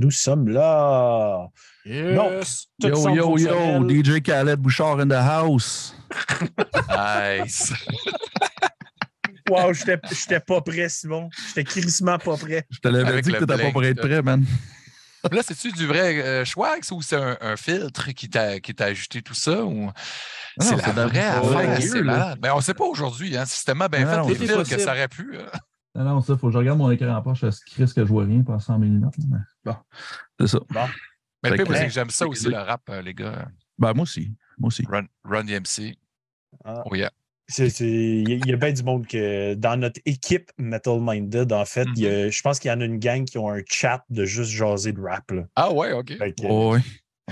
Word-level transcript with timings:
Nous 0.00 0.10
sommes 0.10 0.48
là. 0.48 1.46
Donc, 1.84 2.46
Yo, 2.82 3.14
yo, 3.14 3.36
yo. 3.36 3.86
DJ 3.86 4.22
Khaled 4.22 4.58
Bouchard 4.58 5.00
in 5.00 5.08
the 5.08 5.20
house. 5.22 5.94
Nice. 6.88 7.72
Wow, 9.50 9.72
j'étais 9.72 9.98
j'étais 10.12 10.38
pas 10.38 10.60
prêt, 10.60 10.88
Simon. 10.88 11.28
J'étais 11.48 11.64
crissement 11.64 12.18
pas 12.18 12.36
prêt. 12.36 12.64
Je 12.70 12.78
te 12.78 12.86
l'avais 12.86 13.20
dit 13.20 13.32
que 13.32 13.38
t'étais 13.38 13.64
pas 13.64 13.72
pour 13.72 13.84
être 13.84 14.00
prêt, 14.00 14.22
man. 14.22 14.44
Là, 15.28 15.42
c'est-tu 15.44 15.72
du 15.72 15.88
vrai 15.88 16.22
euh, 16.22 16.44
Schwax 16.44 16.92
ou 16.92 17.02
c'est 17.02 17.16
un, 17.16 17.36
un 17.40 17.56
filtre 17.56 18.12
qui 18.12 18.30
t'a 18.30 18.60
qui 18.60 18.76
t'a 18.76 18.84
ajouté 18.84 19.22
tout 19.22 19.34
ça? 19.34 19.64
Ou... 19.64 19.90
C'est 20.60 20.76
la 20.76 21.06
vraie 21.06 21.26
affaire. 21.26 21.82
C'est 21.82 22.02
malade. 22.02 22.38
Mais 22.40 22.50
on 22.50 22.58
ne 22.58 22.62
sait 22.62 22.74
pas 22.74 22.84
aujourd'hui. 22.84 23.36
Hein. 23.36 23.42
C'est 23.44 23.64
tellement 23.64 23.88
bien 23.88 24.04
Non, 24.04 24.10
fait, 24.10 24.16
non, 24.18 24.28
les 24.28 24.34
filtres, 24.36 24.68
que 24.68 24.78
ça 24.78 24.92
aurait 24.92 25.08
pu. 25.08 25.36
Non, 26.04 26.14
non, 26.14 26.20
ça, 26.20 26.36
faut 26.36 26.46
que 26.48 26.52
je 26.52 26.58
regarde 26.58 26.78
mon 26.78 26.90
écran 26.90 27.08
en 27.14 27.22
poche, 27.22 27.40
je 27.42 27.72
crise 27.72 27.92
que 27.92 28.00
je 28.02 28.08
vois 28.08 28.24
rien 28.24 28.42
par 28.42 28.60
100 28.60 28.78
mm. 28.78 29.10
Mais 29.30 29.38
bon, 29.64 29.76
c'est 30.38 30.46
ça. 30.46 30.58
Mais 31.42 31.50
le 31.50 31.50
Fait 31.50 31.56
pire, 31.56 31.64
que- 31.64 31.70
moi, 31.70 31.78
c'est 31.78 31.86
que 31.86 31.92
j'aime 31.92 32.10
ça 32.10 32.26
aussi, 32.28 32.48
le 32.48 32.56
rap, 32.56 32.82
euh, 32.90 33.02
les 33.02 33.14
gars. 33.14 33.48
Ben, 33.78 33.92
moi 33.94 34.02
aussi. 34.02 34.32
Moi 34.58 34.68
aussi. 34.68 34.84
Run, 34.88 35.04
Run 35.24 35.44
DMC. 35.44 35.96
Ah. 36.64 36.82
Oh 36.86 36.94
yeah. 36.94 37.10
Il 37.58 37.64
y, 38.28 38.32
a- 38.32 38.36
il 38.36 38.46
y 38.46 38.52
a 38.52 38.56
bien 38.56 38.72
du 38.72 38.82
monde 38.84 39.06
que 39.06 39.54
dans 39.54 39.76
notre 39.78 40.00
équipe 40.04 40.50
Metal 40.58 40.98
Minded, 41.00 41.52
en 41.52 41.64
fait, 41.64 41.86
il 41.96 42.06
a- 42.06 42.30
je 42.30 42.42
pense 42.42 42.60
qu'il 42.60 42.70
y 42.70 42.74
en 42.74 42.80
a 42.80 42.84
une 42.84 42.98
gang 42.98 43.24
qui 43.24 43.38
ont 43.38 43.50
un 43.50 43.60
chat 43.66 44.04
de 44.08 44.24
juste 44.24 44.50
jaser 44.52 44.92
de 44.92 45.00
rap. 45.00 45.30
Là. 45.32 45.42
Ah 45.56 45.72
ouais, 45.72 45.92
OK. 45.92 46.16
Que, 46.16 46.32
Oh, 46.48 46.74
oui. 46.74 46.80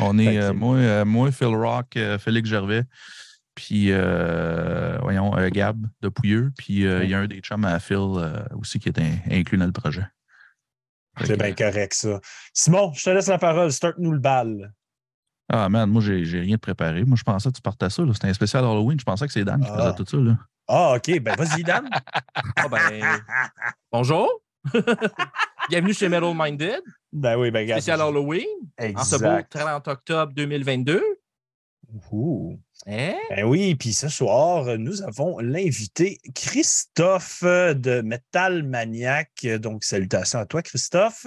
On 0.00 0.19
est, 0.19 0.39
euh, 0.39 0.53
moi, 0.53 0.77
euh, 0.77 1.05
moi, 1.05 1.31
Phil 1.33 1.48
Rock, 1.48 1.97
euh, 1.97 2.19
Félix 2.19 2.48
Gervais, 2.48 2.83
puis, 3.59 3.91
euh, 3.91 4.97
voyons, 5.03 5.37
euh, 5.37 5.48
Gab 5.51 5.84
de 6.01 6.09
Pouilleux, 6.09 6.53
puis 6.56 6.87
euh, 6.87 7.03
il 7.03 7.11
y 7.11 7.14
a 7.14 7.19
un 7.19 7.27
des 7.27 7.41
chums 7.41 7.65
à 7.65 7.81
Phil 7.81 7.97
euh, 7.98 8.45
aussi 8.56 8.78
qui 8.78 8.89
est 8.89 8.98
in- 9.00 9.19
inclus 9.33 9.59
dans 9.59 9.67
le 9.67 9.73
projet. 9.73 10.05
C'est 11.25 11.37
bien 11.37 11.53
correct, 11.53 11.92
ça. 11.95 12.20
Simon, 12.55 12.92
je 12.95 13.03
te 13.03 13.11
laisse 13.11 13.27
la 13.27 13.39
parole. 13.39 13.73
Start-nous 13.73 14.12
le 14.12 14.20
bal. 14.20 14.73
Ah, 15.53 15.69
man, 15.69 15.91
moi, 15.91 16.00
j'ai 16.00 16.39
rien 16.39 16.55
de 16.55 16.61
préparé. 16.61 17.05
Moi, 17.05 17.17
je 17.19 17.25
pensais 17.25 17.48
que 17.50 17.56
tu 17.56 17.61
partais 17.62 17.91
ça. 17.91 18.05
C'était 18.12 18.28
un 18.28 18.33
spécial 18.34 18.62
Halloween. 18.65 19.00
Je 19.00 19.05
pensais 19.05 19.27
que 19.27 19.33
c'est 19.33 19.45
Dan 19.45 19.61
qui 19.61 19.69
Ah. 19.72 19.77
faisait 19.78 19.95
tout 19.97 20.06
ça. 20.09 20.17
Là. 20.19 20.39
Ah, 20.69 20.95
OK. 20.95 21.19
Ben, 21.20 21.34
vas-y, 21.37 21.65
Dan. 21.65 21.91
Ah 22.56 22.69
ben, 22.69 23.20
bonjour. 23.91 24.31
Bienvenue 25.69 25.93
chez 25.95 26.09
Metal 26.09 26.33
Minded, 26.37 26.81
ben 27.12 27.37
oui, 27.37 27.50
ben, 27.50 27.69
spécial 27.69 28.00
Halloween, 28.00 28.47
en 28.95 29.03
ce 29.05 29.17
beau 29.17 29.25
Exact. 29.25 29.53
30 29.59 29.89
octobre 29.89 30.33
2022. 30.34 31.03
Ouh. 32.12 32.58
Hein? 32.86 33.14
Ben 33.31 33.44
oui, 33.44 33.75
puis 33.75 33.92
ce 33.92 34.08
soir, 34.08 34.78
nous 34.78 35.03
avons 35.03 35.39
l'invité 35.39 36.19
Christophe 36.34 37.42
de 37.42 38.03
Metal 38.03 38.62
Maniac. 38.62 39.47
Donc, 39.61 39.84
salutations 39.84 40.39
à 40.39 40.47
toi, 40.47 40.62
Christophe. 40.62 41.27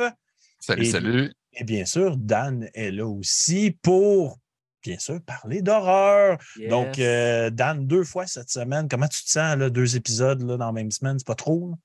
Salut, 0.60 0.86
Et- 0.86 0.92
salut. 0.92 1.34
Et 1.54 1.64
bien 1.66 1.84
sûr, 1.86 2.16
Dan 2.16 2.70
est 2.74 2.92
là 2.92 3.06
aussi 3.08 3.78
pour, 3.82 4.38
bien 4.84 4.98
sûr, 5.00 5.20
parler 5.22 5.62
d'horreur. 5.62 6.38
Donc, 6.70 6.98
euh, 7.00 7.50
Dan, 7.50 7.86
deux 7.86 8.04
fois 8.06 8.26
cette 8.28 8.50
semaine. 8.50 8.88
Comment 8.88 9.08
tu 9.08 9.24
te 9.26 9.30
sens, 9.30 9.58
là, 9.58 9.70
deux 9.70 9.98
épisodes 9.98 10.42
là, 10.44 10.56
dans 10.58 10.68
la 10.68 10.72
même 10.72 10.92
semaine? 10.92 11.20
C'est 11.20 11.28
pas 11.28 11.36
trop? 11.36 11.72
là? 11.72 11.76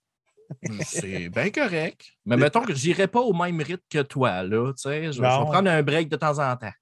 C'est 0.84 1.28
bien 1.31 1.50
correct. 1.50 2.03
Mais 2.25 2.36
mettons 2.36 2.60
que 2.62 2.75
j'irai 2.75 3.09
pas 3.09 3.20
au 3.20 3.32
même 3.32 3.60
rythme 3.60 3.82
que 3.91 4.03
toi, 4.03 4.44
là. 4.44 4.72
Tu 4.75 4.82
sais, 4.82 5.06
je, 5.06 5.12
je 5.12 5.20
vais 5.20 5.26
prendre 5.26 5.69
un 5.69 5.82
break 5.82 6.09
de 6.09 6.16
temps 6.16 6.38
en 6.38 6.56
temps. 6.56 6.72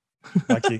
OK. 0.51 0.77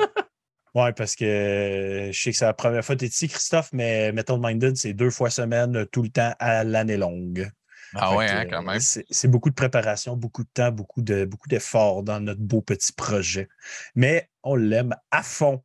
Oui, 0.75 0.93
parce 0.97 1.15
que 1.15 1.25
euh, 1.25 2.13
je 2.13 2.21
sais 2.21 2.33
que 2.33 2.37
c'est 2.37 2.45
la 2.45 2.53
première 2.53 2.85
fois 2.85 2.97
que 2.97 3.01
tu 3.01 3.05
es 3.07 3.09
ici, 3.09 3.29
Christophe, 3.29 3.71
mais 3.73 4.11
Metal 4.13 4.39
Minded, 4.41 4.77
c'est 4.77 4.93
deux 4.93 5.11
fois 5.11 5.31
semaine, 5.31 5.87
tout 5.93 6.03
le 6.03 6.09
temps 6.09 6.35
à 6.41 6.65
l'année 6.65 6.97
longue. 6.97 7.49
Ah 7.95 8.11
Fait 8.11 8.17
ouais, 8.17 8.31
hein, 8.31 8.47
quand 8.51 8.63
même. 8.63 8.81
C'est 8.81 9.07
c'est 9.09 9.29
beaucoup 9.29 9.51
de 9.51 9.55
préparation, 9.55 10.17
beaucoup 10.17 10.43
de 10.43 10.49
temps, 10.53 10.73
beaucoup 10.73 11.01
de 11.01 11.25
beaucoup 11.25 11.49
d'efforts 11.49 12.03
dans 12.03 12.19
notre 12.19 12.41
beau 12.41 12.61
petit 12.61 12.93
projet. 12.93 13.49
Mais 13.95 14.29
on 14.43 14.57
l'aime 14.57 14.95
à 15.13 15.23
fond. 15.23 15.63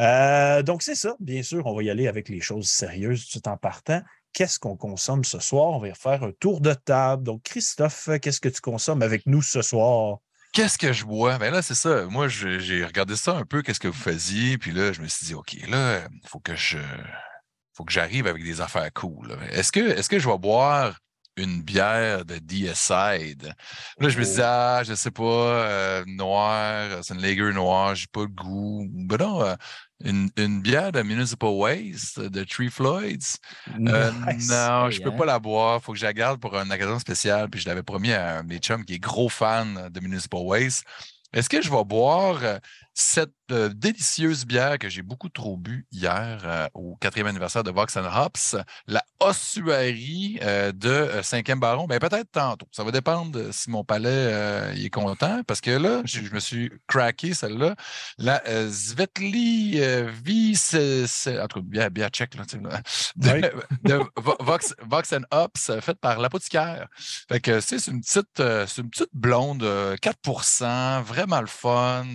Euh, 0.00 0.62
donc, 0.62 0.82
c'est 0.82 0.96
ça. 0.96 1.14
Bien 1.20 1.42
sûr, 1.44 1.64
on 1.66 1.74
va 1.76 1.82
y 1.84 1.90
aller 1.90 2.08
avec 2.08 2.28
les 2.28 2.40
choses 2.40 2.68
sérieuses 2.68 3.28
tout 3.28 3.46
en 3.48 3.56
partant. 3.56 4.02
Qu'est-ce 4.32 4.58
qu'on 4.58 4.76
consomme 4.76 5.24
ce 5.24 5.38
soir? 5.38 5.70
On 5.70 5.78
va 5.78 5.94
faire 5.94 6.24
un 6.24 6.32
tour 6.32 6.60
de 6.60 6.74
table. 6.74 7.22
Donc, 7.22 7.42
Christophe, 7.42 8.08
qu'est-ce 8.20 8.40
que 8.40 8.48
tu 8.48 8.60
consommes 8.60 9.02
avec 9.02 9.24
nous 9.26 9.42
ce 9.42 9.62
soir? 9.62 10.18
Qu'est-ce 10.58 10.76
que 10.76 10.92
je 10.92 11.04
bois? 11.04 11.38
Ben 11.38 11.52
là, 11.52 11.62
c'est 11.62 11.76
ça. 11.76 12.06
Moi, 12.06 12.26
j'ai 12.26 12.84
regardé 12.84 13.14
ça 13.14 13.36
un 13.36 13.44
peu, 13.44 13.62
qu'est-ce 13.62 13.78
que 13.78 13.86
vous 13.86 13.94
faisiez? 13.94 14.58
Puis 14.58 14.72
là, 14.72 14.92
je 14.92 15.00
me 15.00 15.06
suis 15.06 15.26
dit, 15.26 15.34
OK, 15.34 15.56
là, 15.68 16.00
il 16.10 16.28
faut 16.28 16.40
que 16.40 17.92
j'arrive 17.92 18.26
avec 18.26 18.42
des 18.42 18.60
affaires 18.60 18.92
cool. 18.92 19.38
Est-ce 19.52 19.70
que, 19.70 19.78
est 19.78 20.08
que 20.08 20.18
je 20.18 20.28
vais 20.28 20.36
boire 20.36 20.98
une 21.38 21.62
bière 21.62 22.24
de 22.24 22.38
Deicide? 22.38 23.54
Là, 23.98 24.08
je 24.08 24.18
me 24.18 24.24
suis 24.24 24.34
dit, 24.34 24.40
Oh. 24.40 24.44
ah, 24.44 24.82
je 24.84 24.94
sais 24.94 25.10
pas, 25.10 25.22
euh, 25.22 26.04
noir, 26.06 26.98
c'est 27.02 27.14
une 27.14 27.22
lager 27.22 27.52
noire, 27.52 27.94
j'ai 27.94 28.06
pas 28.12 28.22
le 28.22 28.26
goût. 28.28 28.86
Ben 28.90 29.16
non, 29.18 29.42
euh, 29.42 29.54
une, 30.04 30.30
une 30.36 30.60
bière 30.60 30.92
de 30.92 31.02
Municipal 31.02 31.50
Waste, 31.50 32.20
de 32.20 32.44
Tree 32.44 32.70
Floyds. 32.70 33.38
Euh, 33.88 34.12
Nice. 34.26 34.48
non, 34.50 34.90
je 34.90 35.00
peux 35.00 35.10
hein? 35.10 35.16
pas 35.16 35.26
la 35.26 35.38
boire. 35.38 35.82
faut 35.82 35.92
que 35.92 35.98
je 35.98 36.04
la 36.04 36.12
garde 36.12 36.40
pour 36.40 36.54
une 36.56 36.70
occasion 36.72 36.98
spéciale. 36.98 37.48
Puis 37.50 37.60
je 37.60 37.68
l'avais 37.68 37.82
promis 37.82 38.12
à 38.12 38.38
un 38.38 38.42
de 38.44 38.48
mes 38.48 38.58
chums 38.58 38.84
qui 38.84 38.94
est 38.94 38.98
gros 38.98 39.28
fan 39.28 39.88
de 39.90 40.00
Municipal 40.00 40.40
Waste. 40.40 40.84
Est-ce 41.32 41.48
que 41.48 41.60
je 41.60 41.70
vais 41.70 41.84
boire 41.84 42.38
euh, 42.42 42.58
cette 43.00 43.30
euh, 43.52 43.68
délicieuse 43.72 44.44
bière 44.44 44.76
que 44.76 44.88
j'ai 44.88 45.02
beaucoup 45.02 45.28
trop 45.28 45.56
bu 45.56 45.86
hier 45.92 46.40
euh, 46.44 46.66
au 46.74 46.96
quatrième 46.96 47.28
anniversaire 47.28 47.62
de 47.62 47.70
Vox 47.70 47.96
and 47.96 48.04
Hops, 48.12 48.56
la 48.88 49.04
ossuarie 49.20 50.40
euh, 50.42 50.72
de 50.72 51.08
Cinquième 51.22 51.60
Baron? 51.60 51.86
Ben, 51.86 52.00
peut-être 52.00 52.30
tantôt. 52.32 52.66
Ça 52.72 52.82
va 52.82 52.90
dépendre 52.90 53.30
de 53.30 53.52
si 53.52 53.70
mon 53.70 53.84
palais 53.84 54.74
est 54.76 54.90
content. 54.90 55.42
Parce 55.46 55.60
que 55.60 55.70
là, 55.70 56.02
je, 56.04 56.22
je 56.22 56.32
me 56.34 56.40
suis 56.40 56.70
craqué 56.88 57.34
celle-là. 57.34 57.76
La 58.18 58.42
Svetli 58.70 59.80
c'est- 60.54 61.40
en 61.40 61.46
tout 61.46 61.60
cas, 61.60 61.66
bière, 61.68 61.90
bière 61.90 62.08
tchèque, 62.10 62.34
là, 62.34 62.42
là, 62.62 62.80
de, 63.16 63.30
Oui. 63.30 63.60
de 63.84 63.94
Vo- 64.16 64.36
Vox, 64.40 64.74
Vox 64.82 65.12
and 65.12 65.22
Hops, 65.30 65.70
faite 65.80 66.00
par 66.00 66.18
l'apothicaire. 66.18 66.88
Fait 67.28 67.40
que 67.40 67.60
c'est 67.60 67.86
une 67.86 68.00
petite, 68.00 68.40
une 68.40 68.90
petite 68.90 69.10
blonde, 69.12 69.62
euh, 69.62 69.96
4% 69.96 71.02
vraiment 71.02 71.40
le 71.40 71.46
fun. 71.46 72.06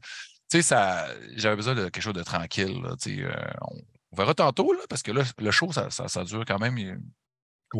Euh, 0.00 0.08
tu 0.50 0.58
sais, 0.58 0.62
ça, 0.62 1.06
j'avais 1.36 1.56
besoin 1.56 1.74
de 1.74 1.84
quelque 1.84 2.02
chose 2.02 2.14
de 2.14 2.22
tranquille. 2.22 2.80
là, 2.82 2.96
tu 3.00 3.16
sais, 3.18 3.22
euh, 3.22 3.32
on, 3.62 3.76
on 4.12 4.16
verra 4.16 4.34
tantôt, 4.34 4.72
là, 4.72 4.80
parce 4.88 5.02
que 5.02 5.12
là, 5.12 5.22
le 5.38 5.50
show, 5.52 5.70
ça, 5.72 5.90
ça, 5.90 6.08
ça 6.08 6.24
dure 6.24 6.44
quand 6.44 6.58
même 6.58 6.76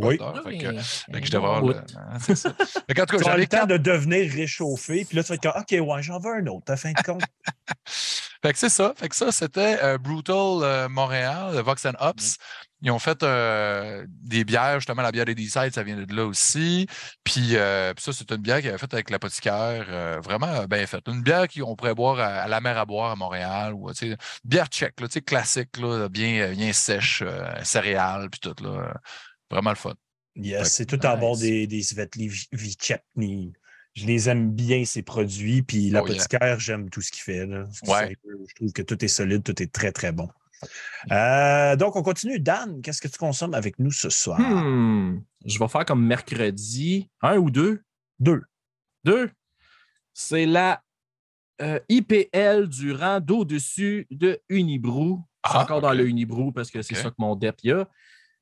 Oui. 0.07 0.19
heure. 0.21 0.41
Fait 0.45 0.57
que, 0.59 0.69
Oui. 0.69 0.77
que 1.21 1.27
je 1.27 1.33
devrais 1.33 1.49
avoir 1.57 1.63
le- 1.65 1.77
hein, 1.97 2.19
tout 3.07 3.17
cas, 3.17 3.25
temps 3.49 3.57
quatre. 3.59 3.69
de 3.71 3.77
devenir 3.77 4.31
réchauffé, 4.33 5.05
puis 5.05 5.17
là, 5.17 5.25
tu 5.25 5.31
vas 5.31 5.35
être 5.35 5.43
comme, 5.43 5.61
OK, 5.61 5.89
ouais, 5.97 6.03
j'en 6.05 6.21
veux 6.21 6.33
un 6.33 6.47
autre, 6.47 6.71
à 6.73 6.77
fin 6.77 6.93
de 6.93 7.03
compte. 7.03 7.23
Fait 8.43 8.53
que 8.53 8.59
c'est 8.59 8.71
ça. 8.71 8.95
Fait 8.97 9.09
que 9.09 9.17
ça, 9.17 9.33
c'était 9.33 9.79
euh, 9.83 9.99
Brutal 9.99 10.63
euh, 10.63 10.89
Montréal, 10.89 11.57
euh, 11.57 11.63
Vox 11.63 11.85
and 11.85 11.93
Hops. 12.01 12.37
Ils 12.83 12.91
ont 12.91 12.99
fait 12.99 13.23
euh, 13.23 14.07
des 14.09 14.45
bières, 14.45 14.77
justement, 14.77 15.03
la 15.03 15.13
bière 15.13 15.27
des 15.27 15.35
Decide, 15.35 15.75
ça 15.75 15.83
vient 15.83 15.97
de 15.97 16.15
là 16.15 16.25
aussi. 16.25 16.87
Puis, 17.23 17.57
euh, 17.57 17.93
puis 17.93 18.03
ça, 18.03 18.15
c'est 18.15 18.31
une 18.31 18.39
bière 18.39 18.61
qu'ils 18.61 18.71
avaient 18.71 18.79
faite 18.79 18.95
avec 18.95 19.11
l'apothicaire, 19.11 19.85
euh, 19.91 20.21
vraiment 20.25 20.65
bien 20.65 20.87
faite. 20.87 21.07
Une 21.09 21.23
bière 21.23 21.47
qu'on 21.49 21.77
pourrait 21.77 21.95
boire 21.95 22.19
à, 22.19 22.29
à 22.43 22.49
la 22.49 22.63
mer 22.63 22.79
à 22.79 22.87
boire 22.87 23.11
à 23.11 23.17
Montréal, 23.17 23.75
ou 23.75 23.93
tu 23.93 24.11
sais, 24.11 24.17
bière 24.45 24.69
tchèque, 24.69 24.99
là, 25.01 25.09
tu 25.09 25.13
sais, 25.15 25.21
classique, 25.21 25.77
là, 25.77 26.09
bien, 26.09 26.53
bien 26.53 26.73
sèche, 26.73 27.23
euh, 27.23 27.53
céréales, 27.63 28.31
puis 28.31 28.41
tout, 28.41 28.55
là. 28.65 28.95
Vraiment 29.51 29.71
le 29.71 29.77
fun. 29.77 29.95
Yes, 30.37 30.73
c'est 30.73 30.87
tout 30.87 31.05
en 31.05 31.19
bord 31.19 31.33
nice. 31.33 31.41
des, 31.41 31.67
des 31.67 31.83
Svetli 31.83 32.29
Vi- 32.29 32.49
Vichepny. 32.53 33.53
Je 33.95 34.07
les 34.07 34.29
aime 34.29 34.51
bien, 34.53 34.85
ces 34.85 35.03
produits. 35.03 35.63
Puis 35.63 35.79
Oh, 35.79 35.83
yeah. 35.83 35.93
l'apothicaire, 35.95 36.61
j'aime 36.61 36.91
tout 36.91 37.01
ce 37.03 37.11
qu'il 37.11 37.23
fait. 37.23 37.47
là. 37.47 37.65
Ouais. 37.87 37.99
Sérieux, 37.99 38.17
Je 38.49 38.55
trouve 38.55 38.73
que 38.73 38.83
tout 38.83 39.05
est 39.05 39.09
solide, 39.09 39.43
tout 39.43 39.61
est 39.63 39.73
très, 39.73 39.93
très 39.93 40.13
bon. 40.13 40.29
Euh, 41.11 41.75
donc, 41.77 41.97
on 41.97 42.03
continue. 42.03 42.39
Dan, 42.39 42.83
qu'est-ce 42.83 43.01
que 43.01 43.09
tu 43.09 43.19
consommes 43.19 43.55
avec 43.55 43.79
nous 43.79 43.91
ce 43.91 44.11
soir? 44.11 44.39
Hmm, 44.39 45.23
Je 45.45 45.59
vais 45.59 45.69
faire 45.69 45.85
comme 45.85 46.05
mercredi, 46.07 47.11
un 47.23 47.37
ou 47.39 47.51
deux? 47.51 47.83
Deux. 48.19 48.43
Deux? 49.05 49.31
C'est 50.13 50.45
la 50.47 50.83
euh, 51.63 51.81
IPL 51.89 52.69
du 52.69 52.93
rang 52.93 53.21
d'au-dessus 53.21 54.07
de 54.11 54.39
Unibrou. 54.49 55.25
Ah, 55.43 55.63
encore 55.63 55.81
dans 55.81 55.93
le 55.93 56.07
Unibrou 56.07 56.53
parce 56.53 56.71
que 56.71 56.83
c'est 56.83 56.95
ça 56.95 57.09
que 57.11 57.15
mon 57.19 57.35
DEP 57.35 57.57
y 57.65 57.73
a. 57.73 57.89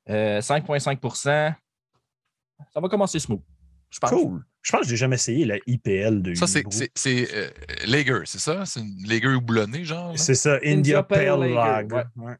Euh, 0.09 0.41
5,5% 0.41 1.23
Ça 1.23 1.55
va 2.81 2.89
commencer 2.89 3.19
smooth. 3.19 3.41
Je 3.89 3.99
pense. 3.99 4.09
Cool. 4.09 4.43
Je 4.61 4.71
pense 4.71 4.81
que 4.81 4.87
je 4.87 4.91
n'ai 4.91 4.97
jamais 4.97 5.15
essayé 5.15 5.45
la 5.45 5.57
IPL 5.65 6.21
de 6.21 6.35
Ça, 6.35 6.45
c'est, 6.47 6.59
Unibrew. 6.61 6.77
c'est, 6.77 6.91
c'est 6.95 7.33
euh, 7.33 7.49
Lager, 7.87 8.21
c'est 8.25 8.39
ça? 8.39 8.65
C'est 8.65 8.81
une 8.81 9.07
Lager 9.07 9.29
houblonnée, 9.29 9.85
genre? 9.85 10.17
C'est 10.17 10.35
ça, 10.35 10.55
India, 10.57 10.73
India 10.73 11.03
Pale 11.03 11.39
Pale 11.39 11.39
Lager. 11.39 11.55
Lager, 11.55 12.07
ouais. 12.17 12.25
Ouais. 12.25 12.35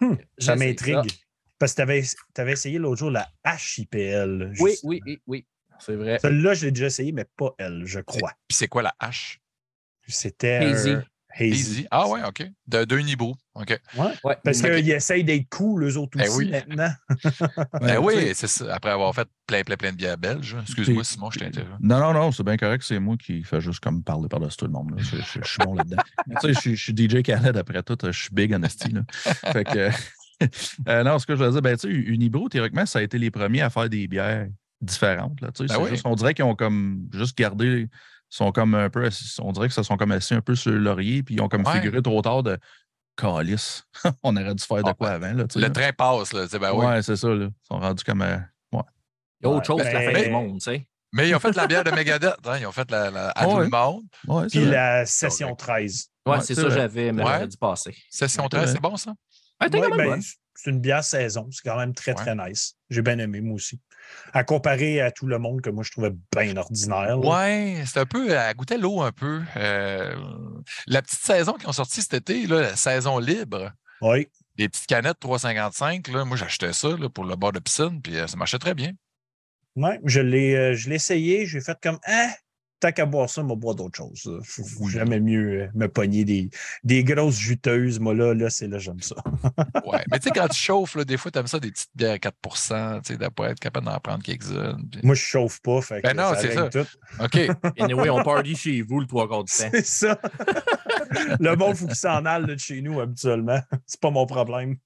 Hmm, 0.00 0.16
ça 0.38 0.56
m'intrigue. 0.56 1.12
Parce 1.58 1.74
que 1.74 1.82
tu 2.34 2.40
avais, 2.40 2.52
essayé 2.52 2.78
l'autre 2.78 2.98
jour 2.98 3.10
la 3.10 3.28
HIPL. 3.44 4.52
Oui, 4.58 4.70
juste. 4.70 4.80
oui, 4.84 5.00
oui, 5.06 5.22
oui. 5.26 5.46
C'est 5.78 5.94
vrai. 5.94 6.18
Celle-là, 6.20 6.54
je 6.54 6.66
l'ai 6.66 6.72
déjà 6.72 6.86
essayé, 6.86 7.12
mais 7.12 7.24
pas 7.36 7.54
elle, 7.58 7.82
je 7.84 8.00
crois. 8.00 8.32
Puis 8.48 8.56
c'est 8.56 8.68
quoi 8.68 8.82
la 8.82 8.94
hache? 8.98 9.40
C'était 10.06 10.56
Hazy. 10.56 10.90
un 10.90 11.04
Hazy. 11.38 11.48
Easy. 11.50 11.86
Ah 11.90 12.08
ouais, 12.08 12.20
OK. 12.26 12.44
De 12.66 12.84
deux 12.84 12.98
Nibou. 13.00 13.34
OK. 13.54 13.78
Ouais. 13.96 14.06
Ouais. 14.24 14.36
Parce 14.44 14.60
qu'ils 14.62 14.90
essayent 14.90 15.24
d'être 15.24 15.48
cool, 15.50 15.84
eux 15.84 15.96
autres 15.96 16.16
Ben 16.18 16.28
aussi, 16.28 16.38
oui. 16.38 16.50
maintenant. 16.50 16.90
Ben 17.80 17.98
oui, 17.98 18.14
sais, 18.14 18.34
c'est 18.34 18.46
ça. 18.46 18.74
Après 18.74 18.90
avoir 18.90 19.14
fait 19.14 19.28
plein, 19.46 19.62
plein, 19.62 19.76
plein 19.76 19.92
de 19.92 19.96
bières 19.96 20.18
belges. 20.18 20.56
Excuse-moi, 20.62 21.04
Simon, 21.04 21.30
je 21.30 21.38
t'interromps. 21.40 21.78
Non, 21.80 21.98
non, 22.00 22.12
non, 22.12 22.32
c'est 22.32 22.42
bien 22.44 22.56
correct. 22.56 22.82
C'est 22.86 22.98
moi 22.98 23.16
qui 23.16 23.42
fais 23.44 23.60
juste 23.60 23.80
comme 23.80 24.02
parler 24.02 24.28
par-dessus 24.28 24.56
tout 24.58 24.66
le 24.66 24.72
monde. 24.72 24.90
là. 24.90 24.96
Je, 24.98 25.16
je- 25.16 25.40
je 25.42 25.48
suis 25.48 25.58
bon 25.64 25.74
là-dedans. 25.74 26.02
Tu 26.40 26.48
sais, 26.48 26.54
je, 26.54 26.60
suis- 26.60 26.76
je 26.76 26.82
suis 26.82 26.92
DJ 26.96 27.22
Khaled 27.22 27.56
après 27.56 27.82
tout. 27.82 27.96
Je 28.04 28.10
suis 28.10 28.30
big 28.32 28.54
en 28.54 28.62
esti. 28.62 28.94
Fait 29.52 29.64
que, 29.64 29.90
euh, 30.88 31.02
non, 31.04 31.18
ce 31.18 31.26
que 31.26 31.34
je 31.36 31.42
veux 31.44 31.50
dire, 31.50 31.62
ben, 31.62 31.76
tu 31.76 31.88
sais, 31.88 31.94
Unibro, 31.94 32.48
théoriquement, 32.48 32.86
ça 32.86 32.98
a 32.98 33.02
été 33.02 33.18
les 33.18 33.30
premiers 33.30 33.62
à 33.62 33.70
faire 33.70 33.88
des 33.88 34.06
bières 34.08 34.48
différentes. 34.80 35.40
Là, 35.40 35.50
tu 35.52 35.66
sais. 35.66 35.74
Ben 35.74 35.80
oui. 35.82 35.90
juste, 35.90 36.02
on 36.04 36.14
dirait 36.14 36.34
qu'ils 36.34 36.44
ont 36.44 36.56
comme 36.56 37.08
juste 37.12 37.36
gardé, 37.38 37.88
sont 38.36 38.52
comme 38.52 38.74
un 38.74 38.88
peu, 38.90 39.08
on 39.40 39.52
dirait 39.52 39.68
que 39.68 39.74
ça 39.74 39.82
sont 39.82 39.96
comme 39.96 40.12
assis 40.12 40.34
un 40.34 40.40
peu 40.40 40.54
sur 40.54 40.70
le 40.72 40.78
laurier, 40.78 41.22
puis 41.22 41.34
ils 41.36 41.40
ont 41.40 41.48
comme 41.48 41.66
Ouais. 41.66 41.74
figuré 41.74 42.00
trop 42.02 42.20
tard 42.22 42.42
de 42.42 42.58
calice. 43.16 43.84
on 44.22 44.36
aurait 44.36 44.54
dû 44.54 44.64
faire 44.64 44.82
de 44.82 44.88
Ah, 44.90 44.94
quoi 44.94 45.10
avant. 45.10 45.32
Là, 45.32 45.44
tu 45.44 45.54
sais, 45.54 45.58
Le 45.60 45.66
là. 45.66 45.70
train 45.70 45.92
passe, 45.92 46.32
là. 46.32 46.46
Ben 46.58 46.72
oui. 46.72 46.86
Ouais, 46.86 47.02
c'est 47.02 47.16
ça. 47.16 47.28
Là. 47.28 47.46
Ils 47.46 47.66
sont 47.66 47.78
rendus 47.78 48.04
comme. 48.04 48.22
euh, 48.22 48.38
Il 48.74 49.46
y 49.46 49.46
a 49.46 49.50
autre 49.50 49.66
chose 49.66 49.80
Ouais, 49.82 49.88
que 49.88 49.92
la 49.94 49.98
ben- 50.06 50.14
fête 50.14 50.24
du 50.26 50.30
monde, 50.30 50.54
tu 50.60 50.64
sais. 50.70 50.86
Mais 51.14 51.28
ils 51.28 51.34
ont 51.34 51.40
fait 51.40 51.54
la 51.56 51.66
bière 51.66 51.82
de 51.84 51.90
Megadeth. 51.90 52.36
hein. 52.46 52.58
Ils 52.60 52.66
ont 52.66 52.72
fait 52.72 52.88
la, 52.90 53.10
la- 53.10 53.28
à 53.30 53.46
Ouais. 53.46 53.52
tout 53.54 53.60
le 53.60 53.68
monde. 53.68 54.02
ouais, 54.28 54.46
Puis 54.46 54.60
vrai. 54.60 54.70
la 54.70 55.04
session 55.06 55.54
13. 55.56 56.08
Ouais, 56.24 56.34
Ouais, 56.36 56.40
c'est 56.42 56.54
ça, 56.54 56.70
j'avais, 56.70 57.12
mais 57.12 57.22
Ouais. 57.24 57.32
j'aurais 57.32 57.48
dû 57.48 57.56
passer. 57.56 57.94
Session 58.08 58.44
Ouais, 58.44 58.48
13, 58.48 58.72
c'est 58.72 58.80
bon, 58.80 58.96
ça? 58.96 59.10
Ouais, 59.60 59.68
ben, 59.68 60.20
c'est 60.54 60.70
une 60.70 60.80
bière 60.80 61.02
saison. 61.04 61.48
C'est 61.50 61.68
quand 61.68 61.76
même 61.76 61.92
très, 61.92 62.12
Ouais. 62.12 62.24
très 62.34 62.34
nice. 62.48 62.74
J'ai 62.88 63.02
bien 63.02 63.18
aimé, 63.18 63.40
moi 63.40 63.56
aussi. 63.56 63.78
À 64.32 64.44
comparer 64.44 65.00
à 65.00 65.10
tout 65.10 65.26
le 65.26 65.38
monde 65.38 65.60
que 65.60 65.70
moi, 65.70 65.84
je 65.84 65.90
trouvais 65.90 66.12
bien 66.36 66.56
ordinaire. 66.56 67.18
Ouais, 67.18 67.82
c'est 67.86 68.00
un 68.00 68.06
peu. 68.06 68.30
Elle 68.30 68.54
goûtait 68.56 68.78
l'eau 68.78 69.02
un 69.02 69.12
peu. 69.12 69.42
Euh, 69.56 70.14
la 70.86 71.02
petite 71.02 71.20
saison 71.20 71.52
qui 71.54 71.66
ont 71.68 71.72
sorti 71.72 72.00
cet 72.02 72.14
été, 72.14 72.46
là, 72.46 72.60
la 72.60 72.76
saison 72.76 73.18
libre, 73.18 73.72
Oui. 74.00 74.28
des 74.56 74.68
petites 74.68 74.86
canettes 74.86 75.18
3,55, 75.20 76.10
là, 76.12 76.24
moi 76.24 76.36
j'achetais 76.36 76.72
ça 76.72 76.88
là, 76.96 77.08
pour 77.08 77.24
le 77.24 77.36
bord 77.36 77.52
de 77.52 77.58
piscine, 77.58 78.00
puis 78.02 78.16
euh, 78.16 78.26
ça 78.26 78.36
marchait 78.36 78.58
très 78.58 78.74
bien. 78.74 78.92
Ouais, 79.76 79.98
je 80.04 80.20
l'ai 80.20 80.54
euh, 80.54 80.74
je 80.74 80.88
l'ai 80.90 80.96
essayé. 80.96 81.46
J'ai 81.46 81.60
fait 81.60 81.76
comme, 81.82 81.98
ah, 82.06 82.30
tant 82.82 82.90
qu'à 82.90 83.06
boire 83.06 83.30
ça, 83.30 83.42
moi, 83.44 83.54
boire 83.54 83.76
d'autres 83.76 83.96
choses. 83.96 84.28
Faut-. 84.42 84.88
Jamais 84.88 85.20
mieux 85.20 85.62
euh, 85.62 85.68
me 85.74 85.86
pogner 85.86 86.24
des, 86.24 86.50
des 86.82 87.04
grosses 87.04 87.38
juteuses. 87.38 88.00
Moi, 88.00 88.12
là, 88.12 88.34
là 88.34 88.50
c'est 88.50 88.66
là, 88.66 88.78
j'aime 88.78 89.00
ça. 89.00 89.14
Ouais. 89.86 90.04
Mais 90.10 90.18
tu 90.18 90.28
sais, 90.28 90.30
quand 90.34 90.48
tu 90.48 90.58
chauffes, 90.58 90.94
là, 90.94 91.04
des 91.04 91.16
fois, 91.16 91.30
tu 91.30 91.38
aimes 91.38 91.46
ça, 91.46 91.58
des 91.60 91.70
petites 91.70 91.90
bières 91.94 92.12
à 92.12 92.18
4 92.18 92.36
tu 92.42 92.58
sais, 92.58 93.16
de 93.16 93.28
pas 93.28 93.50
être 93.50 93.60
capable 93.60 93.86
d'en 93.86 93.98
prendre 93.98 94.22
quelques-unes. 94.22 94.88
puis- 94.90 95.00
Moi, 95.02 95.14
je 95.14 95.20
chauffe 95.20 95.60
pas. 95.60 95.80
Fait 95.80 96.00
que 96.00 96.08
Ben 96.08 96.16
non, 96.16 96.32
c'est 96.38 96.48
règle 96.48 96.70
tout. 96.70 97.22
OK. 97.22 97.38
Anyway, 97.78 98.10
on 98.10 98.22
party 98.22 98.56
chez 98.56 98.82
vous 98.82 99.00
le 99.00 99.06
trois 99.06 99.28
quarts 99.28 99.44
du 99.44 99.52
temps. 99.52 99.68
C'est 99.70 99.84
ça. 99.84 100.18
le 101.40 101.56
monde, 101.56 101.76
faut 101.76 101.86
qu'il 101.86 101.94
s'en 101.96 102.24
aille 102.24 102.42
là, 102.42 102.54
de 102.54 102.58
chez 102.58 102.80
nous 102.80 103.00
habituellement. 103.00 103.60
C'est 103.86 104.00
pas 104.00 104.10
mon 104.10 104.26
problème. 104.26 104.76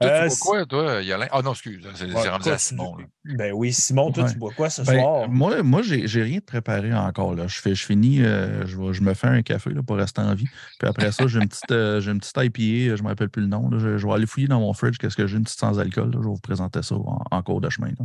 Toi, 0.00 0.08
Euh, 0.10 0.22
tu 0.22 0.28
bois 0.28 0.36
quoi, 0.40 0.66
toi, 0.66 1.02
Yolin? 1.02 1.26
Ah 1.30 1.40
non, 1.42 1.52
excuse, 1.52 1.86
c'est 1.94 2.12
Ouais, 2.12 2.28
rendu 2.28 2.48
à 2.50 2.58
Simon. 2.58 2.96
Ben 3.24 3.52
oui, 3.54 3.72
Simon, 3.72 4.12
toi, 4.12 4.24
Ouais. 4.24 4.32
tu 4.32 4.38
bois 4.38 4.52
quoi 4.54 4.68
ce 4.68 4.82
Ben, 4.82 5.00
soir? 5.00 5.28
moi, 5.30 5.62
moi 5.62 5.80
j'ai 5.82 6.06
j'ai 6.06 6.22
rien 6.22 6.38
de 6.38 6.44
préparé 6.44 6.92
encore. 6.92 7.34
Là. 7.34 7.46
Je, 7.46 7.58
fais, 7.58 7.74
je 7.74 7.84
finis, 7.86 8.22
euh, 8.22 8.66
je, 8.66 8.76
vais- 8.76 8.92
je 8.92 9.00
me 9.02 9.14
fais 9.14 9.28
un 9.28 9.42
café 9.42 9.70
là, 9.70 9.82
pour 9.82 9.96
rester 9.96 10.20
en 10.20 10.34
vie. 10.34 10.46
Puis 10.78 10.88
après 10.88 11.10
ça, 11.10 11.26
j'ai 11.26 11.38
une 11.40 11.48
petite, 11.48 11.70
euh, 11.70 12.00
j'ai 12.00 12.10
une 12.10 12.20
petite 12.20 12.36
IPA, 12.36 12.96
je 12.96 13.00
ne 13.00 13.02
me 13.04 13.08
rappelle 13.08 13.30
plus 13.30 13.42
le 13.42 13.48
nom. 13.48 13.68
là. 13.70 13.78
Je, 13.78 13.96
je 13.96 14.06
vais 14.06 14.12
aller 14.12 14.26
fouiller 14.26 14.48
dans 14.48 14.60
mon 14.60 14.72
fridge 14.74 14.98
qu'est-ce 14.98 15.16
que 15.16 15.26
j'ai, 15.26 15.36
une 15.38 15.44
petite 15.44 15.58
sans 15.58 15.78
alcool. 15.78 16.06
là. 16.10 16.18
Je 16.18 16.18
vais 16.28 16.34
vous 16.34 16.40
présenter 16.40 16.82
ça 16.82 16.94
en, 16.94 17.22
en 17.30 17.42
cours 17.42 17.60
de 17.62 17.70
chemin. 17.70 17.88
là. 17.98 18.04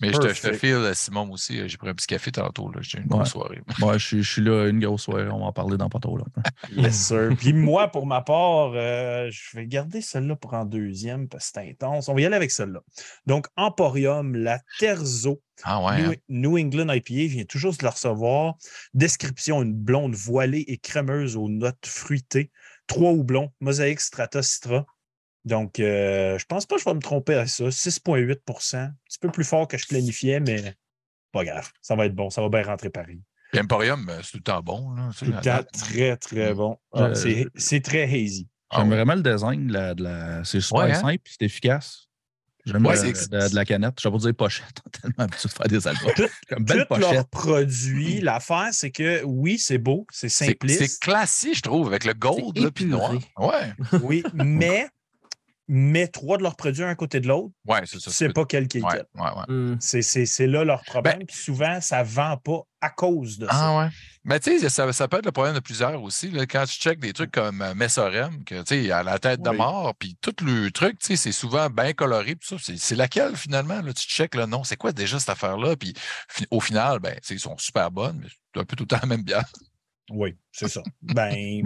Mais 0.00 0.12
je 0.12 0.18
te, 0.18 0.32
je 0.32 0.42
te 0.42 0.52
file, 0.52 0.90
Simon, 0.94 1.30
aussi. 1.30 1.60
euh, 1.60 1.68
J'ai 1.68 1.76
pris 1.76 1.88
un 1.88 1.94
petit 1.94 2.06
café 2.06 2.30
tantôt. 2.32 2.70
là. 2.70 2.78
J'ai 2.82 2.98
eu 2.98 3.02
une 3.02 3.08
Ouais. 3.12 3.18
bonne 3.18 3.26
soirée. 3.26 3.60
Ouais, 3.80 3.98
je, 3.98 4.06
suis- 4.06 4.22
je 4.22 4.30
suis 4.32 4.42
là 4.42 4.66
une 4.68 4.80
grosse 4.80 5.02
soirée, 5.02 5.28
on 5.30 5.38
va 5.40 5.46
en 5.46 5.52
parler 5.52 5.76
dans 5.76 5.88
pas 5.88 5.98
trop 6.00 6.16
là. 6.18 6.24
Yes, 6.76 6.94
sir. 7.08 7.30
Puis 7.38 7.52
moi, 7.52 7.88
pour 7.88 8.06
ma 8.06 8.20
part, 8.22 8.72
euh, 8.74 9.28
je 9.30 9.56
vais 9.56 9.66
garder 9.66 10.00
celle-là 10.00 10.36
pour 10.36 10.54
en 10.54 10.64
deuxième 10.64 11.28
parce 11.28 11.46
que 11.50 11.60
c'est 11.60 11.70
intense. 11.70 12.08
On 12.08 12.14
va 12.14 12.20
y 12.20 12.26
aller 12.26 12.36
avec 12.36 12.50
celle-là. 12.50 12.80
Donc, 13.26 13.46
Emporium, 13.56 14.34
la 14.34 14.60
Terzo, 14.78 15.42
Ah 15.62 15.82
ouais. 15.84 16.02
New, 16.02 16.10
hein? 16.10 16.14
New 16.28 16.58
England 16.58 16.92
IPA, 16.92 17.14
je 17.28 17.34
viens 17.34 17.44
toujours 17.44 17.72
de 17.76 17.82
le 17.82 17.88
recevoir. 17.88 18.54
Description, 18.94 19.62
une 19.62 19.74
blonde 19.74 20.14
voilée 20.14 20.64
et 20.68 20.78
crémeuse 20.78 21.36
aux 21.36 21.48
notes 21.48 21.86
fruitées. 21.86 22.50
Trois 22.86 23.12
houblons, 23.12 23.50
mosaïque, 23.60 24.00
strata, 24.00 24.42
citra. 24.42 24.84
Donc, 25.44 25.78
euh, 25.80 26.38
je 26.38 26.44
pense 26.46 26.64
pas 26.66 26.76
que 26.76 26.80
je 26.80 26.86
vais 26.88 26.94
me 26.94 27.00
tromper 27.00 27.34
à 27.34 27.46
ça. 27.46 27.64
6,8% 27.70 28.76
Un 28.76 28.94
petit 29.08 29.18
peu 29.20 29.30
plus 29.30 29.44
fort 29.44 29.68
que 29.68 29.76
je 29.76 29.86
planifiais, 29.86 30.40
mais 30.40 30.74
pas 31.32 31.44
grave. 31.44 31.70
Ça 31.82 31.94
va 31.96 32.06
être 32.06 32.14
bon. 32.14 32.30
Ça 32.30 32.40
va 32.42 32.48
bien 32.48 32.62
rentrer 32.62 32.90
Paris. 32.90 33.20
Puis 33.52 33.60
Emporium, 33.60 34.08
euh, 34.08 34.20
c'est 34.22 34.32
tout 34.32 34.36
le 34.38 34.42
temps 34.42 34.62
bon. 34.62 34.90
Là, 34.94 35.10
Tout 35.16 35.26
le 35.26 35.36
à 35.36 35.40
temps 35.40 35.68
très, 35.72 36.16
très 36.16 36.52
Mm. 36.52 36.56
bon. 36.56 36.78
Ah, 36.92 37.08
Je- 37.10 37.14
c'est- 37.14 37.46
C'est 37.56 37.80
très 37.82 38.04
hazy. 38.04 38.48
Ah 38.70 38.78
J'aime 38.78 38.88
vraiment 38.90 39.14
le 39.14 39.22
design. 39.22 39.66
de 39.68 39.72
la- 39.72 39.94
de 39.94 40.02
la- 40.02 40.44
c'est 40.44 40.60
super 40.60 40.84
Ouais, 40.84 40.92
hein? 40.92 41.00
simple, 41.00 41.22
c'est 41.26 41.44
efficace. 41.44 42.08
J'aime 42.66 42.86
Ouais, 42.86 42.96
de, 42.96 43.48
de 43.50 43.54
la 43.54 43.64
canette. 43.66 44.00
Je 44.02 44.08
vais 44.08 44.12
pas 44.12 44.18
dire 44.18 44.34
pochette. 44.34 44.80
On 44.84 44.88
est 44.88 45.00
tellement 45.02 45.24
habitué 45.24 45.48
de 45.48 45.52
faire 45.54 45.68
des 45.68 45.86
albums. 45.86 46.12
Comme 46.48 46.64
belle 46.64 46.86
Tous 46.88 46.96
leurs 46.96 47.10
pochette. 47.10 47.28
produits, 47.30 48.20
l'affaire, 48.22 48.68
c'est 48.72 48.90
que 48.90 49.22
oui, 49.24 49.58
c'est 49.58 49.76
beau, 49.78 50.06
c'est 50.10 50.30
simpliste. 50.30 50.78
c'est 50.86 50.98
classique, 50.98 51.56
je 51.56 51.60
trouve, 51.62 51.88
avec 51.88 52.04
le 52.06 52.14
gold 52.14 52.56
le 52.58 52.86
noir. 52.86 53.12
Ouais, 53.38 53.74
Oui, 54.02 54.22
mais, 54.34 54.88
mais 55.66 56.08
trois 56.08 56.36
de 56.36 56.42
leurs 56.42 56.56
produits 56.56 56.82
un 56.84 56.94
côté 56.94 57.20
de 57.20 57.28
l'autre, 57.28 57.54
ouais, 57.66 57.80
c'est 57.86 57.96
tu 57.98 58.00
ça. 58.00 58.10
sais 58.10 58.28
pas 58.28 58.44
quel 58.44 58.68
qui 58.68 58.78
est 58.78 58.82
Ouais, 58.82 58.90
lequel. 58.92 59.06
ouais, 59.14 59.22
ouais. 59.30 59.44
Hum. 59.48 59.76
C'est- 59.80 60.02
C'est 60.02 60.26
c'est 60.26 60.46
là 60.46 60.62
leur 60.64 60.82
problème. 60.84 61.20
Ben- 61.20 61.26
Puis 61.26 61.36
souvent, 61.36 61.80
ça 61.80 62.00
ne 62.00 62.08
vend 62.08 62.36
pas 62.36 62.60
à 62.82 62.90
cause 62.90 63.38
de 63.38 63.46
ça. 63.46 63.52
Ah 63.54 63.78
ouais. 63.78 63.88
Mais 64.24 64.40
tu 64.40 64.58
sais, 64.58 64.68
ça, 64.68 64.92
ça 64.92 65.08
peut 65.08 65.18
être 65.18 65.24
le 65.24 65.32
problème 65.32 65.54
de 65.54 65.60
plusieurs 65.60 66.02
aussi. 66.02 66.30
Là, 66.30 66.44
quand 66.46 66.64
tu 66.66 66.74
checkes 66.78 67.00
des 67.00 67.12
trucs 67.14 67.30
comme 67.30 67.62
euh, 67.62 67.74
Messorem, 67.74 68.44
que 68.44 68.60
tu 68.62 68.84
sais, 68.84 68.90
a 68.90 69.02
la 69.02 69.18
tête 69.18 69.40
de 69.42 69.50
mort, 69.50 69.94
puis 69.98 70.16
tout 70.20 70.34
le 70.44 70.70
truc, 70.70 70.98
tu 70.98 71.06
sais, 71.08 71.16
c'est 71.16 71.32
souvent 71.32 71.70
bien 71.70 71.92
coloré. 71.94 72.36
puis 72.36 72.46
ça, 72.48 72.56
C'est 72.76 72.94
laquelle 72.96 73.36
finalement? 73.36 73.80
Là, 73.80 73.92
tu 73.94 74.06
checkes 74.06 74.34
le 74.34 74.44
nom, 74.46 74.64
c'est 74.64 74.76
quoi 74.76 74.92
déjà 74.92 75.18
cette 75.18 75.30
affaire-là? 75.30 75.76
Puis 75.76 75.94
au 76.50 76.60
final, 76.60 76.98
ben, 77.00 77.14
tu 77.14 77.20
sais, 77.22 77.34
ils 77.34 77.40
sont 77.40 77.56
super 77.58 77.90
bonnes, 77.90 78.18
mais 78.22 78.28
c'est 78.54 78.60
un 78.60 78.64
peu 78.64 78.76
tout 78.76 78.84
le 78.84 78.88
temps 78.88 78.98
la 79.00 79.08
même 79.08 79.22
bière. 79.22 79.44
Oui, 80.10 80.36
c'est 80.52 80.68
ça. 80.68 80.82
Ben, 81.02 81.62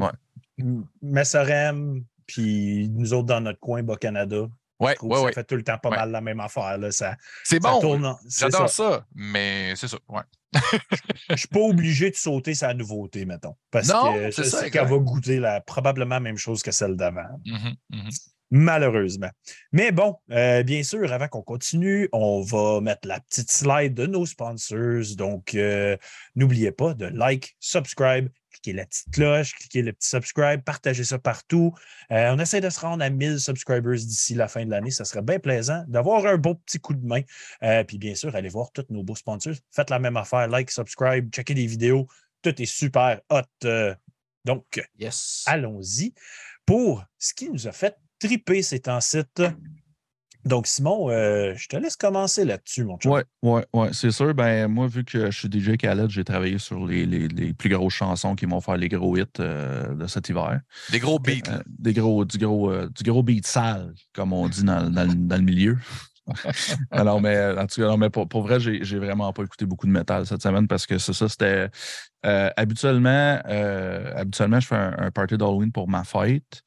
Messorem, 1.02 2.04
puis 2.28 2.88
nous 2.90 3.12
autres 3.12 3.26
dans 3.26 3.40
notre 3.40 3.58
coin, 3.58 3.82
Bas-Canada, 3.82 4.46
Ouais, 4.80 4.96
ouais, 5.02 5.16
ça 5.16 5.22
ouais. 5.24 5.32
fait 5.32 5.42
tout 5.42 5.56
le 5.56 5.64
temps 5.64 5.78
pas 5.78 5.90
mal 5.90 6.12
la 6.12 6.20
même 6.20 6.38
affaire. 6.38 6.78
Là. 6.78 6.92
Ça, 6.92 7.16
C'est 7.42 7.60
ça 7.60 7.80
bon. 7.80 8.16
J'adore 8.28 8.68
ça. 8.68 8.90
ça. 8.90 9.06
mais 9.12 9.74
c'est 9.74 9.88
ça. 9.88 9.98
Ouais. 10.08 10.22
Je 11.30 11.36
suis 11.36 11.48
pas 11.48 11.58
obligé 11.60 12.10
de 12.10 12.14
sauter 12.14 12.54
sa 12.54 12.72
nouveauté, 12.74 13.24
mettons. 13.24 13.56
Parce 13.72 13.88
Non, 13.88 14.14
que 14.14 14.30
c'est 14.30 14.44
je 14.44 14.48
ça, 14.48 14.60
sais 14.60 14.70
qu'elle 14.70 14.86
va 14.86 14.98
goûter 14.98 15.40
la, 15.40 15.60
probablement 15.60 16.14
la 16.14 16.20
même 16.20 16.36
chose 16.38 16.62
que 16.62 16.70
celle 16.70 16.94
d'avant. 16.94 17.26
Mhm, 17.44 17.74
mhm. 17.90 18.10
Malheureusement. 18.50 19.28
Mais 19.72 19.92
bon, 19.92 20.16
euh, 20.30 20.62
bien 20.62 20.82
sûr, 20.82 21.12
avant 21.12 21.28
qu'on 21.28 21.42
continue, 21.42 22.08
on 22.12 22.40
va 22.42 22.80
mettre 22.80 23.06
la 23.06 23.20
petite 23.20 23.50
slide 23.50 23.94
de 23.94 24.06
nos 24.06 24.24
sponsors. 24.26 25.16
Donc, 25.16 25.54
euh, 25.54 25.96
n'oubliez 26.34 26.72
pas 26.72 26.94
de 26.94 27.06
like, 27.06 27.56
subscribe, 27.60 28.28
cliquer 28.50 28.72
la 28.72 28.86
petite 28.86 29.10
cloche, 29.12 29.54
cliquer 29.54 29.82
le 29.82 29.92
petit 29.92 30.08
subscribe, 30.08 30.62
partagez 30.62 31.04
ça 31.04 31.18
partout. 31.18 31.74
Euh, 32.10 32.30
on 32.34 32.38
essaie 32.38 32.60
de 32.60 32.70
se 32.70 32.80
rendre 32.80 33.02
à 33.04 33.10
1000 33.10 33.38
subscribers 33.40 33.96
d'ici 33.98 34.34
la 34.34 34.48
fin 34.48 34.64
de 34.64 34.70
l'année. 34.70 34.90
Ça 34.90 35.04
serait 35.04 35.22
bien 35.22 35.38
plaisant 35.38 35.84
d'avoir 35.88 36.26
un 36.26 36.36
beau 36.36 36.54
petit 36.54 36.78
coup 36.78 36.94
de 36.94 37.06
main. 37.06 37.22
Euh, 37.62 37.84
puis 37.84 37.98
bien 37.98 38.14
sûr, 38.14 38.34
allez 38.34 38.48
voir 38.48 38.70
tous 38.72 38.86
nos 38.90 39.02
beaux 39.02 39.16
sponsors. 39.16 39.54
Faites 39.70 39.90
la 39.90 39.98
même 39.98 40.16
affaire, 40.16 40.48
like, 40.48 40.70
subscribe, 40.70 41.30
checkez 41.32 41.54
des 41.54 41.66
vidéos. 41.66 42.06
Tout 42.42 42.60
est 42.60 42.66
super 42.66 43.20
hot. 43.30 43.42
Euh, 43.64 43.94
donc, 44.44 44.82
Yes. 44.98 45.44
allons-y 45.46 46.14
pour 46.64 47.04
ce 47.18 47.34
qui 47.34 47.50
nous 47.50 47.66
a 47.66 47.72
fait 47.72 47.96
triper 48.18 48.62
ces 48.62 48.80
temps-ci. 48.80 49.18
Donc, 50.48 50.66
Simon, 50.66 51.10
euh, 51.10 51.52
je 51.56 51.68
te 51.68 51.76
laisse 51.76 51.96
commencer 51.96 52.44
là-dessus, 52.44 52.84
mon 52.84 52.96
chum. 52.98 53.12
Ouais, 53.12 53.24
ouais, 53.42 53.64
ouais, 53.72 53.90
c'est 53.92 54.10
sûr. 54.10 54.34
Ben, 54.34 54.66
moi, 54.68 54.86
vu 54.88 55.04
que 55.04 55.30
je 55.30 55.38
suis 55.38 55.48
DJ 55.50 55.76
Khaled, 55.76 56.10
j'ai 56.10 56.24
travaillé 56.24 56.58
sur 56.58 56.86
les, 56.86 57.06
les- 57.06 57.28
les 57.28 57.52
plus 57.52 57.68
grosses 57.70 57.94
chansons 57.94 58.34
qui 58.34 58.46
vont 58.46 58.60
faire 58.60 58.76
les 58.76 58.88
gros 58.88 59.16
hits 59.16 59.24
euh, 59.40 59.94
de 59.94 60.06
cet 60.06 60.28
hiver. 60.28 60.60
Des 60.90 60.98
gros 60.98 61.18
beats. 61.18 61.48
Euh, 61.48 61.52
là. 61.58 61.62
des 61.78 61.92
gros, 61.92 62.24
du, 62.24 62.38
gros, 62.38 62.70
euh, 62.70 62.88
du 62.96 63.02
gros 63.08 63.22
beat 63.22 63.46
sale, 63.46 63.94
comme 64.14 64.32
on 64.32 64.48
dit 64.48 64.64
dans, 64.64 64.90
dans 64.90 65.36
le 65.36 65.42
milieu. 65.42 65.78
Alors, 66.90 67.20
mais 67.20 67.56
en 67.58 67.66
tout 67.66 67.80
cas, 67.80 67.88
non, 67.88 67.96
mais 67.96 68.10
pour, 68.10 68.42
vrai, 68.42 68.60
j'ai 68.60 68.98
vraiment 68.98 69.32
pas 69.32 69.42
écouté 69.42 69.66
beaucoup 69.66 69.86
de 69.86 69.92
métal 69.92 70.26
cette 70.26 70.42
semaine 70.42 70.66
parce 70.66 70.86
que 70.86 70.98
c'est 70.98 71.12
ça, 71.12 71.28
c'était. 71.28 71.68
euh, 72.26 72.50
habituellement, 72.56 73.40
euh, 73.48 74.12
habituellement, 74.16 74.60
je 74.60 74.66
fais 74.66 74.76
un, 74.76 75.10
party 75.10 75.36
d'Halloween 75.36 75.72
pour 75.72 75.88
ma 75.88 76.04
fête. 76.04 76.62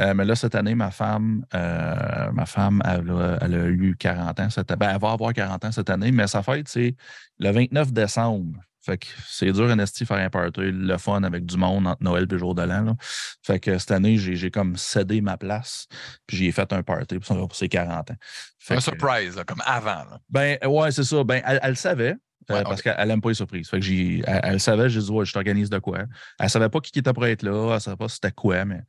Euh, 0.00 0.14
mais 0.14 0.24
là, 0.24 0.34
cette 0.34 0.54
année, 0.54 0.74
ma 0.74 0.90
femme, 0.90 1.44
ma 1.52 2.46
femme, 2.46 2.82
elle 2.84 3.10
a, 3.10 3.38
elle 3.40 3.54
a 3.54 3.66
eu 3.66 3.96
40 3.98 4.40
ans. 4.40 4.50
Cette, 4.50 4.68
ben, 4.78 4.90
elle 4.94 5.00
va 5.00 5.12
avoir 5.12 5.32
40 5.32 5.64
ans 5.64 5.72
cette 5.72 5.90
année, 5.90 6.12
mais 6.12 6.26
sa 6.26 6.42
fête, 6.42 6.68
c'est 6.68 6.96
le 7.38 7.50
29 7.50 7.92
décembre. 7.92 8.58
Fait 8.84 8.98
que 8.98 9.06
c'est 9.26 9.50
dur, 9.50 9.74
NST, 9.74 10.04
faire 10.04 10.18
un 10.18 10.28
party, 10.28 10.60
le 10.60 10.98
fun 10.98 11.22
avec 11.22 11.46
du 11.46 11.56
monde 11.56 11.86
entre 11.86 12.02
Noël 12.02 12.24
et 12.24 12.26
le 12.26 12.38
jour 12.38 12.54
de 12.54 12.62
l'an. 12.62 12.96
Fait 13.42 13.58
que 13.58 13.78
cette 13.78 13.92
année, 13.92 14.18
j'ai 14.18 14.36
j'ai 14.36 14.50
comme 14.50 14.76
cédé 14.76 15.20
ma 15.22 15.36
place, 15.38 15.86
puis 16.26 16.36
j'ai 16.36 16.52
fait 16.52 16.70
un 16.72 16.82
party 16.82 17.18
pour 17.18 17.54
ses 17.56 17.68
40 17.68 18.10
ans. 18.10 18.14
Fait 18.58 18.74
Un 18.74 18.76
que, 18.78 18.82
surprise, 18.82 19.36
là, 19.36 19.44
comme 19.44 19.62
avant. 19.64 20.04
là. 20.04 20.18
ben, 20.28 20.58
ouais, 20.66 20.90
c'est 20.92 21.04
ça. 21.04 21.24
Ben, 21.24 21.42
elle, 21.46 21.60
elle 21.62 21.70
le 21.70 22.16
euh, 22.50 22.62
parce 22.62 22.82
qu'elle 22.82 23.08
n'aime 23.08 23.20
pas 23.20 23.28
les 23.30 23.34
surprises. 23.34 23.68
Fait 23.68 23.78
que 23.78 23.84
j'ai, 23.84 24.22
elle, 24.26 24.40
elle 24.44 24.60
savait, 24.60 24.88
j'ai 24.88 25.00
dit, 25.00 25.10
ouais, 25.10 25.24
je 25.24 25.32
t'organise 25.32 25.70
de 25.70 25.78
quoi. 25.78 26.00
Elle 26.38 26.50
savait 26.50 26.68
pas 26.68 26.80
qui 26.80 26.90
qui 26.92 26.98
était 26.98 27.12
pour 27.12 27.26
être 27.26 27.42
là, 27.42 27.74
elle 27.74 27.80
savait 27.80 27.96
pas 27.96 28.08
c'était 28.08 28.32
quoi, 28.32 28.64
mais. 28.64 28.80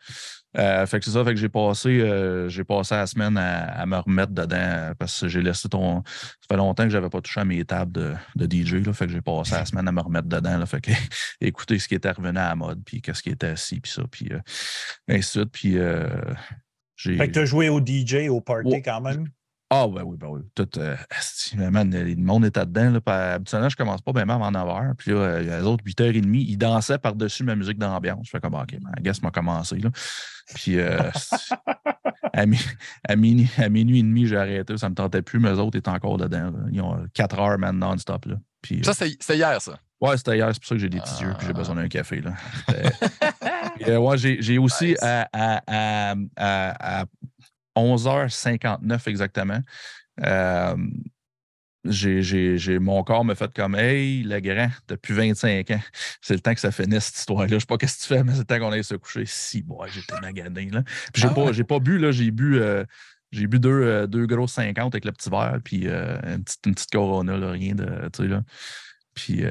euh, 0.58 0.86
fait 0.86 1.00
que 1.00 1.06
c'est 1.06 1.12
ça, 1.12 1.24
fait 1.24 1.34
que 1.34 1.40
j'ai 1.40 1.50
passé, 1.50 2.00
euh, 2.02 2.48
j'ai 2.50 2.64
passé 2.64 2.96
la 2.96 3.08
semaine 3.08 3.38
à, 3.38 3.64
à 3.82 3.86
me 3.86 3.98
remettre 3.98 4.32
dedans 4.34 4.94
parce 5.00 5.22
que 5.22 5.28
j'ai 5.28 5.42
laissé 5.42 5.68
ton. 5.70 6.04
Ça 6.06 6.48
fait 6.50 6.58
longtemps 6.58 6.84
que 6.84 6.90
j'avais 6.90 7.10
pas 7.10 7.22
touché 7.22 7.40
à 7.42 7.46
mes 7.46 7.64
tables 7.66 7.92
de, 7.92 8.14
de 8.36 8.46
DJ, 8.46 8.76
là, 8.86 8.94
fait 8.94 9.08
que 9.08 9.12
j'ai 9.14 9.22
passé 9.22 9.52
la 9.56 9.66
semaine 9.66 9.88
à 9.88 9.92
me 9.92 10.02
remettre 10.02 10.28
dedans. 10.28 10.58
Là, 10.58 10.66
fait 10.66 10.82
que 10.82 10.92
écouter 11.42 11.80
ce 11.80 11.88
qui 11.88 11.96
était 11.96 12.12
revenu 12.12 12.38
à 12.40 12.50
la 12.50 12.56
mode, 12.56 12.82
puis 12.86 13.02
qu'est-ce 13.02 13.22
qui 13.24 13.30
était 13.30 13.48
assis, 13.48 13.80
puis 13.80 13.92
ça, 13.92 14.04
puis 14.12 14.30
ainsi 15.08 15.20
de 15.20 15.22
suite. 15.44 15.52
Puis 15.52 15.78
j'ai. 16.96 17.18
Fait 17.18 17.28
que 17.28 17.34
tu 17.34 17.40
as 17.40 17.46
joué 17.46 17.70
au 17.70 17.80
DJ, 17.86 18.30
au 18.30 18.42
party 18.42 18.70
Ouais. 18.70 18.82
quand 18.82 19.02
même? 19.02 19.28
Ah, 19.84 19.88
ben 19.88 20.04
oui, 20.04 20.18
ben 20.18 20.28
oui. 20.30 20.42
Tout, 20.56 20.68
euh, 20.78 20.96
man, 21.72 21.92
le 21.92 22.16
monde 22.16 22.46
était 22.46 22.66
dedans. 22.66 22.92
Là, 22.92 23.02
puis 23.02 23.14
habituellement, 23.14 23.70
je 23.70 23.76
commence 23.76 24.02
pas 24.02 24.14
bien 24.14 24.26
même 24.26 24.42
avant 24.42 24.52
9h. 24.52 24.96
Puis 24.96 25.12
là, 25.12 25.18
euh, 25.18 25.60
les 25.60 25.66
autres, 25.66 25.84
8h30, 25.86 26.46
ils 26.48 26.58
dansaient 26.58 26.98
par-dessus 26.98 27.44
ma 27.44 27.56
musique 27.56 27.78
d'ambiance. 27.78 28.26
Je 28.26 28.30
fais 28.32 28.40
comme, 28.40 28.56
OK, 28.56 28.72
ben, 28.72 28.92
I 28.98 29.02
guess 29.02 29.22
m'a 29.22 29.32
commencé. 29.32 29.78
Là. 29.78 29.90
Puis 30.56 30.80
euh, 30.80 31.00
à, 32.34 32.46
mi- 32.46 32.60
à 33.08 33.16
minuit, 33.16 33.50
à 33.58 33.70
minuit 33.70 34.00
et 34.00 34.04
demi, 34.04 34.28
j'ai 34.28 34.38
arrêté. 34.38 34.78
Ça 34.78 34.90
me 34.90 34.96
tentait 34.96 35.22
plus, 35.22 35.40
mais 35.40 35.50
eux 35.50 35.60
autres 35.60 35.78
étaient 35.78 35.90
encore 35.90 36.18
dedans. 36.18 36.52
là. 36.52 36.60
Ils 36.72 36.82
ont 36.82 37.06
4 37.14 37.40
heures, 37.40 37.58
man, 37.58 37.78
non-stop. 37.78 38.26
Puis, 38.62 38.82
Ça, 38.84 38.94
c'était 38.94 39.38
hier, 39.38 39.62
ça? 39.62 39.78
Ouais, 40.02 40.18
c'était 40.18 40.36
hier, 40.38 40.50
c'est 40.52 40.60
pour 40.60 40.68
ça 40.68 40.76
que 40.76 40.82
j'ai 40.82 40.90
des 40.90 41.00
petits 41.00 41.24
yeux 41.24 41.34
puis 41.38 41.48
j'ai 41.48 41.54
Ah. 41.56 41.58
besoin 41.58 41.76
d'un 41.76 41.88
café. 41.88 42.22
Là. 42.22 42.34
Puis, 43.80 43.96
ouais, 43.96 44.18
j'ai, 44.18 44.42
j'ai 44.42 44.58
aussi 44.58 44.88
Nice. 44.90 44.98
à 45.02 47.06
11h59 47.76 49.08
exactement. 49.08 49.60
euh, 50.26 50.76
j'ai, 51.88 52.24
j'ai- 52.24 52.58
j'ai- 52.58 52.80
mon 52.80 53.04
corps 53.04 53.24
me 53.24 53.36
fait 53.36 53.54
comme 53.54 53.76
Hey, 53.76 54.24
le 54.24 54.40
grand, 54.40 54.70
depuis 54.88 55.14
25 55.14 55.70
ans. 55.70 55.80
C'est 56.20 56.34
le 56.34 56.40
temps 56.40 56.54
que 56.56 56.60
ça 56.60 56.72
finisse 56.72 57.06
cette 57.06 57.18
histoire-là. 57.18 57.48
Je 57.48 57.60
sais 57.60 57.66
pas 57.68 57.78
qu'est-ce 57.78 57.98
que 57.98 58.02
tu 58.02 58.08
fais, 58.08 58.24
mais 58.24 58.32
c'est 58.32 58.40
le 58.40 58.46
temps 58.46 58.58
qu'on 58.60 58.72
aille 58.72 58.84
se 58.84 58.96
coucher. 58.96 59.26
Si, 59.28 59.62
bon, 59.62 59.86
j'étais 59.86 60.20
magané. 60.20 60.70
Là. 60.72 60.82
Puis 61.14 61.22
j'ai, 61.22 61.28
Ah 61.30 61.34
pas, 61.36 61.44
ouais? 61.46 61.54
j'ai 61.54 61.64
pas 61.64 61.80
bu, 61.80 62.00
là, 62.00 62.12
j'ai 62.12 62.32
bu. 62.32 62.60
euh, 62.60 62.84
j'ai 63.32 63.46
bu 63.46 63.60
deux, 63.60 63.70
euh, 63.84 64.08
deux 64.08 64.26
grosses 64.26 64.54
50 64.54 64.96
avec 64.96 65.06
le 65.06 65.12
petit 65.12 65.30
verre, 65.30 65.60
puis 65.64 65.88
euh, 65.88 66.18
une, 66.24 66.44
petite, 66.44 66.66
une 66.66 66.74
petite 66.74 66.92
Corona, 66.92 67.38
là, 67.38 67.52
rien 67.52 67.76
de. 67.76 67.86
Tu 68.12 68.24
sais, 68.24 68.28
là. 68.30 68.42
Puis, 69.14 69.46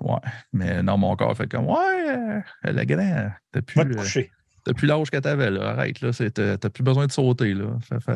ouais. 0.00 0.18
Mais 0.52 0.82
non, 0.82 0.98
mon 0.98 1.14
corps 1.16 1.36
fait 1.36 1.48
comme, 1.50 1.66
ouais, 1.68 2.42
le 2.64 2.84
grand, 2.84 3.30
t'as 3.52 3.62
plus, 3.62 3.76
Va 3.76 3.84
te 3.84 3.94
coucher. 3.94 4.30
T'as 4.66 4.74
plus 4.74 4.86
l'âge 4.86 5.10
que 5.10 5.16
t'avais, 5.18 5.50
là. 5.50 5.70
Arrête, 5.70 6.00
là. 6.00 6.10
T'as 6.12 6.70
plus 6.70 6.82
besoin 6.82 7.06
de 7.06 7.12
sauter, 7.12 7.54
là. 7.54 7.66
Fais, 7.80 8.14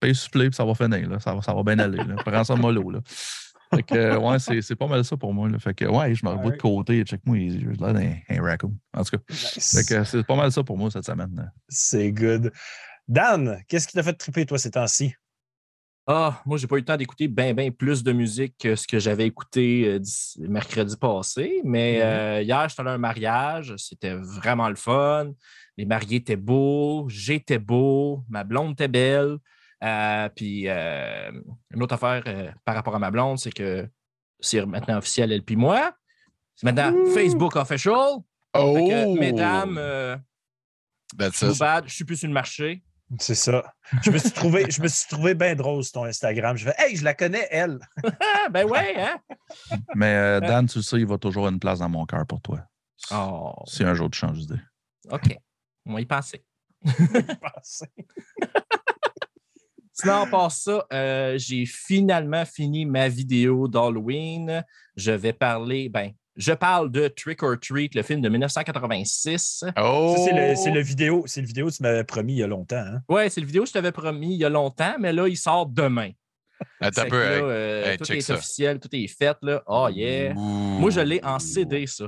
paye 0.00 0.14
supplé, 0.14 0.50
puis 0.50 0.56
ça 0.56 0.64
va 0.64 0.74
finir, 0.74 1.08
là. 1.08 1.20
Ça 1.20 1.34
va, 1.34 1.42
ça 1.42 1.54
va 1.54 1.62
bien 1.62 1.78
aller, 1.78 1.98
là. 1.98 2.16
Prends 2.24 2.44
ça 2.44 2.56
mollo, 2.56 2.90
là. 2.90 3.00
Fait 3.74 3.82
que, 3.82 3.94
euh, 3.94 4.18
ouais, 4.18 4.38
c'est 4.38 4.76
pas 4.76 4.86
mal 4.86 5.04
ça 5.04 5.16
pour 5.16 5.32
moi, 5.32 5.48
là. 5.48 5.58
Fait 5.58 5.74
que, 5.74 5.84
ouais, 5.84 6.14
je 6.14 6.24
me 6.24 6.30
revois 6.30 6.50
de 6.50 6.56
côté, 6.56 7.02
check-moi 7.04 7.36
les 7.36 7.54
yeux, 7.54 7.72
là, 7.80 7.88
un, 7.88 8.14
un 8.28 8.42
raccoon. 8.42 8.76
En 8.94 9.02
tout 9.04 9.16
cas, 9.16 9.22
Nice. 9.30 9.76
fait 9.76 9.94
que 9.94 10.04
c'est 10.04 10.24
pas 10.26 10.36
mal 10.36 10.52
ça 10.52 10.62
pour 10.62 10.76
moi 10.76 10.90
cette 10.90 11.06
semaine. 11.06 11.52
C'est 11.68 12.12
good. 12.12 12.52
Dan, 13.08 13.60
qu'est-ce 13.68 13.86
qui 13.88 13.94
t'a 13.94 14.02
fait 14.02 14.12
triper, 14.14 14.46
toi, 14.46 14.58
ces 14.58 14.72
temps-ci? 14.72 15.14
Ah, 16.08 16.40
moi, 16.46 16.56
j'ai 16.56 16.68
pas 16.68 16.76
eu 16.76 16.80
le 16.80 16.84
temps 16.84 16.96
d'écouter 16.96 17.26
bien, 17.26 17.52
bien 17.52 17.70
plus 17.72 18.04
de 18.04 18.12
musique 18.12 18.54
que 18.58 18.76
ce 18.76 18.86
que 18.86 18.98
j'avais 19.00 19.26
écouté 19.26 19.88
euh, 19.88 20.00
mercredi 20.38 20.96
passé. 20.96 21.60
Mais 21.64 21.96
Mhm. 21.96 22.02
euh, 22.04 22.42
hier, 22.42 22.68
j'étais 22.68 22.80
allé 22.82 22.90
à 22.90 22.92
un 22.92 22.98
mariage. 22.98 23.74
C'était 23.76 24.14
vraiment 24.14 24.68
le 24.68 24.76
fun. 24.76 25.32
Les 25.76 25.84
mariés 25.84 26.18
étaient 26.18 26.36
beaux. 26.36 27.06
J'étais 27.08 27.58
beau. 27.58 28.24
Ma 28.28 28.44
blonde 28.44 28.72
était 28.74 28.86
belle. 28.86 29.38
Euh, 29.82 30.28
puis, 30.34 30.68
euh, 30.68 31.32
une 31.74 31.82
autre 31.82 31.94
affaire 31.94 32.54
par 32.64 32.76
rapport 32.76 32.94
à 32.94 32.98
ma 33.00 33.10
blonde, 33.10 33.38
c'est 33.38 33.52
que 33.52 33.88
c'est 34.38 34.64
maintenant 34.64 34.98
officiel, 34.98 35.32
elle 35.32 35.42
puis 35.42 35.56
moi. 35.56 35.92
C'est 36.54 36.66
maintenant 36.66 36.92
Facebook 37.12 37.56
official. 37.56 38.18
Fait 38.54 38.60
que, 38.88 39.18
mesdames, 39.18 39.76
je 41.88 41.94
suis 41.94 42.04
plus 42.04 42.16
sur 42.16 42.28
le 42.28 42.32
marché. 42.34 42.82
C'est 43.18 43.34
ça. 43.36 43.72
Je 44.02 44.10
me 44.10 44.18
suis 44.18 44.32
trouvé, 44.32 44.66
je 44.68 44.82
me 44.82 44.88
suis 44.88 45.06
trouvé 45.08 45.34
bien 45.34 45.54
drôle 45.54 45.84
sur 45.84 45.92
ton 45.92 46.04
Instagram. 46.04 46.56
Je 46.56 46.64
fais 46.64 46.74
Hey, 46.76 46.96
je 46.96 47.04
la 47.04 47.14
connais, 47.14 47.46
elle. 47.50 47.78
Ben 48.50 48.66
ouais, 48.66 48.94
hein? 48.98 49.20
Mais 49.94 50.14
euh, 50.14 50.40
Dan, 50.40 50.66
tu 50.66 50.78
le 50.78 50.82
sais, 50.82 50.98
il 50.98 51.06
va 51.06 51.16
toujours 51.18 51.42
avoir 51.42 51.52
une 51.52 51.60
place 51.60 51.78
dans 51.78 51.88
mon 51.88 52.04
cœur 52.04 52.26
pour 52.26 52.40
toi. 52.40 52.60
Oh, 53.12 53.54
Si 53.66 53.84
un 53.84 53.94
jour 53.94 54.10
tu 54.10 54.18
changes 54.18 54.38
d'idée. 54.38 54.60
OK. 55.10 55.36
On 55.84 55.94
va 55.94 56.00
y 56.00 56.06
penser. 56.06 56.44
Sinon, 59.92 60.26
part 60.30 60.52
ça, 60.52 60.84
euh, 60.92 61.38
j'ai 61.38 61.64
finalement 61.64 62.44
fini 62.44 62.84
ma 62.84 63.08
vidéo 63.08 63.66
d'Halloween. 63.66 64.62
Je 64.94 65.12
vais 65.12 65.32
parler, 65.32 65.88
ben, 65.88 66.12
je 66.36 66.52
parle 66.52 66.90
de 66.90 67.08
Trick 67.08 67.42
or 67.42 67.56
Treat, 67.60 67.94
le 67.94 68.02
film 68.02 68.20
de 68.20 68.28
1986. 68.28 69.64
Oh! 69.78 70.14
C'est 70.18 70.70
le, 70.70 70.80
vidéo, 70.80 71.24
c'est 71.26 71.40
le 71.40 71.46
vidéo 71.46 71.68
que 71.68 71.72
tu 71.74 71.82
m'avais 71.82 72.04
promis 72.04 72.34
il 72.34 72.38
y 72.38 72.42
a 72.42 72.46
longtemps. 72.46 72.76
hein? 72.76 73.00
Ouais, 73.08 73.30
c'est 73.30 73.40
le 73.40 73.46
vidéo 73.46 73.62
que 73.62 73.68
je 73.68 73.72
t'avais 73.72 73.92
promis 73.92 74.34
il 74.34 74.38
y 74.40 74.44
a 74.44 74.48
longtemps, 74.48 74.96
mais 74.98 75.12
là, 75.12 75.28
il 75.28 75.36
sort 75.36 75.66
demain. 75.66 76.10
Attends 76.80 77.02
un 77.02 77.04
peu. 77.04 77.10
que 77.10 77.16
là, 77.16 77.36
hey. 77.36 77.42
euh, 77.42 77.84
hey, 77.92 77.98
tout 77.98 78.04
check 78.04 78.18
est 78.18 78.20
ça. 78.22 78.34
officiel, 78.34 78.80
tout 78.80 78.88
est 78.92 79.06
fait. 79.08 79.36
Là. 79.42 79.62
Oh 79.66 79.88
yeah. 79.90 80.32
Moi, 80.34 80.90
je 80.90 81.00
l'ai 81.00 81.20
en 81.24 81.38
CD, 81.38 81.86
ça. 81.86 82.06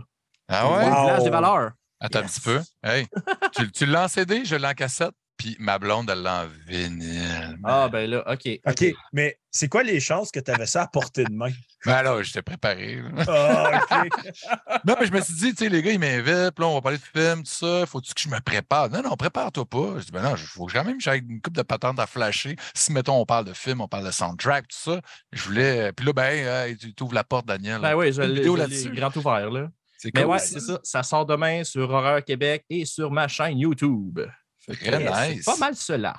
Ah 0.49 0.67
ouais? 0.71 0.85
Wow. 0.85 1.03
Village 1.03 1.25
des 1.25 1.31
valeurs. 1.31 1.71
Attends 2.01 2.21
un 2.21 2.23
petit 2.23 2.41
peu. 2.41 2.61
Hey, 2.83 3.07
tu, 3.55 3.71
tu 3.73 3.85
l'as 3.87 4.05
en 4.05 4.09
CD, 4.09 4.45
je 4.45 4.57
l'ai 4.57 4.67
en 4.67 4.73
cassette, 4.73 5.13
puis 5.39 5.57
ma 5.61 5.79
blonde, 5.79 6.11
elle 6.11 6.23
l'a 6.23 6.43
en 6.43 6.47
vinyle. 6.67 7.59
Ah, 7.65 7.89
ben 7.89 8.11
là, 8.11 8.25
OK. 8.31 8.61
OK, 8.67 8.85
mais 9.13 9.39
c'est 9.51 9.69
quoi 9.69 9.85
les 9.85 10.01
chances 10.01 10.33
que 10.33 10.41
tu 10.41 10.51
avais 10.51 10.67
ça 10.67 10.83
à 10.83 10.87
portée 10.89 11.25
de 11.25 11.33
main? 11.33 11.51
Ben 11.87 11.95
alors, 11.95 12.21
j'étais 12.25 12.43
préparé. 12.43 12.97
là. 12.97 13.25
Ah, 13.29 13.81
OK. 14.05 14.31
non, 14.85 14.97
mais 14.99 15.07
je 15.07 15.13
me 15.13 15.21
suis 15.21 15.35
dit, 15.35 15.55
tu 15.55 15.63
sais, 15.63 15.69
les 15.69 15.81
gars, 15.81 15.93
ils 15.93 16.01
m'invitent, 16.01 16.51
puis 16.57 16.65
là, 16.65 16.67
on 16.67 16.75
va 16.75 16.81
parler 16.81 16.99
de 16.99 17.03
film, 17.21 17.45
tout 17.45 17.53
ça. 17.53 17.87
Faut-tu 17.87 18.15
que 18.15 18.21
je 18.21 18.29
me 18.29 18.41
prépare? 18.41 18.91
Non, 18.91 19.01
non, 19.01 19.15
prépare-toi 19.15 19.65
pas. 19.65 19.95
Je 19.99 20.07
dis, 20.07 20.11
ben 20.11 20.23
non, 20.23 20.35
il 20.35 20.39
faut 20.39 20.67
quand 20.67 20.83
même 20.83 20.97
que 20.97 21.05
j'aille 21.05 21.21
une 21.21 21.41
coupe 21.41 21.55
de 21.57 21.63
patentes 21.63 22.01
à 22.01 22.09
flasher. 22.09 22.57
Si, 22.75 22.93
mettons, 22.93 23.21
on 23.21 23.25
parle 23.25 23.45
de 23.45 23.53
film, 23.53 23.81
on 23.81 23.87
parle 23.87 24.07
de 24.07 24.11
soundtrack, 24.11 24.67
tout 24.67 24.77
ça, 24.77 25.01
je 25.31 25.45
voulais. 25.45 25.93
Puis 25.93 26.05
là, 26.05 26.13
ben, 26.13 26.67
hey, 26.67 26.77
tu 26.77 26.93
t'ouvres 26.95 27.15
la 27.15 27.23
porte, 27.23 27.47
Daniel. 27.47 27.81
Ben 27.81 27.95
oui, 27.95 28.13
je 28.13 28.23
l'ai 28.23 28.91
grand 28.97 29.17
ouvert, 29.17 29.49
là. 29.49 29.71
C'est 29.99 30.15
Mais 30.15 30.25
ouais, 30.25 30.39
c'est 30.41 30.61
ça. 30.61 30.81
Ça 30.83 31.05
sort 31.05 31.27
demain 31.27 31.63
sur 31.63 31.91
Horreur 31.91 32.25
Québec 32.25 32.65
et 32.71 32.85
sur 32.85 33.13
ma 33.13 33.29
chaîne 33.29 33.59
YouTube. 33.59 34.21
Fait 34.69 34.77
que, 34.77 34.91
Très 34.91 34.99
nice. 35.35 35.43
C'est 35.45 35.51
pas 35.51 35.57
mal 35.57 35.75
cela. 35.75 36.17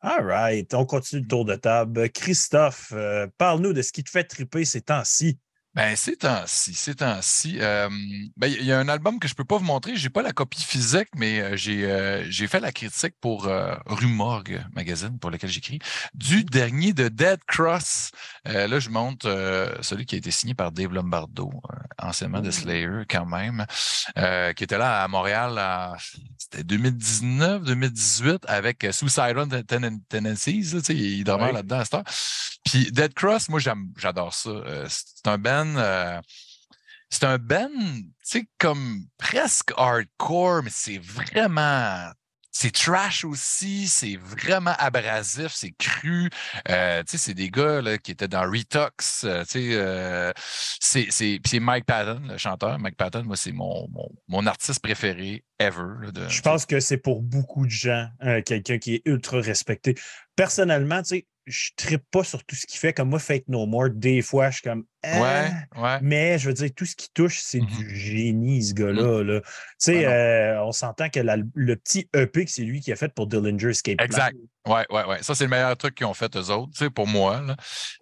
All 0.00 0.24
right. 0.24 0.72
On 0.74 0.84
continue 0.84 1.22
le 1.22 1.28
tour 1.28 1.44
de 1.44 1.54
table. 1.54 2.10
Christophe, 2.10 2.92
euh, 2.92 3.26
parle-nous 3.36 3.72
de 3.72 3.82
ce 3.82 3.92
qui 3.92 4.04
te 4.04 4.10
fait 4.10 4.24
triper 4.24 4.64
ces 4.64 4.80
temps-ci. 4.80 5.38
Ben, 5.78 5.94
ces 5.94 6.16
temps-ci, 6.16 6.74
ces 6.74 6.96
temps-ci, 6.96 7.58
euh, 7.60 7.88
ben, 8.36 8.48
il 8.48 8.64
y 8.64 8.72
a 8.72 8.80
un 8.80 8.88
album 8.88 9.20
que 9.20 9.28
je 9.28 9.34
peux 9.34 9.44
pas 9.44 9.58
vous 9.58 9.64
montrer. 9.64 9.94
J'ai 9.94 10.08
pas 10.10 10.22
la 10.22 10.32
copie 10.32 10.60
physique, 10.64 11.06
mais 11.14 11.40
euh, 11.40 11.56
j'ai 11.56 11.84
euh, 11.84 12.26
j'ai 12.28 12.48
fait 12.48 12.58
la 12.58 12.72
critique 12.72 13.14
pour 13.20 13.46
euh, 13.46 13.76
Rue 13.86 14.08
Morgue 14.08 14.60
magazine 14.74 15.20
pour 15.20 15.30
lequel 15.30 15.48
j'écris 15.50 15.78
du 16.14 16.42
dernier 16.42 16.92
de 16.92 17.06
Dead 17.06 17.38
Cross. 17.46 18.10
Là, 18.44 18.80
je 18.80 18.88
montre 18.88 19.28
celui 19.82 20.04
qui 20.04 20.16
a 20.16 20.18
été 20.18 20.32
signé 20.32 20.54
par 20.54 20.72
Dave 20.72 20.92
Lombardo, 20.92 21.50
anciennement 21.96 22.40
de 22.40 22.50
Slayer 22.50 23.02
quand 23.08 23.26
même, 23.26 23.64
qui 24.56 24.64
était 24.64 24.78
là 24.78 25.04
à 25.04 25.06
Montréal 25.08 25.58
en 25.60 25.94
c'était 26.38 26.64
2019, 26.64 27.62
2018 27.62 28.44
avec 28.48 28.84
Suicidal 28.90 29.46
Ten- 29.66 30.00
Tendencies. 30.08 30.72
là, 30.74 30.80
il 30.88 31.22
demeure 31.24 31.40
Ouais. 31.48 31.52
là-dedans 31.52 31.78
à 31.78 31.84
cette 31.84 31.94
heure. 31.94 32.04
Puis 32.64 32.90
Dead 32.90 33.14
Cross, 33.14 33.48
moi, 33.48 33.60
j'aime- 33.60 33.92
j'adore 33.96 34.34
ça. 34.34 34.50
C'est 34.88 35.26
un 35.28 35.38
band. 35.38 35.67
Euh, 35.76 36.20
c'est 37.10 37.24
un 37.24 37.38
band, 37.38 37.68
tu 37.76 38.10
sais, 38.22 38.48
comme 38.58 39.04
presque 39.18 39.72
hardcore, 39.76 40.62
mais 40.62 40.70
c'est 40.72 40.98
vraiment. 40.98 42.10
C'est 42.50 42.72
trash 42.72 43.24
aussi, 43.24 43.86
c'est 43.86 44.16
vraiment 44.16 44.74
abrasif, 44.78 45.52
c'est 45.54 45.70
cru. 45.78 46.28
Euh, 46.68 47.04
tu 47.04 47.12
sais, 47.12 47.18
c'est 47.18 47.34
des 47.34 47.50
gars 47.50 47.80
là, 47.80 47.98
qui 47.98 48.10
étaient 48.10 48.26
dans 48.26 48.50
Retox. 48.50 49.22
euh, 49.24 49.44
tu 49.44 49.50
sais, 49.50 49.68
euh, 49.74 50.32
c'est, 50.80 51.06
c'est, 51.10 51.38
puis 51.40 51.50
c'est 51.50 51.60
Mike 51.60 51.84
Patton, 51.84 52.20
le 52.26 52.36
chanteur. 52.36 52.76
Mike 52.80 52.96
Patton, 52.96 53.22
moi, 53.24 53.36
c'est 53.36 53.52
mon, 53.52 53.86
mon, 53.92 54.08
mon 54.26 54.44
artiste 54.46 54.80
préféré 54.82 55.44
ever. 55.60 55.84
là, 56.02 56.10
de- 56.10 56.28
Je 56.28 56.42
pense 56.42 56.66
que 56.66 56.80
c'est 56.80 56.96
pour 56.96 57.22
beaucoup 57.22 57.64
de 57.64 57.70
gens 57.70 58.08
quelqu'un 58.44 58.78
qui 58.78 58.94
est 58.96 59.02
ultra 59.04 59.40
respecté. 59.40 59.94
Personnellement, 60.34 61.02
tu 61.02 61.08
sais, 61.16 61.26
je 61.48 61.70
ne 61.72 61.76
trippe 61.86 62.04
pas 62.10 62.24
sur 62.24 62.44
tout 62.44 62.54
ce 62.54 62.66
qu'il 62.66 62.78
fait. 62.78 62.92
Comme 62.92 63.08
moi, 63.10 63.18
Fake 63.18 63.44
No 63.48 63.66
More, 63.66 63.90
des 63.90 64.22
fois, 64.22 64.50
je 64.50 64.54
suis 64.54 64.62
comme. 64.62 64.84
Ah. 65.02 65.20
Ouais, 65.20 65.82
ouais. 65.82 65.98
Mais 66.02 66.38
je 66.38 66.48
veux 66.48 66.54
dire, 66.54 66.70
tout 66.76 66.84
ce 66.84 66.94
qui 66.96 67.08
touche, 67.14 67.38
c'est 67.40 67.60
Mhm. 67.60 67.66
du 67.66 67.96
génie, 67.96 68.62
ce 68.62 68.74
gars-là. 68.74 69.22
là. 69.24 69.40
Tu 69.40 69.46
sais, 69.78 70.04
Ah 70.04 70.10
euh, 70.10 70.62
on 70.64 70.72
s'entend 70.72 71.08
que 71.08 71.20
la- 71.20 71.36
le 71.54 71.76
petit 71.76 72.08
EP 72.14 72.44
que 72.44 72.50
c'est 72.50 72.62
lui 72.62 72.80
qui 72.80 72.92
a 72.92 72.96
fait 72.96 73.12
pour 73.14 73.26
Dillinger 73.26 73.70
Escape 73.70 73.96
Plan. 73.96 74.04
Exact. 74.06 74.36
Ouais, 74.66 74.84
ouais, 74.90 75.04
ouais. 75.06 75.22
Ça, 75.22 75.34
c'est 75.34 75.44
le 75.44 75.50
meilleur 75.50 75.76
truc 75.76 75.94
qu'ils 75.94 76.06
ont 76.06 76.14
fait, 76.14 76.34
eux 76.36 76.50
autres. 76.50 76.72
Tu 76.72 76.78
sais, 76.84 76.90
pour 76.90 77.06
moi, 77.06 77.42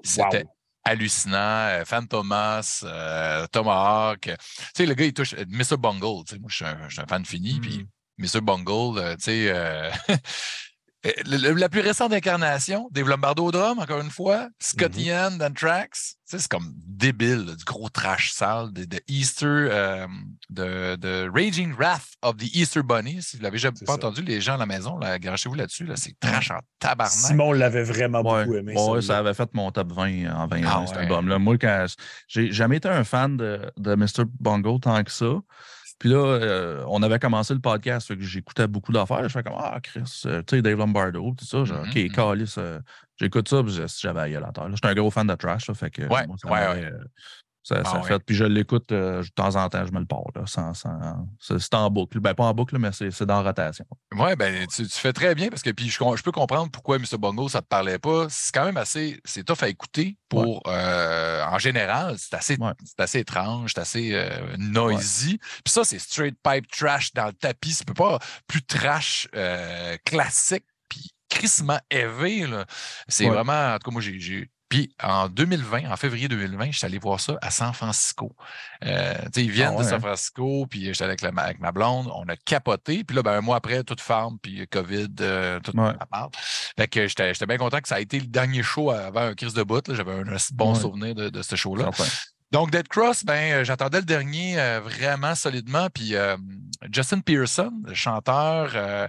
c'était 0.02 0.42
Wow. 0.44 0.50
hallucinant. 0.84 1.36
Euh, 1.68 1.84
Fan 1.84 2.06
Thomas, 2.08 2.80
euh, 2.84 3.46
Tomahawk. 3.52 4.20
Tu 4.22 4.32
sais, 4.76 4.86
le 4.86 4.94
gars, 4.94 5.04
il 5.04 5.12
touche 5.12 5.34
euh, 5.34 5.44
Mr. 5.48 5.76
Bungle. 5.78 6.24
Tu 6.26 6.34
sais, 6.34 6.40
moi, 6.40 6.48
je 6.50 6.56
suis 6.56 6.64
un, 6.64 6.78
un 7.02 7.06
fan 7.06 7.24
fini. 7.24 7.60
Puis 7.60 7.86
Mr. 8.18 8.40
Bungle, 8.40 8.98
euh, 8.98 9.16
tu 9.16 9.24
sais. 9.24 9.50
euh, 9.50 9.90
la 11.26 11.68
plus 11.68 11.80
récente 11.80 12.12
incarnation, 12.12 12.88
Dave 12.90 13.08
Lombardo 13.08 13.44
au 13.44 13.52
drum, 13.52 13.78
encore 13.78 14.00
une 14.00 14.10
fois, 14.10 14.48
Scott 14.58 14.94
Mhm. 14.94 15.02
Ian 15.02 15.30
dans 15.32 15.52
Tracks. 15.52 16.16
c'est 16.24 16.48
comme 16.48 16.72
débile, 16.86 17.44
du 17.56 17.64
gros 17.64 17.88
trash 17.88 18.32
sale 18.32 18.72
de, 18.72 18.84
de 18.84 19.00
Easter, 19.06 19.46
euh, 19.46 20.06
de, 20.50 20.96
de, 20.96 21.30
Raging 21.32 21.72
Wrath 21.74 22.06
of 22.22 22.36
the 22.36 22.54
Easter 22.54 22.82
Bunny. 22.82 23.22
Si 23.22 23.36
vous 23.36 23.42
l'avez 23.44 23.58
jamais 23.58 23.76
pas 23.86 23.94
entendu, 23.94 24.22
les 24.22 24.40
gens 24.40 24.54
à 24.54 24.58
la 24.58 24.66
maison, 24.66 24.98
là, 24.98 25.18
vous 25.44 25.54
là-dessus, 25.54 25.84
là, 25.84 25.94
c'est 25.96 26.18
trash 26.18 26.50
en 26.50 26.58
tabarnak. 26.80 27.12
Simon 27.12 27.52
l'avait 27.52 27.84
vraiment 27.84 28.22
beaucoup 28.22 28.54
aimé. 28.54 28.74
Ouais, 28.76 29.02
ça, 29.02 29.18
avait 29.18 29.34
fait 29.34 29.48
mon 29.54 29.70
top 29.70 29.92
20 29.92 30.26
en 30.34 30.46
20 30.48 30.64
ans, 30.64 30.82
ah 30.82 30.86
cet 30.86 30.96
album-là. 30.96 31.38
Moi, 31.38 31.58
quand 31.58 31.86
j'ai 32.26 32.50
jamais 32.50 32.78
été 32.78 32.88
un 32.88 33.04
fan 33.04 33.36
de, 33.36 33.70
de 33.76 33.94
Mr. 33.94 34.24
Bongo 34.40 34.78
tant 34.78 35.02
que 35.04 35.12
ça. 35.12 35.34
Puis 35.98 36.10
là, 36.10 36.16
euh, 36.18 36.84
on 36.88 37.02
avait 37.02 37.18
commencé 37.18 37.54
le 37.54 37.60
podcast, 37.60 38.14
que 38.14 38.22
j'écoutais 38.22 38.66
beaucoup 38.66 38.92
d'affaires. 38.92 39.22
Je 39.22 39.28
fais 39.28 39.42
comme 39.42 39.54
Ah, 39.56 39.78
Chris, 39.82 40.22
euh, 40.26 40.42
tu 40.46 40.56
sais, 40.56 40.62
Dave 40.62 40.78
Lombardo, 40.78 41.34
tout 41.36 41.44
ça. 41.44 41.64
Genre, 41.64 41.80
OK, 41.80 42.12
Calis, 42.12 42.54
euh, 42.58 42.80
j'écoute 43.16 43.48
ça, 43.48 43.62
puis 43.62 43.72
j'avais 43.98 44.36
à 44.36 44.40
la 44.40 44.52
terre. 44.52 44.68
J'étais 44.70 44.88
un 44.88 44.94
gros 44.94 45.10
fan 45.10 45.26
de 45.26 45.34
trash, 45.34 45.68
là, 45.68 45.74
fait 45.74 45.90
que 45.90 46.02
ouais, 46.02 46.26
moi, 46.26 46.36
ça 46.36 46.50
ouais, 46.50 46.92
ça, 47.66 47.82
ah 47.84 48.02
fait. 48.02 48.20
Puis 48.20 48.36
je 48.36 48.44
l'écoute 48.44 48.92
euh, 48.92 49.24
de 49.24 49.28
temps 49.30 49.56
en 49.56 49.68
temps, 49.68 49.84
je 49.84 49.90
me 49.90 49.98
le 49.98 50.06
pars. 50.06 50.22
c'est 50.46 51.74
en 51.74 51.90
boucle. 51.90 52.20
Ben, 52.20 52.32
pas 52.32 52.44
en 52.44 52.54
boucle, 52.54 52.78
mais 52.78 52.90
c'est 52.92 53.24
dans 53.24 53.42
rotation. 53.42 53.84
Oui, 54.14 54.36
ben, 54.36 54.68
tu, 54.68 54.84
fais 54.84 55.12
très 55.12 55.34
bien 55.34 55.48
parce 55.48 55.62
que 55.62 55.70
puis 55.70 55.90
je, 55.90 56.22
peux 56.22 56.30
comprendre 56.30 56.70
pourquoi 56.70 57.00
Mr. 57.00 57.18
Bongo, 57.18 57.48
ça 57.48 57.58
ne 57.58 57.62
te 57.62 57.66
parlait 57.66 57.98
pas. 57.98 58.28
C'est 58.30 58.54
quand 58.54 58.66
même 58.66 58.76
assez. 58.76 59.20
C'est 59.24 59.42
tough 59.42 59.62
à 59.62 59.68
écouter 59.68 60.16
pour. 60.28 60.62
Euh, 60.68 61.44
en 61.44 61.58
général, 61.58 62.14
c'est 62.18 62.34
assez, 62.34 62.56
assez 62.98 63.18
étrange, 63.18 63.72
c'est 63.74 63.80
assez 63.80 64.10
euh, 64.14 64.56
noisy. 64.58 65.38
Puis 65.64 65.72
ça, 65.72 65.82
c'est 65.82 65.98
straight 65.98 66.36
pipe 66.44 66.70
trash 66.70 67.14
dans 67.14 67.26
le 67.26 67.32
tapis. 67.32 67.72
C'est 67.72 67.92
pas 67.92 68.20
plus 68.46 68.62
trash 68.62 69.26
classique 70.04 70.66
puis 70.88 71.10
crissement 71.28 71.80
élevé. 71.90 72.46
C'est 73.08 73.26
vraiment. 73.26 73.74
En 73.74 73.78
tout 73.78 73.90
cas, 73.90 73.90
moi, 73.90 74.00
j'ai 74.00 74.48
puis 74.68 74.92
en 75.00 75.28
2020, 75.28 75.90
en 75.90 75.96
février 75.96 76.26
2020, 76.26 76.72
je 76.72 76.78
suis 76.78 76.86
allé 76.86 76.98
voir 76.98 77.20
ça 77.20 77.36
à 77.40 77.50
San 77.50 77.72
Francisco. 77.72 78.34
Euh, 78.84 79.14
ils 79.36 79.50
viennent 79.50 79.74
ah 79.76 79.82
de 79.82 79.88
San? 79.88 80.00
Francisco, 80.00 80.66
puis 80.68 80.86
j'étais 80.86 81.04
avec, 81.04 81.22
avec, 81.22 81.60
ma 81.60 81.70
blonde, 81.70 82.10
on 82.12 82.24
a 82.28 82.36
capoté. 82.36 83.04
Puis 83.04 83.14
là, 83.14 83.22
ben, 83.22 83.34
un 83.34 83.40
mois 83.42 83.56
après, 83.56 83.84
toute 83.84 84.00
ferme, 84.00 84.38
puis 84.42 84.66
COVID, 84.66 85.08
euh, 85.20 85.60
tout 85.60 85.76
ouais. 85.78 85.92
part. 86.10 86.30
Fait 86.76 86.88
que 86.88 87.06
j'étais 87.06 87.46
bien 87.46 87.58
content 87.58 87.80
que 87.80 87.88
ça 87.88 87.96
a 87.96 88.00
été 88.00 88.18
le 88.18 88.26
dernier 88.26 88.64
show 88.64 88.90
avant 88.90 89.20
un 89.20 89.34
crise 89.34 89.54
de 89.54 89.62
bout. 89.62 89.84
J'avais 89.94 90.12
un, 90.12 90.36
bon 90.54 90.74
souvenir 90.74 91.14
de, 91.14 91.42
ce 91.42 91.54
show-là. 91.54 91.90
Donc, 92.50 92.70
Dead 92.70 92.88
Cross, 92.88 93.24
ben, 93.24 93.52
euh, 93.52 93.64
j'attendais 93.64 93.98
le 93.98 94.04
dernier 94.04 94.58
euh, 94.58 94.80
vraiment 94.80 95.34
solidement. 95.34 95.88
Puis 95.90 96.14
Justin 96.90 97.20
Pearson, 97.20 97.72
le 97.86 97.94
chanteur 97.94 99.08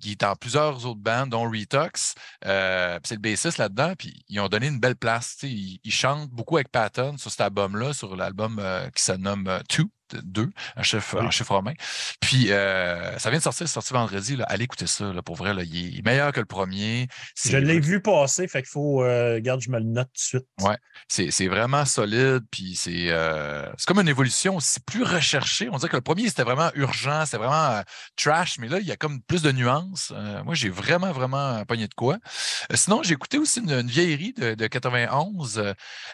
qui 0.00 0.12
est 0.12 0.20
dans 0.20 0.34
plusieurs 0.34 0.86
autres 0.86 1.00
bandes, 1.00 1.30
dont 1.30 1.48
Retox. 1.48 2.14
Euh, 2.46 2.98
c'est 3.04 3.14
le 3.14 3.20
bassiste 3.20 3.58
là-dedans, 3.58 3.94
puis 3.96 4.24
ils 4.28 4.40
ont 4.40 4.48
donné 4.48 4.66
une 4.66 4.80
belle 4.80 4.96
place. 4.96 5.38
Ils, 5.42 5.78
ils, 5.84 5.92
chantent 5.92 6.30
beaucoup 6.30 6.56
avec 6.56 6.70
Patton 6.70 7.16
sur 7.18 7.30
cet 7.30 7.42
album-là, 7.42 7.92
sur 7.92 8.16
l'album 8.16 8.58
euh, 8.58 8.88
qui 8.90 9.02
se 9.02 9.12
nomme 9.12 9.46
euh, 9.46 9.60
Two. 9.68 9.90
2, 10.16 10.50
en 10.76 10.82
chiffre, 10.82 11.16
en 11.20 11.54
romain. 11.54 11.72
Puis 12.20 12.52
euh, 12.52 13.18
ça 13.18 13.30
vient 13.30 13.38
de 13.38 13.44
sortir, 13.44 13.66
c'est 13.66 13.74
sorti 13.74 13.92
vendredi. 13.92 14.36
Là. 14.36 14.44
Allez 14.48 14.64
écouter 14.64 14.86
ça, 14.86 15.12
là, 15.12 15.22
pour 15.22 15.36
vrai. 15.36 15.54
Là. 15.54 15.62
Il 15.62 15.98
est 15.98 16.04
meilleur 16.04 16.32
que 16.32 16.40
le 16.40 16.46
premier. 16.46 17.08
Je 17.44 17.56
l'ai 17.56 17.80
vu 17.80 18.00
passer, 18.00 18.48
fait 18.48 18.62
qu'il 18.62 18.70
faut. 18.70 19.02
Euh, 19.02 19.40
je 19.60 19.70
me 19.70 19.78
le 19.78 19.84
note 19.84 20.08
tout 20.08 20.38
de 20.38 20.42
suite. 20.42 20.46
Ouais, 20.60 20.76
c'est 21.08 21.48
vraiment 21.48 21.84
solide. 21.84 22.44
Puis 22.50 22.74
c'est 22.76 23.08
euh, 23.08 23.66
comme 23.86 23.98
une 23.98 24.08
évolution. 24.08 24.60
C'est 24.60 24.84
plus 24.84 25.02
recherché. 25.02 25.68
On 25.70 25.76
dirait 25.76 25.90
que 25.90 25.96
le 25.96 26.02
premier, 26.02 26.28
c'était 26.28 26.42
vraiment 26.42 26.70
urgent, 26.74 27.24
c'était 27.24 27.38
vraiment 27.38 27.70
euh, 27.70 27.82
trash, 28.16 28.58
mais 28.58 28.68
là, 28.68 28.78
il 28.78 28.86
y 28.86 28.92
a 28.92 28.96
comme 28.96 29.20
plus 29.22 29.42
de 29.42 29.52
nuances. 29.52 30.12
Euh, 30.14 30.42
moi, 30.44 30.54
j'ai 30.54 30.68
vraiment, 30.68 31.12
vraiment 31.12 31.64
pogné 31.64 31.88
de 31.88 31.94
quoi. 31.94 32.18
sinon, 32.74 33.02
j'ai 33.02 33.14
écouté 33.14 33.38
aussi 33.38 33.60
une, 33.60 33.70
une 33.70 33.88
vieillerie 33.88 34.32
de, 34.32 34.54
de 34.54 34.66
91, 34.66 35.62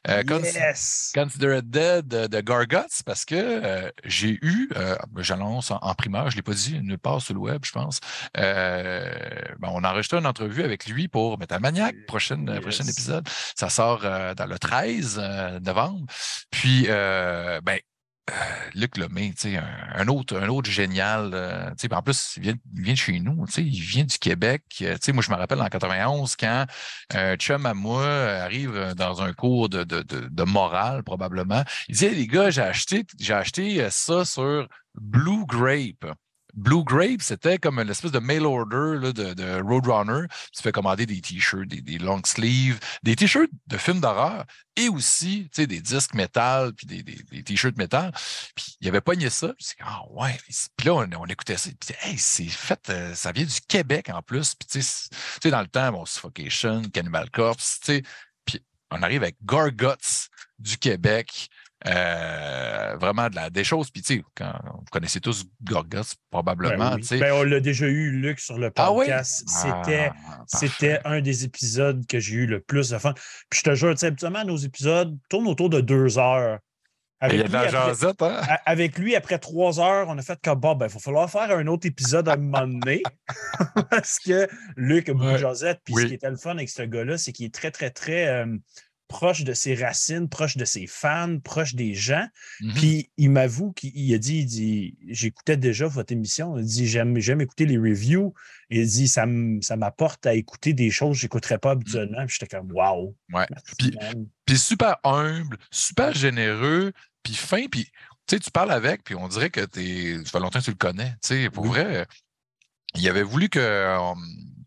yes. 0.09 1.13
Dead 1.17 2.07
de 2.07 2.41
Gargots, 2.41 3.03
parce 3.05 3.25
que 3.25 3.86
euh, 3.87 3.91
j'ai 4.05 4.39
eu, 4.43 4.69
euh, 4.77 4.97
j'annonce 5.19 5.71
en, 5.71 5.95
primeur, 5.95 6.31
je 6.31 6.37
ne 6.37 6.39
l'ai 6.39 6.43
pas 6.43 6.55
dit 6.55 6.79
nulle 6.81 6.99
part 6.99 7.21
sur 7.21 7.35
le 7.35 7.41
web, 7.41 7.65
je 7.65 7.73
pense. 7.73 8.01
Euh, 8.37 9.11
ben, 9.59 9.69
on 9.73 9.85
a 9.85 9.91
enregistré 9.91 10.19
une 10.19 10.27
entrevue 10.27 10.63
avec 10.63 10.87
lui 10.87 11.09
pour 11.09 11.39
Metalmaniac, 11.39 11.95
prochaine, 12.07 12.61
prochain 12.61 12.85
épisode. 12.85 13.27
Ça 13.29 13.69
sort 13.69 14.01
dans 14.01 14.47
le 14.47 14.59
13 14.59 15.19
novembre. 15.63 16.07
Puis, 16.51 16.87
ben, 16.87 17.79
Luc 18.75 18.97
Lemay, 18.97 19.33
un, 19.45 20.01
un, 20.01 20.09
autre, 20.09 20.37
un 20.37 20.49
autre 20.49 20.71
génial. 20.71 21.31
Euh, 21.33 21.71
en 21.93 22.03
plus, 22.03 22.35
il 22.37 22.43
vient, 22.43 22.55
de 22.93 22.95
chez 22.97 23.21
nous, 23.21 23.47
il 23.57 23.81
vient 23.81 24.05
du 24.05 24.19
Québec. 24.19 24.63
moi, 25.13 25.23
je 25.23 25.31
me 25.31 25.37
rappelle 25.37 25.61
en 25.61 25.69
91, 25.69 26.37
quand 26.37 26.67
un 27.15 27.37
chum 27.37 27.67
à 27.67 27.75
moi 27.75 28.07
arrive 28.07 28.95
dans 28.97 29.23
un 29.23 29.33
cours 29.33 29.69
de, 29.69 29.85
de, 29.85 30.03
de, 30.03 30.43
morale, 30.45 31.03
probablement, 31.05 31.63
il 31.89 31.97
dit 31.97 32.09
Les 32.09 32.27
gars, 32.27 32.51
j'ai 32.51 32.63
acheté, 32.63 33.05
j'ai 33.19 33.35
acheté 33.35 33.87
ça 33.91 34.25
sur 34.25 34.69
Blue 34.95 35.47
Grape. 35.47 36.17
Blue 36.57 36.83
Grape, 36.85 37.21
c'était 37.21 37.59
comme 37.59 37.79
une 37.79 37.91
espèce 37.91 38.13
de 38.13 38.19
mail 38.19 38.45
order 38.47 39.13
de, 39.13 39.61
Roadrunner. 39.61 40.27
Tu 40.55 40.63
fais 40.63 40.73
commander 40.73 41.05
des 41.05 41.21
t-shirts, 41.21 41.69
des, 41.69 41.99
long 41.99 42.21
sleeves, 42.25 42.81
des 43.03 43.15
t-shirts 43.15 43.51
de 43.67 43.77
films 43.77 44.01
d'horreur 44.01 44.45
et 44.75 44.89
aussi 44.89 45.51
des 45.57 45.67
disques 45.81 46.15
métal 46.15 46.73
puis 46.73 46.87
des, 46.87 47.03
des, 47.03 47.43
t-shirts 47.43 47.77
métal. 47.77 48.11
Puis 48.55 48.77
il 48.81 48.89
avait 48.89 49.03
pogné 49.03 49.29
ça. 49.29 49.53
Puis 49.59 49.69
ah 49.81 50.03
ouais. 50.11 50.39
Puis 50.77 50.87
là, 50.87 50.95
on, 50.95 51.27
écoutait 51.27 51.59
ça. 51.59 51.71
Puis 51.79 51.95
hey, 52.03 52.17
c'est 52.19 52.45
fait, 52.45 52.89
euh, 52.89 53.15
ça 53.15 53.33
vient 53.33 53.45
du 53.45 53.61
Québec 53.69 54.09
en 54.13 54.23
plus. 54.23 54.55
Puis 54.55 54.69
tu 54.69 54.83
sais, 54.83 55.51
dans 55.51 55.61
le 55.61 55.69
temps, 55.69 55.93
bon, 55.93 56.07
Suffocation, 56.07 56.83
Cannibal 56.93 57.31
Corpse. 57.31 57.81
Puis 58.47 58.63
on 58.91 59.03
arrive 59.03 59.23
avec 59.23 59.37
Gargots 59.45 60.29
du 60.59 60.79
Québec. 60.79 61.51
Euh, 61.87 62.97
vraiment 63.01 63.29
de 63.29 63.37
la, 63.37 63.51
des 63.51 63.65
choses. 63.65 63.91
Puis, 63.91 64.03
tu 64.03 64.17
sais, 64.17 64.25
vous 64.41 64.85
connaissez 64.91 65.21
tous 65.21 65.45
Gorgas, 65.63 66.15
probablement. 66.31 66.97
Ben, 66.97 67.21
ben, 67.21 67.33
on 67.35 67.43
l'a 67.45 67.61
déjà 67.61 67.87
eu, 67.87 68.11
Luc, 68.11 68.41
sur 68.41 68.59
le 68.59 68.73
ah 68.75 68.87
podcast. 68.87 69.45
c'était, 69.47 70.11
ah, 70.29 70.43
c'était 70.47 71.01
un 71.05 71.21
des 71.21 71.45
épisodes 71.45 72.05
que 72.07 72.19
j'ai 72.19 72.35
eu 72.35 72.47
le 72.47 72.61
plus 72.61 72.91
de 72.91 72.99
fun. 72.99 73.15
Puis, 73.51 73.61
je 73.61 73.71
te 73.71 73.75
jure, 73.75 73.95
habituellement, 74.03 74.45
nos 74.45 74.57
épisodes 74.57 75.17
tournent 75.29 75.49
autour 75.49 75.71
de 75.71 75.81
deux 75.81 76.19
heures. 76.19 76.59
Avec, 77.19 77.49
lui, 77.49 77.57
après, 77.57 77.75
hein? 78.21 78.57
avec 78.67 78.99
lui, 78.99 79.17
après 79.17 79.39
trois 79.39 79.81
heures, 79.81 80.07
on 80.09 80.19
a 80.19 80.23
fait 80.23 80.39
comme 80.43 80.61
bon, 80.61 80.75
ben, 80.75 80.87
il 80.87 80.93
va 80.93 81.01
falloir 81.01 81.31
faire 81.31 81.51
un 81.51 81.67
autre 81.67 81.87
épisode 81.87 82.29
à 82.29 82.35
un 82.35 82.37
moment 82.37 82.67
donné. 82.67 83.03
Parce 83.91 84.19
que 84.19 84.47
Luc 84.77 85.09
a 85.09 85.15
beaucoup 85.15 85.39
jasette. 85.39 85.81
Puis 85.83 85.95
ce 85.95 86.05
qui 86.05 86.15
était 86.15 86.29
le 86.29 86.37
fun 86.37 86.51
avec 86.51 86.69
ce 86.69 86.83
gars-là, 86.83 87.17
c'est 87.17 87.33
qu'il 87.33 87.47
est 87.47 87.55
très, 87.55 87.71
très, 87.71 87.89
très. 87.89 88.27
Euh, 88.27 88.59
proche 89.09 89.45
de 89.45 89.53
ses 89.53 89.75
racines, 89.75 90.29
proche 90.29 90.57
de 90.57 90.65
ses 90.65 90.87
fans, 90.87 91.39
proche 91.39 91.75
des 91.75 91.95
gens. 91.95 92.27
Mm-hmm. 92.61 92.75
Puis 92.75 93.11
il 93.17 93.31
m'avoue 93.31 93.73
qu'il 93.73 94.15
a 94.15 94.19
dit, 94.19 94.39
il 94.39 94.47
dit 94.47 94.99
j'écoutais 95.09 95.57
déjà 95.57 95.87
votre 95.87 96.13
émission, 96.13 96.59
il 96.59 96.65
dit 96.65 96.87
j'aime, 96.87 97.19
j'aime 97.19 97.41
écouter 97.41 97.67
les 97.67 97.79
reviews. 97.79 98.35
Il 98.71 98.87
dit 98.87 99.09
ça, 99.09 99.27
m'apporte 99.27 100.27
à 100.27 100.35
écouter 100.35 100.73
des 100.73 100.91
choses 100.91 101.17
que 101.17 101.21
je 101.21 101.25
n'écouterais 101.27 101.59
pas 101.59 101.73
habituellement. 101.73 102.27
Puis 102.27 102.37
j'étais 102.39 102.57
comme 102.57 102.73
wow. 102.73 103.15
Ouais. 103.33 103.47
Puis, 104.47 104.59
super 104.59 104.97
humble, 105.05 105.59
super 105.71 106.13
généreux, 106.13 106.93
puis 107.23 107.35
fin, 107.35 107.67
puis 107.69 107.85
tu 108.27 108.37
sais, 108.37 108.41
tu 108.41 108.51
parles 108.51 108.73
avec, 108.73 109.05
puis 109.05 109.15
on 109.15 109.29
dirait 109.29 109.51
que 109.51 109.65
tu 109.65 110.25
ça 110.25 110.33
fait 110.33 110.41
longtemps 110.41 110.59
que 110.59 110.65
tu 110.65 110.71
le 110.71 110.77
connais. 110.77 111.11
Tu 111.23 111.45
sais, 111.45 111.51
pour 111.51 111.67
vrai, 111.67 112.07
il 112.97 113.09
avait 113.09 113.23
voulu 113.23 113.49
que 113.49 113.97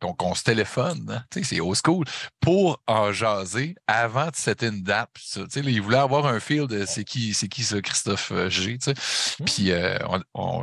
donc 0.02 0.22
on 0.24 0.34
se 0.36 0.44
téléphone, 0.44 1.06
hein, 1.10 1.42
c'est 1.44 1.60
old 1.60 1.78
school, 1.84 2.06
pour 2.40 2.82
en 2.88 3.12
jaser 3.12 3.76
avant 3.88 4.28
de 4.28 4.36
setter 4.36 4.68
une 4.68 4.84
date. 4.84 5.10
il 5.56 5.82
voulait 5.82 5.98
avoir 5.98 6.26
un 6.26 6.40
feel 6.40 6.68
de 6.68 6.86
c'est 6.86 7.04
qui, 7.04 7.34
c'est 7.34 7.48
qui 7.48 7.64
ça, 7.64 7.82
Christophe 7.82 8.32
euh, 8.32 8.50
G. 8.50 8.78
Mmh. 8.78 9.46
Puis 9.46 9.72
euh, 9.72 9.98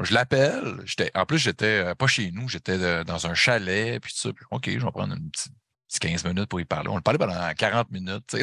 je 0.03 0.15
l'appelle. 0.15 0.77
En 1.15 1.27
plus, 1.27 1.39
j'étais 1.39 1.85
euh, 1.85 1.95
pas 1.95 2.07
chez 2.07 2.31
nous, 2.31 2.49
j'étais 2.49 3.05
dans 3.05 3.27
un 3.27 3.35
chalet, 3.35 4.01
puis 4.01 4.13
ça. 4.15 4.31
OK, 4.51 4.69
je 4.69 4.85
vais 4.85 4.93
prendre 4.93 5.15
une 5.15 5.31
petite, 5.31 5.53
15 6.01 6.25
minutes 6.25 6.47
pour 6.49 6.61
y 6.61 6.65
parler. 6.65 6.89
On 6.89 6.97
le 6.97 7.03
parlait 7.03 7.19
pendant 7.19 7.53
40 7.55 7.91
minutes. 7.91 8.37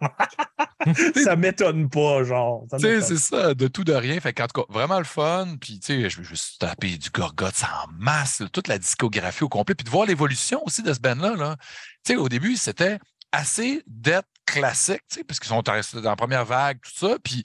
ça 1.24 1.36
m'étonne 1.36 1.88
pas, 1.88 2.24
genre. 2.24 2.64
C'est 2.78 3.00
ça, 3.00 3.54
de 3.54 3.68
tout 3.68 3.84
de 3.84 3.92
rien. 3.92 4.20
Fait 4.20 4.32
tout 4.32 4.46
cas, 4.46 4.72
vraiment 4.72 4.98
le 4.98 5.04
fun. 5.04 5.56
Puis, 5.60 5.80
tu 5.80 5.86
sais, 5.86 6.10
je 6.10 6.18
vais 6.18 6.24
juste 6.24 6.60
taper 6.60 6.96
du 6.98 7.10
Gorgoth 7.10 7.62
en 7.64 7.90
masse, 7.98 8.42
toute 8.52 8.68
la 8.68 8.78
discographie 8.78 9.44
au 9.44 9.48
complet. 9.48 9.74
Puis 9.74 9.84
de 9.84 9.90
voir 9.90 10.06
l'évolution 10.06 10.62
aussi 10.64 10.82
de 10.82 10.92
ce 10.92 11.00
band-là. 11.00 11.36
Là. 11.36 11.56
Tu 12.04 12.12
sais, 12.12 12.16
au 12.16 12.28
début, 12.28 12.56
c'était 12.56 12.98
assez 13.32 13.82
d'être 13.86 14.28
classique, 14.44 15.02
tu 15.08 15.18
sais, 15.18 15.24
parce 15.24 15.40
qu'ils 15.40 15.48
sont 15.48 15.62
dans 15.62 16.10
la 16.10 16.16
première 16.16 16.44
vague, 16.44 16.78
tout 16.82 17.06
ça. 17.06 17.16
Puis, 17.22 17.42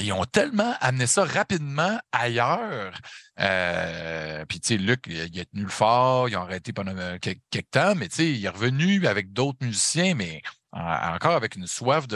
ils 0.00 0.12
ont 0.12 0.24
tellement 0.24 0.74
amené 0.80 1.06
ça 1.06 1.24
rapidement 1.24 1.98
ailleurs. 2.12 2.92
Euh, 3.40 4.44
puis, 4.46 4.60
tu 4.60 4.68
sais, 4.68 4.76
Luc, 4.76 5.04
il 5.06 5.40
a 5.40 5.44
tenu 5.46 5.62
le 5.62 5.68
fort, 5.68 6.28
ils 6.28 6.36
ont 6.36 6.42
arrêté 6.42 6.72
pendant 6.72 7.18
quelques 7.18 7.70
temps, 7.70 7.94
mais 7.94 8.08
tu 8.08 8.16
sais, 8.16 8.30
il 8.30 8.44
est 8.44 8.50
revenu 8.50 9.06
avec 9.06 9.32
d'autres 9.32 9.64
musiciens, 9.64 10.14
mais 10.14 10.42
encore 10.72 11.34
avec 11.34 11.56
une 11.56 11.66
soif 11.66 12.06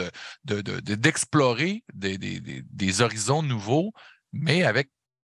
d'explorer 0.43 1.83
de, 1.93 2.15
de, 2.15 2.63
des, 2.71 3.01
horizons 3.01 3.41
nouveaux, 3.41 3.91
mais 4.31 4.63
avec 4.63 4.89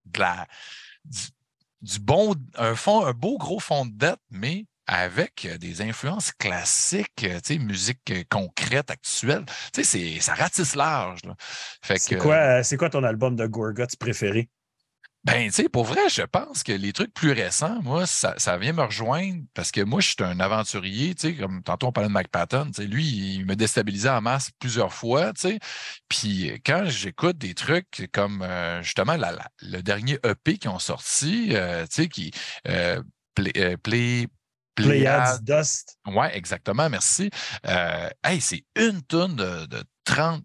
de 0.05 0.19
la, 0.19 0.47
du, 1.81 1.99
bon, 1.99 2.35
un, 2.55 2.75
fond, 2.75 3.05
un 3.05 3.13
beau 3.13 3.37
gros 3.37 3.59
fond 3.59 3.85
de 3.85 3.91
dette, 3.91 4.19
mais 4.29 4.65
avec 4.87 5.47
des 5.59 5.81
influences 5.81 6.31
classiques, 6.31 7.25
musique 7.59 8.13
concrète, 8.29 8.89
actuelle. 8.89 9.45
Ça 9.73 10.33
ratisse 10.33 10.75
large. 10.75 11.19
C'est 11.83 12.17
quoi, 12.17 12.61
quoi 12.77 12.89
ton 12.89 13.03
album 13.03 13.35
de 13.35 13.45
Gorguts 13.45 13.97
préféré? 13.99 14.49
Ben, 15.23 15.47
tu 15.47 15.51
sais, 15.51 15.69
pour 15.69 15.83
vrai, 15.83 16.07
je 16.09 16.21
pense 16.21 16.63
que 16.63 16.71
les 16.71 16.93
trucs 16.93 17.13
plus 17.13 17.33
récents, 17.33 17.81
moi, 17.81 18.05
ça, 18.05 18.57
vient 18.57 18.71
me 18.71 18.83
rejoindre 18.83 19.43
parce 19.53 19.71
que 19.71 19.81
moi, 19.81 19.99
je 19.99 20.07
suis 20.07 20.23
un 20.23 20.39
aventurier, 20.39 21.15
tu 21.15 21.29
sais, 21.29 21.35
comme 21.35 21.63
tantôt 21.63 21.87
on 21.87 21.91
parlait 21.91 22.07
de 22.07 22.13
Mike 22.13 22.29
Patton, 22.29 22.67
tu 22.67 22.81
sais, 22.81 22.87
lui, 22.87 23.35
il 23.35 23.45
me 23.45 23.55
déstabilisait 23.55 24.09
en 24.09 24.21
masse 24.21 24.51
plusieurs 24.59 24.93
fois, 24.93 25.33
tu 25.33 25.41
sais. 25.41 25.59
Puis 26.07 26.61
quand 26.65 26.85
j'écoute 26.85 27.37
des 27.37 27.55
trucs 27.55 28.09
comme 28.13 28.41
euh, 28.41 28.81
justement 28.81 29.17
le 29.61 29.81
dernier 29.81 30.17
EP 30.23 30.57
qui 30.57 30.69
ont 30.69 30.79
sorti, 30.79 31.49
euh, 31.51 31.85
tu 31.87 32.03
sais, 32.03 32.07
qui 32.07 32.31
euh, 32.69 33.01
Play, 33.35 34.27
Playad 34.75 35.43
Dust. 35.43 35.97
Ouais, 36.05 36.37
exactement, 36.37 36.89
merci. 36.89 37.29
hey, 38.23 38.39
c'est 38.39 38.63
une 38.77 39.01
tonne 39.01 39.35
de, 39.35 39.65
de 39.65 39.83
30 40.05 40.41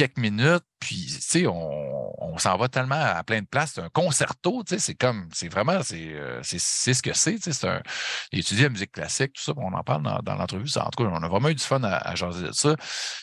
quelques 0.00 0.16
minutes, 0.16 0.64
puis, 0.80 1.04
tu 1.06 1.20
sais, 1.20 1.46
on, 1.46 2.38
s'en 2.38 2.56
va 2.56 2.68
tellement 2.68 2.94
à 2.94 3.22
plein 3.22 3.42
de 3.42 3.46
places. 3.46 3.72
C'est 3.74 3.82
un 3.82 3.90
concerto, 3.90 4.64
tu 4.64 4.74
sais, 4.74 4.80
c'est 4.80 4.94
comme, 4.94 5.28
c'est 5.30 5.48
vraiment, 5.48 5.82
c'est 5.82 6.14
euh, 6.14 6.42
ce 6.42 7.02
que 7.02 7.12
c'est, 7.12 7.34
tu 7.34 7.42
sais, 7.42 7.52
c'est 7.52 7.68
un, 7.68 7.82
étudier 8.32 8.62
la 8.62 8.68
musique 8.70 8.92
classique, 8.92 9.34
tout 9.34 9.42
ça, 9.42 9.52
on 9.58 9.74
en 9.74 9.82
parle 9.82 10.02
dans, 10.22 10.34
l'entrevue. 10.34 10.70
En 10.76 10.88
tout 10.88 11.04
cas, 11.04 11.10
on 11.10 11.22
a 11.22 11.28
vraiment 11.28 11.50
eu 11.50 11.54
du 11.54 11.62
fun 11.62 11.82
à, 11.82 11.96
à 11.96 12.14
de 12.14 12.52
ça. 12.52 12.76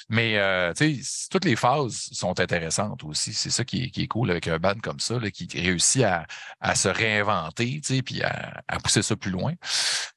Mais, 0.07 0.37
euh, 0.37 0.71
tu 0.73 1.01
sais, 1.01 1.27
toutes 1.31 1.45
les 1.45 1.55
phases 1.55 2.09
sont 2.11 2.39
intéressantes 2.39 3.03
aussi. 3.05 3.33
C'est 3.33 3.49
ça 3.49 3.63
qui 3.65 3.91
est, 3.95 4.07
cool 4.07 4.29
avec 4.29 4.47
un 4.47 4.59
band 4.59 4.75
comme 4.83 4.99
ça, 4.99 5.17
là, 5.17 5.31
qui 5.31 5.47
réussit 5.55 6.03
à, 6.03 6.75
se 6.75 6.89
réinventer, 6.89 7.81
tu 7.83 7.95
sais, 7.95 8.01
puis 8.03 8.21
à, 8.21 8.61
pousser 8.83 9.01
ça 9.01 9.15
plus 9.15 9.31
loin. 9.31 9.53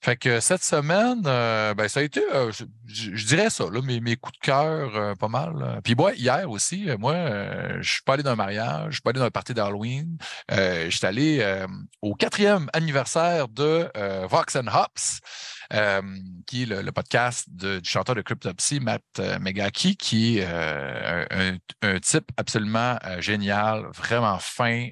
Fait 0.03 0.17
que 0.17 0.41
cette 0.41 0.63
semaine, 0.63 1.23
euh, 1.25 1.73
ben, 1.73 1.89
ça 1.89 2.01
a 2.01 2.03
été, 2.03 2.21
je, 2.87 3.27
dirais 3.27 3.49
ça, 3.49 3.65
là, 3.73 3.81
mes, 3.81 4.01
mes 4.01 4.17
coups 4.17 4.39
de 4.39 4.45
cœur, 4.45 5.17
pas 5.17 5.29
mal. 5.29 5.81
Puis, 5.83 5.95
moi, 5.95 6.13
hier 6.13 6.50
aussi, 6.51 6.89
moi, 6.99 7.15
euh, 7.15 7.79
je 7.81 7.93
suis 7.93 8.03
pas 8.03 8.15
allé 8.15 8.23
dans 8.23 8.33
un 8.33 8.37
mariage, 8.37 8.87
je 8.89 8.93
suis 8.95 9.03
pas 9.03 9.11
allé 9.11 9.21
dans 9.21 9.27
un 9.27 9.31
party 9.31 9.55
d'Halloween. 9.55 10.19
Euh, 10.51 10.91
je 10.91 10.97
suis 10.97 11.07
allé 11.07 11.39
euh, 11.41 11.67
au 12.03 12.15
quatrième 12.15 12.69
anniversaire 12.73 13.49
de 13.49 13.91
Vox 14.29 14.57
and 14.57 14.67
Hops. 14.67 15.21
qui 16.47 16.63
est 16.63 16.67
le, 16.67 16.93
podcast 16.93 17.47
du 17.49 17.81
chanteur 17.85 18.15
de 18.15 18.23
Cryptopsy, 18.23 18.81
Matt 18.81 19.03
Megaki, 19.41 19.97
qui 19.97 20.39
est 20.39 20.47
un, 20.47 21.99
type 22.01 22.31
absolument 22.37 22.99
génial, 23.19 23.87
vraiment 23.95 24.39
fin. 24.39 24.89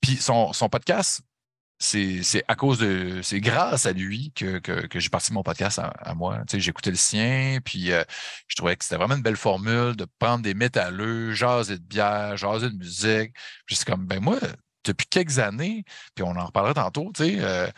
Puis 0.00 0.16
son, 0.16 0.52
son, 0.52 0.68
podcast 0.68 1.20
c'est 1.78 2.44
à 2.48 2.54
cause 2.54 2.78
de. 2.78 3.20
C'est 3.22 3.40
grâce 3.40 3.86
à 3.86 3.92
lui 3.92 4.32
que, 4.34 4.60
j'ai 4.94 5.08
parti 5.08 5.32
mon 5.32 5.42
podcast 5.42 5.78
à, 5.78 6.14
moi. 6.14 6.38
Tu 6.48 6.52
sais, 6.52 6.60
J'écoutais 6.60 6.90
le 6.90 6.96
sien, 6.96 7.58
puis 7.64 7.92
euh, 7.92 8.04
je 8.48 8.56
trouvais 8.56 8.76
que 8.76 8.84
c'était 8.84 8.96
vraiment 8.96 9.16
une 9.16 9.22
belle 9.22 9.36
formule 9.36 9.94
de 9.96 10.06
prendre 10.18 10.42
des 10.42 10.54
métalleux, 10.54 11.32
jaser 11.32 11.78
de 11.78 11.84
bière, 11.84 12.36
jaser 12.36 12.70
de 12.70 12.76
musique. 12.76 13.32
Juste 13.66 13.84
comme, 13.84 14.06
ben 14.06 14.20
moi, 14.20 14.38
depuis 14.86 15.06
quelques 15.06 15.38
années, 15.38 15.84
puis 16.14 16.24
on 16.24 16.36
en 16.36 16.46
reparlera 16.46 16.74
tantôt, 16.74 17.12
tu 17.14 17.22
euh, 17.40 17.68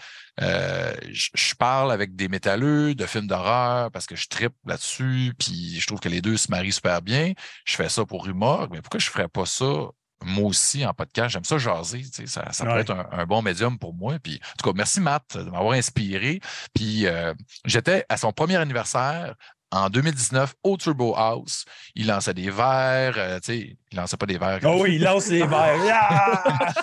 euh, 0.41 0.95
je 1.13 1.55
parle 1.55 1.91
avec 1.91 2.15
des 2.15 2.29
métalleux 2.29 2.95
de 2.95 3.07
films 3.07 3.27
d'horreur 3.27 3.91
parce 3.91 4.07
que 4.07 4.17
je 4.17 4.29
tripe 4.29 4.55
là-dessus, 4.67 5.35
puis 5.39 5.81
je 5.81 5.87
trouve 5.87 6.01
que 6.01 6.09
les 6.09 6.21
deux 6.21 6.37
se 6.37 6.51
marient 6.51 6.73
super 6.73 7.03
bien. 7.03 7.33
Je 7.65 7.77
fais 7.77 7.89
ça 7.89 8.05
pour 8.05 8.29
humor, 8.29 8.69
mais 8.71 8.81
pourquoi 8.81 9.01
je 9.01 9.09
ne 9.09 9.13
ferais 9.13 9.29
pas 9.29 9.47
ça 9.47 9.89
moi 10.25 10.49
aussi 10.49 10.85
en 10.85 10.93
podcast. 10.95 11.31
J'aime 11.31 11.45
ça 11.45 11.59
jaser. 11.59 12.03
Ça, 12.27 12.53
ça 12.53 12.65
peut 12.65 12.79
être 12.79 12.95
un, 13.13 13.27
bon 13.27 13.43
médium 13.43 13.79
pour 13.79 13.95
moi. 13.95 14.19
Puis, 14.23 14.41
en 14.43 14.57
tout 14.57 14.71
cas, 14.71 14.77
merci 14.77 15.01
Matt 15.01 15.37
de 15.37 15.51
m'avoir 15.51 15.73
inspiré. 15.73 16.41
Puis 16.75 17.07
euh, 17.07 17.35
j'étais 17.65 18.05
à 18.09 18.17
son 18.17 18.33
premier 18.33 18.57
anniversaire 18.57 19.35
en 19.71 19.91
2019 19.91 20.55
au 20.63 20.77
Turbo 20.77 21.15
House. 21.17 21.65
Il 21.95 22.07
lançait 22.07 22.35
des 22.35 22.51
verres. 22.51 23.15
Euh, 23.17 23.39
tu 23.41 23.53
sais, 23.53 23.77
il 23.91 23.97
lançait 23.97 24.17
pas 24.17 24.27
des 24.27 24.39
verres. 24.39 24.61
Oh 24.65 24.81
oui, 24.83 24.97
il 24.97 25.03
lance 25.03 25.29
des 25.29 25.47
verres. 25.47 26.75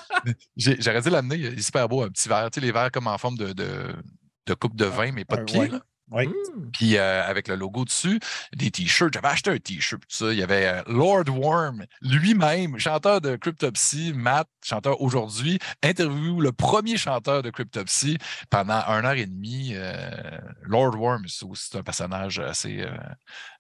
J'aurais 0.55 1.01
dû 1.01 1.09
l'amener. 1.09 1.35
Il 1.35 1.45
est 1.45 1.61
super 1.61 1.87
beau, 1.87 2.03
un 2.03 2.09
petit 2.09 2.29
verre. 2.29 2.49
Tu 2.51 2.59
sais, 2.59 2.65
les 2.65 2.71
verres 2.71 2.91
comme 2.91 3.07
en 3.07 3.17
forme 3.17 3.37
de, 3.37 3.53
de, 3.53 4.53
coupe 4.53 4.75
de 4.75 4.85
vin, 4.85 5.11
mais 5.11 5.25
pas 5.25 5.37
de 5.37 5.43
pied. 5.43 5.69
Oui. 6.11 6.27
Mmh. 6.27 6.71
Puis 6.71 6.97
euh, 6.97 7.23
avec 7.23 7.47
le 7.47 7.55
logo 7.55 7.83
dessus, 7.83 8.19
des 8.53 8.69
t-shirts. 8.69 9.13
J'avais 9.13 9.27
acheté 9.27 9.49
un 9.49 9.57
t-shirt, 9.57 10.01
tout 10.01 10.15
ça. 10.15 10.31
Il 10.31 10.37
y 10.37 10.43
avait 10.43 10.67
euh, 10.67 10.83
Lord 10.87 11.29
Worm, 11.29 11.85
lui-même, 12.01 12.77
chanteur 12.77 13.21
de 13.21 13.35
Cryptopsy, 13.35 14.13
Matt, 14.13 14.47
chanteur 14.63 15.01
aujourd'hui, 15.01 15.59
interview 15.83 16.39
le 16.41 16.51
premier 16.51 16.97
chanteur 16.97 17.41
de 17.41 17.49
Cryptopsy 17.49 18.17
pendant 18.49 18.81
un 18.87 19.03
heure 19.03 19.13
et 19.13 19.25
demie. 19.25 19.71
Euh, 19.73 20.37
Lord 20.61 20.95
Worm, 20.95 21.27
c'est 21.27 21.45
aussi 21.45 21.75
un 21.75 21.83
personnage 21.83 22.39
assez, 22.39 22.85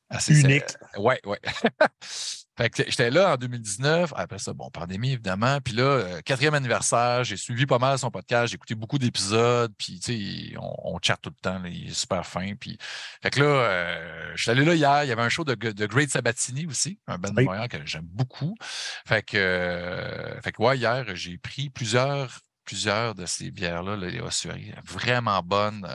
assez 0.09 0.39
unique. 0.39 0.65
Ouais, 0.97 1.19
ouais. 1.25 1.39
Fait 2.57 2.69
que 2.69 2.83
j'étais 2.87 3.11
là 3.11 3.33
en 3.33 3.37
2019. 3.37 4.13
Après 4.15 4.39
ça, 4.39 4.53
bon, 4.53 4.69
pandémie, 4.69 5.13
évidemment. 5.13 5.59
Puis 5.61 5.73
là, 5.73 5.83
euh, 5.83 6.21
quatrième 6.21 6.53
anniversaire, 6.53 7.23
j'ai 7.23 7.35
suivi 7.35 7.65
pas 7.65 7.79
mal 7.79 7.99
son 7.99 8.11
podcast. 8.11 8.47
J'ai 8.47 8.55
écouté 8.55 8.75
beaucoup 8.75 8.97
d'épisodes. 8.97 9.73
Puis, 9.77 9.99
tu 9.99 10.51
sais, 10.51 10.57
on, 10.57 10.95
on, 10.95 10.99
chatte 11.01 11.21
tout 11.21 11.31
le 11.31 11.41
temps. 11.41 11.61
il 11.65 11.89
est 11.89 11.93
super 11.93 12.25
fin. 12.25 12.55
Puis, 12.55 12.77
fait 13.21 13.29
que 13.29 13.41
là, 13.41 13.45
euh, 13.45 14.31
je 14.35 14.43
suis 14.43 14.51
allé 14.51 14.63
là 14.63 14.73
hier. 14.73 15.03
Il 15.03 15.09
y 15.09 15.11
avait 15.11 15.21
un 15.21 15.29
show 15.29 15.43
de, 15.43 15.53
de 15.53 15.85
Great 15.85 16.09
Sabatini 16.09 16.65
aussi, 16.65 16.99
un 17.07 17.17
band 17.17 17.31
de 17.31 17.41
Montréal 17.41 17.67
que 17.67 17.85
j'aime 17.85 18.07
beaucoup. 18.07 18.55
Fait 19.05 19.21
que, 19.21 19.37
euh, 19.37 20.41
fait 20.41 20.53
que, 20.53 20.61
ouais, 20.61 20.77
hier, 20.77 21.03
j'ai 21.15 21.37
pris 21.37 21.69
plusieurs 21.69 22.39
plusieurs 22.63 23.13
de 23.13 23.27
ces 23.27 23.51
bières-là, 23.51 23.95
les 23.95 24.19
Ossuaries, 24.19 24.73
vraiment 24.85 25.43
bonnes. 25.43 25.87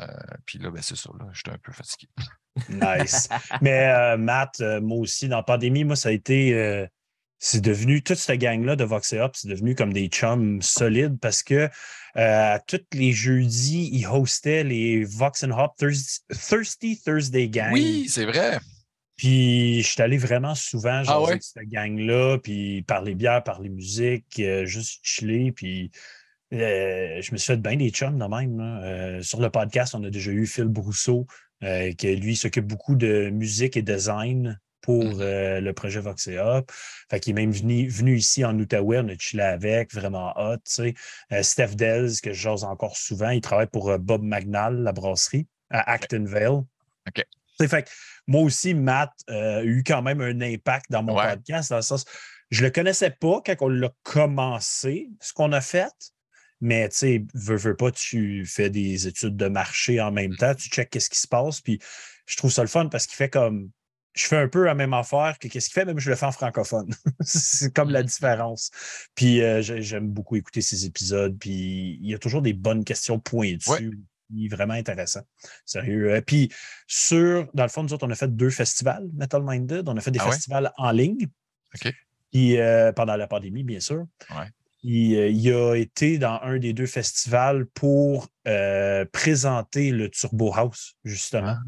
puis 0.46 0.61
là, 0.61 0.70
ben, 0.70 0.81
c'est 0.81 0.94
ça, 0.94 1.11
là, 1.18 1.27
j'étais 1.33 1.51
un 1.51 1.59
peu 1.59 1.73
fatigué. 1.73 2.09
Nice. 2.68 3.28
Mais 3.60 3.88
euh, 3.88 4.16
Matt, 4.16 4.60
euh, 4.60 4.80
moi 4.80 4.98
aussi, 4.98 5.28
dans 5.28 5.38
la 5.38 5.42
pandémie, 5.42 5.84
moi, 5.84 5.96
ça 5.96 6.08
a 6.08 6.12
été. 6.12 6.54
Euh, 6.54 6.86
c'est 7.38 7.62
devenu, 7.62 8.02
toute 8.02 8.18
cette 8.18 8.38
gang-là 8.38 8.76
de 8.76 8.84
Vox 8.84 9.14
Up, 9.14 9.32
c'est 9.34 9.48
devenu 9.48 9.74
comme 9.74 9.94
des 9.94 10.08
chums 10.08 10.60
solides 10.60 11.18
parce 11.18 11.42
que 11.42 11.70
tous 12.66 12.84
les 12.92 13.12
jeudis, 13.12 13.88
ils 13.92 14.06
hostaient 14.06 14.62
les 14.62 15.04
Vox 15.04 15.42
and 15.42 15.52
Hop 15.52 15.72
Thirsty, 15.78 17.00
Thursday 17.02 17.48
Gang. 17.48 17.72
Oui, 17.72 18.08
c'est 18.10 18.26
vrai. 18.26 18.58
Puis 19.16 19.82
je 19.82 19.88
suis 19.88 20.02
allé 20.02 20.18
vraiment 20.18 20.54
souvent 20.54 21.02
ah 21.06 21.18
avec 21.26 21.42
cette 21.42 21.66
gang-là, 21.66 22.36
puis 22.42 22.82
parler 22.82 23.14
bière, 23.14 23.42
parler 23.42 23.70
musique, 23.70 24.42
juste 24.64 25.00
chiller, 25.02 25.50
puis 25.52 25.90
je 26.50 27.32
me 27.32 27.38
suis 27.38 27.54
fait 27.54 27.56
bien 27.56 27.76
des 27.76 27.88
chums 27.88 28.18
de 28.18 28.24
même. 28.26 29.22
sur 29.22 29.40
le 29.40 29.48
podcast, 29.48 29.94
on 29.94 30.04
a 30.04 30.10
déjà 30.10 30.30
eu 30.30 30.46
Phil 30.46 30.66
Brousseau, 30.66 31.26
euh, 31.62 31.92
que 31.94 32.07
lui 32.07 32.37
s'occupe 32.37 32.66
beaucoup 32.66 32.94
de 32.94 33.31
musique 33.31 33.77
et 33.77 33.83
design 33.83 34.59
pour 34.81 35.05
mmh. 35.05 35.20
euh, 35.20 35.61
le 35.61 35.73
projet 35.73 36.01
Voxea. 36.01 36.62
Fait 37.11 37.20
qu'il 37.20 37.33
est 37.33 37.35
même 37.35 37.53
venu, 37.53 37.88
venu 37.88 38.16
ici 38.16 38.44
en 38.44 38.59
Outaouais, 38.59 38.99
on 38.99 39.09
a 39.09 39.18
chillé 39.18 39.42
avec, 39.42 39.92
vraiment 39.92 40.33
hot. 40.37 40.57
Euh, 40.79 41.42
Steph 41.42 41.75
Dells, 41.77 42.20
que 42.23 42.33
je 42.33 42.42
jase 42.42 42.64
encore 42.64 42.96
souvent, 42.96 43.31
il 43.31 43.40
travaille 43.40 43.66
pour 43.66 43.99
Bob 43.99 44.23
Magnal, 44.23 44.83
la 44.83 44.92
brasserie, 44.92 45.46
à 45.70 45.90
Actonville. 45.92 46.62
OK. 47.09 47.25
Fait 47.68 47.90
moi 48.27 48.40
aussi, 48.40 48.73
Matt 48.73 49.11
a 49.29 49.62
eu 49.62 49.83
quand 49.85 50.01
même 50.01 50.23
un 50.23 50.40
impact 50.40 50.87
dans 50.90 51.03
mon 51.03 51.14
podcast, 51.14 51.70
dans 51.70 51.77
le 51.77 51.83
sens, 51.83 52.07
je 52.51 52.64
le 52.64 52.70
connaissais 52.70 53.11
pas 53.11 53.40
quand 53.44 53.57
on 53.61 53.68
l'a 53.68 53.90
commencé, 54.03 55.11
ce 55.20 55.33
qu'on 55.33 55.53
a 55.53 55.61
fait. 55.61 55.92
Mais 56.61 56.88
tu 56.88 56.96
sais, 56.96 57.25
veux, 57.35 57.57
veux 57.57 57.77
pas, 57.77 57.90
tu 57.90 58.44
fais 58.44 58.70
des 58.70 59.07
études 59.07 59.37
de 59.37 59.49
marché 59.49 60.01
en 60.01 60.12
même 60.12 60.37
temps, 60.37 60.55
tu 60.55 60.68
checkes 60.68 60.90
qu'est-ce 60.90 61.11
qui 61.11 61.18
se 61.18 61.29
passe. 61.29 61.61
Puis 61.61 61.81
je 62.27 62.37
trouve 62.37 62.53
ça 62.53 62.62
le 62.62 62.68
fun 62.68 62.88
parce 62.88 63.07
qu'il 63.07 63.16
fait 63.16 63.31
comme. 63.31 63.70
Je 64.12 64.27
fais 64.27 64.38
un 64.38 64.49
peu 64.49 64.64
la 64.64 64.75
même 64.75 64.92
affaire 64.92 65.38
que 65.38 65.46
qu'est-ce 65.46 65.68
qu'il 65.68 65.75
fait, 65.75 65.85
même 65.85 66.01
je 66.01 66.11
le 66.11 66.16
fais 66.16 66.27
en 66.27 66.33
francophone. 66.33 66.92
c'est 67.20 67.73
comme 67.73 67.90
la 67.90 68.03
mmh. 68.03 68.07
différence. 68.07 68.70
Puis 69.14 69.40
euh, 69.40 69.62
j'aime 69.62 70.09
beaucoup 70.09 70.35
écouter 70.35 70.62
ces 70.62 70.85
épisodes. 70.85 71.38
Puis 71.38 71.96
il 72.03 72.11
y 72.11 72.14
a 72.14 72.18
toujours 72.18 72.42
des 72.42 72.53
bonnes 72.53 72.85
questions 72.85 73.20
pointues. 73.20 74.01
Vraiment 74.51 74.75
intéressant. 74.75 75.23
Sérieux. 75.64 76.12
Euh, 76.12 76.20
puis, 76.20 76.51
sur, 76.87 77.49
dans 77.55 77.64
le 77.64 77.68
fond, 77.68 77.83
nous 77.83 77.92
autres, 77.92 78.07
on 78.07 78.11
a 78.11 78.14
fait 78.14 78.35
deux 78.35 78.51
festivals, 78.51 79.09
Metal 79.12 79.42
Minded. 79.42 79.88
On 79.88 79.96
a 79.96 80.01
fait 80.01 80.11
des 80.11 80.20
ah 80.20 80.31
festivals 80.31 80.73
en 80.77 80.92
ligne. 80.92 81.27
OK. 81.75 81.92
Puis, 82.31 82.59
euh, 82.59 82.92
pendant 82.92 83.16
la 83.16 83.27
pandémie, 83.27 83.64
bien 83.64 83.81
sûr. 83.81 84.07
Ouais. 84.31 84.46
Euh, 84.84 85.28
il, 85.28 85.52
a 85.52 85.74
été 85.74 86.18
dans 86.18 86.40
un 86.42 86.58
des 86.58 86.72
deux 86.72 86.86
festivals 86.86 87.66
pour 87.66 88.28
euh, 88.48 89.04
présenter 89.12 89.90
le 89.90 90.08
Turbo 90.08 90.52
House, 90.54 90.94
justement. 91.04 91.56
Ah. 91.58 91.60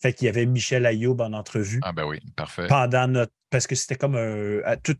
Fait 0.00 0.12
qu'il 0.12 0.26
y 0.26 0.28
avait 0.28 0.46
Michel 0.46 0.86
Ayoub 0.86 1.16
en 1.20 1.32
entrevue. 1.32 1.80
Ah 1.82 1.92
ben 1.92 2.06
oui, 2.06 2.20
parfait. 2.36 2.66
Pendant 2.68 3.08
notre. 3.08 3.32
Parce 3.50 3.66
que 3.66 3.74
c'était 3.74 3.96
comme 3.96 4.14
un. 4.16 4.76
tout, 4.76 4.96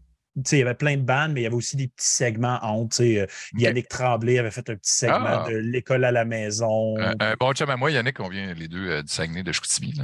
il 0.52 0.58
y 0.58 0.62
avait 0.62 0.74
plein 0.74 0.96
de 0.96 1.02
bandes, 1.02 1.32
mais 1.32 1.40
il 1.40 1.44
y 1.44 1.46
avait 1.46 1.56
aussi 1.56 1.76
des 1.76 1.88
petits 1.88 2.06
segments 2.06 2.58
entre. 2.62 3.02
Euh, 3.02 3.26
Yannick 3.56 3.88
Tremblay 3.88 4.38
avait 4.38 4.50
fait 4.50 4.68
un 4.70 4.76
petit 4.76 4.92
segment 4.92 5.44
ah! 5.44 5.46
de 5.48 5.56
l'école 5.56 6.04
à 6.04 6.12
la 6.12 6.24
maison. 6.24 6.94
Bon 7.38 7.52
chum 7.52 7.70
à 7.70 7.76
moi, 7.76 7.90
Yannick, 7.90 8.20
on 8.20 8.28
vient 8.28 8.52
les 8.54 8.68
deux 8.68 8.88
euh, 8.88 9.02
du 9.02 9.08
Saguenay 9.08 9.42
de 9.42 9.52
Chicoutimi. 9.52 9.94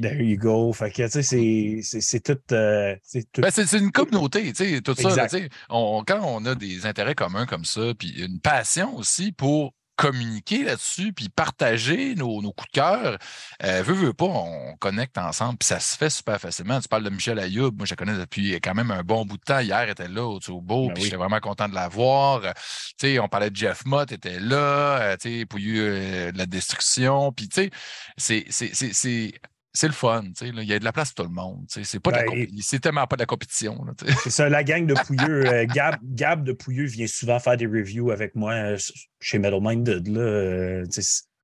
There 0.00 0.22
you 0.22 0.38
go. 0.38 0.72
Fait 0.72 0.90
que, 0.90 1.08
tu 1.08 1.22
sais, 1.22 2.00
c'est 2.00 2.20
tout. 2.20 2.38
Euh, 2.52 2.96
ben, 3.38 3.50
c'est 3.50 3.78
une 3.78 3.92
communauté, 3.92 4.52
tu 4.52 4.76
sais, 4.76 4.80
tout 4.80 4.94
ça. 4.94 5.26
on, 5.70 6.04
quand 6.06 6.20
on 6.22 6.44
a 6.46 6.54
des 6.54 6.86
intérêts 6.86 7.14
communs 7.14 7.46
comme 7.46 7.64
ça, 7.64 7.92
puis 7.98 8.10
une 8.22 8.40
passion 8.40 8.96
aussi 8.96 9.32
pour 9.32 9.74
communiquer 9.96 10.62
là-dessus, 10.64 11.12
puis 11.12 11.28
partager 11.28 12.14
nos, 12.14 12.42
nos 12.42 12.52
coups 12.52 12.70
de 12.70 12.80
cœur. 12.80 13.18
Euh, 13.64 13.82
veux, 13.82 13.94
veux 13.94 14.12
pas, 14.12 14.26
on 14.26 14.76
connecte 14.76 15.16
ensemble, 15.18 15.58
puis 15.58 15.66
ça 15.66 15.80
se 15.80 15.96
fait 15.96 16.10
super 16.10 16.38
facilement. 16.40 16.78
Tu 16.80 16.88
parles 16.88 17.04
de 17.04 17.10
Michel 17.10 17.38
Ayoub, 17.38 17.72
moi 17.76 17.86
je 17.86 17.92
la 17.92 17.96
connais 17.96 18.18
depuis 18.18 18.52
quand 18.60 18.74
même 18.74 18.90
un 18.90 19.02
bon 19.02 19.24
bout 19.24 19.38
de 19.38 19.42
temps. 19.42 19.58
Hier, 19.60 19.78
elle 19.80 19.90
était 19.90 20.08
là 20.08 20.24
au 20.26 20.38
Tsubo, 20.38 20.88
Ben 20.88 20.92
puis 20.94 21.02
oui. 21.02 21.04
j'étais 21.04 21.16
vraiment 21.16 21.40
content 21.40 21.68
de 21.68 21.74
la 21.74 21.88
voir. 21.88 22.44
Euh, 22.44 22.52
tu 22.98 23.08
sais, 23.08 23.18
on 23.18 23.28
parlait 23.28 23.50
de 23.50 23.56
Jeff 23.56 23.84
Mott, 23.86 24.12
était 24.12 24.38
là, 24.38 25.00
euh, 25.00 25.16
tu 25.16 25.40
sais, 25.40 25.46
euh, 25.58 26.32
de 26.32 26.38
la 26.38 26.46
destruction, 26.46 27.32
puis 27.32 27.48
tu 27.48 27.70
sais, 28.18 28.44
c'est- 28.48 29.32
c'est- 29.76 29.86
le 29.86 29.92
fun, 29.92 30.22
il 30.42 30.62
y 30.64 30.72
a 30.72 30.78
de 30.78 30.84
la 30.84 30.92
place 30.92 31.12
pour 31.12 31.24
tout 31.24 31.30
le 31.30 31.34
monde. 31.34 31.66
tu 31.68 31.80
sais. 31.80 31.84
C'est 31.84 32.00
pas 32.00 32.10
de 32.10 32.16
la 32.16 32.24
Ben, 32.24 32.48
c'est 32.60 32.80
tellement 32.80 33.06
pas 33.06 33.16
de 33.16 33.22
la 33.22 33.26
compétition. 33.26 33.78
C'est 34.24 34.30
ça, 34.30 34.48
la 34.48 34.64
gang 34.64 34.86
de 34.86 34.94
Pouilleux. 35.06 35.46
euh, 35.46 35.66
Gab, 35.66 35.96
Gab 36.02 36.44
de 36.44 36.52
Pouilleux 36.52 36.86
vient 36.86 37.06
souvent 37.06 37.38
faire 37.38 37.56
des 37.56 37.66
reviews 37.66 38.10
avec 38.10 38.34
moi 38.34 38.52
euh, 38.52 38.78
chez 39.20 39.38
Metal 39.38 39.60
Minded. 39.62 40.08
Là, 40.08 40.20
euh, 40.20 40.84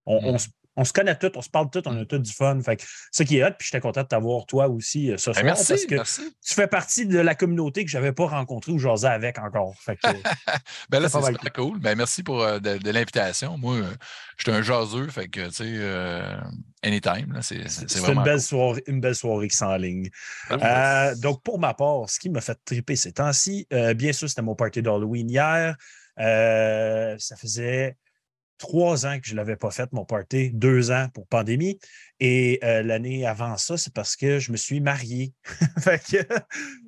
on, 0.07 0.19
on 0.25 0.35
Mm. 0.35 0.39
se- 0.39 0.49
on 0.77 0.85
se 0.85 0.93
connaît 0.93 1.17
tous, 1.19 1.31
on 1.37 1.43
se 1.43 1.51
parle 1.51 1.69
tous, 1.71 1.83
on 1.87 2.01
a 2.01 2.05
tous 2.07 2.19
du 2.19 2.33
fun. 2.33 2.59
Fait 2.63 2.77
que 2.77 2.85
ça 3.11 3.25
qui 3.25 3.37
est 3.39 3.45
hot, 3.45 3.51
puis 3.59 3.67
j'étais 3.71 3.81
content 3.81 4.03
de 4.03 4.07
t'avoir 4.09 4.47
toi 4.47 4.69
aussi 4.69 5.11
euh, 5.13 5.19
ce 5.19 5.31
Ben, 5.31 5.35
soir. 5.35 5.45
merci, 5.45 5.67
parce 5.73 5.85
que 5.87 5.95
merci. 5.97 6.23
tu 6.45 6.55
fais 6.55 6.67
partie 6.67 7.07
de 7.07 7.19
la 7.19 7.35
communauté 7.35 7.85
que 7.85 7.91
je 7.91 7.99
n'avais 7.99 8.13
pas 8.13 8.27
rencontrée 8.27 8.73
ou 8.73 8.79
jasé 8.79 9.07
avec 9.07 9.39
encore. 9.39 9.75
Fait 9.79 9.97
que, 9.97 10.07
Ben 10.91 11.01
là, 11.01 11.09
C'est 11.11 11.21
mal 11.21 11.35
super 11.35 11.53
cool. 11.53 11.79
Ben, 11.79 11.97
merci 11.97 12.23
pour 12.23 12.43
euh, 12.43 12.59
de, 12.59 12.79
de 12.79 12.91
l'invitation. 12.91 13.59
Moi, 13.59 13.77
euh, 13.77 13.85
je 14.39 14.45
suis 14.45 14.53
un 14.53 14.63
jaseux, 14.63 15.09
fait 15.09 15.29
que, 15.29 15.47
tu 15.49 15.53
sais, 15.55 15.65
euh, 15.67 16.35
anytime, 16.83 17.39
c'est 17.43 17.57
une 17.57 18.23
belle, 18.23 18.35
cool. 18.37 18.41
soirée, 18.41 18.83
une 18.87 19.01
belle 19.01 19.15
soirée 19.15 19.49
qui 19.49 19.57
s'enligne. 19.57 20.09
Parfait. 20.49 20.65
Euh, 20.67 21.15
donc, 21.17 21.43
pour 21.43 21.59
ma 21.59 21.75
part, 21.75 22.09
ce 22.09 22.19
qui 22.19 22.31
m'a 22.31 22.41
fait 22.41 22.59
triper 22.65 22.97
ces 22.97 23.13
temps-ci, 23.13 23.67
bien 23.97 24.13
sûr, 24.13 24.29
c'était 24.29 24.43
mon 24.43 24.55
party 24.55 24.81
d'Halloween 24.83 25.29
hier. 25.29 25.77
Ça 26.17 27.37
faisait 27.37 27.97
trois 28.59 29.07
ans 29.07 29.19
que 29.19 29.27
je 29.27 29.33
ne 29.33 29.37
l'avais 29.39 29.57
pas 29.57 29.71
fait, 29.71 29.91
mon 29.93 30.05
party, 30.05 30.51
deux 30.53 30.91
ans 30.91 31.09
pour 31.15 31.27
pandémie. 31.27 31.79
Et 32.21 32.61
euh, 32.63 32.83
l'année 32.83 33.27
avant 33.27 33.57
ça, 33.57 33.77
c'est 33.77 33.93
parce 33.93 34.15
que 34.17 34.39
je 34.39 34.53
me 34.53 34.57
suis 34.57 34.81
marié. 34.81 35.33
fait 35.81 36.01
que, 36.05 36.35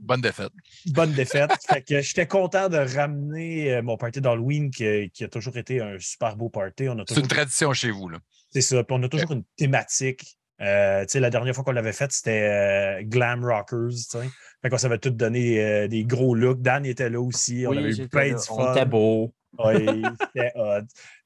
Bonne 0.00 0.20
défaite. 0.20 0.52
bonne 0.86 1.12
défaite. 1.12 1.50
fait 1.68 1.82
que 1.82 2.00
j'étais 2.00 2.26
content 2.26 2.68
de 2.68 2.76
ramener 2.78 3.74
euh, 3.74 3.82
mon 3.82 3.96
party 3.96 4.20
d'Halloween 4.20 4.70
qui, 4.70 5.10
qui 5.12 5.24
a 5.24 5.28
toujours 5.28 5.56
été 5.56 5.80
un 5.80 5.96
super 5.98 6.36
beau 6.36 6.48
party. 6.48 6.88
On 6.88 6.92
a 6.92 6.98
C'est 7.00 7.04
toujours 7.14 7.24
une 7.24 7.28
tradition 7.28 7.72
chez 7.72 7.90
vous, 7.90 8.08
là. 8.08 8.18
c'est 8.50 8.60
ça. 8.60 8.84
Puis 8.84 8.96
on 8.96 9.02
a 9.02 9.08
toujours 9.08 9.32
une 9.32 9.44
thématique. 9.56 10.38
Euh, 10.60 11.00
tu 11.02 11.08
sais, 11.12 11.20
la 11.20 11.30
dernière 11.30 11.52
fois 11.52 11.64
qu'on 11.64 11.72
l'avait 11.72 11.92
faite, 11.92 12.12
c'était 12.12 12.48
euh, 12.48 13.02
Glam 13.02 13.44
Rockers. 13.44 13.88
tu 13.90 14.18
sais. 14.18 14.30
Fait 14.62 14.70
qu'on 14.70 14.78
s'avait 14.78 14.98
tout 14.98 15.10
donné 15.10 15.60
euh, 15.60 15.88
des 15.88 16.04
gros 16.04 16.36
looks. 16.36 16.62
Dan 16.62 16.86
était 16.86 17.10
là 17.10 17.20
aussi. 17.20 17.64
on 17.66 17.76
avait 17.76 17.90
eu 17.90 18.08
plein 18.08 18.30
de 18.30 18.36
On 18.50 18.56
fun. 18.64 18.72
était 18.72 18.86
beau. 18.86 19.34
Oui, 19.58 20.02
c'était 20.20 20.52
hot. 20.54 20.82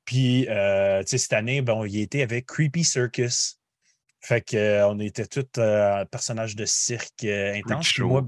Puis, 0.09 0.47
euh, 0.49 1.01
tu 1.03 1.09
sais, 1.09 1.19
cette 1.19 1.35
année, 1.35 1.61
bon, 1.61 1.85
il 1.85 2.01
était 2.01 2.23
avec 2.23 2.47
Creepy 2.47 2.83
Circus. 2.83 3.59
Fait 4.23 4.41
qu'on 4.41 4.99
était 5.01 5.27
tous 5.27 5.45
euh, 5.59 6.03
personnages 6.07 6.57
de 6.57 6.65
cirque 6.65 7.25
euh, 7.25 7.53
intense. 7.55 7.93
Puis 7.93 8.03
moi, 8.05 8.27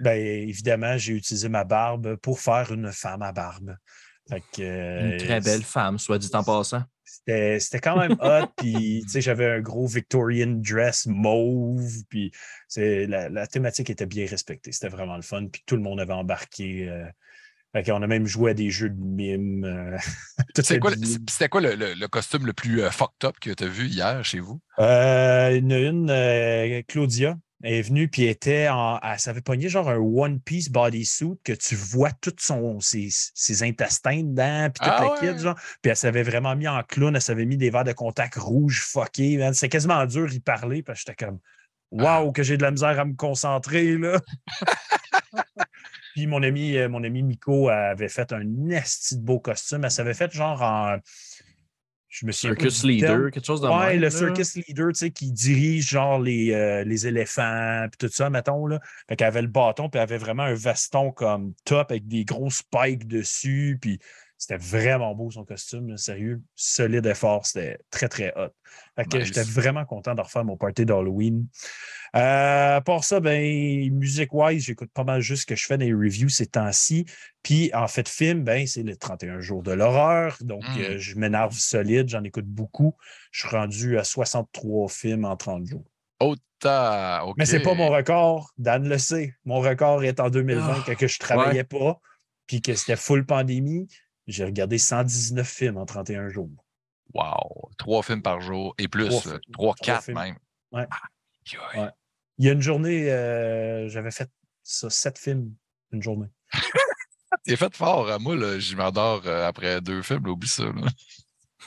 ben, 0.00 0.18
évidemment, 0.20 0.98
j'ai 0.98 1.14
utilisé 1.14 1.48
ma 1.48 1.64
barbe 1.64 2.16
pour 2.16 2.40
faire 2.40 2.70
une 2.72 2.92
femme 2.92 3.22
à 3.22 3.32
barbe. 3.32 3.74
Fait 4.28 4.42
que, 4.52 4.60
Une 4.60 5.12
euh, 5.14 5.18
très 5.18 5.40
belle 5.40 5.62
femme, 5.62 5.98
soit 5.98 6.18
dit 6.18 6.28
en 6.34 6.44
passant. 6.44 6.82
c'était 7.26 7.80
quand 7.82 7.96
même 7.96 8.18
hot. 8.20 8.48
Puis, 8.58 9.00
tu 9.04 9.08
sais, 9.08 9.22
j'avais 9.22 9.46
un 9.50 9.60
gros 9.60 9.86
Victorian 9.86 10.60
dress 10.62 11.06
mauve. 11.06 11.90
Puis, 12.10 12.32
c'est- 12.68 13.06
la, 13.06 13.30
la 13.30 13.46
thématique 13.46 13.88
était 13.88 14.04
bien 14.04 14.26
respectée. 14.26 14.72
C'était 14.72 14.88
vraiment 14.88 15.16
le 15.16 15.22
fun. 15.22 15.46
Puis, 15.50 15.62
tout 15.64 15.76
le 15.76 15.82
monde 15.82 16.00
avait 16.00 16.12
embarqué. 16.12 16.86
euh, 16.86 17.06
fait 17.74 17.82
qu'on 17.90 18.02
a 18.02 18.06
même 18.06 18.26
joué 18.26 18.52
à 18.52 18.54
des 18.54 18.70
jeux 18.70 18.88
de 18.90 19.00
mime. 19.02 19.64
euh, 19.64 19.96
C'est 20.62 20.78
quoi, 20.78 20.92
c'est- 20.92 21.18
C'était 21.28 21.48
quoi 21.48 21.60
le, 21.60 21.74
le- 21.74 21.94
le 21.94 22.08
costume 22.08 22.46
le 22.46 22.52
plus 22.52 22.82
euh, 22.82 22.90
fucked 22.90 23.24
up 23.24 23.36
que 23.40 23.50
tu 23.50 23.64
as 23.64 23.68
vu 23.68 23.86
hier 23.86 24.24
chez 24.24 24.40
vous? 24.40 24.60
Euh, 24.78 25.56
une, 25.56 25.72
une, 25.72 26.82
Claudia, 26.86 27.36
est 27.62 27.80
venue, 27.82 28.08
puis 28.08 28.24
elle 28.24 28.30
était 28.30 28.68
en. 28.68 28.98
Elle 29.02 29.18
s'avait 29.18 29.40
pogné 29.40 29.68
genre 29.70 29.88
un 29.88 29.96
One 29.96 30.38
Piece 30.38 30.68
bodysuit 30.70 31.38
que 31.44 31.52
tu 31.54 31.74
vois 31.76 32.10
tous 32.12 32.34
son, 32.38 32.78
ses, 32.80 33.08
ses 33.10 33.62
intestins 33.62 34.22
dedans, 34.22 34.68
puis 34.70 34.84
toute 34.86 34.92
Ah 34.94 35.04
la 35.04 35.12
ouais? 35.28 35.34
kit, 35.34 35.42
genre. 35.42 35.54
Puis 35.80 35.88
elle 35.90 35.96
s'avait 35.96 36.22
vraiment 36.24 36.54
mis 36.56 36.68
en 36.68 36.82
clown, 36.82 37.14
elle 37.16 37.22
s'avait 37.22 37.46
mis 37.46 37.56
des 37.56 37.70
verres 37.70 37.84
de 37.84 37.92
contact 37.92 38.34
rouges 38.36 38.82
fuckés. 38.84 39.40
C'était 39.54 39.70
quasiment 39.70 40.04
dur 40.04 40.30
y 40.32 40.40
parler, 40.40 40.82
parce 40.82 41.02
que 41.02 41.10
j'étais 41.10 41.24
comme. 41.24 41.38
Ah. 41.98 42.02
Waouh, 42.20 42.32
que 42.32 42.42
j'ai 42.42 42.56
de 42.58 42.62
la 42.62 42.70
misère 42.70 42.98
à 43.00 43.04
me 43.06 43.14
concentrer, 43.14 43.96
là. 43.96 44.20
Puis 46.14 46.28
mon 46.28 46.44
ami, 46.44 46.76
euh, 46.76 46.88
mon 46.88 47.02
ami 47.02 47.24
Miko 47.24 47.68
avait 47.68 48.08
fait 48.08 48.32
un 48.32 48.68
esti 48.68 49.16
de 49.16 49.22
beau 49.22 49.40
costume. 49.40 49.82
Elle 49.82 49.90
s'avait 49.90 50.14
fait 50.14 50.32
genre 50.32 50.62
en. 50.62 50.96
Je 52.08 52.24
me 52.24 52.30
Circus 52.30 52.84
leader, 52.84 53.32
quelque 53.32 53.44
chose 53.44 53.60
de 53.60 53.66
Ouais, 53.66 53.96
le 53.96 54.02
là. 54.02 54.10
circus 54.10 54.54
leader, 54.54 54.90
tu 54.90 54.94
sais, 54.94 55.10
qui 55.10 55.32
dirige 55.32 55.88
genre 55.88 56.20
les, 56.20 56.52
euh, 56.52 56.84
les 56.84 57.08
éléphants, 57.08 57.88
puis 57.90 58.06
tout 58.06 58.14
ça, 58.14 58.30
mettons, 58.30 58.68
là. 58.68 58.78
Fait 59.08 59.16
qu'elle 59.16 59.26
avait 59.26 59.42
le 59.42 59.48
bâton, 59.48 59.88
puis 59.88 59.98
elle 59.98 60.04
avait 60.04 60.18
vraiment 60.18 60.44
un 60.44 60.54
veston 60.54 61.10
comme 61.10 61.54
top 61.64 61.90
avec 61.90 62.06
des 62.06 62.24
gros 62.24 62.50
spikes 62.50 63.08
dessus, 63.08 63.78
puis 63.80 63.98
c'était 64.46 64.62
vraiment 64.62 65.14
beau 65.14 65.30
son 65.30 65.44
costume, 65.44 65.88
là, 65.88 65.96
sérieux. 65.96 66.42
Solide 66.54 67.06
et 67.06 67.14
fort, 67.14 67.46
c'était 67.46 67.78
très, 67.90 68.08
très 68.08 68.32
hot. 68.36 68.50
Fait 68.96 69.04
que 69.06 69.16
Nice. 69.18 69.26
j'étais 69.28 69.42
vraiment 69.42 69.84
content 69.84 70.14
de 70.14 70.20
refaire 70.20 70.44
mon 70.44 70.56
party 70.56 70.84
d'Halloween. 70.84 71.46
Euh, 72.14 72.76
à 72.76 72.80
part 72.80 73.02
ça, 73.04 73.20
ben, 73.20 73.42
musique-wise, 73.92 74.64
j'écoute 74.64 74.90
pas 74.92 75.02
mal 75.04 75.20
juste 75.20 75.42
ce 75.42 75.46
que 75.46 75.56
je 75.56 75.66
fais 75.66 75.78
dans 75.78 75.84
les 75.84 75.92
reviews 75.94 76.28
ces 76.28 76.46
temps-ci. 76.46 77.06
Puis, 77.42 77.70
en 77.74 77.88
fait, 77.88 78.08
film, 78.08 78.44
ben, 78.44 78.66
c'est 78.66 78.82
le 78.82 78.96
31 78.96 79.40
jours 79.40 79.62
de 79.62 79.72
l'horreur. 79.72 80.36
Donc, 80.42 80.62
Mm. 80.62 80.80
euh, 80.80 80.98
je 80.98 81.16
m'énerve 81.16 81.54
solide, 81.54 82.08
j'en 82.08 82.22
écoute 82.22 82.46
beaucoup. 82.46 82.94
Je 83.32 83.46
suis 83.46 83.56
rendu 83.56 83.98
à 83.98 84.04
63 84.04 84.88
films 84.88 85.24
en 85.24 85.36
30 85.36 85.66
jours. 85.66 85.84
Oh, 86.20 86.36
t'as- 86.60 87.24
OK. 87.24 87.34
Mais 87.38 87.46
c'est 87.46 87.60
pas 87.60 87.74
mon 87.74 87.88
record. 87.88 88.52
Dan 88.58 88.88
le 88.88 88.98
sait. 88.98 89.34
Mon 89.44 89.60
record 89.60 90.04
est 90.04 90.20
en 90.20 90.30
2020, 90.30 90.76
Ah, 90.78 90.82
quand 90.86 90.94
que 90.96 91.08
je 91.08 91.18
travaillais 91.18 91.64
pas, 91.64 92.00
puis 92.46 92.60
que 92.62 92.74
c'était 92.74 92.96
full 92.96 93.24
pandémie. 93.26 93.88
J'ai 94.26 94.44
regardé 94.44 94.78
119 94.78 95.46
films 95.46 95.76
en 95.76 95.84
31 95.86 96.28
jours. 96.28 96.50
Wow. 97.12 97.70
Trois 97.78 98.02
films 98.02 98.22
par 98.22 98.40
jour 98.40 98.74
et 98.78 98.88
plus. 98.88 99.10
Trois 99.52 99.74
quatre 99.74 100.04
films. 100.04 100.18
même. 100.18 100.36
Ouais. 100.72 100.86
Il 102.38 102.46
y 102.46 102.48
a 102.48 102.52
une 102.52 102.62
journée, 102.62 103.10
euh, 103.12 103.88
j'avais 103.88 104.10
fait 104.10 104.28
ça, 104.62 104.90
sept 104.90 105.18
films 105.18 105.54
une 105.92 106.02
journée. 106.02 106.28
T'es 107.44 107.56
fait 107.56 107.74
fort. 107.76 108.10
hein. 108.10 108.18
Moi, 108.18 108.34
là, 108.36 108.58
je 108.58 108.74
m'endors 108.76 109.22
euh, 109.26 109.46
après 109.46 109.80
deux 109.80 110.02
films. 110.02 110.24
là, 110.24 110.32
Oublie 110.32 110.48
ça. 110.48 110.64
là. 110.64 110.88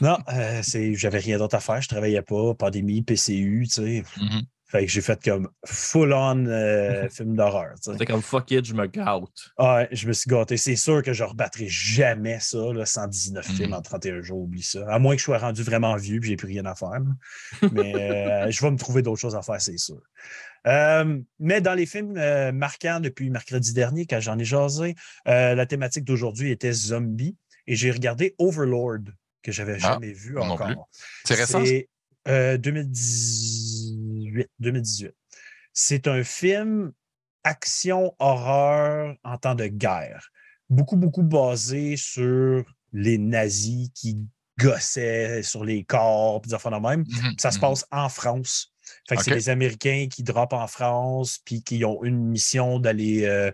Non, 0.02 0.18
euh, 0.30 0.62
c'est, 0.64 0.94
j'avais 0.96 1.20
rien 1.20 1.38
d'autre 1.38 1.56
à 1.56 1.60
faire. 1.60 1.82
Je 1.82 1.88
travaillais 1.88 2.22
pas, 2.22 2.54
pandémie, 2.56 3.02
PCU, 3.02 3.64
tu 3.68 3.70
sais. 3.70 4.04
Mhm. 4.18 4.42
Fait 4.70 4.86
que 4.86 4.92
j'ai 4.92 5.00
fait 5.02 5.24
comme 5.24 5.50
full-on 5.66 6.46
euh, 6.46 7.08
film 7.10 7.36
d'horreur. 7.38 7.74
C'était 7.82 8.06
comme 8.06 8.22
fuck 8.22 8.52
it, 8.52 8.66
je 8.66 8.74
me 8.74 8.86
gâte. 8.88 9.24
Ouais, 9.58 9.88
je 9.94 10.08
me 10.08 10.14
suis 10.14 10.30
gâté. 10.30 10.58
C'est 10.58 10.76
sûr 10.76 11.02
que 11.02 11.14
je 11.14 11.24
ne 11.24 11.30
rebattrai 11.30 11.68
jamais 11.70 12.40
ça, 12.42 12.58
là, 12.74 12.86
119 12.86 13.48
Mhm. 13.48 13.56
films 13.56 13.74
en 13.74 13.82
31 13.82 14.22
jours, 14.22 14.40
oublie 14.42 14.64
ça. 14.64 14.86
À 14.90 15.00
moins 15.00 15.16
que 15.16 15.20
je 15.20 15.24
sois 15.26 15.38
rendu 15.38 15.64
vraiment 15.64 15.96
vieux 15.96 16.20
et 16.22 16.28
j'ai 16.28 16.36
plus 16.36 16.48
rien 16.48 16.66
à 16.66 16.76
faire. 16.76 16.90
là. 16.90 17.00
Mais 17.72 17.96
euh, 17.96 18.52
je 18.52 18.62
vais 18.62 18.72
me 18.72 18.78
trouver 18.78 19.02
d'autres 19.02 19.22
choses 19.22 19.36
à 19.38 19.42
faire, 19.42 19.62
c'est 19.62 19.78
sûr. 19.78 20.02
Euh, 20.66 21.18
mais 21.40 21.62
dans 21.62 21.74
les 21.76 21.86
films 21.86 22.20
marquants 22.52 23.00
depuis 23.00 23.30
mercredi 23.30 23.72
dernier, 23.74 24.06
quand 24.06 24.20
j'en 24.20 24.38
ai 24.38 24.44
jasé, 24.44 24.96
la 25.26 25.66
thématique 25.66 26.04
d'aujourd'hui 26.04 26.52
était 26.52 26.74
zombie 26.74 27.38
et 27.68 27.76
j'ai 27.78 27.90
regardé 27.92 28.36
Overlord, 28.38 29.00
que 29.44 29.54
j'avais 29.54 29.78
Ah, 29.82 29.94
jamais 29.94 30.12
vu 30.12 30.38
encore. 30.38 30.90
C'est 31.24 31.36
récent? 31.36 31.64
ça? 31.64 31.72
C'est 34.38 34.46
euh, 34.46 34.50
2018. 34.60 35.12
2018. 35.12 35.16
C'est 35.74 36.08
un 36.08 36.24
film 36.24 36.92
action-horreur 37.44 39.16
en 39.24 39.38
temps 39.38 39.56
de 39.56 39.68
guerre. 39.68 40.30
Beaucoup, 40.70 40.98
beaucoup 40.98 41.24
basé 41.24 41.96
sur 41.96 42.66
les 42.92 43.18
nazis 43.18 43.90
qui 43.94 44.18
gossaient 44.60 45.44
sur 45.44 45.64
les 45.64 45.84
corps, 45.84 46.42
puis 46.42 46.50
des 46.50 46.56
affaires 46.56 46.72
de 46.72 46.86
même. 46.88 47.06
Mhm, 47.08 47.36
Ça 47.38 47.52
se 47.52 47.58
mhm. 47.58 47.62
passe 47.62 47.86
en 47.92 48.10
France. 48.10 48.74
Fait 49.08 49.18
que 49.18 49.24
c'est 49.24 49.36
les 49.36 49.50
Américains 49.50 50.08
qui 50.10 50.24
droppent 50.24 50.54
en 50.54 50.68
France, 50.68 51.40
puis 51.44 51.62
qui 51.62 51.84
ont 51.86 52.04
une 52.04 52.18
mission 52.18 52.80
d'aller 52.80 53.26
euh, 53.26 53.52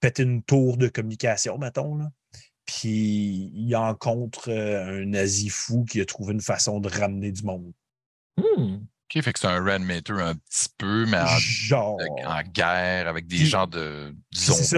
péter 0.00 0.24
une 0.24 0.42
tour 0.42 0.76
de 0.76 0.88
communication, 0.88 1.58
mettons. 1.58 1.96
Là. 1.96 2.10
Puis 2.64 3.50
ils 3.54 3.74
rencontrent 3.74 4.50
euh, 4.50 5.02
un 5.02 5.06
nazi 5.06 5.48
fou 5.48 5.84
qui 5.84 6.00
a 6.00 6.04
trouvé 6.04 6.32
une 6.32 6.40
façon 6.40 6.80
de 6.80 6.88
ramener 6.88 7.32
du 7.32 7.42
monde. 7.44 7.72
Hmm. 8.36 8.78
OK, 9.14 9.22
fait 9.22 9.32
que 9.32 9.38
c'est 9.38 9.46
un 9.46 9.62
Reanimator 9.62 10.18
un 10.18 10.34
petit 10.34 10.68
peu, 10.78 11.06
mais 11.06 11.18
en, 11.18 11.26
Genre. 11.38 11.98
en 12.26 12.42
guerre 12.42 13.08
avec 13.08 13.26
des 13.26 13.36
Puis- 13.36 13.46
gens 13.46 13.66
de 13.66 14.14
c'est 14.32 14.52
zombies. 14.52 14.64
ça. 14.64 14.76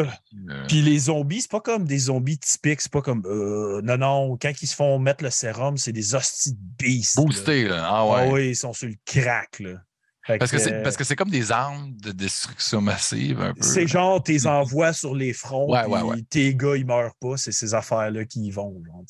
euh, 0.51 0.64
Puis 0.68 0.83
les 0.83 0.99
zombies, 0.99 1.42
c'est 1.42 1.51
pas 1.51 1.61
comme 1.61 1.85
des 1.85 1.99
zombies 1.99 2.38
typiques, 2.38 2.81
c'est 2.81 2.92
pas 2.92 3.03
comme. 3.03 3.23
euh, 3.27 3.81
non, 3.83 3.97
non, 3.99 4.37
quand 4.40 4.53
ils 4.61 4.66
se 4.66 4.75
font 4.75 4.99
mettre 4.99 5.23
le 5.25 5.31
sérum, 5.31 5.77
c'est 5.77 5.92
des 5.92 6.14
hosties 6.14 6.53
de 6.53 6.59
beasts. 6.79 7.16
boostés, 7.16 7.64
là. 7.68 7.85
Ah 7.85 7.90
Ah 7.99 8.07
ouais. 8.27 8.33
oui, 8.33 8.49
ils 8.51 8.57
sont 8.57 8.73
sur 8.73 8.88
le 8.88 8.94
crack, 9.07 9.61
là. 9.61 9.79
Fait 10.27 10.38
Parce 10.38 10.51
que 10.51 10.57
c'est 10.57 10.73
euh, 10.73 10.83
parce 10.83 10.97
que 10.97 11.05
c'est 11.05 11.16
comme 11.16 11.29
des 11.29 11.53
armes 11.53 11.92
de 12.03 12.11
destruction 12.11 12.81
massive 12.81 13.42
un 13.42 13.53
peu. 13.53 13.61
C'est 13.61 13.87
genre, 13.87 14.23
tes 14.23 14.47
envois 14.47 14.94
sur 14.94 15.14
les 15.14 15.35
fronts, 15.35 15.70
Ouais, 15.70 15.85
ouais, 15.87 16.23
tes 16.31 16.55
gars, 16.55 16.77
ils 16.77 16.87
meurent 16.87 17.14
pas. 17.20 17.37
C'est 17.37 17.53
ces 17.53 17.75
affaires-là 17.75 18.25
qui 18.25 18.47
y 18.47 18.51
vont. 18.51 18.83
genre. 18.87 19.05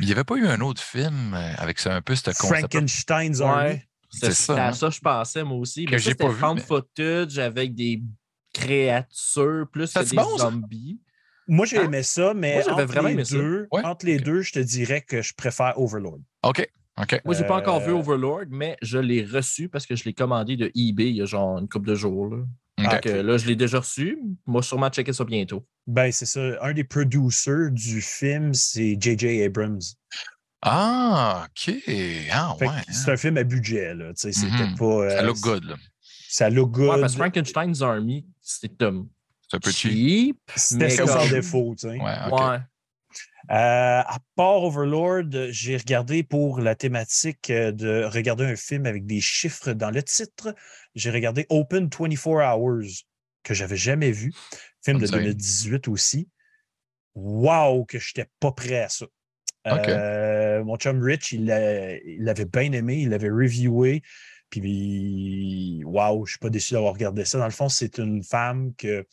Il 0.00 0.06
n'y 0.06 0.12
avait 0.12 0.24
pas 0.24 0.36
eu 0.36 0.46
un 0.46 0.62
autre 0.62 0.82
film 0.82 1.34
avec 1.34 1.78
ça, 1.78 1.94
un 1.94 2.00
peu 2.00 2.16
ce 2.16 2.22
concept. 2.30 2.46
Frankenstein's 2.72 3.40
Army? 3.42 3.82
C'est 4.18 4.26
C'est 4.26 4.32
ça, 4.32 4.64
à 4.64 4.68
hein. 4.68 4.72
ça 4.72 4.88
que 4.88 4.94
je 4.94 5.00
pensais, 5.00 5.44
moi 5.44 5.58
aussi. 5.58 5.84
Que 5.84 5.92
Mais 5.92 5.98
ça, 5.98 6.04
j'ai 6.10 6.14
pas 6.14 6.28
vu, 6.28 6.42
mais- 6.54 6.60
footage 6.60 7.38
avec 7.38 7.74
des 7.74 8.02
créatures 8.52 9.66
plus 9.70 9.86
Ça, 9.86 10.04
que 10.04 10.10
des 10.10 10.16
bon, 10.16 10.36
ça? 10.38 10.44
zombies. 10.50 11.00
Moi, 11.48 11.66
j'ai 11.66 11.78
Hein? 11.78 11.84
aimé 11.84 12.02
ça, 12.02 12.34
mais 12.34 12.54
Moi, 12.54 12.62
j'avais 12.62 12.82
entre, 12.82 12.92
vraiment 12.92 13.08
les 13.08 13.14
aimé 13.14 13.24
ça. 13.24 13.36
deux, 13.36 13.68
Ouais. 13.70 13.84
entre 13.84 14.06
les 14.06 14.18
deux, 14.18 14.40
je 14.42 14.52
te 14.52 14.58
dirais 14.58 15.00
que 15.02 15.22
je 15.22 15.32
préfère 15.34 15.78
Overlord. 15.78 16.18
OK. 16.42 16.68
OK. 17.00 17.20
Moi, 17.24 17.34
j'ai 17.34 17.44
pas 17.44 17.56
encore 17.56 17.80
vu 17.80 17.90
Euh, 17.92 17.96
Overlord, 17.98 18.46
mais 18.50 18.76
je 18.82 18.98
l'ai 18.98 19.22
reçu 19.24 19.68
parce 19.68 19.86
que 19.86 19.94
je 19.94 20.04
l'ai 20.04 20.14
commandé 20.14 20.56
de 20.56 20.72
eBay 20.74 21.10
il 21.10 21.16
y 21.16 21.22
a 21.22 21.26
genre 21.26 21.58
une 21.58 21.68
couple 21.68 21.86
de 21.88 21.94
jours. 21.94 22.28
Là. 22.34 22.38
OK. 22.78 22.90
Donc, 22.90 23.06
euh, 23.06 23.22
là, 23.22 23.36
je 23.36 23.46
l'ai 23.46 23.54
déjà 23.56 23.78
reçu. 23.80 24.18
Moi, 24.46 24.62
sûrement 24.62 24.88
checker 24.88 25.12
ça 25.12 25.24
bientôt. 25.24 25.64
Ben, 25.86 26.10
c'est 26.10 26.26
ça. 26.26 26.40
Un 26.62 26.72
des 26.72 26.84
producers 26.84 27.70
du 27.70 28.00
film, 28.00 28.52
c'est 28.54 28.96
J.J. 28.98 29.42
Abrams. 29.44 29.80
Ah, 30.68 31.46
OK. 31.48 31.74
Ah, 32.32 32.56
ouais. 32.60 32.66
C'est 32.92 33.10
un 33.12 33.16
film 33.16 33.36
à 33.38 33.44
budget, 33.44 33.94
là. 33.94 34.10
C'était 34.14 34.46
Mhm. 34.48 34.76
pas. 34.76 35.10
Ça 35.10 35.18
euh, 35.18 35.22
look 35.22 35.38
good, 35.40 35.64
là. 35.64 35.76
Ça 36.28 36.50
look 36.50 36.70
good. 36.72 36.90
Ouais, 36.90 37.00
parce 37.00 37.12
que 37.14 37.18
Frankenstein's 37.18 37.82
Army, 37.82 38.26
c'était 38.42 38.84
um, 38.84 39.08
C'est 39.48 39.56
un 39.56 39.60
peu 39.60 39.70
cheap. 39.70 39.92
cheap. 39.92 40.40
C'était 40.56 40.84
mais 40.84 40.90
ça 40.90 41.04
comme- 41.04 41.12
sans 41.20 41.28
défaut. 41.30 41.74
Ouais. 41.84 42.58
Euh, 43.48 44.00
à 44.04 44.18
part 44.34 44.64
Overlord, 44.64 45.30
j'ai 45.50 45.76
regardé 45.76 46.24
pour 46.24 46.58
la 46.60 46.74
thématique 46.74 47.48
euh, 47.50 47.70
de 47.70 48.02
regarder 48.04 48.44
un 48.44 48.56
film 48.56 48.86
avec 48.86 49.06
des 49.06 49.20
chiffres 49.20 49.72
dans 49.72 49.90
le 49.90 50.02
titre. 50.02 50.52
J'ai 50.96 51.10
regardé 51.12 51.46
Open 51.48 51.88
24 51.88 52.56
Hours, 52.56 53.04
que 53.44 53.54
j'avais 53.54 53.76
jamais 53.76 54.10
vu. 54.10 54.32
Film 54.84 54.98
de 54.98 55.06
Ça 55.06 55.12
me 55.12 55.18
dit 55.22 55.26
rien. 55.28 55.32
2018 55.32 55.86
aussi. 55.88 56.28
Wow, 57.14 57.84
que 57.84 57.98
je 58.00 58.10
n'étais 58.16 58.28
pas 58.40 58.50
prêt 58.52 58.82
à 58.82 58.88
ça. 58.88 59.06
Euh, 59.88 60.64
mon 60.64 60.76
chum 60.76 61.02
Rich, 61.02 61.32
il 61.32 61.46
l'a- 61.46 61.96
il 61.98 62.22
l'avait 62.22 62.44
bien 62.44 62.72
aimé, 62.72 62.98
il 63.02 63.08
l'avait 63.10 63.30
reviewé. 63.30 64.02
Puis, 64.50 65.82
wow, 65.84 66.18
je 66.24 66.30
ne 66.30 66.32
suis 66.32 66.38
pas 66.38 66.50
déçu 66.50 66.74
d'avoir 66.74 66.92
regardé 66.92 67.24
ça. 67.24 67.38
Dans 67.38 67.44
le 67.46 67.50
fond, 67.50 67.68
c'est 67.68 67.98
une 67.98 68.22
femme 68.22 68.74
que 68.76 69.06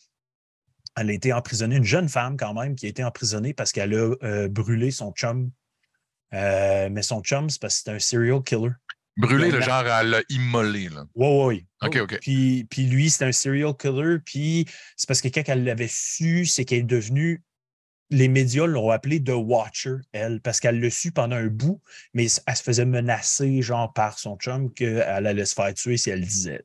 elle 0.95 1.09
a 1.09 1.13
été 1.13 1.33
emprisonnée, 1.33 1.75
une 1.77 1.83
jeune 1.83 2.07
femme 2.07 2.37
quand 2.37 2.53
même, 2.53 2.75
qui 2.75 2.85
a 2.85 2.89
été 2.89 3.03
emprisonnée 3.03 3.53
parce 3.53 3.71
qu'elle 3.71 3.95
a 3.95 4.13
euh, 4.23 4.47
brûlé 4.47 4.91
son 4.91 5.11
chum. 5.11 5.49
Euh, 6.35 6.89
mais 6.91 7.01
son 7.01 7.21
chum, 7.21 7.49
c'est 7.49 7.59
parce 7.59 7.77
que 7.77 7.81
c'est 7.85 7.91
un 7.95 7.99
serial 7.99 8.43
killer. 8.43 8.71
Brûlé, 9.17 9.49
le 9.51 9.61
genre 9.61 9.85
à 9.91 10.03
l'a 10.03 10.21
immolé, 10.29 10.89
là. 10.89 11.05
Oui, 11.15 11.27
oui, 11.27 11.45
oui. 11.45 11.87
OK, 11.87 11.97
OK. 12.01 12.19
Puis, 12.21 12.65
puis 12.69 12.85
lui, 12.85 13.09
c'est 13.09 13.25
un 13.25 13.31
serial 13.31 13.75
killer. 13.77 14.17
Puis 14.25 14.65
c'est 14.95 15.07
parce 15.07 15.21
que 15.21 15.27
quand 15.29 15.43
elle 15.47 15.63
l'avait 15.63 15.87
su, 15.89 16.45
c'est 16.45 16.65
qu'elle 16.65 16.79
est 16.79 16.83
devenue. 16.83 17.43
Les 18.15 18.27
médias 18.27 18.67
l'ont 18.67 18.91
appelée 18.91 19.23
The 19.23 19.31
Watcher, 19.31 19.95
elle, 20.11 20.39
parce 20.39 20.59
qu'elle 20.59 20.79
l'a 20.79 20.89
su 20.89 21.11
pendant 21.11 21.35
un 21.35 21.47
bout, 21.47 21.81
mais 22.13 22.27
elle 22.45 22.55
se 22.55 22.63
faisait 22.63 22.85
menacer, 22.85 23.61
genre, 23.61 23.91
par 23.91 24.19
son 24.19 24.37
chum, 24.37 24.71
qu'elle 24.73 25.01
allait 25.01 25.45
se 25.45 25.55
faire 25.55 25.73
tuer 25.73 25.97
si 25.97 26.11
elle 26.11 26.19
le 26.19 26.25
disait. 26.25 26.63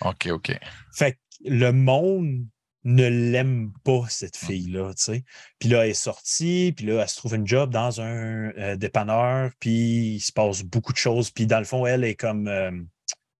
OK, 0.00 0.28
OK. 0.30 0.52
Fait 0.92 1.12
que 1.12 1.18
le 1.44 1.72
monde 1.72 2.46
ne 2.84 3.08
l'aime 3.08 3.72
pas, 3.84 4.06
cette 4.08 4.36
fille-là, 4.36 4.92
tu 4.94 5.02
sais. 5.02 5.24
Puis 5.60 5.68
là, 5.68 5.84
elle 5.84 5.90
est 5.90 5.94
sortie, 5.94 6.74
puis 6.76 6.86
là, 6.86 7.02
elle 7.02 7.08
se 7.08 7.16
trouve 7.16 7.34
une 7.36 7.46
job 7.46 7.70
dans 7.70 8.00
un 8.00 8.50
euh, 8.58 8.76
dépanneur, 8.76 9.52
puis 9.60 10.14
il 10.16 10.20
se 10.20 10.32
passe 10.32 10.62
beaucoup 10.62 10.92
de 10.92 10.98
choses. 10.98 11.30
Puis 11.30 11.46
dans 11.46 11.60
le 11.60 11.64
fond, 11.64 11.86
elle 11.86 12.02
est 12.02 12.16
comme... 12.16 12.48
euh, 12.48 12.72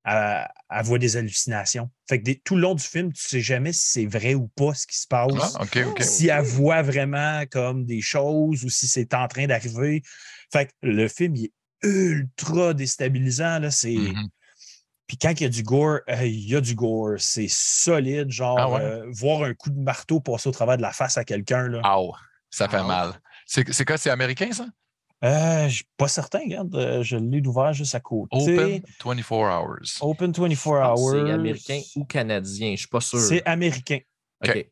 elle, 0.05 0.49
elle 0.71 0.85
voit 0.85 0.99
des 0.99 1.17
hallucinations. 1.17 1.91
Fait 2.09 2.19
que 2.19 2.25
des- 2.25 2.41
tout 2.41 2.55
le 2.57 2.63
long 2.63 2.75
du 2.75 2.83
film, 2.85 3.13
tu 3.13 3.23
sais 3.23 3.41
jamais 3.41 3.73
si 3.73 3.87
c'est 3.87 4.07
vrai 4.07 4.35
ou 4.35 4.49
pas 4.49 4.75
ce 4.75 4.87
qui 4.87 4.97
se 4.99 5.07
passe. 5.07 5.57
Ah. 5.61 5.65
Si 6.01 6.29
elle 6.29 6.43
voit 6.45 6.83
vraiment 6.83 7.45
comme 7.51 7.85
des 7.85 8.01
choses 8.01 8.65
ou 8.65 8.69
si 8.71 8.87
c'est 8.89 9.15
en 9.15 9.29
train 9.29 9.47
d'arriver. 9.47 10.03
Fait 10.53 10.67
que 10.67 10.73
le 10.83 11.09
film, 11.09 11.37
il 11.37 11.45
est 11.47 11.53
ultra 11.87 12.75
déstabilisant. 12.75 13.59
Là. 13.61 13.71
C'est... 13.71 13.95
Mhm. 13.95 14.29
Puis 15.07 15.19
quand 15.19 15.33
il 15.33 15.43
y 15.43 15.47
a 15.47 15.51
du 15.51 15.63
gore, 15.63 15.99
euh, 16.09 16.25
il 16.27 16.49
y 16.49 16.57
a 16.57 16.61
du 16.61 16.75
gore. 16.75 17.17
C'est 17.19 17.49
solide, 17.49 18.31
genre 18.31 18.59
Ah 18.59 18.71
ouais? 18.71 18.81
euh, 18.81 19.07
voir 19.13 19.43
un 19.45 19.53
coup 19.55 19.71
de 19.71 19.79
marteau 19.81 20.21
passer 20.21 20.49
au 20.49 20.53
travers 20.53 20.77
de 20.79 20.83
la 20.83 20.93
face 20.93 21.19
à 21.19 21.25
quelqu'un. 21.25 21.69
Là. 21.69 21.81
Ow, 21.99 22.15
ça 22.51 22.69
fait 22.69 22.81
Ow. 22.81 22.87
mal. 22.87 23.21
C'est 23.47 23.85
quoi, 23.85 23.99
c'est 23.99 24.11
américain, 24.11 24.51
ça? 24.53 24.67
Euh, 25.25 25.69
je 25.69 25.75
suis 25.77 25.85
pas 25.97 26.09
certain, 26.09 26.41
regarde, 26.41 26.75
euh, 26.75 27.03
je 27.03 27.17
l'ai 27.17 27.47
ouvert 27.47 27.73
juste 27.73 27.95
à 27.95 28.01
côté. 28.01 28.37
Open 28.37 28.83
24 29.05 29.33
hours. 29.33 29.79
Open 30.01 30.33
24 30.33 30.51
Je 30.51 30.55
pense 30.57 30.65
que 30.65 30.69
hours. 30.71 31.11
C'est 31.27 31.33
américain 31.33 31.81
ou 31.97 32.05
canadien, 32.05 32.73
je 32.73 32.77
suis 32.79 32.89
pas 32.89 33.01
sûr. 33.01 33.21
C'est 33.21 33.47
américain. 33.47 33.99
OK. 34.45 34.69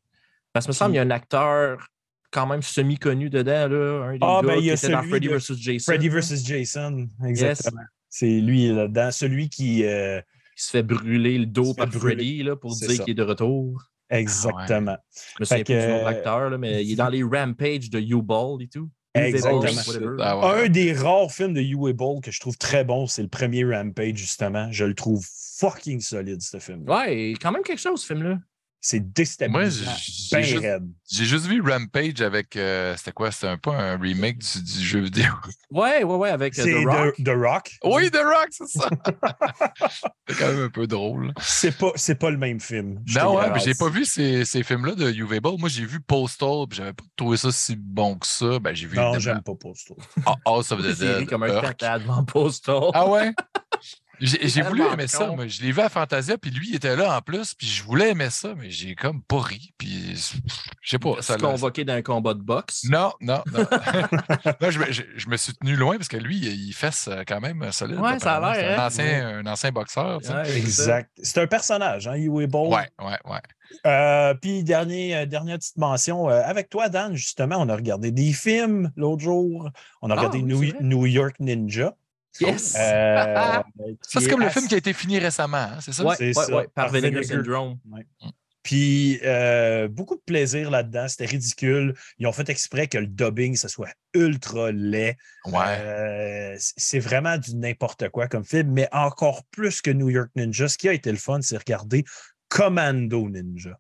Parce 0.52 0.66
que 0.66 0.70
me 0.70 0.74
semble 0.74 0.90
qu'il 0.92 0.96
y 0.96 0.98
a 0.98 1.02
un 1.02 1.10
acteur 1.12 1.86
quand 2.32 2.46
même 2.46 2.62
semi-connu 2.62 3.30
dedans, 3.30 3.68
là. 3.68 4.04
Un 4.08 4.12
des 4.14 4.18
Ah, 4.22 4.40
gars 4.42 4.48
ben, 4.48 4.54
il 4.58 4.60
y 4.60 4.62
qui 4.64 4.70
a 4.70 4.74
était 4.74 4.88
dans 4.88 4.98
celui 5.02 5.10
Freddy 5.10 5.28
de 5.28 5.34
vs. 5.36 5.56
Jason. 5.60 5.92
Freddy 5.92 6.08
vs. 6.08 6.44
Jason, 6.44 7.08
exactement. 7.24 7.82
C'est 8.08 8.40
lui 8.40 8.68
là-dedans, 8.68 9.10
celui 9.12 9.48
qui. 9.48 9.84
euh, 9.84 10.20
Qui 10.56 10.64
se 10.64 10.70
fait 10.72 10.82
brûler 10.82 11.38
le 11.38 11.46
dos 11.46 11.74
par 11.74 11.86
brûler. 11.86 12.14
Freddy 12.16 12.42
là, 12.42 12.56
pour 12.56 12.74
dire 12.74 13.04
qu'il 13.04 13.12
est 13.12 13.14
de 13.14 13.22
retour. 13.22 13.82
exactement. 14.10 14.96
Je 15.36 15.40
me 15.40 15.44
souviens 15.44 15.58
Fait 15.58 15.64
plus 15.64 15.74
du 15.74 15.86
nom 15.86 15.98
de 16.00 16.04
l'acteur, 16.04 16.58
mais 16.58 16.84
il 16.84 16.92
est 16.92 16.96
dans 16.96 17.08
les 17.08 17.22
Rampage 17.22 17.88
de 17.90 18.00
U-Ball 18.00 18.60
et 18.62 18.68
tout. 18.68 18.90
Exactement. 19.14 20.16
Ah 20.20 20.38
ouais. 20.38 20.64
Un 20.64 20.68
des 20.68 20.92
rares 20.92 21.32
films 21.32 21.54
de 21.54 21.60
Uwe 21.60 21.92
Boll 21.92 22.20
que 22.20 22.30
je 22.30 22.40
trouve 22.40 22.56
très 22.56 22.84
bon, 22.84 23.06
c'est 23.06 23.22
le 23.22 23.28
premier 23.28 23.64
Rampage, 23.64 24.16
justement. 24.16 24.70
Je 24.70 24.84
le 24.84 24.94
trouve 24.94 25.26
fucking 25.58 26.00
solide, 26.00 26.40
ce 26.40 26.58
film. 26.58 26.88
Ouais, 26.88 27.34
quand 27.40 27.52
même 27.52 27.62
quelque 27.62 27.80
chose, 27.80 28.00
ce 28.02 28.06
film-là. 28.06 28.38
C'est 28.82 29.12
déstabilisant. 29.12 29.84
Moi, 29.84 29.96
j'ai 29.98 30.36
Ben 30.36 30.42
juste-. 30.42 30.82
J'ai 31.12 31.24
juste 31.26 31.46
vu 31.46 31.60
Rampage 31.60 32.22
avec. 32.22 32.56
euh, 32.56 32.96
C'était 32.96 33.12
quoi? 33.12 33.30
C'était 33.30 33.48
un, 33.48 33.58
pas 33.58 33.72
un 33.76 33.98
remake 33.98 34.38
du, 34.38 34.62
du 34.62 34.84
jeu 34.84 35.00
vidéo? 35.00 35.26
Ouais, 35.70 36.02
ouais, 36.02 36.16
ouais, 36.16 36.30
avec 36.30 36.58
euh, 36.58 36.64
C'est 36.64 36.82
The 36.82 36.86
Rock. 36.86 37.14
The, 37.16 37.24
The 37.24 37.28
Rock? 37.36 37.70
Oui, 37.84 38.10
The 38.10 38.16
Rock, 38.24 38.48
c'est 38.50 38.66
ça. 38.68 38.88
c'est 40.28 40.36
quand 40.36 40.48
même 40.48 40.62
un 40.64 40.68
peu 40.68 40.86
drôle. 40.88 41.32
C'est 41.40 41.76
pas, 41.78 41.92
c'est 41.94 42.16
pas 42.16 42.30
le 42.30 42.38
même 42.38 42.58
film. 42.58 43.00
Non, 43.14 43.36
ouais, 43.36 43.60
j'ai 43.64 43.74
pas 43.74 43.88
vu 43.88 44.04
ces, 44.04 44.44
ces 44.44 44.64
films-là 44.64 44.94
de 44.96 45.12
UV 45.12 45.38
Ball. 45.40 45.54
Moi, 45.58 45.68
j'ai 45.68 45.84
vu 45.84 46.00
Postal, 46.00 46.66
puis 46.68 46.78
j'avais 46.78 46.92
pas 46.92 47.04
trouvé 47.16 47.36
ça 47.36 47.52
si 47.52 47.76
bon 47.76 48.16
que 48.18 48.26
ça. 48.26 48.58
Ben, 48.58 48.74
j'ai 48.74 48.88
vu 48.88 48.96
Non, 48.96 49.16
j'aime 49.20 49.42
pas 49.42 49.54
Postal. 49.54 49.96
Ah, 50.26 50.34
House 50.44 50.72
of 50.72 50.82
the 50.82 50.92
C'est 50.94 51.18
Dead. 51.20 51.28
comme 51.28 51.44
un 51.44 51.48
devant 51.50 52.24
Postal. 52.24 52.90
Ah 52.94 53.06
ouais? 53.08 53.32
J'ai 54.20 54.48
j'ai 54.48 54.62
voulu 54.62 54.82
aimer 54.92 55.06
ça, 55.06 55.26
moi. 55.28 55.46
Je 55.46 55.62
l'ai 55.62 55.72
vu 55.72 55.80
à 55.80 55.88
Fantasia, 55.88 56.36
puis 56.38 56.50
lui, 56.50 56.68
il 56.70 56.76
était 56.76 56.94
là 56.96 57.16
en 57.16 57.20
plus, 57.22 57.54
puis 57.54 57.66
je 57.66 57.82
voulais 57.82 58.10
aimer 58.10 58.28
ça, 58.30 58.54
mais 58.56 58.70
j'ai 58.70 58.94
comme 58.94 59.22
pas 59.22 59.40
ri, 59.40 59.72
puis 59.78 60.14
je 60.82 60.90
sais 60.90 60.98
pas. 60.98 61.14
Tu 61.16 61.22
Ça, 61.22 61.36
l'a- 61.36 61.48
convoqué 61.48 61.84
d'un 61.84 62.02
combat 62.02 62.34
de 62.34 62.42
boxe? 62.42 62.84
non, 62.90 63.12
non, 63.20 63.42
non. 63.52 63.64
Non, 64.60 64.70
je, 64.70 64.78
me- 64.78 64.92
je- 64.92 65.02
je 65.16 65.28
me 65.28 65.36
suis 65.36 65.54
tenu 65.54 65.74
loin 65.76 65.96
parce 65.96 66.08
que 66.08 66.16
lui, 66.18 66.36
il 66.38 66.72
fesse 66.72 67.08
euh, 67.08 67.22
quand 67.26 67.40
même 67.40 67.70
solide. 67.72 67.98
Ouais, 67.98 68.18
ça 68.18 68.36
a 68.36 68.40
l'air, 68.40 68.54
C'est 68.54 68.74
un 68.74 68.78
hein? 68.78 68.86
ancien, 68.86 69.38
un 69.38 69.46
ancien 69.46 69.72
boxeur. 69.72 70.20
Ouais. 70.28 70.56
Exact. 70.56 71.10
C'est 71.22 71.40
un 71.40 71.46
personnage, 71.46 72.06
hein, 72.06 72.14
Uwe 72.14 72.46
Boll. 72.46 72.68
Ouais, 72.68 72.88
ouais, 73.00 73.18
ouais. 73.24 73.40
Euh, 73.86 74.34
Puis, 74.34 74.64
dernier, 74.64 75.16
euh, 75.16 75.26
dernière 75.26 75.56
petite 75.58 75.76
mention. 75.76 76.28
euh, 76.28 76.42
avec 76.44 76.68
toi, 76.70 76.88
Dan, 76.88 77.14
justement, 77.14 77.56
on 77.58 77.68
a 77.68 77.76
regardé 77.76 78.10
des 78.10 78.32
films 78.32 78.90
l'autre 78.96 79.22
jour. 79.22 79.70
On 80.02 80.10
a 80.10 80.14
Ah, 80.14 80.16
regardé 80.16 80.38
oui, 80.38 80.44
New, 80.44 80.62
c'est 80.62 80.70
vrai? 80.70 80.78
New 80.82 81.06
York 81.06 81.36
Ninja. 81.38 81.94
Yes! 82.40 82.76
Euh, 82.78 83.14
Ça, 83.54 83.62
qui 83.64 83.96
c'est 84.10 84.24
est 84.24 84.28
comme 84.28 84.40
le 84.40 84.46
assez- 84.46 84.58
film 84.60 84.68
qui 84.68 84.74
a 84.74 84.78
été 84.78 84.92
fini 84.92 85.18
récemment, 85.18 85.56
hein, 85.56 85.78
c'est 85.80 85.92
ça? 85.92 86.04
ouais, 86.04 86.14
c'est 86.16 86.26
ouais, 86.28 86.32
ça, 86.34 86.54
ouais, 86.54 86.64
par 86.74 86.86
par 86.86 86.88
Vinegar 86.92 87.22
Vinegar. 87.22 87.44
Syndrome. 87.44 87.78
Puis 88.62 89.18
euh, 89.24 89.88
beaucoup 89.88 90.16
de 90.16 90.20
plaisir 90.20 90.70
là-dedans. 90.70 91.08
C'était 91.08 91.24
ridicule. 91.24 91.94
Ils 92.18 92.26
ont 92.26 92.32
fait 92.32 92.48
exprès 92.50 92.88
que 92.88 92.98
le 92.98 93.06
dubbing, 93.06 93.56
ça 93.56 93.68
soit 93.68 93.88
ultra 94.14 94.70
laid. 94.70 95.16
Ouais. 95.46 95.54
Euh, 95.80 96.56
c'est 96.58 96.98
vraiment 96.98 97.38
du 97.38 97.56
n'importe 97.56 98.10
quoi 98.10 98.28
comme 98.28 98.44
film, 98.44 98.70
mais 98.72 98.86
encore 98.92 99.44
plus 99.50 99.80
que 99.80 99.90
New 99.90 100.10
York 100.10 100.28
Ninja. 100.36 100.68
Ce 100.68 100.76
qui 100.76 100.90
a 100.90 100.92
été 100.92 101.10
le 101.10 101.16
fun, 101.16 101.40
c'est 101.40 101.56
regarder 101.56 102.04
Commando 102.48 103.30
Ninja. 103.30 103.78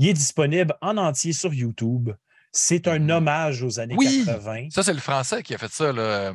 Il 0.00 0.08
est 0.08 0.14
disponible 0.14 0.74
en 0.80 0.96
entier 0.96 1.32
sur 1.32 1.54
YouTube. 1.54 2.10
C'est 2.52 2.88
un 2.88 3.08
hommage 3.08 3.62
aux 3.62 3.78
années 3.78 3.94
Oui! 3.96 4.24
80. 4.26 4.68
Ça, 4.70 4.82
c'est 4.82 4.92
le 4.92 4.98
français 5.00 5.42
qui 5.42 5.54
a 5.54 5.58
fait 5.58 5.70
ça. 5.70 5.92
Là. 5.92 6.02
Euh, 6.02 6.32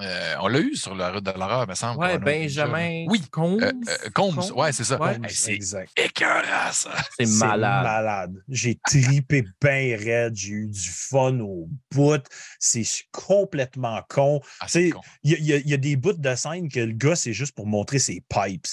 euh, 0.00 0.34
on 0.40 0.46
l'a 0.48 0.60
eu 0.60 0.76
sur 0.76 0.94
la 0.94 1.10
route 1.10 1.24
de 1.24 1.30
l'horreur, 1.32 1.66
me 1.66 1.74
semble. 1.74 1.98
Ouais, 1.98 2.18
Benjamin 2.18 3.06
Oui. 3.08 3.20
Combs. 3.32 3.60
Euh, 3.60 3.72
euh, 3.88 4.10
Combs, 4.14 4.52
ouais, 4.54 4.70
c'est 4.72 4.84
ça. 4.84 5.00
Ouais. 5.00 5.14
Hey, 5.14 5.30
c'est 5.34 5.52
exact. 5.54 5.90
écœurant, 5.96 6.70
ça. 6.72 6.90
c'est 7.18 7.26
C'est 7.26 7.38
malade. 7.44 7.82
malade. 7.84 8.34
J'ai 8.48 8.78
tripé 8.86 9.42
bien 9.60 9.96
raide. 9.98 10.36
J'ai 10.36 10.50
eu 10.52 10.66
du 10.70 10.88
fun 10.88 11.40
au 11.40 11.68
bout. 11.92 12.22
C'est 12.60 12.84
complètement 13.10 14.00
con. 14.08 14.40
Ah. 14.60 14.66
Il 14.74 14.92
y, 15.24 15.52
a- 15.52 15.56
y 15.58 15.70
y 15.72 15.78
des 15.78 15.96
bouts 15.96 16.12
de 16.12 16.34
scène 16.36 16.68
que 16.68 16.80
le 16.80 16.92
gars, 16.92 17.16
c'est 17.16 17.32
juste 17.32 17.54
pour 17.56 17.66
montrer 17.66 17.98
ses 17.98 18.22
pipes. 18.28 18.66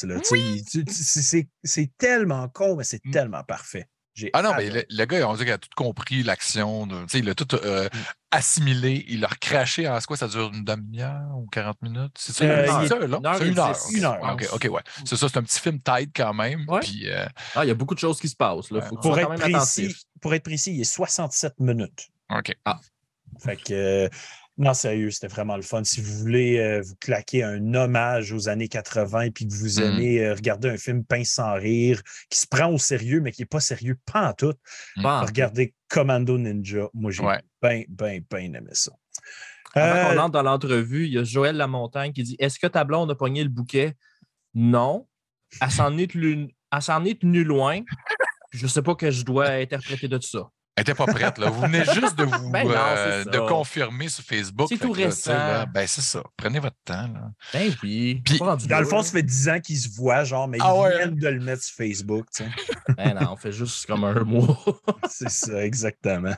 c'est- 1.63 1.91
tellement 1.97 2.47
con, 2.49 2.75
mais 2.75 2.83
c'est 2.83 3.03
Mm. 3.05 3.11
tellement 3.11 3.43
parfait. 3.43 3.87
J'ai 4.15 4.29
Ah 4.33 4.41
non, 4.43 4.53
mais 4.55 4.69
le, 4.69 4.85
le 4.89 5.05
gars, 5.05 5.27
on 5.27 5.33
dit 5.33 5.43
qu'il 5.43 5.51
a 5.51 5.57
tout 5.57 5.69
compris 5.75 6.21
l'action. 6.23 6.85
de- 6.85 7.01
tu 7.03 7.09
sais, 7.09 7.19
Il 7.19 7.29
a 7.29 7.35
tout 7.35 7.55
euh, 7.55 7.85
Mm. 7.91 7.97
assimilé. 8.31 9.05
Il 9.07 9.23
a 9.25 9.27
recraché 9.27 9.87
en 9.87 9.97
quoi? 10.01 10.17
Ça 10.17 10.27
dure 10.27 10.51
une 10.53 10.63
demi-heure 10.63 11.35
ou 11.35 11.47
40 11.51 11.81
minutes? 11.81 12.13
C'est 12.17 12.31
ça? 12.33 12.45
Euh, 12.45 12.65
c'est 12.65 12.71
une 12.71 12.73
heure 12.73 13.35
C'est 13.37 13.47
une 13.47 13.59
heure. 13.59 13.75
une 13.91 14.05
heure, 14.05 14.21
Ouais, 14.23 14.31
OK, 14.33 14.43
je 14.43 14.67
OK, 14.67 14.73
ouais. 14.73 14.81
C'est 15.05 15.15
ça, 15.15 15.27
c'est 15.29 15.37
un 15.37 15.43
petit 15.43 15.59
film 15.59 15.79
tight 15.79 16.11
quand 16.15 16.33
même. 16.33 16.63
Ouais. 16.67 16.79
Puis, 16.81 17.09
euh, 17.09 17.25
Ah, 17.55 17.65
il 17.65 17.69
y 17.69 17.71
a 17.71 17.75
beaucoup 17.75 17.95
de 17.95 17.99
choses 17.99 18.19
qui 18.19 18.29
se 18.29 18.35
passent. 18.35 18.69
Là. 18.71 18.81
Faut 18.81 18.97
Pour 18.97 19.17
être, 19.17 19.29
même 19.29 19.39
précis, 19.39 19.55
attentif. 19.85 20.01
pour 20.21 20.33
être 20.33 20.43
précis, 20.43 20.73
il 20.75 20.81
est 20.81 20.83
67 20.83 21.59
minutes. 21.59 22.09
OK. 22.29 22.53
Fait 23.39 23.55
que, 23.57 23.73
euh, 23.73 24.09
non, 24.57 24.73
sérieux, 24.73 25.09
c'était 25.11 25.27
vraiment 25.27 25.55
le 25.55 25.61
fun. 25.63 25.83
Si 25.83 25.99
vous 26.01 26.13
voulez 26.19 26.59
euh, 26.59 26.81
vous 26.81 26.95
claquer 26.99 27.43
un 27.43 27.73
hommage 27.73 28.31
aux 28.33 28.49
années 28.49 28.67
80 28.67 29.31
puis 29.31 29.47
que 29.47 29.53
vous 29.53 29.79
Mm. 29.79 29.83
aimez 29.83 30.19
euh, 30.25 30.33
regarder 30.35 30.69
un 30.69 30.77
film 30.77 31.03
pince 31.03 31.29
sans 31.29 31.53
rire, 31.55 32.01
qui 32.29 32.39
se 32.39 32.45
prend 32.47 32.67
au 32.67 32.77
sérieux, 32.77 33.19
mais 33.19 33.31
qui 33.31 33.41
n'est 33.41 33.47
pas 33.47 33.59
sérieux 33.59 33.97
pas 34.05 34.29
en 34.29 34.33
tout, 34.33 34.53
Bon, 34.97 35.21
regardez 35.21 35.73
Commando 35.89 36.37
Ninja. 36.37 36.87
Moi, 36.93 37.11
j'ai 37.11 37.23
Ouais. 37.23 37.41
bien, 37.61 37.83
bien, 37.89 38.19
bien 38.29 38.53
aimé 38.53 38.69
ça. 38.73 38.91
Avant 39.75 40.09
qu'on 40.11 40.17
Euh, 40.17 40.21
entre 40.21 40.31
dans 40.33 40.43
l'entrevue, 40.43 41.07
il 41.07 41.13
y 41.13 41.17
a 41.17 41.23
Joël 41.23 41.55
Lamontagne 41.57 42.13
qui 42.13 42.21
dit 42.21 42.35
Est-ce 42.37 42.59
que 42.59 42.67
ta 42.67 42.83
blonde 42.83 43.09
a 43.09 43.15
pogné 43.15 43.41
le 43.43 43.49
bouquet? 43.49 43.95
Non. 44.53 45.07
Elle 45.61 45.71
s'en 45.71 45.97
est, 45.97 46.11
tenue- 46.11 46.55
elle 46.71 46.81
s'en 46.81 47.03
est 47.05 47.19
tenue 47.21 47.43
loin. 47.43 47.81
Je 48.51 48.63
ne 48.63 48.67
sais 48.69 48.83
pas 48.83 48.93
que 48.93 49.09
je 49.09 49.23
dois 49.23 49.49
interpréter 49.49 50.07
de 50.07 50.17
tout 50.19 50.27
ça. 50.27 50.49
Elle 50.75 50.81
n'était 50.81 50.95
pas 50.95 51.05
prête, 51.05 51.37
là. 51.37 51.51
Vous 51.51 51.61
venez 51.61 51.85
juste 51.85 52.17
de 52.17 52.23
vous 52.23 52.49
Ben 52.49 52.63
non, 52.67 52.73
euh, 52.75 53.23
de 53.25 53.37
confirmer 53.47 54.09
sur 54.09 54.23
Facebook. 54.23 54.67
C'est 54.69 54.79
tout 54.79 54.95
là, 54.95 55.05
récent. 55.05 55.31
là, 55.31 55.65
Ben, 55.67 55.85
c'est 55.85 56.01
ça. 56.01 56.23
Prenez 56.35 56.57
votre 56.59 56.77
temps, 56.83 57.07
là. 57.13 57.29
Ben 57.53 57.71
oui. 57.83 58.23
Dans 58.39 58.79
le 58.79 58.85
fond, 58.85 58.97
là. 58.97 59.03
ça 59.03 59.11
fait 59.11 59.21
10 59.21 59.49
ans 59.49 59.59
qu'ils 59.59 59.77
se 59.77 59.89
voient, 59.95 60.23
genre, 60.23 60.47
mais 60.47 60.57
Ah 60.61 60.73
ils 60.75 60.81
ouais, 60.81 60.97
viennent 60.97 61.15
de 61.15 61.27
le 61.27 61.39
mettre 61.41 61.61
sur 61.61 61.75
Facebook. 61.75 62.25
tu 62.35 62.43
sais. 62.43 62.49
Ben 62.97 63.13
non, 63.13 63.33
on 63.33 63.35
fait 63.35 63.51
juste 63.51 63.85
comme 63.85 64.03
un 64.03 64.23
mois. 64.23 64.57
C'est 65.09 65.29
ça, 65.29 65.63
exactement. 65.63 66.33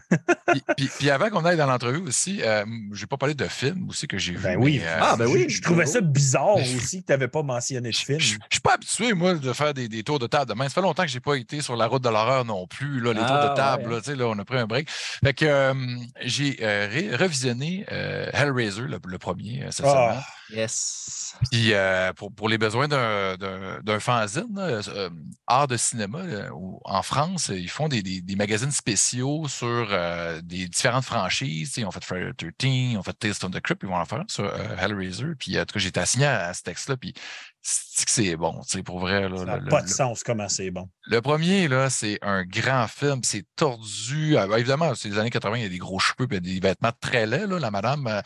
Puis, 0.48 0.62
puis- 0.76 0.90
puis 1.00 1.10
avant 1.10 1.30
qu'on 1.30 1.46
aille 1.46 1.58
dans 1.58 1.66
l'entrevue 1.68 2.02
aussi, 2.08 2.42
euh, 2.44 2.66
je 2.92 3.02
n'ai 3.04 3.08
pas 3.08 3.18
parlé 3.18 3.36
de 3.36 3.46
film 3.46 3.88
aussi 3.90 4.06
que 4.08 4.18
j'ai 4.18 4.34
vu. 4.34 4.40
Ben 4.44 4.58
oui. 4.60 4.80
mais, 4.84 4.88
euh, 4.88 5.00
Ah, 5.02 5.16
ben 5.18 5.28
oui. 5.28 5.46
Je, 5.48 5.56
je 5.58 5.62
trouvais 5.62 5.86
ça 5.86 6.02
bizarre 6.02 6.56
aussi 6.58 7.02
que 7.02 7.06
tu 7.08 7.12
n'avais 7.14 7.30
pas 7.30 7.42
mentionné 7.42 7.90
de 7.90 7.96
film. 7.96 8.20
je- 8.20 8.34
je 8.36 8.40
suis 8.52 8.60
pas 8.62 8.74
habitué, 8.74 9.14
moi, 9.14 9.34
de 9.36 9.54
faire 9.54 9.74
des, 9.74 9.88
des 9.88 10.04
tours 10.04 10.20
de 10.20 10.28
table 10.28 10.50
demain. 10.50 10.66
Ça 10.66 10.76
fait 10.76 10.82
longtemps 10.82 11.04
que 11.04 11.10
je 11.10 11.16
n'ai 11.16 11.22
pas 11.22 11.36
été 11.36 11.62
sur 11.62 11.78
la 11.78 11.88
route 11.88 12.04
de 12.04 12.10
l'horreur 12.10 12.44
non 12.44 12.68
plus. 12.68 13.00
Là, 13.00 13.14
les 13.14 13.22
Ah, 13.24 13.28
tours 13.28 13.50
de 13.52 13.56
table, 13.56 13.84
ouais. 13.88 13.96
là, 13.96 14.02
tu 14.02 14.12
sais, 14.12 14.16
là, 14.26 14.34
on 14.36 14.39
a 14.39 14.45
pris 14.45 14.57
un 14.57 14.67
break. 14.67 14.89
Fait 14.89 15.34
que 15.34 15.45
euh, 15.45 15.73
j'ai 16.21 16.57
euh, 16.61 17.15
revisionné 17.19 17.86
euh, 17.91 18.30
Hellraiser, 18.34 18.82
le, 18.82 18.99
le 19.05 19.17
premier, 19.17 19.63
cette 19.71 19.86
semaine. 19.86 20.21
Yes. 20.52 21.36
Puis 21.52 21.74
euh, 21.74 22.14
pour, 22.14 22.32
pour 22.34 22.50
les 22.50 22.58
besoins 22.58 22.88
d'un- 22.88 23.36
d'un 23.36 23.80
d'un 23.82 24.00
fanzine, 24.00 24.56
euh, 24.58 25.10
art 25.48 25.68
de 25.68 25.76
cinéma, 25.78 26.24
là, 26.24 26.50
où- 26.54 26.80
en 26.86 27.02
France, 27.02 27.52
ils 27.54 27.70
font 27.70 27.88
des, 27.88 28.02
des- 28.04 28.22
des 28.22 28.36
magazines 28.36 28.72
spéciaux 28.72 29.48
sur 29.48 29.88
euh, 29.91 30.41
des 30.41 30.68
différentes 30.68 31.04
franchises. 31.06 31.70
Tu 31.70 31.74
sais, 31.76 31.82
Ils 31.82 31.86
ont 31.86 31.91
fait 31.91 32.04
Friday 32.04 32.32
the 32.34 32.52
13, 32.58 32.72
ils 32.91 32.98
ont 32.98 33.04
fait 33.04 33.14
Tales 33.14 33.34
from 33.34 33.52
the 33.52 33.60
Crypt, 33.60 33.82
ils 33.84 33.89
vont 33.89 33.96
en 33.98 34.06
faire 34.06 34.24
sur 34.28 34.46
euh, 34.46 34.76
Hellraiser. 34.80 35.34
Puis 35.39 35.60
en 35.60 35.66
tout 35.66 35.74
cas, 35.74 35.80
j'ai 35.80 35.89
été 35.89 36.00
assigné 36.00 36.26
à, 36.26 36.48
à 36.50 36.54
ce 36.54 36.62
texte-là. 36.64 36.98
Puis 36.98 37.14
c'est 37.62 38.06
que 38.06 38.12
c'est 38.12 38.36
bon, 38.36 38.62
tu 38.62 38.78
sais, 38.78 38.84
pour 38.84 39.00
vrai. 39.00 39.28
Là, 39.28 39.38
ça 39.38 39.46
n'a 39.46 39.58
pas 39.60 39.80
le- 39.82 39.88
de 39.88 39.91
sens 39.91 40.24
comment 40.24 40.48
c'est 40.48 40.70
bon. 40.70 40.88
le 41.08 41.22
premier, 41.22 41.68
là, 41.68 41.89
c'est 41.89 42.20
un 42.22 42.43
grand 42.43 42.88
film. 42.88 43.22
C'est 43.24 43.46
tordu. 43.56 44.38
Ah, 44.38 44.46
ben, 44.48 44.58
évidemment, 44.58 44.93
c'est 44.96 45.10
les 45.10 45.18
années 45.18 45.32
80, 45.32 45.58
il 45.58 45.64
y 45.64 45.66
a 45.66 45.70
des 45.70 45.78
gros 45.80 45.98
cheveux 46.00 46.28
et 46.32 46.39
des 46.39 46.60
vêtements 46.60 46.91
très 47.02 47.26
laids, 47.26 47.48
là, 47.48 47.58
la 47.60 47.72
madame. 47.72 48.22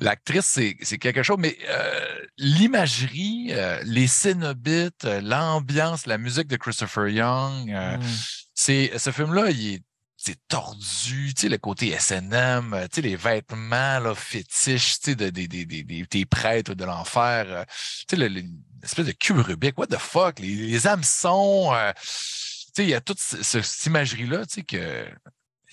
L'actrice, 0.00 0.46
c'est 0.46 0.76
c'est 0.82 0.98
quelque 0.98 1.22
chose, 1.22 1.36
mais 1.38 1.56
euh, 1.68 2.26
l'imagerie, 2.38 3.48
euh, 3.52 3.80
les 3.84 4.06
cénobites, 4.06 5.04
euh, 5.04 5.20
l'ambiance, 5.22 6.06
la 6.06 6.18
musique 6.18 6.48
de 6.48 6.56
Christopher 6.56 7.08
Young, 7.08 7.70
euh, 7.70 7.96
Mm. 7.96 8.02
c'est 8.54 8.98
ce 8.98 9.10
film-là, 9.10 9.50
il 9.50 9.74
est 9.74 9.82
c'est 10.18 10.38
tordu, 10.48 11.34
tu 11.34 11.42
sais, 11.42 11.48
le 11.48 11.58
côté 11.58 11.92
SNM, 11.92 12.72
euh, 12.74 12.84
tu 12.88 12.96
sais, 12.96 13.02
les 13.02 13.14
vêtements 13.16 14.00
là, 14.00 14.12
fétiches, 14.14 14.98
tu 14.98 15.10
sais, 15.10 15.14
de, 15.14 15.30
des, 15.30 15.46
des, 15.46 15.64
des, 15.66 15.84
des- 15.84 16.04
des 16.10 16.24
prêtres 16.26 16.74
de 16.74 16.84
l'enfer, 16.84 17.64
tu 18.08 18.16
sais, 18.16 18.16
le- 18.16 18.28
le- 18.28 18.42
l'espèce 18.82 19.06
de 19.06 19.12
cube 19.12 19.38
Rubik, 19.38 19.78
what 19.78 19.86
the 19.86 19.98
fuck, 19.98 20.40
les, 20.40 20.54
les 20.54 20.86
hameçons, 20.88 21.72
euh, 21.74 21.92
tu 21.94 22.08
sais, 22.74 22.82
il 22.84 22.88
y 22.88 22.94
a 22.94 23.00
toute 23.00 23.20
ce- 23.20 23.42
ce- 23.42 23.62
cette 23.62 23.86
imagerie-là, 23.86 24.46
tu 24.46 24.54
sais, 24.54 24.62
que 24.64 25.06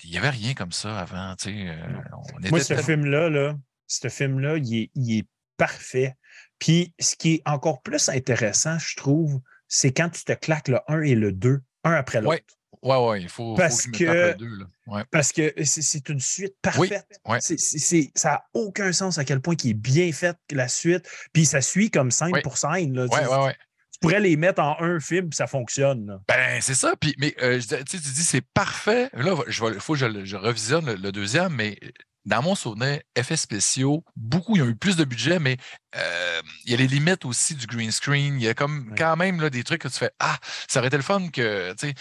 il 0.04 0.10
n'y 0.10 0.18
avait 0.18 0.30
rien 0.30 0.54
comme 0.54 0.72
ça 0.72 0.98
avant, 1.00 1.34
tu 1.36 1.44
sais. 1.44 1.68
euh, 1.70 1.74
on 2.12 2.38
Moi, 2.50 2.58
était 2.58 2.60
ce 2.60 2.68
tellement- 2.68 2.82
film-là, 2.84 3.30
là, 3.30 3.56
ce 3.86 4.08
film-là, 4.08 4.56
il 4.58 4.74
est, 4.82 4.90
il 4.94 5.18
est 5.18 5.26
parfait. 5.56 6.16
Puis, 6.58 6.92
ce 7.00 7.14
qui 7.16 7.34
est 7.34 7.42
encore 7.46 7.82
plus 7.82 8.08
intéressant, 8.08 8.78
je 8.78 8.96
trouve, 8.96 9.40
c'est 9.68 9.92
quand 9.92 10.08
tu 10.10 10.24
te 10.24 10.32
claques 10.32 10.68
le 10.68 10.78
1 10.88 11.02
et 11.02 11.14
le 11.14 11.32
2, 11.32 11.60
un 11.84 11.92
après 11.92 12.20
l'autre. 12.20 12.30
Ouais. 12.34 12.44
Ouais, 12.82 12.96
ouais, 13.08 13.22
il 13.22 13.28
faut, 13.30 13.52
faut 13.52 13.56
Parce 13.56 13.86
que 13.86 14.36
deux, 14.36 14.56
là. 14.58 14.66
Ouais. 14.88 15.02
Parce 15.10 15.32
que 15.32 15.54
c'est- 15.64 16.08
une 16.10 16.20
suite 16.20 16.54
parfaite. 16.60 17.06
ouais. 17.26 17.38
Ça 17.40 18.30
n'a 18.30 18.44
aucun 18.52 18.92
sens 18.92 19.16
à 19.16 19.24
quel 19.24 19.40
point 19.40 19.54
il 19.64 19.70
est 19.70 19.74
bien 19.74 20.12
fait, 20.12 20.36
la 20.50 20.68
suite. 20.68 21.08
Puis, 21.32 21.46
ça 21.46 21.62
suit 21.62 21.90
comme 21.90 22.10
scène 22.10 22.32
pour 22.42 22.58
scène. 22.58 22.94
là. 22.94 23.08
Tu- 23.08 23.14
Ouais, 23.16 23.26
ouais, 23.26 23.44
ouais. 23.46 23.56
Tu 23.92 23.98
pourrais 24.00 24.20
les 24.20 24.36
mettre 24.36 24.60
en 24.60 24.76
un 24.82 25.00
film, 25.00 25.30
puis 25.30 25.36
ça 25.36 25.46
fonctionne. 25.46 26.06
là. 26.06 26.20
Ben, 26.28 26.60
c'est 26.60 26.74
ça. 26.74 26.94
Puis, 27.00 27.14
mais 27.18 27.34
euh, 27.42 27.58
tu 27.88 27.96
dis 27.96 28.22
c'est 28.24 28.44
parfait. 28.52 29.08
Là, 29.14 29.34
il 29.46 29.52
faut 29.80 29.94
que 29.94 29.98
je, 29.98 30.24
je 30.24 30.36
revisionne 30.36 30.84
le, 30.84 30.94
le 30.96 31.12
deuxième, 31.12 31.54
mais 31.54 31.78
dans 32.24 32.42
mon 32.42 32.54
souvenir, 32.54 33.00
effets 33.16 33.36
spéciaux, 33.36 34.04
beaucoup, 34.16 34.56
ils 34.56 34.62
ont 34.62 34.66
eu 34.68 34.76
plus 34.76 34.96
de 34.96 35.04
budget, 35.04 35.38
mais 35.38 35.56
euh, 35.96 36.40
il 36.64 36.70
y 36.70 36.74
a 36.74 36.78
les 36.78 36.86
limites 36.86 37.24
aussi 37.24 37.54
du 37.54 37.66
green 37.66 37.92
screen. 37.92 38.36
Il 38.40 38.44
y 38.44 38.48
a 38.48 38.54
comme 38.54 38.90
Ouais. 38.90 38.94
quand 38.96 39.16
même 39.16 39.40
là, 39.40 39.50
des 39.50 39.62
trucs 39.64 39.82
que 39.82 39.88
tu 39.88 39.98
fais 39.98 40.10
Ah, 40.18 40.38
ça 40.68 40.80
aurait 40.80 40.88
été 40.88 40.96
le 40.96 41.02
fun 41.02 41.28
que, 41.28 41.72
tu 41.74 41.88
sais, 41.88 41.94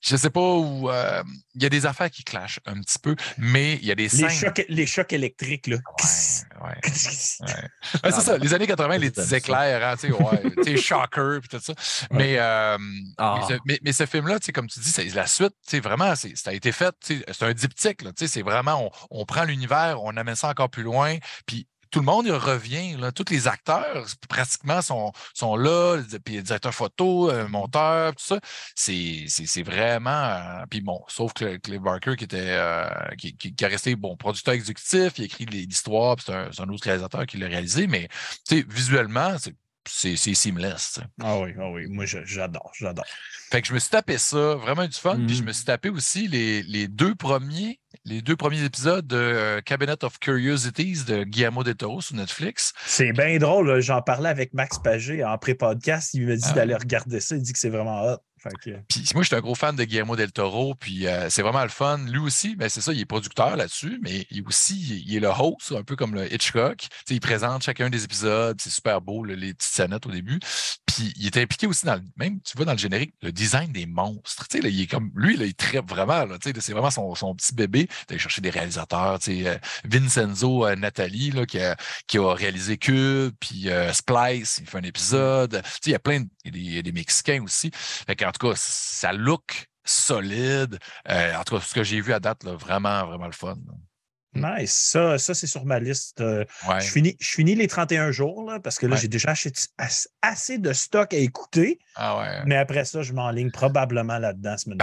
je 0.00 0.16
sais 0.16 0.30
pas 0.30 0.40
où. 0.54 0.90
euh, 0.90 1.22
il 1.54 1.62
y 1.62 1.66
a 1.66 1.70
des 1.70 1.86
affaires 1.86 2.10
qui 2.10 2.22
clashent 2.22 2.60
un 2.66 2.80
petit 2.80 2.98
peu, 2.98 3.16
mais 3.38 3.74
il 3.76 3.84
y 3.86 3.90
a 3.90 3.94
des 3.94 4.04
Les 4.04 4.08
scènes. 4.08 4.30
chocs, 4.30 4.64
les 4.68 4.86
chocs 4.86 5.12
électriques, 5.12 5.66
là. 5.68 5.76
Ouais, 5.76 6.68
ouais. 6.68 6.80
Ouais, 7.40 8.00
Ah, 8.02 8.10
c'est 8.12 8.20
ça, 8.20 8.38
les 8.38 8.52
années 8.54 8.66
80, 8.66 8.98
les 8.98 9.10
petits 9.10 9.34
éclairs, 9.34 9.86
hein, 9.88 9.96
tu 9.98 10.08
sais, 10.08 10.12
ouais, 10.12 10.42
tu 10.64 10.64
sais, 10.64 10.76
Shocker, 10.76 11.40
puis 11.40 11.48
tout 11.48 11.60
ça. 11.60 11.74
Mais, 12.10 12.36
euh, 12.38 12.76
Ah. 13.18 13.38
mais, 13.40 13.54
ce, 13.54 13.60
mais- 13.64 13.78
mais 13.82 13.92
ce 13.92 14.06
film-là, 14.06 14.38
tu 14.38 14.46
sais, 14.46 14.52
comme 14.52 14.66
tu 14.68 14.80
dis, 14.80 14.90
c'est 14.90 15.04
la 15.14 15.26
suite, 15.26 15.54
tu 15.66 15.70
sais, 15.70 15.80
vraiment, 15.80 16.14
c'est- 16.14 16.36
ça 16.36 16.50
a 16.50 16.52
été 16.52 16.72
fait, 16.72 16.94
tu 17.04 17.18
sais, 17.18 17.24
c'est 17.32 17.44
un 17.44 17.52
diptyque, 17.54 18.02
là, 18.02 18.12
tu 18.12 18.26
sais, 18.26 18.32
c'est 18.32 18.42
vraiment, 18.42 18.90
on, 19.10 19.20
on 19.22 19.24
prend 19.26 19.44
l'univers, 19.44 20.02
on 20.02 20.16
amène 20.16 20.36
ça 20.36 20.48
encore 20.48 20.70
plus 20.70 20.82
loin, 20.82 21.16
puis 21.46 21.66
tout 21.96 22.00
le 22.02 22.06
monde 22.06 22.28
revient, 22.28 22.94
tous 23.14 23.24
les 23.30 23.48
acteurs 23.48 24.04
pratiquement 24.28 24.82
sont, 24.82 25.12
sont 25.32 25.56
là, 25.56 26.02
puis 26.22 26.42
directeur 26.42 26.74
photo, 26.74 27.30
euh, 27.30 27.48
monteur, 27.48 28.14
tout 28.14 28.22
ça. 28.22 28.38
C'est 28.74 29.62
vraiment. 29.62 30.10
euh, 30.10 30.66
puis 30.68 30.82
bon, 30.82 31.02
sauf 31.08 31.32
que 31.32 31.56
Cliff 31.56 31.80
Barker 31.80 32.16
qui 32.16 32.24
était 32.24 32.50
euh, 32.50 32.84
a 32.86 33.66
resté 33.66 33.96
bon 33.96 34.14
producteur 34.14 34.52
exécutif, 34.52 35.12
il 35.16 35.22
a 35.22 35.24
écrit 35.24 35.46
l'histoire, 35.46 36.16
puis 36.16 36.26
c'est 36.26 36.34
un, 36.34 36.50
un 36.58 36.68
autre 36.68 36.84
réalisateur 36.84 37.24
qui 37.24 37.38
l'a 37.38 37.46
réalisé, 37.46 37.86
mais 37.86 38.08
visuellement, 38.50 39.34
c'est 39.38 39.54
c'est 39.88 40.16
seamless. 40.16 41.00
Ah 41.22 41.38
oui, 41.38 41.50
ah 41.58 41.70
oui. 41.70 41.86
Moi, 41.88 42.04
j'adore, 42.06 42.70
j'adore. 42.78 43.04
Fait 43.50 43.62
que 43.62 43.68
je 43.68 43.74
me 43.74 43.78
suis 43.78 43.90
tapé 43.90 44.18
ça, 44.18 44.56
vraiment 44.56 44.86
du 44.86 44.96
fun. 44.96 45.16
Puis 45.26 45.36
je 45.36 45.40
Mhm. 45.42 45.48
me 45.48 45.52
suis 45.52 45.64
tapé 45.64 45.88
aussi 45.88 46.26
les, 46.26 46.62
les 46.64 46.88
deux 46.88 47.14
premiers, 47.14 47.78
les 48.04 48.20
deux 48.20 48.34
premiers 48.36 48.64
épisodes 48.64 49.06
de 49.06 49.16
euh, 49.16 49.60
Cabinet 49.60 50.02
of 50.04 50.18
Curiosities 50.18 51.04
de 51.06 51.22
Guillermo 51.22 51.62
del 51.62 51.76
Toro 51.76 52.00
sur 52.00 52.16
Netflix. 52.16 52.72
C'est 52.84 53.12
bien 53.12 53.38
drôle. 53.38 53.80
J'en 53.80 54.02
parlais 54.02 54.28
avec 54.28 54.52
Max 54.52 54.78
Pagé 54.78 55.24
en 55.24 55.38
pré-podcast. 55.38 56.12
Il 56.14 56.26
m'a 56.26 56.34
dit 56.36 56.42
Ah 56.46 56.52
d'aller 56.54 56.74
regarder 56.74 57.20
ça. 57.20 57.36
Il 57.36 57.42
dit 57.42 57.52
que 57.52 57.58
c'est 57.58 57.70
vraiment 57.70 58.02
hot. 58.02 58.18
Que- 58.62 58.70
Puis 58.88 59.04
moi, 59.14 59.22
je 59.22 59.28
suis 59.28 59.34
un 59.36 59.40
gros 59.40 59.54
fan 59.54 59.74
de 59.74 59.84
Guillermo 59.84 60.14
del 60.14 60.30
Toro, 60.30 60.74
puis 60.74 61.06
euh, 61.06 61.28
c'est 61.30 61.42
vraiment 61.42 61.62
le 61.62 61.68
fun. 61.68 61.98
Lui 62.06 62.18
aussi, 62.18 62.54
ben, 62.54 62.68
c'est 62.68 62.80
ça, 62.80 62.92
il 62.92 63.00
est 63.00 63.04
producteur 63.06 63.56
là-dessus, 63.56 63.98
mais 64.02 64.26
il 64.30 64.46
aussi, 64.46 65.02
il 65.06 65.16
est 65.16 65.20
le 65.20 65.28
host, 65.28 65.72
un 65.72 65.82
peu 65.82 65.96
comme 65.96 66.14
le 66.14 66.32
Hitchcock. 66.32 66.76
Tu 66.78 66.88
sais, 67.08 67.14
il 67.14 67.20
présente 67.20 67.64
chacun 67.64 67.90
des 67.90 68.04
épisodes, 68.04 68.56
c'est 68.60 68.70
super 68.70 69.00
beau, 69.00 69.24
là, 69.24 69.34
les 69.34 69.54
petites 69.54 69.72
scénettes 69.72 70.06
au 70.06 70.10
début. 70.10 70.38
Puis 70.86 71.12
il 71.16 71.26
est 71.26 71.36
impliqué 71.38 71.66
aussi 71.66 71.86
dans 71.86 71.96
le, 71.96 72.02
même, 72.16 72.40
tu 72.42 72.56
vois, 72.56 72.64
dans 72.66 72.72
le 72.72 72.78
générique, 72.78 73.14
le 73.22 73.32
design 73.32 73.72
des 73.72 73.86
monstres. 73.86 74.46
Là, 74.62 74.68
il 74.68 74.80
est 74.80 74.86
comme, 74.86 75.10
lui, 75.14 75.36
là, 75.36 75.44
il 75.44 75.54
tripe 75.54 75.88
vraiment, 75.88 76.24
c'est 76.42 76.72
vraiment 76.72 76.90
son, 76.90 77.14
son 77.14 77.34
petit 77.34 77.54
bébé. 77.54 77.88
D'aller 78.08 78.18
chercher 78.20 78.40
des 78.40 78.50
réalisateurs, 78.50 79.18
euh, 79.28 79.58
Vincenzo 79.84 80.66
euh, 80.66 80.76
Nathalie, 80.76 81.30
là, 81.32 81.46
qui, 81.46 81.58
a, 81.58 81.76
qui 82.06 82.18
a 82.18 82.32
réalisé 82.34 82.76
Cube, 82.78 83.34
puis 83.40 83.70
euh, 83.70 83.92
Splice, 83.92 84.58
il 84.60 84.66
fait 84.66 84.78
un 84.78 84.82
épisode. 84.82 85.62
Il 85.84 85.92
y 85.92 85.94
a 85.94 85.98
plein 85.98 86.20
de, 86.20 86.28
y 86.58 86.78
a 86.78 86.82
des, 86.82 86.92
Mexicains 86.92 87.42
aussi. 87.42 87.70
Qu'en 88.26 88.32
tout 88.32 88.48
cas, 88.48 88.54
ça 88.56 89.12
look 89.12 89.66
solide. 89.84 90.78
Euh, 91.08 91.34
en 91.36 91.44
tout 91.44 91.56
cas, 91.56 91.62
ce 91.64 91.74
que 91.74 91.82
j'ai 91.84 92.00
vu 92.00 92.12
à 92.12 92.20
date, 92.20 92.44
là, 92.44 92.52
vraiment, 92.54 93.06
vraiment 93.06 93.26
le 93.26 93.32
fun. 93.32 93.56
là. 93.66 93.74
Nice. 94.58 94.72
Ça, 94.92 95.16
ça 95.16 95.32
c'est 95.32 95.46
sur 95.46 95.64
ma 95.64 95.78
liste. 95.80 96.20
Euh, 96.20 96.44
Ouais. 96.68 96.80
je, 96.82 96.90
finis, 96.90 97.16
je 97.20 97.30
finis 97.30 97.54
les 97.54 97.68
31 97.68 98.10
jours 98.10 98.44
là, 98.50 98.60
parce 98.60 98.76
que 98.78 98.84
là, 98.86 98.94
Ouais. 98.96 99.00
j'ai 99.00 99.08
déjà 99.08 99.30
acheté 99.30 99.50
as- 99.78 100.08
assez 100.20 100.58
de 100.58 100.72
stock 100.74 101.14
à 101.14 101.16
écouter. 101.16 101.78
Ah 101.94 102.18
ouais. 102.18 102.42
Mais 102.44 102.56
après 102.56 102.84
ça, 102.84 103.00
je 103.02 103.14
m'enligne 103.14 103.50
probablement 103.50 104.18
là-dedans 104.18 104.58
semaine 104.58 104.78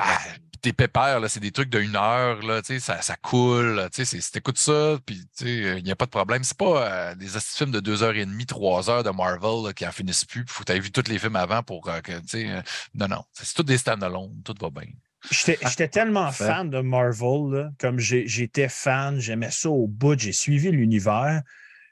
Tes 0.64 0.72
pépères, 0.74 1.20
là, 1.20 1.28
c'est 1.28 1.41
des 1.41 1.51
trucs 1.51 1.70
d'une 1.70 1.95
heure, 1.95 2.41
là, 2.41 2.61
tu 2.61 2.76
sais, 2.76 2.80
ça, 2.80 3.01
ça 3.01 3.16
coule. 3.18 3.76
là, 3.76 3.89
tu 3.89 3.97
sais, 3.97 4.05
c'est- 4.05 4.22
Si 4.22 4.32
t'écoutes 4.32 4.57
ça, 4.57 4.97
puis 5.05 5.18
tu 5.38 5.45
sais, 5.45 5.78
il 5.78 5.84
n'y 5.84 5.91
a 5.91 5.95
pas 5.95 6.05
de 6.05 6.09
problème. 6.11 6.43
C'est 6.45 6.57
pas 6.57 7.11
euh, 7.11 7.16
des 7.16 7.26
de 7.26 7.39
films 7.39 7.72
de 7.72 7.82
deux 7.82 8.01
heures 8.01 8.16
et 8.16 8.26
demie, 8.26 8.45
trois 8.45 8.89
heures 8.89 9.03
de 9.03 9.09
Marvel 9.09 9.66
là, 9.66 9.74
qui 9.74 9.86
en 9.86 9.91
finissent 9.91 10.24
plus. 10.26 10.41
Il 10.41 10.49
faut 10.49 10.64
que 10.64 10.72
tu 10.72 10.78
aies 10.78 10.80
vu 10.80 10.89
tous 10.91 11.09
les 11.09 11.20
films 11.20 11.36
avant 11.36 11.64
pour 11.64 11.89
euh, 11.89 11.99
que, 11.99 12.14
tu 12.14 12.28
sais, 12.28 12.49
euh, 12.49 12.61
non, 12.95 13.07
non. 13.09 13.24
C'est 13.34 13.53
tous 13.53 13.64
des 13.64 13.78
stand-alone, 13.78 14.41
tout 14.45 14.55
va 14.61 14.70
bien. 14.70 14.89
J'étais 15.30 15.57
j'étais 15.68 15.88
tellement 15.89 16.32
fan 16.32 16.70
de 16.70 16.80
Marvel, 16.80 17.51
là, 17.51 17.70
comme 17.78 17.99
j'ai- 17.99 18.28
j'étais 18.28 18.70
fan, 18.70 19.20
j'aimais 19.20 19.51
ça 19.51 19.70
au 19.70 19.88
bout, 19.88 20.18
j'ai 20.18 20.32
suivi 20.34 20.72
l'univers. 20.72 21.41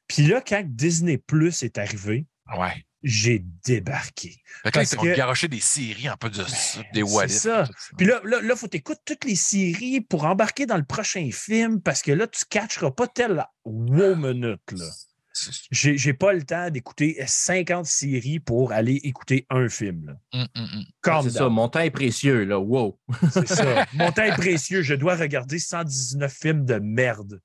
Puis 0.08 0.24
là, 0.28 0.42
quand 0.46 0.64
Disney 0.66 1.18
Plus 1.18 1.62
est 1.64 1.78
arrivé, 1.78 2.26
Ouais. 2.58 2.86
J'ai 3.04 3.44
débarqué. 3.66 4.36
Fait 4.64 4.72
que 4.72 4.78
là, 4.80 4.84
ils 4.84 4.90
t'ont 4.96 5.02
que- 5.02 5.16
garoché 5.16 5.48
des 5.48 5.60
séries 5.60 6.08
un 6.08 6.18
peu 6.18 6.30
de 6.30 6.44
des 6.44 6.46
c'est 6.94 7.02
what 7.02 7.26
if, 7.26 7.32
ça. 7.32 7.68
Puis 7.98 8.06
là, 8.06 8.22
là, 8.24 8.42
là, 8.42 8.56
faut 8.56 8.68
t'écouter 8.68 9.02
toutes 9.06 9.26
les 9.26 9.36
séries 9.36 10.02
pour 10.02 10.26
embarquer 10.26 10.66
dans 10.66 10.78
le 10.78 10.84
prochain 10.86 11.30
film 11.32 11.82
parce 11.82 12.02
que 12.02 12.12
là, 12.12 12.28
tu 12.28 12.42
ne 12.46 12.50
catcheras 12.60 12.92
pas 12.92 13.08
tel 13.08 13.44
wow 13.66 14.16
minute. 14.16 14.62
Là. 14.72 14.86
C'est- 15.34 15.52
J'ai 15.72 15.98
j'ai 15.98 16.14
pas 16.14 16.34
le 16.34 16.44
temps 16.44 16.70
d'écouter 16.70 17.18
50 17.26 17.86
séries 17.86 18.40
pour 18.42 18.74
aller 18.74 18.96
écouter 19.04 19.46
un 19.50 19.70
film. 19.70 20.06
là. 20.08 20.14
Hum, 20.34 20.48
hum, 20.56 20.70
hum. 20.74 20.84
Calm 21.02 21.24
C'est 21.24 21.38
ça, 21.38 21.48
mon 21.50 21.70
temps 21.70 21.80
est 21.80 21.90
précieux, 21.90 22.44
là. 22.44 22.60
Wow. 22.60 23.00
C'est 23.32 23.48
ça. 23.48 23.86
Mon 23.94 24.12
temps 24.12 24.24
est 24.24 24.36
précieux. 24.36 24.82
Je 24.82 24.94
dois 24.94 25.16
regarder 25.16 25.58
119 25.58 26.34
films 26.34 26.66
de 26.66 26.76
merde. 26.80 27.40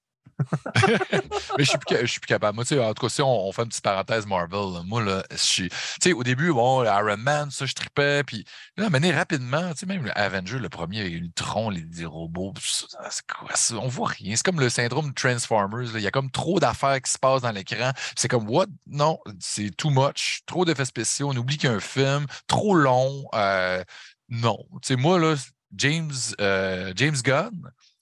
Mais 1.59 1.65
je 1.65 1.71
suis 1.71 1.79
plus, 1.79 1.97
je 2.01 2.07
suis 2.07 2.21
plus 2.21 2.27
capable. 2.27 2.55
Moi, 2.55 2.65
tu 2.65 2.75
sais, 2.75 2.81
en 2.85 2.93
tout 2.95 3.07
cas, 3.07 3.09
si 3.09 3.23
on, 3.23 3.47
on 3.49 3.53
fait 3.53 3.63
une 3.63 3.69
petite 3.69 3.83
parenthèse 3.85 4.27
Marvel, 4.27 4.75
là, 4.75 4.83
moi, 4.85 5.03
là, 5.03 5.25
je 5.31 5.37
suis. 5.37 5.69
Tu 5.69 5.77
sais, 6.03 6.13
au 6.13 6.23
début, 6.23 6.53
bon, 6.53 6.85
Iron 6.85 7.17
Man, 7.17 7.51
ça, 7.51 7.67
je 7.67 7.73
tripais. 7.75 8.23
Puis 8.25 8.45
là, 8.77 8.91
mené 8.91 9.13
rapidement, 9.13 9.71
tu 9.73 9.79
sais, 9.81 9.87
même 9.87 10.11
Avenger, 10.15 10.59
le 10.59 10.69
premier, 10.69 11.01
avec 11.01 11.15
Ultron, 11.15 11.71
les, 11.71 11.85
les 11.93 12.05
robots, 12.07 12.53
c'est 12.61 13.27
quoi 13.27 13.55
ça? 13.55 13.77
On 13.77 13.89
voit 13.89 14.09
rien. 14.09 14.37
C'est 14.37 14.45
comme 14.45 14.61
le 14.61 14.69
syndrome 14.69 15.09
de 15.11 15.15
Transformers. 15.15 15.93
là. 15.93 15.99
Il 15.99 16.03
y 16.03 16.07
a 16.07 16.11
comme 16.11 16.31
trop 16.31 16.61
d'affaires 16.61 17.01
qui 17.01 17.11
se 17.11 17.19
passent 17.19 17.43
dans 17.43 17.53
l'écran. 17.53 17.93
C'est 18.17 18.29
comme, 18.29 18.49
what? 18.49 18.67
Non, 18.87 19.19
c'est 19.41 19.75
too 19.77 19.91
much. 19.91 20.41
Trop 20.47 20.65
d'effets 20.65 20.85
spéciaux. 20.85 21.31
On 21.31 21.37
oublie 21.37 21.57
qu'il 21.57 21.71
y 21.71 21.73
a 21.73 21.77
un 21.77 21.81
film. 21.81 22.27
Trop 22.47 22.75
long. 22.75 23.27
euh, 23.35 23.83
non. 24.29 24.59
Tu 24.83 24.89
sais, 24.89 24.97
moi, 24.97 25.19
là, 25.19 25.35
James, 25.77 26.13
euh, 26.41 26.93
James 26.97 27.17
Gunn, 27.23 27.51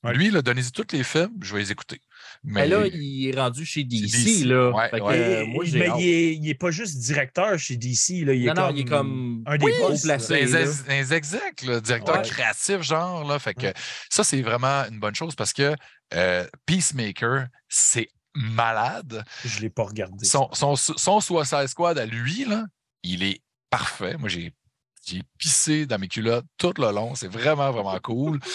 Ouais. 0.05 0.13
lui, 0.13 0.31
donnez-y 0.31 0.71
tous 0.71 0.93
les 0.93 1.03
films, 1.03 1.33
je 1.41 1.55
vais 1.55 1.61
les 1.61 1.73
écouter. 1.73 1.99
Mais 2.47 2.67
là, 2.69 2.87
il 2.87 3.29
est 3.29 3.39
rendu 3.41 3.65
chez 3.65 3.85
DC, 3.85 4.03
DC, 4.03 4.45
là. 4.47 4.71
ouais, 4.71 4.89
Fait 4.91 4.99
que, 4.99 5.05
ouais. 5.05 5.19
euh, 5.19 5.47
moi, 5.47 5.65
mais 5.73 5.89
il 5.99 6.07
est, 6.09 6.35
il 6.37 6.49
est 6.49 6.55
pas 6.55 6.71
juste 6.71 6.99
directeur 6.99 7.59
chez 7.59 7.77
DC. 7.77 8.25
Là. 8.25 8.35
Il 8.35 8.47
est 8.47 8.53
Non, 8.53 8.55
non, 8.55 8.67
comme 8.69 8.77
il 8.77 8.81
est 8.81 8.85
comme 8.85 9.43
un 9.47 9.57
des 9.57 9.65
oui, 9.65 9.73
boss, 9.81 10.01
haut 10.01 10.07
placé. 10.07 10.45
les, 10.45 11.13
execs, 11.15 11.63
là, 11.63 11.81
directeur 11.81 12.17
Ouais. 12.17 12.23
créatif, 12.23 12.83
genre. 12.83 13.25
Là, 13.27 13.39
fait 13.39 13.55
que 13.55 13.73
ça, 14.11 14.25
c'est 14.25 14.43
vraiment 14.43 14.85
une 14.91 15.01
bonne 15.01 15.15
chose 15.15 15.35
parce 15.35 15.53
que 15.55 15.75
euh, 16.13 16.47
Peacemaker, 16.67 17.47
c'est 17.69 18.09
malade. 18.35 19.25
Je 19.45 19.57
ne 19.57 19.63
l'ai 19.63 19.71
pas 19.71 19.85
regardé. 19.85 20.25
Son, 20.27 20.51
son, 20.53 20.77
son 20.77 21.21
Suicide 21.21 21.67
Squad 21.69 21.99
à 21.99 22.05
lui, 22.05 22.45
là, 22.45 22.65
il 23.03 23.23
est 23.23 23.41
parfait. 23.71 24.17
Moi, 24.19 24.29
j'ai 24.29 24.53
j'ai 25.07 25.23
pissé 25.39 25.85
dans 25.87 25.99
mes 25.99 26.09
culottes 26.09 26.47
tout 26.57 26.73
le 26.79 26.91
long. 26.91 27.15
C'est 27.15 27.29
vraiment, 27.29 27.71
vraiment 27.71 27.99
cool. 28.01 28.41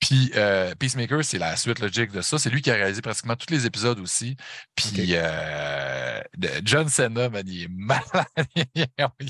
Puis 0.00 0.30
euh, 0.36 0.74
Peacemaker, 0.76 1.24
c'est 1.24 1.38
la 1.38 1.56
suite 1.56 1.80
logique 1.80 2.12
de 2.12 2.20
ça. 2.22 2.38
C'est 2.38 2.50
lui 2.50 2.62
qui 2.62 2.70
a 2.70 2.74
réalisé 2.74 3.02
pratiquement 3.02 3.34
tous 3.36 3.52
les 3.52 3.66
épisodes 3.66 3.98
aussi. 3.98 4.36
Puis 4.76 5.08
euh, 5.10 6.20
John 6.64 6.88
Cena, 6.88 7.28
man, 7.28 7.42
il 7.46 7.64
est 7.64 7.68
malade. 7.68 8.26
il 8.64 8.86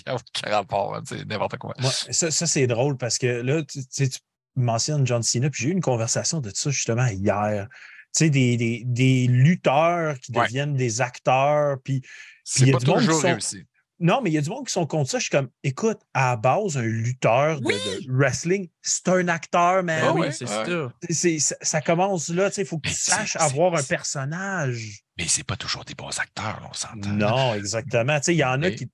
n'a 0.07 0.15
aucun 0.15 0.51
rapport. 0.51 1.01
C'est 1.07 1.25
n'importe 1.27 1.57
quoi. 1.57 1.75
Moi, 1.79 1.91
ça, 1.91 2.31
ça, 2.31 2.47
c'est 2.47 2.67
drôle 2.67 2.97
parce 2.99 3.19
que 3.19 3.27
là, 3.27 3.63
tu, 3.63 3.79
tu 3.81 3.87
sais, 3.91 4.09
tu 4.09 4.19
mentionnes 4.57 5.07
John 5.07 5.23
Cena, 5.23 5.49
puis 5.51 5.63
j'ai 5.63 5.69
eu 5.71 5.73
une 5.73 5.81
conversation 5.81 6.41
de 6.41 6.51
ça 6.55 6.71
justement 6.71 7.07
hier. 7.07 7.67
Tu 8.15 8.25
sais, 8.25 8.31
des, 8.31 8.57
des, 8.57 8.83
des 8.85 9.27
lutteurs 9.27 10.19
qui 10.21 10.33
Ouais. 10.33 10.47
deviennent 10.47 10.75
des 10.77 11.01
acteurs, 11.01 11.77
puis 11.83 12.03
C'est 12.45 12.63
il 12.63 12.69
y 12.69 12.71
a 12.71 12.79
pas 12.79 12.81
toujours 12.85 13.21
sont- 13.21 13.27
réussi. 13.29 13.65
Non, 14.01 14.21
mais 14.23 14.31
il 14.31 14.35
y 14.35 14.39
a 14.39 14.41
du 14.41 14.49
monde 14.51 14.67
qui 14.67 14.73
sont 14.73 14.87
contre 14.87 15.11
ça. 15.11 15.19
Je 15.19 15.25
suis 15.25 15.31
comme, 15.31 15.49
écoute, 15.65 15.99
à 16.15 16.31
la 16.31 16.37
base, 16.37 16.77
un 16.77 16.83
lutteur 16.83 17.61
de- 17.61 17.67
Oui! 17.67 17.75
de, 17.75 18.13
wrestling, 18.13 18.69
c'est 18.81 19.09
un 19.09 19.27
acteur, 19.29 19.83
man. 19.83 20.01
Ah 20.05 20.13
oui, 20.15 20.29
c'est 20.33 20.45
ouais. 20.49 21.39
ça. 21.41 21.57
Ça, 21.63 21.81
commence 21.81 22.29
là, 22.29 22.51
il 22.57 22.65
faut 22.65 22.79
que 22.79 22.89
Mais 22.89 22.95
tu 22.95 23.01
saches 23.01 23.37
avoir 23.37 23.75
un 23.75 23.83
personnage. 23.83 25.01
Mais 25.17 25.27
c'est 25.27 25.43
pas 25.45 25.57
toujours 25.57 25.85
des 25.85 25.95
bons 25.95 26.17
acteurs, 26.19 26.61
là, 26.61 26.69
on 26.71 26.73
s'entend. 26.75 27.11
Non, 27.11 27.55
exactement. 27.55 28.19
Tu 28.21 28.25
sais, 28.27 28.35
Il 28.35 28.39
y, 28.39 28.45
en 28.45 28.63
a 28.63 28.71
qui- 28.71 28.89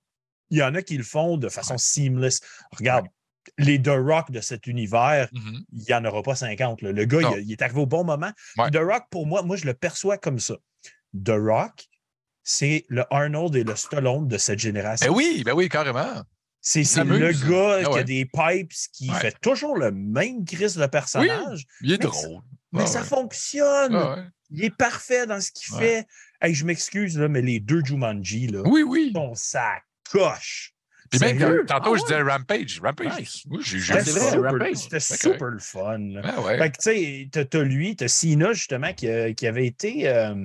il 0.49 0.57
y 0.57 0.63
en 0.63 0.73
a 0.75 0.81
qui 0.81 0.97
le 0.97 1.03
font 1.03 1.37
de 1.37 1.49
façon 1.49 1.77
seamless. 1.77 2.41
Regarde, 2.71 3.05
les 3.59 3.79
The 3.79 3.89
Rock 3.95 4.31
de 4.31 4.41
cet 4.41 4.65
univers, 4.65 5.29
Mhm. 5.31 5.63
il 5.71 5.81
n'y 5.87 5.93
en 5.93 6.03
aura 6.05 6.23
pas 6.23 6.35
50. 6.35 6.81
là. 6.81 6.91
Le 6.91 7.05
gars, 7.05 7.19
il, 7.37 7.43
il 7.45 7.51
est 7.51 7.61
arrivé 7.61 7.79
au 7.79 7.85
bon 7.85 8.03
moment. 8.03 8.31
Ouais. 8.57 8.71
The 8.71 8.77
Rock, 8.77 9.03
pour 9.11 9.27
moi, 9.27 9.43
moi, 9.43 9.55
je 9.55 9.65
le 9.65 9.75
perçois 9.75 10.17
comme 10.17 10.39
ça. 10.39 10.55
The 11.23 11.29
Rock, 11.37 11.85
c'est 12.47 12.85
le 12.89 13.03
Arnold 13.13 13.55
et 13.55 13.63
le 13.65 13.75
Stallone 13.75 14.27
de 14.29 14.37
cette 14.37 14.59
génération. 14.59 15.11
Ben 15.11 15.17
oui, 15.17 15.41
ben 15.43 15.53
oui, 15.53 15.67
carrément. 15.67 16.21
C'est 16.61 16.81
le 17.03 17.31
gars 17.49 17.81
Ah 17.85 17.93
qui 17.93 17.99
a 17.99 18.03
des 18.03 18.25
pipes, 18.25 18.71
qui 18.93 19.09
Ouais. 19.11 19.19
fait 19.19 19.35
toujours 19.41 19.75
le 19.77 19.91
même 19.91 20.45
crise 20.45 20.75
de 20.75 20.85
personnage, 20.85 21.65
Il 21.81 21.91
est 21.91 21.97
Mais 21.97 22.03
drôle. 22.05 22.41
mais 22.71 22.83
Ah 22.83 22.87
ça 22.87 23.01
ouais. 23.01 23.05
fonctionne. 23.07 23.95
Ah 23.95 24.15
ouais. 24.15 24.23
Il 24.51 24.63
est 24.63 24.75
parfait 24.75 25.25
dans 25.27 25.41
ce 25.41 25.51
qu'il 25.51 25.73
Ouais. 25.75 25.79
fait. 25.81 26.07
Hey, 26.41 26.53
je 26.53 26.65
m'excuse, 26.65 27.17
là, 27.17 27.27
mais 27.27 27.41
les 27.41 27.59
deux 27.59 27.83
Jumanji, 27.83 28.47
là, 28.47 28.61
Oui, 28.65 28.83
oui. 28.83 29.11
sont 29.13 29.33
ça 29.35 29.73
coche. 30.11 30.71
Puis 31.11 31.19
même 31.19 31.37
quand- 31.37 31.65
tantôt, 31.67 31.93
Ah 31.95 31.97
je 31.97 32.01
disais 32.03 32.21
Rampage. 32.21 32.79
Rampage. 32.83 33.19
Nice. 33.19 33.43
Oui, 33.49 33.59
j'ai 33.63 33.79
j'ai 33.79 33.99
C'était 33.99 34.19
super, 34.19 34.51
Rampage. 34.51 34.75
c'était 34.75 34.99
C'est 34.99 35.17
super 35.17 35.47
le 35.49 35.59
fun. 35.59 35.99
Ah. 36.23 36.41
Fait 36.57 36.71
que, 36.71 36.77
tu 36.77 36.81
sais, 36.81 37.29
t'as- 37.31 37.45
t'as 37.45 37.61
lui, 37.63 37.95
t'as 37.95 38.07
Cena, 38.07 38.53
justement, 38.53 38.91
qui, 38.93 39.07
qui 39.35 39.47
avait 39.47 39.67
été. 39.67 40.07
euh, 40.09 40.35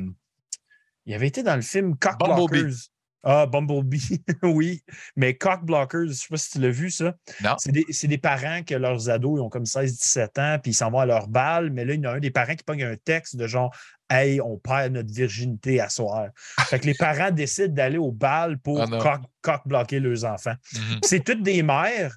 il 1.11 1.15
avait 1.15 1.27
été 1.27 1.43
dans 1.43 1.57
le 1.57 1.63
film 1.63 1.97
Cock 1.97 2.21
Bumblebee. 2.21 2.63
Blockers. 2.63 2.77
Ah, 3.25 3.47
Bumblebee, 3.47 4.23
oui. 4.45 4.81
Mais 5.17 5.37
Cock 5.37 5.65
Blockers, 5.65 6.07
je 6.07 6.13
sais 6.13 6.29
pas 6.31 6.37
si 6.37 6.51
tu 6.51 6.61
l'as 6.61 6.71
vu, 6.71 6.89
ça. 6.89 7.17
Non. 7.43 7.57
C'est 7.59 7.73
des, 7.73 7.85
des 7.85 8.19
parents 8.19 8.63
que 8.63 8.77
leurs 8.77 9.11
ados, 9.11 9.39
ils 9.39 9.43
ont 9.43 9.49
comme 9.49 9.65
16-17 9.65 10.41
ans, 10.41 10.59
puis 10.63 10.71
ils 10.71 10.75
s'en 10.75 10.89
vont 10.89 11.01
à 11.01 11.07
leur 11.07 11.27
balle. 11.27 11.71
Mais 11.71 11.85
là, 11.85 11.95
il 11.95 12.01
y 12.01 12.07
en 12.07 12.11
a 12.11 12.15
un 12.15 12.21
des 12.21 12.31
parents 12.31 12.55
qui 12.55 12.63
pogne 12.63 12.85
un 12.85 12.95
texte 12.97 13.35
de 13.35 13.49
genre 13.49 13.75
Hey, 14.09 14.41
on 14.41 14.57
perd 14.57 14.93
notre 14.93 15.13
virginité 15.13 15.81
à 15.81 15.89
soir. 15.89 16.29
Fait 16.69 16.79
que 16.79 16.87
les 16.87 16.95
parents 16.95 17.33
décident 17.33 17.75
d'aller 17.75 17.99
au 17.99 18.13
bal 18.13 18.59
pour 18.59 18.89
non. 18.89 18.99
cock, 19.01 19.23
cock 19.43 19.63
bloquer 19.67 19.99
leurs 19.99 20.25
enfants. 20.25 20.55
Mhm. 20.75 21.01
C'est 21.03 21.25
toutes 21.25 21.43
des 21.43 21.65
mères, 21.65 22.17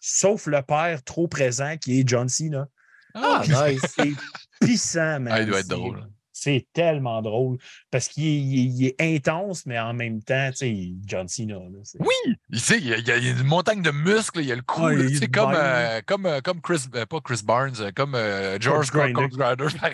sauf 0.00 0.46
le 0.46 0.60
père 0.60 1.02
trop 1.02 1.28
présent 1.28 1.76
qui 1.78 2.00
est 2.00 2.06
John 2.06 2.28
Cena. 2.28 2.68
Ah, 3.14 3.42
nice. 3.46 3.80
C'est 3.96 4.12
pissant, 4.60 5.20
man. 5.20 5.28
Ah, 5.30 5.40
il 5.40 5.46
doit 5.46 5.60
être 5.60 5.68
drôle. 5.68 6.06
C'est 6.44 6.66
tellement 6.74 7.22
drôle 7.22 7.56
parce 7.90 8.08
qu'il 8.08 8.26
est, 8.26 8.36
il 8.38 8.58
est- 8.60 8.64
il 8.76 8.86
est 8.86 9.16
intense, 9.16 9.64
mais 9.64 9.78
en 9.78 9.94
même 9.94 10.22
temps, 10.22 10.50
tu 10.50 10.56
sais, 10.58 10.88
John 11.06 11.26
Cena. 11.26 11.54
là, 11.54 11.60
c'est- 11.84 11.98
Oui, 12.00 12.34
il, 12.50 12.60
sait, 12.60 12.76
il, 12.78 12.86
y 12.88 12.92
a, 12.92 12.98
il 12.98 13.06
y 13.06 13.10
a 13.28 13.30
une 13.30 13.44
montagne 13.44 13.80
de 13.80 13.90
muscles, 13.90 14.40
il 14.40 14.46
y 14.46 14.52
a 14.52 14.56
le 14.56 14.62
cou, 14.62 14.82
Ah, 14.86 14.90
sais, 14.94 15.20
du 15.20 15.30
comme, 15.30 15.54
euh, 15.56 16.00
comme, 16.06 16.26
euh, 16.26 16.40
comme 16.42 16.60
Chris, 16.60 16.82
euh, 16.94 17.06
pas 17.06 17.20
Chris 17.22 17.40
Barnes, 17.44 17.92
comme 17.96 18.14
euh, 18.14 18.58
George 18.60 18.90
Grinder. 18.90 19.26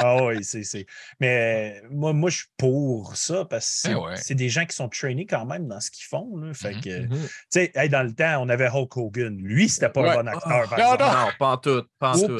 Ah 0.00 0.22
oui, 0.24 0.44
c'est. 0.44 0.62
c'est- 0.62 0.86
Mais 1.18 1.82
moi, 1.90 2.12
moi, 2.12 2.30
je 2.30 2.36
suis 2.38 2.46
pour 2.56 3.16
ça 3.16 3.44
parce 3.44 3.66
que 3.66 3.72
c'est 3.88 3.90
Eh 3.90 3.94
ouais. 3.96 4.14
c'est 4.16 4.36
des 4.36 4.48
gens 4.48 4.64
qui 4.64 4.76
sont 4.76 4.88
trainés 4.88 5.26
quand 5.26 5.44
même 5.44 5.66
dans 5.66 5.80
ce 5.80 5.90
qu'ils 5.90 6.04
font. 6.06 6.36
Là. 6.36 6.54
Fait 6.54 6.74
Mhm. 6.74 6.80
que, 6.80 7.06
tu 7.08 7.16
sais, 7.50 7.72
hey, 7.74 7.88
dans 7.88 8.04
le 8.04 8.12
temps, 8.14 8.40
on 8.40 8.48
avait 8.48 8.68
Hulk 8.68 8.96
Hogan. 8.96 9.36
Lui, 9.36 9.68
c'était 9.68 9.88
pas 9.88 10.02
Ouais. 10.02 10.10
un 10.10 10.22
bon 10.22 10.28
acteur, 10.28 10.68
par 10.68 10.78
Ah, 10.78 10.94
exemple. 10.94 11.02
non. 11.02 11.08
Non, 11.26 11.28
pas 11.38 11.46
en 11.48 11.56
tout. 11.56 11.82
Pas 11.98 12.12
en 12.16 12.26
tout. 12.26 12.38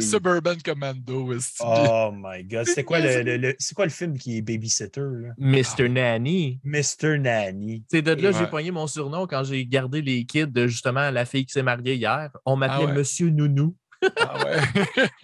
Suburban 0.00 0.54
Commando. 0.64 1.34
Oh 1.60 2.12
my 2.14 2.42
God. 2.44 2.55
C'était 2.64 2.84
quoi 2.84 3.00
le, 3.00 3.22
le- 3.22 3.36
le- 3.36 3.54
c'est 3.58 3.74
quoi 3.74 3.84
le 3.84 3.90
film 3.90 4.16
qui 4.18 4.38
est 4.38 4.42
Babysitter? 4.42 5.00
là? 5.00 5.30
Mr. 5.38 5.88
Nanny. 5.88 6.60
Mr. 6.64 7.18
Nanny. 7.18 7.84
C'est 7.90 8.02
de 8.02 8.10
là 8.12 8.16
que 8.30 8.36
j'ai 8.38 8.44
Ouais. 8.44 8.50
pogné 8.50 8.70
mon 8.70 8.86
surnom 8.86 9.26
quand 9.26 9.44
j'ai 9.44 9.66
gardé 9.66 10.00
les 10.02 10.24
kids 10.24 10.46
de 10.46 10.66
justement 10.66 11.10
la 11.10 11.24
fille 11.24 11.44
qui 11.46 11.52
s'est 11.52 11.62
mariée 11.62 11.94
hier. 11.94 12.30
On 12.44 12.56
m'appelait 12.56 12.84
Ah 12.84 12.86
ouais. 12.86 12.92
Monsieur 12.92 13.30
Nounou. 13.30 13.76
Ah 14.20 14.34
ouais. 14.44 14.56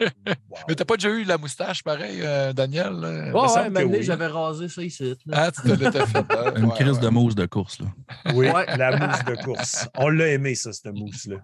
Wow. 0.00 0.58
Mais 0.68 0.74
t'as 0.74 0.84
pas 0.84 0.96
déjà 0.96 1.10
eu 1.10 1.24
la 1.24 1.36
moustache 1.38 1.82
pareil, 1.82 2.20
euh, 2.22 2.52
Daniel? 2.52 2.92
là? 2.94 3.10
me 3.10 3.32
Ouais, 3.32 3.70
ouais, 3.84 3.84
oui. 3.98 4.02
j'avais 4.02 4.26
rasé 4.26 4.68
ça 4.68 4.82
ici. 4.82 5.14
là. 5.26 5.44
Ah, 5.46 5.50
tu 5.52 5.60
te 5.62 5.68
l'étais 5.68 6.06
fait. 6.06 6.18
hein? 6.18 6.52
Une 6.56 6.64
Ouais, 6.64 6.74
crise 6.74 6.96
ouais. 6.96 7.00
de 7.02 7.08
mousse 7.08 7.34
de 7.34 7.46
course. 7.46 7.80
Là. 7.80 7.86
Oui, 8.34 8.48
Ouais. 8.48 8.76
la 8.76 8.96
mousse 8.96 9.24
de 9.24 9.42
course. 9.44 9.88
On 9.98 10.08
l'a 10.08 10.28
aimé, 10.28 10.54
ça, 10.54 10.72
cette 10.72 10.92
mousse-là. 10.94 11.36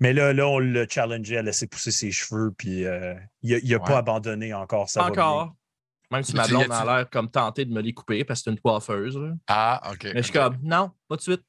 Mais 0.00 0.12
là, 0.12 0.32
là, 0.32 0.46
on 0.46 0.58
l'a 0.58 0.86
challengé 0.88 1.38
à 1.38 1.42
laisser 1.42 1.66
pousser 1.66 1.90
ses 1.90 2.10
cheveux, 2.12 2.52
puis 2.56 2.84
euh, 2.84 3.14
il 3.42 3.52
n'a 3.68 3.76
Ouais. 3.76 3.84
pas 3.84 3.98
abandonné 3.98 4.52
encore. 4.52 4.88
Ça 4.90 5.02
va 5.02 5.08
Encore. 5.08 5.54
Même 6.12 6.22
si 6.22 6.36
ma 6.36 6.44
tu- 6.44 6.50
blonde 6.50 6.70
a 6.70 6.84
l'air 6.84 7.10
comme 7.10 7.30
tentée 7.30 7.64
de 7.64 7.72
me 7.72 7.80
les 7.80 7.92
couper 7.92 8.24
parce 8.24 8.40
que 8.40 8.44
c'est 8.44 8.50
une 8.50 8.60
coiffeuse. 8.60 9.16
là. 9.16 9.32
Ah, 9.48 9.90
OK. 9.92 10.04
Mais 10.04 10.18
je 10.18 10.22
suis 10.22 10.32
comme, 10.32 10.58
non, 10.62 10.92
pas 11.08 11.16
de 11.16 11.20
suite. 11.22 11.42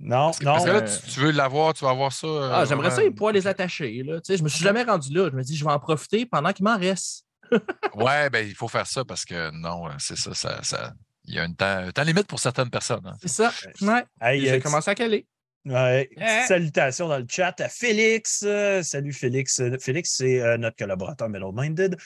Non, 0.00 0.26
Parce 0.26 0.38
que, 0.40 0.44
non. 0.44 0.52
parce 0.52 0.64
que 0.64 0.70
là, 0.70 0.76
euh, 0.82 0.98
tu, 1.06 1.10
tu 1.12 1.20
veux 1.20 1.30
l'avoir, 1.30 1.72
tu 1.72 1.84
vas 1.84 1.90
avoir 1.92 2.12
ça. 2.12 2.26
euh, 2.26 2.50
Ah, 2.52 2.64
J'aimerais 2.64 2.90
ça, 2.90 3.00
les 3.00 3.10
pouvoir 3.12 3.32
les 3.32 3.46
attacher. 3.46 4.02
Là. 4.02 4.16
Tu 4.20 4.32
sais, 4.32 4.36
Je 4.36 4.42
me 4.42 4.48
suis 4.48 4.62
jamais 4.62 4.82
rendu 4.82 5.14
là. 5.14 5.30
Je 5.30 5.36
me 5.36 5.42
dis, 5.42 5.56
je 5.56 5.64
vais 5.64 5.70
en 5.70 5.78
profiter 5.78 6.26
pendant 6.26 6.52
qu'il 6.52 6.64
m'en 6.64 6.76
reste. 6.76 7.24
Ouais, 7.94 8.28
ben 8.28 8.46
il 8.46 8.54
faut 8.54 8.66
faire 8.68 8.86
ça 8.86 9.04
parce 9.04 9.24
que 9.24 9.50
non, 9.52 9.86
euh, 9.88 9.92
c'est 9.98 10.16
ça, 10.16 10.34
ça, 10.34 10.62
ça- 10.64 10.92
Il 11.26 11.34
y 11.34 11.38
a 11.38 11.44
une 11.44 11.54
temps, 11.54 11.64
un 11.86 11.90
temps 11.92 12.02
limite 12.02 12.26
pour 12.26 12.40
certaines 12.40 12.68
personnes. 12.70 13.06
hein. 13.06 13.14
C'est 13.22 13.28
ça. 13.28 13.52
Ouais. 13.80 14.04
Hey, 14.20 14.40
J'ai 14.42 14.52
euh, 14.54 14.60
commencé 14.60 14.90
à 14.90 14.94
caler. 14.94 15.26
Ouais, 15.66 16.08
Eh. 16.16 16.46
salutations 16.46 17.08
dans 17.08 17.18
le 17.18 17.26
chat 17.28 17.58
à 17.60 17.68
Félix. 17.68 18.42
Euh, 18.46 18.82
salut 18.82 19.12
Félix. 19.12 19.60
Euh, 19.60 19.76
Félix, 19.80 20.14
c'est 20.16 20.40
euh, 20.40 20.56
notre 20.56 20.76
collaborateur 20.76 21.28
Metal 21.28 21.50
Minded 21.54 21.96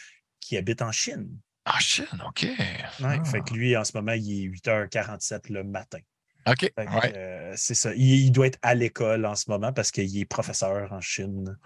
qui 0.40 0.56
habite 0.56 0.82
en 0.82 0.92
Chine. 0.92 1.28
Ah, 1.64 1.78
Chine, 1.80 2.06
OK. 2.26 2.42
Ouais, 2.44 2.56
Ah. 3.02 3.24
Fait 3.24 3.40
que 3.42 3.52
lui, 3.52 3.76
en 3.76 3.84
ce 3.84 3.92
moment, 3.96 4.12
il 4.12 4.44
est 4.44 4.48
8h47 4.48 5.52
le 5.52 5.64
matin. 5.64 5.98
OK. 6.46 6.62
Ouais. 6.78 7.12
euh, 7.14 7.52
c'est 7.56 7.74
ça. 7.74 7.92
Il, 7.94 8.00
il 8.24 8.30
doit 8.32 8.46
être 8.46 8.58
à 8.62 8.74
l'école 8.74 9.26
en 9.26 9.34
ce 9.34 9.50
moment 9.50 9.70
parce 9.74 9.90
qu'il 9.90 10.16
est 10.18 10.24
professeur 10.24 10.90
en 10.92 11.00
Chine. 11.02 11.58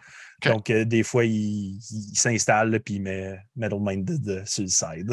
Donc, 0.45 0.70
euh, 0.70 0.84
des 0.84 1.05
fois, 1.05 1.24
il, 1.24 1.76
il 1.78 2.16
s'installe 2.16 2.80
puis 2.80 2.95
il 2.95 3.03
met 3.03 3.38
Metal 3.55 3.78
Minded 3.80 4.45
sur 4.45 4.62
le 4.64 4.68
side. 4.68 5.12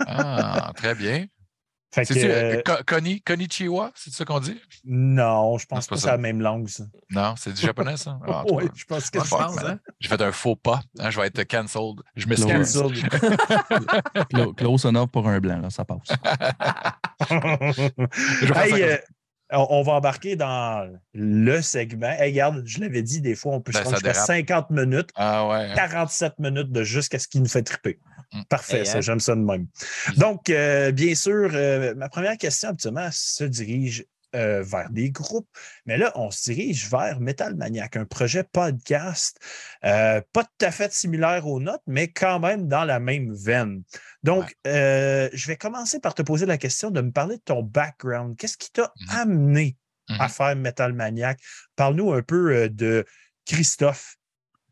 Ah, 0.00 0.72
très 0.74 0.96
bien. 0.96 1.26
Fait 1.96 2.02
que, 2.04 2.12
C'est-tu 2.12 2.26
euh, 2.30 2.56
euh, 2.58 2.62
Ko- 2.62 2.82
Koni, 2.86 3.22
Konichiwa? 3.22 3.90
C'est 3.94 4.12
ça 4.12 4.26
qu'on 4.26 4.38
dit? 4.38 4.60
non, 4.84 5.56
je 5.56 5.64
Non, 5.64 5.76
pense 5.76 5.84
c'est 5.84 5.88
pas 5.88 5.94
que 5.96 6.00
c'est 6.02 6.06
la 6.08 6.18
même 6.18 6.42
langue, 6.42 6.68
ça. 6.68 6.84
Non, 7.08 7.34
c'est 7.38 7.54
du 7.54 7.60
japonais, 7.62 7.96
ça? 7.96 8.18
Ah, 8.28 8.44
oui, 8.52 8.64
je 8.74 8.84
pense 8.84 9.08
que 9.10 9.18
c'est 9.18 9.26
ça. 9.28 9.48
hein? 9.66 9.78
J'ai 9.98 10.08
fait 10.10 10.20
un 10.20 10.30
faux 10.30 10.56
pas. 10.56 10.82
hein, 10.98 11.08
je 11.08 11.18
vais 11.18 11.26
être 11.28 11.42
cancelled. 11.44 12.02
Je 12.14 12.26
Close. 12.26 12.44
m'excuse. 12.46 13.02
Cancelled. 13.02 14.28
Clo- 14.28 14.52
Close 14.52 14.84
enough 14.84 15.08
pour 15.08 15.26
un 15.26 15.40
blanc, 15.40 15.58
là, 15.58 15.70
ça 15.70 15.86
passe. 15.86 16.00
Je 17.30 18.46
vais 18.46 18.54
faire 18.54 18.64
Hey, 18.76 18.82
euh, 18.82 18.96
on, 19.52 19.66
on 19.70 19.82
va 19.82 19.92
embarquer 19.92 20.36
dans 20.36 20.90
le 21.14 21.62
segment. 21.62 22.10
Hey, 22.18 22.30
regarde, 22.32 22.62
je 22.66 22.80
l'avais 22.80 23.02
dit, 23.02 23.20
des 23.20 23.34
fois, 23.34 23.54
on 23.54 23.60
peut 23.60 23.72
Ben, 23.72 23.80
se 23.80 23.84
rendre 23.84 23.96
jusqu'à 23.96 24.12
dérape. 24.12 24.26
50 24.26 24.70
minutes, 24.70 25.10
Ah 25.14 25.46
ouais. 25.48 25.66
hein. 25.70 25.74
47 25.76 26.38
minutes 26.38 26.72
de 26.72 26.82
jusqu'à 26.82 27.18
ce 27.18 27.28
qui 27.28 27.40
nous 27.40 27.48
fait 27.48 27.62
triper. 27.62 27.98
Mm. 28.32 28.42
Parfait, 28.48 28.80
Hey, 28.80 28.86
ça, 28.86 28.98
hein? 28.98 29.00
j'aime 29.02 29.20
ça 29.20 29.34
de 29.34 29.40
même. 29.40 29.66
Donc, 30.16 30.50
euh, 30.50 30.90
bien 30.92 31.14
sûr, 31.14 31.50
euh, 31.54 31.94
ma 31.94 32.08
première 32.08 32.36
question, 32.38 32.70
habituellement, 32.70 33.08
se 33.12 33.44
dirige 33.44 34.04
euh, 34.36 34.62
vers 34.62 34.90
des 34.90 35.10
groupes. 35.10 35.48
Mais 35.86 35.96
là, 35.96 36.12
on 36.14 36.30
se 36.30 36.44
dirige 36.52 36.88
vers 36.88 37.18
Metal 37.20 37.54
Maniac, 37.56 37.96
un 37.96 38.04
projet 38.04 38.44
podcast, 38.44 39.38
euh, 39.84 40.20
pas 40.32 40.44
tout 40.44 40.66
à 40.66 40.70
fait 40.70 40.92
similaire 40.92 41.46
aux 41.46 41.58
notes, 41.58 41.82
mais 41.86 42.08
quand 42.08 42.38
même 42.38 42.68
dans 42.68 42.84
la 42.84 43.00
même 43.00 43.34
veine. 43.34 43.82
Donc, 44.22 44.54
euh, 44.66 45.28
je 45.32 45.46
vais 45.48 45.56
commencer 45.56 45.98
par 45.98 46.14
te 46.14 46.22
poser 46.22 46.46
la 46.46 46.58
question 46.58 46.90
de 46.90 47.00
me 47.00 47.10
parler 47.10 47.36
de 47.38 47.42
ton 47.42 47.62
background. 47.62 48.36
Qu'est-ce 48.36 48.56
qui 48.58 48.70
t'a 48.70 48.92
Mhm. 49.00 49.16
amené 49.16 49.76
à 50.08 50.24
Mhm. 50.24 50.28
faire 50.28 50.56
Metal 50.56 50.92
Maniac? 50.92 51.40
Parle-nous 51.74 52.12
un 52.12 52.22
peu 52.22 52.68
de 52.68 53.04
Christophe 53.46 54.16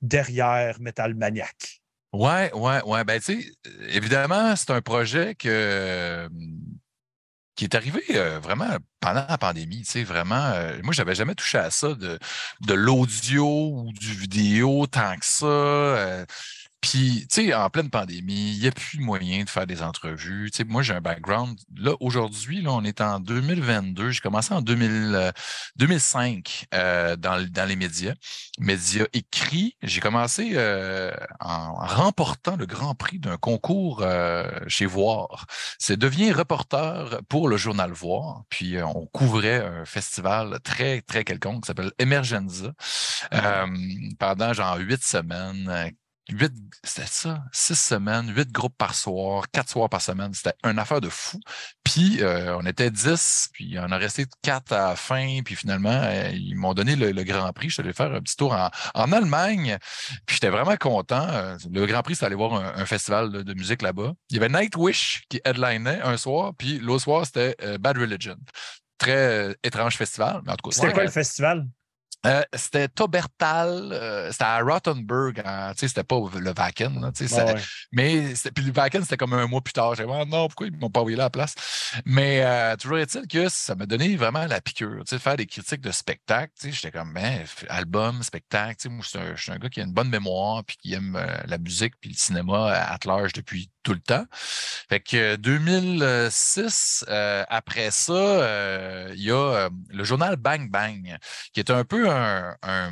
derrière 0.02 0.80
Metal 0.80 1.14
Maniac. 1.14 1.80
Ouais, 2.12 2.52
ouais, 2.52 2.80
ouais. 2.84 3.02
Ben, 3.04 3.18
tu 3.20 3.42
sais, 3.42 3.50
évidemment, 3.88 4.54
c'est 4.54 4.70
un 4.70 4.80
projet 4.80 5.34
que, 5.34 6.28
qui 7.56 7.64
est 7.64 7.74
arrivé 7.74 8.02
euh, 8.10 8.38
vraiment 8.40 8.68
pendant 9.00 9.26
la 9.28 9.38
pandémie. 9.38 9.82
Tu 9.82 9.90
sais, 9.92 10.04
vraiment, 10.04 10.36
euh, 10.54 10.78
moi, 10.82 10.92
j'avais 10.92 11.14
jamais 11.14 11.34
touché 11.34 11.58
à 11.58 11.70
ça 11.70 11.94
de, 11.94 12.18
de 12.62 12.74
l'audio 12.74 13.46
ou 13.46 13.92
du 13.92 14.12
vidéo 14.14 14.86
tant 14.86 15.16
que 15.16 15.24
ça. 15.26 15.46
euh, 15.46 16.24
puis, 16.84 17.26
tu 17.30 17.46
sais, 17.46 17.54
en 17.54 17.70
pleine 17.70 17.88
pandémie, 17.88 18.52
il 18.56 18.60
n'y 18.60 18.66
a 18.66 18.70
plus 18.70 18.98
moyen 19.00 19.42
de 19.44 19.48
faire 19.48 19.66
des 19.66 19.80
entrevues. 19.82 20.50
Tu 20.50 20.58
sais, 20.58 20.64
moi, 20.64 20.82
j'ai 20.82 20.92
un 20.92 21.00
background. 21.00 21.58
Là, 21.78 21.94
aujourd'hui, 22.00 22.60
là, 22.60 22.72
on 22.72 22.84
est 22.84 23.00
en 23.00 23.20
2022. 23.20 24.10
J'ai 24.10 24.20
commencé 24.20 24.52
en 24.52 24.60
2000, 24.60 25.12
euh, 25.14 25.32
2005 25.76 26.66
euh, 26.74 27.16
dans, 27.16 27.36
le- 27.36 27.46
dans 27.48 27.64
les 27.66 27.76
médias, 27.76 28.12
médias 28.58 29.06
écrits. 29.14 29.78
J'ai 29.82 30.00
commencé 30.00 30.50
euh, 30.56 31.10
en 31.40 31.72
remportant 31.74 32.56
le 32.56 32.66
grand 32.66 32.94
prix 32.94 33.18
d'un 33.18 33.38
concours 33.38 34.02
euh, 34.02 34.46
chez 34.68 34.84
Voir. 34.84 35.46
C'est 35.78 35.96
devient 35.98 36.32
reporter 36.32 37.22
pour 37.30 37.48
le 37.48 37.56
journal 37.56 37.92
Voir. 37.92 38.42
Puis, 38.50 38.76
euh, 38.76 38.84
on 38.86 39.06
couvrait 39.06 39.64
un 39.64 39.86
festival 39.86 40.58
très, 40.62 41.00
très 41.00 41.24
quelconque 41.24 41.62
qui 41.62 41.68
s'appelle 41.68 41.92
Emergenza 41.98 42.74
euh, 43.32 43.66
pendant 44.18 44.52
genre 44.52 44.76
huit 44.76 45.02
semaines. 45.02 45.92
Huit, 46.30 46.52
c'était 46.82 47.06
ça, 47.06 47.44
six 47.52 47.78
semaines, 47.78 48.34
huit 48.34 48.50
groupes 48.50 48.76
par 48.78 48.94
soir, 48.94 49.44
quatre 49.52 49.68
soirs 49.68 49.90
par 49.90 50.00
semaine. 50.00 50.32
C'était 50.32 50.54
une 50.64 50.78
affaire 50.78 51.02
de 51.02 51.10
fou. 51.10 51.38
Puis 51.84 52.22
euh, 52.22 52.56
on 52.56 52.64
était 52.64 52.90
dix, 52.90 53.50
puis 53.52 53.76
on 53.78 53.92
a 53.92 53.98
resté 53.98 54.24
quatre 54.40 54.72
à 54.72 54.88
la 54.88 54.96
fin, 54.96 55.40
puis 55.44 55.54
finalement, 55.54 55.90
euh, 55.90 56.30
ils 56.32 56.56
m'ont 56.56 56.72
donné 56.72 56.96
le, 56.96 57.12
le 57.12 57.24
Grand 57.24 57.52
Prix. 57.52 57.68
Je 57.68 57.74
suis 57.74 57.82
allé 57.82 57.92
faire 57.92 58.10
un 58.10 58.22
petit 58.22 58.36
tour 58.36 58.54
en, 58.54 58.70
en 58.94 59.12
Allemagne, 59.12 59.76
puis 60.24 60.36
j'étais 60.36 60.48
vraiment 60.48 60.76
content. 60.76 61.28
Euh, 61.28 61.58
Le 61.70 61.84
Grand 61.84 62.02
Prix, 62.02 62.16
c'est 62.16 62.24
aller 62.24 62.34
voir 62.34 62.54
un, 62.54 62.80
un 62.80 62.86
festival 62.86 63.30
de, 63.30 63.42
de 63.42 63.54
musique 63.54 63.82
là-bas. 63.82 64.14
Il 64.30 64.36
y 64.36 64.42
avait 64.42 64.48
Nightwish 64.48 65.24
qui 65.28 65.42
headlinait 65.44 66.00
un 66.00 66.16
soir, 66.16 66.52
puis 66.56 66.78
l'autre 66.78 67.02
soir, 67.04 67.26
c'était 67.26 67.54
euh, 67.62 67.76
Bad 67.76 67.98
Religion. 67.98 68.36
Très 68.96 69.54
étrange 69.62 69.96
festival, 69.96 70.40
mais 70.46 70.52
en 70.52 70.56
tout 70.56 70.70
cas, 70.70 70.74
C'était 70.74 70.86
ouais, 70.86 70.92
quoi 70.94 71.04
le 71.04 71.10
festival? 71.10 71.66
Euh, 72.26 72.42
c'était 72.54 72.88
Tobertal, 72.88 73.92
euh, 73.92 74.32
c'était 74.32 74.44
à 74.44 74.60
Rottenburg, 74.60 75.42
sais, 75.76 75.88
c'était 75.88 76.04
pas 76.04 76.16
le 76.16 76.52
Wacken, 76.56 77.00
là, 77.00 77.10
ouais. 77.44 77.54
mais 77.92 78.32
puis 78.54 78.64
le 78.64 78.72
Wacken, 78.72 79.02
c'était 79.02 79.16
comme 79.16 79.34
un 79.34 79.46
mois 79.46 79.60
plus 79.60 79.72
tard. 79.72 79.94
J'ai 79.94 80.04
dit, 80.04 80.10
Ah 80.12 80.24
non, 80.24 80.48
pourquoi 80.48 80.66
ils 80.68 80.76
m'ont 80.76 80.90
pas 80.90 81.00
envoyé 81.00 81.16
là 81.16 81.24
à 81.24 81.26
la 81.26 81.30
place? 81.30 81.54
Mais 82.06 82.42
euh, 82.42 82.76
toujours 82.76 82.98
est-il 82.98 83.26
que 83.28 83.48
ça 83.48 83.74
m'a 83.74 83.86
donné 83.86 84.16
vraiment 84.16 84.46
la 84.46 84.60
piqûre, 84.60 85.00
tu 85.04 85.10
sais, 85.10 85.16
de 85.16 85.20
faire 85.20 85.36
des 85.36 85.46
critiques 85.46 85.80
de 85.80 85.90
spectacle. 85.90 86.52
Tu 86.58 86.68
sais, 86.68 86.72
j'étais 86.72 86.90
comme, 86.90 87.12
ben, 87.12 87.44
album, 87.68 88.22
spectacle, 88.22 88.76
tu 88.76 88.82
sais, 88.84 88.88
moi, 88.88 89.02
je 89.04 89.08
suis 89.40 89.52
un- 89.52 89.54
un 89.54 89.58
gars 89.58 89.68
qui 89.68 89.80
a 89.80 89.84
une 89.84 89.92
bonne 89.92 90.08
mémoire, 90.08 90.64
puis 90.64 90.76
qui 90.76 90.94
aime 90.94 91.16
euh, 91.16 91.26
la 91.46 91.58
musique, 91.58 91.94
puis 92.00 92.10
le 92.10 92.16
cinéma 92.16 92.72
à 92.72 92.98
large 93.04 93.32
depuis 93.34 93.70
tout 93.84 93.92
le 93.94 94.00
temps. 94.00 94.26
Fait 94.88 95.00
que 95.00 95.36
2006, 95.36 97.04
euh, 97.08 97.44
après 97.48 97.90
ça, 97.92 98.12
euh, 98.12 99.12
il 99.16 99.22
y 99.22 99.30
a 99.30 99.34
euh, 99.66 99.70
le 99.90 100.04
journal 100.04 100.36
Bang 100.36 100.70
Bang, 100.70 101.16
qui 101.52 101.60
est 101.60 101.70
un 101.70 101.84
peu 101.84 102.10
un, 102.10 102.56
un 102.62 102.90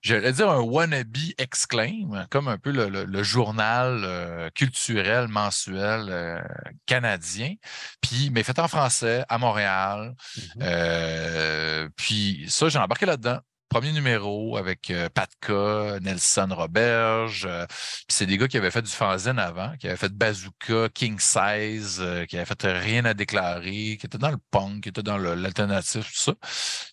j'allais 0.00 0.32
dire 0.32 0.48
un 0.50 0.60
wannabe 0.60 1.16
exclaim, 1.38 2.26
comme 2.30 2.48
un 2.48 2.56
peu 2.58 2.70
le, 2.70 2.88
le- 2.88 3.04
le 3.04 3.22
journal 3.22 4.02
euh, 4.04 4.48
culturel 4.54 5.28
mensuel 5.28 6.06
euh, 6.08 6.40
canadien, 6.86 7.54
puis 8.00 8.30
mais 8.30 8.42
fait 8.42 8.58
en 8.58 8.68
français 8.68 9.24
à 9.28 9.38
Montréal. 9.38 10.14
Mhm. 10.36 10.62
Euh, 10.62 11.88
puis 11.96 12.46
ça, 12.48 12.68
j'ai 12.68 12.78
embarqué 12.78 13.06
là-dedans. 13.06 13.40
Premier 13.68 13.92
numéro 13.92 14.56
avec 14.56 14.90
euh, 14.90 15.08
Patka, 15.10 15.98
Nelson 16.00 16.48
Roberge. 16.50 17.44
euh, 17.46 17.66
puis 17.66 18.06
c'est 18.08 18.26
des 18.26 18.38
gars 18.38 18.48
qui 18.48 18.56
avaient 18.56 18.70
fait 18.70 18.80
du 18.82 18.90
fanzine 18.90 19.38
avant, 19.38 19.76
qui 19.76 19.86
avaient 19.88 19.96
fait 19.96 20.12
Bazooka, 20.12 20.88
King 20.94 21.18
Size, 21.18 21.98
euh, 22.00 22.24
qui 22.24 22.36
avaient 22.36 22.46
fait 22.46 22.62
Rien 22.62 23.04
à 23.04 23.12
déclarer, 23.14 23.96
qui 23.98 24.06
étaient 24.06 24.18
dans 24.18 24.30
le 24.30 24.38
punk, 24.50 24.82
qui 24.84 24.88
étaient 24.88 25.02
dans 25.02 25.18
l'alternatif, 25.18 26.06
tout 26.12 26.20
ça. 26.20 26.34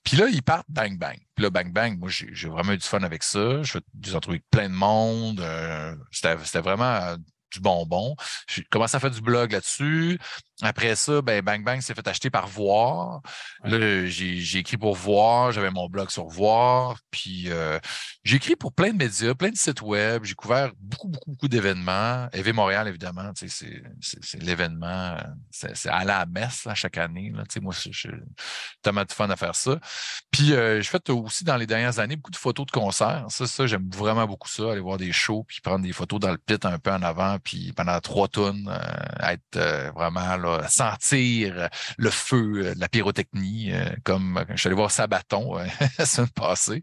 Puis 0.03 0.17
là, 0.17 0.27
ils 0.29 0.43
partent 0.43 0.67
Bang 0.69 0.97
Bang. 0.97 1.17
Puis 1.35 1.43
là, 1.43 1.49
Bang 1.49 1.71
Bang, 1.71 1.97
moi, 1.97 2.09
j'ai 2.09 2.49
vraiment 2.49 2.73
eu 2.73 2.77
du 2.77 2.85
fun 2.87 3.01
avec 3.03 3.23
ça. 3.23 3.63
Je 3.63 3.79
des 3.93 4.15
entrevues 4.15 4.35
avec 4.35 4.49
plein 4.49 4.69
de 4.69 4.73
monde. 4.75 5.39
euh, 5.39 5.95
C'était 6.11 6.35
c'était 6.43 6.61
vraiment 6.61 6.83
euh, 6.85 7.15
du 7.53 7.59
bonbon. 7.61 8.15
J'ai 8.49 8.63
commencé 8.65 8.97
à 8.97 8.99
faire 8.99 9.11
du 9.11 9.21
blog 9.21 9.53
là-dessus. 9.53 10.19
Après 10.61 10.95
ça, 10.95 11.21
ben, 11.21 11.41
Bang 11.43 11.65
Bang 11.65 11.81
s'est 11.81 11.93
fait 11.93 12.07
acheter 12.07 12.29
par 12.29 12.47
Voir. 12.47 13.21
Là, 13.65 14.05
j'ai 14.05 14.57
écrit 14.57 14.77
pour 14.77 14.95
Voir, 14.95 15.51
j'avais 15.51 15.69
mon 15.69 15.89
blog 15.89 16.09
sur 16.09 16.27
Voir, 16.27 16.97
puis 17.11 17.45
euh, 17.47 17.77
j'ai 18.23 18.37
écrit 18.37 18.55
pour 18.55 18.71
plein 18.71 18.93
de 18.93 18.97
médias, 18.97 19.33
plein 19.33 19.49
de 19.49 19.57
sites 19.57 19.81
web, 19.81 20.23
j'ai 20.23 20.33
couvert 20.33 20.71
beaucoup, 20.79 21.09
beaucoup, 21.09 21.31
beaucoup 21.31 21.47
d'événements. 21.49 22.29
EV 22.31 22.53
Montréal, 22.53 22.87
évidemment, 22.87 23.31
c'est- 23.35 24.39
l'événement, 24.39 25.17
euh, 25.17 25.21
c'est 25.51 25.89
aller 25.89 26.11
à 26.11 26.19
la 26.19 26.25
messe 26.25 26.63
là, 26.63 26.73
chaque 26.73 26.97
année. 26.97 27.33
Là, 27.35 27.43
moi, 27.61 27.73
j'ai 27.91 28.11
tellement 28.81 29.03
de 29.03 29.11
fun 29.11 29.29
à 29.29 29.35
faire 29.35 29.55
ça. 29.55 29.77
Puis 30.31 30.53
euh, 30.53 30.77
j'ai 30.77 30.89
fait 30.89 31.09
aussi 31.09 31.43
dans 31.43 31.57
les 31.57 31.67
dernières 31.67 31.99
années 31.99 32.15
beaucoup 32.15 32.31
de 32.31 32.37
photos 32.37 32.65
de 32.65 32.71
concerts. 32.71 33.25
Ça, 33.29 33.45
ça 33.45 33.67
j'aime 33.67 33.89
vraiment 33.93 34.25
beaucoup 34.25 34.47
ça, 34.47 34.71
aller 34.71 34.79
voir 34.79 34.97
des 34.97 35.11
shows, 35.11 35.43
puis 35.45 35.59
prendre 35.61 35.83
des 35.83 35.91
photos 35.93 36.21
dans 36.21 36.31
le 36.31 36.37
pit 36.37 36.63
un 36.63 36.79
peu 36.79 36.91
en 36.91 37.01
avant, 37.01 37.39
puis 37.39 37.73
pendant 37.73 37.99
trois 37.99 38.29
tonnes, 38.29 38.71
être 39.19 39.91
vraiment 39.93 40.37
là, 40.45 40.67
sentir 40.67 41.69
le 41.97 42.09
feu, 42.09 42.53
euh, 42.67 42.73
la 42.77 42.87
pyrotechnie, 42.87 43.71
euh, 43.73 43.89
comme 44.03 44.43
je 44.51 44.57
suis 44.57 44.67
allé 44.67 44.75
voir 44.75 44.91
Sabaton 44.91 45.57
euh, 45.59 45.65
la 45.99 46.05
semaine 46.05 46.29
passée, 46.29 46.81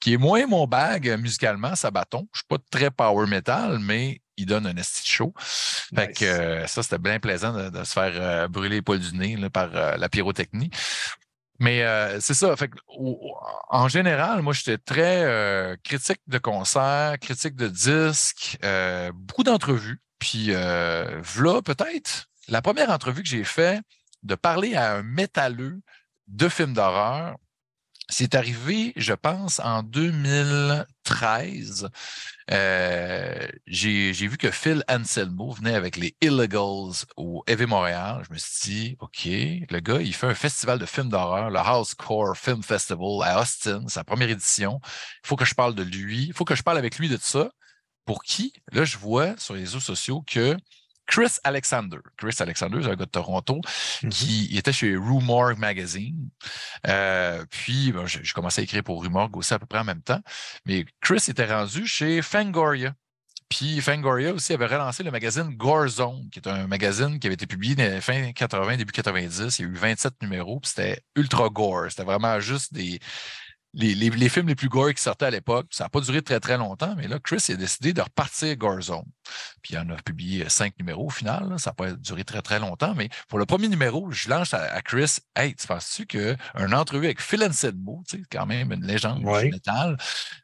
qui 0.00 0.14
est 0.14 0.16
moins 0.18 0.46
mon 0.46 0.66
bag 0.66 1.08
euh, 1.08 1.18
musicalement, 1.18 1.74
Sabaton. 1.76 2.28
Je 2.32 2.38
suis 2.40 2.46
pas 2.48 2.58
très 2.70 2.90
power 2.90 3.26
metal, 3.26 3.78
mais 3.80 4.20
il 4.36 4.46
donne 4.46 4.66
un 4.66 4.76
esti 4.76 5.02
de 5.02 5.06
show. 5.08 5.34
Fait 5.38 6.08
Nice. 6.08 6.18
que 6.18 6.24
euh, 6.24 6.66
ça, 6.68 6.82
c'était 6.82 6.98
bien 6.98 7.18
plaisant 7.18 7.52
de, 7.52 7.70
de 7.70 7.84
se 7.84 7.92
faire 7.92 8.12
euh, 8.14 8.48
brûler 8.48 8.76
les 8.76 8.82
poils 8.82 9.00
du 9.00 9.16
nez 9.16 9.36
là, 9.36 9.50
par 9.50 9.70
euh, 9.74 9.96
la 9.96 10.08
pyrotechnie. 10.08 10.70
Mais 11.60 11.82
euh, 11.82 12.20
c'est 12.20 12.34
ça. 12.34 12.54
Fait 12.56 12.68
que, 12.68 12.76
au- 12.86 13.18
au- 13.20 13.36
en 13.70 13.88
général, 13.88 14.42
moi, 14.42 14.52
j'étais 14.52 14.78
très 14.78 15.24
euh, 15.24 15.74
critique 15.82 16.20
de 16.28 16.38
concerts, 16.38 17.16
critique 17.20 17.56
de 17.56 17.66
disques, 17.66 18.58
euh, 18.64 19.10
beaucoup 19.12 19.42
d'entrevues. 19.42 20.00
Puis, 20.20 20.46
euh, 20.50 21.20
voilà, 21.22 21.60
peut-être, 21.62 22.26
la 22.48 22.62
première 22.62 22.90
entrevue 22.90 23.22
que 23.22 23.28
j'ai 23.28 23.44
fait 23.44 23.80
de 24.22 24.34
parler 24.34 24.74
à 24.74 24.96
un 24.96 25.02
métalleux 25.02 25.80
de 26.26 26.48
films 26.48 26.74
d'horreur, 26.74 27.36
c'est 28.10 28.34
arrivé, 28.34 28.94
je 28.96 29.12
pense, 29.12 29.60
en 29.60 29.82
2013. 29.82 31.90
Euh, 32.50 33.48
j'ai 33.66 34.12
vu 34.12 34.38
que 34.38 34.50
Phil 34.50 34.82
Anselmo 34.88 35.50
venait 35.50 35.74
avec 35.74 35.96
les 35.96 36.16
Illegals 36.22 37.04
au 37.16 37.44
EV 37.46 37.66
Montréal. 37.66 38.22
Je 38.26 38.32
me 38.32 38.38
suis 38.38 38.70
dit, 38.70 38.96
OK, 39.00 39.26
le 39.26 39.80
gars, 39.80 40.00
il 40.00 40.14
fait 40.14 40.26
un 40.26 40.34
festival 40.34 40.78
de 40.78 40.86
films 40.86 41.10
d'horreur, 41.10 41.50
le 41.50 41.60
Housecore 41.60 42.34
Film 42.34 42.62
Festival 42.62 43.22
à 43.24 43.42
Austin, 43.42 43.86
sa 43.88 44.04
première 44.04 44.30
édition. 44.30 44.80
Il 45.22 45.28
faut 45.28 45.36
que 45.36 45.44
je 45.44 45.54
parle 45.54 45.74
de 45.74 45.82
lui. 45.82 46.28
Il 46.28 46.32
faut 46.32 46.46
que 46.46 46.54
je 46.54 46.62
parle 46.62 46.78
avec 46.78 46.98
lui 46.98 47.10
de 47.10 47.18
ça. 47.20 47.50
Pour 48.06 48.22
qui? 48.22 48.54
Là, 48.72 48.84
je 48.84 48.96
vois 48.96 49.36
sur 49.36 49.52
les 49.52 49.60
réseaux 49.60 49.80
sociaux 49.80 50.24
que 50.26 50.56
Chris 51.08 51.38
Alexander. 51.42 51.98
Chris 52.16 52.36
Alexander, 52.38 52.78
c'est 52.82 52.88
un 52.90 52.94
gars 52.94 53.06
de 53.06 53.10
Toronto 53.10 53.60
Mhm. 54.04 54.10
qui 54.10 54.56
était 54.56 54.72
chez 54.72 54.94
Rumorg 54.94 55.58
Magazine. 55.58 56.28
Euh, 56.86 57.44
puis, 57.50 57.90
ben, 57.92 58.06
j'ai 58.06 58.22
commencé 58.34 58.60
à 58.60 58.64
écrire 58.64 58.84
pour 58.84 59.02
Rumorg 59.02 59.36
aussi 59.36 59.52
à 59.54 59.58
peu 59.58 59.66
près 59.66 59.80
en 59.80 59.84
même 59.84 60.02
temps. 60.02 60.20
Mais 60.66 60.84
Chris 61.00 61.24
était 61.28 61.52
rendu 61.52 61.86
chez 61.86 62.22
Fangoria. 62.22 62.94
Puis 63.48 63.80
Fangoria 63.80 64.34
aussi 64.34 64.52
avait 64.52 64.66
relancé 64.66 65.02
le 65.02 65.10
magazine 65.10 65.48
Gore 65.56 65.88
Zone, 65.88 66.28
qui 66.30 66.38
est 66.38 66.46
un 66.46 66.66
magazine 66.66 67.18
qui 67.18 67.26
avait 67.26 67.34
été 67.34 67.46
publié 67.46 67.74
dans 67.74 68.00
fin 68.02 68.30
80, 68.32 68.76
début 68.76 68.92
90. 68.92 69.58
Il 69.58 69.62
y 69.62 69.64
a 69.64 69.70
eu 69.70 69.74
27 69.74 70.20
numéros, 70.20 70.60
puis 70.60 70.68
c'était 70.68 71.00
ultra 71.16 71.48
gore. 71.48 71.86
C'était 71.88 72.04
vraiment 72.04 72.38
juste 72.40 72.74
des, 72.74 73.00
les, 73.74 73.94
les- 73.94 74.10
les 74.10 74.28
films 74.28 74.48
les 74.48 74.54
plus 74.54 74.68
gore 74.68 74.92
qui 74.94 75.02
sortaient 75.02 75.26
à 75.26 75.30
l'époque. 75.30 75.66
Ça 75.70 75.84
n'a 75.84 75.90
pas 75.90 76.00
duré 76.00 76.22
très, 76.22 76.40
très 76.40 76.56
longtemps, 76.56 76.94
mais 76.96 77.06
là, 77.06 77.18
Chris 77.22 77.44
a 77.50 77.54
décidé 77.54 77.92
de 77.92 78.00
repartir 78.00 78.56
Gore 78.56 78.80
Zone. 78.80 79.04
Puis 79.62 79.74
il 79.74 79.78
en 79.78 79.88
a 79.90 79.96
publié 79.96 80.46
euh, 80.46 80.48
cinq 80.48 80.72
numéros 80.78 81.06
au 81.06 81.10
final. 81.10 81.48
là. 81.50 81.58
Ça 81.58 81.70
n'a 81.70 81.74
pas 81.74 81.92
duré 81.92 82.24
très, 82.24 82.40
très 82.42 82.58
longtemps. 82.58 82.94
Mais 82.94 83.08
pour 83.28 83.38
le 83.38 83.44
premier 83.46 83.68
numéro, 83.68 84.10
je 84.10 84.28
lance 84.30 84.54
à, 84.54 84.62
à 84.72 84.80
Chris 84.80 85.18
Hey, 85.36 85.54
tu 85.54 85.66
penses-tu 85.66 86.06
qu'une 86.06 86.74
entrevue 86.74 87.04
avec 87.06 87.20
Phil 87.20 87.42
Anselmo, 87.44 88.02
tu 88.08 88.16
sais, 88.18 88.22
quand 88.32 88.46
même 88.46 88.72
une 88.72 88.84
légende 88.86 89.22
Ouais. 89.24 89.44
du 89.44 89.50
métal, 89.50 89.96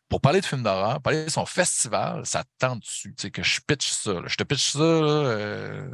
pour 0.09 0.21
parler 0.21 0.41
de 0.41 0.47
films 0.47 0.63
d'horreur, 0.63 1.01
parler 1.01 1.25
de 1.25 1.31
son 1.31 1.47
festival, 1.47 2.25
ça 2.27 2.45
te 2.45 2.49
tente 2.59 2.81
dessus. 2.81 3.15
Tu 3.17 3.23
sais, 3.23 3.31
que 3.31 3.43
je 3.43 3.59
pitch 3.67 3.91
ça. 3.91 4.13
là? 4.13 4.23
Je 4.27 4.37
te 4.37 4.45
pitch 4.45 4.73
ça. 4.73 4.79
là, 4.79 4.85
euh, 4.85 5.89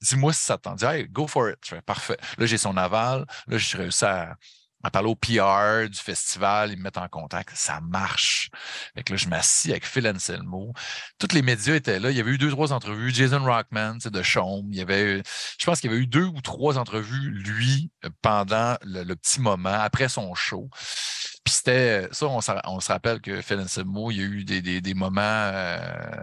Dis-moi 0.00 0.32
si 0.32 0.44
ça 0.44 0.56
te 0.56 0.62
tente. 0.62 0.78
Dis, 0.78 0.84
Hey, 0.84 1.08
go 1.08 1.26
for 1.26 1.50
it. 1.50 1.56
Je 1.64 1.70
fais 1.74 1.82
parfait. 1.82 2.16
Là, 2.38 2.46
j'ai 2.46 2.56
son 2.56 2.76
aval. 2.76 3.26
Là, 3.48 3.58
j'ai 3.58 3.76
réussi 3.78 4.04
à, 4.04 4.36
à 4.82 4.90
parler 4.90 5.08
au 5.08 5.16
PR 5.16 5.88
du 5.88 5.98
festival. 5.98 6.72
Ils 6.72 6.78
me 6.78 6.84
mettent 6.84 6.98
en 6.98 7.08
contact. 7.08 7.50
Ça 7.54 7.80
marche. 7.80 8.50
Fait 8.94 9.02
que 9.02 9.12
là, 9.12 9.16
je 9.16 9.28
m'assis 9.28 9.70
avec 9.70 9.86
Phil 9.86 10.06
Anselmo. 10.06 10.72
Tous 11.18 11.34
les 11.34 11.42
médias 11.42 11.74
étaient 11.74 11.98
là. 11.98 12.10
Il 12.10 12.16
y 12.16 12.20
avait 12.20 12.32
eu 12.32 12.38
deux, 12.38 12.50
trois 12.50 12.72
entrevues. 12.72 13.12
Jason 13.12 13.44
Rockman, 13.44 14.00
sais, 14.00 14.10
de 14.10 14.22
Chaume. 14.22 14.68
Il 14.70 14.78
y 14.78 14.80
avait, 14.80 15.22
je 15.58 15.66
pense 15.66 15.80
qu'il 15.80 15.90
y 15.90 15.94
avait 15.94 16.02
eu 16.02 16.06
deux 16.06 16.24
ou 16.24 16.40
trois 16.40 16.78
entrevues, 16.78 17.30
lui, 17.30 17.90
euh, 18.04 18.10
pendant 18.22 18.76
le 18.82 19.14
petit 19.14 19.40
moment, 19.40 19.72
après 19.80 20.08
son 20.08 20.34
show. 20.34 20.68
Puis 21.48 21.54
c'était, 21.54 22.08
ça, 22.12 22.26
on, 22.26 22.42
s'en- 22.42 22.60
on 22.64 22.78
se 22.78 22.92
rappelle 22.92 23.22
que 23.22 23.40
Phil 23.40 23.58
Anselmo, 23.58 24.10
il 24.10 24.18
y 24.18 24.20
a 24.20 24.24
eu 24.26 24.44
des, 24.44 24.60
des- 24.60 24.82
des 24.82 24.92
moments 24.92 25.22
euh, 25.22 25.78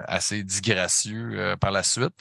assez 0.07 0.43
disgracieux 0.43 1.31
euh, 1.33 1.55
par 1.55 1.71
la 1.71 1.81
suite. 1.81 2.13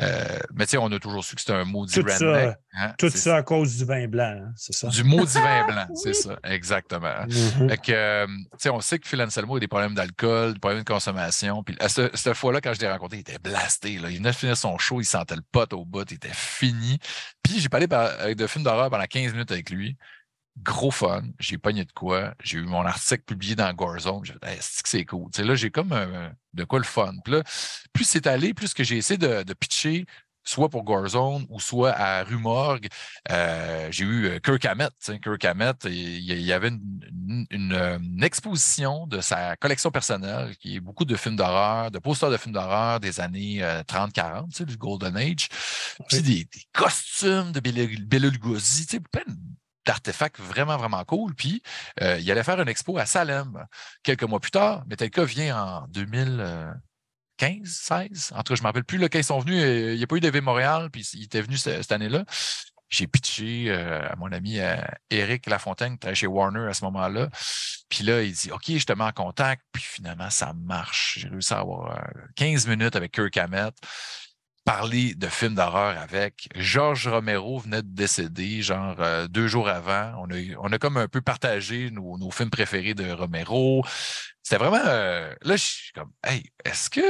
Euh, 0.00 0.24
mais 0.52 0.64
tu 0.66 0.70
sais, 0.72 0.76
on 0.78 0.90
a 0.90 0.98
toujours 0.98 1.24
su 1.24 1.36
que 1.36 1.40
c'était 1.42 1.52
un 1.52 1.64
maudit 1.64 1.94
Tout 1.94 2.08
ça, 2.08 2.14
redneck. 2.16 2.56
hein. 2.74 2.92
Tout 2.98 3.08
ça 3.10 3.36
à 3.36 3.42
cause 3.44 3.76
du 3.76 3.84
vin 3.84 4.08
blanc, 4.08 4.36
hein, 4.36 4.52
c'est 4.56 4.72
ça? 4.72 4.88
Du 4.88 5.04
maudit 5.04 5.34
vin 5.34 5.64
blanc, 5.66 5.86
c'est 5.94 6.12
ça, 6.12 6.36
exactement. 6.42 7.24
Mhm. 7.28 7.68
Fait 7.68 7.78
que, 7.78 7.92
euh, 7.92 8.26
tu 8.26 8.44
sais, 8.58 8.70
on 8.70 8.80
sait 8.80 8.98
que 8.98 9.06
Phil 9.06 9.22
Anselmo 9.22 9.54
a 9.56 9.60
des 9.60 9.68
problèmes 9.68 9.94
d'alcool, 9.94 10.54
des 10.54 10.58
problèmes 10.58 10.82
de 10.82 10.88
consommation. 10.88 11.62
Puis 11.62 11.76
à 11.78 11.88
ce- 11.88 12.10
cette 12.14 12.34
fois-là, 12.34 12.60
quand 12.60 12.74
je 12.74 12.80
l'ai 12.80 12.90
rencontré, 12.90 13.18
il 13.18 13.20
était 13.20 13.38
blasté. 13.38 13.98
Là. 13.98 14.10
Il 14.10 14.16
venait 14.16 14.30
de 14.32 14.34
finir 14.36 14.56
son 14.56 14.76
show, 14.76 15.00
il 15.00 15.04
sentait 15.04 15.36
le 15.36 15.42
pot 15.52 15.72
au 15.72 15.84
bout, 15.84 16.10
il 16.10 16.14
était 16.14 16.28
fini. 16.32 16.98
Puis 17.44 17.60
j'ai 17.60 17.68
parlé 17.68 17.86
par- 17.86 18.10
avec 18.20 18.36
de 18.36 18.46
films 18.48 18.64
d'horreur 18.64 18.90
pendant 18.90 19.04
15 19.04 19.32
minutes 19.34 19.52
avec 19.52 19.70
lui. 19.70 19.96
Gros 20.58 20.90
fun. 20.90 21.22
J'ai 21.38 21.56
pogné 21.58 21.84
de 21.84 21.92
quoi. 21.92 22.34
J'ai 22.42 22.58
eu 22.58 22.64
mon 22.64 22.84
article 22.84 23.22
publié 23.24 23.54
dans 23.54 23.72
Gorzone. 23.72 24.24
J'ai 24.24 24.34
fait, 24.34 24.52
hey, 24.52 24.58
c'est 24.60 24.82
que 24.82 24.88
c'est 24.88 25.04
cool? 25.04 25.30
Là, 25.38 25.54
j'ai 25.54 25.70
comme 25.70 25.92
un- 25.92 26.32
de 26.52 26.64
quoi 26.64 26.78
le 26.78 26.84
fun. 26.84 27.14
Puis 27.24 27.32
là, 27.34 27.42
plus 27.92 28.04
c'est 28.04 28.26
allé, 28.26 28.52
plus 28.52 28.74
que 28.74 28.84
j'ai 28.84 28.96
essayé 28.98 29.16
de, 29.16 29.42
de 29.42 29.54
pitcher 29.54 30.04
soit 30.42 30.68
pour 30.70 30.82
Gorzone 30.84 31.46
ou 31.50 31.60
soit 31.60 31.92
à 31.92 32.24
Rumorg. 32.24 32.88
Euh, 33.30 33.88
j'ai 33.92 34.04
eu 34.04 34.26
euh, 34.26 34.38
Kirk 34.40 34.64
Hammett. 34.64 34.92
Kirk 35.22 35.44
Hammett, 35.44 35.84
il 35.84 36.20
y 36.42 36.52
avait 36.52 36.68
une, 36.68 37.00
une- 37.28 37.46
une, 37.50 37.72
euh, 37.72 37.98
une 37.98 38.22
exposition 38.24 39.06
de 39.06 39.20
sa 39.20 39.54
collection 39.56 39.90
personnelle 39.90 40.56
qui 40.56 40.76
est 40.76 40.80
beaucoup 40.80 41.04
de 41.04 41.14
films 41.16 41.36
d'horreur, 41.36 41.90
de 41.90 41.98
posters 41.98 42.30
de 42.30 42.36
films 42.38 42.54
d'horreur 42.54 43.00
des 43.00 43.20
années 43.20 43.62
euh, 43.62 43.82
30-40, 43.84 44.48
tu 44.50 44.56
sais, 44.56 44.64
du 44.64 44.76
Golden 44.76 45.16
Age. 45.16 45.48
Puis 46.08 46.16
Oui. 46.18 46.22
des, 46.22 46.44
des 46.44 46.64
costumes 46.72 47.52
de 47.52 47.60
Bela 47.60 48.28
Lugosi, 48.28 48.86
plein 49.12 49.22
d'artefacts 49.86 50.38
vraiment, 50.40 50.76
vraiment 50.76 51.04
cool. 51.04 51.34
Puis 51.34 51.62
euh, 52.02 52.18
il 52.18 52.30
allait 52.30 52.44
faire 52.44 52.60
une 52.60 52.68
expo 52.68 52.98
à 52.98 53.06
Salem 53.06 53.66
quelques 54.02 54.24
mois 54.24 54.40
plus 54.40 54.50
tard. 54.50 54.84
Metallica 54.86 55.24
vient 55.24 55.56
en 55.62 55.86
2015, 55.88 56.76
16. 57.64 58.32
En 58.34 58.42
tout 58.42 58.52
cas, 58.52 58.56
je 58.56 58.60
ne 58.60 58.64
me 58.64 58.68
rappelle 58.68 58.84
plus. 58.84 58.98
Là, 58.98 59.08
quand 59.08 59.18
ils 59.18 59.24
sont 59.24 59.38
venus, 59.40 59.62
euh, 59.62 59.92
il 59.92 59.98
n'y 59.98 60.04
a 60.04 60.06
pas 60.06 60.16
eu 60.16 60.20
d'EV 60.20 60.40
Montréal, 60.40 60.90
puis 60.90 61.08
il 61.14 61.24
était 61.24 61.40
venu 61.42 61.56
ce- 61.56 61.82
cette 61.82 61.92
année-là. 61.92 62.24
J'ai 62.88 63.06
pitché 63.06 63.66
euh, 63.68 64.08
à 64.10 64.16
mon 64.16 64.32
ami 64.32 64.58
euh, 64.58 64.76
Eric 65.10 65.46
Lafontaine, 65.46 65.92
qui 65.92 65.98
travaillait 66.00 66.16
chez 66.16 66.26
Warner 66.26 66.66
à 66.68 66.74
ce 66.74 66.84
moment-là. 66.86 67.28
Puis 67.88 68.02
là, 68.04 68.22
il 68.22 68.32
dit 68.32 68.50
OK, 68.50 68.64
je 68.66 68.84
te 68.84 68.92
mets 68.92 69.04
en 69.04 69.12
contact. 69.12 69.62
Puis 69.72 69.82
finalement, 69.82 70.28
ça 70.28 70.52
marche. 70.54 71.18
J'ai 71.20 71.28
réussi 71.28 71.54
à 71.54 71.58
avoir 71.60 71.92
euh, 71.96 72.20
15 72.34 72.66
minutes 72.66 72.96
avec 72.96 73.12
Kirk 73.12 73.36
Hammett 73.36 73.74
parler 74.64 75.14
de 75.14 75.26
films 75.26 75.54
d'horreur 75.54 75.98
avec. 75.98 76.48
Georges 76.54 77.08
Romero 77.08 77.58
venait 77.58 77.82
de 77.82 77.88
décéder, 77.88 78.62
genre 78.62 78.96
euh, 79.00 79.26
deux 79.26 79.48
jours 79.48 79.68
avant. 79.68 80.12
On 80.18 80.30
a, 80.30 80.36
on 80.60 80.70
a 80.72 80.78
comme 80.78 80.96
un 80.96 81.08
peu 81.08 81.20
partagé 81.20 81.90
nos, 81.90 82.18
nos 82.18 82.30
films 82.30 82.50
préférés 82.50 82.94
de 82.94 83.10
Romero. 83.10 83.84
C'était 84.42 84.58
vraiment. 84.58 84.82
euh, 84.86 85.34
là, 85.42 85.56
je 85.56 85.62
suis 85.64 85.92
comme, 85.92 86.10
hey, 86.24 86.44
est-ce 86.64 86.90
que. 86.90 87.00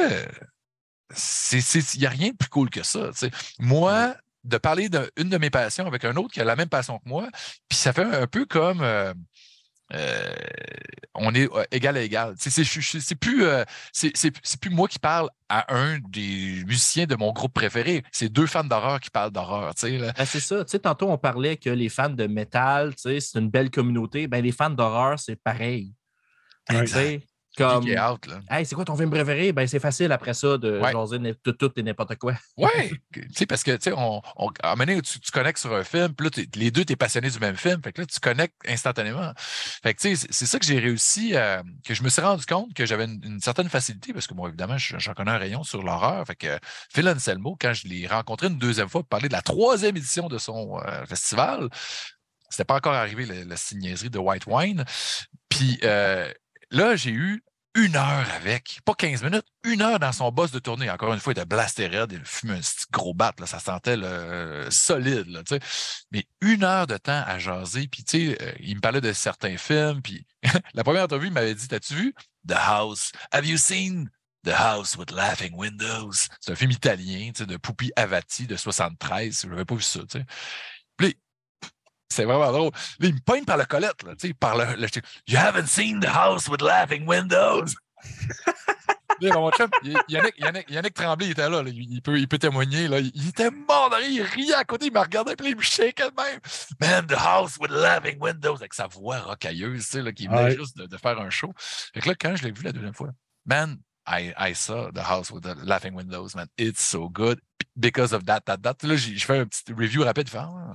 c'est 1.15 1.61
c'est- 1.61 1.95
Il 1.95 2.01
n'y 2.01 2.07
a 2.07 2.11
rien 2.11 2.31
de 2.31 2.37
plus 2.37 2.49
cool 2.49 2.71
que 2.71 2.83
ça. 2.83 3.09
tu 3.13 3.19
sais? 3.19 3.31
Moi, 3.59 4.15
de 4.45 4.57
parler 4.57 4.89
d'une 4.89 5.29
de 5.29 5.39
mes 5.39 5.51
passions 5.51 5.87
avec 5.87 6.05
un 6.05 6.17
autre 6.17 6.33
qui 6.33 6.41
a 6.41 6.45
la 6.45 6.57
même 6.57 6.69
passion 6.69 6.99
que 6.99 7.09
moi, 7.09 7.29
puis 7.69 7.77
ça 7.79 7.93
fait 7.93 8.05
un 8.05 8.27
peu 8.27 8.47
comme. 8.47 8.81
euh, 8.83 9.13
euh, 9.93 10.33
on 11.15 11.35
est 11.35 11.49
euh, 11.55 11.65
égal 11.71 11.97
à 11.97 12.01
égal. 12.03 12.35
C'est 12.39 13.15
plus, 13.15 13.45
euh, 13.45 13.65
c'est- 13.93 14.13
plus 14.61 14.71
moi 14.71 14.89
qui 14.89 14.99
parle 14.99 15.29
à 15.49 15.75
un 15.75 15.99
des 16.11 16.63
musiciens 16.67 17.07
de 17.07 17.17
mon 17.17 17.33
groupe 17.33 17.53
préféré. 17.53 18.03
C'est 18.13 18.29
deux 18.29 18.47
fans 18.47 18.65
d'horreur 18.65 19.01
qui 19.01 19.11
parlent 19.11 19.33
d'horreur. 19.33 19.75
tu 19.75 19.81
sais, 19.89 19.99
là. 19.99 20.13
Ben, 20.17 20.25
c'est 20.25 20.41
ça. 20.41 20.65
Tu 20.65 20.71
sais, 20.73 20.79
tantôt, 20.79 21.11
on 21.11 21.19
parlait 21.19 21.57
que 21.57 21.71
les 21.71 21.89
fans 21.89 22.09
de 22.11 22.27
métal, 22.27 22.95
tu 22.95 23.03
sais, 23.03 23.21
c'est 23.21 23.39
une 23.39 23.51
belle 23.51 23.71
communauté. 23.71 24.29
Ben, 24.29 24.43
les 24.45 24.53
fans 24.53 24.71
d'horreur, 24.71 25.19
c'est 25.19 25.37
pareil. 25.37 25.93
Ouais. 26.71 27.23
Comme, 27.57 27.85
out, 27.85 28.27
là. 28.27 28.41
hey, 28.51 28.65
c'est 28.65 28.75
quoi 28.75 28.85
ton 28.85 28.97
film 28.97 29.11
préféré? 29.11 29.53
Ben, 29.53 29.67
c'est 29.67 29.81
facile 29.81 30.13
après 30.13 30.35
ça 30.35 30.57
de 30.57 30.79
Ouais. 30.79 30.93
jaser 30.93 31.19
tout, 31.43 31.53
tout 31.53 31.73
et 31.77 31.83
n'importe 31.83 32.15
quoi. 32.17 32.35
Ouais, 32.57 32.91
tu 33.13 33.29
sais, 33.35 33.45
parce 33.45 33.65
que, 33.65 33.73
tu 33.73 33.83
sais, 33.91 33.93
on, 33.93 34.23
on, 34.37 34.49
à 34.63 34.69
un 34.73 34.77
moment 34.77 34.87
donné, 34.87 35.03
tu, 35.03 35.19
tu 35.19 35.31
connectes 35.33 35.59
sur 35.59 35.75
un 35.75 35.83
film, 35.83 36.15
puis 36.15 36.29
là, 36.29 36.45
les 36.55 36.71
deux, 36.71 36.85
tu 36.85 36.93
es 36.93 36.97
passionné 36.97 37.29
du 37.29 37.39
même 37.41 37.57
film, 37.57 37.83
fait 37.83 37.93
que 37.93 38.03
là, 38.03 38.07
tu 38.07 38.21
connectes 38.21 38.55
instantanément. 38.69 39.33
Fait 39.37 39.95
que, 39.95 40.01
tu 40.01 40.17
sais, 40.17 40.27
c'est- 40.31 40.47
ça 40.47 40.59
que 40.59 40.65
j'ai 40.65 40.79
réussi, 40.79 41.35
euh, 41.35 41.63
que 41.85 41.93
je 41.95 42.03
me 42.03 42.09
suis 42.09 42.23
rendu 42.23 42.47
compte 42.47 42.73
que 42.73 42.87
j'avais 42.87 43.05
une, 43.07 43.21
une 43.25 43.41
certaine 43.41 43.69
facilité, 43.69 44.13
parce 44.13 44.27
que, 44.27 44.35
bon, 44.35 44.47
évidemment, 44.47 44.79
je- 44.79 44.99
j'en 44.99 45.13
connais 45.15 45.33
un 45.33 45.39
rayon 45.39 45.65
sur 45.65 45.83
l'horreur. 45.83 46.25
Fait 46.27 46.37
que 46.37 46.59
Phil 46.95 47.09
Anselmo, 47.09 47.57
quand 47.61 47.73
je 47.73 47.89
l'ai 47.89 48.07
rencontré 48.07 48.47
une 48.47 48.59
deuxième 48.59 48.89
fois 48.89 49.03
pour 49.03 49.09
parler 49.09 49.29
de 49.29 49.35
la 49.35 49.43
troisième 49.43 49.97
édition 49.97 50.29
de 50.29 50.39
son 50.39 50.79
euh, 50.87 51.05
festival, 51.07 51.69
c'était 52.49 52.65
pas 52.65 52.77
encore 52.77 52.95
arrivé 52.95 53.27
la, 53.27 53.45
la 53.45 53.57
signaillerie 53.57 54.11
de 54.11 54.19
White 54.19 54.47
Wine. 54.47 54.85
Puis 55.49 55.79
euh, 55.85 56.33
là, 56.71 56.97
j'ai 56.97 57.13
eu 57.13 57.43
une 57.75 57.95
heure 57.95 58.27
avec, 58.35 58.81
pas 58.85 58.95
15 58.95 59.23
minutes, 59.23 59.47
une 59.65 59.83
heure 59.83 60.01
dans 60.01 60.13
son 60.13 60.33
boss 60.33 60.51
de 60.51 60.59
tournée. 60.59 60.91
Encore 60.91 61.13
une 61.13 61.21
fois, 61.21 61.33
il 61.33 61.39
était 61.39 61.47
blasté 61.47 61.87
raide, 61.87 62.13
il 62.13 62.25
fumait 62.25 62.55
un 62.55 62.61
gros 62.91 63.15
bat, 63.15 63.33
là, 63.39 63.47
ça 63.47 63.61
sentait 63.61 63.97
solide. 64.71 65.29
Là, 65.29 65.43
tu 65.45 65.55
sais. 65.55 65.61
Mais 66.11 66.27
une 66.41 66.65
heure 66.65 66.87
de 66.87 66.97
temps 66.97 67.23
à 67.27 67.39
jaser, 67.39 67.87
puis 67.87 68.05
euh, 68.15 68.53
il 68.59 68.77
me 68.77 68.81
parlait 68.81 69.01
de 69.01 69.13
certains 69.13 69.57
films, 69.57 70.03
puis 70.03 70.27
la 70.75 70.83
première 70.83 71.05
entrevue, 71.05 71.29
il 71.29 71.33
m'avait 71.33 71.55
dit 71.55 71.69
T'as-tu 71.69 71.95
vu 71.95 72.15
The 72.47 72.55
House? 72.57 73.13
Have 73.31 73.47
you 73.47 73.57
seen 73.57 74.11
The 74.45 74.53
House 74.53 74.97
with 74.97 75.13
Laughing 75.13 75.55
Windows? 75.55 76.13
C'est 76.41 76.51
un 76.51 76.57
film 76.57 76.73
italien 76.73 77.31
de 77.39 77.57
Pupi 77.57 77.93
Avati 77.95 78.49
de 78.49 78.57
73. 78.57 79.43
Je 79.43 79.49
n'avais 79.49 79.65
pas 79.65 79.77
vu 79.77 79.83
ça. 79.83 80.01
Puis 80.97 81.17
c'est 82.11 82.25
vraiment 82.25 82.51
drôle. 82.53 82.73
Là, 82.99 83.09
il 83.09 83.15
me 83.15 83.21
poigne 83.21 83.45
par 83.45 83.57
la 83.57 83.67
colette, 83.67 84.03
là, 84.03 84.15
tu 84.17 84.29
sais, 84.29 84.35
par 84.35 84.57
le, 84.57 84.65
le- 84.77 84.89
You 85.29 85.39
haven't 85.39 85.67
seen 85.67 86.01
the 86.01 86.09
house 86.09 86.49
with 86.49 86.61
laughing 86.63 87.07
windows. 87.07 87.67
Là, 89.21 89.35
mon 89.35 89.51
chum, 89.51 89.69
y- 89.83 89.95
Yannick, 90.09 90.35
Yannick, 90.39 90.71
Yannick 90.71 90.95
Tremblay 90.95 91.27
il 91.27 91.33
était 91.33 91.49
là, 91.49 91.63
là, 91.63 91.69
il, 91.69 92.01
peut, 92.01 92.19
il 92.19 92.27
peut 92.27 92.39
témoigner. 92.39 92.89
Là, 92.89 93.01
il, 93.01 93.11
il 93.15 93.29
était 93.29 93.51
mort 93.51 93.91
de 93.91 93.97
rire, 93.97 94.09
il 94.11 94.23
riait 94.23 94.55
à 94.55 94.65
côté, 94.65 94.87
il 94.87 94.93
me 94.93 94.99
regardait, 94.99 95.37
puis 95.37 95.51
il 95.51 95.57
me 95.57 95.61
shakeait 95.61 96.11
de 96.11 96.15
même. 96.23 96.41
Man, 96.81 97.07
the 97.07 97.19
house 97.19 97.59
with 97.61 97.71
laughing 97.71 98.17
windows, 98.19 98.55
avec 98.57 98.73
sa 98.73 98.87
voix 98.87 99.19
rocailleuse, 99.19 99.85
tu 99.85 99.91
sais, 99.91 100.03
là, 100.03 100.13
qui 100.13 100.27
venait 100.27 100.45
Ouais. 100.45 100.57
juste 100.57 100.77
de, 100.79 100.87
de 100.87 100.97
faire 100.97 101.21
un 101.21 101.29
show. 101.29 101.53
Fait 101.93 102.01
que 102.01 102.09
là, 102.09 102.15
quand 102.19 102.35
je 102.35 102.45
l'ai 102.45 102.51
vu 102.53 102.63
la 102.65 102.73
deuxième 102.73 102.95
fois, 102.95 103.11
man, 103.45 103.77
I, 104.09 104.33
I 104.39 104.55
saw 104.55 104.91
the 104.91 105.03
house 105.07 105.31
with 105.31 105.43
the 105.43 105.55
laughing 105.65 105.95
windows, 105.95 106.29
man. 106.35 106.47
It's 106.57 106.83
so 106.83 107.11
good 107.11 107.39
because 107.77 108.13
of 108.13 108.25
that, 108.25 108.41
that, 108.41 108.59
that. 108.59 108.77
Là, 108.83 108.97
je 108.97 109.25
fais 109.25 109.39
un 109.39 109.47
petit 109.47 109.73
review 109.73 110.03
rapide. 110.05 110.29
Ah. 110.35 110.75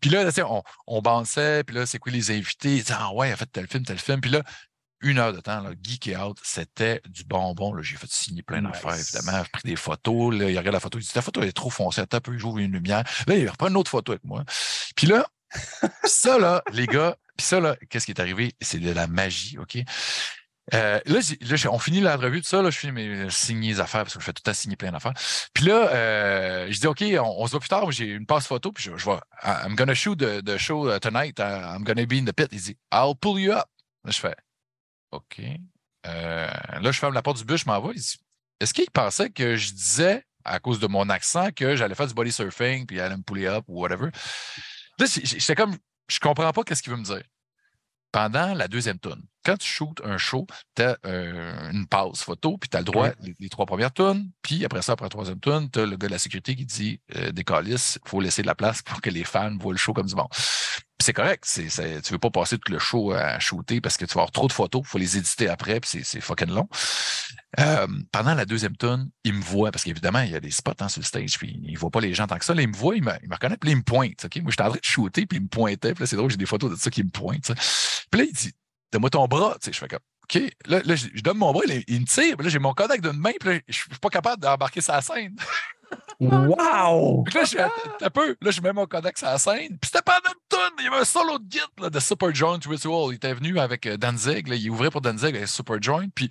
Puis 0.00 0.10
là, 0.10 0.30
on, 0.48 0.62
on 0.86 1.02
bounçait, 1.02 1.64
puis 1.64 1.76
là, 1.76 1.86
c'est 1.86 1.98
quoi 1.98 2.12
les 2.12 2.30
invités? 2.30 2.76
Ils 2.76 2.82
disaient, 2.82 2.94
ah 2.98 3.12
ouais, 3.12 3.30
il 3.30 3.32
a 3.32 3.36
fait 3.36 3.46
tel 3.46 3.66
film, 3.66 3.84
tel 3.84 3.98
film. 3.98 4.20
Puis 4.20 4.30
là, 4.30 4.42
une 5.00 5.18
heure 5.18 5.32
de 5.32 5.40
temps, 5.40 5.60
là, 5.60 5.70
geek 5.82 6.08
et 6.08 6.16
out, 6.16 6.38
c'était 6.42 7.00
du 7.06 7.24
bonbon. 7.24 7.80
J'ai 7.82 7.96
fait 7.96 8.10
signer 8.10 8.42
plein 8.42 8.60
Nice. 8.60 8.72
d'affaires, 8.72 8.98
évidemment. 8.98 9.44
J'ai 9.44 9.50
pris 9.50 9.62
des 9.64 9.76
photos. 9.76 10.34
Là, 10.34 10.50
il 10.50 10.58
regarde 10.58 10.74
la 10.74 10.80
photo. 10.80 10.98
Il 10.98 11.02
dit, 11.02 11.12
ta 11.12 11.22
photo 11.22 11.42
elle 11.42 11.48
est 11.48 11.52
trop 11.52 11.70
foncée. 11.70 12.00
Attends 12.00 12.18
un 12.18 12.20
peu, 12.20 12.36
j'ouvre 12.38 12.58
une 12.58 12.72
lumière. 12.72 13.04
Là, 13.26 13.36
il 13.36 13.48
reprend 13.48 13.68
une 13.68 13.76
autre 13.76 13.90
photo 13.90 14.12
avec 14.12 14.24
moi. 14.24 14.44
Puis 14.96 15.06
là, 15.06 15.26
ça, 16.04 16.38
là, 16.38 16.62
les 16.72 16.86
gars, 16.86 17.16
puis 17.36 17.46
ça, 17.46 17.60
là, 17.60 17.76
qu'est-ce 17.90 18.06
qui 18.06 18.12
est 18.12 18.20
arrivé? 18.20 18.54
C'est 18.60 18.78
de 18.78 18.90
la 18.90 19.06
magie, 19.06 19.58
OK? 19.58 19.78
Euh, 20.72 20.98
là, 21.04 21.20
on 21.70 21.78
finit 21.78 22.00
l'entrevue, 22.00 22.40
tout 22.40 22.48
ça. 22.48 22.62
Là, 22.62 22.70
je 22.70 22.78
finis 22.78 22.92
mes 22.92 23.30
signer 23.30 23.72
les 23.72 23.80
affaires 23.80 24.02
parce 24.02 24.14
que 24.14 24.20
je 24.20 24.24
fais 24.24 24.32
tout 24.32 24.48
à 24.48 24.54
signer 24.54 24.76
plein 24.76 24.92
d'affaires. 24.92 25.12
Puis 25.52 25.66
là, 25.66 25.90
euh, 25.90 26.66
je 26.70 26.80
dis 26.80 26.86
OK, 26.86 27.02
on, 27.20 27.46
se 27.46 27.50
voit 27.50 27.60
plus 27.60 27.68
tard. 27.68 27.90
J'ai 27.92 28.06
une 28.06 28.26
passe 28.26 28.46
photo. 28.46 28.72
Puis 28.72 28.84
je, 28.84 28.90
vais, 28.90 29.18
I'm 29.42 29.74
gonna 29.74 29.94
shoot 29.94 30.18
the, 30.18 30.56
show 30.56 30.88
uh, 30.88 30.98
tonight. 30.98 31.38
Uh, 31.38 31.74
I'm 31.74 31.84
gonna 31.84 32.06
be 32.06 32.14
in 32.14 32.24
the 32.24 32.32
pit. 32.32 32.48
Il 32.52 32.60
dit 32.60 32.76
I'll 32.92 33.14
pull 33.14 33.38
you 33.38 33.52
up. 33.52 33.66
Là, 34.04 34.10
je 34.10 34.18
fais 34.18 34.36
OK. 35.10 35.40
Euh, 36.06 36.46
là, 36.80 36.92
je 36.92 36.98
ferme 36.98 37.14
la 37.14 37.22
porte 37.22 37.38
du 37.38 37.44
bus, 37.44 37.60
je 37.60 37.66
m'en 37.66 37.80
vais. 37.80 37.94
Il 37.94 38.00
dit 38.00 38.18
Est-ce 38.60 38.72
qu'il 38.72 38.90
pensait 38.90 39.30
que 39.30 39.56
je 39.56 39.72
disais, 39.72 40.24
à 40.44 40.60
cause 40.60 40.78
de 40.78 40.86
mon 40.86 41.08
accent, 41.10 41.50
que 41.54 41.76
j'allais 41.76 41.94
faire 41.94 42.06
du 42.06 42.14
body 42.14 42.32
surfing 42.32 42.86
puis 42.86 42.96
il 42.96 43.00
allait 43.00 43.16
me 43.16 43.22
puller 43.22 43.46
up 43.46 43.64
ou 43.68 43.80
whatever? 43.80 44.10
Là, 44.98 45.06
j'étais 45.06 45.54
comme, 45.54 45.76
je 46.08 46.18
comprends 46.20 46.52
pas 46.52 46.62
qu'est-ce 46.62 46.82
qu'il 46.82 46.92
veut 46.92 46.98
me 46.98 47.04
dire 47.04 47.22
pendant 48.14 48.54
la 48.54 48.68
deuxième 48.68 49.00
tourne. 49.00 49.22
Quand 49.44 49.56
tu 49.56 49.66
shootes 49.66 50.00
un 50.04 50.18
show, 50.18 50.46
tu 50.76 50.82
as 50.82 50.96
euh, 51.04 51.72
une 51.72 51.84
pause 51.88 52.20
photo, 52.20 52.56
puis 52.58 52.70
tu 52.70 52.76
as 52.76 52.80
le 52.80 52.84
droit, 52.84 53.08
les, 53.40 53.48
trois 53.48 53.66
premières 53.66 53.90
tonnes, 53.90 54.30
puis 54.40 54.64
après 54.64 54.82
ça, 54.82 54.92
après 54.92 55.06
la 55.06 55.10
troisième 55.10 55.40
tourne, 55.40 55.68
tu 55.68 55.80
as 55.80 55.86
le 55.86 55.96
gars 55.96 56.06
de 56.06 56.12
la 56.12 56.20
sécurité 56.20 56.54
qui 56.54 56.64
dit 56.64 57.00
euh, 57.16 57.32
il 57.34 57.76
faut 58.06 58.20
laisser 58.20 58.42
de 58.42 58.46
la 58.46 58.54
place 58.54 58.82
pour 58.82 59.00
que 59.00 59.10
les 59.10 59.24
fans 59.24 59.56
voient 59.58 59.72
le 59.72 59.78
show 59.78 59.92
comme 59.92 60.06
du 60.06 60.14
bon 60.14 60.28
c'est 61.04 61.12
correct. 61.12 61.44
C'est, 61.46 61.68
c'est, 61.68 62.00
tu 62.02 62.12
veux 62.12 62.18
pas 62.18 62.30
passer 62.30 62.56
tout 62.56 62.72
le 62.72 62.78
show 62.78 63.12
à 63.12 63.38
shooter 63.38 63.80
parce 63.80 63.96
que 63.96 64.04
tu 64.06 64.14
vas 64.14 64.22
avoir 64.22 64.32
trop 64.32 64.48
de 64.48 64.52
photos. 64.52 64.82
Il 64.84 64.88
faut 64.88 64.98
les 64.98 65.18
éditer 65.18 65.48
après, 65.48 65.80
puis 65.80 66.00
c'est, 66.02 66.20
fucking 66.20 66.48
long. 66.48 66.68
Euh, 67.60 67.86
pendant 68.10 68.34
la 68.34 68.46
deuxième 68.46 68.76
tune, 68.76 69.10
il 69.22 69.34
me 69.34 69.42
voit, 69.42 69.70
parce 69.70 69.84
qu'évidemment, 69.84 70.20
il 70.20 70.30
y 70.30 70.34
a 70.34 70.40
des 70.40 70.50
spots 70.50 70.72
hein, 70.80 70.88
sur 70.88 71.00
le 71.00 71.06
stage, 71.06 71.38
puis 71.38 71.60
il 71.62 71.72
ne 71.72 71.78
voit 71.78 71.90
pas 71.90 72.00
les 72.00 72.14
gens 72.14 72.26
tant 72.26 72.38
que 72.38 72.44
ça. 72.44 72.54
Là, 72.54 72.62
il 72.62 72.68
me 72.68 72.76
voit, 72.76 72.96
il 72.96 73.04
me, 73.04 73.12
il 73.22 73.28
me 73.28 73.34
reconnaît, 73.34 73.56
puis 73.58 73.70
il 73.70 73.76
me 73.76 73.82
pointe. 73.82 74.24
ok? 74.24 74.36
Moi, 74.42 74.50
j'étais 74.50 74.62
en 74.62 74.70
train 74.70 74.78
de 74.78 74.84
shooter, 74.84 75.26
puis 75.26 75.38
il 75.38 75.42
me 75.42 75.48
pointait. 75.48 75.94
Puis 75.94 76.02
là, 76.02 76.06
c'est 76.06 76.16
drôle, 76.16 76.30
j'ai 76.30 76.36
des 76.36 76.46
photos 76.46 76.70
de 76.70 76.76
ça 76.76 76.90
qui 76.90 77.02
me 77.02 77.10
pointe. 77.10 77.52
Puis 78.14 78.22
là, 78.22 78.28
il 78.30 78.32
dit 78.32 78.52
Donne-moi 78.92 79.10
ton 79.10 79.26
bras. 79.26 79.56
Je 79.64 79.72
fais 79.72 79.88
comme 79.88 79.98
OK. 80.22 80.40
Là, 80.66 80.80
là 80.84 80.94
je, 80.94 81.20
donne 81.20 81.36
mon 81.36 81.52
bras, 81.52 81.62
il, 81.66 81.82
il 81.88 82.00
me 82.00 82.06
tire. 82.06 82.36
Puis 82.36 82.44
là, 82.46 82.48
j'ai 82.48 82.60
mon 82.60 82.72
Kodak 82.72 83.00
d'une 83.00 83.18
main, 83.18 83.32
puis 83.40 83.54
là, 83.54 83.60
je 83.66 83.72
suis 83.72 83.88
pas 84.00 84.08
capable 84.08 84.40
d'embarquer 84.40 84.80
sa 84.80 85.00
scène. 85.00 85.34
Wow! 86.20 87.24
là, 87.34 87.44
je, 87.44 87.58
un 88.04 88.10
peu, 88.10 88.36
là, 88.40 88.50
je 88.52 88.60
mets 88.60 88.72
mon 88.72 88.86
codex 88.86 89.20
à 89.24 89.32
la 89.32 89.38
scène. 89.38 89.78
Puis 89.80 89.90
c'était 89.92 90.02
pas 90.02 90.20
une 90.24 90.34
tonne. 90.48 90.72
Il 90.78 90.84
y 90.84 90.86
avait 90.86 90.98
un 90.98 91.04
solo 91.04 91.38
de 91.38 91.44
git 91.50 91.60
de 91.76 92.00
Super 92.00 92.32
Joint 92.32 92.60
Ritual. 92.64 93.10
Il 93.10 93.16
était 93.16 93.34
venu 93.34 93.58
avec 93.58 93.84
euh, 93.86 93.96
Danzig. 93.96 94.46
Là, 94.46 94.54
il 94.54 94.70
ouvrait 94.70 94.90
pour 94.90 95.00
Danzig 95.00 95.36
avec 95.36 95.48
Super 95.48 95.82
Joint. 95.82 96.06
Puis 96.14 96.30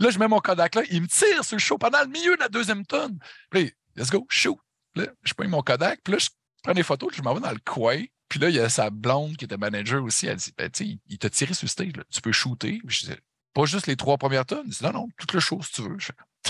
là, 0.00 0.10
je 0.10 0.18
mets 0.18 0.28
mon 0.28 0.40
Kodak 0.40 0.74
là. 0.74 0.82
Il 0.90 1.02
me 1.02 1.06
tire 1.06 1.44
sur 1.44 1.56
le 1.56 1.60
show 1.60 1.78
pendant 1.78 2.00
le 2.00 2.08
milieu 2.08 2.34
de 2.34 2.40
la 2.40 2.48
deuxième 2.48 2.84
tonne. 2.84 3.18
Puis 3.50 3.64
là, 3.64 3.70
let's 3.96 4.10
go, 4.10 4.26
shoot. 4.28 4.58
Là, 4.96 5.06
je 5.22 5.34
prends 5.34 5.48
mon 5.48 5.62
Kodak. 5.62 6.00
Puis 6.02 6.12
là, 6.14 6.18
je 6.18 6.28
prends 6.62 6.74
des 6.74 6.82
photos. 6.82 7.10
Je 7.14 7.22
m'en 7.22 7.34
vais 7.34 7.40
dans 7.40 7.52
le 7.52 7.60
coin. 7.64 8.02
Puis 8.32 8.40
là, 8.40 8.48
il 8.48 8.56
y 8.56 8.60
a 8.60 8.70
sa 8.70 8.88
blonde 8.88 9.36
qui 9.36 9.44
était 9.44 9.58
manager 9.58 10.02
aussi. 10.02 10.26
Elle 10.26 10.36
dit 10.36 10.54
ben, 10.56 10.70
tu 10.70 10.86
sais, 10.86 10.98
il 11.06 11.18
t'a 11.18 11.28
tiré 11.28 11.52
sur 11.52 11.66
le 11.66 11.68
stage. 11.68 11.94
Là. 11.94 12.02
Tu 12.10 12.22
peux 12.22 12.32
shooter. 12.32 12.80
je 12.88 13.04
dis, 13.04 13.12
pas 13.52 13.66
juste 13.66 13.86
les 13.86 13.94
trois 13.94 14.16
premières 14.16 14.46
tonnes. 14.46 14.64
Il 14.64 14.70
dit 14.70 14.82
non, 14.82 14.90
non, 14.90 15.08
tout 15.18 15.26
le 15.34 15.38
show 15.38 15.60
si 15.60 15.70
tu 15.72 15.82
veux. 15.82 15.98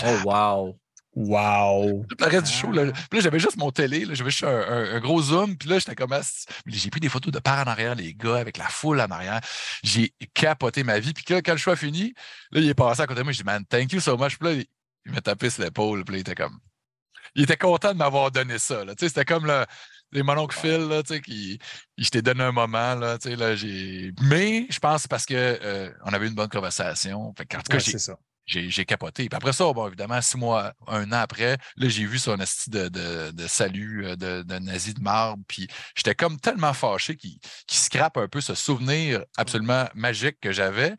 oh, 0.05 0.17
wow. 0.23 0.79
Wow! 1.13 2.05
Tout 2.07 2.15
le 2.17 2.25
reste 2.25 2.45
du 2.45 2.53
show. 2.53 2.71
Là, 2.71 2.89
puis 3.09 3.19
là, 3.19 3.19
j'avais 3.19 3.37
juste 3.37 3.57
mon 3.57 3.69
télé, 3.69 4.05
j'avais 4.13 4.31
juste 4.31 4.45
un, 4.45 4.99
gros 5.01 5.21
zoom, 5.21 5.57
puis 5.57 5.67
là, 5.67 5.77
j'étais 5.77 5.93
comme. 5.93 6.17
J'ai 6.65 6.89
pris 6.89 7.01
des 7.01 7.09
photos 7.09 7.33
de 7.33 7.39
part 7.39 7.67
en 7.67 7.69
arrière, 7.69 7.95
les 7.95 8.13
gars, 8.13 8.37
avec 8.37 8.57
la 8.57 8.69
foule 8.69 9.01
en 9.01 9.11
arrière. 9.11 9.41
J'ai 9.83 10.13
capoté 10.33 10.85
ma 10.85 10.99
vie. 10.99 11.11
Puis 11.11 11.25
là, 11.33 11.41
quand 11.41 11.51
le 11.51 11.57
show 11.57 11.71
a 11.71 11.75
fini, 11.75 12.13
là, 12.51 12.61
il 12.61 12.69
est 12.69 12.73
passé 12.73 13.01
à 13.01 13.07
côté 13.07 13.19
de 13.19 13.25
moi, 13.25 13.33
j'ai 13.33 13.43
dit, 13.43 13.43
man, 13.43 13.65
thank 13.65 13.91
you 13.91 13.99
so 13.99 14.15
much. 14.15 14.39
Puis 14.39 14.47
là, 14.47 14.63
il, 15.05 15.11
m'a 15.11 15.19
tapé 15.19 15.49
sur 15.49 15.63
l'épaule, 15.63 16.05
puis 16.05 16.13
là, 16.13 16.17
il 16.19 16.21
était 16.21 16.35
comme. 16.35 16.57
Il 17.35 17.43
était 17.43 17.57
content 17.57 17.91
de 17.91 17.97
m'avoir 17.97 18.31
donné 18.31 18.57
ça. 18.57 18.85
Là. 18.85 18.93
C'était 18.97 19.25
comme 19.25 19.45
le, 19.45 19.65
les 20.13 20.23
mononcles 20.23 20.57
Phil, 20.57 20.87
là, 20.87 21.03
qui 21.03 21.59
je 21.97 22.09
t'ai 22.09 22.21
donné 22.21 22.43
un 22.43 22.51
moment. 22.51 22.95
Là, 22.95 23.17
là, 23.23 23.55
Mais 24.21 24.67
je 24.69 24.79
pense 24.79 25.07
parce 25.07 25.25
qu'on 25.25 25.35
euh, 25.35 25.89
on 26.05 26.13
avait 26.13 26.27
une 26.27 26.35
bonne 26.35 26.49
conversation. 26.49 27.33
Fait 27.37 27.55
en 27.55 27.61
tout 27.61 27.71
cas, 27.71 27.79
ça 27.79 28.17
j'ai 28.45 28.85
capoté. 28.85 29.29
Puis 29.29 29.37
après 29.37 29.53
ça, 29.53 29.71
bon, 29.71 29.87
évidemment, 29.87 30.21
six 30.21 30.37
mois, 30.37 30.73
un 30.87 31.11
an 31.11 31.21
après, 31.21 31.57
là, 31.77 31.89
j'ai 31.89 32.05
vu 32.05 32.19
son 32.19 32.37
esti 32.39 32.69
de, 32.69 32.89
de, 32.89 33.47
salut 33.47 34.05
euh, 34.05 34.15
de, 34.15 34.43
de, 34.43 34.59
nazi 34.59 34.93
de 34.93 35.01
marbre. 35.01 35.43
Puis 35.47 35.67
j'étais 35.95 36.15
comme 36.15 36.39
tellement 36.39 36.73
fâché 36.73 37.15
qu'il 37.15 37.39
qu 37.39 37.75
scrape 37.75 38.17
un 38.17 38.27
peu 38.27 38.41
ce 38.41 38.55
souvenir 38.55 39.23
absolument 39.37 39.87
magique 39.95 40.39
que 40.41 40.51
j'avais. 40.51 40.95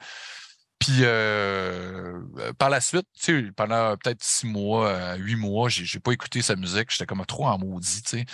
Puis 0.79 0.99
euh, 1.01 2.21
par 2.59 2.69
la 2.69 2.81
suite, 2.81 3.07
tu 3.19 3.47
sais, 3.47 3.53
pendant 3.53 3.97
peut-être 3.97 4.23
six 4.23 4.47
mois, 4.47 4.89
euh, 4.89 5.17
huit 5.17 5.37
mois, 5.37 5.69
j'ai 5.69 6.01
pas 6.01 6.13
écouté 6.13 6.43
sa 6.43 6.57
musique. 6.57 6.91
J'étais 6.91 7.07
comme 7.07 7.25
trop 7.27 7.47
en 7.47 7.59
maudit, 7.59 8.03
tu 8.03 8.19
sais. 8.19 8.25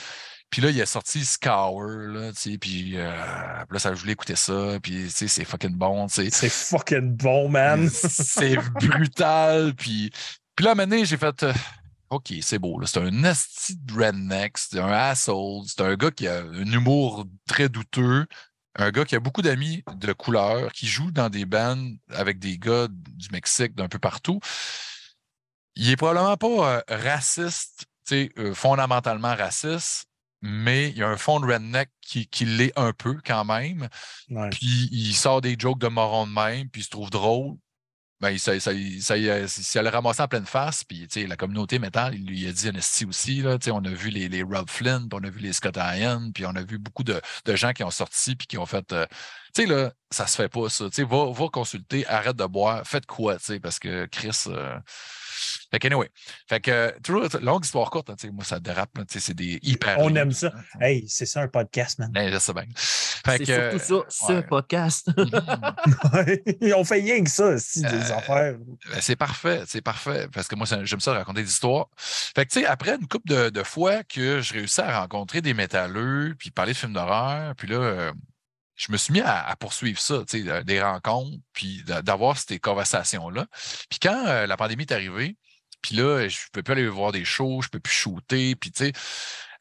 Puis 0.50 0.60
là, 0.60 0.70
il 0.70 0.82
a 0.82 0.86
sorti 0.86 1.24
Scour, 1.24 1.84
là, 1.84 2.32
tu 2.32 2.52
sais, 2.52 2.58
puis, 2.58 2.96
euh, 2.96 3.08
là, 3.70 3.78
ça, 3.78 3.94
je 3.94 4.00
voulais 4.00 4.14
écouter 4.14 4.34
ça, 4.34 4.78
puis, 4.82 5.04
tu 5.04 5.10
sais, 5.10 5.28
c'est 5.28 5.44
fucking 5.44 5.76
bon, 5.76 6.08
tu 6.08 6.14
sais. 6.14 6.30
C'est 6.30 6.50
fucking 6.50 7.16
bon, 7.16 7.48
man! 7.48 7.88
c'est 7.88 8.56
brutal, 8.56 9.74
puis... 9.76 10.10
Puis 10.56 10.64
là, 10.66 10.74
maintenant, 10.74 11.02
j'ai 11.04 11.16
fait... 11.16 11.44
Euh, 11.44 11.52
OK, 12.10 12.34
c'est 12.42 12.58
beau, 12.58 12.80
là. 12.80 12.88
C'est 12.88 12.98
un 12.98 13.12
nasty 13.12 13.78
redneck, 13.96 14.58
c'est 14.58 14.80
un 14.80 14.90
asshole, 14.90 15.62
c'est 15.66 15.82
un 15.82 15.94
gars 15.94 16.10
qui 16.10 16.26
a 16.26 16.40
un 16.40 16.66
humour 16.66 17.26
très 17.46 17.68
douteux, 17.68 18.26
un 18.74 18.90
gars 18.90 19.04
qui 19.04 19.14
a 19.14 19.20
beaucoup 19.20 19.42
d'amis 19.42 19.84
de 19.94 20.12
couleur, 20.12 20.72
qui 20.72 20.88
joue 20.88 21.12
dans 21.12 21.30
des 21.30 21.44
bands 21.44 21.92
avec 22.12 22.40
des 22.40 22.58
gars 22.58 22.88
du 22.90 23.28
Mexique, 23.30 23.76
d'un 23.76 23.88
peu 23.88 24.00
partout. 24.00 24.40
Il 25.76 25.88
est 25.88 25.96
probablement 25.96 26.36
pas 26.36 26.74
euh, 26.74 26.82
raciste, 26.88 27.84
tu 28.04 28.32
sais, 28.36 28.52
fondamentalement 28.54 29.36
raciste, 29.36 30.09
mais 30.42 30.90
il 30.90 30.98
y 30.98 31.02
a 31.02 31.08
un 31.08 31.16
fond 31.16 31.40
de 31.40 31.46
redneck 31.46 31.90
qui, 32.00 32.26
qui 32.26 32.44
l'est 32.44 32.72
un 32.76 32.92
peu 32.92 33.18
quand 33.24 33.44
même. 33.44 33.88
Puis 34.50 34.88
il 34.92 35.14
sort 35.14 35.40
des 35.40 35.56
jokes 35.58 35.78
de 35.80 35.88
moron 35.88 36.26
de 36.26 36.32
même, 36.32 36.68
puis 36.68 36.82
il 36.82 36.84
se 36.84 36.90
trouve 36.90 37.10
drôle. 37.10 37.56
Ben, 38.20 38.36
ça, 38.36 38.60
ça, 38.60 38.72
ça, 39.00 39.48
ça, 39.48 39.90
ramassé 39.90 40.22
en 40.22 40.28
pleine 40.28 40.44
face, 40.44 40.84
puis 40.84 41.08
la 41.26 41.36
communauté 41.36 41.78
métal, 41.78 42.14
il 42.14 42.26
lui 42.26 42.46
a 42.46 42.52
dit 42.52 42.68
Honesty 42.68 43.06
aussi. 43.06 43.40
Là, 43.40 43.56
on 43.72 43.82
a 43.82 43.88
vu 43.88 44.10
les, 44.10 44.28
les 44.28 44.42
Rob 44.42 44.68
Flynn, 44.68 45.08
puis 45.08 45.18
on 45.18 45.24
a 45.26 45.30
vu 45.30 45.40
les 45.40 45.54
Scott 45.54 45.78
Ian, 45.78 46.30
puis 46.34 46.44
on 46.44 46.50
a 46.50 46.62
vu 46.62 46.78
beaucoup 46.78 47.02
de, 47.02 47.18
de, 47.46 47.56
gens 47.56 47.72
qui 47.72 47.82
ont 47.82 47.90
sorti 47.90 48.36
puis 48.36 48.46
qui 48.46 48.58
ont 48.58 48.66
fait 48.66 48.92
euh, 48.92 49.06
Tu 49.54 49.62
sais, 49.62 49.66
là, 49.66 49.94
ça 50.10 50.26
se 50.26 50.36
fait 50.36 50.50
pas, 50.50 50.68
ça. 50.68 50.84
Va, 50.98 51.32
va 51.32 51.48
consulter, 51.48 52.06
arrête 52.08 52.36
de 52.36 52.44
boire, 52.44 52.86
faites 52.86 53.06
quoi, 53.06 53.38
parce 53.62 53.78
que 53.78 54.04
Chris. 54.04 54.44
Euh, 54.48 54.78
fait 55.70 55.78
que, 55.78 55.86
anyway. 55.86 56.08
Fait 56.48 56.60
que, 56.60 56.94
toujours, 57.02 57.28
longue 57.40 57.64
histoire 57.64 57.90
courte, 57.90 58.10
hein, 58.10 58.16
moi, 58.32 58.44
ça 58.44 58.58
dérape, 58.58 58.90
c'est 59.08 59.34
des 59.34 59.58
hyper. 59.62 59.98
On 59.98 60.14
aime 60.14 60.32
ça. 60.32 60.52
Hey, 60.80 61.04
c'est 61.08 61.26
ça 61.26 61.42
un 61.42 61.48
podcast, 61.48 61.98
man. 61.98 62.10
Ben, 62.12 62.38
c'est 62.38 62.52
bien. 62.52 62.64
C'est 63.26 63.44
surtout 63.44 64.04
ça, 64.08 64.26
ce 64.26 64.40
podcast. 64.40 65.10
On 66.76 66.84
fait 66.84 67.00
rien 67.00 67.22
que 67.22 67.30
ça, 67.30 67.58
si, 67.58 67.82
des 67.82 67.88
euh, 67.88 68.16
affaires. 68.16 68.56
Ben, 68.58 69.00
c'est 69.00 69.16
parfait, 69.16 69.62
c'est 69.66 69.82
parfait. 69.82 70.28
Parce 70.32 70.48
que 70.48 70.56
moi, 70.56 70.66
j'aime 70.82 71.00
ça 71.00 71.12
raconter 71.12 71.42
des 71.42 71.50
histoires. 71.50 71.88
Fait 71.96 72.46
que, 72.46 72.52
tu 72.52 72.60
sais, 72.60 72.66
après 72.66 72.96
une 72.96 73.06
couple 73.06 73.28
de, 73.28 73.50
de, 73.50 73.62
fois 73.62 74.02
que 74.04 74.40
je 74.40 74.54
réussis 74.54 74.80
à 74.80 75.00
rencontrer 75.00 75.40
des 75.40 75.54
métalleux, 75.54 76.34
puis 76.38 76.50
parler 76.50 76.72
de 76.72 76.78
films 76.78 76.92
d'horreur, 76.92 77.54
puis 77.56 77.68
là, 77.68 77.76
euh, 77.76 78.12
je 78.80 78.90
me 78.90 78.96
suis 78.96 79.12
mis 79.12 79.20
à, 79.20 79.54
poursuivre 79.58 80.00
ça, 80.00 80.24
des 80.64 80.82
rencontres, 80.82 81.36
puis 81.52 81.84
d'avoir 81.84 82.38
ces 82.38 82.58
conversations-là. 82.58 83.46
Puis 83.90 83.98
quand 84.00 84.26
euh, 84.26 84.46
la 84.46 84.56
pandémie 84.56 84.84
est 84.84 84.92
arrivée, 84.92 85.36
puis 85.82 85.96
là, 85.96 86.26
je 86.28 86.36
ne 86.36 86.50
peux 86.52 86.62
plus 86.62 86.72
aller 86.72 86.88
voir 86.88 87.12
des 87.12 87.24
shows, 87.24 87.60
je 87.60 87.66
ne 87.66 87.70
peux 87.70 87.80
plus 87.80 87.92
shooter, 87.92 88.56
puis 88.56 88.70
tu 88.70 88.86
sais, 88.86 88.92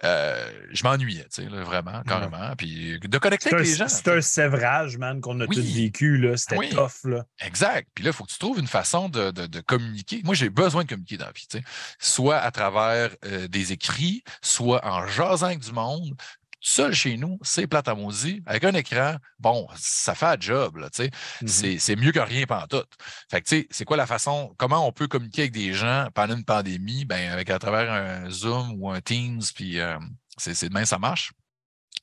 euh, 0.06 0.50
je 0.72 0.84
m'ennuyais, 0.84 1.26
tu 1.26 1.44
sais, 1.44 1.48
vraiment, 1.48 2.02
carrément. 2.04 2.56
Puis 2.58 2.98
de 3.00 3.18
connecter 3.18 3.54
avec 3.54 3.68
les 3.68 3.76
gens. 3.76 3.90
C'est 3.90 4.08
un 4.08 4.22
sévrage, 4.22 4.98
man, 4.98 5.20
qu'on 5.20 5.38
a 5.42 5.46
tous 5.46 5.60
vécu, 5.60 6.18
là. 6.18 6.38
C'était 6.38 6.70
tough, 6.70 7.04
là. 7.04 7.26
Exact. 7.42 7.90
Puis 7.94 8.06
là, 8.06 8.12
il 8.12 8.14
faut 8.14 8.24
que 8.24 8.32
tu 8.32 8.40
trouves 8.40 8.60
une 8.60 8.68
façon 8.68 9.10
de, 9.10 9.60
communiquer. 9.62 10.22
Moi, 10.24 10.36
j'ai 10.36 10.50
besoin 10.50 10.84
de 10.84 10.90
communiquer 10.90 11.18
dans 11.18 11.26
la 11.26 11.34
vie, 11.34 11.48
tu 11.50 11.58
sais. 11.58 11.64
Soit 12.00 12.38
à 12.38 12.52
travers 12.52 13.12
euh, 13.26 13.50
des 13.50 13.74
écrits, 13.74 14.24
soit 14.42 14.86
en 14.86 15.06
jasant 15.08 15.48
avec 15.48 15.60
du 15.60 15.74
monde, 15.74 16.16
seul 16.62 16.94
chez 16.94 17.18
nous, 17.18 17.40
c'est 17.42 17.68
plate 17.68 17.88
à 17.88 17.96
maudit. 17.96 18.42
Avec 18.46 18.64
un 18.64 18.74
écran, 18.74 19.16
bon, 19.40 19.68
ça 19.76 20.16
fait 20.16 20.26
un 20.26 20.38
job, 20.40 20.78
là, 20.78 20.90
tu 20.90 21.04
sais. 21.04 21.10
Mm-hmm. 21.44 21.80
C'est 21.80 21.96
mieux 21.96 22.12
que 22.12 22.20
rien 22.20 22.46
pendant 22.46 22.68
tout. 22.68 22.86
Fait 23.30 23.42
que, 23.42 23.48
tu 23.48 23.62
sais, 23.62 23.68
c'est 23.72 23.86
quoi 23.86 23.98
la 23.98 24.08
façon, 24.08 24.54
comment 24.58 24.86
on 24.88 24.92
peut 24.92 25.08
communiquer 25.08 25.44
avec 25.44 25.54
des 25.54 25.74
gens 25.74 26.08
pendant 26.14 26.36
une 26.36 26.46
pandémie? 26.46 27.06
Ben, 27.06 27.32
avec 27.32 27.50
à 27.50 27.60
travers 27.60 27.92
un 27.92 28.30
Zoom 28.30 28.74
ou 28.78 28.90
un 28.90 29.02
Teams, 29.02 29.42
puis 29.56 29.80
euh, 29.80 29.98
c'est 30.38 30.70
demain, 30.70 30.86
ça 30.86 31.00
marche. 31.00 31.32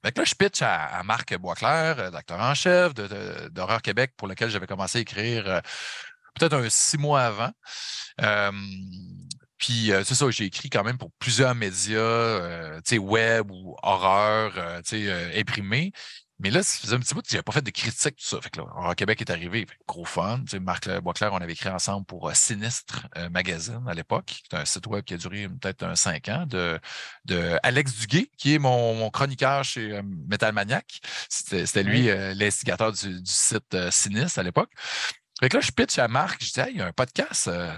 Fait 0.05 0.13
que 0.13 0.21
là, 0.21 0.25
je 0.25 0.35
pitch 0.35 0.63
à, 0.63 1.03
Marc 1.05 1.37
Boisclair, 1.37 1.99
euh, 1.99 2.11
d'acteur 2.11 2.41
en 2.41 2.55
chef 2.55 2.95
d'Horreur 2.95 3.83
Québec, 3.83 4.13
pour 4.17 4.29
lequel 4.29 4.51
j'avais 4.51 4.67
commencé 4.67 4.99
à 4.99 5.01
écrire 5.01 5.49
euh, 5.49 5.61
peut-être 6.35 6.55
un 6.55 6.69
six 6.69 6.99
mois 6.99 7.23
avant. 7.23 7.51
Puis 9.59 9.91
c'est 10.05 10.15
ça, 10.15 10.31
j'ai 10.31 10.45
écrit 10.45 10.71
quand 10.71 10.85
même 10.85 10.99
pour 10.99 11.11
plusieurs 11.19 11.55
médias, 11.55 12.81
sais, 12.85 12.99
web 12.99 13.51
ou 13.51 13.77
horreur, 13.83 14.81
sais, 14.85 15.39
imprimés. 15.39 15.93
Mais 16.39 16.51
là, 16.51 16.63
ça 16.63 16.79
faisait 16.79 16.95
un 16.95 16.99
petit 16.99 17.15
bout 17.15 17.23
que 17.23 17.29
j'avais 17.31 17.43
pas 17.43 17.53
fait 17.53 17.63
de 17.63 17.71
critique, 17.71 18.17
tout 18.17 18.27
ça. 18.27 18.39
Fait 18.43 18.51
que 18.51 18.61
là, 18.61 18.67
Horror 18.77 18.95
Québec 18.95 19.23
est 19.23 19.31
arrivé. 19.31 19.67
gros 19.89 20.05
fun. 20.05 20.43
sais, 20.47 20.61
Marc 20.61 20.87
Boisclair, 21.01 21.33
on 21.33 21.39
avait 21.39 21.55
écrit 21.55 21.71
ensemble 21.71 22.05
pour 22.05 22.31
Sinistre 22.35 23.09
Magazine 23.31 23.83
à 23.89 23.95
l'époque, 23.95 24.27
qui 24.27 24.43
est 24.53 24.57
un 24.57 24.65
site 24.67 24.87
web 24.87 25.03
qui 25.03 25.15
a 25.15 25.17
duré 25.17 25.49
peut-être 25.49 25.83
un 25.85 25.97
cinq 25.97 26.29
ans, 26.29 26.45
de, 26.47 26.79
de 27.25 27.59
Alex 27.63 28.01
Duguay, 28.01 28.31
qui 28.37 28.55
est 28.55 28.59
mon, 28.59 29.09
chroniqueur 29.11 29.65
chez 29.65 30.01
Metal 30.29 30.53
Maniac. 30.53 31.01
C'était 31.31 31.83
lui 31.83 32.09
l'instigateur 32.35 32.93
du, 32.93 33.23
du, 33.23 33.33
site 33.33 33.91
Sinistre 33.91 34.39
à 34.39 34.43
l'époque. 34.43 34.73
Fait 35.41 35.51
que 35.51 35.57
là, 35.59 35.61
je 35.61 35.71
pitch 35.71 35.99
à 35.99 36.09
Marc, 36.09 36.43
je 36.43 36.53
dis, 36.53 36.61
hey, 36.61 36.73
il 36.73 36.79
y 36.79 36.81
a 36.81 36.87
un 36.87 36.93
podcast, 36.93 37.49
euh, 37.49 37.71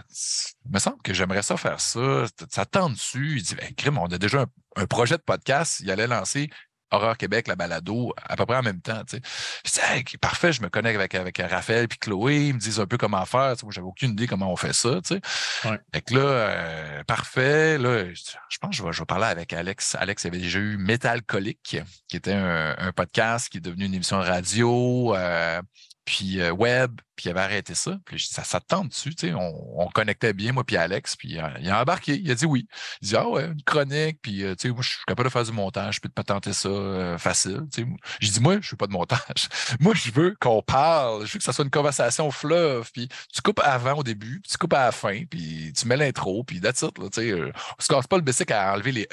il 0.64 0.72
me 0.72 0.78
semble 0.78 1.02
que 1.02 1.12
j'aimerais 1.12 1.42
ça 1.42 1.56
faire 1.56 1.80
ça. 1.80 2.26
Ça 2.50 2.64
tente 2.64 2.92
dessus. 2.92 3.38
Il 3.38 3.42
dit, 3.42 3.56
ben, 3.56 3.74
crime, 3.74 3.98
on 3.98 4.06
a 4.06 4.18
déjà 4.18 4.42
un, 4.42 4.46
un, 4.76 4.86
projet 4.86 5.16
de 5.16 5.22
podcast. 5.22 5.80
Il 5.80 5.90
allait 5.90 6.06
lancer 6.06 6.50
Horreur 6.90 7.18
Québec, 7.18 7.48
la 7.48 7.56
balado, 7.56 8.14
à 8.16 8.36
peu 8.36 8.46
près 8.46 8.56
en 8.56 8.62
même 8.62 8.80
temps. 8.80 9.02
Tu 9.04 9.16
sais. 9.16 9.22
Je 9.66 9.72
dis, 9.72 9.80
hey, 9.82 10.04
parfait, 10.20 10.52
je 10.52 10.62
me 10.62 10.68
connecte 10.68 10.96
avec, 10.96 11.14
avec 11.14 11.38
Raphaël 11.38 11.84
et 11.84 11.96
Chloé, 11.96 12.46
ils 12.48 12.54
me 12.54 12.58
disent 12.58 12.80
un 12.80 12.86
peu 12.86 12.96
comment 12.96 13.24
faire. 13.26 13.52
Tu 13.52 13.60
sais, 13.60 13.66
moi, 13.66 13.72
j'avais 13.74 13.86
aucune 13.86 14.12
idée 14.12 14.26
comment 14.26 14.50
on 14.52 14.56
fait 14.56 14.72
ça. 14.72 15.00
Tu 15.02 15.16
sais. 15.16 15.68
Ouais. 15.68 15.78
Fait 15.92 16.00
que 16.02 16.14
là, 16.14 16.20
euh, 16.20 17.04
parfait. 17.04 17.76
Là, 17.76 18.06
je, 18.14 18.22
je 18.48 18.58
pense 18.58 18.70
que 18.70 18.76
je 18.76 18.82
vais, 18.84 18.92
je 18.92 19.00
vais 19.00 19.06
parler 19.06 19.26
avec 19.26 19.52
Alex. 19.52 19.96
Alex 19.96 20.24
avait 20.24 20.38
déjà 20.38 20.60
eu 20.60 20.76
Metal 20.76 21.22
Colique, 21.22 21.82
qui 22.06 22.16
était 22.16 22.32
un, 22.32 22.76
un, 22.78 22.92
podcast 22.92 23.48
qui 23.50 23.58
est 23.58 23.62
devenu 23.62 23.84
une 23.84 23.94
émission 23.94 24.20
radio. 24.20 25.14
Euh, 25.14 25.60
puis 26.08 26.40
euh, 26.40 26.52
web, 26.52 27.02
puis 27.16 27.26
il 27.26 27.30
avait 27.30 27.40
arrêté 27.40 27.74
ça. 27.74 27.98
Puis 28.06 28.26
ça, 28.30 28.44
ça 28.44 28.60
tente 28.60 28.88
dessus, 28.88 29.14
tu 29.14 29.26
sais, 29.26 29.34
on, 29.34 29.80
on, 29.80 29.88
connectait 29.88 30.32
bien, 30.32 30.52
moi 30.52 30.64
puis 30.64 30.78
Alex, 30.78 31.16
puis 31.16 31.38
euh, 31.38 31.46
il 31.60 31.68
a 31.68 31.82
embarqué, 31.82 32.18
il 32.18 32.30
a 32.30 32.34
dit 32.34 32.46
oui. 32.46 32.66
Il 33.02 33.08
dit 33.08 33.16
Ah 33.16 33.28
ouais, 33.28 33.44
une 33.44 33.62
chronique, 33.62 34.18
puis 34.22 34.42
euh, 34.42 34.54
tu 34.54 34.68
sais, 34.68 34.72
moi 34.72 34.80
je 34.80 34.88
suis 34.88 34.98
capable 35.06 35.28
de 35.28 35.32
faire 35.32 35.44
du 35.44 35.52
montage, 35.52 35.96
je 35.96 36.00
peux 36.00 36.08
te 36.08 36.14
patenter 36.14 36.54
ça 36.54 36.70
euh, 36.70 37.18
facile. 37.18 37.66
Tu 37.70 37.82
sais. 37.82 37.88
J'ai 38.20 38.30
dit 38.30 38.40
Moi, 38.40 38.54
je 38.54 38.58
ne 38.58 38.62
fais 38.62 38.76
pas 38.76 38.86
de 38.86 38.92
montage. 38.92 39.48
moi, 39.80 39.92
je 39.94 40.10
veux 40.10 40.34
qu'on 40.40 40.62
parle, 40.62 41.26
je 41.26 41.32
veux 41.34 41.38
que 41.38 41.44
ça 41.44 41.52
soit 41.52 41.64
une 41.64 41.70
conversation 41.70 42.30
fleuve, 42.30 42.90
puis 42.90 43.08
tu 43.34 43.42
coupes 43.42 43.60
avant 43.62 43.98
au 43.98 44.02
début, 44.02 44.40
puis 44.40 44.50
tu 44.50 44.56
coupes 44.56 44.72
à 44.72 44.86
la 44.86 44.92
fin, 44.92 45.24
puis 45.28 45.74
tu 45.76 45.86
mets 45.86 45.98
l'intro, 45.98 46.42
puis 46.44 46.62
that's 46.62 46.80
it, 46.80 46.96
là, 46.96 47.10
tu 47.12 47.20
sais. 47.20 47.34
on 47.34 47.82
se 47.82 47.88
casse 47.88 48.06
pas 48.06 48.16
le 48.16 48.22
basic 48.22 48.50
à 48.50 48.72
enlever 48.72 48.92
les 48.92 49.08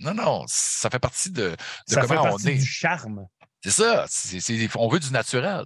non, 0.00 0.14
non, 0.14 0.44
ça 0.46 0.88
fait 0.88 0.98
partie 0.98 1.30
de, 1.30 1.50
de 1.50 1.56
ça 1.86 2.00
comment 2.00 2.14
fait 2.14 2.28
on 2.28 2.30
partie 2.30 2.48
est. 2.48 2.54
du 2.54 2.64
charme. 2.64 3.26
C'est 3.66 3.82
ça. 3.82 4.06
C 4.08 4.68
on 4.76 4.88
veut 4.88 5.00
du 5.00 5.10
naturel. 5.10 5.64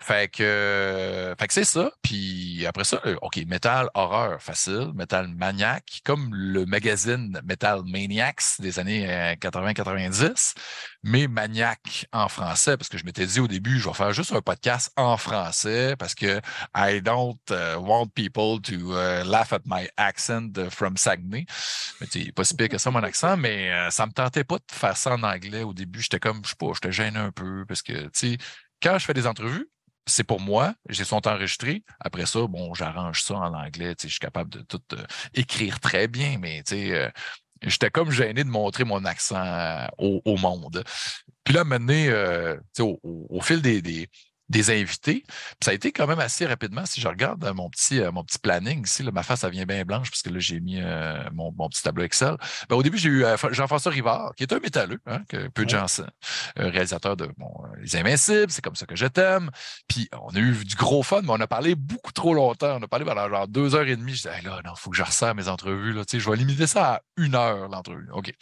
Fait 0.00 0.30
que, 0.30 0.42
euh, 0.42 1.34
fait 1.36 1.48
que 1.48 1.52
c'est 1.52 1.64
ça. 1.64 1.90
Puis 2.02 2.64
après 2.66 2.84
ça, 2.84 3.00
OK, 3.22 3.36
métal 3.46 3.88
horreur 3.94 4.40
facile, 4.40 4.92
métal 4.94 5.28
maniaque, 5.28 6.00
comme 6.04 6.32
le 6.32 6.66
magazine 6.66 7.40
Metal 7.44 7.82
Maniacs 7.84 8.60
des 8.60 8.78
années 8.78 9.06
80-90, 9.40 10.54
mais 11.02 11.26
maniaque 11.26 12.06
en 12.12 12.28
français, 12.28 12.76
parce 12.76 12.88
que 12.88 12.98
je 12.98 13.04
m'étais 13.04 13.26
dit 13.26 13.40
au 13.40 13.48
début, 13.48 13.78
je 13.78 13.88
vais 13.88 13.94
faire 13.94 14.12
juste 14.12 14.32
un 14.32 14.40
podcast 14.40 14.92
en 14.96 15.16
français 15.16 15.96
parce 15.98 16.14
que 16.14 16.40
I 16.74 17.00
don't 17.02 17.38
uh, 17.50 17.76
want 17.78 18.08
people 18.14 18.60
to 18.62 18.92
uh, 18.92 19.24
laugh 19.24 19.52
at 19.52 19.62
my 19.64 19.88
accent 19.96 20.70
from 20.70 20.96
Saguenay. 20.96 21.46
Mais 22.00 22.06
tu 22.06 22.32
pas 22.32 22.44
si 22.44 22.54
pire 22.54 22.68
que 22.68 22.78
ça, 22.78 22.90
mon 22.90 23.02
accent, 23.02 23.36
mais 23.36 23.70
euh, 23.72 23.90
ça 23.90 24.06
me 24.06 24.12
tentait 24.12 24.44
pas 24.44 24.58
de 24.58 24.64
faire 24.70 24.96
ça 24.96 25.14
en 25.14 25.22
anglais 25.22 25.62
au 25.62 25.72
début. 25.72 26.00
J'étais 26.00 26.20
comme, 26.20 26.40
je 26.44 26.50
sais 26.50 26.56
pas, 26.56 26.66
j'étais 26.74 26.92
gêné 26.92 27.18
un 27.18 27.32
peu 27.32 27.64
parce 27.66 27.82
que, 27.82 28.04
tu 28.04 28.10
sais, 28.12 28.38
quand 28.82 28.98
je 28.98 29.04
fais 29.04 29.14
des 29.14 29.26
entrevues, 29.26 29.68
c'est 30.08 30.24
pour 30.24 30.40
moi, 30.40 30.74
j'ai 30.88 31.04
sont 31.04 31.26
enregistrés. 31.28 31.84
Après 32.00 32.26
ça, 32.26 32.46
bon, 32.46 32.74
j'arrange 32.74 33.22
ça 33.22 33.34
en 33.34 33.54
anglais. 33.54 33.94
Je 34.02 34.08
suis 34.08 34.18
capable 34.18 34.50
de 34.50 34.60
tout 34.62 34.82
euh, 34.94 35.04
écrire 35.34 35.80
très 35.80 36.08
bien, 36.08 36.38
mais 36.38 36.62
euh, 36.72 37.10
j'étais 37.62 37.90
comme 37.90 38.10
gêné 38.10 38.44
de 38.44 38.48
montrer 38.48 38.84
mon 38.84 39.04
accent 39.04 39.36
euh, 39.36 39.86
au, 39.98 40.36
monde. 40.36 40.82
Puis 41.44 41.54
là, 41.54 41.64
maintenant, 41.64 41.94
euh, 41.94 42.56
au, 42.80 42.98
au, 43.02 43.40
fil 43.40 43.62
des, 43.62 43.82
des, 43.82 44.08
des 44.48 44.70
invités. 44.70 45.24
Puis 45.26 45.56
ça 45.62 45.70
a 45.72 45.74
été 45.74 45.92
quand 45.92 46.06
même 46.06 46.20
assez 46.20 46.46
rapidement. 46.46 46.84
Si 46.86 47.00
je 47.00 47.08
regarde 47.08 47.44
mon 47.54 47.68
petit, 47.68 48.00
euh, 48.00 48.10
mon 48.10 48.24
petit 48.24 48.38
planning 48.38 48.84
ici, 48.84 49.02
là, 49.02 49.10
ma 49.10 49.22
face, 49.22 49.40
ça 49.40 49.50
vient 49.50 49.66
bien 49.66 49.84
blanche 49.84 50.10
parce 50.10 50.22
que 50.22 50.30
là, 50.30 50.38
j'ai 50.38 50.60
mis 50.60 50.80
euh, 50.80 51.22
mon, 51.32 51.52
mon, 51.56 51.68
petit 51.68 51.82
tableau 51.82 52.04
Excel. 52.04 52.36
Ben, 52.68 52.76
au 52.76 52.82
début, 52.82 52.98
j'ai 52.98 53.08
eu 53.08 53.24
euh, 53.24 53.36
Jean-François 53.50 53.92
Rivard, 53.92 54.34
qui 54.36 54.44
est 54.44 54.52
un 54.52 54.58
métalleux, 54.60 55.00
hein, 55.06 55.22
que 55.28 55.48
peu 55.48 55.64
de 55.64 55.70
gens 55.70 55.86
savent, 55.86 56.10
réalisateur 56.56 57.16
de 57.16 57.28
bon, 57.36 57.52
Les 57.82 57.96
Invincibles, 57.96 58.50
c'est 58.50 58.62
comme 58.62 58.76
ça 58.76 58.86
que 58.86 58.96
je 58.96 59.06
t'aime. 59.06 59.50
Puis 59.86 60.08
on 60.12 60.34
a 60.34 60.38
eu 60.38 60.52
du 60.64 60.74
gros 60.76 61.02
fun, 61.02 61.22
mais 61.22 61.30
on 61.30 61.40
a 61.40 61.46
parlé 61.46 61.74
beaucoup 61.74 62.12
trop 62.12 62.34
longtemps. 62.34 62.78
On 62.78 62.82
a 62.82 62.88
parlé 62.88 63.04
pendant 63.04 63.28
genre 63.28 63.48
deux 63.48 63.74
heures 63.74 63.86
et 63.86 63.96
demie. 63.96 64.12
Je 64.12 64.22
disais, 64.22 64.36
hey, 64.36 64.44
là, 64.44 64.60
non, 64.64 64.72
il 64.74 64.80
faut 64.80 64.90
que 64.90 64.96
je 64.96 65.02
resserre 65.02 65.34
mes 65.34 65.48
entrevues. 65.48 65.92
Là, 65.92 66.02
je 66.10 66.30
vais 66.30 66.36
limiter 66.36 66.66
ça 66.66 66.94
à 66.94 67.00
une 67.16 67.34
heure, 67.34 67.68
l'entrevue. 67.68 68.08
OK. 68.12 68.32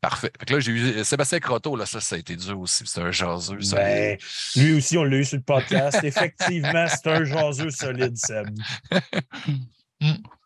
Parfait. 0.00 0.30
Fait 0.38 0.46
que 0.46 0.54
là, 0.54 0.60
j'ai 0.60 0.72
eu 0.72 1.04
Sébastien 1.04 1.40
Croteau, 1.40 1.76
là, 1.76 1.86
ça, 1.86 2.00
ça 2.00 2.16
a 2.16 2.18
été 2.18 2.36
dur 2.36 2.60
aussi. 2.60 2.84
C'est 2.86 3.00
un 3.00 3.10
jaseux. 3.10 3.60
Ça, 3.60 3.76
ben, 3.76 4.18
lui 4.56 4.74
aussi, 4.74 4.96
on 4.96 5.04
l'a 5.04 5.16
eu 5.16 5.24
sur 5.24 5.36
le 5.36 5.42
podcast. 5.48 6.04
Effectivement, 6.04 6.86
c'est 6.86 7.06
un 7.08 7.24
jaseux 7.24 7.70
solide, 7.70 8.16
Seb. 8.16 8.48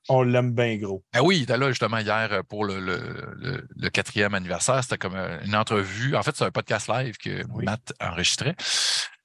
On 0.09 0.22
l'aime 0.22 0.53
bien 0.53 0.76
gros. 0.78 1.05
Ah 1.12 1.22
oui, 1.22 1.38
il 1.38 1.42
était 1.42 1.57
là 1.57 1.68
justement 1.68 1.98
hier 1.98 2.42
pour 2.48 2.64
le, 2.64 2.80
le, 2.80 3.34
le, 3.36 3.68
le 3.76 3.90
quatrième 3.90 4.34
anniversaire. 4.34 4.82
C'était 4.82 4.98
comme 4.98 5.16
une 5.16 5.55
entrevue. 5.55 6.16
En 6.16 6.22
fait, 6.22 6.34
c'est 6.36 6.44
un 6.44 6.50
podcast 6.50 6.88
live 6.88 7.16
que 7.18 7.44
oui. 7.50 7.64
Matt 7.64 7.92
enregistrait 8.00 8.57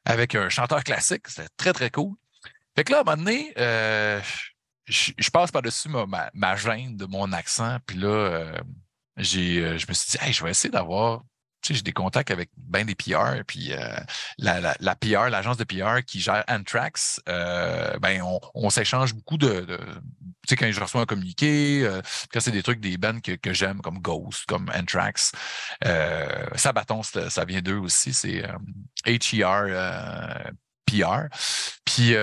avec 0.06 0.36
un 0.36 0.50
chanteur 0.50 0.84
classique. 0.84 1.28
C'était 1.28 1.50
très, 1.58 1.74
très 1.74 1.90
cool. 1.90 2.16
Fait 2.76 2.84
que 2.84 2.92
là, 2.92 3.00
à 3.00 3.02
un 3.02 3.04
moment 3.04 3.18
donné, 3.18 3.54
euh, 3.58 4.22
je, 4.86 5.12
je, 5.18 5.30
passe 5.32 5.52
par-dessus 5.52 5.90
ma, 5.90 6.06
ma, 6.06 6.30
ma, 6.34 6.56
gêne 6.56 6.96
de 6.96 7.06
mon 7.06 7.32
accent. 7.32 7.78
Puis 7.88 7.98
là, 7.98 8.08
euh, 8.08 8.58
j'ai, 9.18 9.80
je 9.80 9.88
me 9.88 9.94
suis 9.94 10.12
dit, 10.12 10.18
hey, 10.22 10.32
je 10.32 10.44
vais 10.44 10.52
essayer 10.52 10.70
d'avoir 10.70 11.24
sais, 11.68 11.74
j'ai 11.76 11.82
des 11.82 11.94
contacts 11.94 12.32
avec 12.32 12.50
ben 12.58 12.86
des 12.86 12.96
PR, 12.96 13.44
puis 13.46 13.74
euh, 13.74 13.78
la, 14.38 14.60
la, 14.60 14.76
la, 14.80 14.96
PR, 14.96 15.30
l'agence 15.30 15.58
de 15.58 15.64
PR 15.64 16.04
qui 16.06 16.20
gère 16.20 16.44
Anthrax, 16.48 17.22
euh, 17.30 17.98
ben 18.00 18.22
on, 18.22 18.40
on 18.54 18.70
s'échange 18.70 19.14
beaucoup 19.14 19.38
de, 19.38 19.62
de 19.62 19.78
tu 19.78 20.50
sais, 20.50 20.56
quand 20.56 20.72
je 20.72 20.80
reçois 20.80 21.02
un 21.02 21.06
communiqué, 21.06 21.82
euh, 21.84 22.02
quand 22.32 22.40
c'est 22.40 22.52
des 22.52 22.64
trucs 22.64 22.80
des 22.80 22.98
bands 22.98 23.20
que, 23.20 23.34
que 23.34 23.54
j'aime, 23.54 23.82
comme 23.82 24.00
Ghost, 24.00 24.46
comme 24.48 24.72
Anthrax, 24.74 25.32
euh, 25.86 26.48
Sabaton, 26.56 27.02
ça 27.04 27.46
vient 27.46 27.62
d'eux 27.62 27.78
aussi, 27.78 28.14
c'est 28.14 28.44
HER 29.06 30.52
PR. 30.86 31.28
Puis 31.86 32.16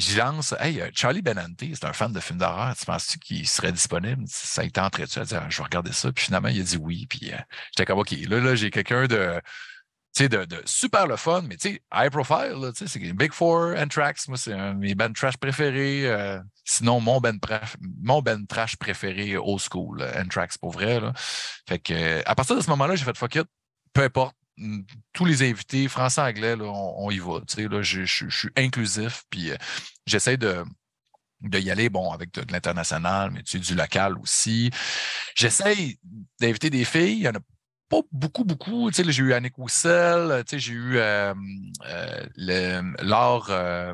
j'y 0.00 0.16
lance, 0.16 0.54
hey, 0.60 0.82
Charlie 0.94 1.22
Benante, 1.22 1.60
c'est 1.60 1.84
un 1.84 1.92
fan 1.92 2.12
de 2.12 2.20
films 2.20 2.38
d'horreur, 2.38 2.74
tu 2.76 2.86
penses-tu 2.86 3.18
qu'il 3.18 3.46
serait 3.46 3.72
disponible? 3.72 4.24
Ça 4.26 4.62
a 4.62 4.64
été 4.64 4.80
entré 4.80 5.04
dessus, 5.04 5.18
à 5.18 5.24
dire, 5.24 5.46
je 5.50 5.58
vais 5.58 5.64
regarder 5.64 5.92
ça. 5.92 6.10
Puis 6.12 6.26
finalement, 6.26 6.48
il 6.48 6.60
a 6.60 6.64
dit 6.64 6.76
oui. 6.76 7.06
Puis 7.08 7.32
euh, 7.32 7.36
j'étais 7.72 7.86
comme, 7.86 7.98
OK, 7.98 8.10
là, 8.10 8.40
là 8.40 8.54
j'ai 8.54 8.70
quelqu'un 8.70 9.06
de, 9.06 9.40
de, 10.18 10.62
super 10.64 11.06
le 11.06 11.16
fun, 11.16 11.42
mais 11.42 11.56
tu 11.56 11.70
sais, 11.70 11.82
high 11.94 12.10
profile, 12.10 12.56
sais, 12.74 12.86
c'est 12.86 12.98
Big 13.12 13.32
Four, 13.32 13.74
Anthrax, 13.76 14.28
moi, 14.28 14.36
c'est 14.36 14.52
un 14.52 14.74
mes 14.74 14.94
bands 14.94 15.12
trash 15.12 15.36
préférés. 15.36 16.06
Euh, 16.06 16.40
sinon, 16.64 17.00
mon 17.00 17.20
band, 17.20 17.38
mon 18.02 18.22
band 18.22 18.44
trash 18.48 18.76
préféré, 18.76 19.36
old 19.36 19.60
school, 19.60 20.02
Anthrax, 20.16 20.58
pour 20.58 20.72
vrai. 20.72 21.00
Là. 21.00 21.12
Fait 21.68 21.78
que, 21.78 22.22
à 22.26 22.34
partir 22.34 22.56
de 22.56 22.60
ce 22.60 22.70
moment-là, 22.70 22.96
j'ai 22.96 23.04
fait 23.04 23.16
fuck 23.16 23.34
it, 23.36 23.46
peu 23.92 24.02
importe 24.02 24.34
tous 25.12 25.24
les 25.24 25.42
invités, 25.48 25.88
français-anglais, 25.88 26.54
on, 26.60 27.06
on, 27.06 27.10
y 27.10 27.18
va. 27.18 27.40
Je, 27.48 28.04
je, 28.04 28.28
suis 28.28 28.50
inclusif, 28.56 29.24
puis 29.30 29.50
euh, 29.50 29.56
j'essaie 30.06 30.36
de, 30.36 30.64
y 31.52 31.70
aller, 31.70 31.88
bon, 31.88 32.12
avec 32.12 32.32
de, 32.32 32.42
l'international, 32.52 33.30
mais 33.30 33.42
du 33.42 33.74
local 33.74 34.18
aussi. 34.18 34.70
J'essaie 35.34 35.98
d'inviter 36.40 36.70
des 36.70 36.84
filles. 36.84 37.18
Il 37.18 37.22
y 37.22 37.28
en 37.28 37.34
a 37.34 37.40
pas 37.90 38.02
beaucoup, 38.12 38.44
beaucoup. 38.44 38.90
Tu 38.90 39.02
sais, 39.02 39.12
j'ai 39.12 39.22
eu 39.22 39.32
Annick 39.32 39.56
Roussel, 39.56 40.44
tu 40.46 40.50
sais, 40.50 40.58
j'ai 40.60 40.72
eu 40.72 40.96
euh, 40.96 41.34
euh, 41.86 42.26
le, 42.36 43.04
Laure 43.04 43.48
euh, 43.50 43.92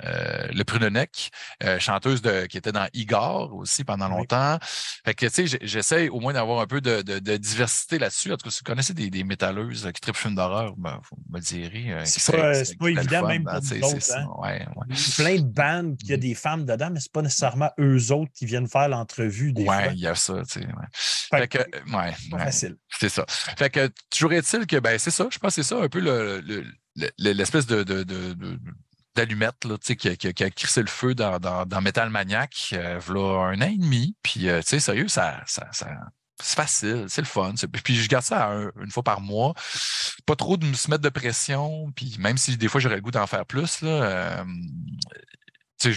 Le 0.00 0.62
Prunenec, 0.62 1.30
chanteuse 1.78 2.22
de, 2.22 2.46
qui 2.46 2.56
était 2.56 2.72
dans 2.72 2.88
Igor 2.94 3.54
aussi 3.54 3.84
pendant 3.84 4.08
longtemps. 4.08 4.58
Fait 5.04 5.14
que, 5.14 5.26
tu 5.26 5.46
sais, 5.46 5.58
j'essaie 5.62 6.08
au 6.08 6.20
moins 6.20 6.32
d'avoir 6.32 6.60
un 6.60 6.66
peu 6.66 6.80
de, 6.80 7.02
de, 7.02 7.18
de 7.18 7.36
diversité 7.36 7.98
là-dessus. 7.98 8.32
En 8.32 8.36
tout 8.38 8.44
cas, 8.44 8.50
si 8.50 8.60
vous 8.60 8.64
connaissez 8.64 8.94
des, 8.94 9.10
des 9.10 9.24
métalleuses 9.24 9.90
qui 9.94 10.00
trippent 10.00 10.16
films 10.16 10.36
d'horreur, 10.36 10.74
ben, 10.78 10.98
vous 11.10 11.18
me 11.30 11.38
direz. 11.40 11.94
c'est 12.06 12.32
pas, 12.32 12.52
pas 12.80 12.88
évident, 12.88 13.20
fun, 13.20 13.28
même 13.28 13.44
pour 13.44 13.54
nous 13.54 13.84
autres. 13.84 14.16
Hein? 14.16 14.26
Ouais, 14.38 14.66
ouais. 14.74 14.86
Il 14.88 14.96
y 14.96 14.98
a 14.98 15.14
plein 15.16 15.36
de 15.36 15.52
bandes 15.52 15.96
qui 15.98 16.12
a 16.14 16.16
des 16.16 16.34
femmes 16.34 16.64
dedans, 16.64 16.88
mais 16.90 17.00
c'est 17.00 17.12
pas 17.12 17.22
nécessairement 17.22 17.70
eux 17.78 18.10
autres 18.10 18.32
qui 18.34 18.46
viennent 18.46 18.68
faire 18.68 18.88
l'entrevue 18.88 19.52
des 19.52 19.64
Ouais, 19.66 19.92
il 19.92 20.00
y 20.00 20.06
a 20.06 20.14
ça, 20.14 20.42
tu 20.44 20.60
sais. 20.60 20.66
Ouais. 20.66 20.86
Fait, 20.92 21.38
fait 21.40 21.48
que, 21.48 21.58
ouais, 21.58 22.14
pas 22.30 22.36
ouais. 22.36 22.44
facile. 22.44 22.76
C'est 22.88 23.10
ça. 23.10 23.26
Fait 23.56 23.70
que 23.70 23.90
toujours 24.10 24.32
est-il 24.32 24.66
que 24.66 24.78
ben 24.78 24.98
c'est 24.98 25.10
ça, 25.10 25.26
je 25.30 25.38
pense 25.38 25.56
que 25.56 25.62
c'est 25.62 25.68
ça 25.68 25.82
un 25.82 25.88
peu 25.88 26.00
l'espèce 27.18 27.68
le, 27.68 27.84
de, 27.84 28.04
là, 29.68 29.76
qui, 29.78 29.96
qui, 29.96 30.16
qui 30.16 30.44
a 30.44 30.50
crissé 30.50 30.80
le 30.80 30.88
feu 30.88 31.14
dans, 31.14 31.38
dans, 31.38 31.66
dans 31.66 31.80
Metal 31.80 32.10
Maniac 32.10 32.70
euh, 32.72 32.98
voilà 33.04 33.46
un 33.46 33.60
an 33.60 33.70
et 33.72 33.78
demi. 33.78 34.16
Puis 34.22 34.48
euh, 34.48 34.60
tu 34.60 34.68
sais, 34.68 34.80
sérieux, 34.80 35.08
ça, 35.08 35.42
ça, 35.46 35.68
c'est 36.42 36.56
facile, 36.56 37.06
c'est 37.08 37.20
le 37.20 37.26
fun. 37.26 37.54
Puis 37.84 37.94
je 37.94 38.08
garde 38.08 38.24
ça 38.24 38.50
un, 38.50 38.70
une 38.80 38.90
fois 38.90 39.02
par 39.02 39.20
mois. 39.20 39.54
Pas 40.26 40.36
trop 40.36 40.56
de 40.56 40.66
me 40.66 40.74
se 40.74 40.90
mettre 40.90 41.02
de 41.02 41.08
pression. 41.08 41.92
Puis 41.94 42.16
même 42.18 42.38
si 42.38 42.56
des 42.56 42.68
fois 42.68 42.80
j'aurais 42.80 42.96
le 42.96 43.02
goût 43.02 43.12
d'en 43.12 43.26
faire 43.26 43.46
plus, 43.46 43.82
là, 43.82 43.88
euh, 43.88 44.44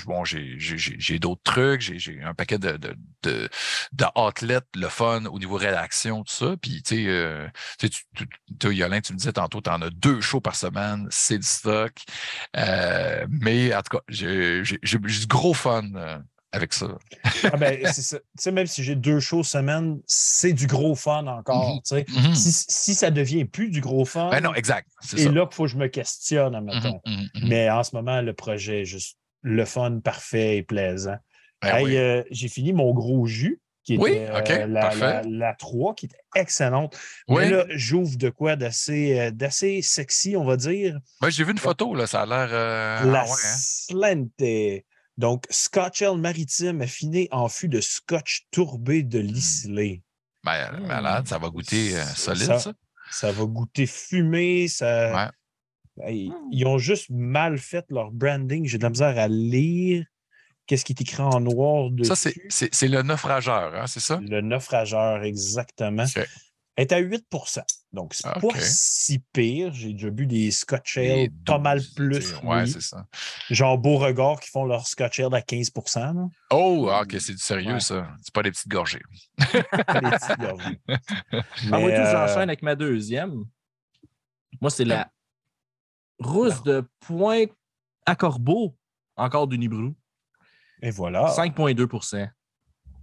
bon, 0.05 0.23
j'ai 0.25 1.19
d'autres 1.19 1.41
trucs, 1.43 1.81
j'ai 1.81 2.21
un 2.23 2.33
paquet 2.33 2.57
de, 2.57 2.77
de, 2.77 2.95
de, 3.23 3.49
de 3.93 4.05
outlets, 4.15 4.59
le 4.75 4.87
fun 4.87 5.25
au 5.25 5.39
niveau 5.39 5.55
rédaction, 5.55 6.23
tout 6.23 6.33
ça. 6.33 6.55
Puis, 6.61 6.81
tu 6.83 6.95
sais, 6.95 7.05
euh, 7.07 7.47
tu, 7.79 7.89
tu, 8.59 8.75
Yolin, 8.75 9.01
tu 9.01 9.13
me 9.13 9.17
disais 9.17 9.33
tantôt, 9.33 9.61
tu 9.61 9.69
en 9.69 9.81
as 9.81 9.89
deux 9.89 10.21
shows 10.21 10.41
par 10.41 10.55
semaine, 10.55 11.07
c'est 11.09 11.37
du 11.37 11.47
stock. 11.47 11.93
Euh, 12.55 13.25
mais 13.29 13.73
en 13.73 13.81
tout 13.81 13.97
cas, 13.97 14.03
j'ai 14.09 14.61
du 14.83 15.27
gros 15.27 15.53
fun 15.53 15.83
avec 16.51 16.73
ça. 16.73 16.87
Ah 17.43 17.57
ben, 17.57 17.79
c'est 17.93 18.01
ça. 18.01 18.19
Tu 18.19 18.25
sais, 18.39 18.51
même 18.51 18.67
si 18.67 18.83
j'ai 18.83 18.95
deux 18.95 19.19
shows 19.19 19.43
semaine, 19.43 19.99
c'est 20.05 20.53
du 20.53 20.67
gros 20.67 20.95
fun 20.95 21.27
encore. 21.27 21.75
Mhm. 21.75 21.81
tu 21.81 21.95
sais. 21.95 22.05
Mhm. 22.09 22.35
si, 22.35 22.51
si 22.51 22.95
ça 22.95 23.11
devient 23.11 23.45
plus 23.45 23.69
du 23.69 23.81
gros 23.81 24.05
fun, 24.05 24.29
Ben 24.29 24.41
non, 24.41 24.53
exact. 24.53 24.89
C'est 25.01 25.19
et 25.19 25.23
ça. 25.25 25.31
là 25.31 25.45
qu'il 25.45 25.55
faut 25.55 25.63
que 25.63 25.69
je 25.71 25.77
me 25.77 25.87
questionne, 25.87 26.59
mhm, 26.59 26.99
mhm. 27.05 27.47
Mais 27.47 27.69
en 27.69 27.83
ce 27.83 27.95
moment, 27.95 28.21
le 28.21 28.33
projet 28.33 28.81
est 28.81 28.85
juste 28.85 29.17
le 29.47 29.65
fun, 29.65 29.99
parfait 29.99 30.57
et 30.57 30.63
plaisant. 30.63 31.17
Ben 31.61 31.75
Hey, 31.77 31.83
oui. 31.85 31.97
euh, 31.97 32.23
j'ai 32.31 32.47
fini 32.49 32.73
mon 32.73 32.93
gros 32.93 33.25
jus, 33.25 33.59
qui 33.83 33.93
était 33.95 34.03
Oui, 34.03 34.11
OK, 34.37 34.49
euh, 34.51 34.67
la, 34.67 34.81
parfait. 34.81 34.99
la, 34.99 35.21
la 35.25 35.53
3, 35.55 35.95
qui 35.95 36.05
était 36.07 36.17
excellente. 36.35 36.95
Oui. 37.27 37.43
Mais 37.43 37.49
là, 37.49 37.65
j'ouvre 37.69 38.17
de 38.17 38.29
quoi 38.29 38.55
d'assez 38.55 39.17
euh, 39.19 39.31
d'assez 39.31 39.81
sexy, 39.81 40.35
on 40.35 40.43
va 40.43 40.57
dire. 40.57 40.99
Ben, 41.21 41.29
j'ai 41.29 41.43
vu 41.43 41.51
une 41.53 41.57
photo, 41.57 41.95
là, 41.95 42.05
ça 42.05 42.21
a 42.21 42.25
l'air. 42.25 42.49
euh, 42.51 43.11
la 43.11 43.21
ah 43.21 43.23
ouais, 43.25 43.31
hein. 43.31 43.57
Slente. 43.59 44.83
Donc, 45.17 45.45
Scotch 45.49 46.01
Ale 46.03 46.17
maritime 46.17 46.81
affiné 46.81 47.27
en 47.31 47.47
fût 47.49 47.69
de 47.69 47.81
scotch 47.81 48.45
tourbé 48.51 49.01
de 49.03 49.17
l'islay. 49.19 50.03
Ben, 50.43 50.71
Hmm. 50.79 50.85
malade, 50.85 51.27
ça 51.27 51.37
va 51.39 51.49
goûter 51.49 51.91
solide, 52.15 52.43
ça- 52.45 52.59
ça. 52.59 52.73
Ça 53.09 53.31
va 53.31 53.45
goûter 53.45 53.87
fumé. 53.87 54.67
Ça... 54.67 55.23
Hey, 55.23 55.29
Ils 56.07 56.65
ont 56.65 56.77
juste 56.77 57.09
mal 57.09 57.57
fait 57.57 57.85
leur 57.89 58.11
branding. 58.11 58.65
J'ai 58.65 58.77
de 58.77 58.83
la 58.83 58.89
misère 58.89 59.17
à 59.17 59.27
lire 59.27 60.05
qu'est-ce 60.65 60.83
qui 60.85 60.93
est 60.93 61.01
écrit 61.01 61.23
en 61.23 61.39
noir 61.39 61.89
dessus. 61.91 62.13
Ça, 62.13 62.31
c'est- 62.49 62.87
le 62.87 63.01
naufrageur, 63.01 63.73
hein, 63.75 63.87
c'est 63.87 63.99
ça? 64.01 64.19
Le 64.21 64.41
naufrageur, 64.41 65.23
exactement. 65.23 66.03
OK. 66.03 66.25
est 66.79 66.91
à 66.91 66.99
8% 66.99 67.61
Donc, 67.91 68.13
c'est 68.13 68.27
OK. 68.27 68.53
pas 68.53 68.59
si 68.59 69.17
pire. 69.33 69.73
J'ai 69.73 69.93
déjà 69.93 70.11
bu 70.11 70.27
des 70.27 70.51
Scotch 70.51 70.97
Ale 70.97 71.29
pas 71.43 71.57
mal 71.57 71.79
12, 71.79 71.93
plus. 71.95 72.33
Ouais, 72.43 72.61
oui. 72.61 72.69
c'est 72.69 72.81
ça. 72.83 73.07
Genre 73.49 73.79
Beauregard 73.79 74.39
qui 74.39 74.51
font 74.51 74.63
leur 74.65 74.85
Scotch 74.85 75.19
Ale 75.19 75.33
à 75.33 75.41
15 75.41 75.71
là. 75.95 76.13
Oh, 76.51 76.87
ah, 76.91 77.01
OK, 77.01 77.15
c'est 77.19 77.31
du 77.31 77.39
sérieux, 77.39 77.73
Ouais. 77.73 77.79
ça. 77.79 78.07
C'est 78.21 78.31
pas 78.31 78.43
des 78.43 78.51
petites 78.51 78.67
gorgées. 78.67 79.01
Pas 79.37 80.01
des 80.01 80.09
petites 80.11 80.39
gorgées. 80.39 80.79
Ah, 80.87 80.99
moi, 81.69 81.79
Mais, 81.79 81.95
tout, 81.95 82.01
euh, 82.01 82.11
j'enchaîne 82.11 82.49
avec 82.49 82.61
ma 82.61 82.75
deuxième. 82.75 83.33
Moi, 84.61 84.69
c'est 84.69 84.85
la 84.85 85.09
rousse 86.19 86.63
de 86.63 86.83
pointe 86.99 87.49
à 88.05 88.15
corbeau, 88.15 88.75
encore 89.15 89.47
du 89.47 89.57
Nibrou. 89.57 89.93
Et 90.81 90.91
voilà. 90.91 91.33
5,2 91.35 91.87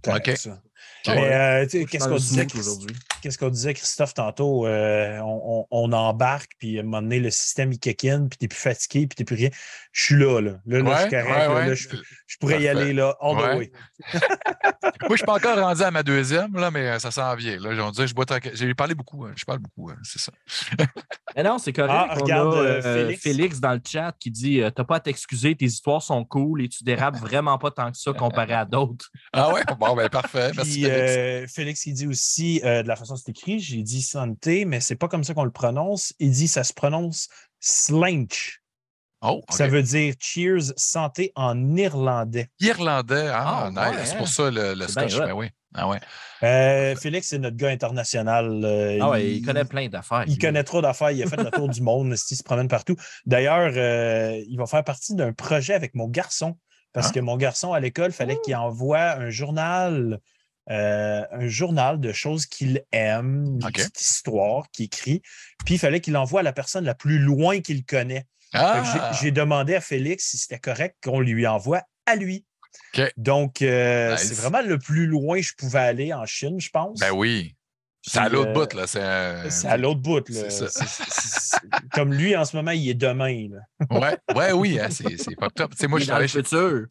Correct, 0.03 0.29
OK. 0.29 0.37
ça. 0.37 0.61
Mais 1.07 1.33
euh, 1.33 1.69
sais, 1.69 1.81
Je 1.81 1.87
qu'est-ce 1.87 2.07
qu'on 2.07 2.15
disait, 2.15 2.47
aujourd'hui. 2.55 2.95
Qu'est-ce 3.25 3.39
qu'on 3.39 3.49
disait, 3.49 3.73
Christophe, 3.73 4.13
tantôt? 4.13 4.67
euh, 4.67 5.17
on, 5.19 5.65
on- 5.71 5.89
on 5.89 5.91
embarque, 5.93 6.51
puis 6.59 6.77
à 6.77 6.81
un 6.81 6.83
moment 6.83 7.01
donné, 7.01 7.19
le 7.19 7.31
système, 7.31 7.71
il 7.73 7.79
kick-in, 7.79 8.27
puis 8.29 8.37
t'es 8.37 8.47
plus 8.47 8.59
fatigué, 8.59 9.07
puis 9.07 9.15
t'es 9.15 9.23
plus 9.23 9.35
rien. 9.35 9.49
Je 9.91 10.03
suis 10.05 10.15
là, 10.15 10.39
là. 10.41 10.51
Là, 10.67 10.79
là, 10.81 10.93
je 10.95 10.99
suis 11.01 11.09
correct. 11.09 11.25
ouais, 11.27 11.47
là, 11.47 11.53
ouais. 11.55 11.65
là, 11.69 11.73
je, 11.73 11.87
je 12.27 12.37
pourrais 12.37 12.61
y 12.61 12.67
aller, 12.67 12.93
là, 12.93 13.15
all 13.19 13.35
the 13.35 13.39
Ouais. 13.39 13.55
way. 13.55 13.71
Moi, 14.13 15.11
je 15.11 15.15
suis 15.17 15.25
pas 15.25 15.33
encore 15.35 15.57
rendu 15.57 15.81
à 15.81 15.89
ma 15.91 16.03
deuxième, 16.03 16.53
là, 16.55 16.69
mais 16.71 16.87
euh, 16.87 16.99
ça 16.99 17.09
s'en 17.11 17.35
vient. 17.35 17.57
Là, 17.59 17.83
on 17.85 17.91
dirait 17.91 18.07
je 18.07 18.13
bois 18.13 18.25
tranquille. 18.25 18.51
J'ai 18.53 18.73
parlé 18.75 18.93
beaucoup. 18.95 19.25
hein, 19.25 19.33
Je 19.35 19.43
parle 19.45 19.59
beaucoup, 19.59 19.89
hein, 19.89 19.97
c'est 20.03 20.19
ça. 20.19 20.31
Mais 21.35 21.43
non, 21.43 21.57
c'est 21.57 21.73
correct. 21.73 21.91
Ah, 21.93 22.15
on 22.17 22.23
regarde, 22.23 22.53
a 22.53 22.57
euh, 22.57 22.81
Félix. 22.81 23.21
Félix. 23.23 23.59
dans 23.59 23.73
le 23.73 23.81
chat 23.85 24.15
qui 24.17 24.31
dit 24.31 24.61
euh, 24.61 24.69
T'as 24.69 24.85
pas 24.85 24.95
à 24.95 24.99
t'excuser, 25.01 25.53
tes 25.53 25.65
histoires 25.65 26.01
sont 26.01 26.23
cool 26.23 26.61
et 26.63 26.69
tu 26.69 26.85
dérapes 26.85 27.17
vraiment 27.17 27.57
pas 27.57 27.71
tant 27.71 27.91
que 27.91 27.97
ça 27.97 28.13
comparé 28.13 28.53
à 28.53 28.63
d'autres. 28.63 29.09
Ah 29.33 29.51
ouais? 29.51 29.61
Bon, 29.77 29.95
ben 29.97 30.07
parfait. 30.07 30.51
Merci, 30.55 30.71
Puis 30.81 30.83
Félix. 30.85 31.11
euh, 31.17 31.45
Félix, 31.53 31.85
il 31.87 31.93
dit 31.93 32.07
aussi, 32.07 32.61
euh, 32.63 32.83
de 32.83 32.87
la 32.87 32.95
façon 32.95 33.14
c'est 33.15 33.29
écrit, 33.29 33.59
j'ai 33.59 33.81
dit 33.83 34.01
santé, 34.01 34.65
mais 34.65 34.79
c'est 34.79 34.95
pas 34.95 35.07
comme 35.07 35.23
ça 35.23 35.33
qu'on 35.33 35.43
le 35.43 35.51
prononce. 35.51 36.13
Il 36.19 36.31
dit 36.31 36.47
ça 36.47 36.63
se 36.63 36.73
prononce 36.73 37.27
slinch. 37.59 38.61
Oh. 39.21 39.41
Ça 39.49 39.67
veut 39.67 39.81
dire 39.81 40.13
cheers 40.19 40.73
santé 40.77 41.31
en 41.35 41.75
irlandais. 41.75 42.49
Irlandais. 42.59 43.29
Ah, 43.31 43.65
Ah, 43.65 43.69
nice. 43.71 43.97
ouais, 43.97 44.05
c'est 44.05 44.13
hein. 44.13 44.17
pour 44.17 44.27
ça 44.27 44.51
le, 44.51 44.87
scotch. 44.87 45.17
Ben 45.17 45.33
oui. 45.33 45.47
Ah 45.73 45.87
ouais. 45.89 45.99
Euh, 46.43 46.95
Félix, 46.95 47.29
c'est 47.29 47.39
notre 47.39 47.57
gars 47.57 47.69
international. 47.69 48.61
euh, 48.63 48.99
Ah 49.01 49.09
ouais, 49.09 49.31
il 49.37 49.41
connaît 49.45 49.65
plein 49.65 49.87
d'affaires. 49.89 50.23
Il 50.27 50.33
lui. 50.33 50.37
connaît 50.37 50.63
trop 50.63 50.81
d'affaires. 50.81 51.11
Il 51.11 51.23
a 51.23 51.27
fait 51.27 51.37
le 51.37 51.49
tour 51.49 51.67
du 51.69 51.81
monde. 51.81 52.13
Il 52.29 52.37
se 52.37 52.43
promène 52.43 52.67
partout. 52.67 52.95
D'ailleurs, 53.25 53.71
euh, 53.75 54.39
il 54.47 54.57
va 54.57 54.65
faire 54.67 54.83
partie 54.83 55.15
d'un 55.15 55.33
projet 55.33 55.73
avec 55.73 55.95
mon 55.95 56.07
garçon. 56.07 56.57
Parce 56.93 57.07
Hein? 57.07 57.11
que 57.15 57.19
mon 57.19 57.35
garçon, 57.35 57.73
à 57.73 57.79
l'école, 57.79 58.11
il 58.11 58.13
fallait 58.13 58.39
qu'il 58.41 58.55
envoie 58.55 59.13
un 59.17 59.29
journal, 59.29 60.19
euh, 60.69 61.23
un 61.31 61.47
journal 61.47 61.99
de 61.99 62.11
choses 62.11 62.45
qu'il 62.45 62.83
aime, 62.91 63.59
une 63.61 63.71
petite 63.71 64.01
histoire 64.01 64.65
qu'il 64.71 64.85
écrit. 64.85 65.21
Puis 65.65 65.75
il 65.75 65.77
fallait 65.79 66.01
qu'il 66.01 66.13
l'envoie 66.13 66.39
à 66.39 66.43
la 66.43 66.53
personne 66.53 66.85
la 66.85 66.95
plus 66.95 67.19
loin 67.19 67.61
qu'il 67.61 67.85
connaît. 67.85 68.25
Ah! 68.53 69.11
j'ai- 69.21 69.31
demandé 69.31 69.75
à 69.75 69.81
Félix 69.81 70.29
si 70.31 70.37
c'était 70.37 70.59
correct 70.59 70.95
qu'on 71.03 71.19
lui 71.19 71.45
envoie 71.45 71.81
à 72.05 72.15
lui. 72.15 72.45
Donc, 73.17 73.61
euh, 73.61 74.13
Nice. 74.13 74.21
c'est 74.27 74.35
vraiment 74.35 74.61
le 74.61 74.77
plus 74.79 75.05
loin 75.07 75.37
que 75.37 75.43
je 75.45 75.53
pouvais 75.57 75.79
aller 75.79 76.13
en 76.13 76.25
Chine, 76.25 76.59
je 76.59 76.69
pense. 76.69 76.99
Ben 76.99 77.11
oui. 77.11 77.55
C'est 78.07 78.19
à 78.19 78.29
l'autre 78.29 78.51
euh, 78.51 78.53
bout, 78.53 78.73
là. 78.73 78.85
C'est 78.87 79.01
un- 79.01 79.69
à 79.69 79.77
l'autre 79.77 79.99
bout. 79.99 80.29
là. 80.29 80.43
Comme 81.91 82.13
lui, 82.13 82.35
en 82.35 82.45
ce 82.45 82.55
moment, 82.55 82.71
il 82.71 82.87
est 82.89 82.93
demain. 82.93 83.47
là. 83.49 83.97
Ouais, 83.99 84.17
ouais, 84.35 84.51
oui, 84.51 84.79
hein, 84.79 84.89
c'est 84.91 85.17
c'est 85.17 85.35
pas 85.35 85.49
top. 85.49 85.71
Tu 85.71 85.77
sais, 85.79 85.87
moi, 85.87 85.99
Il 85.99 86.03
je 86.03 86.07
travaille 86.09 86.27
chez. 86.27 86.43
futur. 86.43 86.85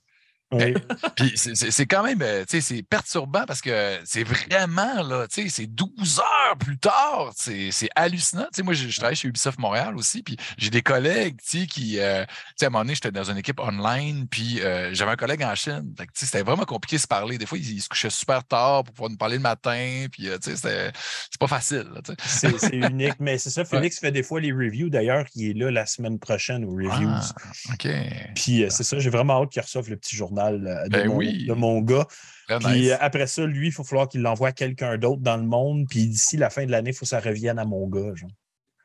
Oui. 0.55 0.75
Puis 1.17 1.33
c'est- 1.37 1.87
quand 1.87 2.03
même, 2.03 2.23
euh, 2.23 2.45
tu 2.49 2.61
sais, 2.61 2.75
c'est 2.77 2.83
perturbant 2.83 3.45
parce 3.47 3.61
que 3.61 3.99
c'est 4.05 4.25
vraiment, 4.25 5.03
là, 5.03 5.27
tu 5.29 5.43
sais, 5.43 5.49
c'est 5.49 5.67
12 5.67 6.21
heures 6.21 6.57
plus 6.59 6.79
tard. 6.79 7.33
C'est 7.37 7.71
hallucinant. 7.95 8.45
Tu 8.53 8.57
sais, 8.57 8.63
moi, 8.63 8.75
je, 8.75 8.89
je 8.89 8.97
travaille 8.97 9.17
chez 9.17 9.29
Ubisoft 9.29 9.59
Montréal 9.59 9.97
aussi, 9.97 10.23
puis 10.23 10.37
j'ai 10.59 10.71
des 10.71 10.83
collègues, 10.83 11.37
tu 11.43 11.61
sais, 11.61 11.67
qui, 11.67 11.99
euh, 11.99 12.25
tu 12.25 12.33
sais, 12.57 12.65
à 12.67 12.69
un 12.69 12.71
moment 12.71 12.85
donné, 12.85 12.95
j'étais 12.95 13.11
dans 13.13 13.31
une 13.31 13.39
équipe 13.39 13.61
online, 13.61 14.27
puis 14.29 14.61
euh, 14.63 14.93
j'avais 14.95 15.13
un 15.13 15.17
collègue 15.17 15.43
en 15.43 15.55
Chine. 15.55 15.95
Tu 15.97 16.05
sais, 16.15 16.27
c'était 16.27 16.43
vraiment 16.43 16.65
compliqué 16.65 16.97
de 16.97 17.01
se 17.03 17.07
parler. 17.07 17.39
Des 17.39 17.47
fois, 17.47 17.59
il, 17.59 17.69
il 17.71 17.81
se 17.83 17.89
couchait 17.89 18.11
super 18.11 18.45
tard 18.45 18.85
pour 18.85 18.95
pouvoir 18.95 19.11
nous 19.11 19.17
parler 19.17 19.37
le 19.37 19.43
matin, 19.43 20.07
puis, 20.11 20.29
euh, 20.29 20.39
tu 20.39 20.57
sais, 20.57 20.93
c'est 21.31 21.39
pas 21.41 21.47
facile. 21.49 21.87
C'est 22.25 22.53
unique, 22.73 23.15
mais 23.21 23.39
c'est 23.39 23.51
ça. 23.51 23.65
Félix 23.75 23.99
fait 23.99 24.13
des 24.13 24.23
fois 24.23 24.41
les 24.41 24.53
reviews. 24.53 24.89
D'ailleurs, 24.91 25.25
il 25.35 25.51
est 25.51 25.55
là 25.55 25.71
la 25.71 25.87
semaine 25.87 26.19
prochaine 26.19 26.65
aux 26.65 26.73
reviews. 26.75 27.09
Ah, 27.11 27.73
OK. 27.73 27.89
Puis 28.35 28.65
euh, 28.65 28.69
c'est 28.71 28.85
ça, 28.85 28.99
j'ai 28.99 29.11
vraiment 29.11 29.43
hâte 29.43 29.51
qu'il 29.51 29.63
reçoive 29.63 29.89
le 29.91 29.97
petit 29.97 30.17
journal 30.17 30.44
euh, 30.53 30.85
de, 30.85 30.89
Ben 30.91 31.09
mon, 31.09 31.17
oui. 31.17 31.47
de 31.47 31.53
mon 31.53 31.81
gars. 31.81 32.07
Très 32.49 32.59
Puis 32.59 32.81
nice. 32.83 32.91
euh, 32.91 32.97
après 33.01 33.27
ça, 33.27 33.47
lui, 33.47 33.69
il 33.69 33.73
faut 33.73 33.85
falloir 33.85 34.09
qu'il 34.09 34.21
l'envoie 34.23 34.49
à 34.49 34.53
quelqu'un 34.53 34.99
d'autre 34.99 35.23
dans 35.23 35.37
le 35.37 35.45
monde. 35.45 35.87
Puis 35.89 36.07
d'ici 36.07 36.37
la 36.37 36.51
fin 36.51 36.67
de 36.67 36.71
l'année, 36.71 36.91
il 36.91 36.95
faut 36.95 37.05
que 37.05 37.09
ça 37.09 37.21
revienne 37.21 37.59
à 37.59 37.65
mon 37.65 37.87
gars. 37.89 38.15
Genre. 38.15 38.31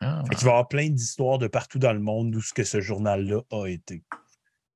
Ah, 0.02 0.24
Fait 0.30 0.36
qu'il 0.36 0.46
va 0.46 0.52
y 0.52 0.54
avoir 0.54 0.68
plein 0.70 0.90
d'histoires 0.90 1.38
de 1.40 1.48
partout 1.48 1.78
dans 1.80 1.92
le 1.94 2.00
monde 2.00 2.32
d'où 2.32 2.42
ce 2.42 2.54
que 2.54 2.64
ce 2.64 2.80
journal-là 2.80 3.42
a 3.52 3.66
été. 3.68 4.04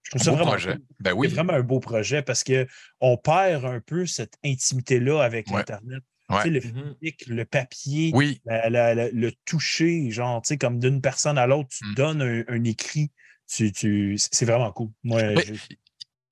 Je 0.03 0.09
trouve 0.11 0.21
un 0.21 0.25
ça 0.25 0.31
beau 0.31 0.35
vraiment 0.37 0.51
projet. 0.51 0.71
cool. 0.73 0.81
Ben 0.99 1.13
oui. 1.13 1.27
Vraiment 1.29 1.53
un 1.53 1.61
beau 1.61 1.79
projet 1.79 2.21
parce 2.21 2.43
qu'on 2.43 3.17
perd 3.23 3.63
un 3.65 3.79
peu 3.79 4.05
cette 4.05 4.33
intimité-là 4.43 5.21
avec 5.23 5.47
Ouais. 5.49 5.57
l'Internet. 5.59 6.03
Ouais. 6.29 6.37
Tu 6.37 6.43
sais, 6.43 6.49
le 6.49 6.59
Mhm. 6.59 6.95
physique, 6.99 7.27
le 7.27 7.45
papier, 7.45 8.11
Oui. 8.13 8.41
la- 8.45 8.69
la- 8.69 8.95
la- 8.95 9.09
le 9.11 9.31
toucher, 9.45 10.09
genre, 10.11 10.41
tu 10.41 10.49
sais, 10.49 10.57
comme 10.57 10.79
d'une 10.79 10.99
personne 11.01 11.37
à 11.37 11.47
l'autre, 11.47 11.69
tu 11.69 11.85
Mm. 11.85 11.93
donnes 11.95 12.21
un, 12.21 12.43
un 12.49 12.63
écrit. 12.65 13.11
Tu, 13.47 13.71
tu- 13.71 14.15
c'est 14.17 14.45
vraiment 14.45 14.71
cool. 14.71 14.89
Moi, 15.03 15.21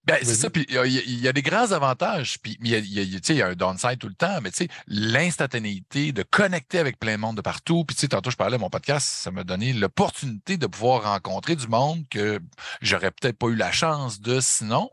Ben, 0.03 0.17
c'est 0.23 0.33
ça, 0.33 0.49
puis 0.49 0.65
il 0.67 0.73
y, 0.73 0.77
a- 0.79 0.85
il 0.85 1.19
y 1.19 1.27
a 1.27 1.33
des 1.33 1.43
grands 1.43 1.71
avantages, 1.73 2.39
puis 2.41 2.57
il 2.59 2.69
y 2.69 2.75
a, 2.75 2.79
y 2.79 3.41
a 3.41 3.47
un 3.47 3.53
downside 3.53 3.99
tout 3.99 4.07
le 4.07 4.15
temps, 4.15 4.41
mais 4.41 4.49
tu 4.49 4.63
sais, 4.63 4.67
l'instantanéité 4.87 6.11
de 6.11 6.23
connecter 6.23 6.79
avec 6.79 6.99
plein 6.99 7.13
de 7.13 7.21
monde 7.21 7.37
de 7.37 7.41
partout, 7.41 7.85
puis 7.85 7.95
tu 7.95 8.01
sais, 8.01 8.07
tantôt 8.07 8.31
je 8.31 8.35
parlais 8.35 8.57
de 8.57 8.61
mon 8.61 8.71
podcast, 8.71 9.07
ça 9.07 9.29
m'a 9.29 9.43
donné 9.43 9.73
l'opportunité 9.73 10.57
de 10.57 10.65
pouvoir 10.65 11.03
rencontrer 11.03 11.55
du 11.55 11.67
monde 11.67 12.03
que 12.09 12.39
j'aurais 12.81 13.11
peut-être 13.11 13.37
pas 13.37 13.47
eu 13.47 13.55
la 13.55 13.71
chance 13.71 14.19
de 14.21 14.39
sinon, 14.41 14.89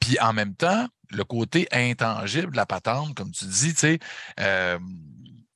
puis 0.00 0.18
en 0.20 0.32
même 0.32 0.56
temps, 0.56 0.88
le 1.10 1.22
côté 1.22 1.68
intangible 1.70 2.50
de 2.50 2.56
la 2.56 2.66
patente, 2.66 3.14
comme 3.14 3.30
tu 3.30 3.44
dis, 3.44 3.74
tu 3.74 3.80
sais, 3.80 3.98
euh, 4.40 4.78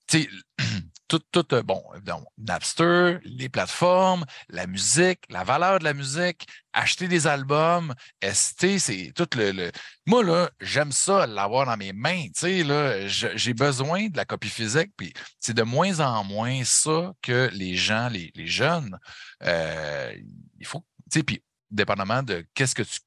tu 0.07 0.23
sais, 0.23 0.29
tout, 1.09 1.21
tout, 1.31 1.55
euh, 1.55 1.63
bon, 1.63 1.83
donc, 2.03 2.25
Napster, 2.39 3.19
les 3.25 3.49
plateformes, 3.49 4.25
la 4.49 4.67
musique, 4.67 5.21
la 5.29 5.45
valeur 5.45 5.79
de 5.79 5.85
la 5.85 5.95
musique, 5.95 6.47
acheter 6.73 7.09
des 7.09 7.27
albums, 7.27 7.95
ST, 8.23 8.79
c'est 8.79 9.13
tout 9.15 9.29
le, 9.37 9.53
le- 9.53 9.73
Moi, 10.07 10.25
là, 10.25 10.51
j'aime 10.61 10.93
ça, 10.93 11.27
l'avoir 11.27 11.67
dans 11.67 11.77
mes 11.77 11.93
mains, 11.93 12.25
tu 12.27 12.33
sais, 12.35 12.63
là, 12.65 13.07
j'ai 13.07 13.55
besoin 13.55 14.09
de 14.09 14.17
la 14.17 14.25
copie 14.25 14.49
physique, 14.51 14.91
puis 14.97 15.13
c'est 15.41 15.55
de 15.55 15.63
moins 15.63 16.01
en 16.01 16.25
moins 16.25 16.63
ça 16.65 17.13
que 17.23 17.49
les 17.53 17.77
gens, 17.77 18.09
les, 18.09 18.33
les 18.35 18.47
jeunes, 18.47 18.99
euh, 19.45 20.13
il 20.59 20.67
faut, 20.67 20.85
tu 21.11 21.19
sais, 21.19 21.23
puis 21.23 21.43
dépendamment 21.71 22.23
de 22.23 22.47
qu'est-ce 22.55 22.75
que 22.75 22.83
tu 22.83 22.99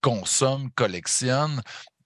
consommes, 0.00 0.70
collectionnes, 0.72 1.62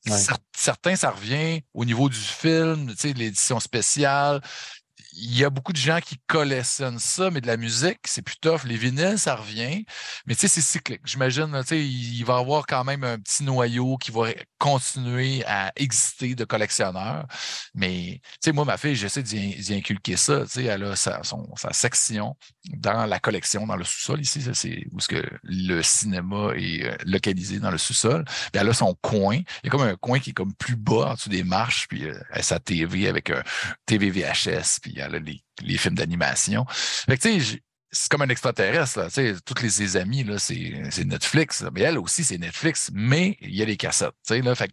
Ouais. 0.06 0.16
certains, 0.56 0.96
ça 0.96 1.10
revient 1.10 1.60
au 1.74 1.84
niveau 1.84 2.08
du 2.08 2.16
film, 2.18 2.88
tu 2.92 2.96
sais, 2.96 3.12
l'édition 3.12 3.60
spéciale, 3.60 4.40
il 5.12 5.38
y 5.38 5.44
a 5.44 5.50
beaucoup 5.50 5.72
de 5.72 5.78
gens 5.78 6.00
qui 6.00 6.18
collectionnent 6.26 6.98
ça, 6.98 7.30
mais 7.30 7.40
de 7.40 7.46
la 7.46 7.56
musique, 7.56 7.98
c'est 8.04 8.22
plus 8.22 8.36
tough. 8.36 8.64
Les 8.64 8.76
vinyles, 8.76 9.18
ça 9.18 9.36
revient. 9.36 9.84
Mais 10.26 10.34
tu 10.34 10.40
sais, 10.40 10.48
c'est 10.48 10.60
cyclique. 10.60 11.02
J'imagine, 11.04 11.50
tu 11.62 11.66
sais, 11.66 11.84
il 11.84 12.22
va 12.24 12.36
y 12.36 12.40
avoir 12.40 12.66
quand 12.66 12.84
même 12.84 13.04
un 13.04 13.18
petit 13.18 13.42
noyau 13.44 13.96
qui 13.96 14.10
va 14.10 14.28
continuer 14.58 15.44
à 15.46 15.72
exister 15.76 16.34
de 16.34 16.44
collectionneurs. 16.44 17.26
Mais, 17.74 18.20
tu 18.22 18.38
sais, 18.44 18.52
moi, 18.52 18.64
ma 18.64 18.76
fille, 18.76 18.94
j'essaie 18.94 19.22
d'y 19.22 19.74
inculquer 19.74 20.16
ça. 20.16 20.42
Tu 20.44 20.50
sais, 20.50 20.64
elle 20.64 20.84
a 20.84 20.96
sa, 20.96 21.20
sa 21.56 21.72
section 21.72 22.36
dans 22.76 23.06
la 23.06 23.18
collection, 23.18 23.66
dans 23.66 23.76
le 23.76 23.84
sous-sol 23.84 24.20
ici. 24.20 24.42
C'est 24.54 24.84
où 24.92 24.98
que 25.08 25.22
le 25.42 25.82
cinéma 25.82 26.52
est 26.56 26.84
euh, 26.84 26.96
localisé 27.04 27.58
dans 27.58 27.70
le 27.70 27.78
sous-sol. 27.78 28.24
Elle 28.52 28.68
a 28.68 28.74
son 28.74 28.94
coin. 29.00 29.36
Il 29.36 29.64
y 29.64 29.68
a 29.68 29.70
comme 29.70 29.82
un 29.82 29.96
coin 29.96 30.18
qui 30.18 30.30
est 30.30 30.34
comme 30.34 30.54
plus 30.54 30.76
bas 30.76 31.10
en 31.10 31.14
dessous 31.14 31.30
des 31.30 31.42
marches. 31.42 31.88
Puis 31.88 32.04
elle 32.04 32.22
a 32.30 32.42
sa 32.42 32.58
TV 32.58 33.08
avec 33.08 33.30
un 33.30 33.42
TV 33.86 34.10
VHS. 34.10 34.80
Puis 34.82 34.99
a 35.00 35.08
les, 35.08 35.42
les 35.62 35.78
films 35.78 35.94
d'animation. 35.94 36.66
Fait 36.68 37.16
que, 37.16 37.22
tu 37.22 37.40
sais, 37.40 37.60
c'est 37.92 38.10
comme 38.10 38.22
un 38.22 38.28
extraterrestre. 38.28 39.00
Là. 39.00 39.10
Tu 39.10 39.34
toutes 39.44 39.62
les, 39.62 39.70
ses 39.70 39.96
amis, 39.96 40.24
là, 40.24 40.38
c'est, 40.38 41.04
Netflix. 41.04 41.64
Mais 41.72 41.82
elle 41.82 41.98
aussi, 41.98 42.24
c'est 42.24 42.38
Netflix, 42.38 42.90
mais 42.92 43.36
il 43.40 43.54
y 43.54 43.62
a 43.62 43.64
les 43.64 43.76
cassettes. 43.76 44.14
Tu 44.26 44.34
sais, 44.34 44.42
là, 44.42 44.54
fait 44.54 44.70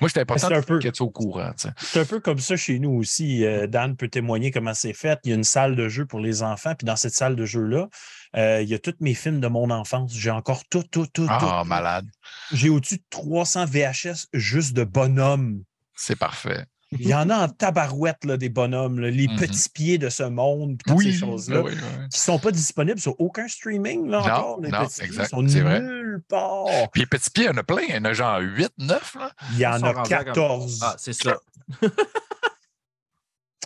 moi, 0.00 0.08
j'étais 0.08 0.20
important 0.20 0.48
qu'elle 0.78 0.94
soit 0.94 1.06
au 1.06 1.10
courant. 1.10 1.52
C'est 1.56 2.00
un 2.00 2.04
peu 2.04 2.20
comme 2.20 2.38
ça 2.38 2.56
chez 2.56 2.78
nous 2.78 2.90
aussi. 2.90 3.44
Euh, 3.44 3.66
Dan 3.66 3.96
peut 3.96 4.08
témoigner 4.08 4.50
comment 4.50 4.74
c'est 4.74 4.92
fait. 4.92 5.18
Il 5.24 5.30
y 5.30 5.32
a 5.32 5.34
une 5.34 5.44
salle 5.44 5.76
de 5.76 5.88
jeu 5.88 6.06
pour 6.06 6.20
les 6.20 6.42
enfants, 6.42 6.74
puis 6.76 6.84
dans 6.84 6.96
cette 6.96 7.14
salle 7.14 7.36
de 7.36 7.44
jeu-là, 7.44 7.88
euh, 8.36 8.62
il 8.62 8.68
y 8.68 8.74
a 8.74 8.78
tous 8.78 8.94
mes 9.00 9.14
films 9.14 9.40
de 9.40 9.48
mon 9.48 9.70
enfance. 9.70 10.14
J'ai 10.14 10.30
encore 10.30 10.62
tout, 10.68 10.84
tout, 10.84 11.06
tout. 11.12 11.26
Ah, 11.28 11.64
malade. 11.66 12.06
J'ai 12.52 12.68
au-dessus 12.68 12.98
de 12.98 13.04
300 13.10 13.64
VHS 13.66 14.28
juste 14.32 14.74
de 14.74 14.84
bonhommes. 14.84 15.62
C'est 15.94 16.16
parfait. 16.16 16.64
Il 16.92 17.06
y 17.06 17.14
en 17.14 17.28
a 17.28 17.44
en 17.44 17.48
tabarouette, 17.48 18.24
là, 18.24 18.36
des 18.36 18.48
bonhommes, 18.48 19.00
les 19.00 19.26
mm-hmm. 19.26 19.38
petits 19.38 19.68
pieds 19.68 19.98
de 19.98 20.08
ce 20.08 20.22
monde, 20.22 20.78
toutes 20.86 21.02
ces 21.02 21.12
choses-là, 21.12 21.62
qui 21.62 21.76
ne 21.76 22.08
sont 22.10 22.38
pas 22.38 22.50
disponibles 22.50 22.98
sur 22.98 23.18
aucun 23.20 23.46
streaming, 23.46 24.08
là, 24.08 24.20
encore. 24.20 24.60
Les 24.62 24.70
petits 24.70 25.08
pieds 25.08 25.24
sont 25.26 25.42
nulle 25.42 26.22
part. 26.28 26.66
Puis 26.92 27.02
les 27.02 27.06
petits 27.06 27.30
pieds, 27.30 27.44
il 27.44 27.48
y 27.48 27.50
en 27.50 27.56
a 27.56 27.62
plein. 27.62 27.82
Il 27.88 27.94
y 27.94 27.98
en 27.98 28.04
a 28.04 28.12
genre 28.12 28.38
8, 28.40 28.72
9, 28.78 29.14
là. 29.16 29.32
Il 29.52 29.58
y 29.58 29.66
en 29.66 29.82
a 29.82 30.02
14. 30.02 30.80
Ah, 30.82 30.96
c'est 30.98 31.12
ça. 31.12 31.38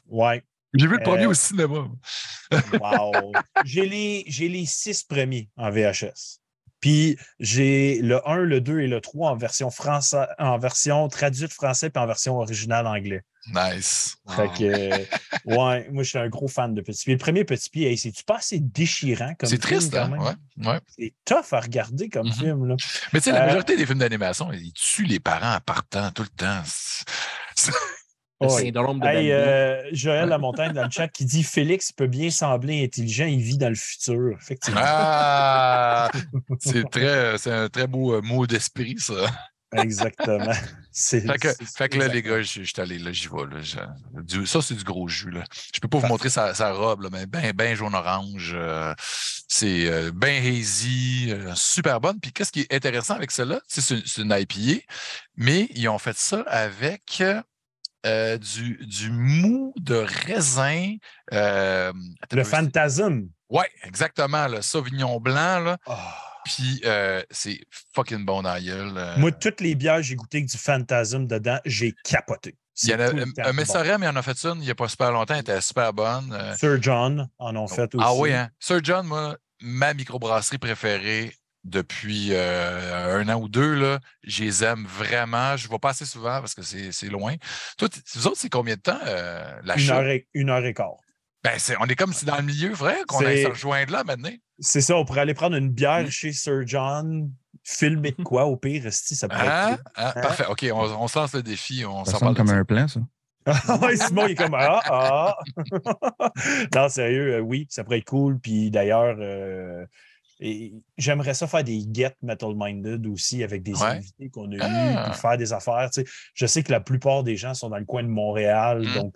ouais. 0.09 0.43
J'ai 0.74 0.86
vu 0.86 0.97
le 0.97 1.03
premier 1.03 1.24
euh, 1.24 1.31
au 1.31 1.35
cinéma. 1.35 1.89
wow. 2.81 3.32
J'ai 3.65 3.86
les, 3.86 4.24
les 4.24 4.66
six 4.66 5.05
premiers 5.05 5.49
en 5.57 5.70
VHS. 5.70 6.41
Puis 6.82 7.16
j'ai 7.38 8.00
le 8.02 8.28
1, 8.28 8.38
le 8.38 8.60
2 8.60 8.80
et 8.80 8.88
le 8.88 9.00
3 9.00 9.30
en 9.30 9.36
version 9.36 9.70
français, 9.70 10.26
en 10.38 10.59
version 10.59 11.09
traduite 11.09 11.52
français 11.52 11.88
puis 11.88 12.02
en 12.02 12.06
version 12.06 12.36
originale 12.36 12.86
anglais. 12.86 13.22
Nice. 13.46 14.16
Fait 14.28 14.48
que, 14.48 14.90
ouais, 15.46 15.88
moi, 15.90 16.02
je 16.02 16.09
suis 16.09 16.18
un 16.18 16.28
gros 16.28 16.48
fan 16.48 16.74
de 16.74 16.80
Petit 16.80 17.04
Pied. 17.04 17.14
Le 17.14 17.18
premier 17.18 17.44
Petit 17.44 17.70
Pied, 17.70 17.96
c'est-tu 17.96 18.22
pas 18.24 18.36
assez 18.36 18.60
déchirant 18.60 19.34
comme 19.38 19.48
C'est 19.48 19.59
triste, 19.59 19.94
hein? 19.94 20.12
Ouais, 20.18 20.66
ouais. 20.66 20.80
C'est 20.96 21.14
tough 21.24 21.52
à 21.52 21.60
regarder 21.60 22.09
comme 22.09 22.28
mm-hmm. 22.28 22.38
film. 22.38 22.66
Là. 22.66 22.76
Mais 23.12 23.20
tu 23.20 23.24
sais, 23.24 23.32
la 23.32 23.42
euh, 23.42 23.46
majorité 23.46 23.76
des 23.76 23.86
films 23.86 23.98
d'animation, 23.98 24.52
ils 24.52 24.72
tuent 24.72 25.06
les 25.06 25.20
parents 25.20 25.54
en 25.54 25.60
partant 25.60 26.10
tout 26.10 26.22
le 26.22 26.28
temps. 26.28 26.62
Hey, 28.43 29.32
euh, 29.32 29.82
Joël 29.93 30.28
Lamontagne 30.28 30.73
dans 30.73 30.85
le 30.85 30.90
chat 30.90 31.09
qui 31.09 31.24
dit 31.24 31.43
Félix 31.43 31.93
peut 31.93 32.06
bien 32.06 32.31
sembler 32.31 32.85
intelligent, 32.85 33.27
il 33.27 33.40
vit 33.40 33.59
dans 33.59 33.69
le 33.69 33.74
futur. 33.74 34.36
Effectivement. 34.40 34.81
Ah, 34.82 36.10
c'est 36.59 36.89
très, 36.90 37.39
c'est 37.39 37.52
un 37.52 37.69
très 37.69 37.86
beau 37.86 38.14
euh, 38.14 38.20
mot 38.20 38.47
d'esprit, 38.47 38.97
ça. 38.98 39.14
Exactement. 39.74 40.52
fait 40.93 41.39
que, 41.40 41.48
fait 41.77 41.89
que 41.89 41.98
là, 41.98 42.09
les 42.09 42.23
gars, 42.23 42.43
je 42.43 42.62
suis 42.62 42.73
allé, 42.77 42.98
là, 42.98 43.12
j'y 43.12 43.28
vais. 43.28 43.47
Là, 43.51 44.44
ça, 44.44 44.60
c'est 44.60 44.74
du 44.74 44.85
gros 44.85 45.09
jus. 45.09 45.31
Là. 45.31 45.44
Je 45.74 45.81
peux 45.81 45.89
pas 45.89 45.98
vous 45.98 46.09
montrer 46.09 46.28
sa, 46.28 46.52
sa 46.55 46.73
robe, 46.73 47.02
là, 47.02 47.09
mais 47.10 47.27
bien 47.27 47.52
ben 47.55 47.74
jaune-orange. 47.74 48.52
Euh, 48.55 48.93
c'est 49.48 49.89
euh, 49.89 50.10
bien 50.12 50.43
hazy, 50.43 51.32
super 51.55 52.01
bonne. 52.01 52.20
Puis 52.20 52.32
qu'est-ce 52.32 52.52
qui 52.52 52.60
est 52.60 52.74
intéressant 52.74 53.14
avec 53.14 53.31
celle-là? 53.31 53.60
C'est 53.66 54.19
une 54.19 54.36
IPA, 54.39 54.85
mais 55.36 55.69
ils 55.74 55.89
ont 55.89 55.98
fait 55.98 56.16
ça 56.16 56.44
avec 56.48 57.23
euh, 58.06 58.38
du, 58.38 58.78
du, 58.86 59.10
mou 59.10 59.72
de 59.76 59.94
raisin. 60.26 60.96
Euh, 61.32 61.92
le 62.30 62.44
Phantasm. 62.44 63.28
Oui, 63.48 63.64
exactement. 63.84 64.48
Le 64.48 64.62
Sauvignon 64.62 65.20
blanc. 65.20 65.60
Là. 65.60 65.78
Ah. 65.86 66.16
Puis 66.44 66.80
euh, 66.84 67.22
c'est 67.30 67.60
fucking 67.94 68.24
bon 68.24 68.42
dans 68.42 68.54
la 68.54 68.60
gueule. 68.60 69.14
Moi, 69.18 69.30
toutes 69.30 69.60
les 69.60 69.74
bières 69.76 70.02
j'ai 70.02 70.16
goûté 70.16 70.38
avec 70.38 70.50
du 70.50 70.58
Phantasm 70.58 71.26
dedans, 71.26 71.58
j'ai 71.64 71.94
capoté. 72.04 72.56
Il 72.82 72.88
y 72.88 72.94
en 72.94 73.00
a, 73.00 73.48
un 73.48 73.52
Messorem, 73.52 74.02
il 74.02 74.08
en 74.08 74.16
a 74.16 74.22
fait 74.22 74.44
une 74.44 74.56
il 74.56 74.64
n'y 74.64 74.70
a 74.70 74.74
pas 74.74 74.88
super 74.88 75.12
longtemps, 75.12 75.34
elle 75.34 75.40
était 75.40 75.60
super 75.60 75.92
bonne. 75.92 76.36
Sir 76.58 76.82
John 76.82 77.28
en 77.38 77.54
ont 77.54 77.68
fait 77.68 77.94
aussi. 77.94 78.04
Ah 78.04 78.14
oui, 78.14 78.32
hein? 78.32 78.48
Sir 78.58 78.80
John, 78.82 79.06
moi, 79.06 79.36
ma 79.60 79.94
microbrasserie 79.94 80.58
préférée, 80.58 81.32
depuis 81.64 82.28
euh, 82.32 83.20
un 83.20 83.28
an 83.28 83.40
ou 83.40 83.48
deux, 83.48 83.74
là, 83.74 84.01
je 84.24 84.44
les 84.44 84.64
aime 84.64 84.84
vraiment. 84.86 85.56
Je 85.56 85.66
ne 85.66 85.72
vais 85.72 85.78
pas 85.78 85.90
assez 85.90 86.06
souvent 86.06 86.40
parce 86.40 86.55
que 86.55 86.62
c'est 86.62 87.09
loin. 87.09 87.34
Toi, 87.78 87.89
vous 88.14 88.26
autres, 88.26 88.39
c'est 88.39 88.51
combien 88.51 88.74
de 88.74 88.80
temps 88.80 88.98
euh, 89.06 89.60
la 89.64 89.78
une 89.78 89.90
heure, 89.90 90.06
et, 90.09 90.26
une 90.34 90.51
heure 90.51 90.64
et 90.64 90.74
quart. 90.74 90.97
Ben, 91.44 91.59
on 91.80 91.86
est 91.86 91.97
comme 91.97 92.12
si 92.12 92.24
dans 92.24 92.36
le 92.36 92.43
milieu, 92.43 92.72
vrai, 92.72 92.98
qu'on 93.09 93.18
allait 93.18 93.43
se 93.43 93.48
rejoindre 93.48 93.93
là 93.93 94.05
maintenant. 94.05 94.30
C'est 94.60 94.80
ça, 94.80 94.97
on 94.97 95.05
pourrait 95.05 95.22
aller 95.22 95.34
prendre 95.34 95.56
une 95.56 95.70
bière 95.70 96.09
chez 96.10 96.32
Sir 96.32 96.62
John, 96.66 97.32
filmer 97.64 98.12
de 98.12 98.22
quoi 98.22 98.44
au 98.44 98.56
pire, 98.56 98.84
si 98.93 99.16
ça 99.16 99.28
pourrait 99.28 99.48
ah, 99.48 99.78
ah, 99.97 100.12
Parfait, 100.12 100.44
OK, 100.48 100.64
on, 100.72 101.09
se 101.09 101.18
lance 101.18 101.34
le 101.34 101.43
défi. 101.43 101.84
On 101.84 102.05
ça 102.05 102.18
semble 102.18 102.36
comme 102.36 102.51
un 102.51 102.64
plan, 102.64 102.86
ça. 102.86 103.01
oui, 103.82 103.98
Simon, 103.98 104.26
il 104.26 104.32
est 104.32 104.34
comme 104.36 104.55
Ah, 104.55 104.80
ah. 104.84 105.36
non, 106.76 106.89
sérieux, 106.89 107.34
euh, 107.34 107.40
oui, 107.40 107.66
ça 107.70 107.82
pourrait 107.82 107.98
être 107.98 108.05
cool. 108.05 108.39
Puis 108.39 108.70
d'ailleurs, 108.70 109.16
j'aimerais 110.97 111.35
ça 111.35 111.47
faire 111.47 111.64
des 111.64 111.85
get 111.93 112.14
metal 112.23 112.52
minded 112.56 113.06
aussi 113.06 113.43
avec 113.43 113.62
des 113.62 113.81
invités 113.82 114.28
qu'on 114.31 114.51
a 114.52 114.56
eus, 114.56 114.60
ah! 114.60 115.12
faire 115.12 115.36
des 115.36 115.52
affaires. 115.52 115.90
je 116.35 116.47
sais 116.47 116.62
que 116.62 116.73
la 116.73 116.81
plupart 116.81 117.23
des 117.23 117.36
gens 117.36 117.55
sont 117.55 117.69
dans 117.69 117.78
le 117.78 117.85
coin 117.85 118.02
de 118.02 118.09
Montréal, 118.09 118.82
mmh. 118.82 118.94
donc 118.94 119.14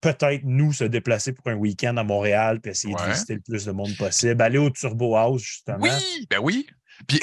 peut-être 0.00 0.42
nous 0.44 0.72
se 0.72 0.84
déplacer 0.84 1.32
pour 1.32 1.46
un 1.48 1.54
week-end 1.54 1.96
à 1.96 2.04
Montréal 2.04 2.60
puis 2.60 2.72
essayer 2.72 2.94
de 2.94 3.10
visiter 3.10 3.34
le 3.34 3.40
plus 3.40 3.64
de 3.66 3.72
monde 3.72 3.94
possible. 3.98 4.40
Aller 4.42 4.58
au 4.58 4.70
Turbo 4.70 5.16
House, 5.16 5.42
justement. 5.42 5.78
Oui, 5.80 6.26
ben 6.30 6.38
oui. 6.42 6.66
Puis, 7.06 7.20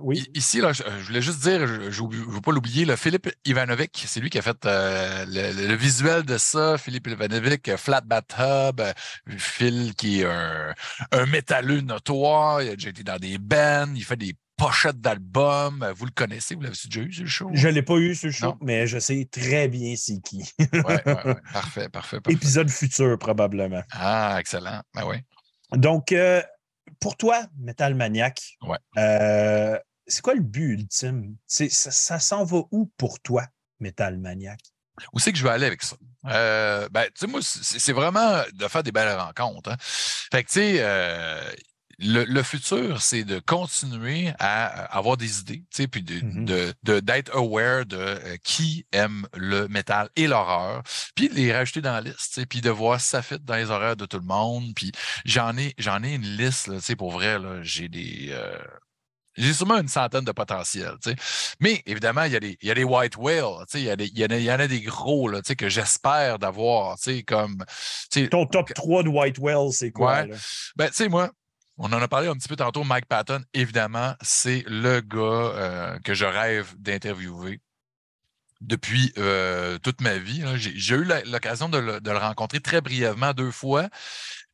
oui. 0.00 0.28
Ici, 0.34 0.60
là, 0.60 0.72
je, 0.72 0.82
voulais 1.06 1.22
juste 1.22 1.40
dire, 1.40 1.66
je 1.66 2.02
ne 2.02 2.32
veux 2.32 2.40
pas 2.40 2.52
l'oublier, 2.52 2.84
le 2.84 2.96
Philippe 2.96 3.30
Ivanovic, 3.44 4.04
c'est 4.06 4.20
lui 4.20 4.30
qui 4.30 4.38
a 4.38 4.42
fait 4.42 4.64
euh, 4.64 5.24
le, 5.28 5.74
visuel 5.74 6.22
de 6.24 6.38
ça. 6.38 6.78
Philippe 6.78 7.06
Ivanovic, 7.06 7.68
euh, 7.68 7.76
Flat 7.76 8.00
Bathtub, 8.02 8.80
euh, 8.80 8.92
Phil 9.38 9.94
qui 9.94 10.20
est 10.20 10.24
un, 10.24 10.74
un 11.12 11.26
métalleux 11.26 11.80
notoire, 11.80 12.62
il 12.62 12.70
a 12.70 12.76
déjà 12.76 12.90
été 12.90 13.02
dans 13.02 13.18
des 13.18 13.38
bands, 13.38 13.92
il 13.94 14.04
fait 14.04 14.16
des 14.16 14.34
pochettes 14.56 15.00
d'albums. 15.00 15.92
Vous 15.96 16.06
le 16.06 16.10
connaissez, 16.10 16.54
vous 16.54 16.62
l'avez 16.62 16.76
déjà 16.84 17.00
eu, 17.00 17.12
ce 17.12 17.26
show? 17.26 17.50
Je 17.52 17.68
ne 17.68 17.72
l'ai 17.72 17.82
pas 17.82 17.96
eu, 17.96 18.14
ce 18.14 18.30
show, 18.30 18.56
mais 18.60 18.86
je 18.86 18.98
sais 18.98 19.28
très 19.30 19.68
bien 19.68 19.94
c'est 19.96 20.20
qui. 20.20 20.42
Oui, 20.58 20.66
ouais, 20.72 21.02
ouais. 21.06 21.36
Parfait, 21.52 21.88
parfait, 21.88 22.20
parfait, 22.20 22.32
Épisode 22.32 22.70
futur, 22.70 23.18
probablement. 23.18 23.82
Ah, 23.92 24.36
excellent. 24.40 24.80
Ben 24.94 25.04
oui. 25.06 25.16
Donc, 25.72 26.14
pour 27.00 27.16
toi, 27.16 27.46
Metal 27.58 27.94
Maniac, 27.94 28.56
euh, 28.96 29.78
c'est 30.06 30.22
quoi 30.22 30.34
le 30.34 30.40
but 30.40 30.72
ultime? 30.72 31.36
Ça, 31.46 31.68
ça 31.68 32.18
s'en 32.18 32.44
va 32.44 32.62
où 32.70 32.90
pour 32.96 33.20
toi, 33.20 33.46
Metal 33.80 34.18
Maniac? 34.18 34.60
Où 35.12 35.18
c'est 35.18 35.32
que 35.32 35.38
je 35.38 35.42
vais 35.42 35.50
aller 35.50 35.66
avec 35.66 35.82
ça? 35.82 35.96
Euh, 36.26 36.88
ben, 36.90 37.04
tu 37.06 37.12
sais, 37.16 37.26
moi, 37.26 37.40
c'est 37.42 37.92
vraiment 37.92 38.42
de 38.52 38.68
faire 38.68 38.82
des 38.82 38.92
belles 38.92 39.14
rencontres. 39.16 39.70
Hein. 39.70 39.76
Fait 39.80 40.42
que, 40.42 40.48
tu 40.48 40.54
sais, 40.54 40.76
euh, 40.80 41.52
le, 41.98 42.42
futur, 42.42 43.00
c'est 43.00 43.24
de 43.24 43.38
continuer 43.38 44.32
à 44.38 44.66
avoir 44.96 45.16
des 45.16 45.40
idées, 45.40 45.62
puis 45.90 46.02
mm-hmm. 46.02 46.74
de, 46.82 47.00
d'être 47.00 47.34
aware 47.34 47.86
de 47.86 47.96
euh, 47.96 48.36
qui 48.42 48.86
aime 48.92 49.26
le 49.34 49.66
métal 49.68 50.10
et 50.16 50.26
l'horreur, 50.26 50.82
puis 51.14 51.28
de 51.28 51.34
les 51.34 51.52
rajouter 51.52 51.80
dans 51.80 51.92
la 51.92 52.02
liste, 52.02 52.44
puis 52.46 52.60
de 52.60 52.70
voir 52.70 53.00
si 53.00 53.08
ça 53.08 53.22
fit 53.22 53.38
dans 53.40 53.56
les 53.56 53.70
horaires 53.70 53.96
de 53.96 54.04
tout 54.06 54.18
le 54.18 54.26
monde. 54.26 54.74
Puis 54.74 54.92
j'en 55.24 55.56
ai, 55.56 55.74
j'en 55.78 56.02
ai 56.02 56.14
une 56.14 56.36
liste, 56.36 56.68
là, 56.68 56.78
pour 56.96 57.12
vrai, 57.12 57.38
là, 57.38 57.62
j'ai 57.62 57.88
des. 57.88 58.28
Euh, 58.30 58.58
j'ai 59.36 59.52
sûrement 59.52 59.78
une 59.78 59.88
centaine 59.88 60.24
de 60.24 60.32
potentiels. 60.32 60.96
Mais 61.60 61.82
évidemment, 61.84 62.22
il 62.22 62.32
y, 62.32 62.36
a 62.36 62.40
des, 62.40 62.56
il 62.62 62.68
y 62.68 62.70
a 62.70 62.74
des 62.74 62.84
white 62.84 63.16
whales, 63.16 63.66
il 63.74 63.80
y, 63.82 63.90
a 63.90 63.96
des, 63.96 64.06
il, 64.06 64.18
y 64.18 64.24
en 64.24 64.28
a, 64.28 64.36
il 64.38 64.44
y 64.44 64.50
en 64.50 64.58
a 64.58 64.66
des 64.66 64.80
gros 64.80 65.28
là, 65.28 65.42
que 65.42 65.68
j'espère 65.68 66.38
d'avoir. 66.38 66.96
Comme, 67.26 67.62
Ton 68.30 68.46
top 68.46 68.72
3 68.72 69.02
de 69.02 69.08
white 69.08 69.38
whales, 69.38 69.72
c'est 69.72 69.90
quoi? 69.90 70.22
Ouais. 70.22 70.30
Ben, 70.76 70.88
tu 70.88 70.94
sais, 70.94 71.08
moi, 71.08 71.30
on 71.78 71.92
en 71.92 72.00
a 72.00 72.08
parlé 72.08 72.28
un 72.28 72.34
petit 72.34 72.48
peu 72.48 72.56
tantôt, 72.56 72.84
Mike 72.84 73.06
Patton, 73.06 73.42
évidemment, 73.54 74.14
c'est 74.22 74.64
le 74.66 75.00
gars 75.00 75.18
euh, 75.18 75.98
que 76.00 76.14
je 76.14 76.24
rêve 76.24 76.74
d'interviewer 76.78 77.60
depuis 78.60 79.12
euh, 79.18 79.78
toute 79.78 80.00
ma 80.00 80.16
vie. 80.18 80.42
J'ai 80.56 80.94
eu 80.96 81.04
l'occasion 81.26 81.68
de, 81.68 81.78
le 81.78 82.18
rencontrer 82.18 82.60
très 82.60 82.80
brièvement 82.80 83.32
deux 83.34 83.50
fois. 83.50 83.88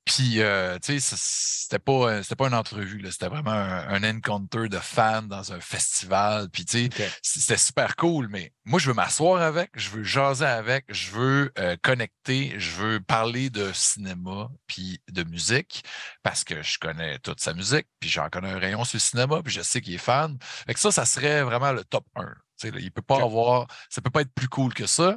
Puis, 0.04 0.40
euh, 0.40 0.78
tu 0.80 1.00
sais, 1.00 1.16
c'était 1.16 1.78
pas, 1.78 2.22
c'était 2.22 2.34
pas 2.34 2.48
une 2.48 2.54
entrevue, 2.54 3.00
c'était 3.10 3.28
vraiment 3.28 3.52
un, 3.52 4.02
encounter 4.02 4.68
de 4.68 4.78
fans 4.78 5.22
dans 5.22 5.52
un 5.52 5.60
festival. 5.60 6.50
Puis, 6.50 6.64
tu 6.64 6.90
sais, 6.90 7.10
c'était 7.22 7.56
super 7.56 7.94
cool, 7.94 8.26
mais 8.28 8.52
moi, 8.64 8.80
je 8.80 8.88
veux 8.88 8.94
m'asseoir 8.94 9.40
avec, 9.40 9.70
je 9.74 9.90
veux 9.90 10.02
jaser 10.02 10.44
avec, 10.44 10.86
je 10.88 11.10
veux 11.12 11.52
euh, 11.58 11.76
connecter, 11.82 12.54
je 12.58 12.70
veux 12.72 13.00
parler 13.00 13.48
de 13.48 13.72
cinéma 13.72 14.50
puis 14.66 15.00
de 15.08 15.22
musique 15.22 15.84
parce 16.22 16.42
que 16.42 16.62
je 16.62 16.78
connais 16.78 17.18
toute 17.20 17.40
sa 17.40 17.54
musique, 17.54 17.86
puis 18.00 18.10
j'en 18.10 18.28
connais 18.28 18.50
un 18.50 18.58
rayon 18.58 18.84
sur 18.84 18.96
le 18.96 19.00
cinéma, 19.00 19.40
puis 19.42 19.52
je 19.52 19.62
sais 19.62 19.80
qu'il 19.80 19.94
est 19.94 19.98
fan. 19.98 20.36
Fait 20.66 20.74
que 20.74 20.80
ça, 20.80 20.90
ça 20.90 21.04
serait 21.04 21.42
vraiment 21.42 21.72
le 21.72 21.84
top 21.84 22.04
1. 22.16 22.26
Il 22.64 22.90
peut 22.92 23.02
pas 23.02 23.22
avoir, 23.22 23.66
ça 23.88 24.00
peut 24.00 24.10
pas 24.10 24.20
être 24.22 24.32
plus 24.34 24.48
cool 24.48 24.72
que 24.74 24.86
ça. 24.86 25.16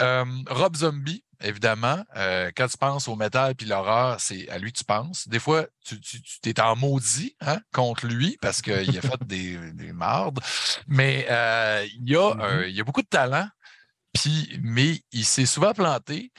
Euh, 0.00 0.24
Rob 0.48 0.76
Zombie, 0.76 1.24
évidemment. 1.40 2.04
Euh, 2.16 2.50
quand 2.56 2.68
tu 2.68 2.76
penses 2.76 3.08
au 3.08 3.16
métal 3.16 3.54
puis 3.54 3.66
l'horreur, 3.66 4.20
c'est 4.20 4.48
à 4.48 4.58
lui 4.58 4.72
que 4.72 4.78
tu 4.78 4.84
penses. 4.84 5.28
Des 5.28 5.38
fois, 5.38 5.66
tu, 5.84 6.00
tu, 6.00 6.20
es 6.48 6.60
en 6.60 6.76
maudit 6.76 7.36
hein, 7.40 7.58
contre 7.72 8.06
lui 8.06 8.36
parce 8.40 8.62
qu'il 8.62 8.98
a 8.98 9.00
fait 9.00 9.22
des, 9.24 9.72
des 9.72 9.92
mardes. 9.92 10.40
Mais 10.86 11.26
euh, 11.30 11.86
il, 11.94 12.10
y 12.10 12.16
a, 12.16 12.34
mm-hmm. 12.34 12.68
il 12.68 12.74
y 12.74 12.80
a 12.80 12.84
beaucoup 12.84 13.02
de 13.02 13.08
talent, 13.08 13.48
puis, 14.12 14.58
mais 14.62 15.00
il 15.12 15.24
s'est 15.24 15.46
souvent 15.46 15.72
planté 15.72 16.32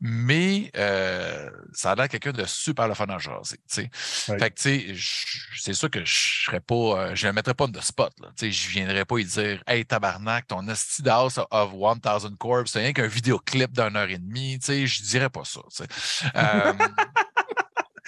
mais 0.00 0.70
euh, 0.76 1.50
ça 1.72 1.92
a 1.92 1.94
l'air 1.94 2.08
quelqu'un 2.08 2.32
de 2.32 2.44
super 2.46 2.88
le 2.88 2.94
fun 2.94 3.06
à 3.06 3.18
jaser. 3.18 3.58
Fait 3.68 4.50
que, 4.50 4.60
tu 4.60 4.96
sais, 4.96 5.40
c'est 5.58 5.74
sûr 5.74 5.90
que 5.90 6.04
je 6.04 6.44
serais 6.46 6.60
pas, 6.60 6.74
euh, 6.74 7.14
je 7.14 7.26
ne 7.26 7.32
mettrais 7.32 7.54
pas 7.54 7.66
de 7.66 7.80
spot. 7.80 8.12
Là, 8.20 8.28
je 8.40 8.46
ne 8.46 8.50
viendrais 8.50 9.04
pas 9.04 9.18
y 9.18 9.24
dire 9.24 9.62
Hey, 9.66 9.84
tabarnak, 9.84 10.46
ton 10.46 10.66
Esti 10.68 11.02
House 11.06 11.38
of 11.50 11.72
1000 11.74 12.36
Corps, 12.38 12.66
c'est 12.66 12.80
rien 12.80 12.92
qu'un 12.92 13.06
vidéoclip 13.06 13.72
d'une 13.72 13.96
heure 13.96 14.08
et 14.08 14.18
demie. 14.18 14.58
Je 14.62 15.02
dirais 15.02 15.28
pas 15.28 15.44
ça. 15.44 15.60
Euh, 16.36 16.72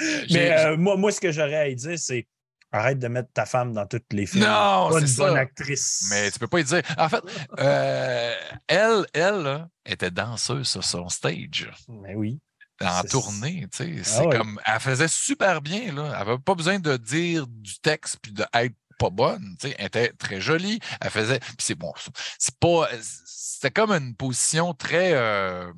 mais 0.30 0.76
moi, 0.78 0.96
moi, 0.96 1.12
ce 1.12 1.20
que 1.20 1.30
j'aurais 1.30 1.72
à 1.72 1.74
dire, 1.74 1.98
c'est 1.98 2.26
Arrête 2.74 2.98
de 2.98 3.08
mettre 3.08 3.30
ta 3.34 3.44
femme 3.44 3.74
dans 3.74 3.86
toutes 3.86 4.12
les 4.12 4.24
films. 4.24 4.44
Non, 4.44 4.90
c'est 4.92 5.06
une 5.06 5.16
bonne 5.16 5.36
actrice. 5.36 6.06
Mais 6.10 6.30
tu 6.30 6.38
peux 6.38 6.48
pas 6.48 6.60
y 6.60 6.64
dire. 6.64 6.82
En 6.96 7.08
fait, 7.08 7.22
euh, 7.58 8.34
elle, 8.66 9.06
elle 9.12 9.68
était 9.84 10.10
danseuse 10.10 10.68
sur 10.68 10.82
son 10.82 11.10
stage. 11.10 11.70
Mais 11.88 12.14
oui. 12.14 12.40
En 12.80 13.02
tournée, 13.02 13.68
tu 13.70 13.76
sais. 13.76 13.94
Ah 14.00 14.04
c'est 14.04 14.38
comme. 14.38 14.58
Elle 14.64 14.80
faisait 14.80 15.08
super 15.08 15.60
bien, 15.60 15.92
là. 15.92 16.04
Elle 16.06 16.28
n'avait 16.28 16.38
pas 16.38 16.54
besoin 16.54 16.78
de 16.78 16.96
dire 16.96 17.46
du 17.46 17.78
texte 17.80 18.16
puis 18.22 18.32
d'être 18.32 18.74
pas 18.98 19.10
bonne. 19.10 19.54
Tu 19.60 19.68
sais. 19.68 19.76
Elle 19.78 19.86
était 19.86 20.12
très 20.12 20.40
jolie. 20.40 20.80
Elle 21.00 21.10
faisait. 21.10 21.40
Puis 21.40 21.56
c'est 21.58 21.74
bon. 21.74 21.92
C'est 22.38 22.58
pas. 22.58 22.88
C'était 23.02 23.70
comme 23.70 23.92
une 23.92 24.16
position 24.16 24.72
très. 24.72 25.12
Euh, 25.12 25.70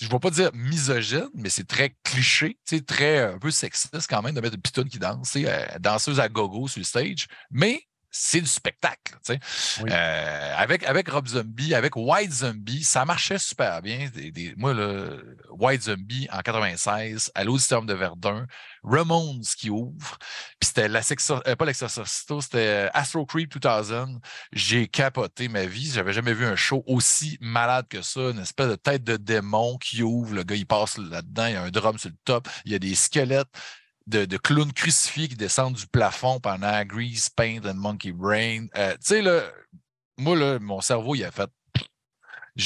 je 0.00 0.06
ne 0.06 0.10
vais 0.10 0.18
pas 0.18 0.30
dire 0.30 0.50
misogyne, 0.54 1.28
mais 1.34 1.50
c'est 1.50 1.66
très 1.66 1.94
cliché, 2.04 2.58
très 2.86 3.18
un 3.18 3.38
peu 3.38 3.50
sexiste 3.50 4.06
quand 4.08 4.22
même 4.22 4.34
de 4.34 4.40
mettre 4.40 4.54
une 4.54 4.62
pitonne 4.62 4.88
qui 4.88 4.98
danse, 4.98 5.36
euh, 5.36 5.66
danseuse 5.78 6.20
à 6.20 6.28
gogo 6.28 6.68
sur 6.68 6.80
le 6.80 6.84
stage. 6.84 7.26
Mais 7.50 7.82
c'est 8.10 8.40
du 8.40 8.46
spectacle. 8.46 9.16
Euh, 9.30 10.54
avec, 10.56 10.84
avec 10.84 11.08
Rob 11.08 11.28
Zombie, 11.28 11.74
avec 11.74 11.94
White 11.96 12.32
Zombie, 12.32 12.82
ça 12.82 13.04
marchait 13.04 13.38
super 13.38 13.82
bien. 13.82 14.10
moi, 14.56 14.74
le 14.74 15.38
White 15.50 15.82
Zombie 15.82 16.26
en 16.32 16.40
96, 16.40 17.30
à 17.34 17.44
l'Auditorium 17.44 17.86
de 17.86 17.94
Verdun, 17.94 18.46
Ramones 18.82 19.42
qui 19.56 19.70
ouvre, 19.70 20.18
puis 20.58 20.68
c'était 20.68 20.88
la 20.88 21.00
euh, 21.46 21.56
pas 21.56 21.64
l'Exorcito, 21.64 22.40
c'était 22.40 22.58
euh, 22.58 22.88
Astro 22.94 23.26
Creep 23.26 23.58
2000. 23.58 24.18
J'ai 24.52 24.88
capoté 24.88 25.48
ma 25.48 25.66
vie. 25.66 25.90
J'avais 25.90 26.12
jamais 26.12 26.34
vu 26.34 26.46
un 26.46 26.56
show 26.56 26.82
aussi 26.86 27.38
malade 27.40 27.86
que 27.88 28.02
ça. 28.02 28.20
Une 28.20 28.38
espèce 28.38 28.68
de 28.68 28.76
tête 28.76 29.04
de 29.04 29.16
démon 29.16 29.76
qui 29.78 30.02
ouvre. 30.02 30.34
Le 30.34 30.42
gars, 30.42 30.56
il 30.56 30.66
passe 30.66 30.98
là-dedans. 30.98 31.46
Il 31.46 31.52
y 31.52 31.56
a 31.56 31.62
un 31.62 31.70
drum 31.70 31.98
sur 31.98 32.10
le 32.10 32.16
top. 32.24 32.48
Il 32.64 32.72
y 32.72 32.74
a 32.74 32.78
des 32.78 32.94
squelettes 32.94 33.48
de, 34.06 34.36
clowns 34.36 34.72
crucifiés 34.72 35.28
qui 35.28 35.36
descendent 35.36 35.74
du 35.74 35.86
plafond 35.86 36.40
pendant 36.40 36.84
Grease, 36.84 37.28
Paint 37.30 37.60
and 37.64 37.74
Monkey 37.74 38.12
Brain. 38.12 38.66
Euh, 38.76 38.92
tu 38.92 38.98
sais, 39.02 39.22
là, 39.22 39.42
moi, 40.18 40.36
là, 40.36 40.58
mon 40.58 40.80
cerveau, 40.80 41.14
il 41.14 41.24
a 41.24 41.30
fait. 41.30 41.50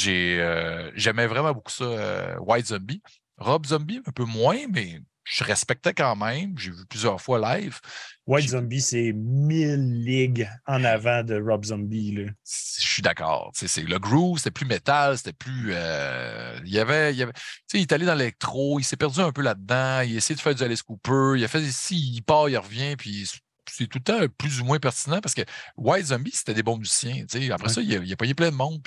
Euh, 0.09 0.91
j'aimais 0.95 1.27
vraiment 1.27 1.53
beaucoup 1.53 1.71
ça, 1.71 1.85
euh, 1.85 2.37
White 2.41 2.67
Zombie. 2.67 3.03
Rob 3.37 3.67
Zombie, 3.67 4.01
un 4.07 4.13
peu 4.13 4.25
moins, 4.25 4.67
mais 4.71 5.01
je 5.25 5.43
respectais 5.43 5.95
quand 5.95 6.17
même. 6.17 6.57
J'ai 6.59 6.71
vu 6.71 6.85
plusieurs 6.89 7.21
fois 7.21 7.57
live. 7.57 7.81
White 8.27 8.51
Zombie, 8.51 8.81
c'est 8.81 9.13
mille 9.15 10.03
ligues 10.05 10.49
en 10.67 10.85
avant 10.85 11.23
de 11.23 11.41
Rob 11.41 11.65
Zombie. 11.65 12.13
Là. 12.13 12.31
Je 12.47 12.87
suis 12.87 13.03
d'accord. 13.03 13.51
C'est, 13.55 13.83
le 13.83 13.99
groove, 13.99 14.39
c'était 14.39 14.51
plus 14.51 14.67
métal, 14.67 15.17
c'était 15.17 15.33
plus. 15.33 15.71
Euh, 15.71 16.59
il 16.65 16.73
y 16.73 16.79
avait. 16.79 17.15
Il, 17.15 17.23
avait, 17.23 17.33
il 17.73 17.81
est 17.81 17.93
allé 17.93 18.07
dans 18.07 18.15
l'électro, 18.15 18.79
il 18.79 18.85
s'est 18.85 18.97
perdu 18.97 19.21
un 19.21 19.33
peu 19.33 19.43
là-dedans, 19.43 20.03
il 20.03 20.15
a 20.15 20.17
essayé 20.17 20.37
de 20.37 20.41
faire 20.41 20.55
du 20.55 20.63
Alice 20.63 20.83
Cooper, 20.83 21.35
il 21.37 21.45
a 21.45 21.49
fait 21.49 21.61
ici, 21.61 22.13
il 22.15 22.23
part, 22.23 22.49
il 22.49 22.57
revient, 22.57 22.97
puis 22.97 23.29
c'est 23.71 23.87
tout 23.87 23.99
le 23.99 24.05
temps 24.05 24.21
plus 24.39 24.61
ou 24.61 24.65
moins 24.65 24.79
pertinent 24.79 25.21
parce 25.21 25.35
que 25.35 25.43
White 25.77 26.07
Zombie, 26.07 26.33
c'était 26.33 26.55
des 26.55 26.63
bons 26.63 26.77
musiciens. 26.77 27.25
Après 27.51 27.71
ça, 27.71 27.81
il 27.81 27.97
a, 27.97 27.99
il 27.99 28.13
a 28.13 28.17
payé 28.17 28.35
plein 28.35 28.51
de 28.51 28.57
monde. 28.57 28.83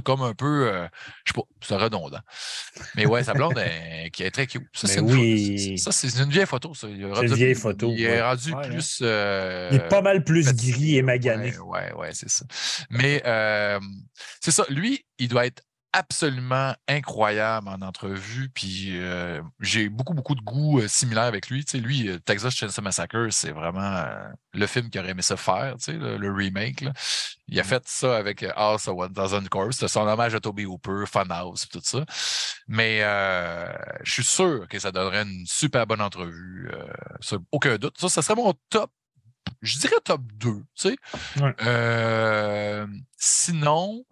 Comme 0.00 0.22
un 0.22 0.34
peu, 0.34 0.68
euh, 0.68 0.86
je 1.24 1.32
sais 1.32 1.34
pas, 1.34 1.46
c'est 1.60 1.76
redondant. 1.76 2.20
Mais 2.96 3.06
ouais, 3.06 3.24
sa 3.24 3.34
blonde 3.34 3.58
est, 3.58 4.10
qui 4.10 4.22
est 4.22 4.30
très 4.30 4.46
cute. 4.46 4.62
Ça, 4.72 4.86
c'est 4.86 5.00
oui. 5.00 5.12
une, 5.12 6.30
vieille 6.30 6.46
photo. 6.46 6.72
C'est 6.74 6.90
une 6.90 7.34
vieille 7.34 7.54
photo. 7.54 7.92
Il 7.92 8.02
est 8.02 8.22
rendu 8.22 8.52
plus. 8.64 9.00
Euh, 9.02 9.68
il 9.70 9.76
est 9.76 9.88
pas 9.88 10.02
mal 10.02 10.24
plus 10.24 10.54
gris 10.54 10.96
et 10.96 11.02
magané. 11.02 11.56
Ouais, 11.58 11.92
ouais, 11.94 12.10
c'est 12.12 12.28
ça. 12.28 12.44
Mais 12.90 13.22
euh, 13.26 13.78
c'est 14.40 14.50
ça. 14.50 14.64
Lui, 14.68 15.04
il 15.18 15.28
doit 15.28 15.46
être 15.46 15.62
absolument 15.92 16.74
incroyable 16.88 17.68
en 17.68 17.82
entrevue. 17.82 18.48
Puis 18.48 18.98
euh, 18.98 19.42
j'ai 19.60 19.88
beaucoup, 19.88 20.14
beaucoup 20.14 20.34
de 20.34 20.40
goûts 20.40 20.80
euh, 20.80 20.88
similaires 20.88 21.24
avec 21.24 21.48
lui. 21.48 21.64
Tu 21.64 21.72
sais, 21.72 21.78
lui, 21.78 22.08
euh, 22.08 22.18
Texas 22.18 22.54
Chainsaw 22.54 22.82
Massacre, 22.82 23.28
c'est 23.30 23.52
vraiment 23.52 24.04
le 24.54 24.66
film 24.66 24.88
qu'il 24.88 25.00
aurait 25.00 25.10
aimé 25.10 25.22
ça 25.22 25.36
faire, 25.36 25.76
tu 25.76 25.84
sais, 25.84 25.92
le, 25.92 26.32
remake. 26.32 26.84
Il 27.46 27.60
a 27.60 27.64
fait 27.64 27.82
ça 27.86 28.16
avec 28.16 28.44
House 28.56 28.88
of 28.88 28.96
1000 28.96 29.48
Corps. 29.50 29.72
C'était 29.72 29.88
son 29.88 30.06
hommage 30.06 30.34
à 30.34 30.40
Toby 30.40 30.64
Hooper, 30.64 31.04
Funhouse, 31.06 31.68
tout 31.70 31.80
ça. 31.82 32.04
Mais 32.68 33.00
je 34.02 34.12
suis 34.12 34.24
sûr 34.24 34.66
que 34.68 34.78
ça 34.78 34.92
donnerait 34.92 35.22
une 35.22 35.44
super 35.46 35.86
bonne 35.86 36.00
entrevue. 36.00 36.70
aucun 37.50 37.76
doute. 37.76 37.98
Ça, 37.98 38.08
ça 38.08 38.22
serait 38.22 38.36
mon 38.36 38.54
top 38.70 38.90
je 39.60 39.76
dirais 39.78 39.96
top 40.04 40.22
2. 40.34 40.52
Tu 40.52 40.64
sais. 40.74 40.96
sinon, 43.18 44.04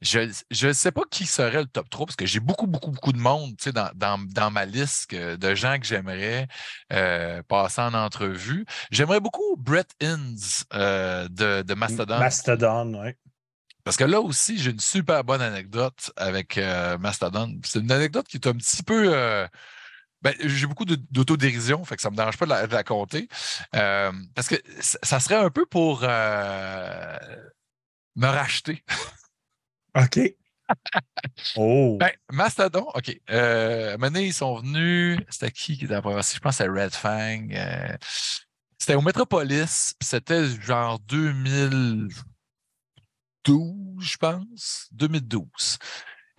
je 0.00 0.66
ne 0.66 0.72
sais 0.72 0.92
pas 0.92 1.02
qui 1.10 1.26
serait 1.26 1.60
le 1.62 1.66
top 1.66 1.90
3 1.90 2.06
parce 2.06 2.16
que 2.16 2.26
j'ai 2.26 2.38
beaucoup, 2.38 2.68
beaucoup, 2.68 2.90
beaucoup 2.92 3.12
de 3.12 3.18
monde 3.18 3.54
dans, 3.74 3.90
dans, 3.94 4.18
dans, 4.18 4.50
ma 4.50 4.64
liste 4.64 5.12
de 5.14 5.54
gens 5.54 5.78
que 5.78 5.86
j'aimerais 5.86 6.46
euh, 6.92 7.42
passer 7.42 7.80
en 7.80 7.94
entrevue. 7.94 8.64
J'aimerais 8.90 9.20
beaucoup 9.20 9.56
Brett 9.56 9.90
Inns 10.00 10.64
euh, 10.72 11.26
de, 11.28 11.62
de, 11.62 11.74
Mastodon. 11.74 12.18
Mastodon, 12.18 13.02
oui. 13.02 13.10
Parce 13.82 13.96
que 13.96 14.04
là 14.04 14.20
aussi, 14.20 14.58
j'ai 14.58 14.70
une 14.70 14.80
super 14.80 15.24
bonne 15.24 15.42
anecdote 15.42 16.12
avec 16.16 16.58
euh, 16.58 16.96
Mastodon. 16.98 17.58
C'est 17.64 17.80
une 17.80 17.90
anecdote 17.90 18.28
qui 18.28 18.36
est 18.36 18.46
un 18.46 18.54
petit 18.54 18.84
peu. 18.84 19.10
Ben, 20.20 20.34
j'ai 20.40 20.66
beaucoup 20.66 20.84
d'autodérision, 20.84 21.84
fait 21.84 21.94
que 21.94 22.02
ça 22.02 22.08
ne 22.08 22.12
me 22.12 22.16
dérange 22.16 22.36
pas 22.36 22.44
de 22.44 22.50
la, 22.50 22.66
de 22.66 22.72
la 22.72 22.84
compter. 22.84 23.28
parce 23.72 24.48
que 24.48 24.56
ça 24.80 25.20
serait 25.20 25.36
un 25.36 25.50
peu 25.50 25.64
pour 25.66 26.02
me 26.02 27.16
racheter. 28.26 28.84
OK. 29.98 30.20
oh. 31.56 31.96
Ben, 31.98 32.12
Mastodon, 32.30 32.86
OK. 32.94 33.20
Euh, 33.30 33.96
ils 34.16 34.34
sont 34.34 34.56
venus. 34.56 35.18
C'était 35.28 35.50
qui 35.50 35.76
qui 35.78 35.84
était 35.86 35.96
Je 35.96 36.00
pense 36.00 36.32
que 36.32 36.50
c'était 36.50 36.68
Red 36.68 36.94
Fang. 36.94 37.48
Euh, 37.52 37.96
c'était 38.78 38.94
au 38.94 39.02
Metropolis. 39.02 39.94
C'était 40.00 40.46
genre 40.46 40.98
2012, 41.00 42.12
je 44.00 44.16
pense. 44.16 44.88
2012. 44.92 45.78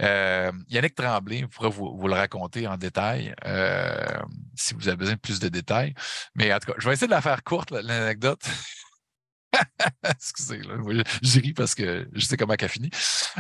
Euh, 0.02 0.52
Yannick 0.70 0.96
Tremblay 0.96 1.46
pourrait 1.48 1.70
vous, 1.70 1.94
vous, 1.98 2.08
le 2.08 2.14
raconter 2.14 2.66
en 2.68 2.78
détail 2.78 3.36
euh, 3.46 4.06
si 4.56 4.74
vous 4.74 4.88
avez 4.88 4.96
besoin 4.96 5.16
de 5.16 5.20
plus 5.20 5.40
de 5.40 5.50
détails. 5.50 5.94
Mais 6.36 6.54
en 6.54 6.60
tout 6.60 6.72
cas, 6.72 6.78
je 6.78 6.88
vais 6.88 6.94
essayer 6.94 7.08
de 7.08 7.12
la 7.12 7.22
faire 7.22 7.44
courte, 7.44 7.72
l'anecdote. 7.72 8.44
Excusez, 10.04 10.60
là, 10.60 11.04
je 11.22 11.40
ris 11.40 11.54
parce 11.54 11.76
que 11.76 12.08
je 12.14 12.26
sais 12.26 12.38
comment 12.38 12.54
elle 12.58 12.66
a 12.66 12.68
fini. 12.68 12.90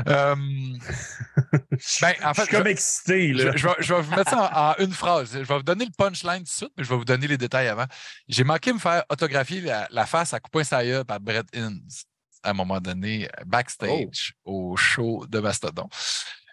Euh, 0.07 0.35
ben, 0.35 2.13
en 2.23 2.33
fait, 2.33 2.41
je 2.41 2.47
suis 2.47 2.55
comme 2.57 2.67
excité. 2.67 3.33
Là. 3.33 3.51
Je, 3.55 3.93
vais, 3.93 4.01
vous 4.01 4.15
mettre 4.15 4.31
ça 4.31 4.75
en, 4.79 4.83
une 4.83 4.93
phrase. 4.93 5.31
Je 5.33 5.39
vais 5.39 5.57
vous 5.57 5.63
donner 5.63 5.85
le 5.85 5.91
punchline 5.97 6.39
tout 6.39 6.43
de 6.43 6.49
suite, 6.49 6.71
mais 6.77 6.83
je 6.83 6.89
vais 6.89 6.95
vous 6.95 7.05
donner 7.05 7.27
les 7.27 7.37
détails 7.37 7.67
avant. 7.67 7.85
J'ai 8.27 8.43
manqué 8.43 8.73
me 8.73 8.79
faire 8.79 9.03
autographier 9.09 9.61
la, 9.61 10.05
face 10.05 10.33
à 10.33 10.39
coupin 10.39 10.63
saïa 10.63 11.03
par 11.03 11.19
Brett 11.19 11.47
Inns 11.55 11.79
à 12.43 12.51
un 12.51 12.53
moment 12.53 12.79
donné, 12.79 13.27
backstage 13.45 14.33
oh. 14.45 14.71
au 14.71 14.77
show 14.77 15.25
de 15.27 15.39
Mastodon. 15.39 15.89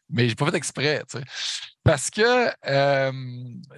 Mais 0.09 0.29
j'ai 0.29 0.35
pas 0.35 0.51
fait 0.51 0.57
exprès, 0.57 1.03
tu 1.09 1.19
sais. 1.19 1.25
Parce 1.87 2.11
que 2.11 2.51
euh, 2.67 3.13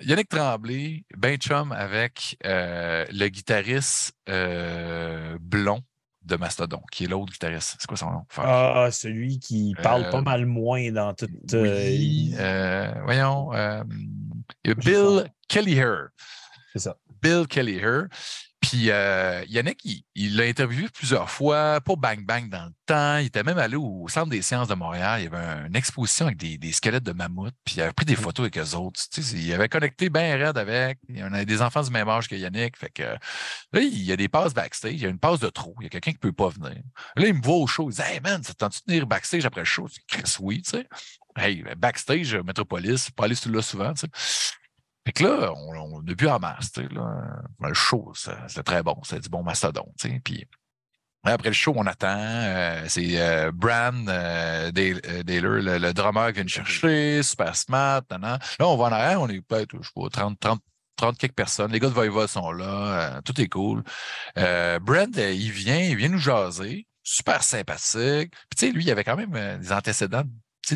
Yannick 0.03 0.31
Tremblay, 0.31 1.05
ben 1.15 1.37
chum 1.37 1.73
avec 1.73 2.39
euh, 2.47 3.05
le 3.13 3.29
guitariste 3.29 4.15
euh, 4.31 5.37
blond 5.39 5.83
de 6.23 6.37
Mastodon, 6.37 6.81
qui 6.91 7.05
est 7.05 7.07
l'autre 7.07 7.31
guitariste. 7.31 7.77
C'est 7.79 7.87
quoi 7.87 7.99
son 7.99 8.11
nom? 8.11 8.23
Ah, 8.39 8.89
celui 8.93 9.39
qui 9.39 9.75
parle 9.83 10.09
pas 10.09 10.23
mal 10.23 10.47
moins 10.47 10.91
dans 10.91 11.13
toute. 11.13 11.31
Oui, 11.53 12.35
voyons. 13.05 13.51
Bill 14.65 15.31
Kellyher. 15.47 16.07
C'est 16.73 16.79
ça. 16.79 16.97
Bill 17.23 17.47
Kellyher. 17.47 18.05
Puis 18.69 18.91
euh, 18.91 19.43
Yannick, 19.49 19.81
il 20.15 20.37
l'a 20.37 20.45
interviewé 20.45 20.89
plusieurs 20.93 21.31
fois 21.31 21.81
pour 21.81 21.97
Bang 21.97 22.23
Bang 22.27 22.51
dans 22.51 22.67
le 22.67 22.73
temps. 22.85 23.17
Il 23.17 23.27
était 23.27 23.43
même 23.43 23.57
allé 23.57 23.77
au 23.77 24.07
Centre 24.09 24.29
des 24.29 24.43
sciences 24.43 24.69
de 24.69 24.75
Montréal. 24.75 25.21
Il 25.23 25.25
y 25.25 25.27
avait 25.27 25.67
une 25.67 25.75
exposition 25.75 26.27
avec 26.27 26.37
des, 26.37 26.73
squelettes 26.73 27.03
de 27.03 27.13
mammouths. 27.13 27.55
Puis 27.65 27.77
il 27.77 27.81
avait 27.81 27.95
pris 27.95 28.05
des 28.05 28.13
mm. 28.13 28.17
photos 28.17 28.45
avec 28.45 28.59
eux 28.59 28.77
autres. 28.77 29.01
Tu 29.11 29.23
sais, 29.23 29.37
il 29.39 29.55
avait 29.55 29.71
connecté 29.71 30.11
bien 30.11 30.37
raide 30.37 30.59
avec. 30.59 30.99
Il 31.09 31.23
avait 31.23 31.47
des 31.47 31.63
enfants 31.63 31.81
du 31.81 31.91
même 31.91 32.11
âge 32.11 32.29
que 32.29 32.35
Yannick. 32.35 32.77
Fait 32.77 32.91
que 32.91 33.05
là, 33.05 33.81
il 33.81 34.03
y 34.03 34.13
a 34.13 34.17
des 34.17 34.29
passes 34.29 34.53
backstage. 34.53 34.93
Il 34.93 35.01
y 35.01 35.07
a 35.07 35.09
une 35.09 35.19
passe 35.19 35.41
de 35.41 35.49
trop. 35.49 35.75
Il 35.81 35.85
y 35.85 35.87
a 35.87 35.89
quelqu'un 35.89 36.11
qui 36.11 36.19
ne 36.19 36.31
peut 36.31 36.33
pas 36.33 36.51
venir. 36.51 36.83
Là, 37.17 37.27
il 37.27 37.33
me 37.33 37.43
voit 37.43 37.57
au 37.57 37.67
show. 37.67 37.89
Il 37.89 37.95
dit 37.95 38.03
Hey 38.03 38.21
man, 38.21 38.45
ça 38.45 38.53
tente-tu 38.53 38.81
de 38.87 38.93
venir 38.93 39.07
backstage 39.07 39.47
après 39.47 39.63
le 39.63 39.65
show? 39.65 39.89
Chris, 40.07 40.37
oui, 40.41 40.61
tu 40.61 40.73
sais. 40.73 40.87
Hey, 41.37 41.65
backstage, 41.79 42.35
Metropolis, 42.35 43.11
pas 43.13 43.25
aller 43.25 43.37
là 43.47 43.63
souvent, 43.63 43.95
tu 43.95 44.01
sais. 44.01 44.57
Fait 45.09 45.13
que 45.13 45.25
là, 45.25 45.55
on, 45.57 46.01
a 46.07 46.15
vu 46.15 46.29
en 46.29 46.39
masse, 46.39 46.71
là, 46.77 47.41
le 47.61 47.73
show, 47.73 48.13
c'était 48.15 48.63
très 48.63 48.83
bon, 48.83 48.95
c'était 49.05 49.23
du 49.23 49.31
bon 49.31 49.43
mastodon, 49.43 49.91
puis 50.23 50.47
après 51.25 51.49
le 51.49 51.55
show, 51.55 51.73
on 51.75 51.87
attend. 51.87 52.19
Euh, 52.19 52.85
c'est 52.89 53.19
euh, 53.19 53.51
Brand 53.51 54.07
euh, 54.07 54.71
le, 54.71 55.93
drummer 55.93 56.29
qui 56.29 56.35
vient 56.35 56.43
nous 56.43 56.51
chercher, 56.51 57.23
super 57.23 57.57
smart. 57.57 58.03
Là, 58.11 58.39
on 58.61 58.77
va 58.77 58.85
en 58.85 58.93
arrière, 58.93 59.23
on 59.23 59.29
est 59.29 59.41
peut-être, 59.41 59.77
je 59.81 59.87
sais 59.87 59.93
pas, 59.97 60.11
30, 60.11 60.39
30, 60.39 60.61
30 60.97 61.17
quelques 61.17 61.33
personnes. 61.33 61.73
Les 61.73 61.81
gars 61.81 61.89
de 61.89 61.95
Voiva 61.95 62.29
sont 62.29 62.53
là, 62.53 63.23
tout 63.25 63.41
est 63.41 63.49
cool. 63.49 63.83
Brand, 64.37 65.17
il 65.17 65.51
vient, 65.51 65.81
il 65.81 65.97
vient 65.97 66.11
nous 66.11 66.19
jaser, 66.19 66.87
super 67.03 67.43
sympathique. 67.43 68.31
Puis 68.51 68.59
tu 68.59 68.67
sais, 68.67 68.73
lui, 68.73 68.85
il 68.85 68.91
avait 68.91 69.05
quand 69.05 69.17
même 69.17 69.59
des 69.59 69.73
antécédents 69.73 70.25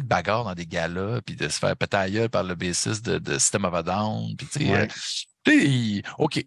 de 0.01 0.07
bagarre 0.07 0.45
dans 0.45 0.55
des 0.55 0.67
galas, 0.67 1.21
puis 1.23 1.37
de 1.37 1.49
se 1.49 1.59
faire 1.59 1.77
péter 1.77 1.97
à 1.97 2.29
par 2.29 2.45
le 2.45 2.55
bassiste 2.55 3.05
de, 3.05 3.19
de 3.19 3.39
System 3.39 3.65
of 3.65 3.75
a 3.75 3.83
Down. 3.83 4.37
Puis, 4.37 4.47
tu 4.47 4.67
sais, 4.67 4.89
euh, 5.49 6.01
OK. 6.19 6.45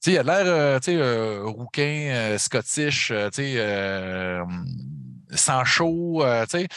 sais, 0.00 0.12
il 0.12 0.18
a 0.18 0.22
l'air, 0.22 0.46
euh, 0.46 0.78
tu 0.78 0.92
sais, 0.92 0.96
euh, 0.96 1.44
rouquin, 1.44 2.36
scottish, 2.38 3.08
tu 3.08 3.14
sais, 3.32 4.38
sans 5.30 5.64
chaud, 5.64 6.24
tu 6.48 6.58
sais. 6.58 6.68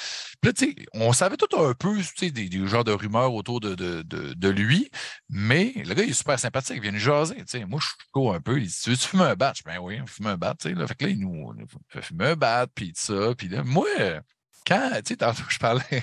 Puis 0.41 0.53
tu 0.53 0.65
sais, 0.65 0.75
on 0.93 1.13
savait 1.13 1.37
tout 1.37 1.55
un 1.57 1.73
peu, 1.73 1.97
tu 1.97 2.03
sais, 2.15 2.31
des, 2.31 2.49
des, 2.49 2.67
genres 2.67 2.83
de 2.83 2.91
rumeurs 2.91 3.33
autour 3.33 3.59
de, 3.59 3.75
de, 3.75 4.01
de, 4.03 4.49
lui, 4.49 4.89
mais 5.29 5.71
le 5.85 5.93
gars, 5.93 6.03
il 6.03 6.09
est 6.09 6.13
super 6.13 6.39
sympathique, 6.39 6.77
il 6.77 6.81
vient 6.81 6.91
nous 6.91 6.97
jaser, 6.97 7.35
tu 7.35 7.43
sais. 7.47 7.65
Moi, 7.65 7.79
je 7.79 7.87
suis 7.87 8.35
un 8.35 8.41
peu, 8.41 8.59
il 8.59 8.67
dit, 8.67 8.77
tu 8.83 8.89
veux 8.89 8.95
fumer 8.95 9.23
un 9.23 9.35
bat? 9.35 9.53
Ben 9.65 9.77
oui, 9.79 9.99
on 10.01 10.07
fume 10.07 10.27
un 10.27 10.37
bat, 10.37 10.55
tu 10.59 10.69
sais. 10.69 10.75
Là. 10.75 10.87
Fait 10.87 10.95
que 10.95 11.05
là, 11.05 11.11
il 11.11 11.19
nous, 11.19 11.53
fait 11.89 12.01
fumer 12.01 12.29
un 12.29 12.35
bat, 12.35 12.67
puis 12.73 12.91
ça. 12.95 13.35
Puis 13.37 13.47
là, 13.47 13.63
moi, 13.63 13.87
quand, 14.65 14.91
tu 14.97 15.01
sais, 15.09 15.17
tantôt, 15.17 15.43
je 15.49 15.57
parlais, 15.57 15.83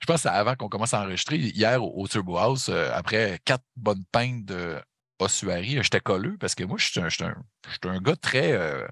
je 0.00 0.06
pense 0.06 0.26
avant 0.26 0.54
qu'on 0.54 0.68
commence 0.68 0.94
à 0.94 1.02
enregistrer, 1.02 1.36
hier 1.36 1.82
au, 1.82 2.06
Turbo 2.08 2.36
House, 2.38 2.68
euh, 2.68 2.90
après 2.92 3.38
quatre 3.44 3.64
bonnes 3.76 4.04
pintes 4.12 4.44
de 4.44 4.80
ossuarie, 5.18 5.82
j'étais 5.82 6.00
colleux 6.00 6.36
parce 6.38 6.54
que 6.54 6.64
moi, 6.64 6.78
je 6.78 6.86
suis 6.86 7.00
un, 7.00 7.34
un, 7.84 8.00
gars 8.00 8.16
très 8.16 8.52
euh, 8.52 8.86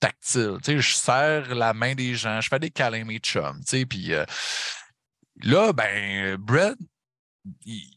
tactile. 0.00 0.58
Tu 0.62 0.72
sais, 0.72 0.78
je 0.78 0.94
serre 0.94 1.54
la 1.54 1.74
main 1.74 1.94
des 1.94 2.14
gens, 2.14 2.40
je 2.40 2.48
fais 2.48 2.58
des 2.58 2.70
câlins 2.70 3.04
mes 3.04 3.18
chums, 3.18 3.60
tu 3.60 3.78
sais, 3.78 3.86
puis 3.86 4.12
euh, 4.12 4.24
là, 5.42 5.72
ben, 5.72 6.36
Brett, 6.36 6.76
il, 7.64 7.95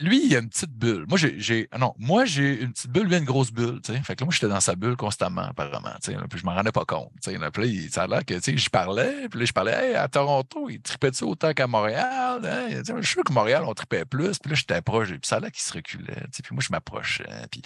lui, 0.00 0.26
il 0.26 0.34
a 0.34 0.38
une 0.38 0.48
petite 0.48 0.72
bulle. 0.72 1.04
Moi, 1.08 1.18
j'ai. 1.18 1.68
Non, 1.78 1.94
moi, 1.98 2.24
j'ai 2.24 2.62
une 2.62 2.72
petite 2.72 2.90
bulle, 2.90 3.06
lui, 3.08 3.16
une 3.16 3.24
grosse 3.24 3.52
bulle. 3.52 3.80
Fait 3.84 4.16
que 4.16 4.22
là, 4.22 4.26
moi, 4.26 4.32
j'étais 4.32 4.48
dans 4.48 4.60
sa 4.60 4.74
bulle 4.74 4.96
constamment, 4.96 5.42
apparemment. 5.42 5.90
Là, 6.06 6.26
puis 6.28 6.38
je 6.38 6.46
m'en 6.46 6.54
rendais 6.54 6.72
pas 6.72 6.84
compte. 6.84 7.12
Là, 7.26 7.50
puis 7.50 7.82
là, 7.82 7.88
ça 7.90 8.04
a 8.04 8.06
l'air 8.06 8.24
que 8.24 8.38
j'y 8.40 8.70
parlais. 8.70 9.28
Puis 9.28 9.40
là, 9.40 9.46
je 9.46 9.52
parlais 9.52 9.72
hey, 9.72 9.94
à 9.94 10.08
Toronto, 10.08 10.70
il 10.70 10.80
tripait-tu 10.80 11.24
autant 11.24 11.52
qu'à 11.52 11.66
Montréal? 11.66 12.40
Hein? 12.44 12.82
Je 12.86 12.94
suis 13.02 13.14
sûr 13.14 13.24
que 13.24 13.32
Montréal, 13.32 13.64
on 13.66 13.74
tripait 13.74 14.04
plus. 14.04 14.38
Puis 14.38 14.50
là, 14.50 14.56
j'étais 14.56 14.82
proche. 14.82 15.08
Puis 15.08 15.20
ça 15.24 15.36
a 15.36 15.40
l'air 15.40 15.52
qu'il 15.52 15.62
se 15.62 15.72
reculait. 15.72 16.26
Puis 16.32 16.54
moi, 16.54 16.62
je 16.62 16.72
m'approchais. 16.72 17.24
Puis 17.50 17.62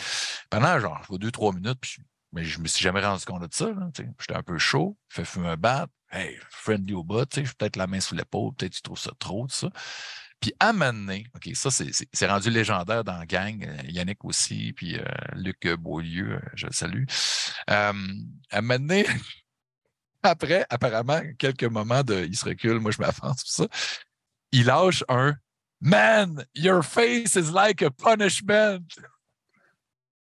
pendant 0.48 0.78
genre 0.80 1.04
deux, 1.10 1.30
trois 1.30 1.52
minutes, 1.52 1.78
puis 1.80 1.96
mais 2.32 2.44
je 2.44 2.60
me 2.60 2.68
suis 2.68 2.82
jamais 2.82 3.00
rendu 3.04 3.24
compte 3.24 3.42
de 3.42 3.48
ça. 3.52 3.72
J'étais 4.18 4.36
un 4.36 4.42
peu 4.42 4.56
chaud, 4.58 4.96
fait 5.08 5.24
fumer 5.24 5.48
un 5.48 5.56
bat, 5.56 5.88
hey, 6.12 6.38
friendly 6.48 6.94
au 6.94 7.02
bas, 7.02 7.26
peut-être 7.26 7.76
la 7.76 7.86
main 7.86 8.00
sous 8.00 8.14
l'épaule, 8.14 8.52
peut-être 8.54 8.72
tu 8.72 8.82
trouves 8.82 8.98
ça 8.98 9.10
trop, 9.18 9.48
ça. 9.48 9.68
Puis 10.40 10.54
à 10.58 10.72
OK, 10.72 11.50
ça, 11.54 11.70
c'est 11.70 12.26
rendu 12.26 12.50
légendaire 12.50 13.04
dans 13.04 13.18
la 13.18 13.26
gang. 13.26 13.62
Euh, 13.62 13.82
Yannick 13.88 14.24
aussi, 14.24 14.72
puis 14.72 14.98
euh, 14.98 15.04
Luc 15.34 15.68
Beaulieu, 15.68 16.36
euh, 16.36 16.40
je 16.54 16.66
le 16.66 16.72
salue. 16.72 17.04
à 17.66 17.92
mener, 18.62 19.06
après, 20.22 20.66
apparemment, 20.70 21.20
quelques 21.38 21.64
moments 21.64 22.02
de 22.02 22.24
il 22.24 22.36
se 22.36 22.46
recule, 22.46 22.80
moi 22.80 22.90
je 22.90 23.00
m'avance, 23.00 23.44
tout 23.44 23.52
ça. 23.52 23.68
Il 24.52 24.66
lâche 24.66 25.04
un 25.08 25.36
Man, 25.82 26.44
your 26.52 26.82
face 26.82 27.36
is 27.36 27.50
like 27.50 27.80
a 27.80 27.90
punishment. 27.90 28.98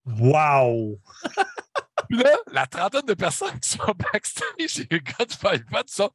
Wow! 0.05 0.99
Puis 2.09 2.19
là, 2.19 2.37
la 2.53 2.67
trentaine 2.67 3.07
de 3.07 3.15
personnes 3.15 3.59
qui 3.61 3.69
sont 3.71 3.95
backstage, 4.13 4.87
les 4.91 5.01
gars 5.01 5.25
de 5.25 5.33
Five 5.33 5.65
ça. 5.87 6.11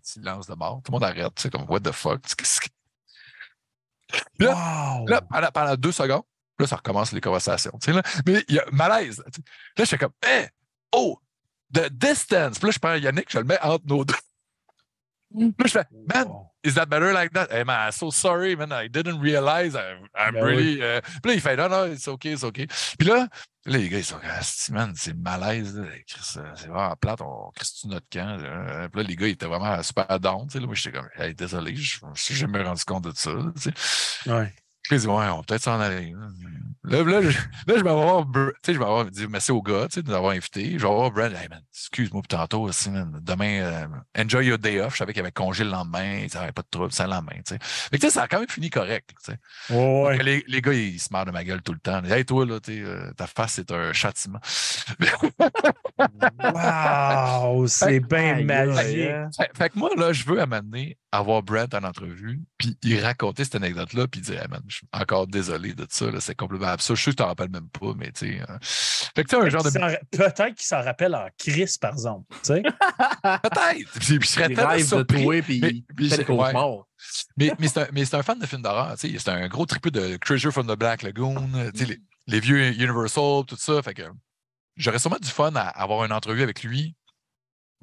Silence 0.00 0.46
de 0.46 0.54
mort. 0.54 0.80
Tout 0.84 0.92
le 0.92 0.96
monde 0.96 1.04
arrête. 1.04 1.32
C'est 1.36 1.50
comme, 1.50 1.68
what 1.68 1.80
the 1.80 1.92
fuck? 1.92 2.20
Là, 4.38 5.04
là 5.06 5.50
pendant, 5.52 5.76
deux 5.76 5.92
secondes, 5.92 6.22
là, 6.58 6.66
ça 6.66 6.76
recommence 6.76 7.12
les 7.12 7.20
conversations. 7.20 7.78
Là. 7.86 8.02
Mais 8.26 8.44
il 8.48 8.56
y 8.56 8.58
a 8.58 8.64
malaise. 8.72 9.22
Là, 9.76 9.84
je 9.84 9.84
fais 9.84 9.98
comme, 9.98 10.12
hey, 10.22 10.48
oh, 10.92 11.18
the 11.72 11.90
distance. 11.90 12.58
Puis 12.58 12.68
là, 12.68 12.72
je 12.72 12.78
prends 12.78 12.94
Yannick, 12.94 13.30
je 13.30 13.38
le 13.38 13.44
mets 13.44 13.60
entre 13.60 13.86
nos 13.86 14.04
deux. 14.04 14.14
Là, 15.34 15.50
je 15.64 15.68
fais, 15.68 15.86
man, 16.14 16.28
is 16.68 16.74
that 16.74 16.86
better 16.86 17.12
like 17.12 17.32
that? 17.32 17.50
Hey, 17.50 17.64
man, 17.64 17.86
I'm 17.86 17.92
so 17.92 18.10
sorry, 18.10 18.54
man. 18.54 18.72
I 18.72 18.88
didn't 18.88 19.20
realize. 19.20 19.74
I'm, 19.74 20.34
ben 20.34 20.44
really. 20.44 20.82
Euh, 20.82 21.00
puis 21.22 21.30
là, 21.30 21.34
il 21.34 21.40
fait, 21.40 21.56
non, 21.56 21.68
non, 21.68 21.92
it's 21.92 22.06
OK, 22.06 22.26
it's 22.26 22.44
OK. 22.44 22.66
Puis 22.98 23.08
là, 23.08 23.26
là 23.66 23.78
les 23.78 23.88
gars, 23.88 23.98
ils 23.98 24.04
sont, 24.04 24.20
ah, 24.22 24.40
man, 24.72 24.92
c'est 24.94 25.16
malaise. 25.16 25.80
C'est 26.20 26.68
vraiment 26.68 26.94
plate, 26.96 27.20
on 27.22 27.50
crisse 27.54 27.84
notre 27.86 28.08
camp. 28.10 28.36
Là. 28.36 28.88
Puis 28.88 29.02
là, 29.02 29.08
les 29.08 29.16
gars, 29.16 29.26
ils 29.26 29.32
étaient 29.32 29.46
vraiment 29.46 29.82
super 29.82 30.20
down. 30.20 30.46
Là. 30.52 30.60
Moi, 30.60 30.74
j'étais 30.74 30.96
comme, 30.98 31.08
hey, 31.16 31.34
désolé, 31.34 31.74
je 31.74 32.04
me 32.04 32.14
suis 32.14 32.34
jamais 32.34 32.62
rendu 32.62 32.84
compte 32.84 33.04
de 33.04 33.12
ça. 33.14 33.30
Ouais. 34.26 34.52
Puis 34.88 35.06
ouais, 35.06 35.06
on 35.06 35.36
va 35.36 35.42
peut-être 35.46 35.62
s'en 35.62 35.78
aller. 35.78 36.14
Là, 36.84 37.02
là, 37.02 37.20
je, 37.20 37.28
là, 37.66 37.74
je 37.76 37.82
vais 37.82 37.90
avoir, 37.90 38.24
tu 38.24 38.40
sais, 38.64 38.72
je 38.72 38.78
vais 38.78 38.84
avoir 38.84 39.04
dit 39.04 39.26
merci 39.28 39.52
au 39.52 39.60
gars, 39.60 39.88
tu 39.88 39.96
sais, 39.96 40.02
de 40.02 40.08
nous 40.08 40.14
avoir 40.14 40.32
invités. 40.32 40.78
Je 40.78 40.86
vais 40.86 40.88
avoir 40.88 41.10
Brad, 41.10 41.32
hey 41.32 41.48
man, 41.50 41.60
excuse-moi 41.70 42.22
pour 42.22 42.28
tantôt 42.28 42.62
aussi, 42.62 42.88
man. 42.90 43.20
Demain, 43.22 43.60
euh, 43.60 43.86
enjoy 44.16 44.46
your 44.46 44.58
day 44.58 44.80
off. 44.80 44.94
Je 44.94 44.98
savais 44.98 45.12
qu'il 45.12 45.20
avait 45.20 45.32
congé 45.32 45.64
le 45.64 45.70
lendemain, 45.70 46.24
il 46.24 46.38
avait 46.38 46.52
pas 46.52 46.62
de 46.62 46.68
trouble, 46.70 46.92
c'est 46.92 47.04
le 47.04 47.10
lendemain, 47.10 47.36
tu 47.36 47.54
sais. 47.54 47.58
Mais 47.92 47.98
tu 47.98 48.06
sais, 48.06 48.12
ça 48.12 48.22
a 48.22 48.28
quand 48.28 48.38
même 48.38 48.48
fini 48.48 48.70
correct, 48.70 49.10
tu 49.22 49.32
sais. 49.32 49.74
ouais. 49.74 50.22
Les, 50.22 50.44
les, 50.46 50.62
gars, 50.62 50.72
ils 50.72 50.98
se 50.98 51.08
marrent 51.12 51.26
de 51.26 51.30
ma 51.30 51.44
gueule 51.44 51.60
tout 51.62 51.72
le 51.72 51.80
temps. 51.80 52.02
Hey, 52.04 52.24
toi, 52.24 52.46
là, 52.46 52.58
tu 52.58 52.72
sais, 52.72 52.82
euh, 52.82 53.12
ta 53.16 53.26
face, 53.26 53.52
c'est 53.54 53.70
un 53.70 53.92
châtiment. 53.92 54.40
wow, 56.54 57.66
c'est 57.66 58.00
bien 58.00 58.44
magique. 58.44 59.10
Fait, 59.36 59.50
fait, 59.54 59.68
que 59.70 59.78
moi, 59.78 59.90
là, 59.96 60.14
je 60.14 60.24
veux 60.24 60.40
amener 60.40 60.96
avoir 61.12 61.42
Brent 61.42 61.74
en 61.74 61.84
entrevue, 61.84 62.40
puis 62.56 62.76
il 62.82 63.00
racontait 63.00 63.44
cette 63.44 63.56
anecdote-là, 63.56 64.06
puis 64.08 64.20
il 64.20 64.24
disait 64.24 64.36
hey 64.36 64.48
man, 64.48 64.62
Je 64.68 64.77
suis 64.78 64.88
encore 64.92 65.26
désolé 65.26 65.74
de 65.74 65.86
ça, 65.88 66.06
c'est 66.20 66.34
complètement 66.34 66.68
absurde. 66.68 66.96
Je 66.96 67.02
suis 67.02 67.10
sûr 67.10 67.12
que 67.12 67.16
tu 67.16 67.22
t'en 67.22 67.28
rappelles 67.28 67.50
même 67.50 67.68
pas, 67.68 67.92
mais 67.96 68.12
tu 68.12 68.38
sais. 68.38 69.10
Fait 69.14 69.24
que 69.24 69.28
tu 69.28 69.36
un 69.36 69.48
genre 69.48 69.64
de. 69.64 69.70
Peut-être 69.70 70.54
qu'il 70.54 70.66
s'en 70.66 70.82
rappelle 70.82 71.14
en 71.14 71.28
crise, 71.36 71.78
par 71.78 71.92
exemple. 71.92 72.24
Tu 72.42 72.54
sais? 72.54 72.62
Peut-être. 73.22 73.98
Puis, 73.98 74.18
je 74.20 74.26
serais 74.26 74.48
très 74.48 74.82
surpris. 74.82 75.24
De 75.24 75.40
puis, 75.40 75.60
mais, 75.60 75.82
puis, 75.96 76.12
ouais. 76.28 76.52
mais, 77.36 77.52
mais 77.58 78.04
c'est 78.04 78.14
un, 78.14 78.18
un, 78.20 78.22
fan 78.22 78.38
de 78.38 78.46
films 78.46 78.62
d'horreur. 78.62 78.94
C'est 78.96 79.28
un 79.28 79.48
gros 79.48 79.66
tripeux 79.66 79.90
de 79.90 80.16
Treasure 80.16 80.52
from 80.52 80.66
the 80.66 80.78
Black 80.78 81.02
Lagoon, 81.02 81.48
les, 81.74 81.98
les, 82.26 82.40
vieux 82.40 82.72
Universal, 82.72 83.44
tout 83.46 83.56
ça. 83.56 83.82
Fait 83.82 83.94
que 83.94 84.02
j'aurais 84.76 84.98
sûrement 84.98 85.18
du 85.20 85.28
fun 85.28 85.52
à 85.54 85.68
avoir 85.68 86.04
une 86.04 86.12
entrevue 86.12 86.42
avec 86.42 86.62
lui 86.62 86.94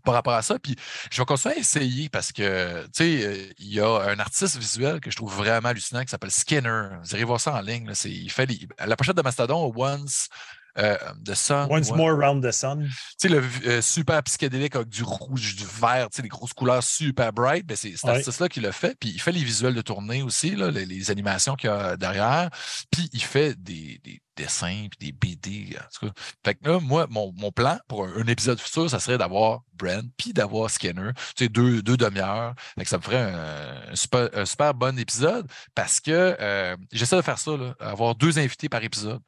par 0.06 0.14
rapport 0.14 0.34
à 0.34 0.42
ça. 0.42 0.58
Puis 0.60 0.76
je 1.12 1.22
vais 1.22 1.26
continuer 1.26 1.56
à 1.56 1.58
essayer 1.58 2.10
parce 2.10 2.32
que, 2.32 2.84
tu 2.86 2.90
sais, 2.94 3.56
il 3.60 3.74
y 3.74 3.80
a 3.82 3.88
un 3.88 4.20
artiste 4.20 4.58
visuel 4.58 5.02
que 5.02 5.12
je 5.12 5.16
trouve 5.16 5.34
vraiment 5.36 5.70
hallucinant 5.70 6.04
qui 6.04 6.10
s'appelle 6.10 6.32
Skinner. 6.32 6.90
Vous 7.04 7.14
irez 7.14 7.24
voir 7.24 7.42
ça 7.42 7.54
en 7.54 7.62
ligne. 7.62 7.88
Là, 7.88 7.94
il 8.06 8.32
fait 8.32 8.50
la 8.86 8.96
pochette 8.96 9.18
de 9.18 9.22
Mastodon, 9.22 9.74
Once. 9.76 10.30
Euh, 10.78 10.98
the 11.24 11.34
Sun. 11.36 11.68
Once 11.70 11.90
More 11.92 12.14
Round 12.14 12.44
the 12.44 12.52
Sun. 12.52 12.84
Tu 12.84 12.94
sais, 13.18 13.30
le 13.30 13.42
euh, 13.66 13.82
super 13.82 14.22
psychédélique 14.24 14.76
avec 14.76 14.90
du 14.90 15.04
rouge, 15.04 15.56
du 15.56 15.64
vert, 15.64 16.10
tu 16.10 16.18
sais, 16.18 16.22
les 16.22 16.28
grosses 16.28 16.52
couleurs 16.52 16.84
super 16.84 17.32
bright. 17.32 17.66
Ben 17.66 17.78
c'est 17.78 17.96
cet 17.96 18.10
artiste-là 18.10 18.50
qui 18.50 18.60
le 18.60 18.72
fait. 18.72 18.98
Puis 19.00 19.10
il 19.10 19.22
fait 19.22 19.32
les 19.32 19.44
visuels 19.44 19.74
de 19.74 19.82
tournée 19.82 20.22
aussi, 20.22 20.56
là, 20.56 20.72
les, 20.72 21.12
animations 21.12 21.56
qu'il 21.56 21.70
y 21.70 21.74
a 21.74 21.96
derrière. 21.96 22.50
Puis 22.92 23.10
il 23.14 23.24
fait 23.24 23.56
des, 23.56 24.02
des 24.04 24.22
dessins 24.36 24.88
puis 24.90 25.12
des 25.12 25.12
BD. 25.12 25.78
En 25.78 25.88
tout 25.94 26.08
cas. 26.08 26.22
Fait 26.44 26.56
que 26.56 26.70
là, 26.70 26.80
moi, 26.80 27.08
mon, 27.10 27.34
mon 27.38 27.52
plan 27.52 27.78
pour 27.88 28.06
un, 28.06 28.26
épisode 28.28 28.60
futur, 28.60 28.90
ça 28.90 29.00
serait 29.00 29.18
d'avoir 29.18 29.62
Brent 29.74 30.10
puis 30.18 30.34
d'avoir 30.34 30.70
Skinner. 30.70 31.12
Tu 31.36 31.46
sais, 31.46 31.50
deux, 31.50 31.82
deux 31.82 31.98
demi-heures. 31.98 32.54
ça 32.84 32.98
me 32.98 33.02
ferait 33.02 33.22
un, 33.22 33.96
super, 33.96 34.30
un, 34.34 34.46
super, 34.46 34.74
bon 34.74 34.98
épisode 34.98 35.48
parce 35.74 36.00
que 36.00 36.36
euh, 36.40 36.76
j'essaie 36.92 37.18
de 37.18 37.22
faire 37.22 37.38
ça, 37.38 37.56
là, 37.56 37.76
avoir 37.80 38.16
deux 38.16 38.40
invités 38.40 38.70
par 38.70 38.84
épisode. 38.84 39.22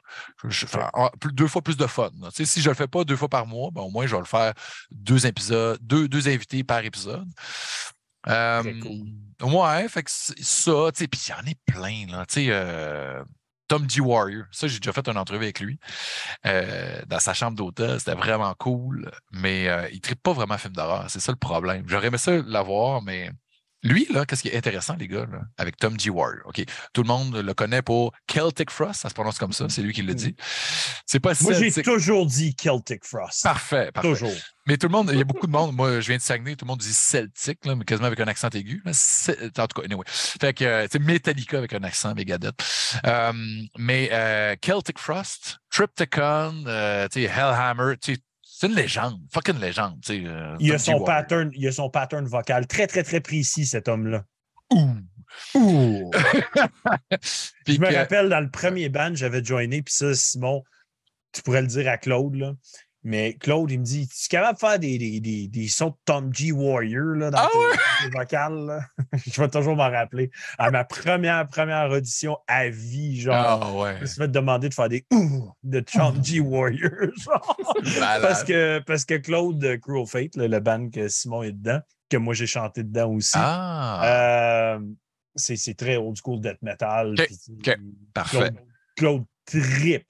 Je, 0.45 0.65
deux 1.31 1.47
fois 1.47 1.61
plus 1.61 1.77
de 1.77 1.87
fun. 1.87 2.11
Tu 2.11 2.29
sais, 2.31 2.45
si 2.45 2.61
je 2.61 2.69
le 2.69 2.75
fais 2.75 2.87
pas 2.87 3.03
deux 3.03 3.15
fois 3.15 3.29
par 3.29 3.45
mois, 3.45 3.69
ben, 3.71 3.81
au 3.81 3.89
moins, 3.89 4.07
je 4.07 4.13
vais 4.13 4.21
le 4.21 4.25
faire 4.25 4.53
deux 4.91 5.25
épisodes, 5.25 5.79
deux, 5.81 6.07
deux 6.07 6.27
invités 6.27 6.63
par 6.63 6.83
épisode. 6.83 7.27
Euh, 8.27 8.63
cool. 8.81 9.07
Ouais, 9.41 9.87
fait 9.87 10.03
que 10.03 10.11
ça, 10.11 10.35
tu 10.93 10.99
sais, 10.99 11.07
puis 11.07 11.21
il 11.27 11.29
y 11.29 11.33
en 11.33 11.45
est 11.45 11.59
plein, 11.65 12.07
là. 12.07 12.25
Tu 12.25 12.33
sais, 12.33 12.47
euh, 12.49 13.23
Tom 13.67 13.89
G. 13.89 14.01
Warrior, 14.01 14.45
ça, 14.51 14.67
j'ai 14.67 14.79
déjà 14.79 14.93
fait 14.93 15.07
une 15.09 15.17
entrevue 15.17 15.43
avec 15.43 15.59
lui 15.59 15.79
euh, 16.45 17.01
dans 17.07 17.19
sa 17.19 17.33
chambre 17.33 17.57
d'hôtel. 17.57 17.99
C'était 17.99 18.15
vraiment 18.15 18.53
cool, 18.57 19.11
mais 19.31 19.67
euh, 19.67 19.89
il 19.91 19.95
ne 19.95 20.01
tripe 20.01 20.21
pas 20.21 20.33
vraiment 20.33 20.57
film 20.57 20.73
d'horreur. 20.73 21.05
C'est 21.09 21.19
ça 21.19 21.31
le 21.31 21.37
problème. 21.37 21.83
J'aurais 21.87 22.07
aimé 22.07 22.17
ça 22.17 22.31
l'avoir, 22.45 23.01
mais 23.01 23.31
lui, 23.87 24.07
là, 24.09 24.25
qu'est-ce 24.25 24.41
qui 24.41 24.49
est 24.49 24.57
intéressant, 24.57 24.95
les 24.97 25.07
gars, 25.07 25.25
là, 25.31 25.41
avec 25.57 25.77
Tom 25.77 25.99
G. 25.99 26.09
Warrior? 26.09 26.41
OK, 26.45 26.63
tout 26.93 27.01
le 27.03 27.07
monde 27.07 27.35
le 27.35 27.53
connaît 27.53 27.81
pour 27.81 28.13
Celtic 28.27 28.69
Frost, 28.71 29.01
ça 29.01 29.09
se 29.09 29.13
prononce 29.13 29.37
comme 29.37 29.53
ça, 29.53 29.67
c'est 29.69 29.81
lui 29.81 29.93
qui 29.93 30.01
le 30.01 30.13
dit. 30.13 30.35
C'est 31.05 31.19
pas 31.19 31.33
Moi, 31.41 31.53
j'ai 31.53 31.69
Celtic. 31.69 31.85
toujours 31.85 32.25
dit 32.25 32.55
Celtic 32.55 33.05
Frost. 33.05 33.43
Parfait, 33.43 33.91
parfait. 33.91 34.09
Toujours. 34.09 34.33
Mais 34.67 34.77
tout 34.77 34.87
le 34.87 34.91
monde, 34.91 35.09
il 35.13 35.17
y 35.17 35.21
a 35.21 35.23
beaucoup 35.23 35.47
de 35.47 35.51
monde. 35.57 35.75
Moi, 35.75 36.01
je 36.01 36.07
viens 36.07 36.17
de 36.17 36.21
Saguenay, 36.21 36.55
tout 36.55 36.65
le 36.65 36.69
monde 36.69 36.79
dit 36.79 36.93
celtique, 36.93 37.65
là, 37.65 37.75
mais 37.75 37.85
quasiment 37.85 38.07
avec 38.07 38.19
un 38.19 38.27
accent 38.27 38.49
aigu. 38.49 38.83
En 38.85 39.67
tout 39.67 39.81
cas, 39.81 39.85
anyway. 39.85 40.03
Fait 40.07 40.53
que 40.53 40.65
euh, 40.65 40.87
c'est 40.91 40.99
Metallica 40.99 41.57
avec 41.57 41.73
un 41.73 41.83
accent 41.83 42.13
Megadeth. 42.13 42.55
Euh, 43.05 43.31
mais 43.77 44.09
euh, 44.11 44.55
Celtic 44.61 44.99
Frost, 44.99 45.59
Triptychon, 45.71 46.65
euh, 46.67 47.07
tu 47.07 47.21
sais, 47.21 47.27
Hellhammer, 47.27 47.95
tu 48.01 48.15
sais, 48.15 48.19
c'est 48.59 48.67
une 48.67 48.73
légende, 48.75 49.19
fucking 49.31 49.59
légende. 49.59 49.99
tu 50.01 50.13
sais, 50.13 50.25
euh, 50.25 50.55
Il 50.59 50.73
a 50.73 50.79
son 50.79 51.03
pattern, 51.03 51.51
il 51.53 51.67
a 51.67 51.71
son 51.71 51.89
pattern 51.89 52.25
vocal 52.25 52.65
très, 52.65 52.87
très, 52.87 53.03
très 53.03 53.19
précis, 53.21 53.65
cet 53.65 53.87
homme-là. 53.87 54.23
Ouh. 54.73 54.89
Ouh. 55.55 56.09
Puis 57.65 57.75
Je 57.75 57.79
me 57.81 57.89
que- 57.89 57.95
rappelle 57.95 58.29
dans 58.29 58.39
le 58.39 58.49
premier 58.49 58.89
band, 58.89 59.13
j'avais 59.13 59.43
joiné, 59.43 59.81
puis 59.81 59.93
ça, 59.93 60.13
Simon, 60.15 60.63
tu 61.33 61.41
pourrais 61.43 61.61
le 61.61 61.67
dire 61.67 61.87
à 61.89 61.97
Claude, 61.97 62.35
là. 62.35 62.53
Mais 63.09 63.35
Claude, 63.35 63.71
il 63.71 63.79
me 63.79 63.85
dit 63.85 64.05
Tu 64.09 64.25
es 64.25 64.27
capable 64.27 64.55
de 64.55 64.59
faire 64.59 64.79
des, 64.79 64.97
des, 64.97 65.19
des, 65.21 65.47
des 65.47 65.67
sons 65.69 65.91
de 65.91 65.95
Tom 66.03 66.33
G. 66.33 66.51
Warrior 66.51 67.15
là, 67.15 67.29
dans 67.31 67.37
Ah 67.37 67.49
tes, 68.01 68.09
tes 68.09 68.17
vocales? 68.17 68.65
là? 68.65 68.79
je 69.25 69.41
vais 69.41 69.47
toujours 69.47 69.77
m'en 69.77 69.89
rappeler. 69.89 70.29
À 70.57 70.71
ma 70.71 70.83
première, 70.83 71.47
première 71.47 71.89
audition 71.89 72.37
à 72.47 72.67
vie, 72.67 73.21
genre, 73.21 73.35
Ah 73.63 73.71
ouais. 73.73 73.95
je 73.95 74.01
me 74.01 74.05
suis 74.07 74.17
fait 74.17 74.27
demander 74.27 74.67
de 74.67 74.73
faire 74.73 74.89
des 74.89 75.05
ouh 75.13 75.53
de 75.63 75.79
Tom 75.79 76.21
G. 76.21 76.39
Warrior. 76.41 76.91
genre. 77.17 77.57
Parce, 78.21 78.43
que, 78.43 78.79
parce 78.79 79.05
que 79.05 79.13
Claude 79.15 79.57
de 79.59 79.75
Cruel 79.77 80.05
Fate, 80.05 80.35
là, 80.35 80.49
le 80.49 80.59
band 80.59 80.89
que 80.89 81.07
Simon 81.07 81.43
est 81.43 81.53
dedans, 81.53 81.79
que 82.09 82.17
moi 82.17 82.33
j'ai 82.33 82.45
chanté 82.47 82.83
dedans 82.83 83.09
aussi. 83.13 83.31
Ah, 83.35 84.75
Euh, 84.75 84.79
c'est 85.35 85.77
très 85.77 85.95
old 85.95 86.17
school 86.17 86.41
death 86.41 86.61
metal. 86.61 87.11
Ok, 87.17 87.25
puis- 87.25 87.37
ok, 87.71 87.77
parfait. 88.13 88.37
Claude, 88.37 88.55
Claude 88.97 89.25
trip 89.45 90.05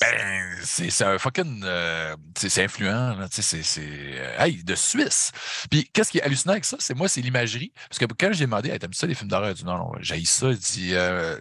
Ben, 0.00 0.56
c'est 0.62 1.04
un 1.04 1.18
fucking. 1.18 1.62
euh, 1.64 2.16
c'est 2.36 2.64
influent, 2.64 3.16
là, 3.16 3.26
c'est. 3.30 3.62
euh, 3.78 4.36
Hey, 4.38 4.62
de 4.64 4.74
Suisse. 4.74 5.32
Puis, 5.70 5.88
qu'est-ce 5.92 6.10
qui 6.10 6.18
est 6.18 6.22
hallucinant 6.22 6.52
avec 6.52 6.64
ça? 6.64 6.76
C'est 6.80 6.94
moi, 6.94 7.08
c'est 7.08 7.20
l'imagerie. 7.20 7.72
Parce 7.88 7.98
que 7.98 8.04
quand 8.04 8.32
j'ai 8.32 8.44
demandé, 8.46 8.70
hey, 8.70 8.78
t'aimes 8.78 8.92
ça 8.92 9.06
les 9.06 9.14
films 9.14 9.30
d'horreur? 9.30 9.54
Dit 9.54 9.64
non, 9.64 9.78
non, 9.78 9.92
j'ai 10.00 10.24
ça. 10.24 10.50
Il 10.50 10.58
dit, 10.58 10.94
euh, 10.94 11.38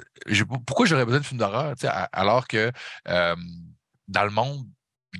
pourquoi 0.65 0.85
j'aurais 0.85 1.05
besoin 1.05 1.19
de 1.19 1.25
films 1.25 1.39
d'horreur? 1.39 1.75
Alors 2.11 2.47
que 2.47 2.71
euh, 3.07 3.35
dans 4.07 4.23
le 4.23 4.31
monde, 4.31 4.65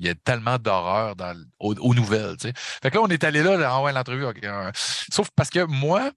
il 0.00 0.06
y 0.06 0.08
a 0.08 0.14
tellement 0.14 0.58
d'horreur 0.58 1.14
aux, 1.58 1.94
nouvelles. 1.94 2.36
tu 2.38 2.48
sais. 2.48 2.54
Fait 2.56 2.90
que 2.90 2.96
là, 2.96 3.02
on 3.02 3.08
est 3.08 3.24
allé 3.24 3.42
là, 3.42 3.56
là, 3.56 3.76
en 3.76 3.84
ouais, 3.84 3.92
l'entrevue. 3.92 4.24
euh, 4.24 4.70
Sauf 4.74 5.28
parce 5.36 5.50
que 5.50 5.60
moi, 5.64 6.10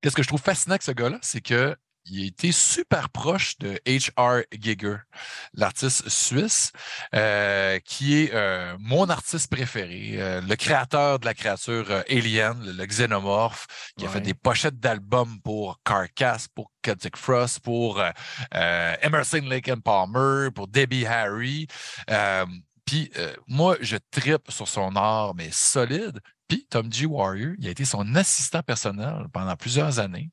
qu'est-ce 0.00 0.14
que 0.14 0.22
je 0.22 0.28
trouve 0.28 0.40
fascinant 0.40 0.72
avec 0.74 0.82
ce 0.82 0.92
gars-là, 0.92 1.18
c'est 1.22 1.40
que 1.40 1.76
il 2.06 2.22
a 2.22 2.26
été 2.26 2.52
super 2.52 3.08
proche 3.08 3.58
de 3.58 3.80
H.R. 3.86 4.42
Giger, 4.52 4.96
l'artiste 5.54 6.08
suisse, 6.08 6.72
euh, 7.14 7.78
qui 7.80 8.18
est 8.20 8.34
euh, 8.34 8.76
mon 8.78 9.08
artiste 9.08 9.50
préféré, 9.50 10.16
euh, 10.16 10.40
le 10.42 10.56
créateur 10.56 11.18
de 11.18 11.24
la 11.24 11.34
créature 11.34 11.86
Alien, 12.10 12.62
le, 12.64 12.72
le 12.72 12.86
xénomorphe, 12.86 13.66
qui 13.96 14.04
a 14.04 14.08
fait 14.08 14.20
des 14.20 14.34
pochettes 14.34 14.78
d'albums 14.78 15.40
pour 15.42 15.80
Carcass, 15.84 16.48
pour 16.48 16.70
Celtic 16.84 17.16
Frost, 17.16 17.60
pour 17.60 18.02
Emerson 18.52 19.42
Lake 19.44 19.68
and 19.68 19.80
Palmer, 19.80 20.50
pour 20.54 20.68
Debbie 20.68 21.06
Harry. 21.06 21.66
Puis 22.84 23.10
moi, 23.46 23.76
je 23.80 23.96
tripe 24.10 24.50
sur 24.50 24.68
son 24.68 24.94
art, 24.96 25.34
mais 25.34 25.48
solide. 25.50 26.20
Puis 26.48 26.66
Tom 26.68 26.92
G. 26.92 27.06
Warrior, 27.06 27.54
il 27.58 27.66
a 27.66 27.70
été 27.70 27.86
son 27.86 28.14
assistant 28.14 28.62
personnel 28.62 29.26
pendant 29.32 29.56
plusieurs 29.56 29.98
années 29.98 30.30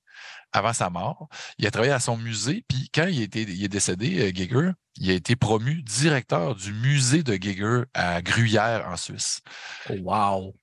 avant 0.51 0.73
sa 0.73 0.89
mort. 0.89 1.27
Il 1.57 1.67
a 1.67 1.71
travaillé 1.71 1.93
à 1.93 1.99
son 1.99 2.17
musée, 2.17 2.65
puis 2.67 2.89
quand 2.93 3.07
il, 3.07 3.21
est 3.21 3.67
décédé, 3.67 4.21
euh, 4.21 4.31
Giger, 4.33 4.71
il 4.97 5.09
a 5.11 5.13
été 5.13 5.35
promu 5.35 5.81
directeur 5.83 6.55
du 6.55 6.73
musée 6.73 7.23
de 7.23 7.33
Giger 7.33 7.83
à 7.93 8.21
Gruyère, 8.21 8.87
en 8.87 8.97
Suisse. 8.97 9.41
Oh, 9.89 9.95
wow. 10.01 10.55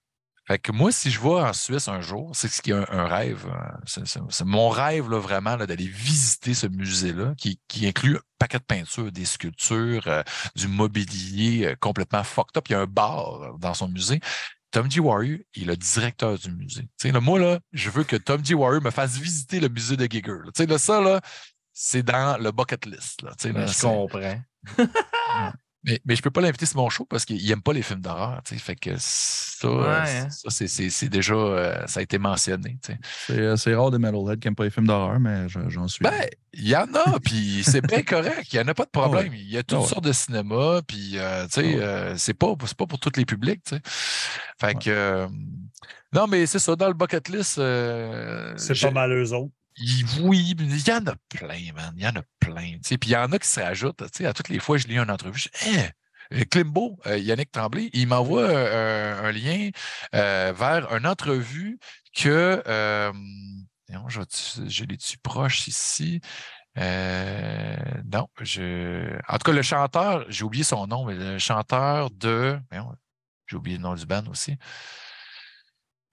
Fait 0.49 0.59
que 0.59 0.73
moi, 0.73 0.91
si 0.91 1.11
je 1.11 1.21
vais 1.21 1.29
en 1.29 1.53
Suisse 1.53 1.89
un 1.89 2.01
jour, 2.01 2.31
c'est 2.35 2.49
ce 2.49 2.63
qui 2.63 2.71
est 2.71 2.75
un, 2.75 2.87
un 2.89 3.07
rêve. 3.07 3.47
euh, 3.47 4.03
C'est 4.31 4.45
mon 4.47 4.71
rêve, 4.71 5.11
là, 5.11 5.19
vraiment, 5.19 5.57
là, 5.57 5.67
d'aller 5.67 5.87
visiter 5.87 6.55
ce 6.55 6.67
musée-là, 6.67 7.35
qui, 7.37 7.61
qui 7.69 7.87
inclut 7.87 8.17
un 8.17 8.21
paquet 8.39 8.59
de 8.59 8.65
peintures, 8.65 9.13
des 9.13 9.27
sculptures, 9.27 10.05
euh, 10.07 10.23
du 10.57 10.67
mobilier 10.67 11.67
euh, 11.67 11.77
complètement 11.79 12.25
fucked 12.25 12.57
up. 12.57 12.65
Il 12.71 12.73
y 12.73 12.75
a 12.77 12.81
un 12.81 12.87
bar 12.87 13.59
dans 13.59 13.75
son 13.75 13.89
musée. 13.89 14.21
Tom 14.79 14.89
G. 14.89 15.01
Warrior, 15.01 15.41
est 15.57 15.65
le 15.65 15.77
directeur 15.77 16.39
du 16.39 16.53
musée. 16.53 16.89
Là, 17.03 17.21
moi, 17.21 17.41
là, 17.41 17.59
je 17.73 17.91
veux 17.91 18.05
que 18.05 18.15
Tom 18.15 18.45
G. 18.45 18.55
Warrior 18.55 18.81
me 18.81 18.93
fasse 18.93 19.17
visiter 19.19 19.59
le 19.59 19.69
musée 19.69 19.97
de 19.97 20.07
Giger. 20.09 20.31
là. 20.45 20.67
Là, 20.67 20.79
ça, 20.79 21.01
là, 21.01 21.21
c'est 21.73 22.05
dans 22.05 22.41
le 22.41 22.53
bucket 22.53 22.87
list. 22.87 23.23
Là, 23.23 23.31
là, 23.31 23.53
Ben, 23.53 23.67
je 23.67 23.81
comprends. 23.81 24.41
mais, 25.89 26.01
mais 26.05 26.15
je 26.17 26.23
peux 26.23 26.31
pas 26.31 26.41
l'inviter 26.41 26.67
sur 26.67 26.77
mon 26.77 26.89
show 26.91 27.05
parce 27.07 27.25
qu'il 27.25 27.51
aime 27.51 27.63
pas 27.63 27.73
les 27.73 27.83
films 27.83 28.01
d'horreur. 28.01 28.41
Fait 28.45 28.77
que 28.77 28.91
ça, 28.99 29.71
Ouais, 29.71 29.85
hein. 29.87 30.29
ça 30.31 30.51
c'est- 30.51 31.09
déjà, 31.09 31.35
euh, 31.35 31.87
ça 31.87 32.01
a 32.01 32.03
été 32.03 32.19
mentionné. 32.19 32.79
C'est 32.83 32.99
euh, 33.31 33.57
c'est 33.57 33.75
rare 33.75 33.91
des 33.91 33.99
metalheads 33.99 34.37
qui 34.39 34.47
n'aiment 34.47 34.55
pas 34.55 34.65
les 34.65 34.71
films 34.71 34.87
d'horreur, 34.87 35.19
mais 35.19 35.49
je- 35.49 35.69
j'en 35.69 35.89
suis. 35.89 36.03
Ben, 36.05 36.13
il 36.53 36.69
y 36.69 36.77
en 36.77 36.87
a, 36.95 37.19
puis 37.25 37.63
c'est 37.65 37.81
bien 37.87 38.03
correct. 38.03 38.47
Il 38.53 38.57
n'y 38.57 38.65
en 38.65 38.69
a 38.69 38.75
pas 38.75 38.85
de 38.85 38.91
problème. 38.91 39.31
ouais. 39.33 39.39
Il 39.39 39.51
y 39.51 39.57
a 39.59 39.63
toutes 39.63 39.79
Ah 39.79 39.83
ouais. 39.83 39.89
sortes 39.89 40.05
de 40.05 40.13
cinéma, 40.13 40.81
puis 40.87 41.13
euh, 41.19 41.45
tu 41.47 41.53
sais, 41.53 41.61
Ah 41.61 41.63
ouais. 41.63 41.83
euh, 41.83 42.17
c'est 42.17 42.35
pas, 42.35 42.55
c'est 42.67 42.77
pas 42.77 42.87
pour 42.87 43.01
tous 43.01 43.17
les 43.17 43.25
publics. 43.25 43.63
tu 43.65 43.77
sais. 43.77 43.83
Fait 44.61 44.67
Ouais. 44.69 44.75
que. 44.77 44.91
euh, 44.91 45.27
non, 46.13 46.27
mais 46.27 46.47
c'est 46.47 46.59
ça, 46.59 46.75
dans 46.75 46.89
le 46.89 46.95
bucket 46.95 47.29
list. 47.29 47.59
euh, 47.59 48.55
C'est 48.57 48.79
pas 48.81 48.91
mal 48.91 49.13
eux 49.13 49.33
autres. 49.35 49.53
Oui, 50.21 50.55
il 50.59 50.89
y 50.89 50.93
en 50.93 51.07
a 51.07 51.15
plein, 51.29 51.73
man. 51.75 51.93
Il 51.97 52.03
y 52.03 52.07
en 52.07 52.17
a 52.17 52.23
plein. 52.41 52.79
Puis 52.83 52.99
il 53.05 53.11
y 53.11 53.17
en 53.17 53.31
a 53.33 53.39
qui 53.39 53.49
se 53.49 53.61
rajoutent. 53.61 54.03
À 54.03 54.33
toutes 54.33 54.49
les 54.49 54.59
fois, 54.59 54.77
je 54.77 54.87
lis 54.89 54.99
une 54.99 55.11
entrevue. 55.11 55.39
Je 55.39 55.49
dis, 55.49 55.79
Hein, 55.79 55.91
euh, 56.33 56.45
Klimbo, 56.51 56.99
euh, 57.07 57.19
Yannick 57.19 57.51
Tremblay, 57.51 57.91
il 57.93 58.07
m'envoie 58.09 58.43
euh, 58.43 59.29
un, 59.29 59.33
lien 59.33 59.71
vers 60.13 60.95
une 60.95 61.07
entrevue 61.07 61.79
que. 62.15 62.63
Je, 64.09 64.21
je 64.67 64.85
l'ai-tu 64.85 65.19
proche 65.19 65.67
ici? 65.67 66.21
Non, 66.77 68.29
je. 68.41 69.19
En 69.29 69.39
tout 69.39 69.45
cas, 69.45 69.53
le 69.53 69.63
chanteur, 69.63 70.25
j'ai 70.29 70.45
oublié 70.45 70.65
son 70.65 70.87
nom, 70.87 71.05
mais 71.05 71.15
le 71.15 71.39
chanteur 71.39 72.11
de. 72.11 72.59
J'ai 73.47 73.57
oublié 73.57 73.79
le 73.79 73.83
nom 73.83 73.95
du 73.95 74.05
band 74.05 74.27
aussi. 74.31 74.57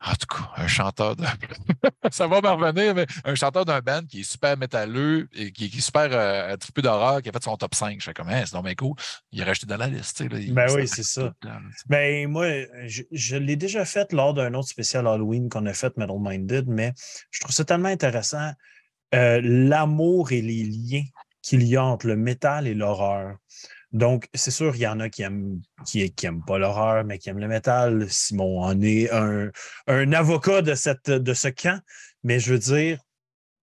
En 0.07 0.13
tout 0.13 0.27
cas, 0.27 0.49
un 0.57 0.67
chanteur 0.67 1.15
de. 1.15 1.23
ça 2.11 2.27
va 2.27 2.39
me 2.41 2.47
revenir, 2.49 2.93
mais 2.93 3.07
un 3.23 3.33
chanteur 3.35 3.65
d'un 3.65 3.79
band 3.79 4.01
qui 4.07 4.19
est 4.21 4.23
super 4.23 4.55
métalleux 4.57 5.27
et 5.33 5.51
qui, 5.51 5.69
qui 5.69 5.79
est 5.79 5.81
super 5.81 6.07
euh, 6.11 6.53
un 6.53 6.57
petit 6.57 6.71
peu 6.71 6.81
d'horreur, 6.83 7.21
qui 7.21 7.29
a 7.29 7.31
fait 7.31 7.43
son 7.43 7.57
top 7.57 7.73
5. 7.73 7.99
Je 7.99 8.05
fais 8.05 8.13
comme, 8.13 8.29
Hein, 8.29 8.43
c'est 8.45 8.53
donc 8.53 8.65
bien 8.65 8.75
cool. 8.75 8.93
Il 9.31 9.41
est 9.41 9.43
rajouté 9.43 9.65
dans 9.65 9.77
la 9.77 9.87
liste. 9.87 10.19
là. 10.21 10.37
Il- 10.39 10.53
Ben 10.53 10.67
oui, 10.75 10.87
c'est 10.87 11.03
ça. 11.03 11.33
Ben, 11.87 12.27
moi, 12.29 12.47
je, 12.85 13.01
je 13.11 13.35
l'ai 13.35 13.55
déjà 13.55 13.83
fait 13.85 14.13
lors 14.13 14.33
d'un 14.33 14.53
autre 14.53 14.69
spécial 14.69 15.07
Halloween 15.07 15.49
qu'on 15.49 15.65
a 15.65 15.73
fait, 15.73 15.97
Metal 15.97 16.17
Minded, 16.19 16.67
mais 16.67 16.93
je 17.31 17.39
trouve 17.39 17.53
ça 17.55 17.65
tellement 17.65 17.89
intéressant, 17.89 18.51
euh, 19.15 19.39
l'amour 19.43 20.31
et 20.31 20.41
les 20.41 20.63
liens 20.63 21.03
qu'il 21.41 21.63
y 21.63 21.75
a 21.77 21.83
entre 21.83 22.07
le 22.07 22.15
métal 22.15 22.67
et 22.67 22.73
l'horreur. 22.73 23.37
Donc, 23.95 24.27
c'est 24.33 24.51
sûr, 24.51 24.75
il 24.75 24.81
y 24.81 24.87
en 24.87 24.99
a 24.99 25.09
qui 25.09 25.23
aiment, 25.23 25.61
qui, 25.85 26.11
qui 26.13 26.25
aiment 26.25 26.43
pas 26.45 26.57
l'horreur, 26.57 27.03
mais 27.05 27.17
qui 27.17 27.29
aiment 27.29 27.39
le 27.39 27.47
métal. 27.47 28.07
Simon 28.09 28.61
en 28.61 28.79
est 28.81 29.09
un, 29.11 29.49
un 29.87 30.11
avocat 30.13 30.61
de, 30.61 30.75
cette, 30.75 31.09
de 31.09 31.33
ce 31.33 31.47
camp. 31.47 31.81
Mais 32.23 32.39
je 32.39 32.53
veux 32.53 32.59
dire, 32.59 32.99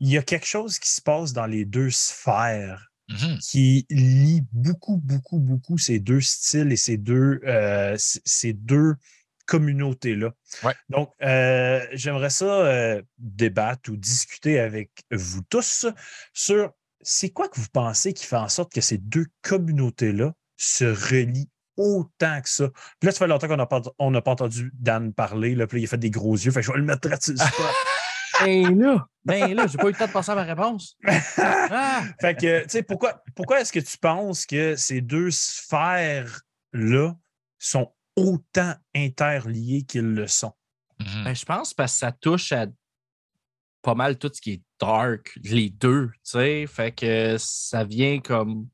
il 0.01 0.09
y 0.09 0.19
a 0.19 0.23
quelque 0.23 0.47
chose 0.47 0.79
qui 0.79 0.91
se 0.91 1.03
passe 1.03 1.33
dans 1.33 1.47
les 1.47 1.65
deux 1.65 1.91
sphères 1.91 2.93
Mhm. 3.09 3.39
qui 3.41 3.87
lie 3.91 4.43
beaucoup, 4.53 4.97
beaucoup, 4.97 5.39
beaucoup 5.39 5.77
ces 5.77 5.99
deux 5.99 6.21
styles 6.21 6.73
et 6.73 6.77
ces 6.77 6.97
deux, 6.97 7.41
euh, 7.45 7.95
ces 7.99 8.53
deux 8.53 8.95
communautés-là. 9.47 10.31
Ouais. 10.63 10.75
Donc, 10.89 11.11
euh, 11.23 11.85
j'aimerais 11.93 12.31
ça 12.31 12.45
euh, 12.45 13.03
débattre 13.19 13.91
ou 13.91 13.97
discuter 13.97 14.61
avec 14.61 14.91
vous 15.11 15.43
tous 15.43 15.87
sur 16.33 16.73
c'est 17.03 17.31
quoi 17.31 17.49
que 17.49 17.61
vous 17.61 17.69
pensez 17.73 18.13
qui 18.13 18.25
fait 18.25 18.37
en 18.37 18.49
sorte 18.49 18.73
que 18.73 18.81
ces 18.81 18.99
deux 18.99 19.27
communautés-là 19.43 20.33
se 20.57 20.85
relient 20.85 21.51
autant 21.77 22.41
que 22.41 22.49
ça? 22.49 22.69
Puis 23.01 23.07
là, 23.07 23.13
ça 23.13 23.19
fait 23.19 23.27
longtemps 23.27 23.49
qu'on 23.49 23.57
n'a 23.57 23.67
pas, 23.67 23.83
on 23.99 24.11
n'a 24.11 24.23
pas 24.23 24.33
entendu 24.33 24.71
Dan 24.75 25.13
parler. 25.13 25.55
Là, 25.55 25.67
puis 25.67 25.79
là, 25.79 25.83
il 25.83 25.85
a 25.85 25.89
fait 25.89 25.99
des 25.99 26.11
gros 26.11 26.35
yeux. 26.35 26.51
Fait 26.51 26.61
que 26.61 26.67
je 26.67 26.73
vais 26.73 26.79
le 26.79 26.85
mettre 26.85 27.09
là-dessus. 27.09 27.37
Ben 28.41 28.77
là, 28.77 29.07
ben 29.25 29.55
là, 29.55 29.67
j'ai 29.67 29.79
pas 29.79 29.85
eu 29.85 29.93
le 29.93 29.97
temps 29.97 30.07
de 30.07 30.13
penser 30.13 30.33
à 30.33 30.35
ma 30.35 30.43
réponse. 30.43 30.97
Ah! 31.39 32.03
Fait 32.21 32.35
que, 32.35 32.63
tu 32.63 32.71
sais, 32.71 32.83
pourquoi, 32.83 33.23
pourquoi 33.37 33.61
est-ce 33.61 33.73
que 33.73 33.81
tu 33.81 33.97
penses 33.99 34.47
que 34.47 34.75
ces 34.75 35.01
deux 35.01 35.31
sphères-là 35.31 37.15
sont 37.59 37.93
autant 38.17 38.75
interliées 38.95 39.85
qu'ils 39.85 40.15
le 40.15 40.27
sont? 40.27 40.53
Mhm. 40.99 41.25
Ben, 41.25 41.35
je 41.35 41.45
pense 41.45 41.73
parce 41.73 41.93
que 41.93 41.99
ça 41.99 42.13
touche 42.13 42.53
à 42.53 42.67
pas 43.83 43.95
mal 43.95 44.17
tout 44.19 44.31
ce 44.33 44.41
qui 44.41 44.53
est 44.53 44.63
dark, 44.81 45.37
les 45.43 45.71
deux, 45.71 46.09
tu 46.15 46.19
sais. 46.25 46.67
Fait 46.67 46.93
que 46.93 47.37
ça 47.39 47.85
vient 47.85 48.21
comme. 48.21 48.69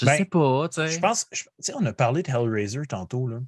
Je 0.00 0.06
Ben, 0.06 0.16
sais 0.16 0.24
pas, 0.24 0.68
tu 0.68 0.80
Je 0.82 0.86
sais. 0.88 1.00
pense, 1.00 1.26
je- 1.30 1.42
tu 1.44 1.48
sais, 1.60 1.72
on 1.74 1.84
a 1.86 1.92
parlé 1.92 2.22
de 2.22 2.30
Hellraiser 2.30 2.82
tantôt, 2.88 3.26
là. 3.28 3.38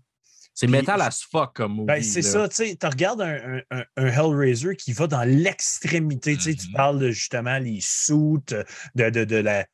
C'est 0.54 0.66
metal 0.66 1.00
as 1.00 1.22
fuck 1.30 1.54
comme 1.56 1.72
movie. 1.76 1.86
Ben, 1.86 2.02
c'est 2.02 2.20
ça, 2.20 2.46
tu 2.46 2.56
sais, 2.56 2.76
tu 2.78 2.86
regardes 2.86 3.22
un, 3.22 3.36
un- 3.56 3.62
un- 3.70 3.84
un 3.96 4.06
Hellraiser 4.08 4.76
qui 4.76 4.92
va 4.92 5.06
dans 5.06 5.22
l'extrémité, 5.24 6.36
tu 6.36 6.42
sais, 6.42 6.54
tu 6.54 6.68
Mhm. 6.68 6.74
parles 6.74 6.98
de 6.98 7.10
justement 7.10 7.58
les 7.58 7.78
soutes, 7.80 8.54
de, 8.94 9.08
de, 9.08 9.24
de 9.24 9.36
la, 9.36 9.66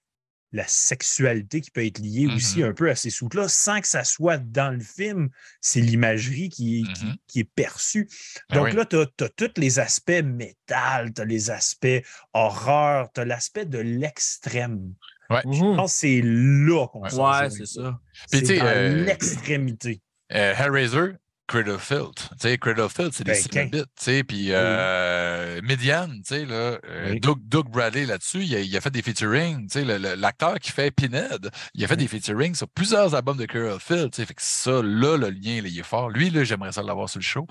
la 0.52 0.66
sexualité 0.66 1.60
qui 1.60 1.70
peut 1.70 1.84
être 1.84 1.98
liée 1.98 2.26
aussi 2.26 2.60
Mhm. 2.60 2.70
un 2.70 2.72
peu 2.72 2.90
à 2.90 2.94
ces 2.94 3.10
soutes-là, 3.10 3.48
sans 3.48 3.80
que 3.80 3.86
ça 3.88 4.02
soit 4.04 4.38
dans 4.38 4.70
le 4.70 4.80
film, 4.80 5.28
c'est 5.60 5.80
l'imagerie 5.80 6.48
qui, 6.48 6.80
est- 6.80 6.92
qui- 6.94 7.20
qui 7.26 7.40
est 7.40 7.44
perçue. 7.54 8.08
Ben 8.48 8.56
Donc 8.56 8.66
oui. 8.68 8.72
là, 8.76 8.84
tu 8.86 8.96
as, 8.96 9.28
tous 9.28 9.50
les 9.60 9.78
aspects 9.78 10.22
métal, 10.24 11.12
tu 11.12 11.20
as 11.20 11.24
les 11.26 11.50
aspects 11.50 12.02
horreur, 12.32 13.10
tu 13.12 13.20
as 13.20 13.24
l'aspect 13.24 13.66
de 13.66 13.78
l'extrême. 13.78 14.94
Ouais. 15.30 15.42
Je 15.44 15.62
Mhm. 15.62 15.76
pense 15.76 15.92
que 15.92 15.98
c'est 15.98 16.20
là 16.24 16.86
qu'on 16.88 17.02
Ouais. 17.02 17.50
c'est 17.50 17.66
ça. 17.66 18.00
Puis, 18.12 18.22
C'est 18.30 18.40
tu 18.40 18.46
sais, 18.46 18.58
dans 18.58 18.64
euh, 18.66 19.04
l'extrémité. 19.04 20.00
Euh, 20.32 20.54
Hellraiser, 20.58 21.12
Cradle 21.48 21.78
Field. 21.78 22.14
Tu 22.14 22.24
sais, 22.38 22.58
Cradle 22.58 22.88
Field, 22.88 23.12
c'est 23.12 23.24
des 23.24 23.32
Ben, 23.32 23.42
Cenobites, 23.42 23.86
tu 23.96 24.04
sais. 24.04 24.22
Puis 24.24 24.48
euh, 24.50 25.60
Midian, 25.62 26.08
tu 26.08 26.20
sais, 26.24 26.44
là, 26.44 26.78
euh, 26.84 27.10
Oui. 27.12 27.20
Doug, 27.20 27.38
Doug 27.42 27.68
Bradley 27.70 28.06
là-dessus, 28.06 28.42
il 28.44 28.54
a, 28.54 28.60
il 28.60 28.76
a 28.76 28.80
fait 28.80 28.90
des 28.90 29.02
featuring. 29.02 29.68
Tu 29.68 29.84
sais, 29.84 29.98
l'acteur 30.16 30.58
qui 30.60 30.70
fait 30.70 30.90
Pinhead, 30.90 31.50
il 31.74 31.84
a 31.84 31.88
fait 31.88 31.94
Oui. 31.94 32.02
des 32.02 32.08
featuring 32.08 32.54
sur 32.54 32.68
plusieurs 32.68 33.14
albums 33.14 33.36
de 33.38 33.46
Cradle 33.46 33.80
Field. 33.80 34.10
Tu 34.12 34.16
sais, 34.22 34.26
fait 34.26 34.34
que 34.34 34.42
ça, 34.42 34.82
là, 34.82 35.16
le 35.16 35.30
lien, 35.30 35.62
là, 35.62 35.68
il 35.68 35.78
est 35.78 35.82
fort. 35.82 36.10
Lui, 36.10 36.30
là, 36.30 36.44
j'aimerais 36.44 36.72
ça 36.72 36.82
l'avoir 36.82 37.08
sur 37.08 37.18
le 37.18 37.24
show. 37.24 37.46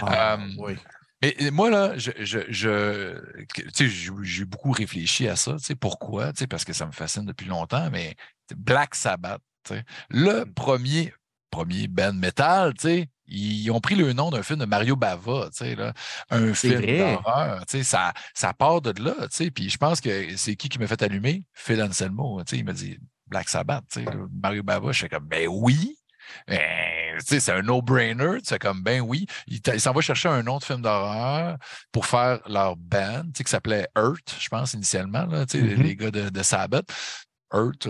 Ah, 0.00 0.34
Euh, 0.40 0.46
oui. 0.58 0.76
Mais 1.22 1.36
moi, 1.52 1.70
là, 1.70 1.96
je, 1.96 2.10
je, 2.18 2.40
j'ai 2.50 3.88
j'ai 4.22 4.44
beaucoup 4.44 4.72
réfléchi 4.72 5.28
à 5.28 5.36
ça. 5.36 5.52
Tu 5.58 5.64
sais, 5.64 5.74
pourquoi? 5.76 6.32
Tu 6.32 6.40
sais, 6.40 6.46
parce 6.46 6.64
que 6.64 6.72
ça 6.72 6.86
me 6.86 6.92
fascine 6.92 7.24
depuis 7.26 7.46
longtemps, 7.46 7.90
mais 7.92 8.16
Black 8.56 8.94
Sabbath, 8.94 9.40
tu 9.64 9.74
sais, 9.74 9.84
le 10.10 10.44
premier, 10.44 11.12
premier 11.50 11.86
band 11.86 12.14
metal, 12.14 12.74
tu 12.74 12.80
sais, 12.88 13.08
ils 13.26 13.70
ont 13.70 13.80
pris 13.80 13.94
le 13.94 14.12
nom 14.12 14.30
d'un 14.30 14.42
film 14.42 14.58
de 14.58 14.64
Mario 14.64 14.96
Bava, 14.96 15.48
là, 15.60 15.92
un 16.30 16.54
C'est 16.54 16.68
film 16.80 16.98
d'horreur. 16.98 17.64
Ça, 17.82 18.12
ça 18.34 18.52
part 18.52 18.80
de 18.80 19.02
là. 19.02 19.14
Puis 19.54 19.70
je 19.70 19.76
pense 19.78 20.00
que 20.00 20.36
c'est 20.36 20.56
qui 20.56 20.68
qui 20.68 20.78
m'a 20.78 20.86
fait 20.86 21.02
allumer? 21.02 21.44
Phil 21.54 21.82
Anselmo, 21.82 22.42
il 22.52 22.64
m'a 22.64 22.72
dit 22.72 22.98
Black 23.26 23.48
Sabbath, 23.48 23.98
Mario 24.42 24.62
Bava. 24.62 24.92
Je 24.92 25.00
fais 25.00 25.08
comme, 25.08 25.26
ben 25.26 25.48
oui. 25.48 25.96
Ben, 26.46 27.18
c'est 27.18 27.50
un 27.50 27.62
no-brainer. 27.62 28.38
Sais, 28.44 28.58
comme, 28.58 28.82
ben 28.82 29.00
oui. 29.00 29.26
Il, 29.46 29.60
t'a- 29.60 29.74
il 29.74 29.80
s'en 29.80 29.92
va 29.92 30.00
chercher 30.00 30.28
un 30.28 30.42
de 30.58 30.64
film 30.64 30.80
d'horreur 30.82 31.56
pour 31.90 32.06
faire 32.06 32.40
leur 32.48 32.76
band, 32.76 33.24
qui 33.34 33.50
s'appelait 33.50 33.88
Earth, 33.96 34.36
je 34.38 34.48
pense, 34.48 34.72
initialement, 34.74 35.26
là, 35.26 35.44
sais, 35.48 35.60
les- 35.60 35.96
gars 35.96 36.10
de, 36.10 36.28
de 36.30 36.42
Sabbath. 36.42 36.86
Earth, 37.52 37.88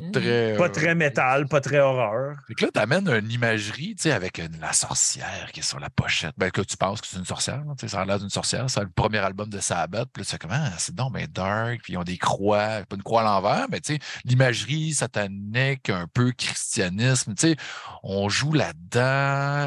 pas 0.00 0.20
très. 0.20 0.56
Pas 0.56 0.64
euh, 0.64 0.68
très 0.68 0.94
métal, 0.94 1.46
pas 1.48 1.60
très 1.60 1.78
horreur. 1.80 2.36
fait 2.48 2.54
que 2.54 2.64
là, 2.64 2.70
tu 2.72 2.80
amènes 2.80 3.08
une 3.08 3.30
imagerie, 3.30 3.94
tu 3.96 4.02
sais, 4.04 4.12
avec 4.12 4.38
une- 4.38 4.58
la 4.60 4.72
sorcière 4.72 5.50
qui 5.52 5.60
est 5.60 5.62
sur 5.62 5.80
la 5.80 5.90
pochette. 5.90 6.34
Ben, 6.36 6.50
que 6.50 6.60
tu 6.62 6.76
penses 6.76 7.00
que 7.00 7.06
c'est 7.06 7.18
une 7.18 7.24
sorcière, 7.24 7.62
tu 7.78 7.82
sais, 7.86 7.88
ça 7.88 8.00
a 8.00 8.04
l'air 8.04 8.18
d'une 8.18 8.30
sorcière. 8.30 8.68
C'est 8.68 8.80
le 8.80 8.88
premier 8.88 9.18
album 9.18 9.48
de 9.48 9.58
Sabbath. 9.60 10.08
Puis 10.12 10.22
là, 10.22 10.24
tu 10.24 10.30
fais 10.32 10.38
comment? 10.38 10.64
C'est 10.78 10.94
donc 10.94 11.12
ben 11.12 11.26
dark, 11.26 11.80
puis 11.82 11.94
ils 11.94 11.96
ont 11.96 12.04
des 12.04 12.18
croix, 12.18 12.82
pas 12.88 12.96
une 12.96 13.02
croix 13.02 13.22
à 13.22 13.24
l'envers, 13.24 13.66
mais 13.70 13.80
tu 13.80 13.94
sais, 13.94 13.98
l'imagerie 14.24 14.92
satanique, 14.94 15.90
un 15.90 16.06
peu 16.12 16.32
christianisme, 16.32 17.34
tu 17.34 17.48
sais, 17.50 17.56
on 18.02 18.28
joue 18.28 18.52
là-dedans. 18.52 19.00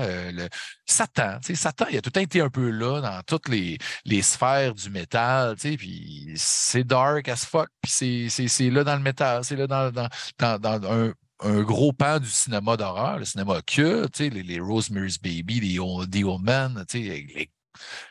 euh, 0.03 0.31
le... 0.31 0.47
Satan, 0.85 1.37
tu 1.41 1.47
sais, 1.49 1.55
Satan, 1.55 1.85
il 1.91 1.97
a 1.97 2.01
tout 2.01 2.07
le 2.07 2.11
temps 2.13 2.19
été 2.21 2.41
un 2.41 2.49
peu 2.49 2.69
là 2.71 2.99
dans 3.01 3.21
toutes 3.21 3.47
les, 3.47 3.77
les 4.05 4.21
sphères 4.23 4.73
du 4.73 4.89
métal, 4.89 5.55
tu 5.55 5.71
sais, 5.71 5.77
puis 5.77 6.31
c'est 6.35 6.83
dark 6.83 7.27
as 7.29 7.45
fuck, 7.45 7.69
puis 7.81 7.91
c'est- 7.91 8.27
c'est 8.29 8.47
c'est 8.47 8.69
là 8.71 8.83
dans 8.83 8.95
le 8.95 9.01
métal, 9.01 9.43
c'est 9.43 9.55
là 9.55 9.67
dans, 9.67 9.91
dans, 9.91 10.07
dans, 10.37 10.59
dans 10.59 10.91
un, 10.91 11.13
un 11.41 11.61
gros 11.61 11.93
pan 11.93 12.19
du 12.19 12.29
cinéma 12.29 12.75
d'horreur, 12.77 13.19
le 13.19 13.25
cinéma 13.25 13.61
culte, 13.61 14.19
les, 14.19 14.29
les 14.43 14.59
Rosemary's 14.59 15.19
Baby, 15.19 15.59
les 15.61 15.79
Old, 15.79 16.11
The 16.11 16.23
Old 16.23 16.43
Man, 16.43 16.83
tu 16.89 16.99
sais, 17.03 17.09
les... 17.09 17.49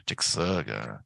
check 0.09 0.23
ça, 0.23 0.63
gars. 0.63 0.99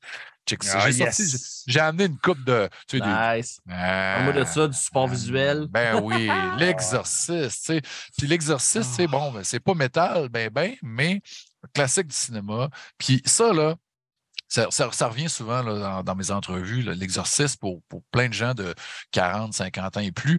check 0.49 0.62
ça. 0.62 0.79
Ah, 0.83 0.91
J'ai 0.91 1.05
sorti- 1.05 1.23
yes. 1.23 1.62
j'ai 1.66 1.81
amené 1.81 2.05
une 2.05 2.19
coupe 2.19 2.45
de... 2.45 2.69
Tu 2.89 2.99
sais, 2.99 3.05
des- 3.05 3.37
Nice. 3.39 3.59
Ah, 3.69 4.19
En 4.20 4.24
mode 4.24 4.37
de 4.37 4.45
ça, 4.45 4.69
du 4.69 4.77
support 4.77 5.09
visuel. 5.09 5.66
Ben 5.70 6.01
oui, 6.01 6.29
l'exorciste, 6.59 7.59
tu 7.66 7.74
sais. 7.74 7.83
Puis 8.16 8.27
l'exorciste, 8.27 8.93
sais, 8.95 9.07
bon, 9.07 9.33
ben, 9.33 9.43
c'est 9.45 9.61
pas 9.61 9.74
métal, 9.74 10.29
ben, 10.29 10.49
ben, 10.51 10.74
mais 10.83 11.20
classique 11.74 12.07
du 12.09 12.15
cinéma. 12.16 12.69
Puis 12.99 13.20
ça, 13.24 13.53
là, 13.53 13.74
ça, 14.49 14.66
ça- 14.70 14.91
ça 14.93 15.09
revient 15.09 15.29
souvent 15.31 15.62
là, 15.62 15.79
dans, 15.79 16.03
dans 16.03 16.15
mes 16.15 16.31
entrevues, 16.31 16.83
là, 16.83 16.95
l'exorciste 16.95 17.59
pour, 17.61 17.81
pour 17.89 18.03
plein 18.12 18.29
de 18.29 18.35
gens 18.35 18.55
de 18.55 18.74
40, 19.12 19.55
50 19.55 19.97
ans 19.97 20.01
et 20.01 20.12
plus. 20.12 20.39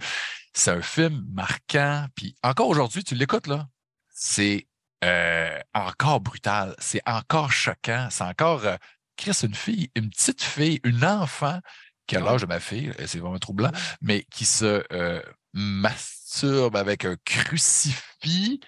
C'est 0.54 0.72
un 0.72 0.82
film 0.82 1.26
marquant. 1.32 2.06
Puis 2.16 2.36
encore 2.44 2.68
aujourd'hui, 2.70 3.04
tu 3.04 3.16
l'écoutes, 3.16 3.48
là, 3.48 3.68
c'est 4.10 4.68
euh, 5.04 5.60
encore 5.74 6.22
brutal, 6.22 6.76
c'est 6.80 7.02
encore 7.06 7.52
choquant, 7.52 8.08
c'est 8.12 8.24
encore. 8.24 8.66
euh, 8.66 8.78
Chris, 9.18 9.38
une 9.44 9.54
fille, 9.54 9.92
une 9.96 10.10
petite 10.10 10.42
fille, 10.42 10.80
une 10.84 11.06
enfant 11.06 11.60
qui 12.08 12.16
a 12.18 12.20
l'âge 12.20 12.42
de 12.42 12.48
ma 12.48 12.60
fille, 12.60 12.90
euh, 13.00 13.06
c'est 13.08 13.20
vraiment 13.20 13.38
troublant, 13.40 13.72
mais 14.02 14.24
qui 14.32 14.44
se 14.46 14.84
euh, 14.92 15.22
masturbe 15.54 16.76
avec 16.76 17.06
un 17.06 17.16
crucifix. 17.26 18.60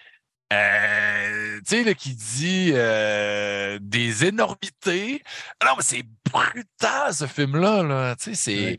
euh, 0.53 1.57
tu 1.59 1.63
sais, 1.67 1.83
là, 1.83 1.93
qui 1.95 2.15
dit 2.15 2.71
euh, 2.73 3.79
des 3.81 4.25
énormités. 4.25 5.23
Ah 5.59 5.65
Non, 5.67 5.71
mais 5.77 5.83
c'est 5.83 6.03
brutal, 6.31 7.13
ce 7.13 7.25
film-là. 7.27 7.83
Là. 7.83 8.15
Tu 8.15 8.35
sais, 8.35 8.77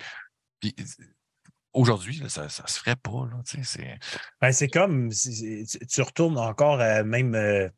c'est. 0.62 0.78
Aujourd'hui, 1.77 2.23
ça 2.28 2.44
ne 2.44 2.48
se 2.48 2.62
ferait 2.78 2.97
pas. 2.97 3.28
C'est... 3.44 3.98
Ben, 4.40 4.53
c'est 4.53 4.69
comme 4.69 5.11
tu- 5.12 6.03
retournes 6.03 6.39
encore 6.39 6.81
à 6.81 7.03
même 7.03 7.35
euh, 7.35 7.69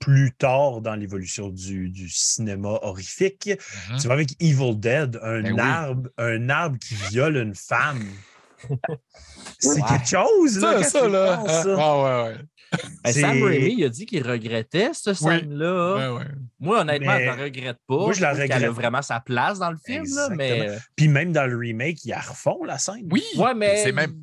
plus 0.00 0.32
tard 0.32 0.80
dans 0.80 0.94
l'évolution 0.94 1.48
du, 1.50 1.88
du 1.90 2.08
cinéma 2.08 2.78
horrifique. 2.82 3.50
Mhm. 3.90 3.98
Tu 3.98 4.08
vas 4.08 4.14
avec 4.14 4.30
Evil 4.42 4.74
Dead, 4.76 5.18
un 5.22 5.42
Ben 5.42 5.52
oui. 5.54 5.60
arbre, 5.60 6.10
un 6.18 6.48
arbre 6.48 6.78
qui 6.78 6.94
viole 7.10 7.36
une 7.36 7.54
femme. 7.54 8.02
c'est 9.58 9.80
Ouais. 9.80 9.88
quelque 9.88 10.08
chose, 10.08 10.58
là. 10.58 10.82
Ça, 10.82 10.88
ça, 11.00 11.08
là. 11.08 11.36
penses, 11.38 11.62
ça. 11.62 11.76
Ah, 11.78 12.24
ouais, 12.24 12.32
ouais. 12.32 12.38
Ben, 13.04 13.12
Sam 13.12 13.42
Raimi, 13.42 13.74
il 13.78 13.84
a 13.84 13.88
dit 13.88 14.06
qu'il 14.06 14.26
regrettait 14.28 14.90
cette 14.92 15.14
scène-là. 15.14 16.14
Ouais. 16.14 16.24
Moi, 16.60 16.80
honnêtement, 16.80 17.14
Mais- 17.14 17.20
je 17.20 17.26
la 17.26 17.34
regrette 17.36 17.78
pas. 17.86 17.96
Moi, 17.96 18.12
je 18.12 18.20
la 18.20 18.28
trouve 18.28 18.42
qu'elle 18.42 18.52
a 18.52 18.56
regrette. 18.56 18.70
vraiment 18.72 19.02
sa 19.02 19.20
place 19.20 19.58
dans 19.58 19.70
le 19.70 19.78
film, 19.84 20.04
là, 20.14 20.28
mais. 20.30 20.78
Puis 20.96 21.08
même 21.08 21.32
dans 21.32 21.46
le 21.46 21.56
remake, 21.56 22.04
ils 22.04 22.10
la 22.10 22.20
refont 22.20 22.62
la 22.64 22.78
scène. 22.78 23.08
Oui, 23.10 23.24
Ouais, 23.36 23.54
mais. 23.54 23.82
c'est 23.82 23.92
même. 23.92 24.14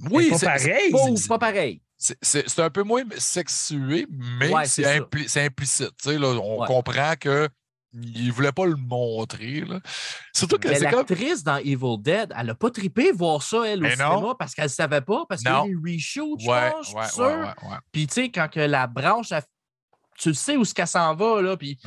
C'est 0.00 0.12
Oui, 0.12 0.30
pas 0.30 0.38
c'est- 0.38 0.46
pareil. 0.46 0.90
Pas, 0.92 0.98
c'est- 1.16 1.28
pas 1.28 1.38
pareil. 1.38 1.82
c'est- 1.96 2.58
un 2.60 2.70
peu 2.70 2.82
moins 2.84 3.02
sexué, 3.16 4.06
mais 4.38 4.48
Ouais, 4.52 4.64
c'est 4.66 4.82
impli- 4.84 5.44
implicite. 5.44 5.90
tu 6.00 6.10
sais, 6.10 6.18
Là, 6.18 6.28
on 6.28 6.60
Ouais. 6.60 6.66
comprend 6.68 7.14
que 7.18 7.48
il 7.94 8.30
voulait 8.32 8.52
pas 8.52 8.66
le 8.66 8.76
montrer. 8.76 9.60
Là. 9.62 9.80
Surtout 10.34 10.58
que 10.58 10.68
Mais 10.68 10.74
comme. 10.80 10.92
l'actrice 10.98 11.42
dans 11.42 11.56
Evil 11.56 11.96
Dead, 12.00 12.32
elle 12.36 12.50
a 12.50 12.54
pas 12.54 12.70
trippé 12.70 13.12
voir 13.12 13.42
ça, 13.42 13.64
elle, 13.66 13.80
au 13.80 13.82
Mais 13.82 13.96
non. 13.96 14.16
cinéma, 14.16 14.34
parce 14.38 14.54
qu'elle 14.54 14.70
savait 14.70 15.00
pas, 15.00 15.24
parce 15.28 15.42
qu'il 15.42 15.50
y 15.50 15.54
a 15.54 15.64
eu 15.66 15.80
des 15.82 15.96
reshoots, 15.96 16.40
je 16.40 16.48
Ouais, 16.48 16.70
pense, 16.70 16.92
ouais, 16.92 17.08
sûr. 17.08 17.24
ouais. 17.24 17.76
Puis, 17.92 18.06
tu 18.06 18.14
sais, 18.14 18.28
quand 18.30 18.48
que 18.48 18.60
la 18.60 18.86
branche, 18.86 19.32
elle- 19.32 19.42
tu 20.18 20.34
sais 20.34 20.56
où 20.56 20.64
ce 20.64 20.74
qu'elle 20.74 20.86
s'en 20.88 21.14
va, 21.14 21.40
là, 21.40 21.56
puis 21.56 21.78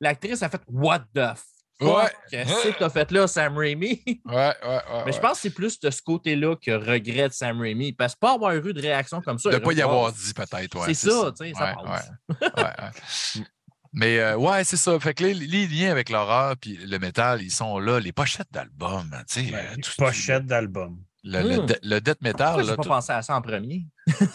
l'actrice 0.00 0.42
a 0.42 0.48
fait 0.48 0.60
«What 0.68 1.00
the 1.14 1.34
fuck? 1.80 2.12
Qu'est-ce 2.30 2.68
que 2.68 2.78
t'as 2.78 2.90
fait 2.90 3.10
là, 3.10 3.26
Sam 3.26 3.56
Raimi?» 3.56 4.02
ouais, 4.26 4.34
ouais, 4.34 4.80
Mais 5.06 5.12
je 5.12 5.18
pense 5.20 5.32
que 5.34 5.38
c'est 5.42 5.50
plus 5.54 5.80
de 5.80 5.88
ce 5.90 6.02
côté-là 6.02 6.54
que 6.56 6.70
regrette 6.72 7.32
Sam 7.32 7.60
Raimi. 7.60 7.92
Parce 7.94 8.14
que 8.14 8.18
pas 8.20 8.34
avoir 8.34 8.52
eu 8.54 8.72
de 8.74 8.80
réaction 8.82 9.22
comme 9.22 9.38
ça. 9.38 9.50
De 9.50 9.56
il 9.56 9.62
pas 9.62 9.72
y 9.72 9.80
avoir 9.80 10.00
voir. 10.00 10.12
dit 10.12 10.34
peut-être. 10.34 10.78
Ouais, 10.78 10.92
C'est 10.92 11.08
ça, 11.10 11.32
tu 11.38 11.46
sais, 11.48 11.52
ça 11.54 11.76
Ouais, 11.78 11.84
passe. 11.84 12.10
Mais 13.92 14.18
euh, 14.18 14.36
ouais, 14.36 14.64
c'est 14.64 14.76
ça. 14.76 14.98
Fait 15.00 15.14
que 15.14 15.24
les, 15.24 15.34
les 15.34 15.66
liens 15.66 15.90
avec 15.90 16.08
l'horreur 16.10 16.56
puis 16.60 16.76
le 16.76 16.98
métal, 16.98 17.42
ils 17.42 17.50
sont 17.50 17.78
là. 17.78 17.98
Les 18.00 18.12
pochettes 18.12 18.48
d'albums, 18.50 19.10
tu 19.28 19.46
sais. 19.46 19.52
Ouais, 19.52 19.58
euh, 19.58 19.74
les 19.76 19.82
tout- 19.82 19.90
pochettes 19.98 20.46
d'album. 20.46 20.98
Le, 21.24 21.42
le, 21.42 21.66
de- 21.66 21.78
le 21.82 22.00
death 22.00 22.20
metal, 22.22 22.46
Pourquoi 22.48 22.62
j'ai 22.62 22.70
là. 22.70 22.76
pas 22.76 22.82
tout- 22.82 22.88
pensé 22.88 23.12
à 23.12 23.22
ça 23.22 23.36
en 23.36 23.42
premier? 23.42 23.86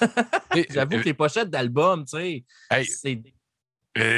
J'avoue 0.69 0.95
euh, 0.95 0.99
que 0.99 1.05
les 1.05 1.13
pochettes 1.13 1.49
d'albums, 1.49 2.03
tu 2.05 2.17
sais, 2.17 2.43
hey, 2.71 2.85
c'est 2.85 3.21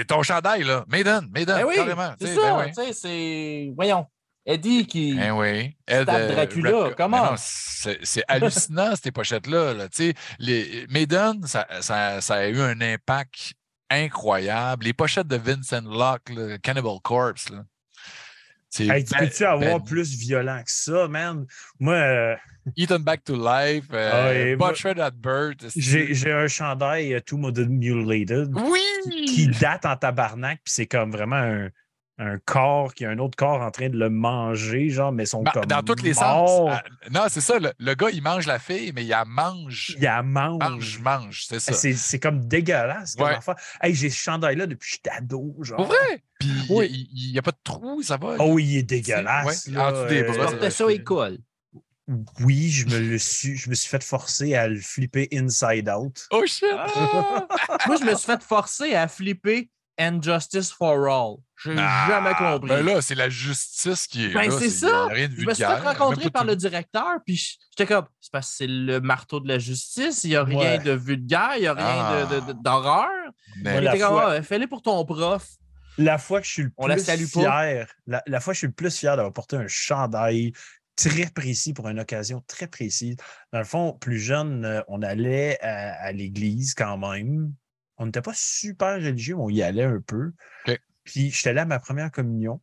ton 0.07 0.23
chandail, 0.23 0.63
là. 0.63 0.85
Maiden, 0.87 1.27
Maiden, 1.33 1.57
Ben 1.57 1.65
oui, 1.65 1.75
carrément. 1.75 2.13
c'est 2.19 2.27
sais, 2.27 2.35
ça, 2.35 2.41
ben 2.41 2.65
oui. 2.65 2.71
tu 2.75 2.83
sais, 2.85 2.93
c'est... 2.93 3.71
Voyons, 3.75 4.05
Eddie 4.45 4.87
qui... 4.87 5.15
Ben 5.15 5.31
oui. 5.33 5.75
Ed, 5.87 6.05
tape 6.05 6.15
euh, 6.21 6.31
Dracula, 6.33 6.89
comment? 6.95 7.31
Non, 7.31 7.35
C'est 7.37 7.99
c'est 8.03 8.23
hallucinant, 8.27 8.93
ces 9.01 9.11
pochettes-là. 9.11 9.73
Là. 9.73 9.89
Tu 9.89 10.07
sais, 10.09 10.13
Les 10.39 10.87
Maiden, 10.89 11.45
ça, 11.45 11.67
ça, 11.81 12.21
ça 12.21 12.35
a 12.35 12.47
eu 12.47 12.59
un 12.61 12.79
impact 12.81 13.53
incroyable. 13.89 14.85
Les 14.85 14.93
pochettes 14.93 15.27
de 15.27 15.35
Vincent 15.37 15.81
Locke, 15.83 16.29
là, 16.29 16.57
Cannibal 16.59 16.99
Corpse, 17.03 17.49
là. 17.49 17.63
Hey, 18.77 19.05
tu 19.05 19.13
ben- 19.13 19.19
peux-tu 19.19 19.45
avoir 19.45 19.79
ben- 19.79 19.85
plus 19.85 20.17
violent 20.17 20.59
que 20.59 20.69
ça, 20.71 21.07
man? 21.07 21.45
Moi, 21.79 21.93
euh, 21.93 22.35
Eaten 22.75 22.97
Back 23.03 23.23
to 23.23 23.33
Life, 23.35 23.85
euh, 23.93 24.55
Ah 24.59 24.67
Butchered 24.67 24.99
at 24.99 25.11
Birth. 25.11 25.65
j'ai 25.77 26.31
un 26.31 26.47
chandail 26.49 27.13
euh, 27.13 27.21
Two 27.21 27.37
Modern 27.37 27.69
Mutilated 27.69 28.49
Oui! 28.53 29.25
qui 29.27 29.47
date 29.47 29.85
en 29.85 29.95
tabarnak, 29.95 30.59
puis 30.63 30.73
c'est 30.73 30.87
comme 30.87 31.11
vraiment 31.11 31.37
un, 31.37 31.69
un 32.17 32.37
corps 32.39 32.93
qui 32.93 33.05
a 33.05 33.09
un 33.09 33.19
autre 33.19 33.35
corps 33.35 33.61
en 33.61 33.71
train 33.71 33.89
de 33.89 33.97
le 33.97 34.09
manger, 34.09 34.89
genre, 34.89 35.11
mais 35.11 35.25
son 35.25 35.43
Ben, 35.43 35.51
comme 35.51 35.65
dans 35.65 35.83
tous 35.83 36.01
les 36.01 36.13
sens. 36.13 36.69
Ah, 36.71 36.83
non, 37.11 37.23
c'est 37.29 37.41
ça. 37.41 37.59
Le, 37.59 37.73
le 37.77 37.93
gars, 37.93 38.09
il 38.11 38.21
mange 38.23 38.47
la 38.47 38.57
fille, 38.57 38.93
mais 38.95 39.03
il 39.03 39.09
la 39.09 39.25
mange. 39.25 39.95
Il 39.97 40.03
la 40.03 40.23
mange. 40.23 40.59
mange, 40.59 40.99
mange, 40.99 41.45
c'est 41.45 41.59
ça. 41.59 41.73
C'est 41.73 41.93
c'est 41.93 42.19
comme 42.19 42.45
dégueulasse 42.45 43.15
comme 43.15 43.27
Ouais. 43.27 43.55
Hey, 43.81 43.93
j'ai 43.93 44.09
ce 44.09 44.17
chandail-là 44.17 44.65
depuis 44.65 44.89
que 44.89 44.95
j'étais 44.95 45.09
ado. 45.09 45.55
Genre. 45.61 45.77
Pour 45.77 45.87
vrai? 45.87 46.23
Puis 46.39 46.51
Oui. 46.69 47.09
il 47.13 47.33
n'y 47.33 47.39
a 47.39 47.41
pas 47.41 47.51
de 47.51 47.59
trou, 47.63 48.01
ça 48.01 48.17
va? 48.17 48.35
Oh, 48.39 48.59
il 48.59 48.77
est 48.77 48.83
dégueulasse. 48.83 49.67
Ouais, 49.67 49.73
là, 49.73 49.87
en 49.87 49.91
dessous 49.91 50.07
des 50.07 50.23
euh, 50.23 50.31
bras, 50.31 50.69
ça 50.69 50.85
à 50.85 50.91
école. 50.91 51.37
Oui, 52.39 52.69
je 52.69 52.85
me, 52.85 52.99
le 52.99 53.17
suis, 53.17 53.57
je 53.57 53.67
me 53.69 53.73
suis 53.73 53.89
fait 53.89 54.03
forcer 54.03 54.53
à 54.53 54.67
le 54.67 54.79
flipper 54.79 55.27
inside 55.33 55.89
out. 55.89 56.27
Oh 56.31 56.45
shit! 56.45 56.67
Ah! 56.71 57.47
Moi, 57.87 57.95
je 57.99 58.05
me 58.05 58.13
suis 58.13 58.27
fait 58.27 58.43
forcer 58.43 58.93
à 58.93 59.07
flipper 59.07 59.69
And 59.99 60.21
Justice 60.21 60.71
for 60.71 61.07
All. 61.07 61.37
J'ai 61.63 61.73
Ah, 61.77 62.05
jamais 62.09 62.33
compris. 62.35 62.67
Ben 62.69 62.85
là, 62.85 63.01
c'est 63.01 63.15
la 63.15 63.29
justice 63.29 64.07
qui 64.07 64.25
est 64.25 64.33
Ben, 64.33 64.51
c'est 64.51 64.69
ça. 64.69 65.05
Rien 65.07 65.29
de 65.29 65.35
je 65.35 65.45
me 65.45 65.53
suis 65.53 65.63
fait 65.63 65.73
rencontrer 65.73 66.29
par 66.29 66.41
tout- 66.41 66.49
le 66.49 66.55
directeur, 66.57 67.11
puis 67.25 67.35
j'étais 67.71 67.85
comme, 67.93 68.05
c'est 68.19 68.31
parce 68.31 68.49
que 68.51 68.55
c'est 68.57 68.67
le 68.67 68.99
marteau 68.99 69.39
de 69.39 69.47
la 69.47 69.57
justice, 69.57 70.25
il 70.25 70.31
n'y 70.31 70.35
a 70.35 70.43
rien 70.43 70.57
Ouais. 70.77 70.79
de 70.79 70.91
vulgaire, 70.91 71.51
il 71.55 71.61
n'y 71.61 71.67
a 71.67 71.73
rien 71.73 72.53
d'horreur. 72.61 73.07
Mais- 73.63 73.77
Il 73.77 73.87
était 73.87 73.99
comme, 73.99 74.09
fois- 74.09 74.33
Ah, 74.33 74.41
fais-le 74.41 74.67
pour 74.67 74.81
ton 74.81 75.03
prof. 75.05 75.47
La 75.97 76.17
fois 76.17 76.41
que 76.41 76.45
je 76.47 76.51
suis 76.51 76.63
le 76.63 76.71
On 76.75 76.87
la 76.87 76.95
plus 76.97 77.25
fier, 77.31 77.87
la, 78.05 78.21
la 78.27 78.39
fois 78.41 78.51
que 78.51 78.55
je 78.55 78.59
suis 78.59 78.67
le 78.67 78.73
plus 78.73 78.97
fier 78.97 79.15
d'avoir 79.15 79.31
porté 79.31 79.55
un 79.55 79.67
chandail 79.67 80.51
très 80.97 81.27
précis 81.29 81.73
pour 81.73 81.87
une 81.87 82.01
occasion 82.01 82.43
très 82.47 82.67
précise. 82.67 83.15
Dans 83.53 83.59
le 83.59 83.65
fond, 83.65 83.93
plus 83.93 84.19
jeune, 84.19 84.65
euh, 84.65 84.81
on 84.89 85.01
allait 85.01 85.57
à, 85.61 85.93
à 86.03 86.11
l'église 86.11 86.73
quand 86.73 86.97
même. 86.97 87.53
On 87.97 88.05
n'était 88.07 88.21
pas 88.21 88.33
super 88.35 88.95
religieux, 88.95 89.35
mais 89.35 89.41
on 89.43 89.49
y 89.49 89.61
allait 89.61 89.83
un 89.83 90.01
peu. 90.05 90.33
OK. 90.67 90.79
Puis 91.03 91.31
j'étais 91.31 91.53
là 91.53 91.61
à 91.63 91.65
ma 91.65 91.79
première 91.79 92.11
communion, 92.11 92.61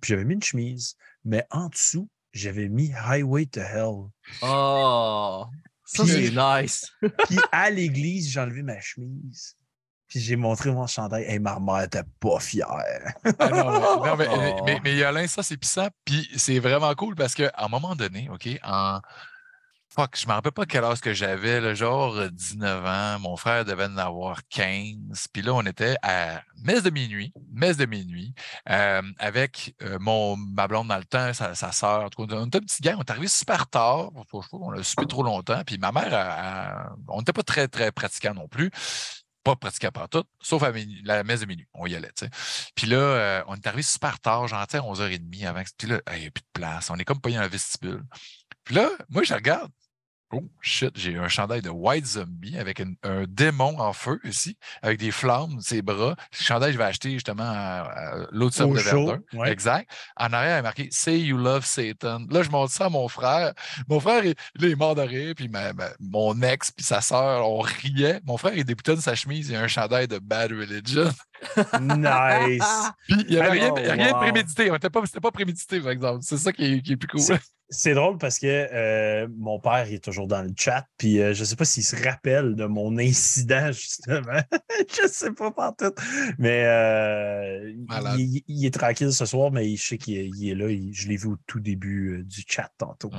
puis 0.00 0.10
j'avais 0.10 0.24
mis 0.24 0.34
une 0.34 0.42
chemise, 0.42 0.96
mais 1.24 1.44
en 1.50 1.68
dessous, 1.68 2.08
j'avais 2.32 2.68
mis 2.68 2.92
Highway 2.94 3.46
to 3.46 3.60
Hell. 3.60 4.10
Oh, 4.42 5.46
ça, 5.84 6.04
c'est 6.06 6.30
nice. 6.30 6.86
Puis 7.28 7.38
à 7.52 7.70
l'église, 7.70 8.30
j'ai 8.30 8.40
enlevé 8.40 8.62
ma 8.62 8.80
chemise. 8.80 9.56
Puis 10.08 10.18
j'ai 10.20 10.34
montré 10.36 10.70
mon 10.72 10.86
chandail. 10.86 11.24
Et 11.28 11.38
ma 11.38 11.60
mère 11.60 11.82
était 11.82 12.02
pas 12.20 12.40
fière. 12.40 13.14
Ah 13.38 13.48
non, 13.50 14.16
mais- 14.16 14.26
non, 14.26 14.38
mais, 14.38 14.54
Oh. 14.58 14.62
mais, 14.64 14.80
mais 14.82 14.96
Yolin, 14.96 15.26
ça, 15.26 15.42
c'est 15.42 15.56
puissant. 15.56 15.88
Puis 16.04 16.28
c'est 16.36 16.58
vraiment 16.58 16.92
cool 16.94 17.14
parce 17.14 17.34
qu'à 17.34 17.52
un 17.56 17.68
moment 17.68 17.94
donné, 17.94 18.28
OK, 18.32 18.48
en. 18.64 19.00
Fuck, 19.96 20.18
je 20.18 20.26
me 20.26 20.32
rappelle 20.32 20.50
pas 20.50 20.66
quel 20.66 20.82
âge 20.82 21.00
que 21.00 21.14
j'avais, 21.14 21.60
là, 21.60 21.72
genre 21.72 22.16
euh, 22.16 22.28
19 22.28 22.84
ans. 22.84 23.20
Mon 23.20 23.36
frère 23.36 23.64
devait 23.64 23.84
en 23.84 23.96
avoir 23.96 24.40
15. 24.48 25.28
Puis 25.32 25.40
là, 25.42 25.54
on 25.54 25.62
était 25.62 25.94
à 26.02 26.42
messe 26.64 26.82
de 26.82 26.90
minuit, 26.90 27.32
messe 27.52 27.76
de 27.76 27.86
minuit, 27.86 28.34
euh, 28.70 29.02
avec 29.20 29.76
euh, 29.82 29.98
mon, 30.00 30.36
ma 30.36 30.66
blonde 30.66 30.88
dans 30.88 30.98
le 30.98 31.04
temps, 31.04 31.32
sa, 31.32 31.54
sa 31.54 31.70
soeur. 31.70 32.10
On 32.18 32.24
était 32.24 32.34
un 32.34 32.48
petit 32.48 32.82
gars, 32.82 32.96
on 32.98 33.02
est 33.02 33.10
arrivé 33.10 33.28
super 33.28 33.68
tard. 33.68 34.10
On 34.52 34.72
a 34.72 34.82
super 34.82 35.06
trop 35.06 35.22
longtemps. 35.22 35.62
Puis 35.64 35.78
ma 35.78 35.92
mère, 35.92 36.92
on 37.06 37.18
n'était 37.18 37.32
pas 37.32 37.44
très, 37.44 37.68
très 37.68 37.92
pratiquants 37.92 38.34
non 38.34 38.48
plus. 38.48 38.72
Pas 39.44 39.54
pratiquants 39.54 39.92
par 39.92 40.08
tout, 40.08 40.24
sauf 40.40 40.62
à 40.64 40.72
la 41.04 41.22
messe 41.22 41.42
de 41.42 41.46
minuit. 41.46 41.68
On 41.72 41.86
y 41.86 41.94
allait. 41.94 42.10
Puis 42.74 42.88
là, 42.88 42.96
euh, 42.96 43.42
on 43.46 43.54
est 43.54 43.66
arrivé 43.66 43.82
super 43.82 44.18
tard, 44.18 44.48
genre, 44.48 44.66
tu 44.66 44.72
sais, 44.72 44.78
à 44.78 44.80
11h30 44.80 45.46
avant. 45.46 45.62
Puis 45.78 45.86
là, 45.86 46.00
il 46.14 46.20
n'y 46.20 46.26
a 46.26 46.30
plus 46.30 46.42
de 46.42 46.52
place. 46.52 46.90
On 46.90 46.96
est 46.96 47.04
comme 47.04 47.20
payé 47.20 47.38
le 47.38 47.46
vestibule. 47.46 48.02
Puis 48.64 48.74
là, 48.74 48.90
moi, 49.10 49.22
je 49.22 49.34
regarde. 49.34 49.70
Oh 50.32 50.42
shit, 50.60 50.90
j'ai 50.96 51.16
un 51.16 51.28
chandail 51.28 51.62
de 51.62 51.70
White 51.70 52.06
Zombie 52.06 52.58
avec 52.58 52.80
une- 52.80 52.96
un 53.04 53.24
démon 53.28 53.78
en 53.78 53.92
feu 53.92 54.18
ici, 54.24 54.56
avec 54.82 54.98
des 54.98 55.12
flammes, 55.12 55.60
ses 55.60 55.80
bras. 55.80 56.16
Le 56.32 56.44
chandail, 56.44 56.72
je 56.72 56.78
vais 56.78 56.84
acheter 56.84 57.12
justement 57.12 57.44
à, 57.44 57.82
à 57.82 58.16
l'autre 58.32 58.60
Au 58.64 58.74
de 58.74 58.80
Verdun. 58.80 59.22
ouais. 59.34 59.52
Exact. 59.52 59.88
En 60.16 60.32
arrière, 60.32 60.56
il 60.56 60.58
est 60.58 60.62
marqué 60.62 60.88
Say 60.90 61.20
you 61.20 61.36
love 61.36 61.64
Satan. 61.64 62.22
Là, 62.30 62.42
je 62.42 62.50
montre 62.50 62.72
ça 62.72 62.86
à 62.86 62.88
mon 62.88 63.06
frère. 63.06 63.52
Mon 63.88 64.00
frère, 64.00 64.24
il, 64.24 64.34
il 64.58 64.64
est 64.64 64.74
mort 64.74 64.96
de 64.96 65.02
rire, 65.02 65.34
puis 65.36 65.48
ma- 65.48 65.72
ma- 65.72 65.90
mon 66.00 66.40
ex, 66.42 66.72
puis 66.72 66.84
sa 66.84 67.00
sœur, 67.00 67.48
on 67.48 67.60
riait. 67.60 68.20
Mon 68.24 68.36
frère, 68.36 68.54
il 68.56 68.64
déboutonne 68.64 69.00
sa 69.00 69.14
chemise 69.14 69.52
et 69.52 69.56
un 69.56 69.68
chandail 69.68 70.08
de 70.08 70.18
Bad 70.18 70.50
Religion. 70.50 71.12
Nice. 71.80 72.64
Puis 73.08 73.24
il 73.28 73.34
n'y 73.34 73.36
avait 73.36 73.50
rien, 73.50 73.70
Oh, 73.70 73.74
rien 73.74 74.12
de 74.12 74.16
prémédité. 74.16 74.70
On 74.70 74.76
était 74.76 74.90
pas, 74.90 75.02
c'était 75.04 75.20
pas 75.20 75.30
prémédité, 75.30 75.80
par 75.80 75.90
exemple. 75.90 76.20
C'est 76.22 76.38
ça 76.38 76.52
qui 76.52 76.64
est, 76.64 76.82
qui 76.82 76.92
est 76.92 76.96
plus 76.96 77.08
cool. 77.08 77.20
C'est- 77.68 77.94
drôle 77.94 78.18
parce 78.18 78.38
que 78.38 78.46
euh, 78.46 79.26
mon 79.38 79.58
père 79.60 79.86
il 79.88 79.94
est 79.94 80.04
toujours 80.04 80.26
dans 80.26 80.42
le 80.42 80.50
chat, 80.56 80.84
puis 80.98 81.20
euh, 81.20 81.32
je 81.34 81.40
ne 81.40 81.44
sais 81.44 81.56
pas 81.56 81.64
s'il 81.64 81.82
se 81.84 81.96
rappelle 82.02 82.54
de 82.56 82.66
mon 82.66 82.98
incident, 82.98 83.66
justement. 83.72 84.40
je 84.96 85.02
ne 85.02 85.08
sais 85.08 85.32
pas 85.32 85.50
partout. 85.50 85.92
Mais 86.38 86.64
euh, 86.66 87.72
il, 88.18 88.42
il 88.48 88.66
est 88.66 88.74
tranquille 88.74 89.12
ce 89.12 89.26
soir, 89.26 89.50
mais 89.50 89.74
je 89.76 89.82
sais 89.82 89.98
qu'il 89.98 90.16
est, 90.18 90.26
il 90.28 90.50
est 90.50 90.54
là. 90.54 90.68
il- 90.70 90.92
je 90.92 91.08
l'ai 91.08 91.16
vu 91.16 91.28
au 91.28 91.36
tout 91.46 91.60
début 91.60 92.18
euh, 92.18 92.22
du 92.24 92.42
chat 92.46 92.70
tantôt. 92.78 93.10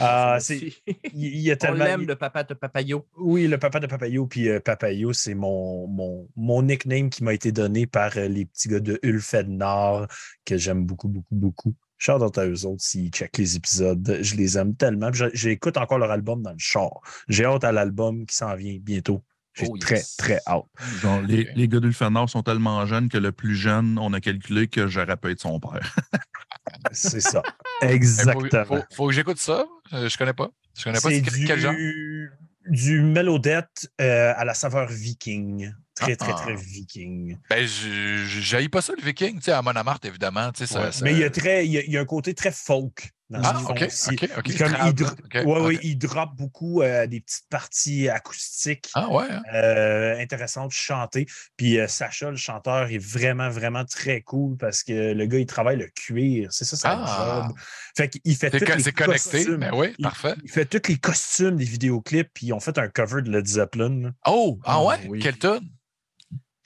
Ah, 0.00 0.38
c'est-. 0.40 0.72
Il, 1.12 1.50
a 1.50 1.54
On 1.54 1.56
tellement. 1.56 1.84
l'aime, 1.84 2.00
il- 2.02 2.06
le 2.06 2.16
papa 2.16 2.44
de 2.44 2.54
Papayo. 2.54 3.06
Oui, 3.16 3.46
le 3.48 3.58
papa 3.58 3.80
de 3.80 3.86
Papayo, 3.86 4.26
puis 4.26 4.48
euh, 4.48 4.60
Papayo, 4.60 5.12
c'est 5.12 5.34
mon, 5.34 5.86
mon, 5.88 6.28
mon 6.36 6.62
nickname 6.62 7.10
qui 7.10 7.24
m'a 7.24 7.34
été 7.34 7.52
donné 7.52 7.86
par 7.86 8.16
euh, 8.16 8.28
les 8.28 8.44
petits 8.46 8.68
gars 8.68 8.80
de 8.80 8.98
Ulfednor, 9.02 10.06
que 10.44 10.56
j'aime 10.56 10.84
beaucoup, 10.84 11.08
beaucoup, 11.08 11.34
beaucoup. 11.34 11.74
Shout 11.98 12.22
out 12.22 12.36
à 12.38 12.46
eux 12.46 12.66
autres 12.66 12.82
s'ils 12.82 13.10
checkent 13.10 13.38
les 13.38 13.56
épisodes. 13.56 14.18
Je 14.20 14.34
les 14.36 14.58
aime 14.58 14.74
tellement. 14.76 15.10
J'écoute 15.32 15.76
encore 15.76 15.98
leur 15.98 16.10
album 16.10 16.42
dans 16.42 16.50
le 16.52 16.58
char. 16.58 16.90
J'ai 17.28 17.44
hâte 17.44 17.64
à 17.64 17.72
l'album 17.72 18.26
qui 18.26 18.36
s'en 18.36 18.54
vient 18.54 18.76
bientôt. 18.80 19.22
J'ai 19.54 19.66
Oh, 19.70 19.78
très, 19.78 19.96
yes. 19.96 20.16
très 20.16 20.38
hâte. 20.46 20.64
Genre, 21.00 21.22
les, 21.22 21.48
les 21.54 21.66
gars 21.68 21.80
d'Ulfenor 21.80 22.28
sont 22.28 22.42
tellement 22.42 22.84
jeunes 22.84 23.08
que 23.08 23.16
le 23.16 23.32
plus 23.32 23.54
jeune, 23.54 23.98
on 23.98 24.12
a 24.12 24.20
calculé 24.20 24.68
que 24.68 24.86
j'aurais 24.86 25.16
pu 25.16 25.30
être 25.30 25.40
son 25.40 25.58
père. 25.58 25.96
C'est 26.92 27.20
ça. 27.20 27.42
Mais 27.82 27.92
Exactement. 27.94 28.64
Faut, 28.66 28.76
faut- 28.76 28.82
faut 28.94 29.06
que 29.08 29.14
j'écoute 29.14 29.38
ça. 29.38 29.64
Euh, 29.94 30.08
Je 30.10 30.18
connais 30.18 30.34
pas. 30.34 30.50
Je 30.76 30.84
connais 30.84 31.00
pas 31.00 31.08
C'est 31.08 31.22
c'est 31.30 31.44
quel, 31.46 31.58
genre. 31.60 31.72
du, 31.74 32.30
du 32.68 33.00
Melodette 33.00 33.88
euh, 34.00 34.34
à 34.36 34.44
la 34.44 34.52
saveur 34.52 34.88
viking. 34.88 35.72
Très, 35.96 36.14
très, 36.14 36.32
Ah. 36.32 36.34
très 36.42 36.54
viking. 36.54 37.38
Ben, 37.48 37.66
je 37.66 38.66
pas 38.68 38.82
ça, 38.82 38.92
le 38.96 39.02
viking. 39.02 39.36
Tu 39.38 39.44
sais, 39.44 39.52
à 39.52 39.62
Monomart, 39.62 39.98
évidemment. 40.04 40.52
Tu 40.52 40.66
sais, 40.66 40.72
ça, 40.74 40.82
Ouais. 40.84 40.92
ça- 40.92 41.04
Mais 41.04 41.12
il 41.12 41.18
y, 41.18 41.24
a 41.24 41.30
très, 41.30 41.64
il, 41.66 41.72
y 41.72 41.78
a, 41.78 41.82
il 41.82 41.90
y 41.90 41.96
a 41.96 42.00
un 42.02 42.04
côté 42.04 42.34
très 42.34 42.52
folk 42.52 43.12
dans 43.30 43.42
ce 43.42 43.48
Ah, 43.48 43.52
qu'ils 43.54 43.66
font 43.66 43.72
OK. 43.72 43.82
aussi. 43.82 44.10
OK. 44.10 44.30
OK. 44.38 44.48
Il, 44.48 44.58
comme, 44.58 44.76
il, 44.86 44.92
dro- 44.94 45.10
ouais, 45.34 45.60
ouais, 45.66 45.78
il 45.82 45.96
drop 45.96 46.30
beaucoup 46.36 46.82
euh, 46.82 47.06
des 47.06 47.20
petites 47.22 47.46
parties 47.48 48.08
acoustiques 48.10 48.90
Ah, 48.94 49.08
ouais. 49.10 49.24
hein? 49.30 49.42
euh, 49.54 50.18
intéressantes 50.20 50.72
chantées. 50.72 51.26
Puis 51.56 51.78
euh, 51.80 51.88
Sacha, 51.88 52.30
le 52.30 52.36
chanteur, 52.36 52.90
est 52.90 52.98
vraiment, 52.98 53.48
vraiment 53.48 53.84
très 53.86 54.20
cool 54.20 54.58
parce 54.58 54.82
que 54.82 55.14
le 55.14 55.26
gars, 55.26 55.38
il 55.38 55.46
travaille 55.46 55.78
le 55.78 55.88
cuir. 55.88 56.52
C'est 56.52 56.66
ça, 56.66 56.76
sa 56.76 56.90
Ah. 56.90 57.42
job. 57.48 57.56
Fait 57.96 58.10
qu'il 58.10 58.36
fait 58.36 58.50
tous 58.50 58.58
les 58.58 58.92
connecté. 58.92 59.30
costumes. 59.38 59.56
Mais 59.56 59.70
oui, 59.72 59.94
Il- 59.98 60.02
parfait. 60.02 60.34
Il 60.44 60.50
fait 60.50 60.66
tous 60.66 60.90
les 60.90 60.98
costumes 60.98 61.56
des 61.56 61.64
vidéoclips, 61.64 62.28
puis 62.34 62.46
ils 62.48 62.52
ont 62.52 62.60
fait 62.60 62.76
un 62.76 62.88
cover 62.88 63.22
de 63.22 63.30
Led 63.30 63.46
Zeppelin. 63.46 64.12
Oh, 64.26 64.58
ah 64.64 64.74
Ah, 64.76 64.84
ouais? 64.84 64.96
oui. 65.08 65.20
Quel 65.22 65.38
tune? 65.38 65.70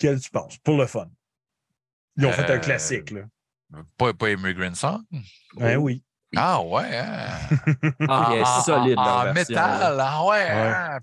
Quel 0.00 0.20
tu 0.20 0.30
penses? 0.30 0.56
Pour 0.58 0.76
le 0.78 0.86
fun. 0.86 1.08
Ils 2.16 2.26
ont 2.26 2.32
fait 2.32 2.50
un 2.50 2.56
Euh, 2.56 2.58
classique, 2.58 3.12
là. 3.12 3.20
Pas, 3.96 4.12
pas 4.14 4.30
Immigrant 4.30 4.74
Song? 4.74 5.02
Ben 5.56 5.76
oui. 5.76 6.02
Ah, 6.36 6.62
ouais. 6.62 6.96
Hein? 6.96 7.28
Ah, 8.08 8.30
il 8.32 8.38
est 8.38 8.42
En- 8.42 8.62
solide. 8.62 8.98
En, 8.98 9.32
métal. 9.32 9.96
Ah, 10.00 10.24
ouais. 10.24 11.00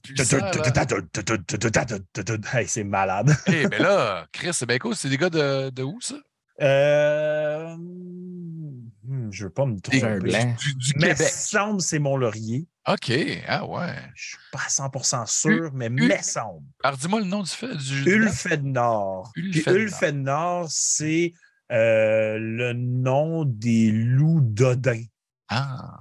Hey, 2.53 2.67
c'est 2.67 2.83
malade. 2.83 3.31
Eh, 3.47 3.67
mais 3.67 3.79
là, 3.79 4.25
Chris, 4.31 4.49
c'est 4.53 4.65
bien 4.65 4.77
cool. 4.79 4.95
C'est 4.95 5.09
des 5.09 5.17
gars 5.17 5.29
de, 5.29 5.69
de 5.69 5.83
où, 5.83 5.99
ça? 6.01 6.15
Euh... 6.61 7.75
hmm, 7.77 9.29
Je 9.31 9.43
veux 9.45 9.49
pas 9.49 9.65
me 9.65 9.79
tromper. 9.79 10.19
blanc. 10.19 10.55
Du, 10.59 10.75
du 10.75 10.93
Mais 10.95 11.09
Québec. 11.09 11.27
semble 11.29 11.81
c'est 11.81 11.99
mon 11.99 12.17
laurier. 12.17 12.67
OK. 12.87 13.11
Ah, 13.47 13.65
ouais. 13.65 13.95
Je 14.15 14.29
suis 14.29 14.37
pas 14.51 14.59
à 14.59 14.69
100% 14.69 15.25
sûr, 15.27 15.71
mais 15.73 15.89
me 15.89 16.09
semble. 16.21 16.65
Alors, 16.83 16.97
dis-moi 16.97 17.19
le 17.19 17.25
nom 17.25 17.43
du 17.43 17.49
fait. 17.49 17.75
Du, 17.75 18.09
Ulfednor. 18.09 19.31
Ulfednor. 19.35 20.67
C'est 20.69 21.33
euh, 21.71 22.37
le 22.39 22.73
nom 22.73 23.43
des 23.45 23.91
loups 23.91 24.39
d'Odin. 24.41 25.03
Ah. 25.49 25.99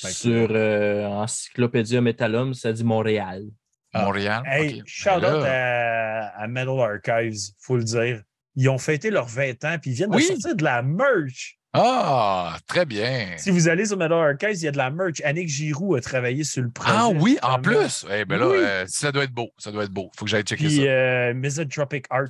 Fait 0.00 0.10
Sur 0.10 0.48
euh, 0.50 1.06
Encyclopédia 1.06 2.00
Metallum, 2.00 2.54
ça 2.54 2.72
dit 2.72 2.84
Montréal. 2.84 3.44
Montréal. 3.94 4.42
Hey, 4.46 4.80
OK. 4.80 4.86
shout 4.86 5.08
Ben 5.08 5.16
out 5.16 5.42
là, 5.44 6.28
à, 6.34 6.42
à 6.42 6.46
Metal 6.48 6.78
Archives, 6.80 7.52
faut 7.60 7.76
le 7.76 7.84
dire. 7.84 8.22
Ils 8.56 8.68
ont 8.68 8.78
fêté 8.78 9.10
leurs 9.10 9.28
20 9.28 9.64
ans, 9.64 9.78
puis 9.80 9.92
ils 9.92 9.94
viennent 9.94 10.14
Oui. 10.14 10.22
de 10.22 10.26
sortir 10.26 10.56
de 10.56 10.64
la 10.64 10.82
merch. 10.82 11.57
Ah, 11.74 12.56
très 12.66 12.86
bien. 12.86 13.34
Si 13.36 13.50
vous 13.50 13.68
allez 13.68 13.84
sur 13.86 13.96
Metal 13.98 14.12
Archives, 14.18 14.54
il 14.60 14.64
y 14.64 14.68
a 14.68 14.70
de 14.72 14.78
la 14.78 14.90
merch. 14.90 15.20
Annick 15.22 15.48
Giroux 15.48 15.94
a 15.96 16.00
travaillé 16.00 16.42
sur 16.42 16.62
le 16.62 16.70
projet. 16.70 16.90
Ah 16.94 17.08
oui, 17.08 17.38
en 17.42 17.60
plus. 17.60 18.06
Eh 18.10 18.24
ben 18.24 18.38
là, 18.38 18.48
Oui. 18.48 18.56
euh, 18.58 18.84
ça 18.88 19.12
doit 19.12 19.24
être 19.24 19.32
beau. 19.32 19.50
Ça 19.58 19.70
doit 19.70 19.84
être 19.84 19.90
beau. 19.92 20.10
Faut 20.16 20.24
que 20.24 20.30
j'aille 20.30 20.42
checker 20.44 20.64
Puis 20.66 20.76
ça. 20.76 20.82
euh, 20.82 21.34
Misanthropic 21.34 22.06
Art. 22.10 22.24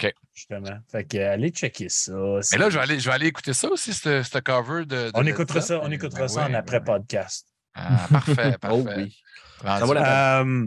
OK. 0.00 0.12
Justement. 0.34 0.78
Fait 0.92 1.04
que 1.04 1.16
euh, 1.16 1.32
allez 1.32 1.48
checker 1.50 1.88
ça. 1.88 2.12
Mais 2.52 2.58
là, 2.58 2.70
je 2.70 2.76
vais 2.76 2.82
aller, 2.84 3.00
je 3.00 3.08
vais 3.08 3.14
aller 3.14 3.26
écouter 3.26 3.52
ça 3.54 3.68
aussi, 3.68 3.92
ce 3.94 4.22
ce 4.22 4.38
cover 4.38 4.84
de. 4.84 5.06
de 5.06 5.10
on 5.14 5.26
écoutera 5.26 5.60
ça, 5.60 5.80
on 5.82 5.90
écoutera 5.90 6.20
Ben 6.20 6.28
ça 6.28 6.40
oui, 6.42 6.46
en 6.46 6.50
ben 6.50 6.54
après-podcast. 6.56 7.46
oui. 7.48 7.82
Ah, 7.82 8.06
parfait, 8.12 8.34
parfait. 8.60 8.68
Oh 8.70 8.84
oui. 8.96 9.16
Ça 9.62 9.86
la 9.94 10.40
Euh, 10.42 10.66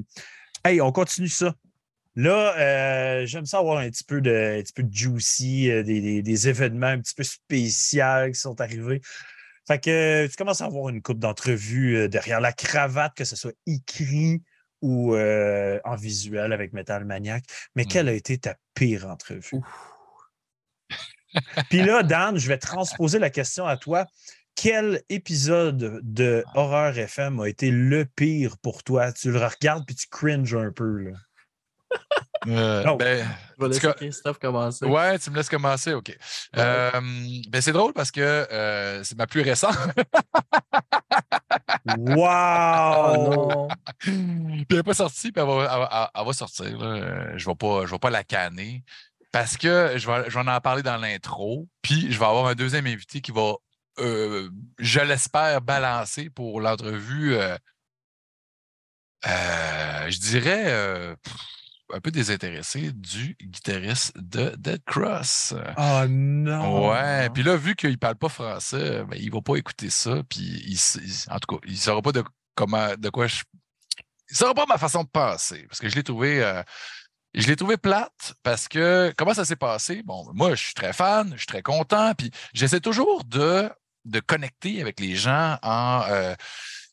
hey, 0.66 0.82
on 0.82 0.92
continue 0.92 1.30
ça. 1.30 1.54
Là, 2.16 2.58
euh, 2.58 3.26
j'aime 3.26 3.46
ça 3.46 3.60
avoir 3.60 3.78
un 3.80 3.90
petit 3.90 4.04
peu 4.04 4.20
de, 4.22 4.58
un 4.60 4.62
petit 4.62 4.74
peu 4.74 4.84
de 4.84 4.94
juicy, 4.94 5.72
euh, 5.72 5.82
des, 5.84 6.02
des- 6.02 6.22
des 6.22 6.50
événements 6.50 6.88
un 6.88 7.00
petit 7.00 7.14
peu 7.16 7.24
spéciaux 7.24 8.28
qui 8.28 8.40
sont 8.40 8.60
arrivés. 8.60 9.02
Fait 9.68 9.80
que 9.80 9.90
euh, 10.26 10.28
tu 10.28 10.36
commences 10.36 10.62
à 10.62 10.66
avoir 10.66 10.90
une 10.90 11.02
coupe 11.02 11.20
d'entrevues 11.20 12.10
derrière 12.10 12.42
la 12.42 12.52
cravate, 12.52 13.14
que 13.16 13.24
ce 13.26 13.36
soit 13.36 13.54
écrit 13.68 14.42
ou 14.82 15.14
euh, 15.16 15.80
en 15.86 15.96
visuel 15.96 16.52
avec 16.54 16.74
Metal 16.74 17.06
Maniac. 17.06 17.44
Mais 17.76 17.86
quelle 17.86 18.10
a 18.10 18.14
été 18.14 18.38
ta 18.40 18.56
pire 18.74 19.08
entrevue? 19.08 19.62
Puis 21.70 21.82
là, 21.82 22.04
Dan, 22.04 22.38
je 22.38 22.48
vais 22.48 22.58
transposer 22.58 23.20
la 23.20 23.30
question 23.30 23.66
à 23.66 23.78
toi. 23.78 24.06
Quel 24.56 25.02
épisode 25.10 26.02
de 26.04 26.44
Horreur 26.56 26.98
FM 26.98 27.40
a 27.40 27.48
été 27.48 27.72
le 27.72 28.06
pire 28.06 28.58
pour 28.58 28.84
toi? 28.84 29.14
Tu 29.14 29.32
le 29.32 29.38
regardes 29.46 29.86
puis 29.86 29.96
tu 29.96 30.08
cringes 30.10 30.56
un 30.56 30.72
peu. 30.72 31.04
Là. 31.04 31.12
Euh, 32.48 32.84
Non. 32.84 32.96
ben, 32.96 33.28
Je 33.60 33.64
vais 33.64 33.68
laisser 33.72 33.94
Christophe 33.96 34.40
commencer. 34.40 34.86
Ouais, 34.86 35.20
tu 35.20 35.30
me 35.30 35.36
laisses 35.36 35.50
commencer, 35.50 35.94
OK. 35.94 36.18
Euh, 36.58 36.90
ben 37.50 37.62
c'est 37.62 37.72
drôle 37.72 37.94
parce 37.94 38.10
que 38.10 38.20
euh, 38.22 39.04
c'est 39.04 39.16
ma 39.18 39.28
plus 39.28 39.42
récente. 39.42 39.76
Wow! 41.98 43.68
Oh 43.68 43.68
puis 44.04 44.66
elle 44.70 44.76
n'est 44.78 44.84
pas 44.84 44.94
sortie, 44.94 45.32
puis 45.32 45.42
elle 45.42 45.48
va, 45.48 45.54
elle 45.64 45.80
va- 45.80 46.12
elle 46.16 46.26
va 46.26 46.34
sortir. 46.34 46.78
là. 46.78 46.86
Euh, 46.86 47.38
Je 47.38 47.46
ne 47.48 47.52
vais, 47.52 47.56
pas- 47.56 47.86
je 47.86 47.92
vais 47.92 48.00
pas 48.00 48.10
la 48.10 48.24
canner 48.24 48.84
parce 49.32 49.58
que 49.58 49.94
je 49.98 50.08
vais, 50.10 50.30
je 50.30 50.38
vais 50.40 50.50
en 50.52 50.62
parler 50.62 50.84
dans 50.84 50.98
l'intro. 50.98 51.68
Puis 51.82 52.12
je 52.12 52.20
vais 52.20 52.26
avoir 52.26 52.48
un 52.48 52.56
deuxième 52.56 52.88
invité 52.88 53.22
qui 53.22 53.32
va, 53.32 53.54
euh, 54.00 54.50
je 54.80 55.00
l'espère, 55.00 55.62
balancer 55.62 56.30
pour 56.30 56.60
l'entrevue. 56.62 57.36
euh, 57.36 57.58
euh, 59.28 60.10
je 60.10 60.20
dirais 60.20 60.64
euh, 60.68 61.16
pff, 61.24 61.36
un 61.94 62.00
peu 62.00 62.12
désintéressé 62.12 62.92
du 62.92 63.36
guitariste 63.42 64.14
de 64.18 64.56
Dead 64.58 64.84
Cross. 64.86 65.54
Oh 65.78 66.06
non! 66.08 66.90
Ouais, 66.90 67.30
puis 67.30 67.44
là, 67.44 67.56
vu 67.56 67.76
qu'il 67.76 67.98
parle 67.98 68.16
pas 68.16 68.30
français, 68.30 69.04
ben, 69.06 69.18
il 69.20 69.32
va 69.32 69.42
pas 69.42 69.56
écouter 69.56 69.90
ça, 69.90 70.24
puis 70.30 70.42
il, 70.68 70.78
en 71.30 71.40
tout 71.40 71.56
cas, 71.58 71.62
il 71.68 71.78
saura 71.78 72.02
pas 72.02 72.12
de 72.12 72.24
comment, 72.56 72.96
de 72.98 73.10
quoi 73.10 73.28
je. 73.28 73.44
Il 74.30 74.38
saura 74.38 74.54
pas 74.54 74.66
ma 74.66 74.78
façon 74.78 75.04
de 75.04 75.10
penser, 75.10 75.66
parce 75.68 75.80
que 75.80 75.90
je 75.90 75.96
l'ai 75.96 76.04
trouvé. 76.04 76.44
euh, 76.44 76.64
je 77.34 77.48
l'ai 77.48 77.56
trouvé 77.56 77.78
plate 77.78 78.34
parce 78.44 78.68
que 78.68 79.14
comment 79.18 79.34
ça 79.34 79.46
s'est 79.46 79.56
passé? 79.56 80.04
Bon, 80.04 80.30
moi, 80.34 80.54
je 80.56 80.66
suis 80.66 80.74
très 80.74 80.92
fan, 80.94 81.32
je 81.34 81.38
suis 81.38 81.48
très 81.48 81.62
content, 81.62 82.14
puis 82.14 82.30
j'essaie 82.54 82.82
toujours 82.82 83.24
de, 83.24 83.70
de 84.06 84.20
connecter 84.20 84.82
avec 84.82 85.00
les 85.00 85.16
gens 85.16 85.58
en. 85.62 86.04
euh, 86.10 86.36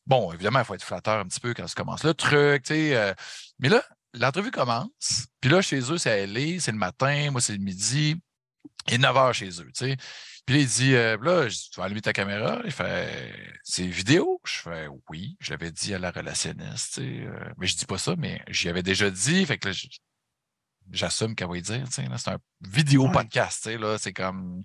bon, 0.06 0.32
évidemment, 0.32 0.60
il 0.60 0.64
faut 0.64 0.74
être 0.74 0.84
flatteur 0.84 1.18
un 1.18 1.24
petit 1.24 1.40
peu 1.40 1.54
quand 1.54 1.66
ça 1.66 1.74
commence 1.74 2.04
le 2.04 2.14
truc, 2.14 2.62
tu 2.62 2.74
sais. 2.74 2.96
euh, 2.96 3.14
mais 3.58 3.68
là, 3.68 3.82
l'entrevue 4.18 4.50
commence, 4.50 5.26
puis 5.40 5.50
là, 5.50 5.62
chez 5.62 5.80
eux, 5.92 5.98
c'est 5.98 6.10
à 6.10 6.16
LA, 6.26 6.60
c'est 6.60 6.72
le 6.72 6.78
matin, 6.78 7.30
moi, 7.30 7.40
c'est 7.40 7.52
le 7.52 7.58
midi. 7.58 8.16
Il 8.88 8.94
est 8.94 8.98
9 8.98 9.14
h 9.14 9.32
chez 9.32 9.48
eux, 9.60 9.70
tu 9.72 9.72
sais. 9.74 9.96
Puis 10.46 10.56
là, 10.56 10.62
il 10.62 10.66
dit, 10.66 10.94
euh, 10.94 11.18
là, 11.20 11.48
je 11.48 11.54
dis, 11.54 11.70
tu 11.70 11.78
vas 11.78 11.84
allumer 11.84 12.00
ta 12.00 12.14
caméra? 12.14 12.60
Il 12.64 12.72
fait, 12.72 13.34
c'est 13.62 13.86
vidéo? 13.86 14.40
Je 14.46 14.54
fais, 14.60 14.88
oui. 15.10 15.36
Je 15.40 15.50
l'avais 15.50 15.70
dit 15.70 15.92
à 15.94 15.98
la 15.98 16.10
relationniste, 16.10 16.94
tu 16.94 17.00
sais. 17.02 17.26
euh, 17.26 17.52
mais 17.58 17.66
je 17.66 17.76
dis 17.76 17.84
pas 17.84 17.98
ça, 17.98 18.14
mais 18.16 18.42
j'y 18.48 18.68
avais 18.70 18.82
déjà 18.82 19.10
dit. 19.10 19.44
Fait 19.44 19.58
que 19.58 19.68
là, 19.68 19.74
j'assume 20.90 21.34
qu'elle 21.34 21.48
va 21.48 21.58
y 21.58 21.62
dire, 21.62 21.84
tu 21.84 21.92
sais. 21.92 22.06
C'est 22.16 22.30
un 22.30 22.38
vidéo 22.62 23.10
podcast, 23.10 23.62
tu 23.62 23.70
sais, 23.70 23.78
là. 23.78 23.98
C'est 23.98 24.14
comme. 24.14 24.62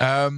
Euh, 0.00 0.30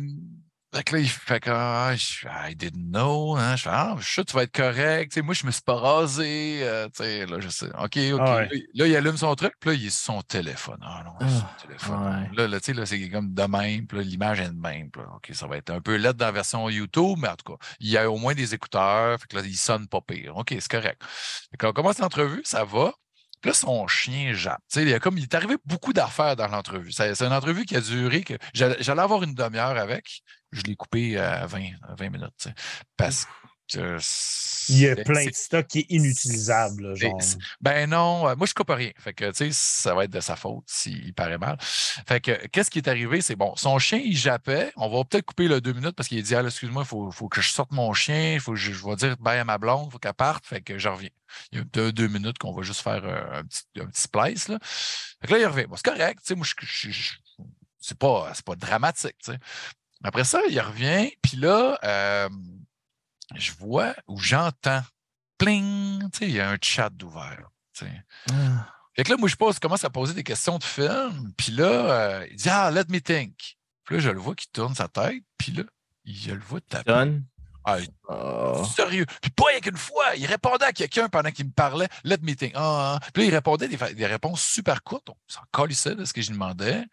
fait 0.74 0.82
que 0.84 0.94
là, 0.96 1.00
il 1.02 1.08
fait 1.08 1.40
que, 1.40 1.50
ah, 1.50 1.94
je- 1.96 2.26
I 2.50 2.54
didn't 2.54 2.90
know. 2.90 3.36
Hein. 3.36 3.56
Je 3.56 3.62
fais, 3.64 3.70
ah, 3.70 3.94
je 3.98 4.04
suis 4.04 4.12
sûr 4.14 4.24
que 4.24 4.30
tu 4.30 4.36
vas 4.36 4.42
être 4.44 4.56
correct. 4.56 5.12
Tu 5.12 5.14
sais, 5.16 5.22
moi, 5.22 5.34
je 5.34 5.44
me 5.46 5.50
suis 5.50 5.62
pas 5.62 5.74
rasé. 5.74 6.60
euh, 6.62 6.86
tu 6.86 7.04
sais, 7.04 7.26
là, 7.26 7.40
je 7.40 7.48
sais. 7.48 7.66
OK, 7.78 7.98
OK. 8.14 8.20
Ah 8.24 8.36
ouais. 8.36 8.48
Là, 8.74 8.86
il 8.86 8.96
allume 8.96 9.16
son 9.16 9.34
truc, 9.34 9.52
puis 9.60 9.70
là, 9.70 9.74
il 9.76 9.86
est 9.86 9.90
sur 9.90 10.14
son 10.14 10.22
téléphone. 10.22 10.78
Ah 10.82 11.02
non, 11.04 11.12
Ah, 11.20 11.28
son 11.28 11.66
téléphone. 11.66 12.28
ouais. 12.32 12.36
Là, 12.36 12.48
là, 12.48 12.60
tu 12.60 12.66
sais, 12.66 12.72
là, 12.72 12.86
c'est 12.86 13.10
comme 13.10 13.34
de 13.34 13.42
même, 13.42 13.86
puis 13.86 13.98
là, 13.98 14.04
l'image 14.04 14.40
est 14.40 14.48
de 14.48 14.60
même. 14.60 14.90
puis 14.90 15.02
OK, 15.14 15.30
ça 15.34 15.46
va 15.46 15.56
être 15.58 15.70
un 15.70 15.80
peu 15.80 15.96
laid 15.96 16.14
dans 16.14 16.26
la 16.26 16.32
version 16.32 16.68
YouTube, 16.70 17.18
mais 17.20 17.28
en 17.28 17.36
tout 17.36 17.52
cas, 17.56 17.66
il 17.80 17.88
y 17.90 17.98
a 17.98 18.10
au 18.10 18.16
moins 18.16 18.34
des 18.34 18.54
écouteurs, 18.54 19.18
fait 19.20 19.26
que 19.28 19.36
là, 19.36 19.42
il 19.44 19.56
sonne 19.56 19.86
pas 19.88 20.00
pire. 20.00 20.36
OK, 20.36 20.48
c'est 20.58 20.68
correct. 20.70 21.02
Fait 21.50 21.56
qu'on 21.58 21.72
commence 21.72 21.98
l'entrevue, 21.98 22.40
ça 22.44 22.64
va. 22.64 22.92
Puis 23.42 23.50
là, 23.50 23.54
son 23.54 23.88
chien 23.88 24.32
jappe. 24.34 24.60
Tu 24.70 24.78
sais, 24.78 24.82
il, 24.82 24.88
y 24.90 24.94
a 24.94 25.00
comme, 25.00 25.18
il 25.18 25.24
est 25.24 25.34
arrivé 25.34 25.56
beaucoup 25.64 25.92
d'affaires 25.92 26.36
dans 26.36 26.46
l'entrevue. 26.46 26.92
C'est 26.92 27.20
une 27.22 27.32
entrevue 27.32 27.64
qui 27.64 27.74
a 27.76 27.80
duré 27.80 28.22
que 28.22 28.34
j'allais 28.54 28.76
j'allais 28.78 29.02
avoir 29.02 29.22
une 29.24 29.34
demi-heure 29.34 29.76
avec. 29.76 30.22
Je 30.52 30.62
l'ai 30.62 30.76
coupé 30.76 31.18
à 31.18 31.46
20, 31.46 31.62
à 31.88 31.94
20 31.94 32.10
minutes. 32.10 32.48
parce 32.96 33.24
que. 33.24 33.96
Il 34.68 34.78
y 34.78 34.88
a 34.88 34.94
plein 34.96 35.24
de 35.26 35.34
stocks 35.34 35.66
qui 35.66 35.78
est 35.80 35.86
inutilisable. 35.88 36.88
là, 36.88 36.94
genre. 36.94 37.18
Ben 37.62 37.88
non, 37.88 38.28
euh, 38.28 38.36
moi 38.36 38.46
je 38.46 38.52
coupe 38.52 38.68
rien. 38.70 38.90
Fait 38.98 39.14
que 39.14 39.30
tu 39.30 39.36
sais, 39.36 39.50
ça 39.52 39.94
va 39.94 40.04
être 40.04 40.10
de 40.10 40.20
sa 40.20 40.36
faute 40.36 40.64
s'il 40.66 41.14
paraît 41.14 41.38
mal. 41.38 41.56
Fait 41.60 42.20
que 42.20 42.46
qu'est-ce 42.48 42.70
qui 42.70 42.78
est 42.78 42.88
arrivé? 42.88 43.22
C'est 43.22 43.34
bon, 43.34 43.56
son 43.56 43.78
chien, 43.78 43.98
il 44.04 44.14
jappait. 44.16 44.72
On 44.76 44.90
va 44.90 45.04
peut-être 45.04 45.24
couper 45.24 45.48
le 45.48 45.60
deux 45.62 45.72
minutes 45.72 45.96
parce 45.96 46.08
qu'il 46.08 46.18
a 46.18 46.22
dit 46.22 46.34
Ah, 46.34 46.42
excuse-moi, 46.42 46.82
il 46.84 46.88
faut, 46.88 47.10
faut 47.10 47.28
que 47.28 47.40
je 47.40 47.48
sorte 47.50 47.72
mon 47.72 47.92
chien, 47.94 48.38
faut 48.40 48.54
je, 48.54 48.72
je 48.72 48.84
vais 48.86 48.96
dire 48.96 49.16
bye 49.18 49.38
à 49.38 49.44
ma 49.44 49.56
blonde, 49.58 49.86
il 49.88 49.92
faut 49.92 49.98
qu'elle 49.98 50.12
parte. 50.12 50.44
Fait 50.46 50.60
que 50.60 50.78
je 50.78 50.88
reviens. 50.88 51.10
Il 51.50 51.58
y 51.58 51.60
a 51.62 51.64
deux, 51.64 51.92
deux 51.92 52.08
minutes 52.08 52.36
qu'on 52.38 52.52
va 52.52 52.62
juste 52.62 52.82
faire 52.82 53.02
euh, 53.04 53.40
un 53.40 53.44
petit, 53.44 53.62
un 53.80 53.86
petit 53.86 54.02
splice. 54.02 54.48
Là. 54.48 54.58
Fait 54.62 55.28
que 55.28 55.32
là, 55.32 55.38
il 55.38 55.46
revient. 55.46 55.66
Bon, 55.66 55.76
c'est 55.76 55.90
correct, 55.90 56.18
tu 56.20 56.26
sais, 56.26 56.34
moi, 56.34 56.44
je, 56.46 56.54
je- 56.60 56.90
je- 56.90 57.12
c'est 57.80 57.98
pas, 57.98 58.30
pas 58.44 58.54
dramatique. 58.54 59.16
Après 60.04 60.24
ça, 60.24 60.40
il 60.48 60.60
revient, 60.60 61.10
puis 61.22 61.36
là, 61.36 61.78
euh, 61.84 62.28
je 63.36 63.52
vois 63.52 63.94
ou 64.08 64.18
j'entends 64.18 64.82
pling, 65.38 66.10
tu 66.10 66.18
sais, 66.18 66.28
il 66.28 66.34
y 66.34 66.40
a 66.40 66.50
un 66.50 66.58
chat 66.60 66.90
d'ouvert. 66.90 67.48
Ah. 68.30 68.68
Fait 68.94 69.04
que 69.04 69.10
là, 69.10 69.16
moi, 69.16 69.28
je 69.28 69.36
pose, 69.36 69.58
commence 69.58 69.84
à 69.84 69.90
poser 69.90 70.14
des 70.14 70.22
questions 70.22 70.58
de 70.58 70.64
film. 70.64 71.32
Puis 71.36 71.52
là, 71.52 71.64
euh, 71.64 72.26
il 72.30 72.36
dit 72.36 72.48
Ah, 72.50 72.70
let 72.70 72.84
me 72.88 73.00
think. 73.00 73.56
Puis 73.84 73.96
là, 73.96 74.00
je 74.00 74.10
le 74.10 74.18
vois 74.18 74.34
qui 74.34 74.48
tourne 74.48 74.74
sa 74.74 74.88
tête. 74.88 75.22
Puis 75.38 75.52
là, 75.52 75.64
je 76.04 76.32
le 76.32 76.40
vois 76.40 76.60
taper. 76.60 76.92
Ah, 77.64 77.78
Oh. 78.08 78.64
Sérieux. 78.76 79.06
Puis 79.20 79.30
pas 79.30 79.44
avec 79.52 79.66
une 79.66 79.76
fois. 79.76 80.16
Il 80.16 80.26
répondait 80.26 80.64
à 80.64 80.72
quelqu'un 80.72 81.08
pendant 81.08 81.30
qu'il 81.30 81.46
me 81.46 81.52
parlait. 81.52 81.88
Let 82.04 82.18
me 82.22 82.34
think. 82.34 82.52
Ah, 82.56 82.98
ah. 83.00 83.10
Puis 83.14 83.22
là, 83.22 83.28
il 83.28 83.34
répondait 83.34 83.68
des, 83.68 83.76
des 83.94 84.06
réponses 84.06 84.42
super 84.42 84.82
courtes. 84.82 85.08
On 85.10 85.16
s'en 85.28 85.42
calissait 85.52 85.94
de 85.94 86.04
ce 86.04 86.12
que 86.12 86.20
je 86.20 86.28
lui 86.28 86.34
demandais. 86.34 86.84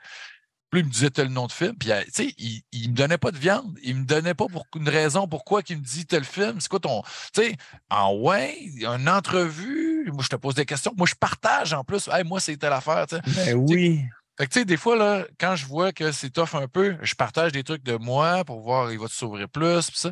Là, 0.71 0.79
il 0.79 0.85
me 0.85 0.91
disait 0.91 1.09
tel 1.09 1.29
nom 1.29 1.47
de 1.47 1.51
film. 1.51 1.75
Puis, 1.75 1.91
euh, 1.91 2.01
tu 2.03 2.11
sais, 2.11 2.33
il, 2.37 2.61
il 2.71 2.91
me 2.91 2.95
donnait 2.95 3.17
pas 3.17 3.31
de 3.31 3.37
viande. 3.37 3.77
Il 3.81 3.95
me 3.95 4.05
donnait 4.05 4.35
pas 4.35 4.45
pour 4.47 4.65
une 4.75 4.87
raison 4.87 5.27
pourquoi 5.27 5.61
il 5.67 5.77
me 5.77 5.81
dit 5.81 6.05
tel 6.05 6.23
film. 6.23 6.59
C'est 6.59 6.69
quoi 6.69 6.79
ton. 6.79 7.01
Tu 7.33 7.41
sais, 7.41 7.57
en 7.89 8.15
ouais, 8.15 8.55
une 8.81 9.09
entrevue? 9.09 10.09
Moi, 10.13 10.23
je 10.23 10.29
te 10.29 10.35
pose 10.35 10.55
des 10.55 10.65
questions. 10.65 10.93
Moi, 10.95 11.07
je 11.07 11.15
partage 11.15 11.73
en 11.73 11.83
plus. 11.83 12.07
Hey, 12.07 12.23
moi, 12.23 12.39
c'est 12.39 12.57
telle 12.57 12.73
affaire. 12.73 13.07
tu 13.07 13.15
sais. 13.15 13.21
Ben 13.45 13.55
oui. 13.55 14.03
Fait 14.37 14.47
que, 14.47 14.53
tu 14.53 14.59
sais, 14.59 14.65
des 14.65 14.77
fois, 14.77 14.95
là, 14.95 15.25
quand 15.39 15.55
je 15.55 15.65
vois 15.65 15.91
que 15.91 16.11
c'est 16.11 16.29
tough 16.29 16.53
un 16.53 16.67
peu, 16.67 16.97
je 17.01 17.13
partage 17.15 17.51
des 17.51 17.63
trucs 17.63 17.83
de 17.83 17.97
moi 17.97 18.45
pour 18.45 18.61
voir, 18.61 18.91
il 18.91 18.99
va 18.99 19.07
s'ouvrir 19.09 19.49
plus, 19.49 19.89
puis 19.89 19.99
ça. 19.99 20.11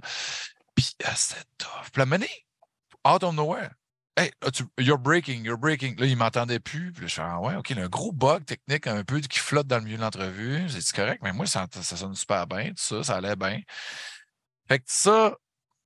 Puis, 0.75 0.95
ah, 1.05 1.13
c'est 1.15 1.45
tough. 1.57 1.89
Puis, 1.93 1.99
la 1.99 2.05
monnaie, 2.05 2.45
out 3.07 3.23
of 3.23 3.33
nowhere. 3.33 3.69
Hey, 4.17 4.31
you're 4.79 4.97
breaking, 4.97 5.45
you're 5.45 5.59
breaking. 5.59 5.95
Là, 5.99 6.07
il 6.07 6.17
m'entendait 6.17 6.59
plus. 6.59 6.91
Puis 6.91 7.03
là, 7.03 7.07
je 7.07 7.13
fais, 7.13 7.21
ah 7.21 7.39
ouais, 7.39 7.55
OK, 7.55 7.69
il 7.69 7.79
a 7.79 7.83
un 7.83 7.87
gros 7.87 8.11
bug 8.11 8.45
technique 8.45 8.87
un 8.87 9.03
peu 9.03 9.19
qui 9.19 9.37
flotte 9.37 9.67
dans 9.67 9.77
le 9.77 9.83
milieu 9.83 9.97
de 9.97 10.01
l'entrevue. 10.01 10.67
C'est 10.69 10.95
correct, 10.95 11.21
mais 11.21 11.33
moi, 11.33 11.45
ça, 11.45 11.67
ça 11.71 11.95
sonne 11.95 12.15
super 12.15 12.47
bien, 12.47 12.69
tout 12.69 12.75
ça, 12.77 13.03
ça 13.03 13.17
allait 13.17 13.35
bien. 13.35 13.61
Fait 14.67 14.79
que 14.79 14.85
ça, 14.87 15.35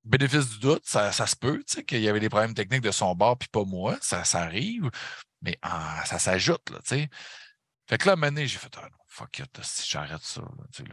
bénéfice 0.04 0.48
du 0.48 0.58
doute, 0.60 0.82
ça, 0.86 1.12
ça 1.12 1.26
se 1.26 1.36
peut, 1.36 1.58
tu 1.58 1.74
sais, 1.74 1.84
qu'il 1.84 2.00
y 2.00 2.08
avait 2.08 2.20
des 2.20 2.28
problèmes 2.28 2.54
techniques 2.54 2.82
de 2.82 2.90
son 2.90 3.14
bord, 3.14 3.38
puis 3.38 3.48
pas 3.48 3.64
moi, 3.64 3.98
ça, 4.00 4.24
ça 4.24 4.40
arrive, 4.40 4.90
mais 5.42 5.58
ça 6.06 6.18
s'ajoute, 6.18 6.70
là, 6.70 6.78
tu 6.78 6.96
sais. 6.96 7.08
Fait 7.88 7.98
que 7.98 8.08
là, 8.08 8.16
à 8.20 8.46
j'ai 8.46 8.58
fait, 8.58 8.74
ah 8.78 8.88
fuck 9.12 9.40
it, 9.40 9.60
si 9.62 9.90
j'arrête 9.90 10.22
ça, 10.22 10.40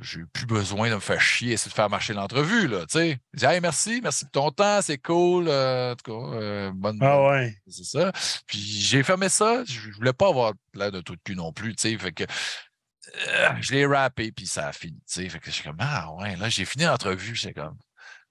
j'ai 0.02 0.20
eu 0.20 0.28
plus 0.28 0.46
besoin 0.46 0.90
de 0.90 0.96
me 0.96 1.00
faire 1.00 1.22
chier, 1.22 1.54
essayer 1.54 1.70
de 1.70 1.74
faire 1.76 1.90
marcher 1.90 2.14
l'entrevue, 2.14 2.68
là, 2.68 2.82
tu 2.82 2.98
sais. 3.00 3.20
J'ai 3.34 3.48
hey, 3.48 3.62
merci, 3.62 4.02
merci 4.04 4.26
pour 4.26 4.32
ton 4.32 4.52
temps, 4.52 4.82
c'est 4.82 4.98
cool, 4.98 5.48
euh, 5.48 5.94
en 5.94 5.96
tout 5.96 6.12
cas, 6.12 6.38
euh, 6.38 6.72
bonne, 6.76 7.00
Ah 7.02 7.22
ouais. 7.30 7.56
c'est 7.68 7.86
ça. 7.86 8.12
Puis 8.46 8.60
j'ai 8.60 9.04
fermé 9.04 9.30
ça. 9.30 9.64
Je 9.66 9.92
voulais 9.92 10.12
pas 10.12 10.28
avoir 10.28 10.52
l'air 10.74 10.92
de 10.92 11.00
tout 11.00 11.16
de 11.16 11.22
cul 11.24 11.38
non 11.38 11.54
plus, 11.54 11.74
tu 11.76 11.90
sais. 11.90 11.98
Fait 11.98 12.12
que 12.12 12.26
euh, 12.26 13.50
je 13.62 13.72
l'ai 13.72 13.86
rappé, 13.86 14.34
puis 14.34 14.46
ça 14.48 14.68
a 14.68 14.74
fini, 14.74 14.98
tu 14.98 15.14
sais. 15.24 15.30
Fait 15.30 15.40
que 15.40 15.46
je 15.46 15.52
suis 15.52 15.64
comme, 15.64 15.78
ah 15.80 16.12
ouais, 16.16 16.36
là, 16.36 16.50
j'ai 16.50 16.66
fini 16.66 16.84
l'entrevue. 16.84 17.36
J'étais 17.36 17.54
comme, 17.54 17.78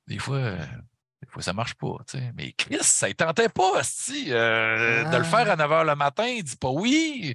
des 0.06 0.18
fois, 0.18 0.52
des 1.20 1.28
fois, 1.28 1.42
ça 1.42 1.52
marche 1.52 1.74
pas, 1.74 1.96
tu 2.08 2.18
sais. 2.18 2.32
Mais 2.36 2.52
Chris, 2.52 2.78
ça 2.82 3.08
ne 3.08 3.12
tentait 3.12 3.48
pas, 3.48 3.82
si 3.82 4.26
de 4.26 5.16
le 5.16 5.24
faire 5.24 5.50
à 5.50 5.56
9 5.56 5.68
h 5.70 5.84
le 5.86 5.94
matin. 5.96 6.26
Il 6.26 6.44
dit 6.44 6.56
pas 6.56 6.70
oui. 6.70 7.34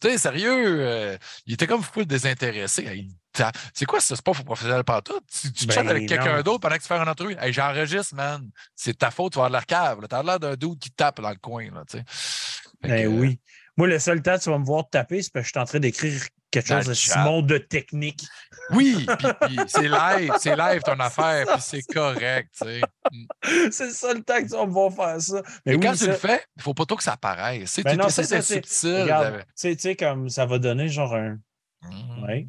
Tu 0.00 0.08
sais, 0.10 0.18
sérieux, 0.18 0.80
euh, 0.80 1.16
il 1.46 1.54
était 1.54 1.66
comme 1.68 1.82
full 1.82 2.06
désintéressé. 2.06 2.82
Il 2.94 3.12
ta- 3.32 3.52
C'est 3.72 3.84
quoi 3.86 4.00
ce 4.00 4.16
sport 4.16 4.34
professionnel 4.44 4.82
partout? 4.82 5.20
Tu, 5.30 5.52
tu 5.52 5.66
Ben 5.66 5.74
chattes 5.74 5.86
avec 5.86 6.08
quelqu'un 6.08 6.42
d'autre 6.42 6.60
pendant 6.60 6.74
que 6.76 6.82
tu 6.82 6.88
fais 6.88 6.96
une 6.96 7.08
entrevue? 7.08 7.36
Hey, 7.40 7.52
j'enregistre, 7.52 8.16
man. 8.16 8.50
C'est 8.74 8.98
ta 8.98 9.12
faute, 9.12 9.32
tu 9.34 9.38
vas 9.38 9.44
avoir 9.46 9.62
de 9.62 9.64
la 9.70 9.76
cave. 9.76 9.98
Tu 10.08 10.14
as 10.16 10.22
l'air 10.24 10.40
d'un 10.40 10.56
dude 10.56 10.78
qui 10.80 10.90
tape 10.90 11.20
dans 11.20 11.30
le 11.30 11.36
coin, 11.36 11.70
là, 11.72 11.84
tu 11.88 11.98
sais. 11.98 12.04
Fait 12.82 12.88
Ben 12.88 13.02
que, 13.04 13.08
oui. 13.08 13.38
Moi, 13.76 13.86
le 13.86 13.98
seul 14.00 14.20
temps 14.22 14.36
que 14.36 14.42
tu 14.42 14.50
vas 14.50 14.58
me 14.58 14.64
voir 14.64 14.88
taper, 14.90 15.22
c'est 15.22 15.32
parce 15.32 15.44
que 15.44 15.46
je 15.46 15.52
suis 15.52 15.60
en 15.60 15.64
train 15.66 15.78
d'écrire 15.78 16.20
quelque 16.50 16.68
chose 16.68 16.86
de 16.86 16.94
chat. 16.94 17.12
Simon 17.14 17.42
de 17.42 17.58
technique. 17.58 18.26
Oui, 18.70 19.06
puis, 19.42 19.58
c'est 19.66 19.88
live, 19.88 20.32
c'est 20.38 20.56
live 20.56 20.82
ton 20.82 20.98
affaire, 21.00 21.46
puis 21.46 21.60
c'est 21.60 21.82
correct, 21.82 22.50
c'est 23.70 23.90
ça 23.90 24.14
le 24.14 24.22
temps 24.22 24.42
que 24.42 24.48
tu 24.48 24.72
vas 24.72 24.90
faire 24.90 25.20
ça. 25.20 25.42
Mais 25.66 25.72
Mais 25.72 25.74
oui, 25.76 25.80
quand 25.86 25.94
tu 25.94 26.06
le 26.06 26.12
fais, 26.14 26.44
il 26.56 26.62
faut 26.62 26.74
pas 26.74 26.84
trop 26.86 26.96
que 26.96 27.02
ça 27.02 27.12
apparaisse. 27.12 27.80
Ben 27.82 28.08
c'est 28.08 28.24
c'est- 28.24 28.42
subtil. 28.42 29.06
tu 29.56 29.76
sais- 29.78 29.96
comme 29.96 30.28
ça 30.28 30.46
va 30.46 30.58
donner 30.58 30.88
genre 30.88 31.14
un. 31.14 31.38
Ouais. 32.22 32.46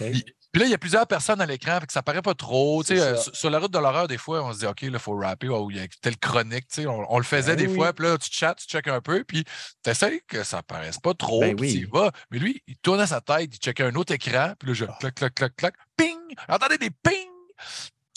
OK. 0.00 0.24
Puis- 0.52 0.60
là, 0.60 0.66
il 0.66 0.70
y 0.70 0.74
a 0.74 0.78
plusieurs 0.78 1.06
personnes 1.06 1.40
à 1.40 1.46
l'écran, 1.46 1.80
fait 1.80 1.86
que 1.86 1.92
ça 1.92 2.02
paraît 2.02 2.20
pas 2.22 2.34
trop. 2.34 2.82
Tu 2.84 2.94
sais, 2.96 3.00
euh, 3.02 3.16
sur, 3.16 3.34
sur 3.34 3.50
la 3.50 3.58
route 3.58 3.72
de 3.72 3.78
l'horreur, 3.78 4.06
des 4.06 4.18
fois, 4.18 4.42
on 4.44 4.52
se 4.52 4.58
dit, 4.60 4.66
OK, 4.66 4.82
là, 4.82 4.88
il 4.92 4.98
faut 4.98 5.16
rapper, 5.16 5.48
ou 5.48 5.70
il 5.70 5.78
y 5.78 5.80
a 5.80 5.86
telle 6.02 6.16
chronique. 6.18 6.68
tu 6.68 6.82
sais, 6.82 6.86
On, 6.86 7.10
on 7.12 7.18
le 7.18 7.24
faisait 7.24 7.56
Ben 7.56 7.64
des 7.66 7.72
oui. 7.72 7.76
fois, 7.76 7.92
puis 7.92 8.04
là, 8.06 8.18
tu 8.18 8.28
chattes, 8.30 8.58
tu 8.58 8.66
checkes 8.66 8.88
un 8.88 9.00
peu, 9.00 9.24
puis 9.24 9.44
tu 9.82 9.90
essaies 9.90 10.22
que 10.28 10.42
ça 10.44 10.62
paraisse 10.62 10.98
pas 10.98 11.14
trop, 11.14 11.40
Ben 11.40 11.56
puis 11.56 11.66
oui. 11.66 11.72
tu 11.74 11.78
y 11.80 11.84
vas. 11.90 12.10
Mais 12.30 12.38
lui, 12.38 12.62
il 12.66 12.76
tournait 12.76 13.06
sa 13.06 13.20
tête, 13.20 13.50
il 13.54 13.58
checkait 13.58 13.84
un 13.84 13.94
autre 13.94 14.12
écran, 14.12 14.52
puis 14.58 14.68
là, 14.68 14.74
je 14.74 14.84
Ah. 14.84 14.96
clac, 15.00 15.14
clac, 15.14 15.34
clac, 15.34 15.56
clac, 15.56 15.74
ping! 15.96 16.18
Entendez 16.48 16.78
des 16.78 16.90
ping! 16.90 17.28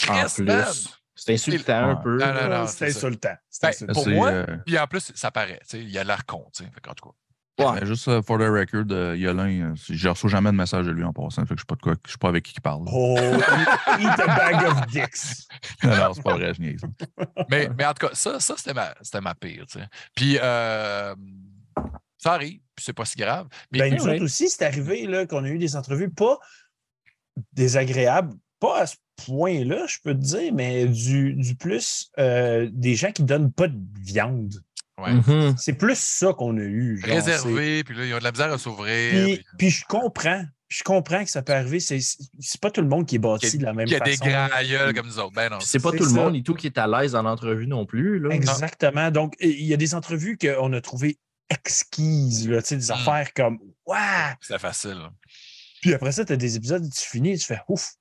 En 0.09 0.27
c'est 1.17 1.33
insultant 1.33 1.89
un 1.91 1.95
peu. 1.95 2.17
Non, 2.17 2.33
non, 2.33 2.49
non. 2.49 2.67
c'est 2.67 2.87
insultant. 2.87 3.35
Ben, 3.61 3.69
insultant. 3.69 3.93
Pour 3.93 4.07
moi, 4.09 4.27
euh, 4.29 4.57
Puis 4.65 4.77
en 4.77 4.85
plus, 4.85 5.11
ça 5.15 5.31
paraît. 5.31 5.59
tu 5.61 5.77
sais, 5.77 5.79
Il 5.79 5.89
y 5.89 5.97
a 5.97 6.03
l'air 6.03 6.25
con. 6.25 6.45
tu 6.53 6.63
sais, 6.63 6.69
fait 6.69 6.81
qu'en 6.81 6.93
tout 6.93 7.09
cas. 7.09 7.15
Ouais. 7.57 7.79
ben, 7.79 7.85
juste 7.85 8.07
euh, 8.09 8.21
for 8.21 8.37
the 8.37 8.41
record, 8.49 8.85
euh, 8.91 9.15
Yolin, 9.15 9.71
euh, 9.71 9.73
je 9.75 10.09
reçois 10.09 10.29
jamais 10.29 10.51
de 10.51 10.57
message 10.57 10.85
de 10.85 10.91
lui 10.91 11.03
en 11.05 11.13
passant. 11.13 11.45
Fait 11.45 11.55
que 11.55 11.59
je 11.59 11.61
sais 11.61 11.65
pas 11.67 11.75
de 11.75 11.81
quoi, 11.81 11.95
je 12.05 12.11
sais 12.11 12.17
pas 12.17 12.27
avec 12.27 12.43
qui 12.43 12.53
il 12.57 12.61
parle. 12.61 12.83
Oh, 12.91 13.15
eat 13.17 14.07
a 14.19 14.27
bag 14.27 14.67
of 14.67 14.85
dicks. 14.87 15.47
non, 15.83 15.95
non, 15.95 16.13
c'est 16.13 16.21
pas 16.23 16.33
vrai, 16.33 16.53
je 16.53 16.61
niaise. 16.61 16.81
Mais, 17.49 17.69
mais 17.77 17.85
en 17.85 17.93
tout 17.93 18.07
cas, 18.07 18.13
ça, 18.13 18.39
ça 18.41 18.55
c'était 18.57 18.73
ma, 18.73 18.93
c'était 19.01 19.21
ma 19.21 19.35
pire. 19.35 19.65
Puis 20.15 20.37
euh, 20.41 21.15
ça 22.17 22.33
arrive, 22.33 22.59
puis 22.75 22.83
c'est 22.83 22.93
pas 22.93 23.05
si 23.05 23.15
grave. 23.17 23.47
Mais 23.71 23.79
Ben, 23.79 23.95
nous 23.95 24.03
Ouais. 24.03 24.15
autres 24.15 24.25
aussi, 24.25 24.49
c'est 24.49 24.65
arrivé 24.65 25.07
là, 25.07 25.25
qu'on 25.25 25.43
a 25.45 25.47
eu 25.47 25.57
des 25.57 25.77
entrevues 25.77 26.09
pas 26.09 26.39
désagréables, 27.53 28.33
pas 28.59 28.81
à 28.81 28.85
ce 28.87 28.95
point-là, 29.25 29.85
je 29.87 29.97
peux 30.03 30.13
te 30.13 30.19
dire, 30.19 30.53
mais 30.53 30.85
du, 30.87 31.33
du 31.33 31.55
plus 31.55 32.11
euh, 32.19 32.69
des 32.71 32.95
gens 32.95 33.11
qui 33.11 33.23
donnent 33.23 33.51
pas 33.51 33.67
de 33.67 33.79
viande. 34.01 34.55
Ouais, 34.99 35.13
Mhm. 35.13 35.55
C'est 35.57 35.73
plus 35.73 35.97
ça 35.97 36.33
qu'on 36.33 36.57
a 36.57 36.61
eu. 36.61 36.97
genre, 36.99 37.09
réservé, 37.15 37.83
puis 37.83 37.95
là, 37.97 38.05
ils 38.05 38.13
ont 38.13 38.19
de 38.19 38.23
la 38.23 38.31
misère 38.31 38.51
à 38.53 38.57
s'ouvrir. 38.57 39.11
Puis, 39.25 39.35
puis 39.35 39.45
puis 39.57 39.69
je 39.69 39.85
comprends. 39.85 40.43
Je 40.67 40.81
comprends 40.83 41.23
que 41.23 41.29
ça 41.29 41.43
peut 41.43 41.53
arriver. 41.53 41.79
C'est 41.79 41.99
c'est 41.99 42.59
pas 42.59 42.71
tout 42.71 42.81
le 42.81 42.87
monde 42.87 43.05
qui 43.05 43.15
est 43.15 43.19
bâti 43.19 43.57
de 43.59 43.63
la 43.63 43.73
même 43.73 43.85
Il 43.87 43.93
y 43.93 43.95
a 43.95 43.99
des 43.99 44.17
façon. 44.17 44.25
grands 44.31 44.47
aïeuls 44.51 44.93
comme 44.95 45.05
nous 45.05 45.19
autres. 45.19 45.31
Ben 45.33 45.49
non. 45.51 45.59
C'est 45.61 45.79
pas 45.79 45.91
tout 45.91 46.03
le 46.05 46.09
monde 46.11 46.35
et 46.35 46.41
tout 46.41 46.55
qui 46.55 46.65
est 46.67 46.77
à 46.79 46.87
l'aise 46.87 47.13
en 47.15 47.23
entrevue 47.25 47.67
non 47.67 47.85
plus. 47.85 48.17
Là. 48.19 48.33
Exactement. 48.33 49.11
Donc, 49.11 49.35
il 49.39 49.63
y 49.63 49.73
a 49.75 49.77
des 49.77 49.93
entrevues 49.93 50.37
qu'on 50.39 50.73
a 50.73 50.81
trouvées 50.81 51.19
exquises, 51.69 52.49
là, 52.49 52.61
tu 52.61 52.69
sais, 52.69 52.77
des 52.77 52.87
Mm. 52.87 52.91
affaires 52.91 53.33
comme 53.35 53.59
Waouh! 53.85 53.99
C'est 54.41 54.57
facile. 54.59 54.97
Puis 55.81 55.93
après 55.93 56.11
ça, 56.11 56.25
tu 56.25 56.33
as 56.33 56.37
des 56.37 56.55
épisodes, 56.55 56.83
tu 56.91 57.07
finis 57.07 57.33
et 57.33 57.37
tu 57.37 57.45
fais 57.45 57.59
ouf. 57.67 57.91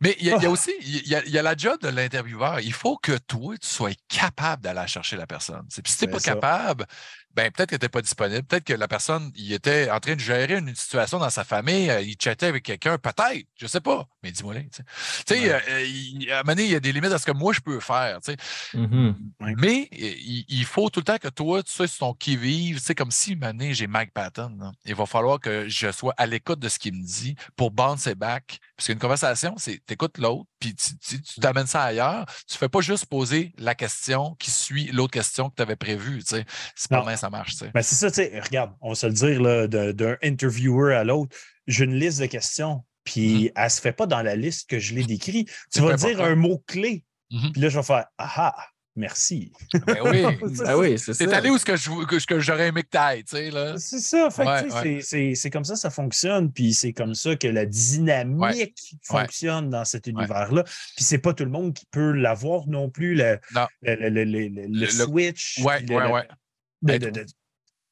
Mais 0.00 0.16
il 0.18 0.26
y, 0.26 0.30
a- 0.30 0.34
il 0.34 0.42
y 0.42 0.46
a 0.46 0.50
aussi 0.50 0.72
il 0.80 1.06
y 1.08 1.14
a, 1.14 1.24
il 1.24 1.30
y 1.30 1.38
a 1.38 1.42
la 1.42 1.56
job 1.56 1.80
de 1.80 1.88
l'intervieweur. 1.88 2.60
Il 2.60 2.72
faut 2.72 2.96
que 2.96 3.16
toi, 3.18 3.56
tu 3.58 3.68
sois 3.68 3.90
capable 4.08 4.62
d'aller 4.62 4.86
chercher 4.88 5.16
la 5.16 5.26
personne. 5.26 5.66
si 5.70 5.82
tu 5.82 6.04
n'es 6.04 6.08
pas 6.08 6.20
ça. 6.20 6.32
capable, 6.32 6.86
ben 7.34 7.50
peut-être 7.50 7.70
tu 7.70 7.78
n'es 7.82 7.88
pas 7.88 8.02
disponible. 8.02 8.42
Peut-être 8.42 8.64
que 8.64 8.72
la 8.74 8.88
personne, 8.88 9.30
il 9.34 9.52
était 9.52 9.90
en 9.90 10.00
train 10.00 10.14
de 10.14 10.20
gérer 10.20 10.56
une 10.58 10.74
situation 10.74 11.18
dans 11.18 11.30
sa 11.30 11.44
famille, 11.44 11.90
euh, 11.90 12.00
il 12.00 12.16
chattait 12.20 12.46
avec 12.46 12.62
quelqu'un, 12.64 12.98
peut-être, 12.98 13.46
je 13.56 13.66
sais 13.66 13.80
pas. 13.80 14.06
Mais 14.22 14.30
dis-moi 14.32 14.54
Tu 14.54 14.60
sais, 14.72 14.84
Tu 15.26 15.34
sais, 15.34 15.40
Ouais. 15.52 15.62
euh, 15.70 15.82
il- 15.86 16.30
à 16.30 16.40
un 16.40 16.42
moment 16.42 16.52
donné, 16.54 16.64
il 16.64 16.70
y 16.72 16.74
a 16.74 16.80
des 16.80 16.92
limites 16.92 17.12
à 17.12 17.18
ce 17.18 17.26
que 17.26 17.32
moi 17.32 17.52
je 17.52 17.60
peux 17.60 17.80
faire. 17.80 18.20
tu 18.20 18.32
sais. 18.32 18.78
Mhm. 18.78 19.16
Ouais. 19.40 19.54
Mais 19.58 19.88
euh, 19.92 19.96
il, 20.18 20.44
il 20.48 20.64
faut 20.64 20.90
tout 20.90 21.00
le 21.00 21.04
temps 21.04 21.18
que 21.18 21.28
toi, 21.28 21.62
tu 21.62 21.72
sois 21.72 21.86
sur 21.88 21.98
ton 21.98 22.14
qui-vive. 22.14 22.76
Tu 22.78 22.82
sais, 22.84 22.94
comme 22.94 23.10
si 23.10 23.36
maintenant 23.36 23.68
j'ai 23.72 23.86
Mike 23.86 24.12
Patton. 24.12 24.56
là. 24.58 24.72
Il 24.84 24.94
va 24.94 25.06
falloir 25.06 25.40
que 25.40 25.68
je 25.68 25.90
sois 25.92 26.14
à 26.16 26.26
l'écoute 26.26 26.58
de 26.58 26.68
ce 26.68 26.78
qu'il 26.78 26.94
me 26.94 27.04
dit 27.04 27.34
pour 27.56 27.70
bounce 27.70 28.08
back. 28.08 28.58
Parce 28.76 28.86
qu'une 28.88 28.98
conversation, 28.98 29.54
c'est 29.58 29.84
t'écoutes 29.84 30.18
l'autre, 30.18 30.48
puis 30.62 30.74
tu 30.76 31.40
t'amènes 31.40 31.66
ça 31.66 31.82
ailleurs. 31.82 32.24
Tu 32.48 32.56
fais 32.56 32.68
pas 32.68 32.80
juste 32.80 33.06
poser 33.06 33.52
la 33.58 33.74
question 33.74 34.36
qui 34.38 34.50
suit 34.52 34.86
l'autre 34.92 35.10
question 35.12 35.50
que 35.50 35.56
tu 35.56 35.62
avais 35.62 35.74
prévue. 35.76 36.22
C'est 36.24 36.46
pas 36.88 37.02
mal 37.04 37.18
ça 37.18 37.30
marche. 37.30 37.54
Ben, 37.74 37.82
c'est 37.82 37.96
ça, 37.96 38.10
tu 38.10 38.16
sais, 38.16 38.40
regarde, 38.40 38.72
on 38.80 38.90
va 38.90 38.94
se 38.94 39.06
le 39.06 39.12
dire 39.12 39.68
d'un 39.94 40.16
interviewer 40.22 40.94
à 40.94 41.02
l'autre. 41.04 41.36
J'ai 41.66 41.84
une 41.84 41.94
liste 41.96 42.20
de 42.20 42.26
questions, 42.26 42.84
puis 43.04 43.50
elle 43.56 43.70
se 43.70 43.80
fait 43.80 43.92
pas 43.92 44.06
dans 44.06 44.22
la 44.22 44.36
liste 44.36 44.68
que 44.70 44.78
je 44.78 44.94
l'ai 44.94 45.02
décrit. 45.16 45.46
Tu 45.72 45.80
vas 45.80 45.96
dire 45.96 46.10
important. 46.20 46.24
un 46.24 46.36
mot-clé, 46.36 47.04
Mhm. 47.32 47.52
puis 47.52 47.62
là, 47.62 47.68
je 47.70 47.76
vais 47.78 47.82
faire 47.84 48.04
Ah, 48.18 48.52
ah, 48.56 48.66
merci. 48.96 49.52
Ben 49.86 49.96
oui. 50.04 50.22
Ah 50.66 50.76
oui, 50.78 50.98
c'est 50.98 51.14
ça. 51.14 51.24
C'est 51.24 51.32
allé 51.32 51.50
où 51.50 51.58
ce 51.58 51.64
que 51.64 51.76
je- 51.76 52.04
que- 52.06 52.24
que 52.26 52.40
j'aurais 52.40 52.68
aimé 52.68 52.82
que 52.82 52.88
t'ailles, 52.88 53.24
tu 53.24 53.36
sais, 53.36 53.50
là? 53.50 53.76
C'est 53.78 54.00
ça. 54.00 54.30
Fait 54.30 54.44
que, 54.44 54.48
Ouais, 54.48 54.62
tu 54.64 54.70
sais, 54.70 54.74
ouais. 54.76 54.82
c'est- 54.82 55.00
c'est- 55.02 55.34
c'est 55.34 55.50
comme 55.50 55.64
ça 55.64 55.76
ça 55.76 55.90
fonctionne, 55.90 56.52
puis 56.52 56.74
c'est 56.74 56.92
comme 56.92 57.14
ça 57.14 57.34
que 57.36 57.46
la 57.48 57.64
dynamique 57.66 58.94
fonctionne 59.02 59.70
dans 59.70 59.84
cet 59.84 60.06
univers-là. 60.06 60.64
Puis 60.64 61.04
c'est 61.04 61.18
pas 61.18 61.32
tout 61.34 61.44
le 61.44 61.50
monde 61.50 61.74
qui 61.74 61.86
peut 61.90 62.12
l'avoir 62.12 62.66
non 62.68 62.90
plus, 62.90 63.14
le, 63.14 63.38
Non. 63.54 63.66
le, 63.82 63.94
le- 63.96 64.08
le- 64.10 64.24
le- 64.24 64.48
le 64.48 64.66
Le- 64.68 64.86
switch. 64.86 65.58
Ouais, 65.62 65.64
ouais, 65.64 65.82
le- 65.88 66.10
ouais. 66.12 66.98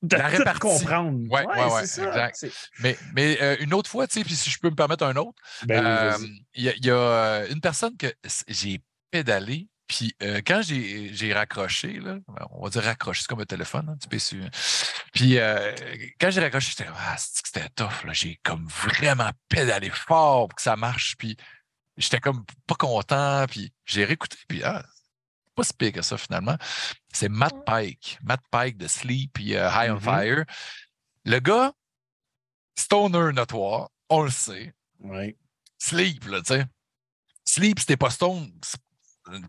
de, 0.03 0.17
La 0.17 0.29
répartie. 0.29 0.61
comprendre. 0.61 1.19
Ouais, 1.31 1.45
ouais, 1.47 1.73
ouais, 1.75 1.87
ça. 1.87 2.07
exact. 2.09 2.47
Mais, 2.81 2.97
mais 3.15 3.37
euh, 3.43 3.57
une 3.61 3.75
autre 3.75 3.91
fois, 3.91 4.07
tu 4.07 4.19
sais, 4.19 4.25
puis 4.25 4.35
si 4.35 4.49
je 4.49 4.59
peux 4.59 4.71
me 4.71 4.75
permettre 4.75 5.05
un 5.05 5.15
autre, 5.17 5.35
Ben 5.67 5.85
oui, 5.85 5.91
Euh. 6.25 6.27
Il 6.55 6.65
y, 6.65 6.87
y 6.87 6.91
a 6.91 6.95
euh, 6.95 7.47
une 7.51 7.61
personne 7.61 7.97
que 7.99 8.07
j'ai 8.49 8.81
pédalé, 9.11 9.69
puis 9.91 10.15
euh, 10.23 10.41
quand 10.47 10.61
j'ai 10.63 11.33
raccroché, 11.35 11.95
là, 11.99 12.19
on 12.53 12.63
va 12.63 12.71
dire 12.71 12.85
raccroché, 12.85 13.23
c'est 13.23 13.27
comme 13.29 13.41
un 13.41 13.45
téléphone, 13.45 13.89
hein, 13.89 13.97
tu 14.01 14.07
peux 14.07 14.21
su- 14.21 14.41
Puis 15.13 15.37
euh, 15.37 15.75
quand 16.21 16.31
j'ai 16.31 16.41
raccroché, 16.41 16.71
j'étais 16.71 16.89
ah, 16.95 17.17
c'est 17.19 17.43
que 17.43 17.49
c'était 17.49 17.69
tough, 17.71 18.07
j'ai 18.13 18.39
comme 18.45 18.65
vraiment 18.69 19.31
pédalé 19.49 19.91
fort 19.91 20.47
pour 20.47 20.55
que 20.55 20.63
ça 20.63 20.77
marche, 20.77 21.17
puis 21.17 21.37
j'étais 21.97 22.21
comme 22.21 22.45
pas 22.69 22.77
content, 22.77 23.47
puis 23.51 23.73
j'ai 23.85 24.05
réécouté, 24.05 24.37
puis 24.47 24.63
ah, 24.63 24.85
c'est 24.87 25.55
pas 25.57 25.65
si 25.65 25.73
pire 25.75 25.93
que 25.93 26.03
ça 26.03 26.17
finalement. 26.17 26.57
C'est 27.13 27.29
Matt 27.29 27.57
Pike, 27.67 28.19
Matt 28.23 28.43
Pike 28.53 28.77
de 28.77 28.87
Sleep, 28.87 29.33
puis 29.33 29.57
euh, 29.57 29.69
High 29.73 29.91
on 29.91 29.95
Mhm. 29.95 30.01
Fire. 30.03 30.45
Le 31.25 31.41
gars, 31.41 31.73
stoner 32.79 33.33
notoire, 33.33 33.91
on 34.09 34.23
le 34.23 34.31
sait, 34.31 34.73
sleep, 35.79 36.27
là, 36.27 36.43
tu 36.43 36.55
sais. 36.55 36.65
Sleep, 37.45 37.85
t'es 37.85 37.97
pas 37.97 38.11
stone, 38.11 38.53
c'est 38.63 38.79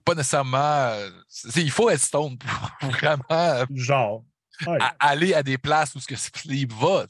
pas 0.05 0.15
nécessairement. 0.15 0.57
euh, 0.57 1.09
il 1.55 1.71
faut 1.71 1.89
être 1.89 2.01
stone 2.01 2.37
pour 2.37 2.49
vraiment 2.91 3.23
euh, 3.31 3.65
Genre. 3.73 4.23
Ouais. 4.67 4.77
aller 4.99 5.33
à 5.33 5.41
des 5.41 5.57
places 5.57 5.95
où 5.95 5.99
ce 5.99 6.05
que 6.05 6.15
Sleep 6.15 6.71
va. 6.73 7.07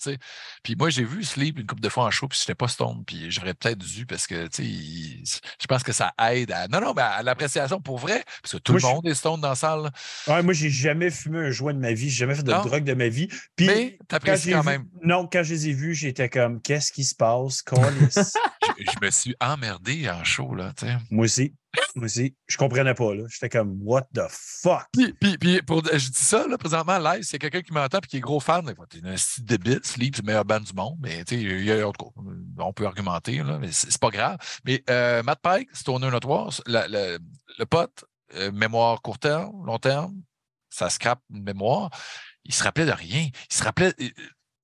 Puis 0.63 0.77
moi, 0.77 0.89
j'ai 0.89 1.03
vu 1.03 1.21
Sleep 1.21 1.59
une 1.59 1.65
couple 1.67 1.81
de 1.81 1.89
fois 1.89 2.05
en 2.05 2.09
show, 2.11 2.29
puis 2.29 2.39
j'étais 2.39 2.55
pas 2.55 2.69
stone, 2.69 3.03
puis 3.05 3.29
j'aurais 3.29 3.53
peut-être 3.53 3.79
dû 3.79 4.05
parce 4.05 4.25
que, 4.25 4.45
tu 4.47 4.63
sais, 4.63 4.63
il- 4.63 5.23
je 5.61 5.67
pense 5.67 5.83
que 5.83 5.91
ça 5.91 6.13
aide 6.31 6.49
à. 6.53 6.69
Non, 6.69 6.79
non, 6.79 6.93
mais 6.95 7.01
à 7.01 7.21
l'appréciation 7.23 7.81
pour 7.81 7.97
vrai, 7.97 8.23
parce 8.41 8.53
que 8.53 8.57
tout 8.59 8.71
Moi, 8.71 8.79
le 8.81 8.87
je- 8.87 8.93
monde 8.93 9.05
est 9.07 9.15
stone 9.15 9.41
dans 9.41 9.49
la 9.49 9.55
salle. 9.55 9.89
Ouais, 10.27 10.41
moi, 10.43 10.53
j'ai 10.53 10.69
jamais 10.69 11.09
fumé 11.09 11.39
un 11.39 11.51
joint 11.51 11.73
de 11.73 11.79
ma 11.79 11.91
vie, 11.91 12.09
j'ai 12.09 12.19
jamais 12.19 12.35
fait 12.35 12.43
de 12.43 12.51
Non. 12.53 12.61
drogue 12.63 12.85
de 12.85 12.93
ma 12.93 13.09
vie. 13.09 13.27
Puis, 13.57 13.67
mais 13.67 13.97
quand 13.99 14.05
t'apprécies 14.07 14.51
quand 14.51 14.61
vu- 14.61 14.67
même. 14.67 14.85
Non, 15.03 15.27
quand 15.29 15.43
je 15.43 15.53
les 15.53 15.67
ai 15.67 15.73
vus, 15.73 15.93
j'étais 15.93 16.29
comme, 16.29 16.61
qu'est-ce 16.61 16.93
qui 16.93 17.03
se 17.03 17.15
passe? 17.15 17.63
Je, 18.63 18.83
je 18.91 19.05
me 19.05 19.09
suis 19.11 19.35
emmerdé 19.39 20.09
en 20.09 20.23
show, 20.23 20.53
là, 20.53 20.71
tu 20.77 20.85
sais. 20.85 20.97
moi 21.09 21.25
aussi. 21.25 21.53
Moi 21.95 22.05
aussi. 22.05 22.35
Je 22.47 22.57
comprenais 22.57 22.93
pas, 22.93 23.15
là. 23.15 23.23
J'étais 23.29 23.49
comme, 23.49 23.79
what 23.81 24.03
the 24.13 24.21
fuck? 24.29 24.85
Puis, 24.93 25.13
puis, 25.13 25.37
puis 25.37 25.61
pour, 25.61 25.83
je 25.85 26.09
dis 26.09 26.19
ça, 26.19 26.45
là, 26.47 26.57
présentement, 26.57 26.99
live, 26.99 27.23
c'est 27.23 27.39
quelqu'un 27.39 27.61
qui 27.61 27.73
m'entend 27.73 27.97
et 27.99 28.07
qui 28.07 28.17
est 28.17 28.21
gros 28.21 28.39
fan. 28.39 28.65
T'es 28.89 28.99
un 29.03 29.17
style 29.17 29.45
débile, 29.45 29.79
Sleep, 29.83 30.15
c'est 30.15 30.21
le 30.21 30.27
meilleur 30.27 30.45
band 30.45 30.59
du 30.59 30.73
monde. 30.73 30.97
Mais, 30.99 31.23
tu 31.23 31.35
sais, 31.37 31.41
il 31.41 31.63
y 31.63 31.71
a- 31.71 31.85
tout 31.91 32.05
cas, 32.05 32.21
on 32.59 32.73
peut 32.73 32.85
argumenter, 32.85 33.37
là, 33.41 33.57
mais 33.57 33.71
c'est 33.71 33.97
pas 33.99 34.09
grave. 34.09 34.37
Mais 34.65 34.83
euh, 34.89 35.23
Matt 35.23 35.39
Pike, 35.41 35.69
c'est 35.73 35.83
tourné 35.83 36.07
la- 36.67 36.87
la- 36.87 37.17
le 37.57 37.65
pote, 37.65 38.05
euh, 38.35 38.51
mémoire 38.51 39.01
court 39.01 39.19
terme, 39.19 39.65
long 39.65 39.79
terme, 39.79 40.21
ça 40.69 40.89
scrape 40.89 41.21
une 41.33 41.43
mémoire. 41.43 41.89
Il 42.43 42.53
se 42.53 42.63
rappelait 42.63 42.85
de 42.85 42.91
rien. 42.91 43.29
Il 43.49 43.53
se 43.55 43.63
rappelait. 43.63 43.93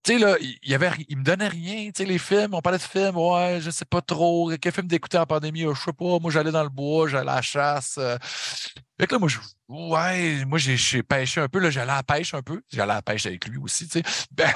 Tu 0.08 0.14
sais, 0.14 0.20
là, 0.20 0.38
il, 0.64 0.74
avait, 0.74 0.90
il 1.10 1.18
me 1.18 1.24
donnait 1.24 1.50
rien. 1.50 1.88
Tu 1.88 1.92
sais, 1.98 2.06
les 2.06 2.18
films, 2.18 2.54
on 2.54 2.62
parlait 2.62 2.78
de 2.78 2.84
films, 2.84 3.18
ouais, 3.18 3.60
je 3.60 3.70
sais 3.70 3.84
pas 3.84 4.00
trop. 4.02 4.50
Quel 4.62 4.72
film 4.72 4.88
d'écouter 4.88 5.18
en 5.18 5.26
pandémie? 5.26 5.66
Euh, 5.66 5.74
Je 5.74 5.82
sais 5.82 5.92
pas. 5.92 6.18
Moi, 6.20 6.32
j'allais 6.32 6.52
dans 6.52 6.64
le 6.64 6.70
bois, 6.70 7.10
j'allais 7.10 7.30
à 7.30 7.36
la 7.36 7.42
chasse. 7.42 7.96
euh. 7.98 8.18
Fait 8.98 9.06
que 9.06 9.16
là, 9.16 9.20
moi, 9.20 9.28
je, 9.28 9.38
ouais, 9.68 10.46
moi, 10.46 10.60
j'ai 10.60 11.04
pêché 11.04 11.42
un 11.42 11.50
peu. 11.50 11.60
Là, 11.60 11.70
j'allais 11.72 11.92
à 11.92 11.98
la 11.98 12.04
pêche 12.04 12.34
un 12.34 12.42
peu. 12.42 12.62
J'allais 12.72 12.94
à 12.94 12.96
la 12.96 13.02
pêche 13.02 13.26
avec 13.26 13.46
lui 13.50 13.58
aussi, 13.58 13.86
tu 13.90 14.00
sais. 14.00 14.04
Ben, 14.32 14.50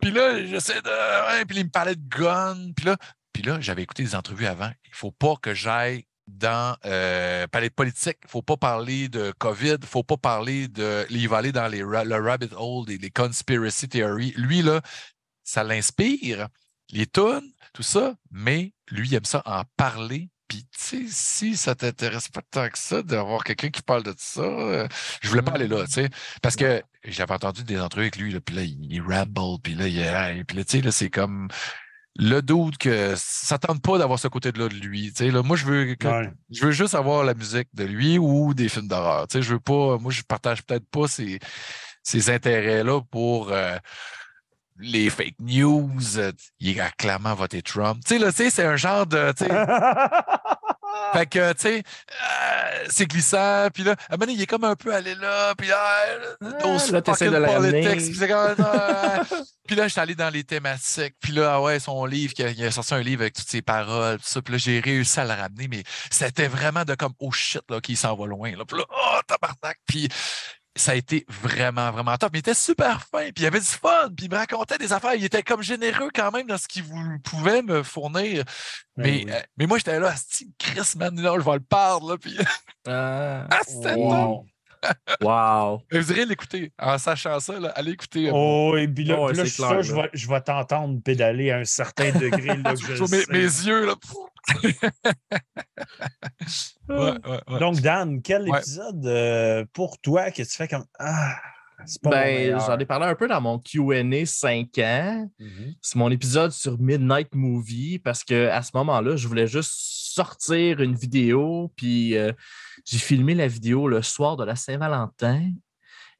puis 0.00 0.12
là, 0.12 0.42
j'essaie 0.46 0.80
de. 0.80 1.28
Ouais, 1.38 1.44
puis 1.44 1.58
il 1.58 1.64
me 1.64 1.70
parlait 1.70 1.94
de 1.94 2.08
gun. 2.08 2.72
Puis 2.74 2.86
là, 2.86 2.96
puis 3.34 3.42
là 3.42 3.60
j'avais 3.60 3.82
écouté 3.82 4.02
des 4.02 4.14
entrevues 4.14 4.46
avant. 4.46 4.70
Il 4.86 4.94
faut 4.94 5.12
pas 5.12 5.34
que 5.42 5.52
j'aille 5.52 6.06
dans 6.26 6.76
euh, 6.84 7.46
parler 7.46 7.68
de 7.68 7.74
politique, 7.74 8.18
il 8.24 8.30
faut 8.30 8.42
pas 8.42 8.56
parler 8.56 9.08
de 9.08 9.32
COVID, 9.38 9.76
il 9.80 9.86
faut 9.86 10.02
pas 10.02 10.16
parler 10.16 10.68
de. 10.68 11.06
Il 11.10 11.28
va 11.28 11.38
aller 11.38 11.52
dans 11.52 11.68
les, 11.68 11.78
le 11.80 12.20
rabbit 12.20 12.50
hole, 12.56 12.86
des 12.86 12.98
les 12.98 13.10
conspiracy 13.10 13.88
theories. 13.88 14.34
Lui, 14.36 14.62
là, 14.62 14.80
ça 15.44 15.62
l'inspire, 15.62 16.48
les 16.90 17.06
tunes, 17.06 17.52
tout 17.72 17.82
ça, 17.82 18.14
mais 18.30 18.72
lui, 18.90 19.08
il 19.08 19.14
aime 19.14 19.24
ça 19.24 19.42
en 19.46 19.62
parler. 19.76 20.30
Puis, 20.48 20.64
tu 20.64 20.78
sais, 20.78 21.04
si 21.08 21.56
ça 21.56 21.74
t'intéresse 21.74 22.28
pas 22.28 22.42
tant 22.50 22.68
que 22.68 22.78
ça 22.78 23.02
d'avoir 23.02 23.42
quelqu'un 23.42 23.70
qui 23.70 23.82
parle 23.82 24.04
de 24.04 24.14
ça, 24.16 24.42
euh, 24.42 24.86
je 25.20 25.28
voulais 25.28 25.42
pas 25.42 25.52
aller 25.52 25.66
là, 25.66 25.84
tu 25.86 25.92
sais. 25.92 26.08
Parce 26.40 26.54
que 26.54 26.82
j'avais 27.04 27.34
entendu 27.34 27.64
des 27.64 27.80
entrevues 27.80 28.04
avec 28.04 28.16
lui, 28.16 28.38
puis 28.40 28.54
là, 28.54 28.62
il, 28.62 28.92
il 28.92 29.00
ramble, 29.02 29.60
puis 29.62 29.74
là, 29.74 29.88
il, 29.88 30.44
puis 30.44 30.56
là, 30.56 30.64
tu 30.64 30.78
sais, 30.78 30.82
là, 30.82 30.92
c'est 30.92 31.10
comme. 31.10 31.48
Le 32.18 32.40
doute 32.40 32.78
que 32.78 33.14
ça 33.16 33.58
tente 33.58 33.82
pas 33.82 33.98
d'avoir 33.98 34.18
ce 34.18 34.28
côté-là 34.28 34.68
de 34.68 34.74
lui. 34.74 35.12
Tu 35.12 35.24
sais, 35.26 35.30
là, 35.30 35.42
moi, 35.42 35.56
je 35.56 35.64
veux, 35.66 35.94
que- 35.94 36.06
Ouais. 36.08 36.30
je 36.50 36.64
veux 36.66 36.72
juste 36.72 36.94
avoir 36.94 37.24
la 37.24 37.34
musique 37.34 37.68
de 37.74 37.84
lui 37.84 38.18
ou 38.18 38.54
des 38.54 38.68
films 38.68 38.88
d'horreur. 38.88 39.28
Tu 39.28 39.34
sais, 39.38 39.42
je 39.42 39.52
veux 39.54 39.60
pas, 39.60 39.98
moi, 39.98 40.10
je 40.12 40.22
partage 40.22 40.62
peut-être 40.64 40.88
pas 40.90 41.08
ces, 41.08 41.38
ces 42.02 42.30
intérêts-là 42.30 43.00
pour 43.10 43.50
euh, 43.50 43.76
les 44.78 45.10
fake 45.10 45.34
news. 45.40 45.90
Euh, 46.18 46.32
Il 46.60 46.80
a 46.80 46.90
clairement 46.90 47.34
voté 47.34 47.60
Trump. 47.62 48.00
Tu 48.04 48.14
sais, 48.14 48.18
là, 48.18 48.30
tu 48.30 48.36
sais, 48.38 48.50
c'est 48.50 48.64
un 48.64 48.76
genre 48.76 49.06
de. 49.06 49.32
fait 51.16 51.26
que, 51.26 51.52
tu 51.54 51.60
sais, 51.60 51.82
euh, 51.82 52.84
c'est 52.90 53.06
glissant. 53.06 53.68
Puis 53.72 53.84
là, 53.84 53.92
à 53.92 53.94
un 53.94 54.16
moment 54.16 54.26
donné, 54.26 54.32
il 54.34 54.42
est 54.42 54.46
comme 54.46 54.64
un 54.64 54.76
peu 54.76 54.94
allé 54.94 55.14
là. 55.14 55.54
Puis 55.56 55.68
là, 55.68 55.78
euh, 56.42 56.52
those 56.60 56.90
là, 56.92 57.00
t'essaies 57.00 57.26
fucking 57.26 57.40
de 57.40 57.46
le 57.46 57.52
politics. 57.54 58.18
Puis 58.18 58.30
euh, 58.30 58.54
là, 59.76 59.84
je 59.84 59.92
suis 59.92 60.00
allé 60.00 60.14
dans 60.14 60.28
les 60.28 60.44
thématiques. 60.44 61.14
Puis 61.20 61.32
là, 61.32 61.54
ah 61.54 61.62
ouais, 61.62 61.80
son 61.80 62.04
livre, 62.04 62.34
il 62.38 62.44
a, 62.44 62.50
il 62.50 62.64
a 62.64 62.70
sorti 62.70 62.92
un 62.92 63.00
livre 63.00 63.22
avec 63.22 63.34
toutes 63.34 63.48
ses 63.48 63.62
paroles. 63.62 64.18
Tout 64.18 64.28
ça. 64.28 64.42
Puis 64.42 64.52
là, 64.52 64.58
j'ai 64.58 64.80
réussi 64.80 65.18
à 65.18 65.24
le 65.24 65.32
ramener. 65.32 65.68
Mais 65.68 65.84
c'était 66.10 66.48
vraiment 66.48 66.84
de 66.84 66.94
comme, 66.94 67.14
oh 67.18 67.32
shit, 67.32 67.62
là, 67.70 67.80
qu'il 67.80 67.96
s'en 67.96 68.14
va 68.14 68.26
loin. 68.26 68.54
Là. 68.54 68.64
Puis 68.66 68.76
là, 68.76 68.84
oh, 68.90 69.20
tabarnak. 69.26 69.78
Puis 69.86 70.08
ça 70.76 70.92
a 70.92 70.94
été 70.94 71.24
vraiment, 71.28 71.90
vraiment 71.90 72.16
top. 72.16 72.30
Mais 72.32 72.38
il 72.38 72.40
était 72.40 72.54
super 72.54 73.02
fin, 73.02 73.30
puis 73.32 73.44
il 73.44 73.46
avait 73.46 73.60
du 73.60 73.66
fun, 73.66 74.10
puis 74.16 74.26
il 74.26 74.30
me 74.30 74.36
racontait 74.36 74.78
des 74.78 74.92
affaires. 74.92 75.14
Il 75.14 75.24
était 75.24 75.42
comme 75.42 75.62
généreux 75.62 76.10
quand 76.14 76.30
même 76.30 76.46
dans 76.46 76.58
ce 76.58 76.68
qu'il 76.68 76.84
pouvait 77.24 77.62
me 77.62 77.82
fournir. 77.82 78.44
Mais, 78.96 79.24
oui. 79.24 79.26
euh, 79.30 79.40
mais 79.56 79.66
moi, 79.66 79.78
j'étais 79.78 79.98
là, 79.98 80.14
Steve 80.16 80.48
Chris, 80.58 80.92
man, 80.96 81.20
là, 81.20 81.34
je 81.38 81.44
vais 81.44 81.54
le 81.54 81.60
perdre. 81.60 82.10
Là, 82.10 82.18
puis, 82.18 82.36
Ah, 82.86 83.46
ah, 83.50 83.60
c'était 83.66 83.94
Wow. 83.94 84.46
Wow. 85.20 85.80
Mais 85.92 86.00
Vous 86.00 86.12
irez 86.12 86.24
l'écouter. 86.26 86.72
En 86.78 86.98
sachant 86.98 87.38
ça, 87.40 87.58
là, 87.58 87.68
allez 87.70 87.92
écouter. 87.92 88.28
euh, 88.28 88.32
Oh, 88.34 88.76
et 88.76 88.86
puis 88.88 89.04
là, 89.04 89.16
puis 89.28 89.36
je 89.36 89.44
suis 89.44 89.56
clair, 89.62 89.68
sûr, 89.70 89.82
je 89.82 89.94
là. 89.94 90.02
vais, 90.02 90.10
je 90.12 90.28
vais 90.28 90.40
t'entendre 90.40 91.00
pédaler 91.02 91.50
à 91.50 91.58
un 91.58 91.64
certain 91.64 92.10
degré. 92.12 92.56
Là, 92.56 92.74
je 92.78 93.02
mes, 93.10 93.24
mes 93.38 93.44
yeux. 93.44 93.86
Là. 93.86 93.94
ouais, 96.88 96.96
ouais, 96.98 97.40
ouais. 97.48 97.58
Donc, 97.60 97.80
Dan, 97.80 98.22
quel 98.22 98.48
Ouais. 98.48 98.58
épisode 98.58 99.04
euh, 99.06 99.64
pour 99.72 99.98
toi 100.00 100.30
que 100.30 100.42
tu 100.42 100.50
fais 100.50 100.68
comme 100.68 100.84
Ah, 100.98 101.36
Ben, 102.04 102.58
j'en 102.58 102.78
ai 102.78 102.86
parlé 102.86 103.06
un 103.06 103.14
peu 103.14 103.28
dans 103.28 103.40
mon 103.40 103.58
QA 103.58 104.02
5 104.24 104.78
ans. 104.78 105.28
Mhm. 105.38 105.74
C'est 105.82 105.96
mon 105.98 106.10
épisode 106.10 106.52
sur 106.52 106.78
Midnight 106.78 107.34
Movie 107.34 107.98
parce 107.98 108.24
que 108.24 108.48
à 108.48 108.62
ce 108.62 108.70
moment-là, 108.74 109.16
je 109.16 109.26
voulais 109.28 109.46
juste 109.46 109.72
sortir 109.74 110.80
une 110.80 110.94
vidéo, 110.94 111.72
puis 111.76 112.16
euh, 112.16 112.32
j'ai 112.86 112.98
filmé 112.98 113.34
la 113.34 113.48
vidéo 113.48 113.88
le 113.88 114.00
soir 114.00 114.36
de 114.36 114.44
la 114.44 114.56
Saint-Valentin 114.56 115.50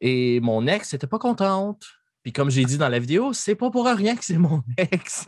et 0.01 0.41
mon 0.41 0.67
ex 0.67 0.93
n'était 0.93 1.07
pas 1.07 1.19
contente. 1.19 1.85
Puis 2.23 2.33
comme 2.33 2.51
j'ai 2.51 2.65
dit 2.65 2.77
dans 2.77 2.89
la 2.89 2.99
vidéo, 2.99 3.33
c'est 3.33 3.55
pas 3.55 3.71
pour 3.71 3.87
rien 3.87 4.17
que 4.17 4.25
c'est 4.25 4.37
mon 4.37 4.63
ex. 4.77 5.27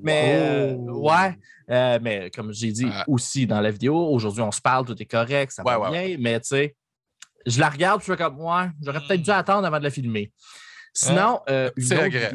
mais 0.00 0.34
euh, 0.36 0.76
Oh. 0.78 1.10
ouais, 1.10 1.36
euh, 1.70 1.98
mais 2.00 2.30
comme 2.30 2.52
j'ai 2.52 2.70
dit 2.70 2.86
aussi 3.08 3.46
dans 3.46 3.60
la 3.60 3.72
vidéo, 3.72 3.96
aujourd'hui 3.96 4.42
on 4.42 4.52
se 4.52 4.60
parle, 4.60 4.86
tout 4.86 5.00
est 5.02 5.06
correct, 5.06 5.50
ça 5.50 5.64
va 5.64 5.78
Ouais, 5.78 5.88
ouais, 5.88 6.08
bien, 6.08 6.16
mais 6.20 6.40
tu 6.40 6.48
sais, 6.48 6.76
je 7.46 7.58
la 7.58 7.68
regarde, 7.68 8.00
je 8.00 8.06
fais 8.06 8.16
comme, 8.16 8.40
ouais, 8.40 8.70
j'aurais 8.80 9.00
peut-être 9.00 9.22
dû 9.22 9.30
attendre 9.30 9.66
avant 9.66 9.78
de 9.78 9.84
la 9.84 9.90
filmer. 9.90 10.32
Sinon, 10.94 11.40
euh, 11.48 11.70
une 11.76 11.88
Petit 11.88 11.94
autre 11.94 12.34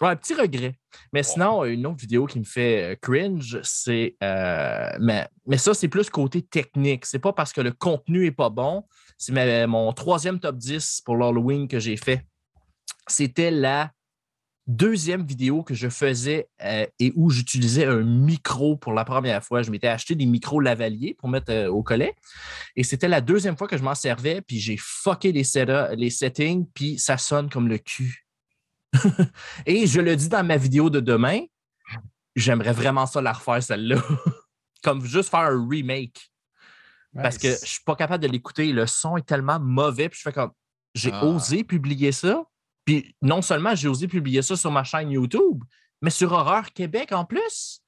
Ouais, 0.00 0.08
un 0.10 0.16
petit 0.16 0.34
regret. 0.34 0.74
Mais 1.12 1.22
sinon, 1.24 1.64
une 1.64 1.84
autre 1.86 1.96
vidéo 2.00 2.26
qui 2.26 2.38
me 2.38 2.44
fait 2.44 2.92
euh, 2.92 2.96
cringe, 3.00 3.58
c'est. 3.64 4.16
euh, 4.22 4.90
mais, 5.00 5.26
mais 5.46 5.58
ça, 5.58 5.74
c'est 5.74 5.88
plus 5.88 6.08
côté 6.08 6.40
technique. 6.42 7.04
C'est 7.04 7.18
pas 7.18 7.32
parce 7.32 7.52
que 7.52 7.60
le 7.60 7.72
contenu 7.72 8.24
est 8.26 8.30
pas 8.32 8.48
bon. 8.48 8.84
C'est 9.16 9.66
mon 9.66 9.92
troisième 9.92 10.38
top 10.38 10.56
10 10.56 11.02
pour 11.04 11.16
l'Halloween 11.16 11.66
que 11.66 11.80
j'ai 11.80 11.96
fait. 11.96 12.24
C'était 13.08 13.50
la 13.50 13.90
deuxième 14.68 15.24
vidéo 15.26 15.62
que 15.64 15.74
je 15.74 15.88
faisais 15.88 16.46
euh, 16.62 16.86
et 17.00 17.12
où 17.16 17.30
j'utilisais 17.30 17.86
un 17.86 18.02
micro 18.02 18.76
pour 18.76 18.92
la 18.92 19.04
première 19.04 19.42
fois. 19.42 19.62
Je 19.62 19.70
m'étais 19.70 19.88
acheté 19.88 20.14
des 20.14 20.26
micros 20.26 20.60
lavaliers 20.60 21.14
pour 21.18 21.28
mettre 21.28 21.50
euh, 21.50 21.68
au 21.68 21.82
collet. 21.82 22.14
Et 22.76 22.84
c'était 22.84 23.08
la 23.08 23.20
deuxième 23.22 23.56
fois 23.56 23.66
que 23.66 23.78
je 23.78 23.82
m'en 23.82 23.94
servais, 23.96 24.42
puis 24.42 24.60
j'ai 24.60 24.76
fucké 24.78 25.32
les, 25.32 25.42
setup- 25.42 25.94
les 25.96 26.10
settings, 26.10 26.66
puis 26.74 26.98
ça 26.98 27.16
sonne 27.18 27.48
comme 27.48 27.66
le 27.66 27.78
cul. 27.78 28.27
Et 29.66 29.86
je 29.86 30.00
le 30.00 30.16
dis 30.16 30.28
dans 30.28 30.44
ma 30.44 30.56
vidéo 30.56 30.90
de 30.90 31.00
demain, 31.00 31.40
j'aimerais 32.36 32.72
vraiment 32.72 33.06
ça 33.06 33.20
la 33.20 33.32
refaire, 33.32 33.62
celle-là. 33.62 33.96
comme 34.82 35.04
juste 35.04 35.30
faire 35.30 35.40
un 35.40 35.68
remake. 35.68 36.30
Parce 37.14 37.36
que 37.38 37.48
je 37.48 37.52
Nice. 37.54 37.64
suis 37.64 37.82
pas 37.84 37.96
capable 37.96 38.22
de 38.22 38.28
l'écouter. 38.28 38.72
Le 38.72 38.86
son 38.86 39.16
est 39.16 39.26
tellement 39.26 39.58
mauvais. 39.58 40.08
Puis 40.08 40.18
je 40.18 40.22
fais 40.22 40.32
comme. 40.32 40.52
J'ai 40.94 41.10
Ah. 41.12 41.24
osé 41.24 41.64
publier 41.64 42.12
ça. 42.12 42.44
Puis 42.84 43.14
non 43.22 43.42
seulement 43.42 43.74
j'ai 43.74 43.88
osé 43.88 44.06
publier 44.08 44.40
ça 44.42 44.56
sur 44.56 44.70
ma 44.70 44.84
chaîne 44.84 45.10
YouTube, 45.10 45.62
mais 46.00 46.10
sur 46.10 46.32
Horreur 46.32 46.72
Québec 46.72 47.12
en 47.12 47.24
plus. 47.24 47.80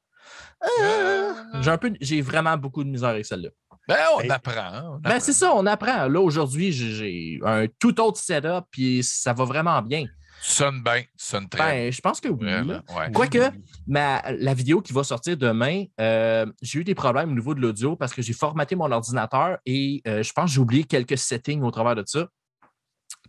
Euh, 0.83 1.33
j'ai 1.61 1.71
un 1.71 1.79
peu, 1.79 1.93
j'ai 2.01 2.21
vraiment 2.21 2.57
beaucoup 2.57 2.85
de 2.85 2.89
misère 2.91 3.11
avec 3.11 3.25
celle-là. 3.25 3.49
Ben, 3.89 3.97
on 4.17 4.21
Hey. 4.21 4.31
apprend. 4.31 4.61
hein, 4.61 4.85
on 4.95 4.99
Ben, 4.99 5.19
c'est 5.21 5.33
ça, 5.33 5.53
on 5.55 5.65
apprend. 5.67 6.07
Là, 6.07 6.21
aujourd'hui, 6.21 6.71
j'ai- 6.73 6.93
j'ai 6.93 7.41
un 7.45 7.67
tout 7.79 7.99
autre 8.01 8.19
setup, 8.19 8.65
puis 8.71 9.03
ça 9.03 9.33
va 9.33 9.45
vraiment 9.45 9.81
bien. 9.83 10.07
Tu 10.43 10.51
sonnes 10.53 10.83
bien, 10.83 11.03
tu 11.03 11.09
sonnes 11.19 11.49
très 11.49 11.59
bien. 11.63 11.71
Ben, 11.85 11.93
je 11.93 12.01
pense 12.01 12.21
que 12.21 12.29
oui. 12.29 12.47
ouais. 12.47 13.13
Quoique, 13.13 13.51
ma, 13.87 14.23
la 14.33 14.55
vidéo 14.55 14.81
qui 14.81 14.93
va 14.93 15.05
sortir 15.05 15.37
demain, 15.37 15.85
euh, 16.01 16.47
j'ai 16.63 16.79
eu 16.81 16.85
des 16.85 16.95
problèmes 16.95 17.31
au 17.31 17.35
niveau 17.35 17.55
de 17.55 17.61
l'audio 17.61 17.95
parce 17.97 18.15
que 18.15 18.23
j'ai 18.23 18.33
formaté 18.33 18.75
mon 18.75 18.91
ordinateur 18.91 19.59
et 19.67 20.01
euh, 20.07 20.23
je 20.23 20.33
pense 20.33 20.47
que 20.47 20.55
j'ai 20.55 20.61
oublié 20.61 20.85
quelques 20.85 21.19
settings 21.19 21.61
au 21.63 21.71
travers 21.71 21.95
de 21.95 22.05
ça. 22.07 22.27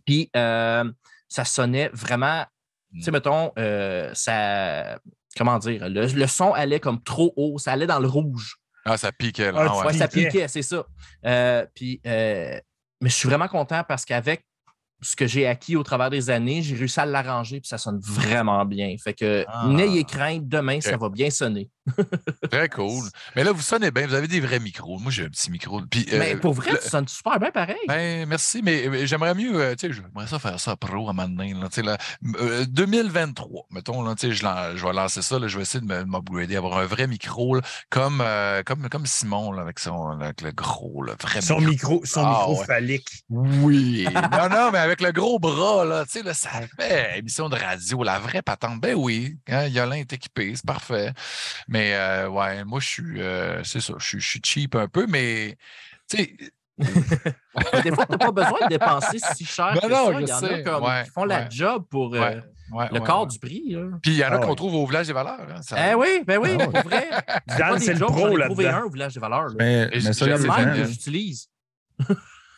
Puis, 0.05 0.29
euh, 0.35 0.89
ça 1.27 1.45
sonnait 1.45 1.89
vraiment, 1.93 2.45
tu 2.93 3.01
sais, 3.01 3.11
Mm. 3.11 3.13
mettons, 3.13 3.51
euh, 3.57 4.09
ça, 4.13 4.99
comment 5.38 5.59
dire, 5.59 5.89
le, 5.89 6.05
le 6.07 6.27
son 6.27 6.53
allait 6.53 6.79
comme 6.79 7.01
trop 7.03 7.33
haut, 7.35 7.57
ça 7.57 7.73
allait 7.73 7.88
dans 7.88 7.99
le 7.99 8.07
rouge. 8.07 8.57
Ah, 8.85 8.97
ça 8.97 9.11
piquait. 9.11 9.51
Là. 9.51 9.59
Ah, 9.59 9.65
Ah, 9.65 9.69
tu 9.73 9.79
ouais. 9.79 9.85
Ouais, 9.88 9.93
ça 9.93 10.07
piquait. 10.07 10.27
piquait, 10.29 10.47
c'est 10.47 10.61
ça. 10.63 10.85
Euh, 11.25 11.65
puis, 11.75 12.01
euh, 12.07 12.59
mais 13.01 13.09
je 13.09 13.15
suis 13.15 13.29
vraiment 13.29 13.47
content 13.47 13.83
parce 13.88 14.05
qu'avec 14.05 14.43
ce 15.02 15.15
que 15.15 15.26
j'ai 15.28 15.48
acquis 15.48 15.76
au 15.76 15.84
travers 15.84 16.10
des 16.10 16.30
années, 16.30 16.61
j'ai 16.61 16.76
réussi 16.76 16.99
à 16.99 17.06
l'arranger 17.06 17.60
puis 17.60 17.68
ça 17.68 17.78
sonne 17.78 17.99
vraiment 18.02 18.64
bien. 18.65 18.95
Fait 19.03 19.14
que 19.14 19.44
Ah. 19.48 19.65
n'ayez 19.68 20.03
crainte, 20.03 20.48
demain, 20.48 20.80
ça 20.80 20.95
va 20.98 21.10
bien 21.10 21.30
sonner. 21.30 21.69
Très 22.52 22.70
cool. 22.70 23.03
Mais 23.36 23.44
là, 23.44 23.52
vous 23.52 23.62
sonnez 23.62 23.91
bien. 23.91 24.06
Vous 24.08 24.14
avez 24.14 24.28
des 24.28 24.40
vrais 24.40 24.60
micros. 24.60 24.99
Moi, 24.99 25.12
j'ai 25.12 25.26
un 25.26 25.30
petit 25.30 25.49
micro. 25.52 25.82
Puis, 25.90 26.06
euh, 26.14 26.20
mais 26.20 26.36
pour 26.36 26.53
vrai, 26.53 26.72
le- 26.72 26.80
tu 26.80 26.90
sonnes 26.90 27.08
super 27.08 27.40
bien 27.40 27.52
pareil. 27.52 27.78
Ben, 27.88 28.28
merci, 28.28 28.62
mais 28.64 28.88
mais 28.90 29.08
j'aimerais 29.08 29.34
mieux, 29.34 29.60
euh, 29.60 29.76
tu 29.76 29.88
sais, 29.88 29.94
j'aimerais 29.94 30.28
ça 30.28 30.40
faire 30.40 30.60
ça 30.60 30.76
pro 30.76 31.08
à 31.08 31.12
un 31.12 31.14
moment 31.14 31.28
donné, 31.28 31.53
là, 31.53 31.68
tu 31.70 31.76
sais, 31.76 31.82
là. 31.82 31.98
Euh, 32.40 32.66
2023, 32.68 33.66
mettons, 33.72 34.02
là, 34.03 34.16
je, 34.22 34.30
je 34.32 34.86
vais 34.86 34.94
lancer 34.94 35.22
ça, 35.22 35.40
là, 35.40 35.48
je 35.48 35.58
vais 35.58 35.64
essayer 35.64 35.84
de 35.86 36.03
m'upgrader, 36.03 36.56
avoir 36.56 36.78
un 36.78 36.86
vrai 36.86 37.08
micro, 37.08 37.56
là, 37.56 37.62
comme, 37.90 38.22
euh, 38.22 38.62
comme, 38.64 38.88
comme 38.90 39.06
Simon, 39.06 39.52
là, 39.52 39.62
avec, 39.64 39.80
son, 39.80 40.20
avec 40.20 40.41
le 40.41 40.52
gros, 40.52 41.03
là, 41.03 41.14
vrai 41.22 41.41
Son 41.41 41.60
micro, 41.60 42.02
son 42.06 42.24
Ah, 42.26 42.30
micro 42.48 42.60
ouais. 42.60 42.66
phallique. 42.66 43.10
Oui. 43.30 44.06
non, 44.14 44.49
non, 44.49 44.72
mais 44.72 44.80
avec 44.80 45.02
le 45.02 45.12
gros 45.12 45.40
bras, 45.40 45.84
là, 45.86 46.06
tu 46.06 46.12
sais, 46.12 46.24
là, 46.24 46.34
ça 46.34 46.49
fait 46.80 47.18
émission 47.20 47.49
de 47.49 47.56
radio, 47.56 48.03
la 48.03 48.20
vraie 48.20 48.41
patente. 48.41 48.80
Ben 48.82 48.95
oui, 48.95 49.38
hein, 49.49 49.68
Yolin 49.68 49.95
est 49.98 50.14
équipé, 50.14 50.53
c'est 50.56 50.66
parfait. 50.66 51.12
Mais, 51.72 51.93
euh, 51.95 52.27
ouais, 52.30 52.64
moi, 52.65 52.80
je 52.80 52.88
suis, 52.88 53.22
euh, 53.22 53.64
c'est 53.64 53.80
ça, 53.81 53.93
je 53.98 54.06
suis- 54.06 54.19
je 54.19 54.27
suis 54.27 54.41
cheap 54.45 54.76
un 54.76 54.88
peu, 54.88 55.07
mais, 55.07 55.57
tu 56.10 56.18
sais, 56.18 56.35
Mais 56.77 57.81
Des 57.84 57.91
fois, 57.91 58.06
tu 58.07 58.11
n'as 58.14 58.18
pas 58.18 58.31
besoin 58.31 58.60
de 58.64 58.69
dépenser 58.69 59.19
si 59.19 59.45
cher 59.45 59.73
Non, 59.76 59.81
que 59.81 59.88
non, 59.88 60.06
ça. 60.07 60.14
je 60.14 60.19
Il 60.22 60.27
y 60.27 60.34
en 60.34 60.38
a 60.43 60.60
comme, 60.64 60.84
Ouais, 60.84 61.03
qui 61.03 61.10
font 61.11 61.26
la 61.26 61.48
job 61.49 61.85
pour 61.89 62.15
euh, 62.15 62.19
ouais, 62.19 62.35
le 62.91 62.99
ouais, 62.99 63.11
ouais. 63.11 63.27
du 63.27 63.39
prix. 63.39 63.64
là. 63.69 63.81
Puis 64.02 64.11
il 64.14 64.18
y 64.18 64.26
en 64.26 64.30
a 64.30 64.35
Ah 64.35 64.39
qu'on 64.39 64.56
trouve 64.56 64.73
au 64.73 64.88
village 64.88 65.06
des 65.07 65.14
valeurs. 65.14 65.45
hein, 65.48 65.61
ça- 65.61 65.91
Eh 65.91 65.93
oui, 65.93 66.23
ben 66.26 66.39
oui, 66.41 66.49
Ah 66.60 66.68
pour 66.68 66.81
vrai. 66.89 67.07
Dan, 67.60 67.77
c'est 67.80 67.93
le 67.93 67.99
pro 68.06 68.35
ai 68.38 68.45
trouvé 68.45 68.68
un 68.68 68.81
au 68.81 68.89
village 68.89 69.14
des 69.14 69.19
valeurs. 69.19 69.49
là. 69.49 69.56
Mais, 69.60 69.89
C'est 69.99 70.07
le 70.07 70.14
sérieusement, 70.14 70.57
même 70.57 70.73
que 70.73 70.80
là. 70.80 70.85
j'utilise. 70.85 71.49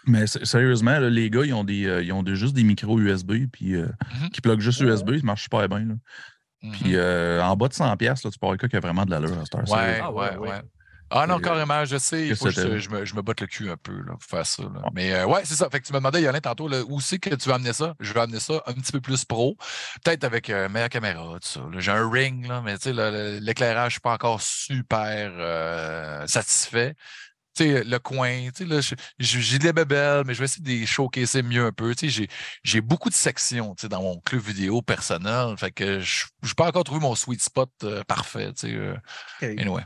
mais 0.06 0.28
sérieusement, 0.28 1.00
là, 1.00 1.10
les 1.10 1.30
gars, 1.30 1.44
ils 1.44 1.54
ont, 1.54 1.64
des, 1.64 1.86
euh, 1.86 2.02
ils 2.04 2.14
ont 2.14 2.24
juste 2.26 2.54
des 2.54 2.64
micros 2.64 3.00
USB 3.00 3.48
puis, 3.52 3.76
euh, 3.76 3.88
Mhm. 4.22 4.30
qui 4.30 4.40
plug 4.42 4.60
juste. 4.62 4.80
USB, 4.82 5.18
ça 5.18 5.26
marche 5.26 5.44
super 5.44 5.68
bien. 5.68 5.80
là. 5.80 5.94
Mhm. 6.64 6.72
Puis 6.72 6.96
euh, 6.96 7.44
en 7.44 7.56
bas 7.56 7.68
de 7.68 7.74
100$, 7.74 7.98
piastres, 7.98 8.28
là, 8.28 8.32
tu 8.32 8.40
peux 8.40 8.46
avoir 8.46 8.56
un 8.56 8.58
cas 8.58 8.68
qui 8.68 8.78
a 8.78 8.80
vraiment 8.80 9.06
de 9.06 9.12
l'allure 9.12 9.38
à 9.38 9.44
cette 9.44 9.56
heure. 9.56 9.70
Ouais. 9.70 10.00
Ah, 10.02 10.12
ouais, 10.12 10.38
ouais, 10.38 10.50
ouais. 10.50 10.62
Ah 11.16 11.28
non, 11.28 11.38
Et, 11.38 11.42
carrément, 11.42 11.86
je 11.86 11.98
sais, 11.98 12.28
il 12.28 12.36
faut 12.36 12.46
que 12.46 12.52
je, 12.52 12.90
me, 12.90 13.06
je 13.06 13.16
me 13.16 13.22
botte 13.22 13.42
le 13.42 13.48
cul 13.48 13.70
un 13.70 13.78
peu 13.78 13.96
là, 13.96 14.14
pour 14.14 14.24
faire 14.24 14.46
ça. 14.46 14.64
là. 14.64 14.90
Mais 14.94 15.14
euh, 15.14 15.28
ouais, 15.28 15.42
c'est 15.44 15.54
ça. 15.54 15.70
Fait 15.70 15.80
que 15.80 15.86
tu 15.86 15.94
me 15.94 16.00
demandais, 16.00 16.22
Yolin, 16.24 16.40
tantôt, 16.40 16.68
là, 16.68 16.82
où 16.88 17.00
c'est 17.02 17.20
que 17.20 17.36
tu 17.36 17.50
vas 17.50 17.56
amener 17.56 17.74
ça? 17.74 17.94
Je 18.00 18.14
vais 18.14 18.22
amener 18.22 18.40
ça 18.40 18.64
un 18.66 18.74
petit 18.74 18.92
peu 18.92 19.00
plus 19.00 19.24
pro, 19.24 19.56
peut-être 20.04 20.24
avec 20.24 20.50
euh, 20.50 20.70
meilleure 20.70 20.90
caméra, 20.90 21.36
tout 21.40 21.48
ça. 21.48 21.62
J'ai 21.78 21.92
un 21.92 22.10
ring, 22.10 22.48
là, 22.48 22.62
mais 22.66 22.78
tu 22.80 22.94
sais, 22.96 23.40
l'éclairage, 23.40 23.92
je 23.92 23.94
suis 23.96 24.02
pas 24.02 24.14
encore 24.14 24.42
super 24.42 25.32
euh, 25.38 26.26
satisfait. 26.26 26.96
Tu 27.56 27.64
sais, 27.66 27.84
le 27.84 28.00
coin, 28.00 28.50
tu 28.56 28.68
sais, 28.82 28.96
j'ai 29.20 29.60
des 29.60 29.74
bébelles, 29.74 30.24
mais 30.26 30.34
je 30.34 30.40
vais 30.40 30.46
essayer 30.46 30.64
de 30.64 30.70
les 30.70 30.86
showcaser 30.86 31.44
mieux 31.44 31.66
un 31.66 31.72
peu. 31.72 31.94
Tu 31.96 32.08
sais, 32.08 32.10
j'ai, 32.10 32.28
j'ai 32.64 32.82
beaucoup 32.82 33.10
de 33.10 33.14
sections, 33.16 33.76
tu 33.76 33.82
sais, 33.84 33.90
dans 33.90 34.02
mon 34.02 34.20
club 34.22 34.42
vidéo 34.42 34.82
personnel. 34.82 35.56
Fait 35.58 35.72
que 35.72 36.00
je 36.00 36.26
n'ai 36.44 36.52
pas 36.58 36.68
encore 36.68 36.84
trouvé 36.84 37.00
mon 37.02 37.16
sweet 37.16 37.42
spot 37.42 37.70
euh, 37.84 38.04
parfait, 38.06 38.52
tu 38.54 38.70
sais. 38.70 38.74
euh, 38.76 38.96
anyway. 39.42 39.84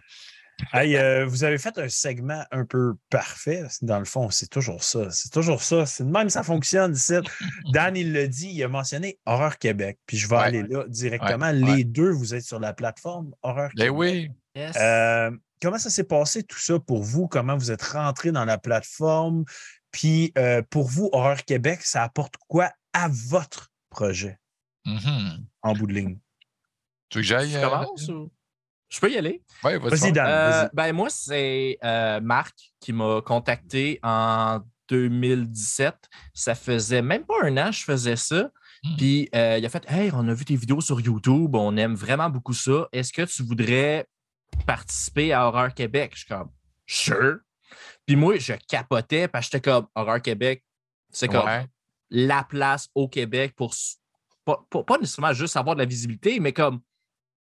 Hey, 0.74 0.98
euh, 0.98 1.24
vous 1.28 1.44
avez 1.44 1.60
fait 1.60 1.78
un 1.78 1.88
segment 1.88 2.44
un 2.50 2.66
peu 2.66 2.94
parfait. 3.12 3.64
Dans 3.84 4.00
le 4.00 4.06
fond, 4.06 4.32
c'est 4.32 4.50
toujours 4.50 4.84
ça. 4.84 5.12
C'est 5.12 5.30
toujours 5.30 5.62
ça. 5.62 5.86
C'est 5.86 6.04
de 6.04 6.10
même 6.10 6.32
ça 6.32 6.42
fonctionne 6.42 6.94
ici. 6.94 7.14
Dan, 7.74 7.96
il 7.96 8.12
l'a 8.12 8.26
dit, 8.26 8.50
il 8.50 8.64
a 8.64 8.68
mentionné 8.68 9.20
Horreur 9.28 9.60
Québec. 9.60 10.00
Puis 10.08 10.18
je 10.18 10.28
vais 10.28 10.36
Ouais. 10.36 10.42
aller 10.44 10.64
là 10.64 10.86
directement. 10.88 11.46
Ouais. 11.48 11.54
Les 11.54 11.62
Ouais. 11.64 11.84
deux, 11.84 12.10
vous 12.10 12.34
êtes 12.34 12.44
sur 12.44 12.60
la 12.60 12.74
plateforme 12.74 13.36
Horreur 13.44 13.70
Ben 13.76 13.84
Québec. 13.94 13.98
oui. 14.00 14.32
Yes. 14.56 14.76
Euh, 14.80 15.30
comment 15.62 15.78
ça 15.78 15.90
s'est 15.90 16.04
passé 16.04 16.44
tout 16.44 16.60
ça 16.60 16.80
pour 16.80 17.04
vous? 17.04 17.28
Comment 17.28 17.56
vous 17.58 17.72
êtes 17.72 17.82
rentré 17.84 18.32
dans 18.32 18.46
la 18.46 18.58
plateforme? 18.58 19.44
Puis 19.92 20.32
euh, 20.38 20.62
pour 20.70 20.88
vous, 20.88 21.10
Horreur 21.14 21.44
Québec, 21.46 21.82
ça 21.82 22.04
apporte 22.04 22.36
quoi 22.48 22.72
à 22.94 23.08
votre 23.10 23.72
projet? 23.90 24.38
Mhm. 24.86 25.46
en 25.64 25.74
bout 25.74 25.88
de 25.88 25.94
ligne? 25.94 26.18
Tu 27.10 27.18
veux 27.18 27.22
que 27.22 27.28
j'aille? 27.28 27.50
Je 27.52 27.58
euh, 27.58 28.14
ou- 28.14 28.30
Je 28.90 29.00
peux 29.00 29.12
y 29.12 29.18
aller? 29.18 29.44
Ouais, 29.64 29.78
vas-y. 29.78 30.12
Dan. 30.14 30.28
Euh, 30.28 30.70
ben 30.74 30.94
moi, 30.94 31.10
c'est 31.10 31.78
euh, 31.84 32.22
Marc 32.22 32.56
qui 32.80 32.94
m'a 32.94 33.22
contacté 33.22 34.00
en 34.04 34.62
2017. 34.90 35.96
Ça 36.34 36.56
faisait 36.56 37.02
même 37.02 37.26
pas 37.26 37.36
un 37.44 37.58
an 37.58 37.70
que 37.70 37.76
je 37.76 37.84
faisais 37.84 38.16
ça. 38.16 38.50
Hmm. 38.84 38.96
Puis 38.98 39.30
euh, 39.36 39.58
il 39.58 39.66
a 39.66 39.70
fait 39.70 39.84
Hey, 39.90 40.12
on 40.14 40.28
a 40.28 40.34
vu 40.34 40.46
tes 40.46 40.56
vidéos 40.56 40.82
sur 40.82 41.02
YouTube, 41.02 41.56
on 41.56 41.76
aime 41.78 41.96
vraiment 41.96 42.30
beaucoup 42.30 42.54
ça. 42.54 42.88
Est-ce 42.92 43.12
que 43.12 43.24
tu 43.24 43.44
voudrais 43.44 44.06
participer 44.66 45.34
à 45.34 45.48
Horreur 45.48 45.74
Québec? 45.74 46.12
Je 46.14 46.20
suis 46.20 46.28
comme 46.28 46.50
Sure. 46.86 47.38
Puis 48.06 48.16
moi, 48.16 48.38
je 48.38 48.54
capotais 48.68 49.28
parce 49.28 49.48
que 49.48 49.58
j'étais 49.58 49.70
comme 49.72 49.88
Horreur 49.96 50.22
Québec, 50.22 50.64
c'est 51.12 51.28
comme 51.28 51.46
Ouais. 51.46 51.66
la 52.10 52.44
place 52.44 52.90
au 52.96 53.08
Québec 53.08 53.54
pour 53.56 53.74
pas, 54.46 54.66
pas- 54.70 54.84
pas 54.84 54.98
nécessairement 54.98 55.34
juste 55.34 55.58
avoir 55.58 55.76
de 55.76 55.82
la 55.82 55.86
visibilité, 55.86 56.40
mais 56.40 56.54
comme 56.54 56.80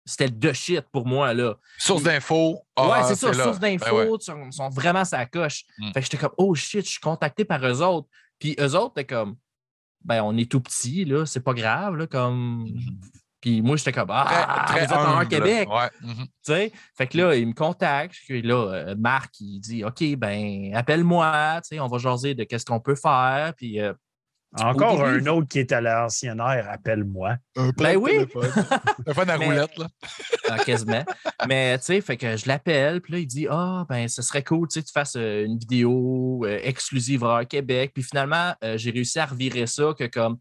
c'était 0.05 0.25
le 0.27 0.31
de 0.33 0.51
shit 0.51 0.81
pour 0.91 1.05
moi. 1.05 1.33
là. 1.33 1.55
Source 1.77 2.03
d'infos. 2.03 2.55
ouais, 2.55 2.59
ah, 2.77 3.03
c'est 3.07 3.15
ça, 3.15 3.31
source 3.33 3.59
Ben 3.59 3.77
d'infos, 3.77 3.95
ouais. 3.95 4.09
ils 4.19 4.23
sont, 4.23 4.51
sont 4.51 4.69
vraiment 4.69 5.05
sa 5.05 5.25
coche. 5.25 5.63
Mm. 5.77 5.87
Fait 5.93 5.99
que 5.99 6.01
j'étais 6.01 6.17
comme, 6.17 6.33
oh 6.37 6.53
shit, 6.55 6.83
je 6.85 6.91
suis 6.91 6.99
contacté 6.99 7.45
par 7.45 7.65
eux 7.65 7.81
autres. 7.81 8.09
Puis 8.39 8.55
eux 8.59 8.75
autres, 8.75 8.95
t'es 8.95 9.05
comme, 9.05 9.37
ben 10.03 10.21
on 10.23 10.35
est 10.37 10.49
tout 10.51 10.59
petits, 10.59 11.05
là, 11.05 11.25
c'est 11.25 11.39
pas 11.43 11.53
grave, 11.53 11.95
là, 11.95 12.07
comme. 12.07 12.65
Puis 13.41 13.61
moi, 13.61 13.75
j'étais 13.75 13.91
comme, 13.91 14.11
ah, 14.11 14.65
Très, 14.67 14.81
vous 14.81 14.85
très 14.85 14.85
êtes 14.85 14.91
en 14.91 15.17
humble. 15.17 15.27
Québec. 15.27 15.69
Ouais. 15.69 15.89
Tu 16.01 16.27
sais, 16.43 16.71
fait 16.95 17.07
que 17.07 17.17
là, 17.17 17.35
il 17.35 17.47
me 17.47 17.53
contacte. 17.53 18.15
Puis 18.27 18.41
là, 18.43 18.71
euh, 18.71 18.95
Marc, 18.97 19.39
il 19.39 19.59
dit 19.59 19.83
OK, 19.83 20.03
ben, 20.15 20.71
appelle-moi. 20.75 21.59
Tu 21.63 21.75
sais, 21.75 21.79
on 21.79 21.87
va 21.87 21.97
jaser 21.97 22.35
de 22.35 22.43
qu'est-ce 22.43 22.65
qu'on 22.65 22.79
peut 22.79 22.95
faire. 22.95 23.53
Puis, 23.57 23.81
euh, 23.81 23.93
Encore 24.59 25.03
un 25.03 25.25
autre 25.27 25.47
qui 25.47 25.59
est 25.59 25.71
à 25.71 25.81
l'ancienne 25.81 26.39
ère, 26.39 26.69
appelle-moi. 26.69 27.37
Ben 27.77 27.95
oui. 27.95 28.27
Fun 29.13 29.27
à 29.27 29.37
roulette, 29.37 29.77
là. 29.77 29.87
ah, 30.49 30.57
quasiment. 30.59 31.03
Mais, 31.47 31.77
tu 31.79 31.85
sais, 31.85 32.01
fait 32.01 32.17
que 32.17 32.37
je 32.37 32.47
l'appelle. 32.47 33.01
Puis 33.01 33.13
là, 33.13 33.19
il 33.19 33.27
dit 33.27 33.47
Ah, 33.49 33.85
ben, 33.89 34.07
ce 34.07 34.21
serait 34.21 34.43
cool, 34.43 34.67
tu 34.67 34.75
sais, 34.75 34.81
que 34.81 34.87
tu 34.87 34.93
fasses 34.93 35.15
euh, 35.15 35.45
une 35.45 35.57
vidéo 35.57 36.41
euh, 36.45 36.59
exclusive 36.63 37.23
à 37.23 37.45
Québec. 37.45 37.91
Puis 37.93 38.03
finalement, 38.03 38.53
euh, 38.63 38.77
j'ai 38.77 38.91
réussi 38.91 39.19
à 39.19 39.25
revirer 39.25 39.65
ça 39.67 39.93
que, 39.97 40.05
comme, 40.05 40.37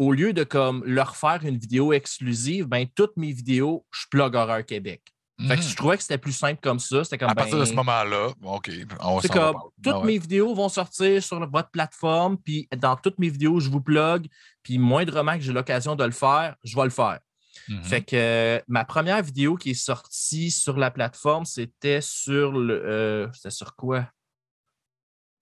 au 0.00 0.12
lieu 0.12 0.32
de 0.32 0.44
comme 0.44 0.82
leur 0.86 1.14
faire 1.14 1.44
une 1.44 1.58
vidéo 1.58 1.92
exclusive, 1.92 2.64
ben, 2.66 2.86
toutes 2.94 3.16
mes 3.18 3.32
vidéos, 3.32 3.84
je 3.92 4.06
plug 4.10 4.34
Horreur 4.34 4.64
Québec. 4.64 5.02
Fait 5.46 5.56
que 5.56 5.62
Mhm. 5.62 5.68
je 5.68 5.76
trouvais 5.76 5.96
que 5.98 6.02
c'était 6.02 6.18
plus 6.18 6.32
simple 6.32 6.60
comme 6.62 6.78
ça. 6.78 7.04
C'était 7.04 7.18
comme 7.18 7.30
À 7.30 7.34
partir 7.34 7.58
de 7.58 7.64
ce 7.66 7.70
ben, 7.70 7.76
moment-là, 7.76 8.28
OK. 8.42 8.70
on 9.00 9.18
va 9.18 9.28
comme 9.28 9.56
toutes 9.82 9.92
Ah 9.94 9.98
ouais. 10.00 10.06
mes 10.06 10.18
vidéos 10.18 10.54
vont 10.54 10.68
sortir 10.70 11.22
sur 11.22 11.38
votre 11.50 11.70
plateforme, 11.70 12.38
puis 12.38 12.66
dans 12.78 12.96
toutes 12.96 13.18
mes 13.18 13.28
vidéos, 13.28 13.60
je 13.60 13.68
vous 13.70 13.80
plug, 13.82 14.26
puis 14.62 14.78
moindrement 14.78 15.34
que 15.34 15.40
j'ai 15.40 15.52
l'occasion 15.52 15.96
de 15.96 16.04
le 16.04 16.10
faire, 16.12 16.56
je 16.64 16.74
vais 16.76 16.84
le 16.84 16.90
faire. 16.90 17.20
Mhm. 17.68 17.84
Fait 17.84 18.02
que 18.02 18.16
euh, 18.16 18.60
ma 18.68 18.84
première 18.86 19.22
vidéo 19.22 19.56
qui 19.56 19.70
est 19.70 19.74
sortie 19.74 20.50
sur 20.50 20.76
la 20.78 20.90
plateforme, 20.90 21.44
c'était 21.44 22.00
sur 22.00 22.52
le. 22.52 22.82
euh, 22.86 23.28
c'était 23.34 23.50
sur 23.50 23.76
quoi? 23.76 24.08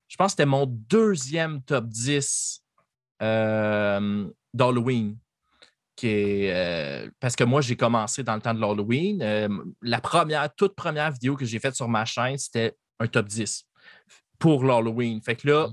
Je 0.08 0.16
pense 0.16 0.28
que 0.32 0.36
c'était 0.38 0.46
mon 0.46 0.66
deuxième 0.66 1.62
top 1.62 1.86
10 1.86 2.60
euh, 2.60 2.67
d'Halloween. 3.20 5.16
Qui 5.96 6.06
est, 6.06 6.52
euh, 6.54 7.10
parce 7.18 7.34
que 7.34 7.42
moi, 7.42 7.60
j'ai 7.60 7.74
commencé 7.74 8.22
dans 8.22 8.36
le 8.36 8.40
temps 8.40 8.54
de 8.54 8.60
l'Halloween. 8.60 9.20
Euh, 9.20 9.48
la 9.82 10.00
première, 10.00 10.54
toute 10.54 10.76
première 10.76 11.10
vidéo 11.10 11.34
que 11.34 11.44
j'ai 11.44 11.58
faite 11.58 11.74
sur 11.74 11.88
ma 11.88 12.04
chaîne, 12.04 12.38
c'était 12.38 12.76
un 13.00 13.08
top 13.08 13.26
10 13.26 13.64
pour 14.38 14.62
l'Halloween. 14.62 15.20
Fait 15.20 15.34
que 15.34 15.48
là, 15.48 15.68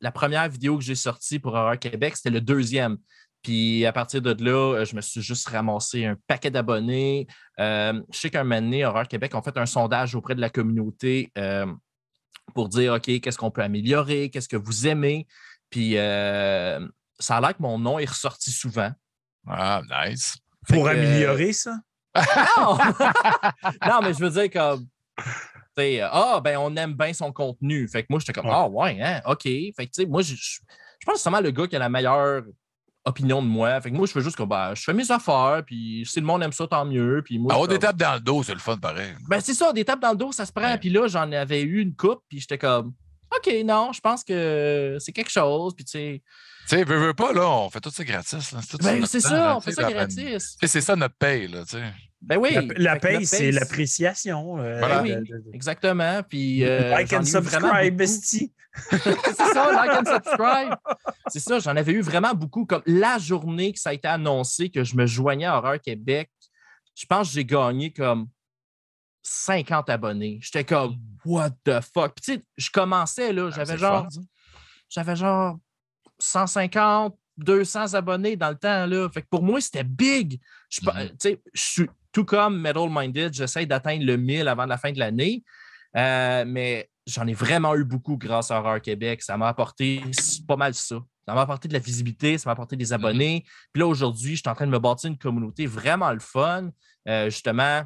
la 0.00 0.12
première 0.12 0.48
vidéo 0.48 0.78
que 0.78 0.84
j'ai 0.84 0.94
sortie 0.94 1.40
pour 1.40 1.54
Horreur 1.54 1.78
Québec, 1.78 2.16
c'était 2.16 2.30
le 2.30 2.40
deuxième. 2.40 2.98
Puis 3.44 3.84
à 3.84 3.92
partir 3.92 4.22
de 4.22 4.42
là, 4.42 4.74
euh, 4.74 4.84
je 4.84 4.96
me 4.96 5.02
suis 5.02 5.20
juste 5.20 5.46
ramassé 5.48 6.06
un 6.06 6.16
paquet 6.26 6.50
d'abonnés. 6.50 7.26
Euh, 7.60 8.00
je 8.10 8.18
sais 8.18 8.30
qu'un 8.30 8.42
moment 8.42 8.62
donné, 8.62 8.84
Horreur 8.84 9.06
Québec 9.06 9.34
ont 9.34 9.42
fait 9.42 9.56
un 9.58 9.66
sondage 9.66 10.14
auprès 10.14 10.34
de 10.34 10.40
la 10.40 10.48
communauté 10.48 11.30
euh, 11.36 11.66
pour 12.54 12.70
dire 12.70 12.94
OK, 12.94 13.20
qu'est-ce 13.20 13.36
qu'on 13.36 13.50
peut 13.50 13.62
améliorer, 13.62 14.30
qu'est-ce 14.30 14.48
que 14.48 14.56
vous 14.56 14.86
aimez? 14.86 15.26
Puis 15.70 15.96
euh, 15.96 16.86
ça 17.18 17.36
a 17.36 17.40
l'air 17.40 17.56
que 17.56 17.62
mon 17.62 17.78
nom 17.78 17.98
est 17.98 18.08
ressorti 18.08 18.50
souvent. 18.50 18.92
Ah, 19.46 19.82
nice. 19.90 20.36
Fait 20.66 20.74
Pour 20.74 20.84
que, 20.84 20.90
améliorer 20.90 21.52
ça? 21.52 21.76
non! 22.16 22.78
non, 23.86 24.00
mais 24.02 24.14
je 24.14 24.18
veux 24.20 24.30
dire 24.30 24.50
comme. 24.50 24.86
tu 25.18 25.24
sais, 25.76 26.02
euh, 26.02 26.08
Ah, 26.10 26.40
ben, 26.42 26.56
on 26.58 26.74
aime 26.76 26.94
bien 26.94 27.12
son 27.12 27.32
contenu. 27.32 27.88
Fait 27.88 28.02
que 28.02 28.06
moi, 28.10 28.20
j'étais 28.20 28.32
comme, 28.32 28.46
Ouais. 28.46 28.54
ah, 28.54 28.68
ouais, 28.68 29.02
hein, 29.02 29.20
OK. 29.26 29.42
Fait 29.42 29.72
que, 29.78 29.82
tu 29.84 29.88
sais, 29.92 30.06
moi, 30.06 30.22
je, 30.22 30.34
je 30.34 30.60
je 31.00 31.06
pense 31.06 31.16
que 31.16 31.20
c'est 31.20 31.28
vraiment 31.30 31.44
le 31.44 31.50
gars 31.50 31.66
qui 31.66 31.76
a 31.76 31.78
la 31.80 31.90
meilleure 31.90 32.44
opinion 33.04 33.42
de 33.42 33.46
moi. 33.46 33.78
Fait 33.82 33.90
que 33.90 33.96
moi, 33.96 34.06
je 34.06 34.12
fais 34.12 34.22
juste 34.22 34.36
que, 34.36 34.42
ben, 34.44 34.74
je 34.74 34.82
fais 34.82 34.94
mes 34.94 35.10
affaires, 35.10 35.62
puis 35.66 36.02
si 36.06 36.18
le 36.20 36.24
monde 36.24 36.42
aime 36.42 36.52
ça, 36.52 36.66
tant 36.66 36.86
mieux. 36.86 37.20
Puis 37.22 37.38
moi, 37.38 37.54
je 37.62 37.66
des 37.68 37.78
tapes 37.78 37.96
dans 37.98 38.14
le 38.14 38.20
dos, 38.20 38.42
c'est 38.42 38.54
le 38.54 38.60
fun 38.60 38.78
pareil. 38.78 39.14
Ben, 39.28 39.40
c'est 39.40 39.52
ça, 39.52 39.72
des 39.74 39.84
tapes 39.84 40.00
dans 40.00 40.12
le 40.12 40.16
dos, 40.16 40.32
ça 40.32 40.46
se 40.46 40.52
prend. 40.52 40.64
Ouais. 40.70 40.78
Puis 40.78 40.88
là, 40.88 41.06
j'en 41.08 41.30
avais 41.32 41.60
eu 41.60 41.80
une 41.82 41.94
coupe, 41.94 42.20
puis 42.28 42.40
j'étais 42.40 42.56
comme, 42.56 42.94
OK, 43.38 43.52
non, 43.64 43.92
je 43.92 44.00
pense 44.00 44.24
que 44.24 44.96
c'est 45.00 45.12
quelque 45.12 45.30
chose. 45.30 45.74
Puis, 45.74 45.84
tu 45.84 45.90
sais, 45.92 46.22
Tu 46.68 46.76
sais, 46.76 46.84
veux, 46.84 46.98
veux 46.98 47.14
pas, 47.14 47.32
là, 47.32 47.48
on 47.48 47.70
fait 47.70 47.80
tout 47.80 47.90
ça 47.90 48.04
gratis. 48.04 48.52
là. 48.52 48.60
C'est 48.62 48.82
ben, 48.82 49.00
temps, 49.00 49.06
ça, 49.06 49.34
là, 49.34 49.56
on 49.56 49.60
fait 49.60 49.72
ça 49.72 49.90
gratis. 49.90 50.56
C'est 50.62 50.80
ça 50.80 50.96
notre 50.96 51.16
paye, 51.16 51.48
là, 51.48 51.64
tu 51.64 51.76
sais. 51.76 51.84
Ben 52.22 52.38
oui. 52.38 52.56
La, 52.76 52.96
paye, 52.98 53.26
c'est 53.26 53.50
l'appréciation. 53.52 54.58
euh, 54.58 54.78
Voilà. 54.78 55.02
Ben 55.02 55.22
oui, 55.28 55.34
exactement. 55.52 56.22
Puis, 56.22 56.64
euh, 56.64 56.88
like 56.88 57.10
j'en 57.10 57.18
and 57.20 57.24
subscribe, 57.24 58.00
esti. 58.00 58.52
c'est 58.90 58.98
ça, 59.52 59.70
like 59.72 59.90
and 59.90 60.10
subscribe. 60.10 60.74
C'est 61.28 61.40
ça, 61.40 61.58
j'en 61.58 61.76
avais 61.76 61.92
eu 61.92 62.00
vraiment 62.00 62.34
beaucoup. 62.34 62.64
Comme 62.64 62.82
la 62.86 63.18
journée 63.18 63.72
que 63.72 63.78
ça 63.78 63.90
a 63.90 63.92
été 63.92 64.08
annoncé 64.08 64.70
que 64.70 64.84
je 64.84 64.96
me 64.96 65.06
joignais 65.06 65.44
à 65.46 65.58
Horreur 65.58 65.80
Québec, 65.80 66.30
je 66.94 67.04
pense 67.06 67.28
que 67.28 67.34
j'ai 67.34 67.44
gagné 67.44 67.92
comme 67.92 68.26
50 69.24 69.90
abonnés. 69.90 70.38
J'étais 70.42 70.64
comme, 70.64 70.96
what 71.24 71.50
the 71.64 71.80
fuck? 71.80 72.14
Puis 72.14 72.24
tu 72.24 72.34
sais, 72.34 72.44
je 72.56 72.70
commençais, 72.70 73.32
là, 73.32 73.48
Ah, 73.50 73.56
j'avais 73.56 73.78
genre, 73.78 74.06
j'avais 74.88 75.16
genre 75.16 75.58
150, 76.18 77.16
200 77.38 77.94
abonnés 77.94 78.36
dans 78.36 78.50
le 78.50 78.56
temps, 78.56 78.86
là. 78.86 79.08
Fait 79.08 79.22
que 79.22 79.28
pour 79.28 79.42
moi, 79.42 79.60
c'était 79.60 79.84
big. 79.84 80.40
Je, 80.68 80.80
sais, 81.18 81.40
je 81.52 81.60
suis 81.60 81.90
tout 82.12 82.24
comme 82.24 82.60
Metal 82.60 82.88
Minded, 82.88 83.32
j'essaie 83.34 83.66
d'atteindre 83.66 84.04
le 84.04 84.16
1000 84.16 84.46
avant 84.46 84.66
la 84.66 84.78
fin 84.78 84.92
de 84.92 84.98
l'année. 84.98 85.42
Euh, 85.96 86.44
mais 86.46 86.88
j'en 87.06 87.26
ai 87.26 87.34
vraiment 87.34 87.74
eu 87.74 87.84
beaucoup 87.84 88.16
grâce 88.16 88.50
à 88.50 88.58
Horreur 88.58 88.80
Québec. 88.80 89.22
Ça 89.22 89.36
m'a 89.36 89.48
apporté 89.48 90.02
pas 90.46 90.56
mal 90.56 90.74
ça. 90.74 90.96
Ça 91.26 91.34
m'a 91.34 91.40
apporté 91.40 91.68
de 91.68 91.72
la 91.72 91.78
visibilité, 91.78 92.36
ça 92.36 92.48
m'a 92.48 92.52
apporté 92.52 92.76
des 92.76 92.92
abonnés. 92.92 93.44
Puis 93.72 93.80
là, 93.80 93.86
aujourd'hui, 93.86 94.36
je 94.36 94.42
suis 94.42 94.48
en 94.48 94.54
train 94.54 94.66
de 94.66 94.70
me 94.70 94.78
bâtir 94.78 95.08
une 95.08 95.16
communauté 95.16 95.66
vraiment 95.66 96.12
le 96.12 96.20
fun. 96.20 96.70
Euh, 97.08 97.30
justement, 97.30 97.82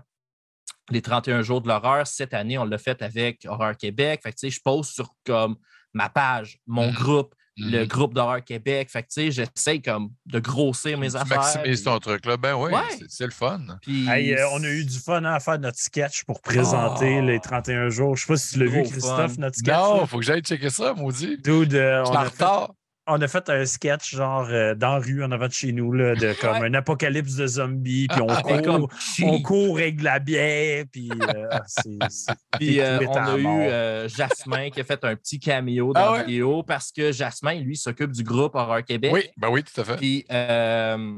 les 0.90 1.02
31 1.02 1.43
jours 1.43 1.60
de 1.60 1.69
l'horreur, 1.69 2.06
cette 2.06 2.35
année, 2.35 2.59
on 2.59 2.65
l'a 2.65 2.78
fait 2.78 3.01
avec 3.02 3.44
Horreur 3.47 3.77
Québec. 3.77 4.20
Fait 4.23 4.31
que, 4.32 4.36
tu 4.39 4.51
sais, 4.51 4.56
je 4.56 4.60
poste 4.62 4.93
sur 4.94 5.15
comme 5.27 5.56
ma 5.93 6.09
page, 6.09 6.59
mon 6.66 6.89
Mhm. 6.89 6.94
groupe, 6.94 7.35
le 7.60 7.81
Mhm. 7.81 7.86
groupe 7.89 8.15
d'Horreur 8.15 8.44
Québec. 8.44 8.89
Fait 8.89 9.02
que, 9.02 9.09
tu 9.09 9.15
sais, 9.15 9.31
j'essaie 9.32 9.81
comme 9.81 10.10
de 10.27 10.39
grossir 10.39 10.97
mes 10.97 11.10
Tu 11.10 11.16
affaires. 11.16 11.39
maximises 11.39 11.81
puis- 11.82 11.85
ton 11.90 11.98
truc, 11.98 12.24
là. 12.24 12.36
Ben 12.36 12.55
oui, 12.55 12.73
Ouais. 12.73 12.81
c'est- 13.09 13.24
le 13.24 13.32
fun. 13.32 13.60
puis 13.82 14.09
Hey, 14.09 14.32
euh, 14.35 14.48
on 14.52 14.62
a 14.62 14.69
eu 14.69 14.85
du 14.85 14.98
fun 14.98 15.24
hein, 15.24 15.35
à 15.35 15.40
faire 15.40 15.59
notre 15.59 15.78
sketch 15.78 16.23
pour 16.24 16.40
présenter 16.40 17.19
Oh. 17.20 17.27
les 17.27 17.40
31 17.40 17.89
jours. 17.89 18.15
Je 18.16 18.23
sais 18.27 18.32
pas 18.32 18.36
si 18.36 18.52
tu 18.55 18.60
l'as 18.60 18.66
vu, 18.70 18.82
Christophe, 18.85 19.32
fun. 19.32 19.40
notre 19.40 19.56
sketch. 19.56 19.74
Non, 19.74 20.01
là. 20.02 20.06
faut 20.06 20.19
que 20.19 20.24
j'aille 20.24 20.43
checker 20.43 20.70
ça, 20.70 20.94
maudit. 20.94 21.36
Dude, 21.39 21.74
euh, 21.74 22.05
Je 22.05 22.10
on, 22.10 22.12
suis 22.12 22.16
en 22.16 22.23
retard. 22.31 22.74
On 23.09 23.20
a 23.20 23.28
fait 23.28 23.48
un 23.51 23.64
sketch 23.66 24.14
genre 24.14 24.47
euh, 24.51 24.74
dans 24.74 24.94
la 24.94 24.98
rue 24.98 25.24
en 25.24 25.30
avant 25.32 25.47
de 25.48 25.52
chez 25.52 25.72
nous, 25.72 25.93
là, 25.93 26.14
de 26.14 26.32
comme 26.40 26.62
un 26.62 26.74
apocalypse 26.74 27.35
de 27.36 27.47
zombies, 27.47 28.06
puis 28.09 28.20
on 28.20 28.26
Mais 28.26 28.62
comme 28.62 28.80
court, 28.89 28.93
cheap. 29.01 29.26
on 29.26 29.43
court 29.43 29.78
avec 29.78 29.97
de 29.97 30.05
la 30.05 30.18
bière, 30.18 30.85
puis 30.93 31.10
euh, 31.10 31.48
c'est- 31.66 31.98
c'est- 32.10 32.32
Puis 32.59 32.80
euh, 32.80 32.98
on 33.09 33.16
a 33.16 33.36
eu 33.39 33.47
euh, 33.47 34.09
Jasmin 34.09 34.70
qui 34.70 34.80
a 34.80 34.85
fait 34.85 35.02
un 35.05 35.16
petit 35.16 35.39
caméo 35.40 35.93
dans 35.93 36.01
Ah 36.01 36.05
la 36.05 36.12
ouais? 36.12 36.24
vidéo 36.26 36.62
parce 36.62 36.93
que 36.93 37.10
Jasmin, 37.12 37.55
lui, 37.55 37.76
s'occupe 37.76 38.12
du 38.12 38.22
groupe 38.22 38.55
Horreur 38.55 38.85
Québec. 38.85 39.10
Oui, 39.12 39.28
ben 39.36 39.48
oui, 39.48 39.62
tout 39.64 39.80
à 39.80 39.85
fait. 39.85 39.97
Puis 39.97 40.24
euh, 40.30 41.16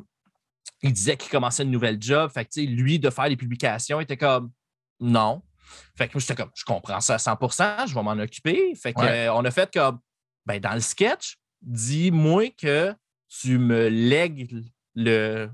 il 0.82 0.92
disait 0.92 1.16
qu'il 1.16 1.30
commençait 1.30 1.62
une 1.62 1.70
nouvelle 1.70 2.00
job. 2.00 2.30
Fait 2.32 2.44
que, 2.44 2.50
tu 2.50 2.60
sais, 2.64 2.66
lui, 2.66 2.98
de 2.98 3.10
faire 3.10 3.28
les 3.28 3.36
publications, 3.36 4.00
il 4.00 4.04
était 4.04 4.16
comme 4.16 4.50
non. 5.00 5.42
Fait 5.96 6.08
que 6.08 6.12
moi, 6.14 6.20
j'étais 6.20 6.34
comme, 6.34 6.50
je 6.54 6.64
comprends 6.64 7.00
ça 7.00 7.14
à 7.14 7.18
100% 7.18 7.86
je 7.86 7.94
vais 7.94 8.02
m'en 8.02 8.12
occuper. 8.12 8.74
Fait 8.74 8.92
que, 8.92 9.00
Ouais. 9.00 9.26
euh, 9.28 9.34
on 9.34 9.44
a 9.44 9.50
fait 9.50 9.70
comme, 9.72 9.98
ben, 10.46 10.58
dans 10.58 10.72
le 10.74 10.80
sketch, 10.80 11.36
dis-moi 11.62 12.51
que 12.57 12.95
tu 13.28 13.59
me 13.59 13.89
lègues 13.89 14.65
le, 14.95 15.49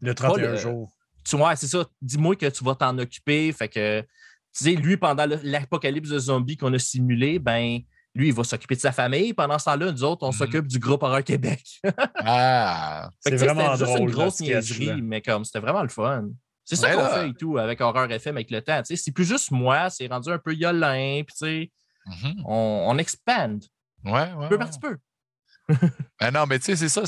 le 0.00 0.14
31 0.14 0.52
le- 0.52 0.56
jours. 0.56 0.92
tu 1.24 1.36
vois, 1.36 1.54
c'est 1.56 1.66
ça. 1.68 1.84
Dis-moi 2.02 2.36
que 2.36 2.46
tu 2.46 2.64
vas 2.64 2.74
t'en 2.74 2.96
occuper. 2.98 3.52
Fait 3.52 3.68
que, 3.68 4.00
tu 4.00 4.06
sais, 4.52 4.72
lui, 4.74 4.96
pendant 4.96 5.26
l'apocalypse 5.42 6.08
de 6.10 6.18
zombies 6.18 6.56
qu'on 6.56 6.72
a 6.72 6.78
simulé, 6.78 7.38
ben, 7.38 7.78
lui, 8.14 8.28
il 8.28 8.34
va 8.34 8.44
s'occuper 8.44 8.74
de 8.76 8.80
sa 8.80 8.92
famille. 8.92 9.34
Pendant 9.34 9.58
ce 9.58 9.66
temps-là, 9.66 9.92
nous 9.92 10.02
autres, 10.04 10.24
on 10.24 10.28
Mhm. 10.32 10.32
s'occupe 10.38 10.66
du 10.66 10.78
groupe 10.78 11.02
Horror 11.02 11.22
Québec. 11.22 11.62
Ah, 12.16 13.10
C'est 13.20 13.36
vraiment 13.36 13.74
C'était 13.74 13.84
juste 13.84 13.84
drôle, 13.96 14.00
une 14.00 14.10
grosse 14.14 14.40
niaiserie, 14.40 15.02
mais 15.02 15.20
comme 15.20 15.44
c'était 15.44 15.60
vraiment 15.60 15.82
le 15.82 15.88
fun. 15.88 16.28
C'est 16.64 16.74
ça 16.76 16.88
Ouais, 16.88 16.96
qu'on 16.96 17.06
fait 17.14 17.28
et 17.28 17.34
tout 17.34 17.58
avec 17.58 17.80
Horreur 17.80 18.10
FM 18.10 18.36
avec 18.36 18.50
le 18.50 18.60
temps. 18.62 18.78
tu 18.82 18.86
sais. 18.86 18.96
C'est 18.96 19.12
plus 19.12 19.24
juste 19.24 19.52
moi, 19.52 19.88
c'est 19.90 20.08
rendu 20.08 20.30
un 20.30 20.38
peu 20.38 20.52
yolin, 20.54 21.22
puis 21.24 21.36
tu 21.38 21.46
sais, 21.46 21.72
mhm. 22.06 22.42
on, 22.44 22.86
on 22.88 22.98
expand 22.98 23.62
Ouais, 24.04 24.32
ouais. 24.32 24.48
peu 24.48 24.58
par 24.58 24.70
petit 24.70 24.80
peu. 24.80 24.96
Ben 26.20 26.30
non, 26.30 26.46
mais 26.46 26.58
tu 26.58 26.76
sais, 26.76 26.76
c'est 26.76 26.88
ça. 26.88 27.02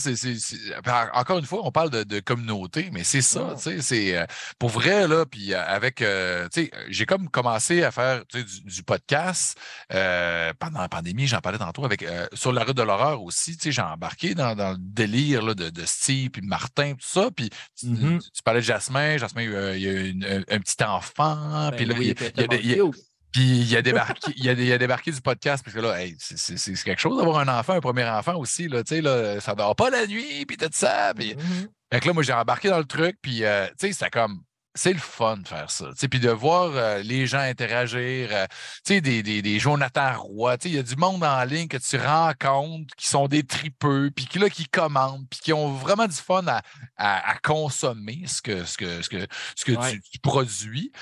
ben, 0.84 1.10
Encore 1.14 1.38
une 1.38 1.46
fois, 1.46 1.60
on 1.64 1.70
parle 1.72 1.90
de, 1.90 2.02
de 2.02 2.20
communauté, 2.20 2.90
mais 2.92 3.04
c'est 3.04 3.22
ça, 3.22 3.54
tu 3.56 3.62
sais, 3.62 3.80
c'est 3.80 4.16
euh, 4.18 4.26
pour 4.58 4.68
vrai, 4.70 5.06
là, 5.08 5.24
puis 5.24 5.54
euh, 5.54 5.64
avec, 5.64 6.02
euh, 6.02 6.48
tu 6.52 6.64
sais, 6.64 6.70
j'ai 6.88 7.06
comme 7.06 7.28
commencé 7.30 7.82
à 7.84 7.90
faire 7.90 8.24
du, 8.26 8.44
du 8.64 8.82
podcast 8.82 9.56
euh, 9.94 10.52
pendant 10.58 10.80
la 10.80 10.88
pandémie, 10.88 11.26
j'en 11.26 11.40
parlais 11.40 11.58
tantôt, 11.58 11.84
avec 11.84 12.02
euh, 12.02 12.26
sur 12.34 12.52
la 12.52 12.64
route 12.64 12.76
de 12.76 12.82
l'horreur 12.82 13.22
aussi, 13.22 13.56
tu 13.56 13.64
sais, 13.64 13.72
j'ai 13.72 13.82
embarqué 13.82 14.34
dans, 14.34 14.54
dans 14.54 14.72
le 14.72 14.78
délire 14.78 15.42
là, 15.42 15.54
de, 15.54 15.70
de 15.70 15.84
Steve, 15.86 16.30
puis 16.30 16.42
Martin, 16.42 16.92
tout 16.92 17.06
ça, 17.08 17.30
puis 17.34 17.48
tu, 17.78 17.86
Mhm. 17.86 18.18
tu- 18.20 18.30
tu 18.30 18.42
parlais 18.42 18.60
de 18.60 18.64
Jasmin, 18.66 19.16
Jasmin, 19.18 19.42
il 19.74 19.80
y 19.82 19.88
a 19.88 19.92
une- 19.92 20.24
un, 20.24 20.40
un 20.54 20.58
petit 20.60 20.82
enfant, 20.84 21.70
puis 21.76 21.86
Ben 21.86 21.92
là, 21.94 21.98
oui, 21.98 22.06
il, 22.08 22.14
puis 22.14 22.26
il 22.36 22.40
y 22.40 22.44
a 22.44 22.46
des- 22.48 22.56
il 22.58 22.76
y 22.76 22.80
a-. 22.80 22.84
puis 23.32 23.42
il 23.60 23.76
a 23.76 23.82
débarqué, 23.82 24.32
il 24.36 24.48
a, 24.48 24.52
il 24.52 24.72
a 24.72 24.78
débarqué 24.78 25.10
du 25.12 25.20
podcast, 25.20 25.62
parce 25.64 25.74
que 25.76 25.80
là, 25.80 26.00
hey, 26.02 26.16
c'est- 26.18 26.82
quelque 26.84 27.00
chose 27.00 27.16
d'avoir 27.18 27.38
un 27.38 27.48
enfant, 27.58 27.74
un 27.74 27.80
premier 27.80 28.04
enfant 28.04 28.36
aussi, 28.36 28.68
là, 28.68 28.82
tu 28.82 28.96
sais, 28.96 29.00
là, 29.00 29.40
ça 29.40 29.54
dort 29.54 29.76
pas 29.76 29.90
la 29.90 30.06
nuit, 30.06 30.44
puis 30.46 30.56
tout 30.56 30.68
ça. 30.72 31.12
Puis, 31.14 31.34
Mhm. 31.36 31.68
fait 31.92 32.00
que 32.00 32.06
là, 32.06 32.12
moi, 32.14 32.22
j'ai 32.22 32.32
embarqué 32.32 32.68
dans 32.68 32.78
le 32.78 32.84
truc, 32.84 33.16
puis, 33.22 33.44
euh, 33.44 33.66
tu 33.78 33.86
sais, 33.88 33.92
c'était 33.92 34.10
comme, 34.10 34.40
c'est 34.74 34.92
le 34.92 34.98
fun 35.00 35.38
de 35.38 35.48
faire 35.48 35.70
ça, 35.72 35.86
tu 35.86 35.96
sais, 35.96 36.08
puis 36.08 36.20
de 36.20 36.30
voir 36.30 36.70
euh, 36.74 37.02
les 37.02 37.26
gens 37.26 37.40
interagir, 37.40 38.28
euh, 38.30 38.46
tu 38.84 38.94
sais, 38.94 39.00
des, 39.00 39.22
des, 39.24 39.42
des 39.42 39.58
Jonathan 39.58 40.12
Roy, 40.20 40.56
tu 40.56 40.62
sais, 40.64 40.68
il 40.72 40.76
y 40.76 40.78
a 40.78 40.82
du 40.84 40.94
monde 40.94 41.24
en 41.24 41.42
ligne 41.44 41.66
que 41.66 41.78
tu 41.78 41.96
rencontres 41.96 42.94
qui 42.96 43.08
sont 43.08 43.26
des 43.26 43.42
tripeux, 43.42 44.10
puis 44.14 44.26
qui, 44.26 44.38
là, 44.38 44.48
qui 44.48 44.66
commandent, 44.68 45.26
puis 45.28 45.40
qui 45.40 45.52
ont 45.52 45.72
vraiment 45.72 46.06
du 46.06 46.14
fun 46.14 46.46
à, 46.46 46.62
à, 46.96 47.30
à 47.32 47.38
consommer 47.38 48.22
ce 48.26 48.40
que, 48.40 48.64
ce 48.64 48.78
que, 48.78 49.02
ce 49.02 49.08
que, 49.08 49.26
ce 49.56 49.64
que 49.64 49.72
Ouais. 49.72 49.92
tu, 49.92 50.00
tu 50.12 50.18
produis. 50.20 50.92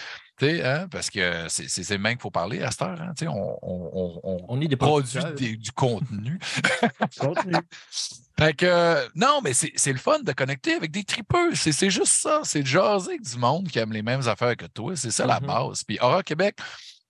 Hein, 0.42 0.86
parce 0.90 1.08
que 1.08 1.46
c'est 1.48 1.68
c'est 1.68 1.82
c'est 1.82 1.96
même 1.98 2.12
qu'il 2.12 2.20
faut 2.22 2.30
parler 2.30 2.62
à 2.62 2.70
cette 2.70 2.82
heure. 2.82 3.00
Hein, 3.00 3.12
on, 3.26 3.58
on, 3.62 4.20
on, 4.22 4.44
on 4.48 4.60
est 4.60 4.68
des 4.68 4.76
produit 4.76 5.18
des- 5.36 5.56
du 5.56 5.72
contenu. 5.72 6.38
Contenu. 7.18 7.54
Fait 8.38 8.52
que, 8.52 8.66
euh, 8.66 9.08
non, 9.14 9.40
mais 9.42 9.54
c'est 9.54 9.92
le 9.92 9.98
fun 9.98 10.18
de 10.18 10.32
connecter 10.32 10.74
avec 10.74 10.90
des 10.90 11.04
tripeux. 11.04 11.54
C'est 11.54 11.88
juste 11.88 12.12
ça. 12.12 12.42
C'est 12.44 12.60
de 12.60 12.66
jaser 12.66 13.18
du 13.18 13.38
monde 13.38 13.66
qui 13.68 13.78
aime 13.78 13.94
les 13.94 14.02
mêmes 14.02 14.28
affaires 14.28 14.54
que 14.58 14.66
toi. 14.66 14.94
C'est 14.94 15.10
ça 15.10 15.24
la 15.24 15.40
Mhm. 15.40 15.46
base. 15.46 15.84
Puis 15.84 15.98
Aura 16.02 16.22
Québec, 16.22 16.58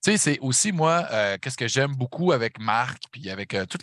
tu 0.03 0.11
sais, 0.11 0.17
c'est 0.17 0.39
aussi 0.39 0.71
moi, 0.71 1.07
euh, 1.11 1.37
qu'est-ce 1.41 1.57
que 1.57 1.67
j'aime 1.67 1.95
beaucoup 1.95 2.31
avec 2.31 2.59
Marc, 2.59 3.03
puis 3.11 3.29
avec 3.29 3.53
euh, 3.53 3.65
tous 3.65 3.79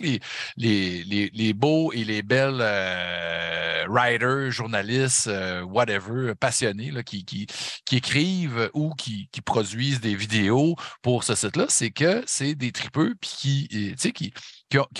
les, 0.56 1.52
beaux 1.52 1.92
et 1.92 2.04
les 2.04 2.22
belles 2.22 2.60
euh, 2.60 3.84
writers, 3.88 4.50
journalistes, 4.50 5.30
whatever, 5.66 6.34
passionnés 6.34 6.92
qui, 7.04 7.46
écrivent 7.92 8.70
ou 8.74 8.94
qui, 8.94 9.28
produisent 9.44 10.00
des 10.00 10.14
vidéos 10.14 10.76
pour 11.02 11.24
ce 11.24 11.34
site-là, 11.34 11.66
c'est 11.68 11.90
que 11.90 12.22
c'est 12.26 12.54
des 12.54 12.72
tripeux 12.72 13.14
qui, 13.20 13.94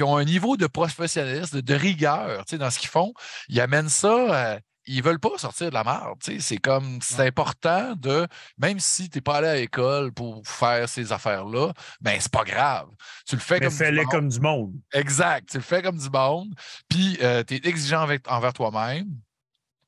ont, 0.03 0.17
un 0.17 0.25
niveau 0.25 0.57
de 0.57 0.67
professionnalisme, 0.67 1.57
de, 1.57 1.61
de 1.61 1.75
rigueur 1.75 2.45
tu 2.45 2.59
dans 2.59 2.71
ce 2.71 2.79
qu'ils 2.79 2.91
font. 2.91 3.13
Ils 3.49 3.61
amènent 3.61 3.89
ça. 3.89 4.59
Euh, 4.89 4.93
ils 4.93 5.03
veulent 5.03 5.19
pas 5.19 5.31
sortir 5.39 5.69
de 5.69 5.75
la 5.75 5.85
merde. 5.85 6.19
C'est 6.41 6.57
comme 6.59 6.99
c'est 7.03 7.27
important 7.27 7.95
de, 7.97 8.27
même 8.59 8.79
si 8.81 9.09
tu 9.11 9.19
n'es 9.19 9.23
pas 9.23 9.37
allé 9.37 9.49
à 9.49 9.55
l'école 9.57 10.13
pour 10.13 10.47
faire 10.47 10.89
ces 10.89 11.13
affaires-là, 11.13 11.73
ben 12.01 12.19
c'est 12.21 12.33
pas 12.33 12.45
grave. 12.45 12.89
Tu 13.27 13.37
le 13.37 13.41
fais 13.41 13.61
Mais 13.61 13.67
comme 13.69 13.71
du 13.71 13.95
monde. 13.97 14.11
comme 14.11 14.29
du 14.29 14.41
monde. 14.41 14.73
Exact. 14.93 15.49
Tu 15.51 15.57
le 15.59 15.63
fais 15.63 15.83
comme 15.83 15.99
du 15.99 16.11
monde. 16.11 16.55
Puis 16.89 17.19
tu 17.19 17.25
es 17.55 17.61
exigeant 17.65 18.03
avec- 18.03 18.31
envers 18.31 18.53
toi-même. 18.53 19.09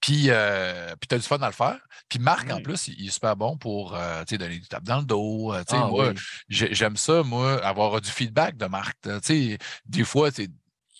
Puis, 0.01 0.27
euh, 0.29 0.95
puis 1.01 1.09
tu 1.09 1.15
as 1.17 1.19
du 1.19 1.25
fun 1.25 1.39
à 1.39 1.47
le 1.47 1.53
faire. 1.53 1.81
Puis 2.09 2.19
Marc, 2.21 2.49
en 2.53 2.61
plus, 2.61 2.87
il, 2.89 2.95
il 3.01 3.07
est 3.09 3.11
super 3.11 3.35
bon 3.35 3.57
pour 3.57 3.95
euh, 3.97 4.23
donner 4.25 4.59
du 4.59 4.69
tape 4.69 4.85
dans 4.85 4.99
le 4.99 5.05
dos. 5.05 5.53
euh, 5.53 5.65
Ah, 5.71 5.87
moi, 5.89 6.11
oui. 6.11 6.15
j'aime 6.49 6.97
ça, 6.97 7.23
moi, 7.25 7.65
avoir 7.65 8.01
du 8.01 8.11
feedback 8.11 8.57
de 8.57 8.67
Marc. 8.67 8.97
des 9.87 10.05
fois, 10.05 10.31
tu 10.31 10.49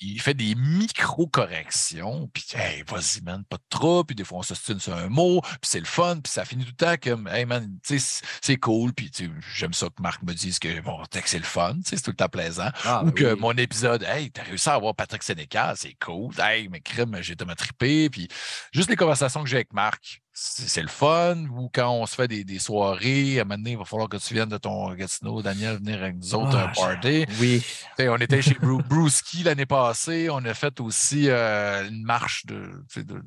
il 0.01 0.21
fait 0.21 0.35
des 0.35 0.55
micro-corrections, 0.55 2.29
puis 2.33 2.45
hey, 2.55 2.83
vas-y, 2.87 3.23
man, 3.23 3.45
pas 3.49 3.57
de 3.57 3.63
trop, 3.69 4.05
puis 4.05 4.15
des 4.15 4.25
fois, 4.25 4.39
on 4.39 4.43
s'ostine 4.43 4.79
sur 4.79 4.95
un 4.95 5.09
mot, 5.09 5.41
puis 5.41 5.59
c'est 5.63 5.79
le 5.81 5.87
fun, 5.87 6.21
puis 6.23 6.33
ça 6.33 6.45
finit 6.45 6.65
tout 6.65 6.73
le 6.79 6.87
temps 6.87 6.95
comme, 7.03 7.29
hey, 7.29 7.45
man, 7.47 7.79
tu 7.87 7.99
sais, 7.99 8.23
c'est- 8.43 8.57
cool, 8.57 8.93
puis 8.95 9.11
j'aime 9.55 9.75
ça 9.75 9.87
que 9.89 10.01
Marc 10.03 10.23
me 10.23 10.33
dise 10.33 10.59
que 10.59 10.81
mon 10.83 11.05
texte, 11.05 11.33
c'est 11.33 11.39
le 11.39 11.45
fun, 11.45 11.77
c'est 11.85 12.01
tout 12.03 12.11
le 12.11 12.17
temps 12.17 12.29
plaisant. 12.29 12.71
Ah, 12.85 13.03
Ou 13.03 13.07
ben 13.07 13.15
que 13.15 13.35
mon 13.35 13.53
épisode, 13.53 14.03
hey, 14.03 14.31
t'as 14.31 14.45
réussi 14.45 14.69
à 14.71 14.75
avoir 14.75 14.95
Patrick 14.95 15.23
Sénécal, 15.23 15.77
c'est 15.77 15.95
cool. 16.03 16.33
Hey, 16.41 16.69
mais 16.69 16.81
crime, 16.81 17.17
j'ai 17.21 17.37
tellement 17.37 17.55
trippé. 17.55 18.09
Puis 18.09 18.29
juste 18.73 18.89
les 18.89 18.97
conversations 18.97 19.43
que 19.43 19.49
j'ai 19.49 19.57
avec 19.57 19.73
Marc, 19.75 20.23
c'est 20.39 20.83
le 20.83 20.89
fun. 20.89 21.47
Ou 21.57 21.71
quand 21.73 21.91
on 21.91 22.05
se 22.05 22.15
fait 22.15 22.29
des, 22.29 22.45
des 22.45 22.59
soirées, 22.59 23.39
à 23.39 23.43
un 23.43 23.45
moment 23.45 23.57
donné, 23.57 23.71
il 23.73 23.79
va 23.79 23.85
falloir 23.87 24.09
que 24.09 24.19
tu 24.19 24.35
viennes 24.35 24.51
de 24.51 24.59
ton 24.59 24.93
Gatineau, 24.93 25.41
Daniel, 25.43 25.77
venir 25.79 26.03
avec 26.03 26.17
nous 26.17 26.35
autres, 26.35 26.57
Ah, 26.57 26.71
un 26.71 26.73
party. 26.75 27.25
Oui. 27.41 27.65
T'sais, 27.97 28.09
on 28.11 28.17
était 28.17 28.43
chez 28.43 28.55
Bru- 28.55 28.83
Brewski 28.83 29.43
l'année 29.45 29.65
passée. 29.67 30.29
On 30.31 30.45
a 30.45 30.53
fait 30.53 30.79
aussi 30.81 31.31
euh, 31.31 31.89
une 31.89 32.03
marche 32.03 32.45
de, 32.45 32.85
de, 32.97 33.03
de 33.03 33.23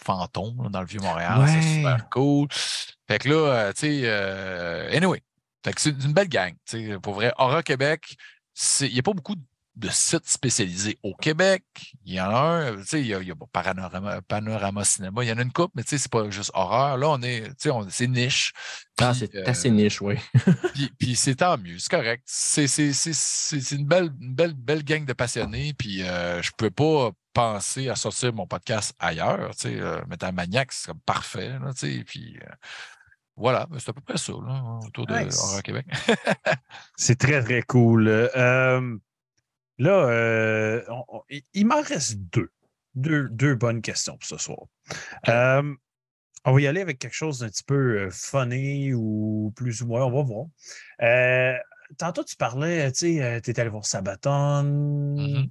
fantômes 0.00 0.68
dans 0.70 0.80
le 0.80 0.86
Vieux-Montréal. 0.86 1.44
C'est 1.48 1.74
super 1.78 2.08
cool. 2.10 2.46
Fait 3.08 3.18
que 3.18 3.28
là, 3.28 3.34
euh, 3.34 3.72
tu 3.72 3.80
sais, 3.80 4.00
euh, 4.04 4.96
anyway. 4.96 5.20
Fait 5.64 5.72
que 5.72 5.80
c'est 5.80 5.90
une 5.90 6.12
belle 6.12 6.28
gang. 6.28 6.52
Pour 7.02 7.14
vrai, 7.14 7.32
Aura 7.38 7.62
Québec, 7.62 8.16
il 8.80 8.92
n'y 8.92 8.98
a 8.98 9.02
pas 9.02 9.12
beaucoup 9.12 9.34
de 9.36 9.42
sites 9.88 10.28
spécialisés 10.28 10.98
au 11.02 11.14
Québec. 11.14 11.64
Il 12.04 12.14
y 12.14 12.20
en 12.20 12.28
a 12.30 12.38
un, 12.38 12.76
tu 12.76 12.84
sais, 12.86 13.00
il 13.00 13.06
y 13.06 13.14
a, 13.14 13.20
il 13.20 13.28
y 13.28 13.30
a 13.30 13.34
bon, 13.34 13.46
Panorama, 13.52 14.20
Panorama 14.22 14.84
Cinéma, 14.84 15.24
il 15.24 15.28
y 15.28 15.32
en 15.32 15.38
a 15.38 15.42
une 15.42 15.52
coupe, 15.52 15.72
mais 15.74 15.82
tu 15.82 15.90
sais, 15.90 15.98
c'est 15.98 16.10
pas 16.12 16.28
juste 16.30 16.50
horreur. 16.54 16.96
Là, 16.98 17.08
on 17.08 17.22
est, 17.22 17.44
tu 17.48 17.54
sais, 17.58 17.70
on- 17.70 17.88
c'est 17.88 18.06
niche. 18.06 18.52
Ah, 19.00 19.10
Puis, 19.12 19.18
c'est 19.20 19.34
euh, 19.36 19.44
assez 19.46 19.70
niche, 19.70 20.00
oui. 20.02 20.16
puis, 20.74 20.92
puis 20.98 21.16
c'est 21.16 21.36
tant 21.36 21.56
mieux, 21.58 21.78
c'est 21.78 21.90
correct. 21.90 22.22
C'est 22.26 22.66
c'est- 22.66 22.92
c'est- 22.92 23.14
c'est- 23.14 23.60
c'est 23.60 23.76
une 23.76 23.86
belle, 23.86 24.12
une 24.20 24.34
belle, 24.34 24.54
belle 24.54 24.84
gang 24.84 25.04
de 25.04 25.12
passionnés. 25.12 25.72
Puis 25.74 26.02
euh, 26.02 26.42
je 26.42 26.50
ne 26.50 26.56
peux 26.56 26.70
pas 26.70 27.10
penser 27.32 27.88
à 27.88 27.96
sortir 27.96 28.32
mon 28.34 28.46
podcast 28.46 28.94
ailleurs. 28.98 29.50
Tu 29.54 29.68
sais, 29.70 29.80
euh, 29.80 30.02
Metamaniac, 30.08 30.70
c'est 30.72 30.88
comme 30.88 31.00
parfait. 31.00 31.48
Là, 31.58 31.72
tu 31.72 31.96
sais, 31.98 32.04
puis 32.04 32.38
euh, 32.42 32.52
voilà, 33.36 33.66
c'est 33.78 33.88
à 33.88 33.92
peu 33.94 34.02
près 34.02 34.18
ça 34.18 34.32
là, 34.32 34.78
autour 34.86 35.06
de. 35.06 35.14
Horreur 35.14 35.62
Québec. 35.62 35.86
C'est 36.96 37.18
très, 37.18 37.42
très 37.42 37.62
cool. 37.62 38.06
Euh, 38.08 38.96
là, 39.82 40.08
euh, 40.08 40.82
on- 40.88 41.04
on- 41.08 41.22
il- 41.52 41.66
m'en 41.66 41.80
reste 41.82 42.16
deux. 42.18 42.50
deux. 42.94 43.28
Deux 43.30 43.54
bonnes 43.54 43.82
questions 43.82 44.16
pour 44.16 44.26
ce 44.28 44.36
soir. 44.38 44.58
Euh, 45.28 45.74
on 46.44 46.52
va 46.52 46.60
y 46.60 46.66
aller 46.66 46.80
avec 46.80 46.98
quelque 46.98 47.14
chose 47.14 47.38
d'un 47.40 47.48
petit 47.48 47.64
peu 47.64 48.00
euh, 48.00 48.10
funny 48.10 48.92
ou 48.94 49.52
plus 49.56 49.82
ou 49.82 49.86
moins. 49.86 50.04
On 50.04 50.10
va 50.10 50.22
voir. 50.22 50.46
Euh, 51.02 51.56
tantôt, 51.98 52.24
tu 52.24 52.36
parlais, 52.36 52.90
tu 52.92 53.18
sais, 53.18 53.40
tu 53.42 53.50
es 53.50 53.60
allé 53.60 53.70
voir 53.70 53.86
Sabaton, 53.86 54.62
Mhm. 54.64 55.48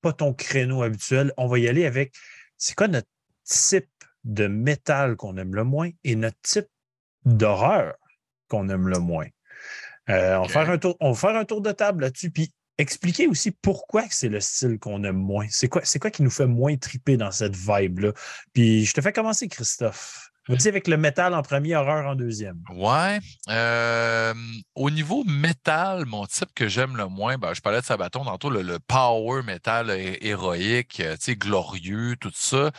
pas 0.00 0.12
ton 0.12 0.32
créneau 0.34 0.82
habituel. 0.82 1.32
On 1.36 1.46
va 1.46 1.58
y 1.58 1.68
aller 1.68 1.86
avec 1.86 2.14
c'est 2.56 2.74
quoi 2.74 2.88
notre 2.88 3.08
type 3.44 3.88
de 4.24 4.46
métal 4.48 5.16
qu'on 5.16 5.36
aime 5.36 5.54
le 5.54 5.64
moins 5.64 5.90
et 6.04 6.14
notre 6.16 6.38
type 6.42 6.68
d'horreur 7.24 7.94
qu'on 8.48 8.68
aime 8.68 8.88
le 8.88 8.98
moins? 8.98 9.26
Euh, 10.08 10.36
on, 10.38 10.42
va 10.42 10.48
faire 10.48 10.70
un 10.70 10.78
tour, 10.78 10.96
on 11.00 11.12
va 11.12 11.18
faire 11.18 11.36
un 11.36 11.44
tour 11.44 11.60
de 11.60 11.70
table 11.72 12.02
là-dessus, 12.02 12.30
puis 12.30 12.52
expliquer 12.80 13.26
aussi 13.26 13.50
pourquoi 13.50 14.04
c'est 14.10 14.28
le 14.28 14.40
style 14.40 14.78
qu'on 14.78 15.04
aime 15.04 15.16
moins. 15.16 15.46
C'est 15.50 15.68
quoi, 15.68 15.82
c'est 15.84 15.98
quoi 15.98 16.10
qui 16.10 16.22
nous 16.22 16.30
fait 16.30 16.46
moins 16.46 16.76
triper 16.76 17.16
dans 17.16 17.30
cette 17.30 17.56
vibe-là? 17.56 18.12
Puis 18.52 18.84
je 18.84 18.92
te 18.92 19.00
fais 19.00 19.12
commencer, 19.12 19.48
Christophe. 19.48 20.30
Vas-y 20.48 20.68
avec 20.68 20.88
le 20.88 20.96
métal 20.96 21.34
en 21.34 21.42
premier, 21.42 21.76
horreur 21.76 22.06
en 22.06 22.16
deuxième. 22.16 22.60
Ouais. 22.74 23.20
euh, 23.50 24.34
au 24.74 24.90
niveau 24.90 25.22
métal, 25.24 26.06
mon 26.06 26.26
type 26.26 26.48
que 26.54 26.66
j'aime 26.66 26.96
le 26.96 27.06
moins, 27.06 27.38
ben, 27.38 27.54
je 27.54 27.60
parlais 27.60 27.80
de 27.80 27.86
Sabaton 27.86 28.24
tantôt, 28.24 28.50
le, 28.50 28.62
le 28.62 28.78
power 28.80 29.42
metal 29.44 29.90
hé- 29.90 30.18
héroïque, 30.22 31.00
euh, 31.00 31.16
glorieux, 31.28 32.16
tout 32.16 32.32
ça. 32.34 32.72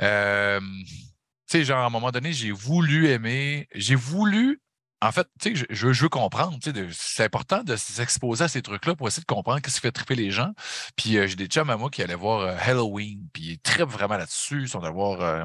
Euh, 0.00 0.60
tu 0.60 1.58
sais, 1.58 1.64
genre, 1.64 1.80
à 1.80 1.86
un 1.86 1.90
moment 1.90 2.12
donné, 2.12 2.32
j'ai 2.32 2.52
voulu 2.52 3.08
aimer, 3.08 3.68
j'ai 3.74 3.96
voulu. 3.96 4.62
En 5.02 5.12
fait, 5.12 5.26
tu 5.40 5.56
sais, 5.56 5.66
je, 5.68 5.74
je, 5.74 5.92
je 5.92 6.02
veux 6.02 6.08
comprendre. 6.08 6.54
tu 6.60 6.70
sais, 6.70 6.72
de- 6.72 6.88
C'est 6.92 7.24
important 7.24 7.62
de 7.64 7.76
s'exposer 7.76 8.44
à 8.44 8.48
ces 8.48 8.62
trucs-là 8.62 8.94
pour 8.94 9.08
essayer 9.08 9.20
de 9.22 9.26
comprendre 9.26 9.60
ce 9.66 9.74
qui 9.74 9.80
fait 9.80 9.90
triper 9.92 10.14
les 10.14 10.30
gens. 10.30 10.52
Puis 10.96 11.18
euh, 11.18 11.26
j'ai 11.26 11.36
des 11.36 11.46
chums 11.46 11.70
à 11.70 11.76
moi 11.76 11.90
qui 11.90 12.02
allaient 12.02 12.14
voir 12.14 12.40
euh, 12.40 12.56
Halloween, 12.58 13.26
puis 13.32 13.42
ils 13.52 13.58
trippent 13.58 13.88
vraiment 13.90 14.16
là-dessus. 14.16 14.62
Ils 14.62 14.68
sont 14.68 14.80
allés 14.80 14.92
voir, 14.94 15.20
euh, 15.20 15.44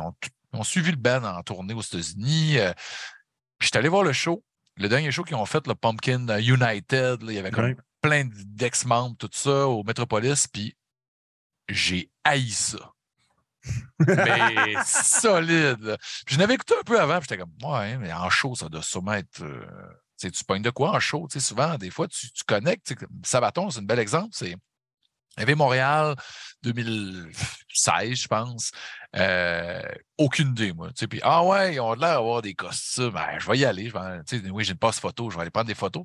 ont, 0.54 0.64
suivi 0.64 0.92
le 0.92 0.98
band 0.98 1.24
en 1.24 1.42
tournée 1.44 1.74
aux 1.74 1.82
États-Unis. 1.82 2.60
euh, 2.60 2.72
puis 3.58 3.68
j'étais 3.68 3.80
allé 3.80 3.90
voir 3.90 4.04
le 4.04 4.14
show. 4.14 4.44
Le 4.76 4.88
dernier 4.90 5.12
show 5.12 5.24
qu'ils 5.24 5.36
ont 5.36 5.46
fait, 5.48 5.66
le 5.66 5.74
Pumpkin 5.74 6.28
United, 6.40 7.24
là, 7.24 7.32
il 7.32 7.34
y 7.34 7.40
avait 7.40 7.50
comme 7.52 7.66
plein 8.02 8.26
d'ex-membres, 8.32 9.16
tout 9.18 9.30
ça, 9.32 9.68
au 9.68 9.84
Metropolis, 9.84 10.48
puis 10.48 10.78
j'ai 11.68 12.12
haï 12.24 12.48
ça. 12.52 12.78
Mais 14.00 14.76
solide. 14.86 15.98
Je 16.28 16.38
n'avais 16.38 16.56
écouté 16.56 16.76
un 16.80 16.84
peu 16.84 17.00
avant, 17.00 17.20
j'étais 17.22 17.38
comme, 17.38 17.54
ouais, 17.64 17.98
mais 17.98 18.14
en 18.14 18.30
show, 18.30 18.56
ça 18.56 18.70
doit 18.70 18.82
sûrement 18.82 19.14
être 19.14 19.42
euh, 19.42 19.66
tu 20.20 20.44
pognes 20.46 20.64
de 20.64 20.70
quoi 20.70 20.92
en 20.92 21.00
show? 21.00 21.28
Souvent, 21.30 21.78
des 21.78 21.92
fois, 21.92 22.08
tu, 22.08 22.32
tu 22.32 22.44
connectes. 22.44 22.96
Sabaton, 23.24 23.70
c'est 23.70 23.80
un 23.80 23.84
bel 23.84 24.00
exemple. 24.00 24.30
C'est 24.32 24.56
avait 25.38 25.56
Montréal 25.56 26.16
2016, 26.64 28.16
je 28.16 28.28
pense. 28.28 28.72
Euh, 29.16 29.82
aucune 30.18 30.50
idée, 30.50 30.74
moi. 30.74 30.90
Puis, 31.10 31.20
ah 31.24 31.44
ouais, 31.44 31.76
ils 31.76 31.80
ont 31.80 31.94
l'air 31.94 32.16
d'avoir 32.16 32.42
des 32.42 32.56
costumes. 32.56 33.12
Ben, 33.12 33.38
je 33.40 33.48
vais 33.48 33.60
y 33.60 33.66
aller. 33.66 33.92
Oui, 34.52 34.64
j'ai 34.64 34.72
une 34.72 34.80
passe 34.80 35.00
photo, 35.00 35.30
je 35.30 35.36
vais 35.36 35.42
aller 35.44 35.52
prendre 35.52 35.68
des 35.68 35.76
photos. 35.76 36.04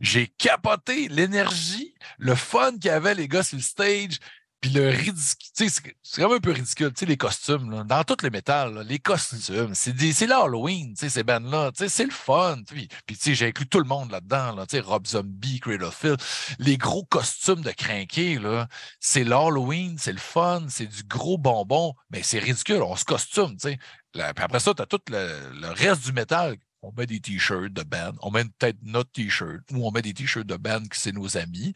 J'ai 0.00 0.26
capoté 0.26 1.06
l'énergie, 1.06 1.94
le 2.18 2.34
fun 2.34 2.72
avait, 2.90 3.14
les 3.14 3.28
gars, 3.28 3.44
sur 3.44 3.56
le 3.56 3.62
stage. 3.62 4.18
Puis 4.62 4.70
le 4.70 4.90
ridicule, 4.90 5.68
c'est 6.02 6.22
quand 6.22 6.28
même 6.28 6.38
un 6.38 6.40
peu 6.40 6.52
ridicule, 6.52 6.92
les 7.02 7.16
costumes, 7.16 7.82
dans 7.84 8.04
tout 8.04 8.16
le 8.22 8.30
métal, 8.30 8.86
les 8.88 9.00
costumes, 9.00 9.74
c'est 9.74 10.26
l'Halloween, 10.26 10.94
ces 10.94 11.24
bandes-là, 11.24 11.72
c'est 11.74 12.04
le 12.04 12.12
fun. 12.12 12.58
Puis, 12.68 12.88
j'ai 13.34 13.48
inclus 13.48 13.66
tout 13.66 13.80
le 13.80 13.88
monde 13.88 14.12
là-dedans, 14.12 14.54
là, 14.54 14.64
Rob 14.84 15.04
Zombie, 15.04 15.58
Cradle 15.58 15.82
of 15.82 15.98
Phil, 15.98 16.16
les 16.60 16.78
gros 16.78 17.04
costumes 17.04 17.62
de 17.62 17.72
crinqués, 17.72 18.38
là, 18.38 18.68
c'est 19.00 19.24
l'Halloween, 19.24 19.96
c'est 19.98 20.12
le 20.12 20.18
fun, 20.18 20.66
c'est 20.68 20.86
du 20.86 21.02
gros 21.02 21.38
bonbon, 21.38 21.94
mais 22.10 22.22
c'est 22.22 22.38
ridicule, 22.38 22.82
on 22.82 22.94
se 22.94 23.04
costume. 23.04 23.56
Puis 23.56 23.76
après 24.14 24.60
ça, 24.60 24.74
tu 24.74 24.82
as 24.82 24.86
tout 24.86 25.00
le, 25.10 25.60
le 25.60 25.70
reste 25.70 26.04
du 26.04 26.12
métal 26.12 26.56
on 26.82 26.92
met 26.92 27.06
des 27.06 27.20
t-shirts 27.20 27.72
de 27.72 27.82
band, 27.82 28.12
on 28.20 28.30
met 28.30 28.44
peut-être 28.44 28.78
notre 28.82 29.10
t-shirt, 29.12 29.60
ou 29.72 29.86
on 29.86 29.92
met 29.92 30.02
des 30.02 30.12
t-shirts 30.12 30.46
de 30.46 30.56
band 30.56 30.82
qui 30.82 30.98
c'est 30.98 31.12
nos 31.12 31.36
amis, 31.36 31.72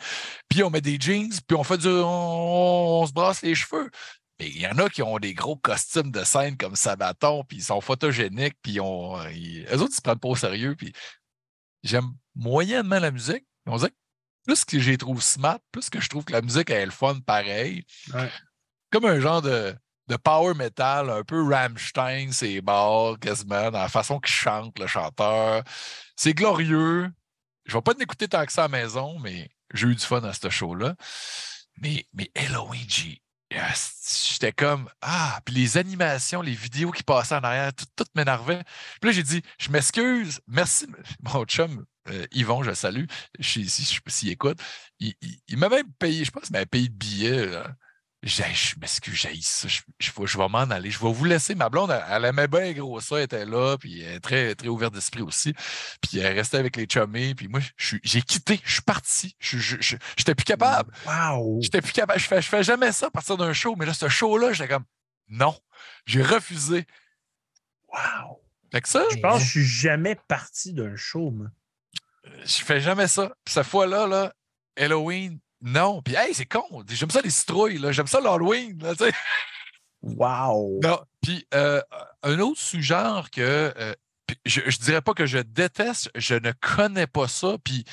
puis 0.48 0.62
on 0.62 0.70
met 0.70 0.80
des 0.80 0.98
jeans, 1.00 1.32
puis 1.46 1.56
on 1.56 1.64
fait 1.64 1.78
du. 1.78 1.88
On, 1.88 3.06
se 3.06 3.12
brasse 3.12 3.42
les 3.42 3.54
cheveux. 3.54 3.90
Mais 4.38 4.48
il 4.48 4.60
y 4.60 4.66
en 4.66 4.76
a 4.78 4.90
qui 4.90 5.02
ont 5.02 5.18
des 5.18 5.32
gros 5.32 5.56
costumes 5.56 6.10
de 6.10 6.22
scène 6.24 6.56
comme 6.58 6.76
Sabaton, 6.76 7.44
puis 7.44 7.58
ils 7.58 7.64
sont 7.64 7.80
photogéniques, 7.80 8.56
puis 8.60 8.80
on, 8.80 9.16
eux 9.16 9.80
autres, 9.80 9.92
ils 9.92 9.94
se 9.94 10.02
prennent 10.02 10.18
pas 10.18 10.28
au 10.28 10.36
sérieux, 10.36 10.74
puis 10.76 10.92
j'aime 11.82 12.12
moyennement 12.34 12.98
la 12.98 13.10
musique. 13.10 13.46
On 13.66 13.78
dirait 13.78 13.90
que 13.90 13.96
plus 14.44 14.64
que 14.64 14.78
j'ai 14.78 14.98
trouve 14.98 15.22
smart, 15.22 15.58
plus 15.72 15.88
que 15.88 16.00
je 16.00 16.08
trouve 16.08 16.24
que 16.24 16.32
la 16.32 16.42
musique 16.42 16.70
est 16.70 16.84
le 16.84 16.90
fun 16.90 17.18
pareil. 17.20 17.84
Comme 18.90 19.06
un 19.06 19.20
genre 19.20 19.42
de 19.42 19.74
de 20.08 20.16
power 20.16 20.54
metal, 20.54 21.10
un 21.10 21.24
peu 21.24 21.42
Rammstein, 21.42 22.32
c'est 22.32 22.60
bars 22.60 23.18
quasiment, 23.18 23.70
dans 23.70 23.80
la 23.80 23.88
façon 23.88 24.20
qu'il 24.20 24.34
chante, 24.34 24.78
le 24.78 24.86
chanteur. 24.86 25.62
C'est 26.16 26.34
glorieux. 26.34 27.10
Je 27.64 27.76
vais 27.76 27.82
pas 27.82 27.92
l'écouter 27.98 28.28
tant 28.28 28.44
que 28.46 28.52
ça 28.52 28.64
à 28.64 28.68
la 28.68 28.78
maison, 28.78 29.18
mais 29.18 29.50
j'ai 29.74 29.88
eu 29.88 29.94
du 29.94 30.04
fun 30.04 30.22
à 30.22 30.32
ce 30.32 30.48
show-là. 30.48 30.94
Mais, 31.78 32.06
mais 32.14 32.30
Halloween, 32.34 32.86
j'étais 33.50 34.52
comme 34.52 34.88
Ah, 35.02 35.40
puis 35.44 35.54
les 35.54 35.76
animations, 35.76 36.42
les 36.42 36.54
vidéos 36.54 36.90
qui 36.90 37.02
passaient 37.02 37.34
en 37.34 37.44
arrière, 37.44 37.72
tout, 37.74 38.04
m'énervait. 38.14 38.62
Puis 39.00 39.10
là, 39.10 39.12
j'ai 39.12 39.22
dit 39.22 39.42
Je 39.58 39.70
m'excuse, 39.70 40.40
merci, 40.46 40.86
mon 41.20 41.44
chum. 41.44 41.84
Euh, 42.08 42.24
Yvon, 42.30 42.62
je 42.62 42.68
le 42.68 42.76
salue, 42.76 43.06
s'il 43.40 43.68
si, 43.68 43.98
si, 44.06 44.30
écoute. 44.30 44.60
Il, 45.00 45.14
il, 45.48 45.56
m'a 45.58 45.68
même 45.68 45.92
payé, 45.98 46.24
je 46.24 46.30
pense 46.30 46.44
qu'il 46.44 46.52
m'avait 46.52 46.64
payé 46.64 46.88
de 46.88 46.94
billets. 46.94 47.52
Je 48.26 48.74
m'excuse, 48.80 49.14
j'ai 49.14 49.38
ça. 49.40 49.68
Je, 49.68 49.80
je, 50.00 50.38
vais 50.38 50.48
m'en 50.48 50.58
aller. 50.58 50.90
Je 50.90 50.98
vais 50.98 51.12
vous 51.12 51.24
laisser. 51.24 51.54
Ma 51.54 51.68
blonde, 51.68 51.96
elle, 52.10 52.24
aimait 52.24 52.48
bien 52.48 52.72
gros 52.72 53.00
ça. 53.00 53.18
Elle 53.18 53.22
était 53.22 53.44
là, 53.44 53.76
puis 53.78 54.02
elle 54.02 54.16
est 54.16 54.20
très, 54.20 54.56
très 54.56 54.66
ouverte 54.66 54.92
d'esprit 54.94 55.22
aussi. 55.22 55.54
Puis 56.00 56.18
elle 56.18 56.34
restait 56.34 56.56
avec 56.56 56.74
les 56.76 56.86
chummés. 56.86 57.36
Puis 57.36 57.46
moi, 57.46 57.60
j'ai 57.76 58.22
quitté. 58.22 58.60
Je 58.64 58.72
suis 58.72 58.82
parti. 58.82 59.36
Je 59.38 59.86
n'étais 60.18 60.34
plus 60.34 60.44
capable. 60.44 60.92
Wow! 61.06 61.60
J'étais 61.62 61.80
plus 61.80 61.92
capable. 61.92 62.18
Je 62.18 62.26
fais, 62.26 62.42
je 62.42 62.48
fais 62.48 62.64
jamais 62.64 62.90
ça 62.90 63.06
à 63.06 63.10
partir 63.10 63.36
d'un 63.36 63.52
show. 63.52 63.76
Mais 63.76 63.86
là, 63.86 63.94
ce 63.94 64.08
show-là, 64.08 64.52
j'étais 64.52 64.72
comme 64.72 64.86
non. 65.28 65.56
J'ai 66.04 66.22
refusé. 66.22 66.84
Wow! 67.88 68.42
Fait 68.72 68.80
que 68.80 68.88
ça. 68.88 69.04
Je 69.12 69.18
pense 69.18 69.38
que 69.38 69.44
je 69.44 69.50
suis 69.50 69.66
jamais 69.66 70.16
parti 70.26 70.72
d'un 70.72 70.96
show, 70.96 71.30
moi. 71.30 71.46
Je 72.44 72.64
fais 72.64 72.80
jamais 72.80 73.06
ça. 73.06 73.28
Puis 73.44 73.54
cette 73.54 73.66
fois-là, 73.66 74.08
là, 74.08 74.34
Halloween, 74.76 75.38
non. 75.66 76.00
Puis, 76.00 76.14
hey, 76.14 76.32
c'est 76.32 76.46
con. 76.46 76.84
J'aime 76.88 77.10
ça 77.10 77.20
les 77.20 77.30
citrouilles. 77.30 77.80
J'aime 77.90 78.06
ça 78.06 78.20
l'Halloween. 78.20 78.78
Wow. 80.02 80.80
Non. 80.82 81.00
Puis, 81.20 81.46
euh, 81.54 81.80
un 82.22 82.38
autre 82.38 82.60
sous-genre 82.60 83.30
que 83.30 83.74
euh, 83.76 83.94
je 84.44 84.60
ne 84.60 84.84
dirais 84.84 85.02
pas 85.02 85.14
que 85.14 85.26
je 85.26 85.38
déteste, 85.38 86.10
je 86.14 86.36
ne 86.36 86.52
connais 86.52 87.08
pas 87.08 87.26
ça. 87.26 87.56
Puis, 87.64 87.84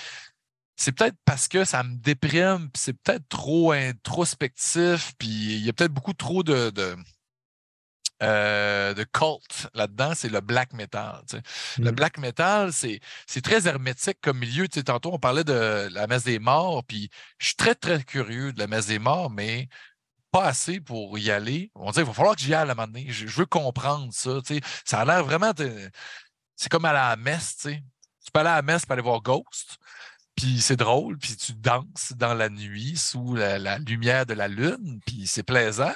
c'est 0.76 0.92
peut-être 0.92 1.18
parce 1.26 1.48
que 1.48 1.66
ça 1.66 1.84
me 1.84 1.96
déprime, 1.96 2.70
puis 2.72 2.82
c'est 2.84 2.94
peut-être 2.94 3.28
trop 3.30 3.72
introspectif, 3.72 5.14
puis 5.18 5.28
il 5.28 5.66
y 5.66 5.70
a 5.70 5.74
peut-être 5.74 5.94
beaucoup 5.94 6.14
trop 6.14 6.44
de, 6.44 6.72
euh, 8.24 8.94
de 8.94 9.04
cult 9.04 9.68
là-dedans, 9.74 10.14
c'est 10.16 10.30
le 10.30 10.42
black 10.42 10.74
metal. 10.74 11.22
Le 11.78 11.92
mm. 11.92 11.96
black 11.96 12.18
metal, 12.18 12.72
c'est 12.74 13.42
très 13.44 13.68
hermétique 13.68 14.18
comme 14.22 14.40
milieu. 14.40 14.68
tantôt, 14.68 15.14
on 15.14 15.20
parlait 15.20 15.44
de 15.44 15.90
la 15.92 16.08
messe 16.08 16.24
des 16.24 16.40
morts, 16.40 16.84
puis 16.86 17.10
je 17.40 17.48
suis 17.48 17.56
très, 17.56 17.76
très 17.76 18.02
curieux 18.04 18.54
de 18.54 18.60
la 18.60 18.68
messe 18.68 18.88
des 18.88 19.00
morts, 19.00 19.30
mais 19.30 19.68
pas 20.32 20.46
assez 20.46 20.80
pour 20.80 21.18
y 21.20 21.30
aller. 21.30 21.72
On 21.76 21.92
dit 21.92 22.00
il 22.00 22.06
va 22.06 22.14
falloir 22.14 22.36
que 22.36 22.42
j'y 22.42 22.54
aille 22.54 22.68
à 22.68 22.72
un 22.72 22.76
moment 22.76 22.88
donné. 22.88 23.06
Je, 23.10 23.28
veux 23.28 23.46
comprendre 23.46 24.12
ça. 24.14 24.40
Ça 24.86 25.02
a 25.02 25.06
l'air 25.06 25.24
vraiment. 25.24 25.52
C'est 26.56 26.70
comme 26.70 26.86
aller 26.86 26.98
à 26.98 27.10
la 27.10 27.16
messe. 27.18 27.58
Tu 27.58 28.32
peux 28.34 28.40
aller 28.40 28.50
à 28.50 28.56
la 28.56 28.62
messe 28.62 28.86
pour 28.86 28.94
aller 28.94 29.02
voir 29.02 29.22
Ghost. 29.22 29.78
Puis 30.36 30.62
c'est 30.62 30.76
drôle, 30.76 31.18
puis 31.20 31.36
tu 31.36 31.54
danses 31.54 32.14
dans 32.16 32.34
la 32.34 32.50
nuit 32.50 32.98
sous 32.98 33.36
la, 33.36 33.78
lumière 33.78 34.26
de 34.26 34.34
la 34.34 34.48
lune, 34.48 35.00
puis 35.06 35.28
c'est 35.28 35.44
plaisant. 35.44 35.94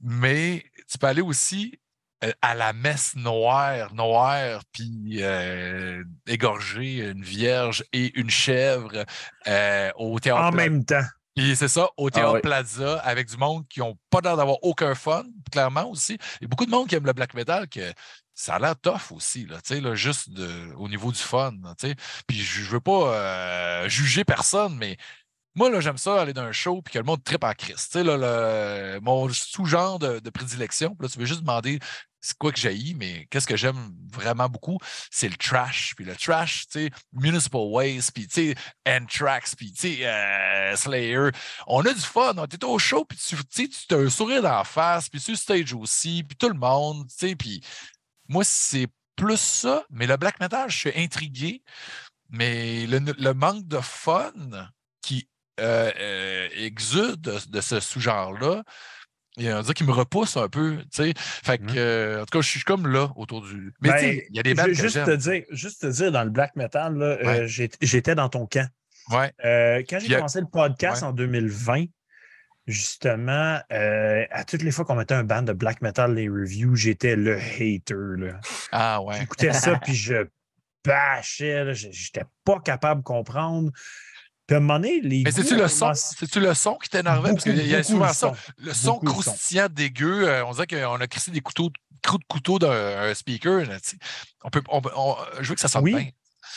Mais 0.00 0.64
tu 0.92 0.98
peux 0.98 1.06
aller 1.06 1.22
aussi 1.22 1.78
euh, 2.22 2.32
à 2.42 2.54
la 2.54 2.72
messe 2.72 3.16
noire, 3.16 3.94
noire, 3.94 4.62
puis 4.72 5.16
euh, 5.18 6.04
égorger 6.26 6.98
une 6.98 7.22
vierge 7.22 7.82
et 7.92 8.16
une 8.18 8.30
chèvre 8.30 9.04
euh, 9.48 9.90
au 9.96 10.20
théâtre. 10.20 10.42
En 10.42 10.52
même 10.52 10.84
temps. 10.84 11.04
Puis 11.34 11.56
c'est 11.56 11.68
ça, 11.68 11.88
au 11.96 12.08
ah 12.08 12.10
Théâtre 12.10 12.40
Plaza, 12.40 12.98
avec 12.98 13.28
du 13.28 13.38
monde 13.38 13.66
qui 13.66 13.80
n'ont 13.80 13.96
pas 14.10 14.20
l'air 14.20 14.36
d'avoir 14.36 14.58
aucun 14.62 14.94
fun, 14.94 15.24
clairement 15.50 15.88
aussi. 15.88 16.18
Il 16.40 16.42
y 16.42 16.44
a 16.44 16.48
beaucoup 16.48 16.66
de 16.66 16.70
monde 16.70 16.88
qui 16.88 16.94
aime 16.94 17.06
le 17.06 17.14
black 17.14 17.32
metal, 17.32 17.68
que 17.68 17.92
ça 18.34 18.56
a 18.56 18.58
l'air 18.58 18.76
tough 18.78 19.12
aussi, 19.12 19.46
là, 19.46 19.58
là, 19.80 19.94
juste 19.94 20.30
de, 20.30 20.72
au 20.76 20.88
niveau 20.88 21.10
du 21.10 21.18
fun. 21.18 21.52
puis 22.26 22.38
je 22.38 22.60
ne 22.60 22.66
veux 22.66 22.80
pas 22.80 23.14
euh, 23.14 23.88
juger 23.88 24.24
personne, 24.24 24.76
mais 24.76 24.98
moi, 25.54 25.70
là, 25.70 25.80
j'aime 25.80 25.98
ça 25.98 26.20
aller 26.20 26.32
dans 26.32 26.42
un 26.42 26.52
show 26.52 26.80
puis 26.82 26.94
que 26.94 26.98
le 26.98 27.04
monde 27.04 27.22
tripe 27.22 27.44
en 27.44 27.52
Christ. 27.52 27.94
Là, 27.96 28.98
mon 29.00 29.28
sous-genre 29.28 29.98
de, 29.98 30.30
prédilection, 30.30 30.96
là, 31.00 31.08
tu 31.08 31.18
veux 31.18 31.26
juste 31.26 31.40
demander 31.40 31.78
c'est 32.24 32.38
quoi 32.38 32.52
que 32.52 32.60
j'ai, 32.60 32.94
mais 32.94 33.26
qu'est-ce 33.30 33.48
que 33.48 33.56
j'aime 33.56 33.92
vraiment 34.12 34.48
beaucoup, 34.48 34.78
c'est 35.10 35.28
le 35.28 35.34
trash. 35.34 35.94
Puis 35.96 36.04
le 36.04 36.14
trash, 36.14 36.68
tu 36.68 36.84
sais, 36.84 36.90
Municipal 37.12 37.62
Waste, 37.62 38.12
puis 38.12 38.28
tu 38.28 38.54
sais, 38.54 38.54
Anthrax, 38.86 39.56
puis 39.56 39.72
tu 39.72 39.96
sais, 39.96 40.06
euh, 40.06 40.76
Slayer. 40.76 41.30
On 41.66 41.84
a 41.84 41.92
du 41.92 42.00
fun, 42.00 42.34
on 42.36 42.44
était 42.44 42.64
au 42.64 42.78
show, 42.78 43.04
puis 43.04 43.18
tu 43.18 43.36
sais, 43.50 43.68
tu 43.68 43.94
as 43.94 43.98
un 43.98 44.08
sourire 44.08 44.42
d'en 44.42 44.62
face, 44.62 45.08
puis 45.08 45.18
sur 45.18 45.32
le 45.32 45.36
stage 45.36 45.74
aussi, 45.74 46.22
puis 46.22 46.36
tout 46.36 46.48
le 46.48 46.54
monde, 46.54 47.08
tu 47.08 47.26
sais, 47.26 47.34
puis 47.34 47.60
moi, 48.28 48.44
c'est 48.44 48.86
plus 49.16 49.40
ça, 49.40 49.84
mais 49.90 50.06
le 50.06 50.16
black 50.16 50.40
metal, 50.40 50.70
je 50.70 50.78
suis 50.78 50.92
intrigué. 50.96 51.62
Mais 52.30 52.86
le, 52.86 53.34
manque 53.34 53.66
de 53.66 53.80
fun 53.80 54.32
qui 55.02 55.28
euh, 55.60 55.90
euh, 55.98 56.48
exude 56.56 57.20
de, 57.20 57.60
ce 57.60 57.80
sous-genre-là, 57.80 58.62
il 59.36 59.44
y 59.44 59.48
a 59.48 59.58
un 59.58 59.62
qui 59.62 59.84
me 59.84 59.92
repousse 59.92 60.36
un 60.36 60.48
peu. 60.48 60.78
Fait 60.92 61.58
que, 61.58 61.76
euh, 61.76 62.22
en 62.22 62.26
tout 62.26 62.38
cas, 62.38 62.42
je 62.42 62.48
suis 62.48 62.62
comme 62.62 62.86
là 62.86 63.10
autour 63.16 63.42
du. 63.42 63.72
Mais 63.80 63.90
ben, 63.90 64.20
il 64.28 64.36
y 64.36 64.40
a 64.40 64.42
des 64.42 64.54
bandes 64.54 64.72
juste 64.72 65.02
que 65.04 65.10
te 65.10 65.16
dire, 65.16 65.44
Juste 65.50 65.82
te 65.82 65.86
dire, 65.86 66.12
dans 66.12 66.24
le 66.24 66.30
black 66.30 66.54
metal, 66.56 67.46
j'étais 67.46 68.14
dans 68.14 68.28
ton 68.28 68.46
camp. 68.46 68.68
Ouais. 69.10 69.32
quand 69.88 69.98
j'ai 69.98 70.14
commencé 70.14 70.40
le 70.40 70.46
podcast 70.46 71.02
en 71.02 71.12
2020, 71.12 71.86
justement, 72.66 73.60
euh, 73.72 74.24
à 74.30 74.44
toutes 74.44 74.62
les 74.62 74.70
fois 74.70 74.84
qu'on 74.84 74.94
mettait 74.94 75.14
un 75.14 75.24
band 75.24 75.42
de 75.42 75.52
black 75.52 75.82
metal, 75.82 76.14
les 76.14 76.28
reviews, 76.28 76.76
j'étais 76.76 77.16
le 77.16 77.36
hater. 77.36 78.16
Là. 78.18 78.40
Ah 78.70 79.02
ouais. 79.02 79.18
J'écoutais 79.18 79.52
ça, 79.52 79.76
puis 79.82 79.94
je 79.94 80.26
bâchais, 80.84 81.74
j'étais 81.74 82.24
pas 82.44 82.60
capable 82.60 83.00
de 83.00 83.04
comprendre. 83.04 83.70
Puis 84.46 84.54
à 84.54 84.58
un 84.58 84.60
moment 84.60 84.80
donné, 84.80 85.00
les. 85.00 85.22
Mais 85.22 85.30
c'est-tu 85.30 85.56
le 85.56 85.68
son? 85.68 85.92
C'est-tu 85.94 86.40
le 86.40 86.54
son 86.54 86.74
qui 86.76 86.88
t'énervait? 86.88 87.32
Parce 87.32 87.44
qu'il 87.44 87.66
y 87.66 87.74
a 87.74 87.82
souvent 87.82 88.12
ça. 88.12 88.34
Le 88.58 88.72
son 88.72 88.98
croustillant, 88.98 89.68
dégueu, 89.70 90.28
euh, 90.28 90.44
on 90.44 90.52
dirait 90.52 90.66
qu'on 90.66 91.00
a 91.00 91.06
crissé 91.06 91.30
des 91.30 91.40
couteaux, 91.40 91.70
de 91.70 92.24
couteau 92.28 92.58
d'un 92.58 93.14
speaker. 93.14 93.66
on 94.44 94.50
peut, 94.50 94.62
je 95.40 95.48
veux 95.48 95.54
que 95.54 95.60
ça 95.60 95.68
sorte 95.68 95.84
bien. 95.84 96.08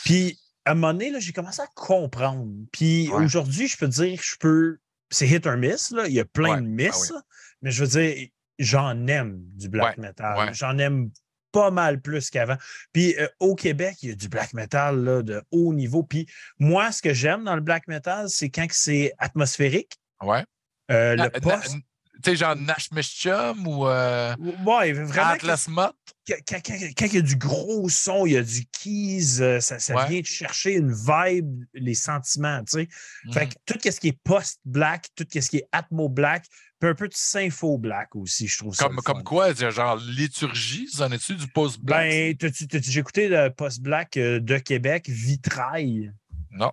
Puis 0.04 0.38
à 0.64 0.72
un 0.72 0.74
moment 0.74 0.92
donné, 0.92 1.12
j'ai 1.20 1.32
commencé 1.32 1.62
à 1.62 1.68
comprendre. 1.74 2.46
Puis 2.72 3.08
aujourd'hui, 3.12 3.68
je 3.68 3.76
peux 3.76 3.88
dire, 3.88 4.20
je 4.20 4.36
peux 4.38 4.78
c'est 5.10 5.28
hit 5.28 5.46
or 5.46 5.56
miss. 5.56 5.90
Là. 5.92 6.06
Il 6.08 6.14
y 6.14 6.20
a 6.20 6.24
plein 6.24 6.60
de 6.60 6.66
ah 6.66 6.88
miss. 6.88 7.12
Mais 7.62 7.70
je 7.70 7.84
veux 7.84 7.88
dire, 7.88 8.28
j'en 8.58 9.06
aime 9.06 9.40
du 9.54 9.68
black 9.68 9.98
metal. 9.98 10.52
J'en 10.54 10.78
aime 10.78 11.10
pas 11.56 11.70
mal 11.70 12.02
plus 12.02 12.28
qu'avant. 12.28 12.58
Puis 12.92 13.14
euh, 13.18 13.26
au 13.40 13.54
Québec, 13.54 13.96
il 14.02 14.10
y 14.10 14.12
a 14.12 14.14
du 14.14 14.28
black 14.28 14.52
metal 14.52 15.02
là, 15.02 15.22
de 15.22 15.42
haut 15.50 15.72
niveau. 15.72 16.02
Puis 16.02 16.26
moi, 16.58 16.92
ce 16.92 17.00
que 17.00 17.14
j'aime 17.14 17.44
dans 17.44 17.54
le 17.54 17.62
black 17.62 17.88
metal, 17.88 18.28
c'est 18.28 18.50
quand 18.50 18.66
c'est 18.70 19.12
atmosphérique. 19.18 19.92
Ouais. 20.22 20.44
Euh, 20.90 21.16
le 21.16 21.30
post. 21.40 21.76
Tu 22.22 22.30
sais, 22.30 22.36
genre 22.36 22.56
Nash 22.56 22.90
Mischum 22.92 23.66
ou 23.66 23.84
ouais, 23.84 24.92
vraiment 24.92 25.28
Atlas 25.32 25.68
Mott? 25.68 25.94
quand, 26.26 26.34
quand- 26.48 26.60
quand- 26.66 26.78
quand 26.96 27.06
il 27.06 27.14
y 27.14 27.18
a 27.18 27.20
du 27.20 27.36
gros 27.36 27.88
son, 27.90 28.24
il 28.26 28.32
y 28.32 28.36
a 28.38 28.42
du 28.42 28.64
keys, 28.66 29.40
euh, 29.40 29.60
ça, 29.60 29.78
ça 29.78 29.94
Ouais. 29.94 30.08
vient 30.08 30.20
de 30.22 30.26
chercher 30.26 30.72
une 30.74 30.92
vibe, 30.92 31.64
les 31.74 31.94
sentiments, 31.94 32.60
tu 32.64 32.80
sais. 32.80 32.88
Fait 33.32 33.44
Mhm. 33.44 33.48
que 33.50 33.54
tout 33.66 33.78
ce 33.92 34.00
qui 34.00 34.08
est 34.08 34.18
post-black, 34.24 35.08
tout 35.14 35.26
ce 35.30 35.48
qui 35.50 35.58
est 35.58 35.68
atmo-black, 35.72 36.46
puis 36.78 36.90
un 36.90 36.94
peu 36.94 37.08
de 37.08 37.14
sympho-black 37.14 38.14
aussi, 38.16 38.48
je 38.48 38.58
trouve 38.58 38.74
ça. 38.74 38.84
Comme, 38.84 39.00
le 39.18 39.22
quoi, 39.22 39.52
genre 39.54 39.96
liturgie, 39.96 40.88
vous 40.94 41.02
en 41.02 41.10
êtes-tu 41.10 41.34
du 41.34 41.48
post-black? 41.48 42.36
Ben, 42.40 42.50
j'ai 42.82 43.00
écouté 43.00 43.28
le 43.28 43.48
post-black 43.50 44.16
euh, 44.16 44.40
de 44.40 44.58
Québec, 44.58 45.08
Vitrail? 45.08 46.12
Non. 46.50 46.72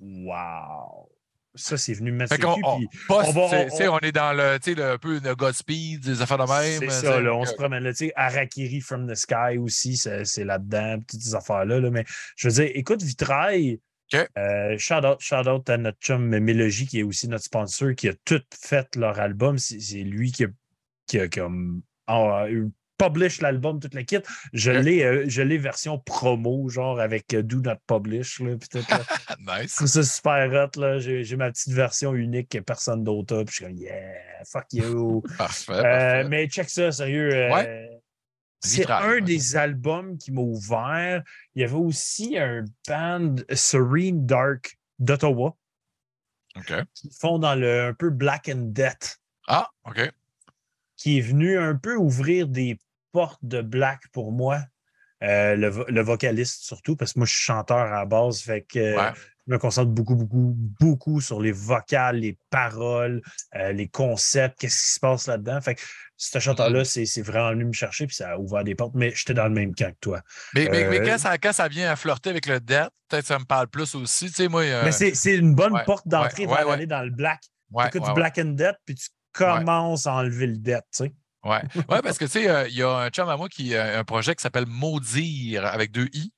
Wow! 0.00 1.10
Ça, 1.54 1.76
c'est 1.76 1.92
venu 1.94 2.12
me 2.12 2.18
mettre 2.18 2.36
Fait 2.36 2.40
le 2.40 2.46
on, 2.46 2.54
on 3.08 3.32
va- 3.32 3.68
c'est- 3.70 3.88
on- 3.88 3.94
on 3.94 3.98
est 3.98 4.12
dans 4.12 4.32
le, 4.32 4.58
le, 4.64 4.90
un 4.92 4.98
peu 4.98 5.18
de 5.18 5.32
Godspeed, 5.32 6.00
des 6.04 6.22
affaires 6.22 6.38
de 6.38 6.44
même. 6.44 6.78
C'est 6.88 7.00
ça, 7.06 7.20
là, 7.20 7.34
on 7.34 7.42
que- 7.42 7.48
se 7.48 7.54
promène 7.54 7.82
là. 7.82 7.90
Harakiri 8.14 8.80
from 8.80 9.10
the 9.10 9.16
Sky 9.16 9.58
aussi, 9.58 9.96
c'est 9.96 10.24
c'est 10.24 10.44
là-dedans, 10.44 10.98
toutes 11.08 11.20
ces 11.20 11.34
affaires-là. 11.34 11.80
là. 11.80 11.90
Mais 11.90 12.04
je 12.36 12.46
veux 12.48 12.54
dire, 12.54 12.70
écoute, 12.74 13.02
Vitrail, 13.02 13.80
OK. 14.12 14.28
euh, 14.38 14.76
shout, 14.78 15.04
out, 15.04 15.20
shout 15.20 15.48
out 15.48 15.68
à 15.70 15.76
notre 15.76 15.98
chum 16.00 16.24
Mélogie, 16.38 16.86
qui 16.86 17.00
est 17.00 17.02
aussi 17.02 17.28
notre 17.28 17.44
sponsor, 17.44 17.94
qui 17.94 18.08
a 18.08 18.14
tout 18.24 18.42
fait 18.54 18.94
leur 18.96 19.18
album. 19.20 19.58
C'est 19.58 19.80
c'est 19.80 20.02
lui 20.02 20.32
qui 20.32 20.44
a, 20.44 20.48
qui 21.06 21.18
a 21.20 21.28
comme, 21.28 21.82
ah, 22.06 22.46
eu- 22.48 22.70
publish 22.98 23.40
l'album, 23.42 23.78
toute 23.78 23.94
la 23.94 24.02
kit. 24.02 24.18
Je 24.52 24.72
l'ai 24.72 25.04
euh, 25.04 25.24
je 25.28 25.40
l'ai 25.40 25.56
version 25.56 26.00
promo, 26.00 26.68
genre 26.68 26.98
avec 26.98 27.32
euh, 27.32 27.44
Do 27.44 27.60
Not 27.60 27.76
Publish. 27.86 28.40
Là, 28.40 28.56
tout, 28.56 28.78
nice. 29.38 29.70
Je 29.70 29.76
trouve 29.76 29.86
ça 29.86 30.02
super 30.02 30.50
hot. 30.52 30.80
là. 30.80 30.98
J'ai 30.98 31.22
j'ai 31.22 31.36
ma 31.36 31.52
petite 31.52 31.72
version 31.74 32.12
unique 32.14 32.48
que 32.48 32.58
personne 32.58 33.04
d'autre 33.04 33.36
a. 33.36 33.44
Puis 33.44 33.52
je 33.52 33.56
suis 33.56 33.64
comme, 33.66 33.76
yeah, 33.76 34.42
fuck 34.50 34.64
you. 34.72 35.22
Parfait. 35.38 35.72
Euh, 35.74 35.82
parfait. 35.82 36.24
mais 36.28 36.48
check 36.48 36.68
ça, 36.68 36.90
sérieux. 36.90 37.32
euh, 37.32 37.54
Ouais. 37.54 37.97
C'est 38.60 38.90
un 38.90 39.08
ouais. 39.10 39.20
des 39.20 39.56
albums 39.56 40.18
qui 40.18 40.32
m'a 40.32 40.40
ouvert. 40.40 41.22
Il 41.54 41.62
y 41.62 41.64
avait 41.64 41.74
aussi 41.76 42.36
un 42.38 42.64
band 42.88 43.36
Serene 43.52 44.26
Dark 44.26 44.78
d'Ottawa 44.98 45.56
OK. 46.56 46.72
qui 46.94 47.10
font 47.10 47.38
dans 47.38 47.54
le 47.54 47.82
un 47.82 47.94
peu 47.94 48.10
Black 48.10 48.48
and 48.52 48.72
Death, 48.72 49.20
Ah, 49.46 49.68
OK. 49.86 50.10
qui 50.96 51.18
est 51.18 51.22
venu 51.22 51.56
un 51.56 51.76
peu 51.76 51.94
ouvrir 51.96 52.48
des 52.48 52.78
portes 53.12 53.44
de 53.44 53.62
Black 53.62 54.08
pour 54.12 54.32
moi. 54.32 54.60
Euh, 55.22 55.54
le, 55.56 55.68
vo- 55.68 55.84
le 55.88 56.00
vocaliste 56.00 56.62
surtout, 56.64 56.94
parce 56.96 57.12
que 57.12 57.18
moi 57.20 57.26
je 57.26 57.32
suis 57.32 57.42
chanteur 57.44 57.78
à 57.78 57.90
la 57.90 58.06
base, 58.06 58.40
fait 58.40 58.62
que 58.62 58.96
Ouais. 58.96 59.12
Je 59.48 59.52
me 59.54 59.58
concentre 59.58 59.90
beaucoup, 59.90 60.14
beaucoup, 60.14 60.54
beaucoup 60.78 61.20
sur 61.22 61.40
les 61.40 61.52
vocales, 61.52 62.16
les 62.16 62.38
paroles, 62.50 63.22
euh, 63.56 63.72
les 63.72 63.88
concepts, 63.88 64.60
qu'est-ce 64.60 64.84
qui 64.84 64.90
se 64.92 65.00
passe 65.00 65.26
là-dedans. 65.26 65.60
Fait 65.60 65.74
que 65.74 65.80
ce 66.16 66.36
Mm-hmm. 66.36 66.40
chanteur-là, 66.40 66.84
c'est 66.84 67.06
c'est 67.06 67.22
vraiment 67.22 67.50
venu 67.50 67.64
me 67.64 67.72
chercher, 67.72 68.06
puis 68.06 68.16
ça 68.16 68.32
a 68.32 68.38
ouvert 68.38 68.64
des 68.64 68.74
portes, 68.74 68.94
mais 68.94 69.12
j'étais 69.14 69.34
dans 69.34 69.44
le 69.44 69.54
même 69.54 69.74
camp 69.74 69.90
que 69.92 70.00
toi. 70.00 70.20
Mais, 70.54 70.68
mais, 70.70 70.88
mais 70.90 71.00
Euh, 71.00 71.04
quand, 71.04 71.18
ça, 71.18 71.38
quand 71.38 71.52
ça 71.52 71.68
vient 71.68 71.90
à 71.90 71.96
flirter 71.96 72.30
avec 72.30 72.46
le 72.46 72.60
death, 72.60 72.90
peut-être 73.08 73.22
que 73.22 73.28
ça 73.28 73.38
me 73.38 73.44
parle 73.44 73.68
plus 73.68 73.94
aussi. 73.94 74.26
Tu 74.26 74.34
sais, 74.34 74.48
moi, 74.48 74.62
euh, 74.62 74.82
Mais 74.84 74.92
c'est 74.92 75.36
une 75.36 75.54
bonne 75.54 75.72
ouais, 75.72 75.84
porte 75.84 76.06
d'entrée 76.06 76.44
ouais, 76.46 76.64
ouais, 76.64 76.72
aller 76.72 76.86
dans 76.86 77.02
le 77.02 77.10
black. 77.10 77.40
tu 77.42 77.86
écoutes 77.86 78.04
du. 78.04 78.12
Black 78.12 78.38
and 78.38 78.50
Death, 78.56 78.76
puis 78.84 78.96
tu 78.96 79.08
commences 79.32 80.06
à 80.06 80.14
enlever 80.14 80.48
le 80.48 80.56
death, 80.58 80.84
tu 80.92 81.04
sais. 81.04 81.12
Ouais. 81.44 81.62
ouais, 81.88 82.02
parce 82.02 82.18
que 82.18 82.24
tu 82.24 82.32
sais, 82.32 82.48
euh, 82.50 82.66
il 82.68 82.74
y 82.74 82.82
a 82.82 82.90
un 82.90 83.10
chum 83.10 83.28
à 83.28 83.36
moi 83.36 83.48
qui 83.48 83.74
a 83.76 83.98
un 83.98 84.04
projet 84.04 84.34
qui 84.34 84.42
s'appelle 84.42 84.66
Maudire 84.66 85.64
avec 85.66 85.92
deux 85.92 86.08
I. 86.12 86.32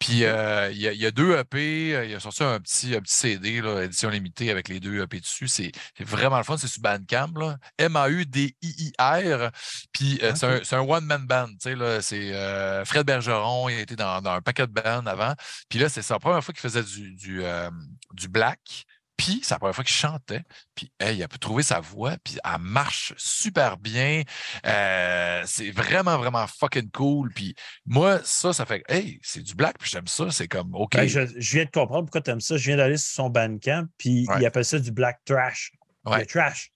Puis 0.00 0.24
euh, 0.24 0.70
il 0.72 0.78
y, 0.78 0.88
a- 0.88 0.92
il 0.92 1.00
y 1.00 1.06
a 1.06 1.12
deux 1.12 1.36
EP, 1.38 1.94
euh, 1.94 2.04
il 2.06 2.14
a 2.14 2.20
sorti 2.20 2.42
un 2.42 2.58
petit, 2.58 2.94
un 2.96 3.00
petit 3.00 3.14
CD, 3.14 3.60
là, 3.60 3.82
édition 3.84 4.10
limitée 4.10 4.50
avec 4.50 4.68
les 4.68 4.80
deux 4.80 5.00
EP 5.00 5.20
dessus. 5.20 5.46
C'est 5.46 5.70
vraiment 6.00 6.36
le 6.38 6.42
fun, 6.44 6.56
c'est 6.56 6.66
sur 6.66 6.82
Bandcamp, 6.82 7.32
là. 7.38 7.56
M-A-U-D-I-I-R. 7.78 9.50
Puis 9.92 10.18
euh, 10.22 10.32
c'est 10.34 10.74
un, 10.76 10.80
one-man 10.80 11.26
band, 11.26 11.48
tu 11.62 11.76
sais. 11.76 12.02
C'est 12.02 12.34
euh, 12.34 12.84
Fred 12.84 13.06
Bergeron, 13.06 13.68
il 13.68 13.76
a 13.76 13.80
été 13.80 13.94
dans, 13.96 14.20
dans 14.20 14.32
un 14.32 14.40
paquet 14.42 14.66
de 14.66 14.72
bands 14.72 15.06
avant. 15.06 15.34
Puis 15.68 15.78
là, 15.78 15.88
c'est 15.88 16.02
sa 16.02 16.18
première 16.18 16.42
fois 16.42 16.52
qu'il 16.52 16.60
faisait 16.60 16.82
du, 16.82 17.12
du, 17.14 17.44
euh, 17.44 17.70
du 18.14 18.28
black. 18.28 18.84
Puis, 19.22 19.40
c'est 19.42 19.54
la 19.54 19.58
première 19.58 19.74
fois 19.74 19.84
qu'il 19.84 19.92
chantait. 19.94 20.40
Puis, 20.74 20.90
hey, 20.98 21.18
il 21.18 21.22
a 21.22 21.28
pu 21.28 21.38
trouver 21.38 21.62
sa 21.62 21.78
voix. 21.80 22.16
Puis, 22.24 22.38
elle 22.42 22.58
marche 22.60 23.12
super 23.18 23.76
bien. 23.76 24.22
Euh, 24.64 25.42
c'est 25.44 25.70
vraiment, 25.70 26.16
vraiment 26.16 26.46
fucking 26.46 26.90
cool. 26.90 27.30
Puis, 27.34 27.54
moi, 27.84 28.20
ça, 28.24 28.54
ça 28.54 28.64
fait, 28.64 28.82
hey, 28.88 29.20
c'est 29.22 29.42
du 29.42 29.54
black. 29.54 29.76
Puis, 29.78 29.90
j'aime 29.90 30.06
ça. 30.06 30.30
C'est 30.30 30.48
comme, 30.48 30.74
OK. 30.74 30.92
Ben, 30.92 31.06
je, 31.06 31.20
je 31.36 31.52
viens 31.52 31.66
de 31.66 31.70
comprendre 31.70 32.04
pourquoi 32.04 32.22
tu 32.22 32.30
aimes 32.30 32.40
ça. 32.40 32.56
Je 32.56 32.64
viens 32.64 32.78
d'aller 32.78 32.96
sur 32.96 33.12
son 33.12 33.28
bandcamp, 33.28 33.84
puis 33.98 34.26
Ouais. 34.26 34.36
il 34.40 34.46
appelle 34.46 34.64
ça 34.64 34.78
du 34.78 34.90
black 34.90 35.20
trash. 35.26 35.72
Ouais. 36.06 36.20
Le 36.20 36.26
trash. 36.26 36.70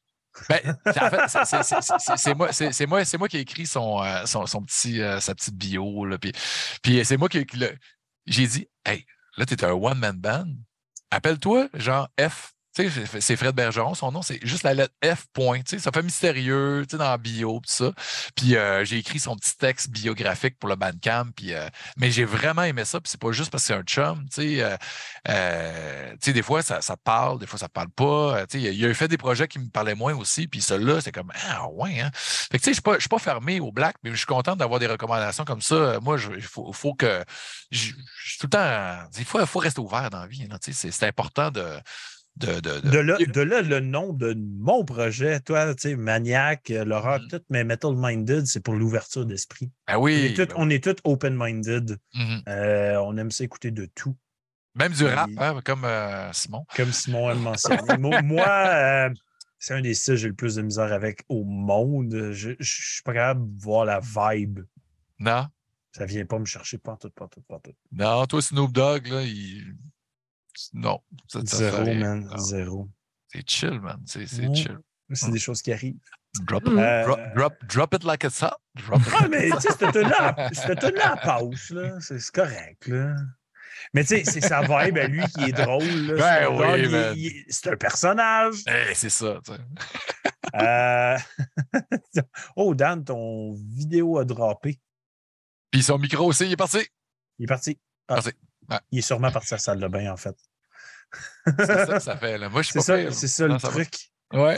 Ben, 0.51 0.61
c'est- 0.85 1.01
en 1.01 1.11
fait, 1.11 1.29
c'est- 2.69 2.87
moi, 2.87 3.05
c'est 3.05 3.17
moi, 3.17 3.29
qui 3.29 3.39
ai 3.39 3.41
écrit 3.41 3.67
son, 3.67 4.03
euh, 4.03 4.27
son, 4.27 4.45
son 4.47 4.61
petit, 4.63 5.01
euh, 5.01 5.19
sa 5.21 5.35
petite 5.35 5.55
bio. 5.55 6.05
Là, 6.05 6.19
puis, 6.19 6.33
puis 6.83 7.03
c'est 7.07 7.17
moi 7.17 7.29
qui, 7.31 7.47
qui 7.47 7.57
le- 7.57 7.75
j'ai 8.27 8.47
dit, 8.47 8.69
hey, 8.85 9.07
là, 9.39 9.47
tu 9.47 9.55
es 9.55 9.65
un 9.65 9.71
one-man 9.73 10.19
band. 10.19 10.47
Appelle-toi 11.15 11.69
genre 11.75 12.09
F. 12.19 12.54
C'est- 12.77 13.37
Fred 13.37 13.55
Bergeron, 13.55 13.95
son 13.95 14.11
nom, 14.11 14.23
c'est 14.23 14.45
juste 14.45 14.65
la 14.65 14.75
lettre 14.75 14.95
F. 15.05 15.27
Point. 15.33 15.61
Ça 15.67 15.93
fait 15.93 16.03
mystérieux, 16.03 16.85
dans 16.91 16.99
la 16.99 17.19
bio, 17.19 17.61
tout 17.65 17.73
ça. 17.73 17.93
Puis 18.35 18.57
euh, 18.57 18.85
j'ai 18.85 18.99
écrit 18.99 19.21
son 19.21 19.37
petit 19.37 19.57
texte 19.57 19.91
biographique 19.91 20.59
pour 20.59 20.69
le 20.69 20.75
Bandcamp. 20.77 21.27
Puis, 21.37 21.55
euh, 21.55 21.69
mais 21.97 22.11
j'ai 22.11 22.25
vraiment 22.25 22.63
aimé 22.65 22.85
ça. 22.85 23.01
Puis 23.01 23.11
c'est 23.11 23.21
pas 23.21 23.31
juste 23.33 23.51
parce 23.51 23.63
que 23.65 23.67
c'est 23.69 23.75
un 23.75 23.83
chum. 23.83 24.27
Euh, 24.39 24.77
euh, 25.29 26.17
des 26.25 26.43
fois, 26.43 26.63
ça, 26.63 26.81
ça 26.81 26.97
parle, 26.97 27.39
des 27.39 27.47
fois, 27.47 27.59
ça 27.59 27.69
parle 27.69 27.91
pas. 27.91 28.39
Euh, 28.41 28.47
il 28.55 28.67
a- 28.67 28.71
il 28.71 28.87
a 28.87 28.95
fait 28.95 29.09
des 29.09 29.19
projets 29.19 29.47
qui 29.49 29.59
me 29.59 29.69
parlaient 29.69 29.95
moins 29.95 30.15
aussi. 30.15 30.49
Puis 30.49 30.61
celui-là, 30.61 31.01
c'est 31.01 31.13
comme, 31.13 31.33
ah 31.49 31.69
ouais, 31.71 32.01
hein. 32.01 32.11
Fait 32.15 32.59
que, 32.59 32.65
je 32.67 32.73
suis 32.73 32.83
pas- 32.83 32.99
pas 32.99 33.19
fermé 33.19 33.61
au 33.61 33.71
black, 33.73 33.97
mais 34.03 34.11
je 34.11 34.17
suis 34.17 34.27
content 34.27 34.57
d'avoir 34.57 34.81
des 34.81 34.87
recommandations 34.87 35.45
comme 35.45 35.63
ça. 35.63 35.99
Moi, 36.01 36.17
il 36.37 36.43
faut, 36.43 36.73
faut 36.73 36.95
que. 36.95 37.25
Je 37.71 37.79
suis 38.25 38.39
tout 38.41 38.47
le 38.47 38.51
temps. 38.51 39.09
Il 39.19 39.25
faut, 39.25 39.45
faut 39.47 39.59
rester 39.61 39.81
ouvert 39.81 40.11
dans 40.11 40.21
la 40.21 40.27
vie. 40.27 40.49
C'est 40.61 40.73
c'est 40.91 41.07
important 41.07 41.51
de. 41.51 41.79
De, 42.37 42.55
de, 42.61 42.81
de- 42.81 42.91
De 42.91 42.99
là, 42.99 43.17
de 43.19 43.41
là, 43.41 43.63
le 43.63 43.81
nom 43.81 44.13
de 44.13 44.35
mon 44.35 44.85
projet, 44.85 45.39
toi, 45.41 45.75
tu 45.75 45.91
sais, 45.91 45.97
Maniac, 45.97 46.69
l'horreur, 46.71 47.21
Mhm. 47.21 47.29
tout, 47.29 47.41
mais 47.51 47.63
Metal 47.65 47.93
Minded, 47.97 48.47
c'est 48.47 48.61
pour 48.61 48.75
l'ouverture 48.75 49.25
d'esprit. 49.25 49.71
Ben 49.87 49.97
On 49.99 50.03
oui. 50.03 50.35
ben 50.37 50.47
on 50.57 50.69
est 50.71 50.83
tous 50.83 50.97
open-minded. 51.05 51.99
oui. 52.15 52.21
Mhm. 52.21 52.43
Euh, 52.49 52.97
on 52.97 53.17
aime 53.17 53.31
ça 53.31 53.45
écouter 53.45 53.71
de 53.71 53.87
tout, 53.95 54.17
Même 54.75 54.93
du 54.93 55.05
rap, 55.05 55.31
hein, 55.39 55.61
comme 55.65 55.85
euh, 55.85 56.33
Simon. 56.33 56.67
comme 56.77 56.93
Simon 56.93 57.31
aime 57.31 57.39
mentionner. 57.41 57.77
Moi, 58.01 58.21
moi, 58.23 58.49
euh, 58.49 59.11
c'est 59.61 59.75
un 59.75 59.81
des 59.81 59.95
styles 59.95 60.15
que 60.15 60.21
j'ai 60.21 60.29
le 60.29 60.35
plus 60.35 60.57
de 60.57 60.63
misère 60.63 60.93
avec 60.93 61.23
au 61.29 61.45
monde. 61.45 62.31
Je 62.33 62.51
ne 62.51 62.55
suis 62.61 63.03
pas 63.05 63.13
capable 63.15 63.55
de 63.57 63.63
voir 63.63 63.85
la 63.85 64.01
vibe. 64.01 64.61
Non? 65.21 65.47
Ça 65.93 66.05
vient 66.07 66.27
pas 66.27 66.41
me 66.41 66.45
chercher 66.45 66.79
pantoute, 66.79 67.15
pantoute, 67.15 67.45
pantoute. 67.47 67.77
Non, 67.93 68.27
toi, 68.27 68.43
Snoop 68.43 68.73
Dogg, 68.73 69.07
là, 69.07 69.23
il. 69.23 69.77
Non. 70.73 71.01
fait 71.31 71.47
Zéro, 71.47 71.85
man. 71.85 72.25
Non, 72.27 72.39
Zéro. 72.39 72.89
C'est 73.29 73.49
chill, 73.49 73.81
man. 73.81 74.01
C'est 74.07 74.21
Ouais. 74.41 74.55
chill. 74.55 74.79
C'est 75.13 75.31
des 75.31 75.39
choses 75.39 75.61
qui 75.63 75.73
arrivent. 75.73 75.99
Drop, 76.47 76.67
Euh, 76.67 77.05
drop, 77.05 77.21
drop, 77.37 77.55
drop 77.67 77.95
it 77.95 78.05
like 78.05 78.25
it's 78.25 78.43
hot. 78.43 78.57
Drop 78.75 79.01
it 79.01 79.13
Ah, 79.17 79.29
mais 79.29 79.51
tu 79.51 79.61
sais, 79.61 79.69
cette 79.79 79.93
tune-là, 79.93 80.35
elle 80.51 81.21
passe, 81.23 81.71
là. 81.71 82.01
C'est 82.01 82.31
correct, 82.33 82.87
là. 82.89 83.15
Mais 83.93 84.03
tu 84.03 84.09
sais, 84.09 84.25
c'est 84.25 84.41
sa 84.41 84.63
vibe 84.63 84.99
à 84.99 85.07
lui 85.07 85.23
qui 85.27 85.45
est 85.45 85.53
drôle. 85.53 85.85
là. 85.85 86.15
Ben 86.15 86.57
C'est 86.57 86.65
un 86.65 87.13
oui, 87.13 87.27
est- 87.27 87.45
C'est 87.53 87.71
un 87.73 87.77
personnage. 87.77 88.57
Eh, 88.67 88.95
c'est 88.95 89.11
ça, 89.11 89.39
tu 89.45 89.53
sais. 89.53 89.59
Euh, 90.61 91.19
oh, 92.57 92.75
Dan, 92.75 93.05
ton 93.05 93.53
vidéo 93.55 94.19
a 94.19 94.25
droppé. 94.25 94.81
Puis 95.71 95.83
son 95.83 95.99
micro 95.99 96.27
aussi, 96.27 96.47
il 96.47 96.53
est 96.53 96.57
parti. 96.57 96.87
Il 97.39 97.45
est 97.45 97.47
parti. 97.49 97.79
Ah, 98.09 98.15
Parti. 98.15 98.31
Ouais. 98.71 98.79
Il 98.91 98.99
est 98.99 99.03
sûrement 99.03 99.31
parti 99.31 99.55
à 99.55 99.57
la 99.57 99.61
salle 99.61 99.81
de 99.81 99.89
bain, 99.89 100.13
en 100.13 100.17
fait. 100.17 100.37
C'est 101.47 101.67
ça 101.67 101.87
que 101.87 101.99
ça 102.01 102.17
fait. 102.19 102.39
Là. 102.39 102.49
Moi, 102.49 102.63
je 102.63 102.71
suis 102.71 102.81
C'est 102.81 102.87
ça, 102.87 102.97
pire. 102.99 103.15
c'est 103.15 103.29
ça 103.29 103.47
Non, 103.47 103.55
le 103.55 103.61
truc. 103.61 104.11
Ouais. 104.33 104.57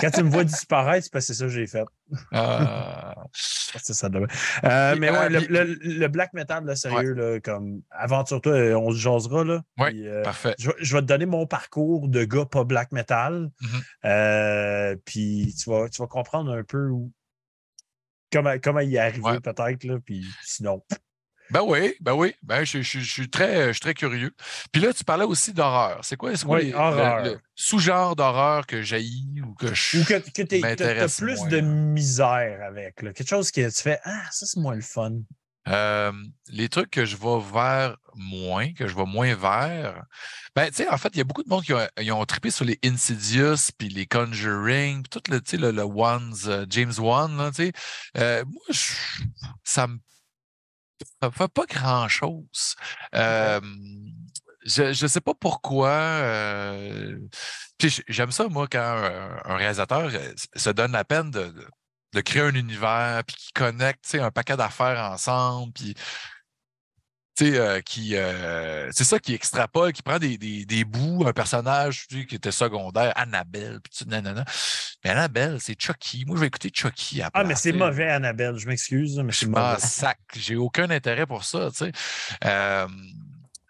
Quand 0.00 0.10
tu 0.10 0.22
me 0.24 0.30
vois 0.30 0.42
disparaître, 0.42 1.04
c'est 1.04 1.12
parce 1.12 1.26
que 1.26 1.32
c'est 1.34 1.38
ça 1.38 1.44
que 1.44 1.50
j'ai 1.52 1.66
fait. 1.66 1.84
Ah. 2.32 3.14
C'est 3.82 3.94
ça 3.94 4.08
de 4.08 4.18
même. 4.18 4.26
Euh, 4.64 4.96
mais 4.98 5.10
euh, 5.10 5.12
ouais, 5.12 5.28
le, 5.28 5.38
puis- 5.38 5.46
le- 5.48 5.74
le 6.00 6.08
black 6.08 6.32
metal, 6.32 6.64
là, 6.64 6.74
sérieux, 6.74 7.12
là, 7.14 7.38
comme 7.38 7.82
aventure-toi, 7.90 8.52
euh, 8.52 8.74
on 8.76 8.90
se 8.90 8.96
jasera. 8.96 9.44
Là, 9.44 9.62
Ouais, 9.78 9.90
Puis, 9.92 10.08
euh, 10.08 10.22
Parfait. 10.24 10.56
je, 10.58 10.70
vais- 10.70 10.76
je 10.80 10.96
vais 10.96 11.02
te 11.02 11.06
donner 11.06 11.26
mon 11.26 11.46
parcours 11.46 12.08
de 12.08 12.24
gars 12.24 12.46
pas 12.46 12.64
black 12.64 12.90
metal. 12.90 13.52
Mhm. 13.60 13.80
Euh, 14.06 14.96
puis 15.04 15.54
tu 15.56 15.70
vas, 15.70 15.88
tu 15.88 16.02
vas 16.02 16.08
comprendre 16.08 16.52
un 16.52 16.64
peu 16.64 16.88
où- 16.88 17.12
comment, 18.32 18.54
comment 18.60 18.80
il 18.80 18.92
est 18.92 18.98
arrivé, 18.98 19.22
Ouais. 19.22 19.40
peut-être. 19.40 19.84
là, 19.84 19.98
Puis 20.04 20.26
sinon, 20.42 20.82
Ben 21.50 21.62
oui, 21.62 21.94
ben 22.00 22.12
oui. 22.14 22.34
Ben, 22.42 22.64
je, 22.64 22.82
je- 22.82 23.00
je 23.00 23.10
suis 23.10 23.28
très, 23.30 23.68
je 23.68 23.72
suis 23.72 23.80
très 23.80 23.94
curieux. 23.94 24.32
Puis 24.72 24.80
là, 24.80 24.92
tu 24.92 25.04
parlais 25.04 25.24
aussi 25.24 25.52
d'horreur. 25.52 26.00
C'est 26.04 26.16
quoi, 26.16 26.32
quoi 26.36 26.56
Oui, 26.58 26.66
les- 26.66 26.74
horreur. 26.74 27.24
le, 27.24 27.30
le 27.32 27.40
sous-genre 27.54 28.14
d'horreur 28.16 28.66
que 28.66 28.82
j'haïs 28.82 29.40
ou 29.44 29.54
que 29.54 29.74
je. 29.74 29.98
ou 30.00 30.04
que, 30.04 30.14
que 30.30 30.42
tu 30.42 30.64
as 30.64 31.16
plus 31.18 31.36
moins, 31.38 31.48
de 31.48 31.60
misère 31.60 32.60
avec. 32.66 33.02
là. 33.02 33.12
Quelque 33.12 33.28
chose 33.28 33.50
que 33.50 33.68
tu 33.68 33.82
fais 33.82 33.98
Ah, 34.04 34.22
ça, 34.30 34.46
c'est 34.46 34.60
moins 34.60 34.74
le 34.76 34.80
fun. 34.82 35.12
Euh, 35.68 36.10
les 36.48 36.68
trucs 36.70 36.90
que 36.90 37.04
je 37.04 37.16
vais 37.16 37.38
vers 37.52 37.96
moins, 38.14 38.72
que 38.72 38.86
je 38.88 38.96
vais 38.96 39.04
moins 39.04 39.34
vers. 39.34 40.04
Ben, 40.56 40.68
tu 40.68 40.76
sais, 40.76 40.88
en 40.88 40.96
fait, 40.96 41.10
il 41.12 41.18
y 41.18 41.20
a 41.20 41.24
beaucoup 41.24 41.42
de 41.42 41.48
monde 41.50 41.62
qui 41.62 41.74
ont, 41.74 41.86
ils 42.00 42.10
ont 42.12 42.24
trippé 42.24 42.50
sur 42.50 42.64
les 42.64 42.78
Insidious, 42.82 43.70
puis 43.76 43.88
les 43.90 44.06
Conjuring, 44.06 45.02
puis 45.02 45.10
tout 45.20 45.30
le, 45.30 45.40
le, 45.58 45.70
le 45.70 45.82
Ones, 45.82 46.34
euh, 46.46 46.64
James 46.70 46.94
Wan, 46.98 47.50
tu 47.54 47.66
sais. 47.66 47.72
Euh, 48.16 48.42
moi, 48.46 48.62
je- 48.70 49.22
ça 49.62 49.86
me 49.86 49.98
ça 51.22 51.28
me 51.28 51.32
fait 51.32 51.48
pas 51.48 51.66
grand-chose. 51.66 52.74
Euh, 53.14 53.60
je 54.64 55.02
ne 55.02 55.08
sais 55.08 55.20
pas 55.20 55.34
pourquoi. 55.34 55.90
euh, 55.90 57.18
J'aime 58.08 58.30
ça, 58.30 58.48
moi, 58.48 58.66
quand 58.70 58.78
un, 58.80 59.40
un 59.44 59.56
réalisateur 59.56 60.10
se 60.54 60.70
donne 60.70 60.92
la 60.92 61.04
peine 61.04 61.30
de, 61.30 61.54
de- 62.14 62.20
créer 62.20 62.42
un 62.42 62.54
univers, 62.54 63.22
puis 63.26 63.36
qui 63.36 63.52
connecte 63.52 64.14
un 64.16 64.30
paquet 64.30 64.56
d'affaires 64.56 65.10
ensemble, 65.12 65.72
puis 65.72 65.94
euh, 67.42 67.80
qui 67.80 68.16
euh, 68.16 68.88
c'est 68.92 69.04
ça 69.04 69.18
qui 69.18 69.34
extrapole, 69.34 69.92
qui 69.92 70.02
prend 70.02 70.18
des, 70.18 70.36
des, 70.38 70.64
des 70.64 70.84
bouts, 70.84 71.24
un 71.26 71.32
personnage 71.32 72.06
tu 72.08 72.20
sais, 72.20 72.26
qui 72.26 72.34
était 72.34 72.50
secondaire, 72.52 73.12
Annabelle, 73.16 73.80
puis 73.82 73.92
tu 73.96 74.08
nanana. 74.08 74.44
Mais 75.04 75.10
Annabelle, 75.10 75.58
c'est 75.60 75.80
Chucky. 75.80 76.24
Moi, 76.26 76.36
je 76.36 76.40
vais 76.40 76.46
écouter 76.48 76.70
Chucky 76.74 77.22
à 77.22 77.30
Ah, 77.32 77.44
mais 77.44 77.54
c'est 77.54 77.72
mauvais, 77.72 78.08
Annabelle. 78.10 78.56
Je 78.58 78.66
m'excuse, 78.68 79.18
mais 79.18 79.32
c'est 79.32 79.46
mauvais. 79.46 79.78
sac. 79.78 80.18
J'ai 80.36 80.56
aucun 80.56 80.90
intérêt 80.90 81.26
pour 81.26 81.44
ça, 81.44 81.70
tu 81.70 81.76
sais. 81.78 81.92
Euh, 82.44 82.86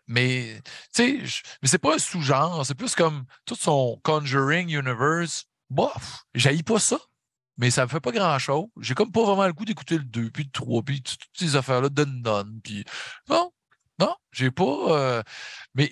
mais, 0.07 0.61
tu 0.95 1.25
sais, 1.29 1.45
mais 1.63 1.69
c'est 1.69 1.79
pas 1.79 1.95
un 1.95 1.99
sous-genre. 1.99 2.67
C'est 2.67 2.75
plus 2.75 2.95
comme 2.97 3.25
tout 3.45 3.55
son 3.55 4.01
Conjuring 4.03 4.69
Universe. 4.71 5.45
Bof, 5.69 6.25
j'haïs 6.35 6.65
pas 6.65 6.81
ça. 6.81 6.99
Mais 7.59 7.71
ça 7.71 7.85
me 7.85 7.89
fait 7.91 8.01
pas 8.01 8.11
grand-chose. 8.11 8.67
J'ai 8.81 8.95
comme 8.95 9.13
pas 9.13 9.23
vraiment 9.23 9.47
le 9.47 9.53
goût 9.53 9.67
d'écouter 9.67 9.99
le 9.99 10.05
2, 10.05 10.31
puis 10.31 10.45
le 10.45 10.51
3, 10.51 10.83
puis 10.83 11.03
tout- 11.03 11.15
toutes 11.17 11.39
ces 11.39 11.57
affaires-là 11.57 11.91
de 11.91 12.05
non. 12.07 12.45
Puis 12.65 12.85
non, 13.29 13.53
non, 14.01 14.15
j'ai 14.33 14.51
pas. 14.51 14.65
euh, 14.65 15.23
mais 15.75 15.91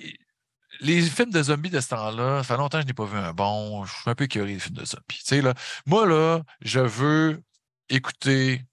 les 0.80 1.02
films 1.02 1.30
de 1.30 1.42
zombies 1.42 1.70
de 1.70 1.80
ce 1.80 1.88
temps-là, 1.90 2.38
ça 2.42 2.54
fait 2.54 2.58
longtemps 2.58 2.78
que 2.78 2.82
je 2.82 2.86
n'ai 2.88 2.94
pas 2.94 3.04
vu 3.04 3.16
un 3.18 3.32
bon. 3.32 3.84
Je 3.84 3.92
suis 3.92 4.10
un 4.10 4.14
peu 4.14 4.26
curieux 4.26 4.54
des 4.54 4.60
films 4.60 4.76
de 4.76 4.84
zombies. 4.84 5.02
Tu 5.08 5.24
sais, 5.24 5.40
là, 5.42 5.54
moi, 5.86 6.06
là, 6.06 6.42
je 6.60 6.80
veux 6.80 7.42
écouter 7.88 8.64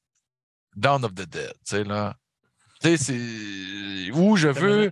Dawn 0.75 1.03
of 1.05 1.13
the 1.13 1.21
Dead. 1.27 1.49
Tu 1.53 1.57
sais, 1.65 1.83
là. 1.83 2.15
Tu 2.81 2.95
sais, 2.95 2.97
c'est. 2.97 4.11
Où 4.11 4.35
je 4.35 4.47
veux. 4.49 4.91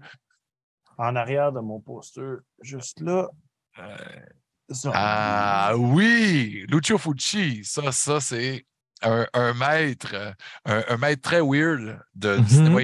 En 0.97 1.15
arrière 1.15 1.51
de 1.51 1.59
mon 1.59 1.79
poster, 1.79 2.37
juste 2.61 2.99
là. 3.01 3.27
euh. 3.79 3.97
Ah 4.93 5.73
oui, 5.77 6.65
Lucio 6.69 6.97
Fucci, 6.97 7.63
ça, 7.65 7.91
ça 7.91 8.19
c'est 8.21 8.65
un, 9.01 9.27
un 9.33 9.53
maître, 9.53 10.15
un, 10.65 10.83
un 10.87 10.97
maître 10.97 11.21
très 11.21 11.41
weird 11.41 11.99
de, 12.15 12.37
Mhm. 12.37 12.43
du 12.43 12.49
cinéma 12.49 12.79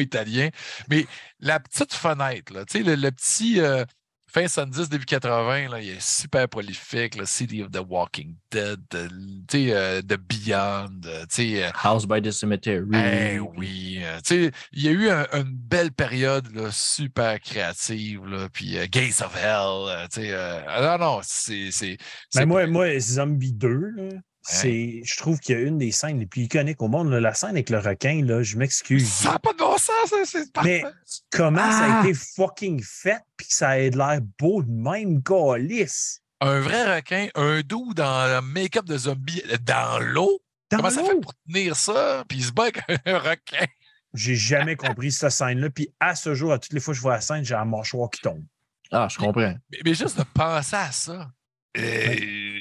italien. 0.00 0.48
Mais 0.88 1.06
la 1.38 1.60
petite 1.60 1.94
fenêtre, 1.94 2.52
là, 2.52 2.64
tu 2.64 2.78
sais, 2.78 2.84
le, 2.84 2.94
le 2.94 3.10
petit 3.10 3.60
euh, 3.60 3.84
fin 4.32 4.46
70, 4.46 4.88
début 4.88 5.06
80, 5.06 5.68
là, 5.70 5.80
il 5.80 5.88
est 5.90 6.00
super 6.00 6.48
prolifique, 6.48 7.16
le 7.16 7.26
City 7.26 7.62
of 7.64 7.70
the 7.72 7.80
Walking 7.84 8.36
Dead, 8.52 8.78
de- 8.92 9.08
sais, 9.50 9.72
euh, 9.72 10.00
The 10.02 10.16
Beyond, 10.18 11.00
euh, 11.06 11.22
tu 11.28 11.56
sais, 11.56 11.70
House 11.82 12.06
by 12.06 12.22
the 12.22 12.30
Cemetery. 12.30 12.86
eh 12.94 13.40
oui, 13.40 14.00
tu 14.24 14.44
sais, 14.44 14.50
il 14.72 14.82
y 14.84 14.88
a 14.88 14.92
eu 14.92 15.10
un- 15.10 15.26
une 15.32 15.52
belle 15.56 15.90
période 15.90 16.54
là, 16.54 16.70
super 16.70 17.40
créative, 17.40 18.24
là, 18.24 18.48
puis 18.52 18.78
euh, 18.78 18.86
Gates 18.88 19.20
of 19.20 19.34
Hell, 19.36 20.08
tu 20.12 20.20
sais, 20.20 20.64
non, 20.80 20.98
non, 20.98 21.20
c'est... 21.24 21.70
c'est- 21.72 21.96
Mais 21.98 21.98
c'est- 22.42 22.46
moi, 22.46 22.66
moi, 22.68 23.00
Zombie 23.00 23.52
2, 23.52 23.90
là, 23.96 24.08
c'est, 24.42 25.02
je 25.04 25.16
trouve 25.16 25.38
qu'il 25.38 25.54
y 25.54 25.58
a 25.58 25.62
une 25.62 25.78
des 25.78 25.92
scènes 25.92 26.18
les 26.18 26.26
plus 26.26 26.42
iconiques 26.42 26.80
au 26.82 26.88
monde. 26.88 27.10
là. 27.10 27.20
la 27.20 27.34
scène 27.34 27.50
avec 27.50 27.70
le 27.70 27.78
requin, 27.78 28.24
là, 28.24 28.42
je 28.42 28.56
m'excuse. 28.56 29.08
Ça 29.08 29.32
n'a 29.32 29.38
pas 29.38 29.52
de 29.52 29.58
bon 29.58 29.76
sens, 29.76 29.92
ça, 30.08 30.16
c'est 30.24 30.52
parfait. 30.52 30.82
Mais 30.84 30.90
comment 31.30 31.70
ça 31.70 31.84
a 31.84 32.00
Ah! 32.00 32.04
été 32.04 32.14
fucking 32.14 32.82
fait 32.82 33.20
puis 33.36 33.46
que 33.48 33.54
ça 33.54 33.76
de 33.76 33.96
l'air 33.96 34.20
beau 34.38 34.62
de 34.62 34.70
même, 34.70 35.22
calice? 35.22 36.20
Un 36.40 36.60
vrai 36.60 36.96
requin, 36.96 37.28
un 37.34 37.60
doux 37.60 37.92
dans 37.94 38.26
le 38.26 38.40
make-up 38.40 38.86
de 38.86 38.96
zombie 38.96 39.42
dans 39.62 39.98
l'eau, 40.00 40.40
Dans 40.70 40.78
comment 40.78 40.90
ça 40.90 41.04
fait 41.04 41.20
pour 41.20 41.34
tenir 41.46 41.76
ça, 41.76 42.24
puis 42.26 42.38
il 42.38 42.44
se 42.44 42.52
bat 42.52 42.62
avec 42.64 42.80
un 42.88 43.18
requin? 43.18 43.66
J'ai 44.14 44.34
jamais 44.34 44.74
compris 44.74 45.12
cette 45.12 45.30
scène-là. 45.30 45.68
Puis 45.70 45.92
à 46.00 46.14
ce 46.16 46.34
jour, 46.34 46.52
à 46.52 46.58
toutes 46.58 46.72
les 46.72 46.80
fois 46.80 46.92
que 46.92 46.96
je 46.96 47.02
vois 47.02 47.12
la 47.12 47.20
scène, 47.20 47.44
j'ai 47.44 47.54
un 47.54 47.64
mâchoire 47.66 48.08
qui 48.10 48.20
tombe. 48.22 48.42
Ah, 48.90 49.06
je 49.08 49.18
comprends. 49.18 49.54
Mais, 49.70 49.78
mais 49.84 49.94
juste 49.94 50.18
de 50.18 50.24
penser 50.34 50.74
à 50.76 50.90
ça. 50.90 51.30
Euh, 51.76 52.16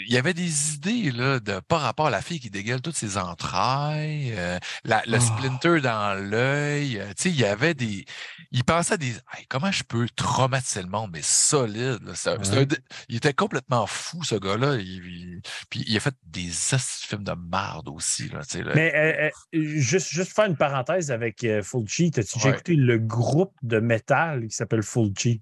Il 0.07 0.14
y 0.14 0.18
avait 0.18 0.34
des 0.34 0.73
idées 0.73 1.11
là, 1.11 1.40
de 1.40 1.60
par 1.68 1.81
rapport 1.81 2.07
à 2.07 2.10
la 2.10 2.22
fille 2.22 2.40
qui 2.40 2.49
dégueule 2.49 2.81
toutes 2.81 2.95
ses 2.95 3.18
entrailles, 3.18 4.34
euh, 4.36 4.57
la- 4.84 5.03
le 5.06 5.18
Oh. 5.18 5.19
splinter 5.22 5.81
dans 5.81 6.15
l'œil. 6.19 6.98
euh, 6.99 7.07
tu 7.10 7.23
sais, 7.23 7.30
il 7.30 7.40
y 7.40 7.45
avait 7.45 7.73
des. 7.76 8.06
Il 8.52 8.64
pensait 8.64 8.95
à 8.95 8.98
des. 8.98 9.10
Hey, 9.34 9.45
comment 9.48 9.72
je 9.72 9.84
peux 9.84 10.07
traumatiser 10.15 10.81
le 10.81 10.90
monde, 10.90 11.11
mais 11.14 11.22
solide. 11.22 11.99
là, 12.03 12.14
un 12.26 12.65
il 13.07 13.15
était 13.18 13.34
complètement 13.34 13.86
fou, 13.86 14.23
ce 14.23 14.36
gars-là. 14.36 14.77
Il, 14.77 15.41
puis 15.69 15.84
il 15.88 15.95
a 15.95 15.99
fait 15.99 16.15
des 16.26 16.49
films 16.49 17.23
de 17.23 17.34
marde 17.34 17.88
aussi. 17.90 18.30
Là, 18.30 18.40
tu 18.44 18.57
sais, 18.57 18.64
là. 18.64 18.72
Mais 18.76 18.91
euh, 18.95 19.30
juste, 19.53 20.10
juste 20.10 20.34
faire 20.34 20.45
une 20.45 20.57
parenthèse 20.57 21.11
avec 21.11 21.45
Fulci. 21.64 22.10
T'as-tu 22.11 22.38
déjà 22.40 22.49
Ouais. 22.49 22.56
écouté 22.56 22.76
le 22.76 22.98
groupe 22.98 23.53
de 23.61 23.80
métal 23.80 24.48
qui 24.48 24.56
s'appelle 24.56 24.84
Fulci? 24.84 25.41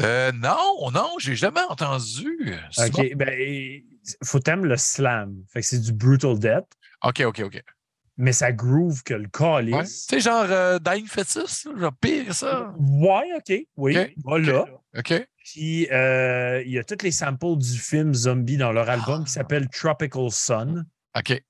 Euh, 0.00 0.32
non, 0.32 0.90
non, 0.92 1.10
j'ai 1.18 1.34
jamais 1.36 1.60
entendu. 1.68 2.54
OK. 2.78 3.14
Ben, 3.16 3.82
faut 4.24 4.38
t'aimer 4.38 4.68
le 4.68 4.76
slam. 4.76 5.34
Fait 5.52 5.60
que 5.60 5.66
c'est 5.66 5.80
du 5.80 5.92
brutal 5.92 6.38
death? 6.38 6.66
OK, 7.02 7.20
OK, 7.26 7.40
OK. 7.44 7.62
mais 8.16 8.32
ça 8.32 8.50
groove 8.52 9.02
que 9.04 9.14
le 9.14 9.22
Ouais. 9.22 9.64
Tu 9.64 9.70
calice. 9.72 10.06
sais, 10.08 10.20
genre 10.20 10.46
euh, 10.48 10.78
Dying 10.78 11.06
Fetus, 11.06 11.68
genre 11.76 11.92
pire 12.00 12.26
que 12.26 12.32
ça. 12.32 12.72
Ouais, 12.78 13.28
OK. 13.36 13.66
Oui. 13.76 13.96
OK. 13.98 14.12
Voilà. 14.24 14.64
OK. 14.96 15.26
Puis 15.44 15.88
euh, 15.90 16.62
il 16.66 16.72
y 16.72 16.78
a 16.78 16.84
tous 16.84 17.02
les 17.02 17.10
samples 17.12 17.56
du 17.56 17.78
film 17.78 18.12
Zombie 18.14 18.56
dans 18.56 18.72
leur 18.72 18.88
album 18.90 19.24
qui 19.24 19.30
Ah. 19.30 19.34
s'appelle 19.34 19.68
Tropical 19.68 20.30
Sun. 20.30 20.84
OK. 21.16 21.42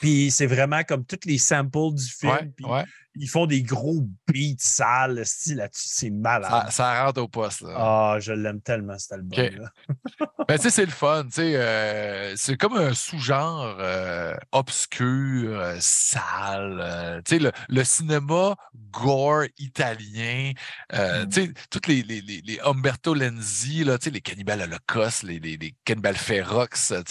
Puis 0.00 0.30
c'est 0.30 0.46
vraiment 0.46 0.82
comme 0.82 1.04
tous 1.04 1.20
les 1.26 1.38
samples 1.38 1.94
du 1.94 2.04
film. 2.04 2.32
Ouais, 2.32 2.50
puis 2.56 2.64
ouais. 2.66 2.84
Ils 3.16 3.28
font 3.28 3.44
des 3.46 3.62
gros 3.64 4.06
beats 4.28 4.54
sales, 4.58 5.26
style 5.26 5.56
là-dessus. 5.56 5.88
C'est 5.90 6.10
malade. 6.10 6.48
Ça, 6.48 6.70
ça 6.70 7.04
rentre 7.04 7.20
au 7.20 7.26
poste. 7.26 7.64
Ah, 7.66 8.18
je 8.20 8.32
l'aime 8.32 8.60
tellement, 8.60 8.96
cet 8.98 9.12
album-là. 9.12 9.68
Ben, 10.48 10.56
tu 10.56 10.62
sais, 10.64 10.70
c'est 10.70 10.84
le 10.84 10.90
fun. 10.92 11.24
tu 11.24 11.32
sais, 11.32 11.56
euh, 11.56 12.34
c'est 12.36 12.56
comme 12.56 12.76
un 12.76 12.94
sous-genre 12.94 13.76
euh, 13.80 14.34
obscur, 14.52 15.58
euh, 15.60 15.76
sale. 15.80 16.78
euh, 16.80 17.20
tu 17.24 17.36
sais, 17.36 17.38
le, 17.40 17.52
le 17.68 17.84
cinéma 17.84 18.54
gore 18.90 19.44
italien. 19.58 20.52
euh, 20.94 21.26
Tu 21.26 21.46
sais, 21.46 21.52
toutes 21.70 21.86
les, 21.88 22.02
les, 22.02 22.20
les, 22.20 22.40
les 22.44 22.60
Umberto 22.64 23.14
Lenzi, 23.14 23.84
là, 23.84 23.98
les 24.10 24.20
cannibales 24.20 24.62
Holocauste, 24.62 25.24
les, 25.24 25.38
les, 25.40 25.56
les 25.56 25.74
cannibales 25.84 26.16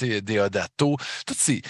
sais, 0.08 0.22
Deodato, 0.22 0.98
toutes 1.26 1.38
ces. 1.38 1.62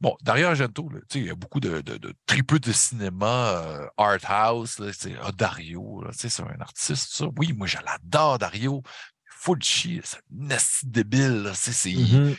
Bon, 0.00 0.16
Dario 0.22 0.46
Argento, 0.46 0.88
là, 0.90 1.00
il 1.14 1.26
y 1.26 1.30
a 1.30 1.34
beaucoup 1.34 1.58
de, 1.58 1.80
de, 1.80 1.96
de 1.96 2.14
tripeux 2.26 2.60
de 2.60 2.70
cinéma, 2.70 3.48
euh, 3.50 3.86
art 3.96 4.18
house, 4.28 4.78
là, 4.78 4.92
ah, 5.22 5.32
Dario, 5.32 6.04
c'est 6.12 6.40
un 6.40 6.60
artiste, 6.60 7.14
ça. 7.14 7.26
Oui, 7.36 7.52
moi, 7.52 7.66
je 7.66 7.78
l'adore, 7.84 8.38
Dario. 8.38 8.82
Fulci, 9.26 10.00
c'est 10.04 10.18
un 10.18 10.56
débile, 10.84 11.42
là, 11.42 11.50
Mhm. 11.50 12.36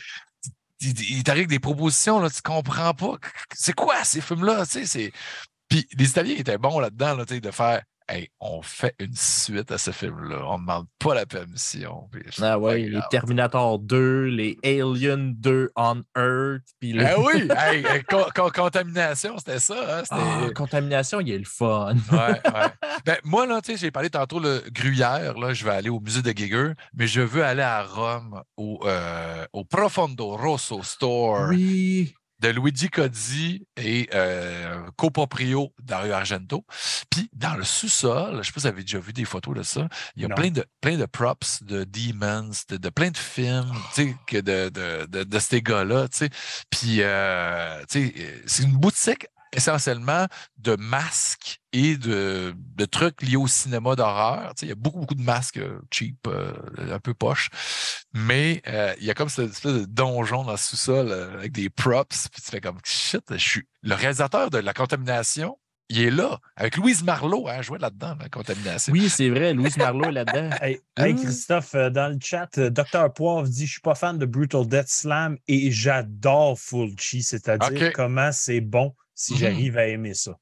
il, 0.80 1.00
il- 1.00 1.16
il 1.18 1.22
t'arrive 1.22 1.40
avec 1.40 1.48
des 1.50 1.58
propositions, 1.58 2.18
là, 2.20 2.30
tu 2.30 2.40
comprends 2.42 2.94
pas. 2.94 3.16
C'est 3.54 3.74
quoi 3.74 4.04
ces 4.04 4.20
films-là? 4.22 4.64
tu 4.64 4.72
sais, 4.72 4.86
c'est- 4.86 5.12
Puis 5.68 5.86
les 5.98 6.08
Italiens 6.08 6.36
étaient 6.36 6.58
bons 6.58 6.80
là-dedans, 6.80 7.14
là, 7.14 7.26
tu 7.26 7.34
sais, 7.34 7.40
de 7.40 7.50
faire 7.50 7.82
Hey, 8.12 8.28
on 8.40 8.60
fait 8.60 8.94
une 8.98 9.14
suite 9.14 9.70
à 9.70 9.78
ce 9.78 9.92
film-là. 9.92 10.40
On 10.46 10.54
ne 10.58 10.62
demande 10.62 10.86
pas 10.98 11.14
la 11.14 11.26
permission. 11.26 12.08
Ah 12.42 12.58
ouais, 12.58 12.78
les. 12.78 12.98
Terminator 13.10 13.78
2, 13.78 14.24
les 14.24 14.58
Alien 14.64 15.32
2 15.34 15.70
on 15.76 16.02
Earth, 16.16 16.62
puis. 16.80 16.98
Ah 16.98 17.14
oui, 17.20 17.48
hey, 17.56 17.84
hey, 17.86 18.02
co- 18.02 18.26
co- 18.34 18.50
contamination, 18.50 19.38
c'était 19.38 19.60
ça. 19.60 20.00
Hein? 20.00 20.02
Ah, 20.10 20.40
contamination, 20.56 21.20
il 21.20 21.30
est 21.30 21.38
le 21.38 21.44
fun. 21.44 21.94
Ouais, 22.10 22.18
ouais. 22.18 22.70
Ben, 23.06 23.16
moi, 23.22 23.46
là, 23.46 23.60
j'ai 23.64 23.90
parlé 23.92 24.10
tantôt 24.10 24.40
le 24.40 24.62
Gruyère, 24.72 25.38
là, 25.38 25.52
je 25.54 25.64
vais 25.64 25.70
aller 25.70 25.88
au 25.88 26.00
musée 26.00 26.22
de 26.22 26.30
Giger, 26.36 26.72
mais 26.94 27.06
je 27.06 27.20
veux 27.20 27.44
aller 27.44 27.62
à 27.62 27.82
Rome, 27.84 28.42
au, 28.56 28.80
euh, 28.84 29.46
au 29.52 29.64
Profondo 29.64 30.36
Rosso 30.36 30.82
Store 30.82 31.48
Oui. 31.48 32.12
De 32.40 32.48
Luigi 32.48 32.88
Cozzi 32.88 33.66
et 33.76 34.08
euh, 34.14 34.82
coproprio 34.96 35.72
Dario 35.82 36.12
Argento. 36.12 36.64
Puis 37.10 37.28
dans 37.34 37.54
le 37.54 37.64
sous-sol, 37.64 38.32
je 38.32 38.38
ne 38.38 38.42
sais 38.42 38.52
pas 38.52 38.60
si 38.60 38.66
vous 38.66 38.66
avez 38.66 38.82
déjà 38.82 38.98
vu 38.98 39.12
des 39.12 39.24
photos 39.24 39.54
de 39.56 39.62
ça, 39.62 39.88
il 40.16 40.22
y 40.22 40.24
a 40.24 40.28
Non. 40.28 40.34
plein 40.34 40.50
de, 40.50 40.64
plein 40.80 40.96
de 40.96 41.06
props 41.06 41.62
de 41.62 41.84
Demons, 41.84 42.50
de, 42.68 42.76
de 42.76 42.88
plein 42.88 43.10
de 43.10 43.16
films 43.16 43.70
tu 43.94 44.02
sais, 44.08 44.16
que 44.26 44.38
de, 44.38 44.68
de, 44.70 45.06
de, 45.06 45.24
de 45.24 45.38
ces 45.38 45.60
gars-là. 45.62 46.08
tu 46.08 46.18
sais. 46.18 46.30
Puis 46.70 46.96
euh, 47.00 47.80
tu 47.90 48.08
sais, 48.08 48.14
euh, 48.18 48.42
c'est 48.46 48.62
une 48.62 48.76
boutique 48.76 49.26
essentiellement 49.52 50.26
de 50.58 50.76
masques 50.76 51.60
et 51.72 51.96
de, 51.96 52.54
de 52.56 52.84
trucs 52.84 53.22
liés 53.22 53.36
au 53.36 53.46
cinéma 53.46 53.96
d'horreur. 53.96 54.54
Tu 54.54 54.60
sais, 54.60 54.66
Il 54.66 54.68
y 54.70 54.72
a 54.72 54.76
beaucoup, 54.76 55.00
beaucoup 55.00 55.14
de 55.14 55.22
masques 55.22 55.58
euh, 55.58 55.80
cheap, 55.90 56.26
euh, 56.26 56.52
un 56.78 56.98
peu 56.98 57.14
poche. 57.14 57.50
Mais 58.12 58.62
euh, 58.66 58.94
il 59.00 59.06
y 59.06 59.10
a 59.10 59.14
comme 59.14 59.28
cette 59.28 59.50
espèce 59.50 59.74
de 59.74 59.84
donjon 59.84 60.44
dans 60.44 60.52
le 60.52 60.56
sous-sol 60.56 61.08
euh, 61.10 61.38
avec 61.38 61.52
des 61.52 61.70
props. 61.70 62.28
Puis 62.28 62.42
tu 62.42 62.50
fais 62.50 62.60
comme 62.60 62.78
shit, 62.84 63.22
je 63.30 63.36
suis 63.36 63.62
le 63.82 63.94
réalisateur 63.94 64.50
de 64.50 64.58
La 64.58 64.74
Contamination 64.74 65.56
il 65.90 66.02
est 66.02 66.10
là, 66.10 66.38
avec 66.54 66.76
Louise 66.76 67.02
Marlowe, 67.02 67.48
hein, 67.48 67.62
joué 67.62 67.78
là-dedans, 67.78 68.14
la 68.20 68.28
contamination. 68.28 68.92
Oui, 68.92 69.08
c'est 69.08 69.28
vrai, 69.28 69.52
Louise 69.52 69.76
Marlowe 69.76 70.08
est 70.08 70.12
là-dedans. 70.12 70.50
Hey, 70.62 70.80
hey. 70.96 71.16
Christophe, 71.16 71.74
dans 71.74 72.12
le 72.12 72.18
chat, 72.22 72.48
Dr. 72.58 73.12
Poivre 73.12 73.48
dit 73.48 73.66
Je 73.66 73.72
suis 73.72 73.80
pas 73.80 73.94
fan 73.94 74.16
de 74.16 74.26
Brutal 74.26 74.66
Death 74.68 74.88
Slam 74.88 75.36
et 75.48 75.72
j'adore 75.72 76.58
Fulci, 76.58 77.22
c'est-à-dire 77.22 77.92
comment 77.92 78.30
c'est 78.30 78.60
bon 78.60 78.94
si 79.20 79.34
Mhm. 79.34 79.38
j'arrive 79.38 79.76
à 79.78 79.86
aimer 79.86 80.14
ça. 80.14 80.32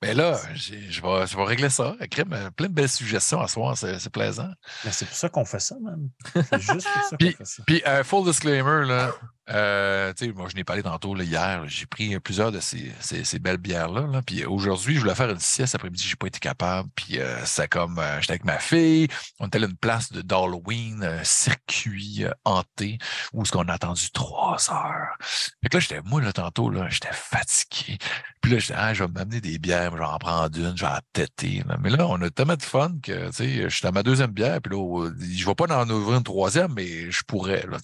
Mais 0.00 0.14
là, 0.14 0.40
je 0.54 0.72
vais, 1.02 1.26
je 1.26 1.36
vais 1.36 1.44
régler 1.44 1.68
ça. 1.70 1.96
Crème, 2.10 2.50
plein 2.56 2.68
de 2.68 2.72
belles 2.72 2.88
suggestions 2.88 3.40
à 3.40 3.48
soir, 3.48 3.76
c'est 3.76 4.08
plaisant. 4.10 4.48
Mais 4.84 4.92
c'est 4.92 5.04
pour 5.06 5.16
ça 5.16 5.28
qu'on 5.28 5.44
fait 5.44 5.58
ça, 5.58 5.76
même. 5.82 6.08
C'est 6.34 6.60
juste 6.60 6.86
pour 6.92 7.02
ça 7.02 7.08
qu'on 7.10 7.16
Puis- 7.16 7.32
fait 7.32 7.44
ça. 7.44 7.62
Puis, 7.66 7.82
euh, 7.86 8.04
full 8.04 8.24
disclaimer, 8.24 8.86
là, 8.86 9.12
euh, 9.50 10.12
moi, 10.34 10.48
je 10.48 10.56
n'ai 10.56 10.64
parlé 10.64 10.82
tantôt 10.82 11.14
là, 11.14 11.24
hier. 11.24 11.62
J'ai 11.66 11.86
pris 11.86 12.18
plusieurs 12.20 12.52
de 12.52 12.60
ces, 12.60 12.92
ces, 13.00 13.24
ces 13.24 13.38
belles 13.38 13.56
bières-là. 13.56 14.06
là, 14.06 14.22
puis 14.22 14.44
aujourd'hui, 14.44 14.94
je 14.94 15.00
voulais 15.00 15.14
faire 15.14 15.30
une 15.30 15.38
sieste 15.38 15.74
après-midi. 15.74 16.02
Je 16.04 16.10
n'ai 16.10 16.16
pas 16.16 16.26
été 16.26 16.38
capable. 16.38 16.88
Puis, 16.94 17.18
euh, 17.18 17.44
c'est 17.44 17.68
comme, 17.68 17.98
euh, 17.98 18.20
j'étais 18.20 18.32
avec 18.32 18.44
ma 18.44 18.58
fille. 18.58 19.08
On 19.40 19.46
était 19.46 19.62
à 19.62 19.66
une 19.66 19.76
place 19.76 20.12
de 20.12 20.22
d'Halloween, 20.22 21.02
un 21.02 21.24
circuit 21.24 22.24
euh, 22.24 22.30
hanté, 22.44 22.98
où 23.32 23.44
ce 23.44 23.52
qu'on 23.52 23.68
a 23.68 23.72
attendu 23.72 24.10
trois 24.10 24.56
heures. 24.70 25.16
Fait 25.62 25.68
que 25.70 25.76
là, 25.76 25.80
j'étais, 25.80 26.00
moi, 26.04 26.20
là, 26.20 26.32
tantôt, 26.32 26.70
là, 26.70 26.88
j'étais 26.90 27.12
fatigué. 27.12 27.98
Puis 28.40 28.52
là, 28.52 28.58
j'étais, 28.58 28.74
ah, 28.76 28.94
je 28.94 29.04
vais 29.04 29.10
m'amener 29.10 29.40
des 29.40 29.58
bières, 29.58 29.92
je 29.92 29.98
vais 29.98 30.04
en 30.04 30.18
prendre 30.18 30.58
une, 30.58 30.76
je 30.76 30.84
vais 30.84 30.90
en 30.90 31.00
têter. 31.12 31.62
là. 31.66 31.76
Mais 31.80 31.90
là, 31.90 32.06
on 32.06 32.20
a 32.22 32.30
tellement 32.30 32.56
de 32.56 32.62
fun 32.62 32.92
que, 33.02 33.30
je 33.32 33.68
suis 33.68 33.86
à 33.86 33.92
ma 33.92 34.02
deuxième 34.02 34.30
bière, 34.30 34.60
puis 34.60 34.74
là, 34.74 35.10
je 35.20 35.46
vais 35.46 35.54
pas 35.54 35.66
en 35.74 35.88
ouvrir 35.88 36.18
une 36.18 36.24
troisième, 36.24 36.72
mais 36.74 37.10
je 37.10 37.22
pourrais, 37.26 37.66
là. 37.66 37.78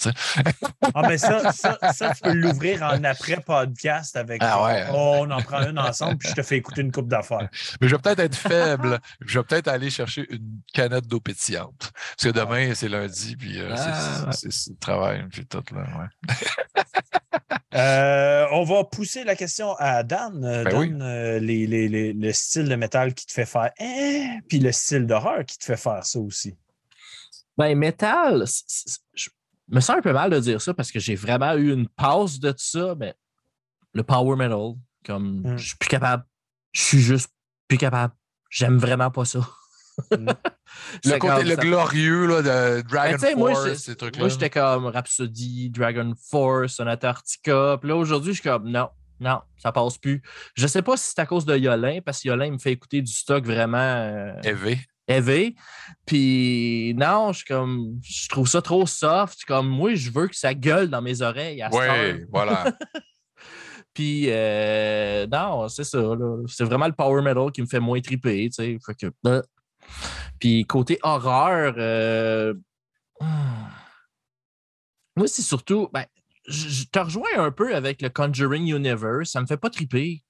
Ah, 0.95 1.03
mais 1.09 1.19
ça, 1.19 1.53
ça, 1.55 1.79
ça, 1.93 2.13
tu 2.15 2.21
peux 2.23 2.33
l'ouvrir 2.33 2.83
en 2.83 3.03
après-podcast 3.05 4.17
avec. 4.17 4.43
Ah 4.45 4.63
ouais, 4.65 4.81
hein. 4.83 4.91
Oh, 4.93 5.17
on 5.21 5.31
en 5.31 5.41
prend 5.43 5.63
une 5.69 5.79
ensemble, 5.79 6.19
puis 6.19 6.29
je 6.29 6.35
te 6.35 6.43
fais 6.43 6.57
écouter 6.57 6.83
une 6.83 6.93
coupe 6.93 7.09
d'affaires. 7.09 7.49
Mais 7.81 7.89
je 7.89 7.95
vais 7.97 8.01
peut-être 8.03 8.21
être 8.21 8.37
faible. 8.37 8.99
Je 9.21 9.39
vais 9.39 9.45
peut-être 9.45 9.69
aller 9.69 9.91
chercher 9.91 10.27
une 10.31 10.61
canette 10.73 11.07
d'eau 11.07 11.21
pétillante. 11.21 11.93
Parce 12.17 12.25
que 12.25 12.29
demain, 12.39 12.75
c'est 12.75 12.89
lundi, 12.89 13.37
puis 13.37 13.59
euh, 13.61 13.75
c'est- 13.77 13.83
Ah, 13.87 14.31
c'est 14.33 14.71
le 14.73 14.77
travail, 14.79 15.25
puis 15.31 15.47
tout, 15.47 15.63
là, 15.75 15.83
ouais. 15.99 16.35
Euh, 17.75 18.47
on 18.53 18.63
va 18.63 18.85
pousser 18.85 19.25
la 19.25 19.35
question 19.35 19.75
à 19.79 20.05
Dan. 20.05 20.45
Euh, 20.45 20.63
Ben 20.63 20.71
Dan, 20.71 20.79
oui. 20.81 20.93
euh, 21.03 21.39
les, 21.41 21.67
les- 21.67 21.89
les- 21.89 22.13
le 22.13 22.33
style 22.33 22.69
de 22.69 22.77
métal 22.77 23.15
qui 23.15 23.27
te 23.27 23.33
fait 23.33 23.47
faire 23.47 23.71
Hein? 23.81 24.39
puis 24.49 24.61
le 24.61 24.71
style 24.71 25.07
d'horreur 25.07 25.45
qui 25.45 25.59
te 25.59 25.65
fait 25.65 25.77
faire 25.77 26.05
ça 26.07 26.21
aussi. 26.21 26.57
Ben, 27.59 27.77
métal, 27.77 28.45
je 29.15 29.29
me 29.69 29.81
sens 29.81 29.97
un 29.97 30.03
peu 30.03 30.13
mal 30.13 30.31
de 30.31 30.39
dire 30.41 30.61
ça 30.61 30.75
parce 30.75 30.91
que 30.93 30.99
j'ai 31.01 31.15
vraiment 31.15 31.55
eu 31.55 31.73
une 31.73 31.89
pause 31.89 32.41
de 32.41 32.51
tout 32.51 32.57
ça, 32.59 32.95
mais 32.99 33.15
le 33.95 34.03
power 34.03 34.37
metal, 34.37 34.75
comme 35.07 35.41
Mm. 35.43 35.57
je 35.59 35.67
suis 35.69 35.77
plus 35.77 35.89
capable. 35.89 36.25
Je 36.73 36.81
suis 36.83 37.01
juste 37.01 37.31
plus 37.69 37.79
capable. 37.79 38.15
J'aime 38.51 38.79
vraiment 38.79 39.11
pas 39.11 39.25
ça. 39.25 39.41
Mm. 40.11 40.27
Le 41.05 41.19
côté 41.19 41.35
comme 41.35 41.43
le 41.45 41.55
ça. 41.55 41.63
glorieux 41.63 42.27
là, 42.27 42.43
de 42.43 42.83
Dragon 42.83 43.17
Ben, 43.21 43.39
moi, 43.39 43.53
Force, 43.55 43.69
je- 43.69 43.75
ces 43.75 43.97
trucs-là. 43.97 44.19
Moi, 44.19 44.29
j'étais 44.29 44.51
comme 44.51 44.87
Rhapsody, 44.87 45.71
Dragon 45.71 46.13
Force, 46.31 46.75
Sonata 46.75 47.11
Arctica. 47.11 47.79
Puis 47.81 47.89
là, 47.91 47.97
aujourd'hui, 47.97 48.33
je 48.35 48.41
suis 48.41 48.49
comme 48.49 48.69
non, 48.69 48.89
non, 49.21 49.41
ça 49.57 49.71
passe 49.71 49.97
plus. 49.99 50.21
Je 50.57 50.67
sais 50.67 50.83
pas 50.83 50.97
si 50.97 51.11
c'est 51.11 51.21
à 51.21 51.27
cause 51.27 51.45
de 51.45 51.57
Yolin, 51.57 52.01
parce 52.05 52.21
que 52.23 52.29
Yolin 52.29 52.51
me 52.51 52.59
fait 52.59 52.73
écouter 52.73 53.03
du 53.03 53.13
stock 53.13 53.45
vraiment 53.45 53.79
euh, 53.79 54.33
élevé. 54.43 54.81
Puis 56.07 56.95
non, 56.97 57.33
je 57.33 57.45
comme 57.45 58.01
je 58.03 58.29
trouve 58.29 58.49
ça 58.49 58.63
trop 58.63 58.87
soft. 58.87 59.45
Comme 59.45 59.69
moi, 59.69 59.95
je 59.95 60.11
veux 60.11 60.29
que 60.29 60.37
ça 60.37 60.55
gueule 60.55 60.89
dans 60.89 61.03
mes 61.03 61.23
oreilles 61.23 61.63
à. 61.63 61.69
Oui, 61.73 62.25
voilà. 62.33 62.65
Puis 63.95 64.25
euh, 64.29 65.27
non, 65.29 65.69
c'est 65.69 65.85
ça. 65.85 66.03
C'est 66.49 66.65
vraiment 66.65 66.87
le 66.89 66.93
power 66.95 67.23
metal 67.23 67.53
qui 67.53 67.61
me 67.63 67.67
fait 67.67 67.81
moins 67.81 68.01
triper. 68.01 68.49
tu 68.51 68.55
sais. 68.55 68.79
Fait 68.85 68.95
que, 68.95 69.13
euh. 69.29 69.43
Puis 70.41 70.65
côté 70.65 70.99
horreur, 71.03 71.75
euh, 71.79 72.55
moi, 75.17 75.29
c'est 75.29 75.43
surtout. 75.43 75.89
Ben, 75.93 76.05
je 76.49 76.69
je 76.69 76.85
te 76.87 76.99
rejoins 76.99 77.29
un 77.39 77.51
peu 77.51 77.75
avec 77.75 78.03
le 78.03 78.09
Conjuring 78.09 78.75
Universe. 78.75 79.31
Ça 79.31 79.41
me 79.41 79.47
fait 79.47 79.57
pas 79.57 79.71
triper. 79.71 80.23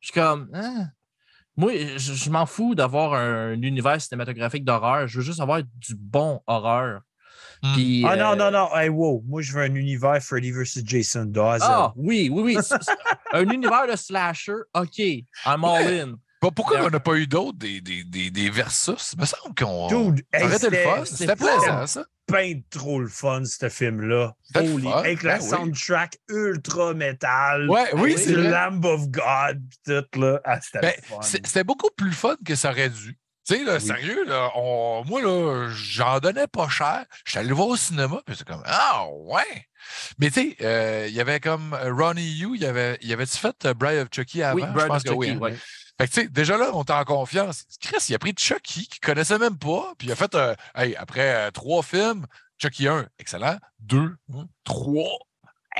Je 0.00 0.06
suis 0.06 0.14
comme. 0.14 0.48
hein? 0.54 0.88
Moi, 1.58 1.72
je, 1.96 2.14
je 2.14 2.30
m'en 2.30 2.46
fous 2.46 2.76
d'avoir 2.76 3.14
un, 3.14 3.60
univers 3.60 4.00
cinématographique 4.00 4.64
d'horreur. 4.64 5.08
Je 5.08 5.18
veux 5.18 5.24
juste 5.24 5.40
avoir 5.40 5.60
du 5.60 5.96
bon 5.96 6.40
horreur. 6.46 7.00
Hmm. 7.64 7.74
Puis, 7.74 8.04
Ah 8.06 8.14
non, 8.14 8.30
euh, 8.30 8.36
non, 8.36 8.50
non. 8.52 8.76
Hey, 8.76 8.88
wow. 8.88 9.24
Moi, 9.26 9.42
je 9.42 9.52
veux 9.52 9.62
un 9.62 9.74
univers 9.74 10.22
Freddy 10.22 10.52
vs. 10.52 10.84
Jason 10.84 11.26
Z. 11.34 11.58
Ah, 11.62 11.92
oui, 11.96 12.30
oui, 12.32 12.54
oui. 12.54 12.58
Un 13.32 13.50
univers 13.50 13.88
de 13.88 13.96
slasher, 13.96 14.58
OK, 14.72 14.98
I'm 15.44 15.64
all 15.64 15.84
in. 15.92 16.14
Bon, 16.40 16.50
pourquoi 16.52 16.82
on 16.84 16.90
n'a 16.90 17.00
pas 17.00 17.14
eu 17.14 17.26
d'autres 17.26 17.58
des, 17.58 17.80
des, 17.80 18.04
des, 18.04 18.30
des 18.30 18.50
versus? 18.50 19.12
Il 19.14 19.20
me 19.20 19.26
semble 19.26 19.54
qu'on. 19.56 19.88
Dude, 19.88 20.24
ça 20.32 20.40
hey, 20.40 20.48
le 20.48 20.58
c'était- 20.58 20.84
fun. 20.84 21.04
c'était 21.04 21.36
plaisant, 21.36 21.86
ça. 21.86 22.04
ben 22.30 22.62
trop 22.70 23.00
le 23.00 23.08
fun, 23.08 23.42
ce 23.44 23.68
film-là. 23.68 24.34
C'était 24.44 24.66
le 24.66 24.72
Holy, 24.74 24.84
fun, 24.84 24.98
avec 24.98 25.22
la 25.24 25.38
ben 25.38 25.42
oui. 25.44 25.50
soundtrack 25.50 26.16
ultra 26.28 26.94
métal. 26.94 27.68
Ouais, 27.68 27.90
oui, 27.94 28.14
c'est 28.16 28.34
vrai. 28.34 28.50
Lamb 28.50 28.84
of 28.84 29.08
God, 29.08 29.62
tout, 29.84 30.20
là. 30.20 30.40
Ah, 30.44 30.60
c'était 30.60 30.80
Ben, 30.80 30.92
le 31.10 31.16
C'était 31.22 31.64
beaucoup 31.64 31.90
plus 31.96 32.12
fun 32.12 32.36
que 32.46 32.54
ça 32.54 32.70
aurait 32.70 32.90
dû. 32.90 33.18
Tu 33.48 33.56
sais, 33.56 33.64
là, 33.64 33.76
Oui. 33.76 33.80
sérieux, 33.80 34.24
là, 34.26 34.50
on- 34.56 35.02
moi, 35.06 35.22
là, 35.22 35.70
j'en 35.72 36.20
donnais 36.20 36.46
pas 36.46 36.68
cher. 36.68 37.04
Je 37.24 37.30
suis 37.30 37.38
allé 37.40 37.48
le 37.48 37.54
voir 37.54 37.68
au 37.68 37.76
cinéma, 37.76 38.20
puis 38.26 38.36
c'est 38.36 38.46
comme, 38.46 38.62
ah, 38.66 39.06
ouais. 39.10 39.66
Mais 40.18 40.30
tu 40.30 40.50
sais, 40.50 40.56
euh, 40.60 41.06
il 41.08 41.14
y 41.14 41.20
avait 41.20 41.40
comme 41.40 41.72
euh, 41.72 41.92
Ronnie 41.92 42.28
Yu, 42.30 42.50
il 42.56 42.60
y 42.60 42.66
avait, 42.66 42.98
il 43.00 43.08
y 43.08 43.12
avait-tu 43.14 43.38
fait 43.38 43.56
euh, 43.64 43.72
Bride 43.74 44.00
of 44.00 44.08
Chucky 44.14 44.42
avant? 44.42 44.54
Oui, 44.56 44.62
Bride 44.72 44.90
of 44.90 45.02
oui, 45.16 45.28
Chucky, 45.28 45.36
hein. 45.36 45.38
ouais. 45.40 45.56
Fait 46.00 46.06
que, 46.06 46.14
tu 46.14 46.20
sais, 46.22 46.28
déjà 46.28 46.56
là, 46.56 46.70
on 46.74 46.84
est 46.84 46.90
en 46.90 47.04
confiance. 47.04 47.64
Chris, 47.80 48.04
il 48.08 48.14
a 48.14 48.18
pris 48.18 48.32
Chucky, 48.36 48.86
qu'il 48.86 49.00
connaissait 49.00 49.38
même 49.38 49.58
pas, 49.58 49.94
puis 49.98 50.06
il 50.06 50.12
a 50.12 50.16
fait, 50.16 50.32
euh, 50.34 50.54
hey, 50.76 50.94
après 50.94 51.34
euh, 51.34 51.50
trois 51.50 51.82
films, 51.82 52.26
Chucky 52.56 52.86
1, 52.86 53.06
excellent. 53.18 53.58
Deux, 53.80 54.16
trois. 54.64 55.18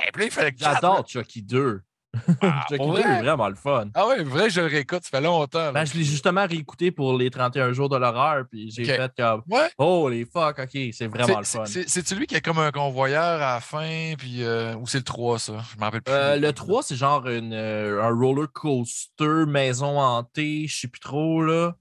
Et 0.07 0.11
puis 0.11 0.25
il 0.25 0.31
fallait 0.31 0.53
J'adore 0.57 1.07
Chucky 1.07 1.41
2. 1.41 1.81
Ah, 2.41 2.65
Chucky 2.69 2.77
pour 2.77 2.95
2 2.95 3.01
vrai? 3.01 3.11
est 3.17 3.21
vraiment 3.21 3.49
le 3.49 3.55
fun. 3.55 3.87
Ah 3.93 4.07
ouais, 4.07 4.23
vrai, 4.23 4.49
je 4.49 4.61
le 4.61 4.67
réécoute, 4.67 5.03
ça 5.03 5.09
fait 5.17 5.21
longtemps. 5.23 5.71
Ben, 5.73 5.85
je 5.85 5.93
l'ai 5.97 6.03
justement 6.03 6.45
réécouté 6.47 6.91
pour 6.91 7.17
les 7.17 7.29
31 7.29 7.73
jours 7.73 7.89
de 7.89 7.97
l'horreur, 7.97 8.45
puis 8.49 8.71
j'ai 8.71 8.85
fait 8.85 9.11
comme 9.17 9.41
Ouais. 9.49 9.69
Oh 9.77 10.07
les 10.09 10.25
fuck, 10.25 10.59
ok, 10.59 10.79
c'est 10.91 11.07
vraiment 11.07 11.39
le 11.39 11.45
fun. 11.45 11.65
c'est- 11.65 11.87
C'est-tu 11.89 12.15
lui 12.15 12.27
qui 12.27 12.35
est 12.35 12.41
comme 12.41 12.59
un 12.59 12.71
convoyeur 12.71 13.41
à 13.41 13.55
la 13.55 13.59
fin, 13.59 14.13
puis 14.17 14.43
euh, 14.43 14.75
ou 14.75 14.87
c'est 14.87 14.99
le 14.99 15.03
3, 15.03 15.39
ça? 15.39 15.53
Je 15.73 15.77
m'en 15.79 15.85
rappelle 15.85 16.01
plus. 16.01 16.13
Euh, 16.13 16.37
le 16.37 16.53
3, 16.53 16.83
c'est 16.83 16.95
genre 16.95 17.27
une, 17.27 17.53
euh, 17.53 18.01
un 18.03 18.09
roller 18.15 18.51
coaster, 18.51 19.45
maison 19.47 19.99
hantée, 19.99 20.65
je 20.67 20.79
sais 20.81 20.87
plus 20.87 20.99
trop 21.01 21.41
là. 21.43 21.75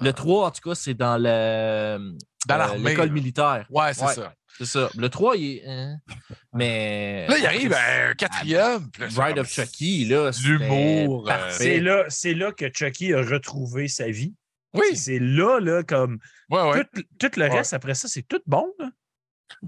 Le 0.00 0.12
3, 0.12 0.46
en 0.46 0.50
tout 0.50 0.68
cas, 0.70 0.74
c'est 0.76 0.94
dans 0.94 1.20
l'école 2.78 3.10
militaire. 3.10 3.66
Ouais, 3.70 3.92
c'est 3.94 4.04
Ouais. 4.06 4.14
ça. 4.14 4.32
C'est 4.64 4.78
ça. 4.78 4.90
Le 4.96 5.08
3, 5.08 5.36
il 5.36 5.56
est. 5.58 5.62
hein? 5.66 5.96
Mais. 6.52 7.26
Là, 7.28 7.38
il 7.38 7.46
arrive 7.46 7.72
à 7.72 8.08
un 8.10 8.14
quatrième. 8.14 8.88
comme 8.96 9.38
of 9.38 9.48
Chucky, 9.50 10.04
là. 10.04 10.30
L'humour, 10.44 11.28
euh, 11.30 11.50
C'est 11.50 11.80
là, 11.80 12.04
c'est 12.08 12.34
là 12.34 12.52
que 12.52 12.66
Chucky 12.72 13.12
a 13.12 13.22
retrouvé 13.22 13.88
sa 13.88 14.08
vie. 14.08 14.34
Oui, 14.74 14.96
C'est 14.96 15.18
là, 15.18 15.58
là, 15.60 15.82
comme 15.82 16.18
ouais, 16.50 16.62
ouais. 16.70 16.84
tout, 16.94 17.02
tout 17.18 17.30
le 17.36 17.42
Ouais. 17.48 17.50
reste 17.58 17.74
après 17.74 17.94
ça, 17.94 18.08
c'est 18.08 18.22
tout 18.22 18.40
bon. 18.46 18.72
Là. 18.78 18.90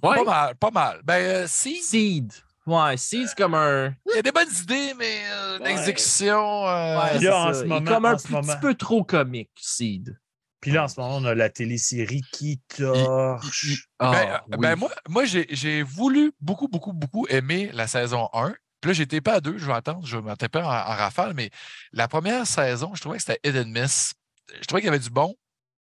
Ouais. 0.03 0.17
Pas 0.17 0.25
mal, 0.25 0.55
pas 0.57 0.71
mal. 0.71 1.01
Ben, 1.05 1.15
euh, 1.15 1.45
si, 1.49 1.77
Seed. 1.83 2.33
Ouais, 2.67 2.97
Seed, 2.97 3.29
c'est 3.29 3.37
comme 3.37 3.55
un. 3.55 3.95
il 4.11 4.17
y 4.17 4.19
a 4.19 4.23
des 4.23 4.33
bonnes 4.33 4.49
idées, 4.63 4.95
mais 4.99 5.19
euh, 5.31 5.59
Ouais. 5.59 5.69
l'exécution. 5.75 6.67
euh, 6.67 6.99
Ouais, 6.99 7.19
c'est 7.55 7.85
comme 7.85 8.05
un 8.07 8.17
petit 8.17 8.33
moment- 8.33 8.57
peu 8.63 8.75
trop 8.75 9.05
comique, 9.05 9.51
Seed. 9.61 10.17
Puis 10.65 10.73
là, 10.73 10.85
en 10.85 10.89
ce 10.89 10.99
moment, 10.99 11.17
on 11.19 11.25
a 11.27 11.35
la 11.35 11.51
télésérie 11.51 12.23
qui 12.33 12.59
torche. 12.75 13.87
Ben, 14.01 14.09
Ah, 14.09 14.45
oui. 14.49 14.57
ben, 14.59 14.77
moi, 14.77 14.91
moi 15.11 15.27
j'ai 15.27 15.47
j'ai 15.51 15.83
voulu 15.83 16.33
beaucoup, 16.41 16.69
beaucoup, 16.69 16.95
beaucoup 16.95 17.27
aimer 17.29 17.71
la 17.75 17.87
saison 17.87 18.31
1. 18.33 18.55
Puis 18.81 18.89
là, 18.89 18.93
j'étais 18.95 19.21
pas 19.21 19.35
à 19.35 19.41
deux, 19.43 19.59
je 19.59 19.67
vais 19.67 19.75
attendre, 19.75 20.07
je 20.07 20.17
vais 20.17 20.31
en, 20.31 20.61
en 20.63 20.63
rafale, 20.63 21.35
mais 21.35 21.51
la 21.93 22.09
première 22.09 22.47
saison, 22.47 22.95
je 22.95 23.03
trouvais 23.03 23.19
que 23.19 23.25
c'était 23.25 23.47
hit 23.47 23.55
and 23.57 23.69
miss. 23.69 24.15
Je 24.59 24.65
trouvais 24.65 24.81
qu'il 24.81 24.87
y 24.87 24.89
avait 24.89 24.99
du 24.99 25.11
bon, 25.11 25.35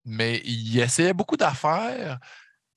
mais 0.06 0.42
il 0.46 0.80
essayait 0.80 1.14
beaucoup 1.14 1.36
d'affaires. 1.36 2.18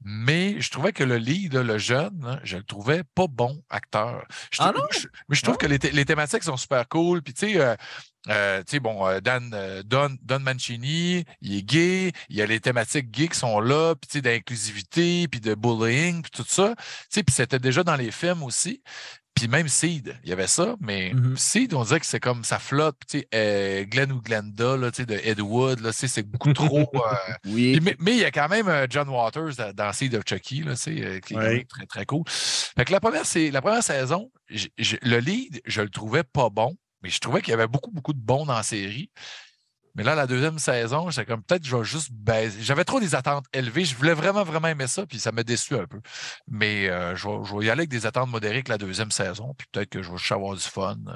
Mais 0.06 0.60
je 0.60 0.70
trouvais 0.70 0.92
que 0.92 1.02
le 1.02 1.16
lead, 1.16 1.54
le 1.54 1.78
jeune, 1.78 2.20
là, 2.22 2.38
je 2.44 2.58
le 2.58 2.62
trouvais 2.62 3.02
pas 3.14 3.26
bon 3.26 3.62
acteur. 3.70 4.26
Je 4.52 4.58
Ah 4.60 4.70
non? 4.76 4.82
je- 4.92 5.08
mais 5.28 5.34
je 5.34 5.40
trouve 5.42 5.54
Non? 5.54 5.58
que 5.58 5.66
les, 5.66 5.78
les 5.78 6.04
thématiques 6.04 6.42
sont 6.42 6.58
super 6.58 6.86
cool. 6.88 7.22
Puis, 7.22 7.32
tu 7.32 7.48
sais, 7.52 7.58
euh, 7.60 7.74
euh, 8.28 8.58
tu 8.64 8.72
sais, 8.72 8.80
bon, 8.80 9.06
euh, 9.06 9.20
Dan, 9.20 9.50
euh, 9.54 9.82
Don, 9.82 10.14
Don 10.22 10.40
Mancini, 10.40 11.24
il 11.40 11.56
est 11.56 11.62
gay, 11.62 12.12
il 12.28 12.36
y 12.36 12.42
a 12.42 12.46
les 12.46 12.60
thématiques 12.60 13.10
gays 13.10 13.28
qui 13.28 13.38
sont 13.38 13.60
là, 13.60 13.94
puis 13.94 14.08
tu 14.08 14.18
sais, 14.18 14.22
d'inclusivité, 14.22 15.26
puis 15.28 15.40
de 15.40 15.54
bullying, 15.54 16.20
puis 16.22 16.30
tout 16.30 16.44
ça. 16.46 16.74
Tu 16.76 16.84
sais, 17.10 17.22
puis 17.22 17.34
c'était 17.34 17.58
déjà 17.58 17.82
dans 17.82 17.96
les 17.96 18.10
films 18.10 18.42
aussi. 18.42 18.82
Puis 19.34 19.48
même 19.48 19.66
Seed, 19.68 20.16
il 20.22 20.30
y 20.30 20.32
avait 20.32 20.46
ça, 20.46 20.76
mais 20.80 21.12
Mhm. 21.12 21.36
Seed, 21.36 21.74
on 21.74 21.82
dirait 21.82 21.98
que 21.98 22.06
c'est 22.06 22.20
comme 22.20 22.44
ça 22.44 22.58
flotte. 22.60 22.96
Puis, 23.00 23.06
tu 23.08 23.18
sais, 23.20 23.28
euh, 23.34 23.84
Glenn 23.84 24.12
ou 24.12 24.20
Glenda, 24.22 24.76
là, 24.76 24.90
tu 24.92 24.98
sais, 25.02 25.06
de 25.06 25.14
Ed 25.24 25.40
Wood, 25.40 25.80
là, 25.80 25.90
tu 25.90 25.98
sais, 25.98 26.08
c'est 26.08 26.22
beaucoup 26.22 26.52
trop. 26.52 26.88
euh, 26.94 27.34
Oui. 27.46 27.72
puis, 27.72 27.80
mais, 27.80 27.96
mais 27.98 28.12
il 28.12 28.18
y 28.20 28.24
a 28.24 28.30
quand 28.30 28.48
même 28.48 28.68
euh, 28.68 28.86
John 28.88 29.08
Waters 29.08 29.72
dans- 29.74 29.92
Seed 29.92 30.14
of 30.14 30.22
Chucky, 30.24 30.62
là, 30.62 30.74
tu 30.76 30.82
sais, 30.82 31.20
qui 31.26 31.34
est 31.34 31.36
Ouais. 31.36 31.64
très, 31.68 31.86
très 31.86 32.06
cool. 32.06 32.22
Fait 32.28 32.84
que 32.84 32.92
la 32.92 33.00
première, 33.00 33.26
c'est, 33.26 33.50
la 33.50 33.60
première 33.60 33.82
saison, 33.82 34.30
j- 34.48 34.72
j- 34.78 34.98
le 35.02 35.18
lead, 35.18 35.60
je 35.66 35.82
le 35.82 35.88
trouvais 35.90 36.22
pas 36.22 36.48
bon, 36.48 36.76
mais 37.02 37.10
je 37.10 37.18
trouvais 37.18 37.42
qu'il 37.42 37.50
y 37.50 37.54
avait 37.54 37.66
beaucoup, 37.66 37.90
beaucoup 37.90 38.12
de 38.12 38.20
bons 38.20 38.46
dans 38.46 38.54
la 38.54 38.62
série. 38.62 39.10
Mais 39.94 40.02
là, 40.02 40.14
la 40.14 40.26
deuxième 40.26 40.58
saison, 40.58 41.08
j'étais 41.10 41.26
comme 41.26 41.42
peut-être 41.42 41.64
je 41.64 41.76
vais 41.76 41.84
juste 41.84 42.10
baisser. 42.12 42.58
J'avais 42.60 42.84
trop 42.84 42.98
des 42.98 43.14
attentes 43.14 43.44
élevées. 43.52 43.84
Je 43.84 43.94
voulais 43.94 44.14
vraiment, 44.14 44.42
vraiment 44.42 44.68
aimer 44.68 44.88
ça, 44.88 45.06
puis 45.06 45.18
ça 45.18 45.30
m'a 45.30 45.44
déçu 45.44 45.74
un 45.74 45.86
peu. 45.86 46.00
Mais 46.48 46.88
euh, 46.88 47.14
je, 47.14 47.28
vais, 47.28 47.44
je, 47.44 47.54
vais, 47.54 47.66
y 47.66 47.70
aller 47.70 47.80
avec 47.80 47.90
des 47.90 48.04
attentes 48.04 48.28
modérées 48.28 48.62
que 48.62 48.70
la 48.70 48.78
deuxième 48.78 49.12
saison, 49.12 49.54
puis 49.56 49.68
peut-être 49.70 49.90
que 49.90 50.02
je 50.02 50.10
vais 50.10 50.16
juste 50.16 50.32
avoir 50.32 50.54
du 50.54 50.62
fun. 50.62 50.96
Euh. 51.06 51.12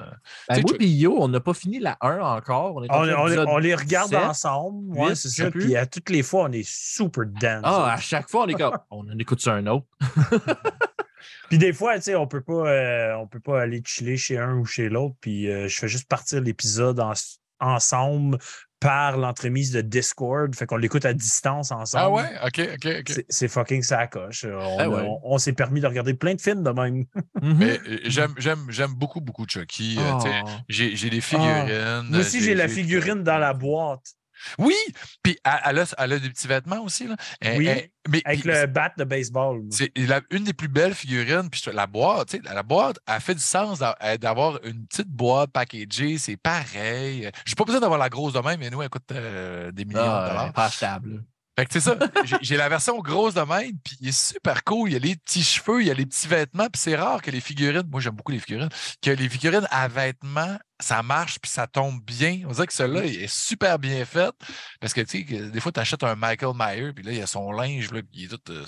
Ben, 0.47 0.61
moi, 0.61 0.77
puis 0.77 0.89
Yo, 0.89 1.17
on 1.19 1.27
n'a 1.27 1.41
pas 1.41 1.53
fini 1.53 1.79
la 1.79 1.97
1 2.01 2.19
encore. 2.19 2.75
On, 2.77 2.83
est 2.83 2.91
on, 2.91 3.03
on, 3.03 3.47
on 3.49 3.57
les 3.57 3.75
regarde 3.75 4.11
7, 4.11 4.19
ensemble. 4.19 4.97
Ouais, 4.97 5.15
c'est 5.15 5.29
ça. 5.29 5.51
Puis 5.51 5.75
à 5.75 5.85
toutes 5.85 6.09
les 6.09 6.23
fois, 6.23 6.45
on 6.45 6.51
est 6.51 6.67
super 6.67 7.25
dense. 7.25 7.61
Ah, 7.63 7.93
à 7.93 7.97
chaque 7.97 8.29
fois, 8.29 8.43
on 8.43 8.47
est 8.47 8.53
comme 8.53 8.77
on 8.91 9.09
en 9.09 9.19
écoute 9.19 9.41
sur 9.41 9.51
un 9.51 9.67
autre. 9.67 9.87
Puis 11.49 11.57
des 11.57 11.73
fois, 11.73 11.95
tu 11.95 12.03
sais, 12.03 12.15
on 12.15 12.27
peut 12.27 12.41
pas, 12.41 12.69
euh, 12.69 13.15
on 13.15 13.27
peut 13.27 13.39
pas 13.39 13.61
aller 13.61 13.81
chiller 13.83 14.17
chez 14.17 14.37
un 14.37 14.53
ou 14.55 14.65
chez 14.65 14.87
l'autre. 14.87 15.15
Puis 15.19 15.49
euh, 15.49 15.67
je 15.67 15.77
fais 15.77 15.87
juste 15.87 16.07
partir 16.07 16.41
l'épisode 16.41 16.99
en, 16.99 17.13
ensemble 17.59 18.37
par 18.79 19.17
l'entremise 19.17 19.71
de 19.71 19.81
Discord. 19.81 20.55
Fait 20.55 20.65
qu'on 20.65 20.77
l'écoute 20.77 21.05
à 21.05 21.13
distance 21.13 21.71
ensemble. 21.71 22.03
Ah 22.03 22.09
ouais? 22.09 22.29
OK, 22.45 22.69
OK, 22.75 22.87
OK. 22.99 23.25
C'est 23.29 23.47
fucking 23.47 23.83
sacoche. 23.83 24.45
On, 24.45 24.77
ah 24.79 24.89
ouais. 24.89 25.01
on, 25.01 25.19
on 25.23 25.37
s'est 25.37 25.53
permis 25.53 25.81
de 25.81 25.87
regarder 25.87 26.13
plein 26.13 26.35
de 26.35 26.41
films 26.41 26.63
de 26.63 26.71
même. 26.71 27.05
Mais 27.41 27.79
j'aime, 28.05 28.33
j'aime, 28.37 28.65
j'aime 28.69 28.93
beaucoup, 28.93 29.21
beaucoup 29.21 29.45
Chucky. 29.47 29.97
Oh. 29.99 30.19
J'ai, 30.67 30.95
j'ai 30.95 31.09
des 31.09 31.21
figurines. 31.21 31.69
Oh. 31.69 32.03
Moi 32.09 32.19
aussi, 32.19 32.41
j'ai 32.41 32.55
la 32.55 32.67
figurine 32.67 33.23
dans 33.23 33.37
la 33.37 33.53
boîte. 33.53 34.13
Oui, 34.57 34.75
puis 35.23 35.37
elle 35.43 35.79
a, 35.79 35.85
elle 35.97 36.13
a, 36.13 36.19
des 36.19 36.29
petits 36.29 36.47
vêtements 36.47 36.81
aussi. 36.81 37.07
Là. 37.07 37.15
Oui, 37.57 37.67
elle, 37.67 37.89
mais, 38.09 38.21
avec 38.25 38.41
puis, 38.41 38.49
le 38.49 38.65
bat 38.65 38.91
de 38.97 39.03
baseball. 39.03 39.61
C'est 39.69 39.91
la, 39.97 40.21
une 40.31 40.43
des 40.43 40.53
plus 40.53 40.67
belles 40.67 40.95
figurines. 40.95 41.49
Puis 41.49 41.61
la 41.71 41.87
boîte, 41.87 42.35
la 42.43 42.63
boîte, 42.63 42.99
a 43.05 43.19
fait 43.19 43.35
du 43.35 43.41
sens 43.41 43.79
d'avoir 44.19 44.59
une 44.63 44.85
petite 44.87 45.09
boîte 45.09 45.51
packagée. 45.51 46.17
C'est 46.17 46.37
pareil. 46.37 47.29
Je 47.45 47.51
n'ai 47.51 47.55
pas 47.55 47.65
besoin 47.65 47.81
d'avoir 47.81 47.99
la 47.99 48.09
grosse 48.09 48.33
de 48.33 48.39
même, 48.39 48.59
mais 48.59 48.69
nous, 48.69 48.81
elle 48.81 48.89
coûte 48.89 49.11
euh, 49.11 49.71
des 49.71 49.85
millions 49.85 50.01
ah, 50.01 50.23
de 50.23 50.29
dollars. 50.29 50.53
Pas 50.53 50.65
achetable. 50.65 51.23
Fait 51.59 51.65
que 51.65 51.73
c'est 51.73 51.81
ça. 51.81 51.97
J'ai 52.41 52.55
la 52.55 52.69
version 52.69 52.97
grosse 52.99 53.33
de 53.33 53.41
même, 53.41 53.77
puis 53.83 53.97
il 53.99 54.07
est 54.07 54.17
super 54.17 54.63
cool. 54.63 54.89
Il 54.89 54.93
y 54.93 54.95
a 54.95 54.99
les 54.99 55.17
petits 55.17 55.43
cheveux, 55.43 55.81
il 55.81 55.87
y 55.87 55.91
a 55.91 55.93
les 55.93 56.05
petits 56.05 56.25
vêtements, 56.25 56.67
puis 56.71 56.81
c'est 56.81 56.95
rare 56.95 57.21
que 57.21 57.31
les 57.31 57.41
figurines, 57.41 57.83
moi 57.91 57.99
j'aime 57.99 58.15
beaucoup 58.15 58.31
les 58.31 58.39
figurines, 58.39 58.69
que 59.01 59.11
les 59.11 59.27
figurines 59.27 59.67
à 59.69 59.89
vêtements, 59.89 60.57
ça 60.79 61.03
marche, 61.03 61.37
puis 61.37 61.51
ça 61.51 61.67
tombe 61.67 62.01
bien. 62.01 62.43
On 62.47 62.53
dirait 62.53 62.65
que 62.65 62.73
celui-là 62.73 63.03
est 63.03 63.27
super 63.27 63.77
bien 63.77 64.05
fait. 64.05 64.33
Parce 64.79 64.93
que, 64.93 65.01
tu 65.01 65.27
sais, 65.27 65.49
des 65.49 65.59
fois, 65.59 65.73
tu 65.73 65.81
achètes 65.81 66.01
un 66.01 66.15
Michael 66.15 66.53
Myers, 66.55 66.93
puis 66.93 67.03
là, 67.03 67.11
il 67.11 67.17
y 67.17 67.21
a 67.21 67.27
son 67.27 67.51
linge, 67.51 67.91
là, 67.91 67.99
il 68.13 68.23
est 68.23 68.27
tout. 68.29 68.39
Euh, 68.51 68.63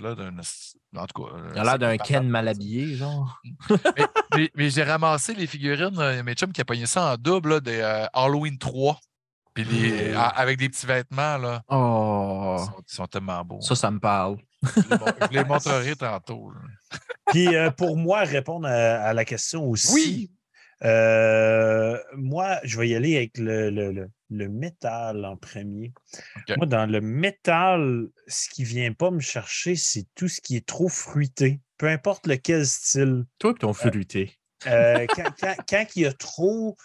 là 0.00 0.14
d'un. 0.14 0.36
En 0.96 1.06
tout 1.06 1.24
cas. 1.24 1.30
Il 1.54 1.58
a 1.58 1.64
l'air 1.64 1.78
d'un 1.78 1.96
Ken 1.96 2.28
mal 2.28 2.46
habillé, 2.46 2.94
genre. 2.94 3.40
mais, 3.70 4.06
mais, 4.36 4.50
mais 4.54 4.68
j'ai 4.68 4.82
ramassé 4.82 5.32
les 5.32 5.46
figurines, 5.46 5.98
euh, 5.98 6.22
mes 6.22 6.34
chums 6.34 6.52
qui 6.52 6.60
a 6.60 6.66
pogné 6.66 6.84
ça 6.84 7.14
en 7.14 7.16
double, 7.16 7.54
là, 7.54 7.60
des 7.60 7.80
euh, 7.80 8.04
Halloween 8.12 8.58
3. 8.58 9.00
Puis 9.54 9.64
les, 9.64 10.12
mmh. 10.12 10.16
avec 10.16 10.58
des 10.58 10.68
petits 10.68 10.86
vêtements, 10.86 11.38
là. 11.38 11.62
Oh. 11.68 12.56
Ils 12.58 12.64
sont, 12.64 12.82
ils 12.90 12.94
sont 12.94 13.06
tellement 13.06 13.44
beaux. 13.44 13.60
Ça, 13.60 13.76
ça 13.76 13.90
me 13.90 14.00
parle. 14.00 14.36
Je 14.64 15.38
les, 15.38 15.44
montrerai 15.44 15.94
tantôt. 15.94 16.52
Puis 17.26 17.54
euh, 17.54 17.70
pour 17.70 17.96
moi, 17.96 18.20
répondre 18.20 18.66
à, 18.66 18.72
à, 18.72 19.12
la 19.12 19.24
question 19.24 19.64
aussi. 19.64 19.94
Oui. 19.94 20.30
Euh, 20.82 21.98
moi, 22.16 22.58
je 22.64 22.78
vais 22.78 22.88
y 22.88 22.94
aller 22.94 23.16
avec 23.16 23.38
le, 23.38 23.70
le, 23.70 23.92
le, 23.92 24.08
le 24.30 24.48
métal 24.48 25.24
en 25.24 25.36
premier. 25.36 25.92
Okay. 26.42 26.56
Moi, 26.56 26.66
dans 26.66 26.86
le 26.86 27.00
métal, 27.00 28.08
ce 28.26 28.48
qui 28.48 28.62
ne 28.62 28.66
vient 28.66 28.92
pas 28.92 29.10
me 29.10 29.20
chercher, 29.20 29.76
c'est 29.76 30.06
tout 30.14 30.28
ce 30.28 30.40
qui 30.40 30.56
est 30.56 30.66
trop 30.66 30.88
fruité. 30.88 31.60
Peu 31.78 31.88
importe 31.88 32.26
lequel 32.26 32.66
style. 32.66 33.24
Toi 33.38 33.54
ton 33.58 33.72
fruité. 33.72 34.36
Euh, 34.66 35.06
quand, 35.14 35.30
quand, 35.38 35.54
quand, 35.68 35.86
il 35.96 36.02
y 36.02 36.06
a 36.06 36.12
trop 36.12 36.76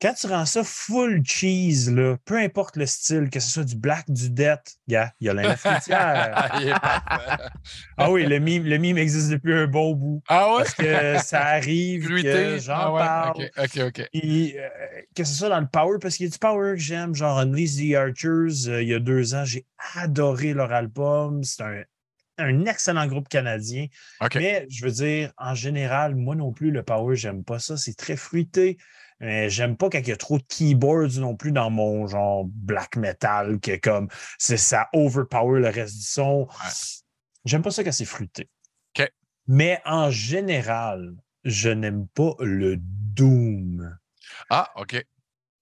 quand 0.00 0.12
tu 0.12 0.26
rends 0.26 0.44
ça 0.44 0.62
full 0.62 1.22
cheese, 1.24 1.90
là, 1.90 2.16
peu 2.24 2.36
importe 2.36 2.76
le 2.76 2.84
style, 2.84 3.30
que 3.30 3.40
ce 3.40 3.50
soit 3.50 3.64
du 3.64 3.76
black, 3.76 4.10
du 4.10 4.28
death, 4.28 4.76
yeah, 4.86 5.12
il 5.20 5.26
y 5.26 5.30
a 5.30 5.34
la 5.34 5.56
fruitière. 5.56 6.50
ah 7.96 8.10
oui, 8.10 8.26
le 8.26 8.38
mime, 8.38 8.64
le 8.64 8.76
mime 8.76 8.98
existe 8.98 9.30
depuis 9.30 9.54
un 9.54 9.66
bon 9.66 9.94
bout. 9.94 10.22
Ah 10.28 10.52
ouais? 10.52 10.58
Parce 10.58 10.74
que 10.74 11.18
ça 11.24 11.44
arrive, 11.46 12.06
que 12.06 12.58
j'en 12.58 12.74
ah 12.74 12.92
ouais, 12.92 13.00
parle. 13.00 13.30
OK, 13.30 13.50
OK, 13.58 13.82
OK. 13.86 14.08
Et, 14.12 14.56
euh, 14.58 14.68
que 15.14 15.24
ce 15.24 15.34
soit 15.34 15.48
dans 15.48 15.60
le 15.60 15.68
power, 15.68 15.98
parce 16.00 16.16
qu'il 16.16 16.26
y 16.26 16.28
a 16.28 16.32
du 16.32 16.38
power 16.38 16.74
que 16.74 16.82
j'aime, 16.82 17.14
genre 17.14 17.38
Unleash 17.38 17.76
the 17.76 17.94
Archers, 17.94 18.68
euh, 18.68 18.82
il 18.82 18.88
y 18.88 18.94
a 18.94 18.98
deux 18.98 19.34
ans, 19.34 19.44
j'ai 19.46 19.64
adoré 19.94 20.52
leur 20.52 20.72
album. 20.72 21.42
C'est 21.42 21.62
un, 21.62 21.82
un 22.38 22.66
excellent 22.66 23.06
groupe 23.06 23.28
canadien. 23.28 23.86
Okay. 24.20 24.38
Mais 24.38 24.66
je 24.68 24.84
veux 24.84 24.92
dire, 24.92 25.32
en 25.38 25.54
général, 25.54 26.14
moi 26.14 26.34
non 26.34 26.52
plus, 26.52 26.70
le 26.70 26.82
power, 26.82 27.16
j'aime 27.16 27.44
pas 27.44 27.58
ça. 27.58 27.76
C'est 27.78 27.96
très 27.96 28.16
fruité. 28.16 28.76
Mais 29.20 29.48
j'aime 29.48 29.76
pas 29.76 29.88
quand 29.88 29.98
il 29.98 30.08
y 30.08 30.12
a 30.12 30.16
trop 30.16 30.38
de 30.38 30.44
keyboards 30.44 31.18
non 31.18 31.36
plus 31.36 31.52
dans 31.52 31.70
mon 31.70 32.06
genre 32.06 32.44
black 32.46 32.96
metal, 32.96 33.58
que 33.60 33.76
comme 33.76 34.08
c'est 34.38 34.58
ça 34.58 34.88
overpower 34.92 35.60
le 35.60 35.68
reste 35.68 35.96
du 35.96 36.02
son. 36.04 36.42
Ouais. 36.42 36.70
J'aime 37.44 37.62
pas 37.62 37.70
ça 37.70 37.82
quand 37.82 37.92
c'est 37.92 38.04
fruité. 38.04 38.50
Okay. 38.94 39.08
Mais 39.46 39.80
en 39.86 40.10
général, 40.10 41.14
je 41.44 41.70
n'aime 41.70 42.06
pas 42.08 42.34
le 42.40 42.76
doom. 42.78 43.96
Ah, 44.50 44.70
OK. 44.76 45.02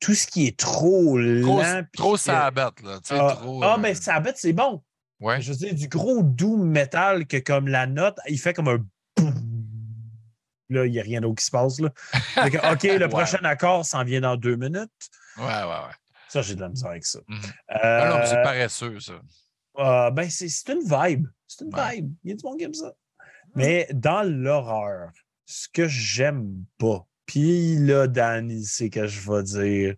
Tout 0.01 0.15
ce 0.15 0.27
qui 0.27 0.47
est 0.47 0.59
trop 0.59 1.19
Trop, 1.19 1.19
lent. 1.19 1.83
trop 1.93 2.17
sabbat, 2.17 2.73
là. 2.83 3.01
Ah, 3.11 3.37
trop, 3.37 3.63
ah 3.63 3.75
euh... 3.75 3.79
ben 3.81 3.95
sabbat, 3.95 4.33
c'est 4.35 4.53
bon. 4.53 4.83
Ouais. 5.21 5.41
Je 5.41 5.53
veux 5.53 5.59
dire, 5.59 5.75
du 5.75 5.89
gros 5.89 6.23
doom 6.23 6.69
metal 6.69 7.27
que 7.27 7.37
comme 7.37 7.69
la 7.69 7.87
note, 7.87 8.19
il 8.29 8.39
fait 8.39 8.53
comme 8.53 8.69
un 8.69 8.85
là, 10.75 10.87
il 10.87 10.93
n'y 10.93 11.01
a 11.01 11.03
rien 11.03 11.21
d'autre 11.21 11.37
qui 11.37 11.45
se 11.45 11.51
passe. 11.51 11.81
Là. 11.81 11.91
Que, 12.37 12.73
OK, 12.73 12.83
le 12.83 12.99
ouais. 13.05 13.09
prochain 13.09 13.43
accord 13.45 13.85
s'en 13.85 14.05
vient 14.05 14.21
dans 14.21 14.37
deux 14.37 14.57
minutes. 14.57 14.91
Ouais, 15.39 15.45
ouais, 15.45 15.65
ouais. 15.65 15.95
Ça, 16.29 16.43
j'ai 16.43 16.55
de 16.55 16.61
la 16.61 16.69
misère 16.69 16.91
avec 16.91 17.07
ça. 17.07 17.21
Mm 17.29 17.37
-hmm. 17.37 17.47
euh, 17.47 18.01
ah 18.03 18.09
non, 18.11 18.27
c'est 18.27 18.43
paresseux, 18.43 19.01
ça. 19.01 19.21
Euh, 19.79 20.11
ben, 20.11 20.29
c'est 20.31 20.69
une 20.69 20.83
vibe. 20.83 21.27
C'est 21.47 21.65
une 21.65 21.75
ouais. 21.75 21.97
vibe. 21.97 22.13
Il 22.25 22.31
y 22.31 22.33
a 22.33 22.37
du 22.37 22.45
monde 22.45 22.59
qui 22.59 22.65
aime 22.65 22.75
ça. 22.75 22.93
Mais 23.55 23.89
dans 23.93 24.23
l'horreur, 24.23 25.11
ce 25.47 25.69
que 25.69 25.87
j'aime 25.89 26.65
pas, 26.79 27.07
puis 27.27 27.77
là, 27.77 28.07
Dan, 28.07 28.51
il 28.51 28.65
sait 28.65 28.91
que 28.91 29.07
je 29.07 29.21
vais 29.31 29.43
dire. 29.43 29.95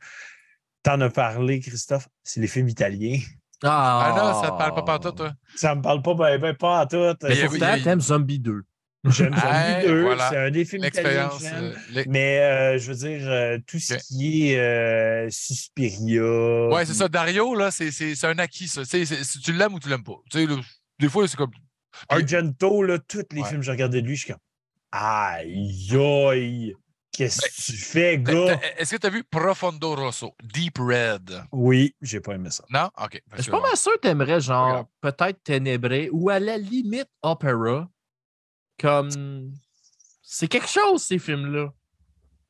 T'en 0.83 1.01
as 1.01 1.11
parlé, 1.11 1.61
Christophe, 1.61 2.09
c'est 2.23 2.41
les 2.41 2.47
films 2.47 2.69
italiens. 2.69 3.19
Ah, 3.65 4.13
ah 4.15 4.17
non, 4.17 4.43
ça 4.43 4.51
te 4.53 4.59
parle 4.59 4.75
pas 4.75 4.83
partout, 4.83 5.13
toi? 5.13 5.33
Ça 5.57 5.75
me 5.75 5.83
parle 5.83 6.03
pas, 6.03 6.15
ben, 6.15 6.41
ben 6.41 6.55
pas 6.55 6.83
en 6.83 6.87
tout. 6.87 7.17
Mais 7.23 7.47
pourtant, 7.47 7.75
t'aimes 7.83 8.01
Zombie 8.01 8.39
2. 8.39 8.63
J'aime 9.07 9.35
Zombie 9.35 9.87
2, 9.87 10.03
voilà. 10.03 10.29
c'est 10.31 10.37
un 10.37 10.51
des 10.51 10.65
films 10.65 10.85
italiens 10.85 11.29
que 11.29 11.43
j'aime. 11.43 11.75
Euh, 11.97 12.05
mais 12.09 12.41
euh, 12.41 12.79
je 12.79 12.93
veux 12.93 12.97
dire, 12.97 13.29
euh, 13.29 13.59
tout 13.67 13.79
ce 13.79 13.95
okay. 13.95 14.03
qui 14.03 14.51
est 14.51 14.59
euh, 14.59 15.29
Suspiria. 15.31 16.69
Ouais, 16.69 16.85
c'est 16.85 16.95
ça. 16.95 17.09
Dario, 17.09 17.55
là, 17.55 17.71
c'est 17.71 18.25
un 18.25 18.39
acquis, 18.39 18.69
ça. 18.69 18.85
C 18.85 19.01
est, 19.01 19.07
c 19.07 19.15
est, 19.15 19.25
si 19.25 19.41
tu 19.41 19.53
l'aimes 19.53 19.75
ou 19.75 19.81
tu 19.81 19.89
l'aimes 19.89 20.05
pas. 20.05 20.21
Tu 20.31 20.47
sais, 20.47 20.55
des 20.99 21.09
fois, 21.09 21.27
c'est 21.29 21.37
comme. 21.37 21.53
Argento, 22.09 22.83
là, 22.83 22.99
tous 22.99 23.25
les 23.33 23.41
ouais. 23.41 23.49
films 23.49 23.61
que 23.61 23.67
j'ai 23.67 23.73
regardés 23.73 24.03
de 24.03 24.07
lui, 24.07 24.17
je 24.17 24.25
suis 24.25 24.33
comme. 24.33 24.41
Aïe, 24.93 25.97
aïe. 25.97 26.75
Qu'est-ce 27.17 27.41
que 27.41 27.73
tu 27.73 27.79
fais, 27.79 28.19
gars? 28.19 28.61
Est-ce 28.77 28.95
que 28.95 29.01
tu 29.01 29.07
as 29.07 29.11
vu 29.11 29.25
Profondo 29.25 29.95
Rosso, 29.95 30.35
Deep 30.43 30.77
Red? 30.79 31.45
Oui, 31.51 31.95
j'ai 32.03 32.21
pas 32.21 32.35
aimé 32.35 32.51
ça. 32.51 32.65
Non? 32.69 32.91
OK. 33.03 33.23
Je 33.37 33.43
suis 33.43 33.51
pas 33.51 33.61
mal 33.61 33.77
sûr 33.77 33.93
que 33.95 34.01
tu 34.01 34.09
aimerais, 34.09 34.41
genre, 34.41 34.85
peut-être 35.01 35.43
Ténébré 35.43 36.11
ou 36.13 36.29
à 36.29 36.39
la 36.39 36.59
limite 36.59 37.09
Opera. 37.23 37.89
Comme. 38.79 39.53
C'est 40.23 40.49
quelque 40.49 40.69
chose, 40.69 41.03
ces 41.03 41.19
films-là. 41.19 41.73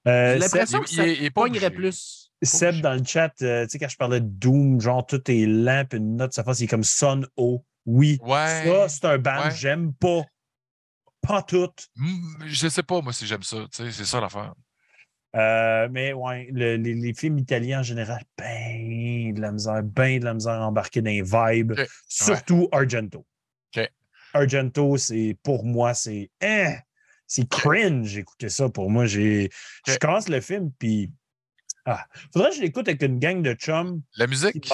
Euh, 0.09 0.35
J'ai 0.35 0.39
l'impression 0.39 0.81
que 0.81 0.89
ça 0.89 1.03
pognerait 1.35 1.71
plus. 1.71 2.31
Seb, 2.43 2.81
dans 2.81 2.95
le 2.95 3.05
chat, 3.05 3.33
euh, 3.43 3.65
tu 3.65 3.71
sais, 3.71 3.79
quand 3.79 3.89
je 3.89 3.97
parlais 3.97 4.21
de 4.21 4.27
Doom, 4.27 4.81
genre 4.81 5.05
tout 5.07 5.31
est 5.31 5.47
lent, 5.47 5.85
puis 5.89 5.99
une 5.99 6.17
note, 6.17 6.33
ça 6.33 6.45
fait, 6.45 6.55
c'est 6.55 6.67
comme 6.67 6.85
Son 6.85 7.27
O. 7.37 7.65
Oui. 7.87 8.19
Ouais. 8.23 8.65
Ça, 8.65 8.89
c'est 8.89 9.05
un 9.07 9.19
band, 9.19 9.45
ouais. 9.45 9.51
j'aime 9.55 9.95
pas. 9.95 10.23
Pas 11.23 11.43
tout. 11.43 11.71
Je 12.47 12.69
sais 12.69 12.83
pas, 12.83 13.01
moi, 13.01 13.13
si 13.13 13.27
j'aime 13.27 13.43
ça. 13.43 13.57
Tu 13.73 13.85
sais, 13.85 13.91
c'est 13.91 14.05
ça 14.05 14.21
l'affaire. 14.21 14.55
Euh, 15.35 15.89
mais 15.91 16.13
ouais, 16.13 16.49
le, 16.53 16.77
les, 16.77 16.95
les, 16.95 17.15
films 17.15 17.39
italiens 17.39 17.81
en 17.81 17.83
général, 17.83 18.23
ben 18.39 19.35
de 19.35 19.41
la 19.41 19.53
misère, 19.53 19.83
ben 19.83 20.19
de 20.19 20.25
la 20.25 20.33
misère 20.35 20.61
embarquée 20.63 21.03
dans 21.03 21.11
les 21.11 21.23
vibes. 21.23 21.73
Okay. 21.73 21.87
Surtout 22.09 22.69
ouais. 22.73 22.79
Argento. 22.79 23.27
Argento, 24.37 24.97
c'est 24.97 25.37
pour 25.43 25.65
moi, 25.65 25.95
c'est 25.95 26.31
hein, 26.43 26.75
c'est 27.27 27.49
cringe 27.49 28.17
écouter 28.17 28.49
ça. 28.49 28.69
Pour 28.69 28.91
moi, 28.91 29.07
j'ai 29.07 29.51
je 29.87 29.97
commence 29.99 30.29
le 30.29 30.41
film 30.41 30.71
puis 30.79 31.11
ah, 31.87 32.05
faudrait 32.33 32.51
que 32.51 32.57
je 32.57 32.63
l'écoute 32.63 32.89
avec 32.89 33.03
une 33.03 33.21
gang 33.21 33.43
de 33.43 33.55
chums. 33.55 34.03
La 34.17 34.27
musique. 34.27 34.69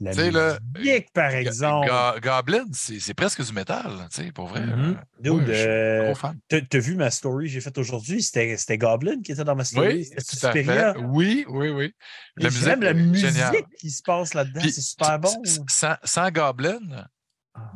La 0.00 0.12
musique, 0.12 1.12
par 1.12 1.30
exemple. 1.30 1.88
Go 1.88 2.20
Goblin, 2.20 2.64
c'est 2.72 3.14
presque 3.14 3.44
du 3.44 3.52
métal, 3.52 4.08
tu 4.10 4.24
sais, 4.24 4.32
pour 4.32 4.48
vrai. 4.48 4.60
Mm 4.60 4.96
-hmm. 5.22 5.30
ouais, 5.30 5.44
euh, 5.48 6.14
T'as 6.48 6.78
vu 6.78 6.96
ma 6.96 7.10
story 7.10 7.46
que 7.46 7.52
j'ai 7.52 7.60
faite 7.60 7.78
aujourd'hui? 7.78 8.20
C'était 8.22 8.78
Goblin 8.78 9.22
qui 9.22 9.32
était 9.32 9.44
dans 9.44 9.54
ma 9.54 9.64
story. 9.64 10.08
Oui, 10.10 10.10
tout 10.10 10.46
à 10.46 10.52
fait. 10.52 10.96
Oui, 10.98 11.44
oui, 11.48 11.68
oui. 11.70 11.94
La 12.36 12.50
musique, 12.50 12.82
la 12.82 12.94
musique 12.94 13.68
qui 13.78 13.90
se 13.90 14.02
passe 14.02 14.34
là-dedans, 14.34 14.60
c'est 14.64 14.80
super 14.80 15.18
bon. 15.20 15.34
Sans, 15.68 15.96
sans 16.02 16.30
Goblin, 16.30 16.80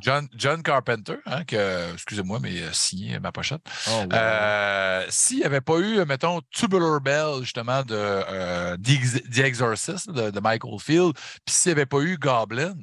John, 0.01 0.29
John 0.37 0.63
Carpenter, 0.63 1.17
hein, 1.27 1.45
que, 1.45 1.93
excusez-moi, 1.93 2.39
mais 2.41 2.61
euh, 2.63 2.73
signé 2.73 3.19
ma 3.21 3.31
pochette. 3.33 3.61
Oh, 3.89 3.91
wow. 3.91 4.09
Euh, 4.13 5.07
S'il 5.09 5.39
n'y 5.39 5.45
avait 5.45 5.61
pas 5.61 5.79
eu, 5.79 6.05
mettons, 6.05 6.41
Tubular 6.51 7.01
Bell, 7.01 7.43
justement, 7.43 7.83
de 7.83 7.95
euh, 7.95 8.77
The 8.77 8.89
Ex- 8.91 9.23
The 9.31 9.39
Exorcist 9.39 10.11
de, 10.11 10.31
de 10.31 10.41
Michael 10.41 10.79
Field, 10.81 11.13
puis 11.45 11.55
s'il 11.55 11.71
n'y 11.71 11.79
avait 11.79 11.87
pas 11.87 12.01
eu 12.01 12.17
Goblin, 12.19 12.75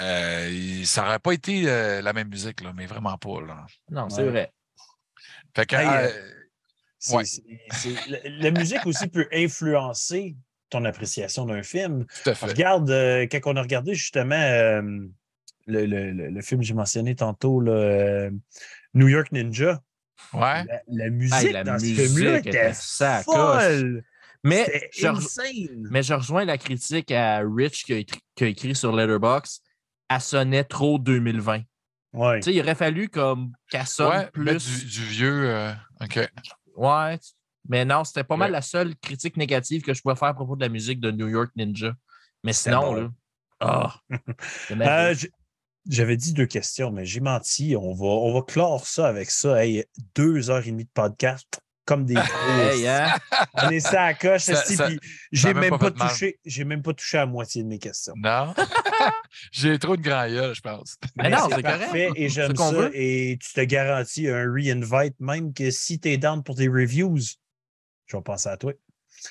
euh, 0.00 0.84
ça 0.84 1.02
n'aurait 1.04 1.18
pas 1.18 1.32
été 1.32 1.64
euh, 1.68 2.00
la 2.02 2.12
même 2.12 2.28
musique, 2.28 2.60
là, 2.62 2.72
mais 2.74 2.86
vraiment 2.86 3.16
pas. 3.18 3.40
Là. 3.46 3.66
non, 3.90 4.08
c'est 4.10 4.22
Ouais. 4.22 4.30
vrai. 4.30 4.52
Fait 5.56 5.66
que, 5.66 5.76
Hey, 5.76 5.86
euh, 5.86 6.08
euh, 6.08 6.30
C'est- 7.02 7.16
Ouais. 7.16 7.24
c'est- 7.24 7.42
c'est- 7.72 8.08
la, 8.08 8.18
la 8.24 8.50
musique 8.50 8.84
aussi 8.84 9.08
peut 9.08 9.26
influencer 9.32 10.36
ton 10.68 10.84
appréciation 10.84 11.46
d'un 11.46 11.62
film. 11.62 12.04
tout 12.22 12.28
à 12.30 12.34
fait. 12.34 12.46
Regarde, 12.46 12.90
euh, 12.90 13.26
quand 13.30 13.40
on 13.46 13.56
a 13.56 13.62
regardé 13.62 13.94
justement 13.94 14.34
euh, 14.36 14.82
le, 15.66 15.86
le- 15.86 16.30
le- 16.30 16.42
film 16.42 16.60
que 16.60 16.66
j'ai 16.66 16.74
mentionné 16.74 17.14
tantôt, 17.14 17.60
là, 17.60 17.72
euh, 17.72 18.30
New 18.94 19.08
York 19.08 19.30
Ninja, 19.32 19.80
Ouais. 20.34 20.64
la, 20.64 20.80
la 20.88 21.10
musique 21.10 21.52
la 21.52 21.64
dans 21.64 21.78
ce 21.78 21.84
musique 21.84 22.06
film-là 22.08 22.38
était 22.38 22.48
était 22.50 22.72
sacoche. 22.74 23.34
folle. 23.34 24.04
Mais 24.44 24.88
je, 24.92 25.06
insane. 25.06 25.88
mais 25.90 26.02
je 26.02 26.14
rejoins 26.14 26.44
la 26.44 26.56
critique 26.58 27.10
à 27.12 27.40
Rich 27.40 27.84
qui 27.84 27.92
a, 27.92 27.96
écrit- 27.98 28.20
qui 28.34 28.44
a 28.44 28.46
écrit 28.48 28.74
sur 28.74 28.94
Letterboxd. 28.94 29.62
Elle 30.08 30.20
sonnait 30.20 30.64
trop 30.64 30.98
2020. 30.98 31.62
Ouais. 32.12 32.40
Tu 32.40 32.44
sais, 32.44 32.54
il 32.54 32.60
aurait 32.60 32.74
fallu 32.74 33.08
comme 33.08 33.52
qu'elle 33.70 33.86
sonne 33.86 34.08
Ouais, 34.08 34.30
plus. 34.32 34.80
du, 34.80 34.84
du 34.86 35.04
vieux. 35.04 35.48
euh, 35.50 35.72
OK. 36.00 36.18
Ouais. 36.76 37.18
Mais 37.68 37.84
non, 37.84 38.02
c'était 38.04 38.24
pas 38.24 38.36
mal 38.36 38.50
la 38.50 38.62
seule 38.62 38.96
critique 38.96 39.36
négative 39.36 39.82
que 39.82 39.92
je 39.94 40.00
pouvais 40.02 40.16
faire 40.16 40.28
à 40.28 40.34
propos 40.34 40.56
de 40.56 40.62
la 40.62 40.68
musique 40.70 41.00
de 41.00 41.10
New 41.10 41.28
York 41.28 41.50
Ninja. 41.56 41.92
Mais 42.42 42.52
sinon, 42.54 42.80
bon. 42.80 42.94
là. 42.94 43.10
Ah! 43.60 43.94
Euh, 44.70 45.14
J'avais 45.88 46.16
dit 46.16 46.32
deux 46.32 46.46
questions, 46.46 46.90
mais 46.90 47.04
j'ai 47.06 47.20
menti. 47.20 47.74
On 47.76 47.94
va, 47.94 48.06
on 48.06 48.34
va 48.34 48.42
clore 48.42 48.86
ça 48.86 49.06
avec 49.08 49.30
ça. 49.30 49.64
Hey, 49.64 49.84
deux 50.14 50.50
heures 50.50 50.66
et 50.66 50.70
demie 50.70 50.84
de 50.84 50.90
podcast, 50.92 51.60
comme 51.84 52.04
des. 52.04 52.14
Hey, 52.60 52.86
hein? 52.86 53.16
On 53.54 53.70
est 53.70 53.80
ça 53.80 54.04
à 54.04 54.14
coche. 54.14 54.50
J'ai 55.32 55.54
même 55.54 55.70
même 55.70 55.78
pas 55.78 55.90
touché. 55.90 56.38
J'ai 56.44 56.64
même 56.64 56.82
pas 56.82 56.92
touché 56.92 57.16
à 57.16 57.20
la 57.20 57.26
moitié 57.26 57.62
de 57.62 57.68
mes 57.68 57.78
questions. 57.78 58.14
Non? 58.16 58.54
J'ai 59.52 59.78
trop 59.78 59.96
de 59.96 60.02
grand 60.02 60.28
gueule, 60.28 60.54
je 60.54 60.60
pense. 60.60 60.96
Mais 61.16 61.30
non, 61.30 61.48
c'est 61.48 61.62
parfait 61.62 62.06
correct. 62.08 62.12
et 62.16 62.28
j'aime 62.28 62.56
ça. 62.56 62.70
veut. 62.72 62.90
Et 62.94 63.38
tu 63.40 63.52
te 63.52 63.60
garantis 63.62 64.28
un 64.28 64.44
re-invite, 64.44 65.18
même 65.20 65.54
que 65.54 65.70
si 65.70 65.98
tu 65.98 66.10
es 66.10 66.18
down 66.18 66.42
pour 66.42 66.56
tes 66.56 66.68
reviews, 66.68 67.16
je 68.06 68.16
vais 68.16 68.22
penser 68.22 68.48
à 68.48 68.56
toi. 68.56 68.72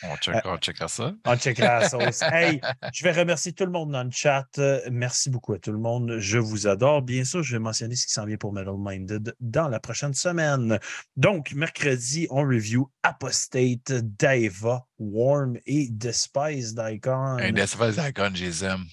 On, 0.03 0.15
check, 0.17 0.35
on 0.45 0.57
checkera 0.57 0.87
ça. 0.87 1.13
On 1.25 1.35
checkera 1.37 1.79
la 1.81 1.89
sauce. 1.89 2.21
Hey, 2.31 2.61
je 2.93 3.03
vais 3.03 3.11
remercier 3.11 3.53
tout 3.53 3.65
le 3.65 3.71
monde 3.71 3.91
dans 3.91 4.03
le 4.03 4.11
chat. 4.11 4.47
Euh, 4.57 4.79
Merci 4.91 5.29
beaucoup 5.29 5.53
à 5.53 5.59
tout 5.59 5.71
le 5.71 5.77
monde. 5.79 6.17
Je 6.19 6.37
vous 6.37 6.67
adore. 6.67 7.01
Bien 7.01 7.23
sûr, 7.23 7.41
je 7.43 7.55
vais 7.55 7.59
mentionner 7.59 7.95
ce 7.95 8.05
qui 8.07 8.13
s'en 8.13 8.25
vient 8.25 8.37
pour 8.37 8.53
Metal 8.53 8.75
Minded 8.77 9.35
dans 9.39 9.67
la 9.67 9.79
prochaine 9.79 10.13
semaine. 10.13 10.79
Donc, 11.15 11.51
mercredi, 11.53 12.27
on 12.29 12.41
review 12.43 12.91
Apostate, 13.03 13.91
Daeva, 13.91 14.85
Warm 14.99 15.57
et 15.65 15.87
Despise 15.89 16.75
Icon 16.79 17.37
Un 17.39 17.51
des 17.51 17.61
affaires 17.61 18.07
icônes, 18.09 18.35
je 18.35 18.45
les 18.45 18.63
aime. 18.65 18.85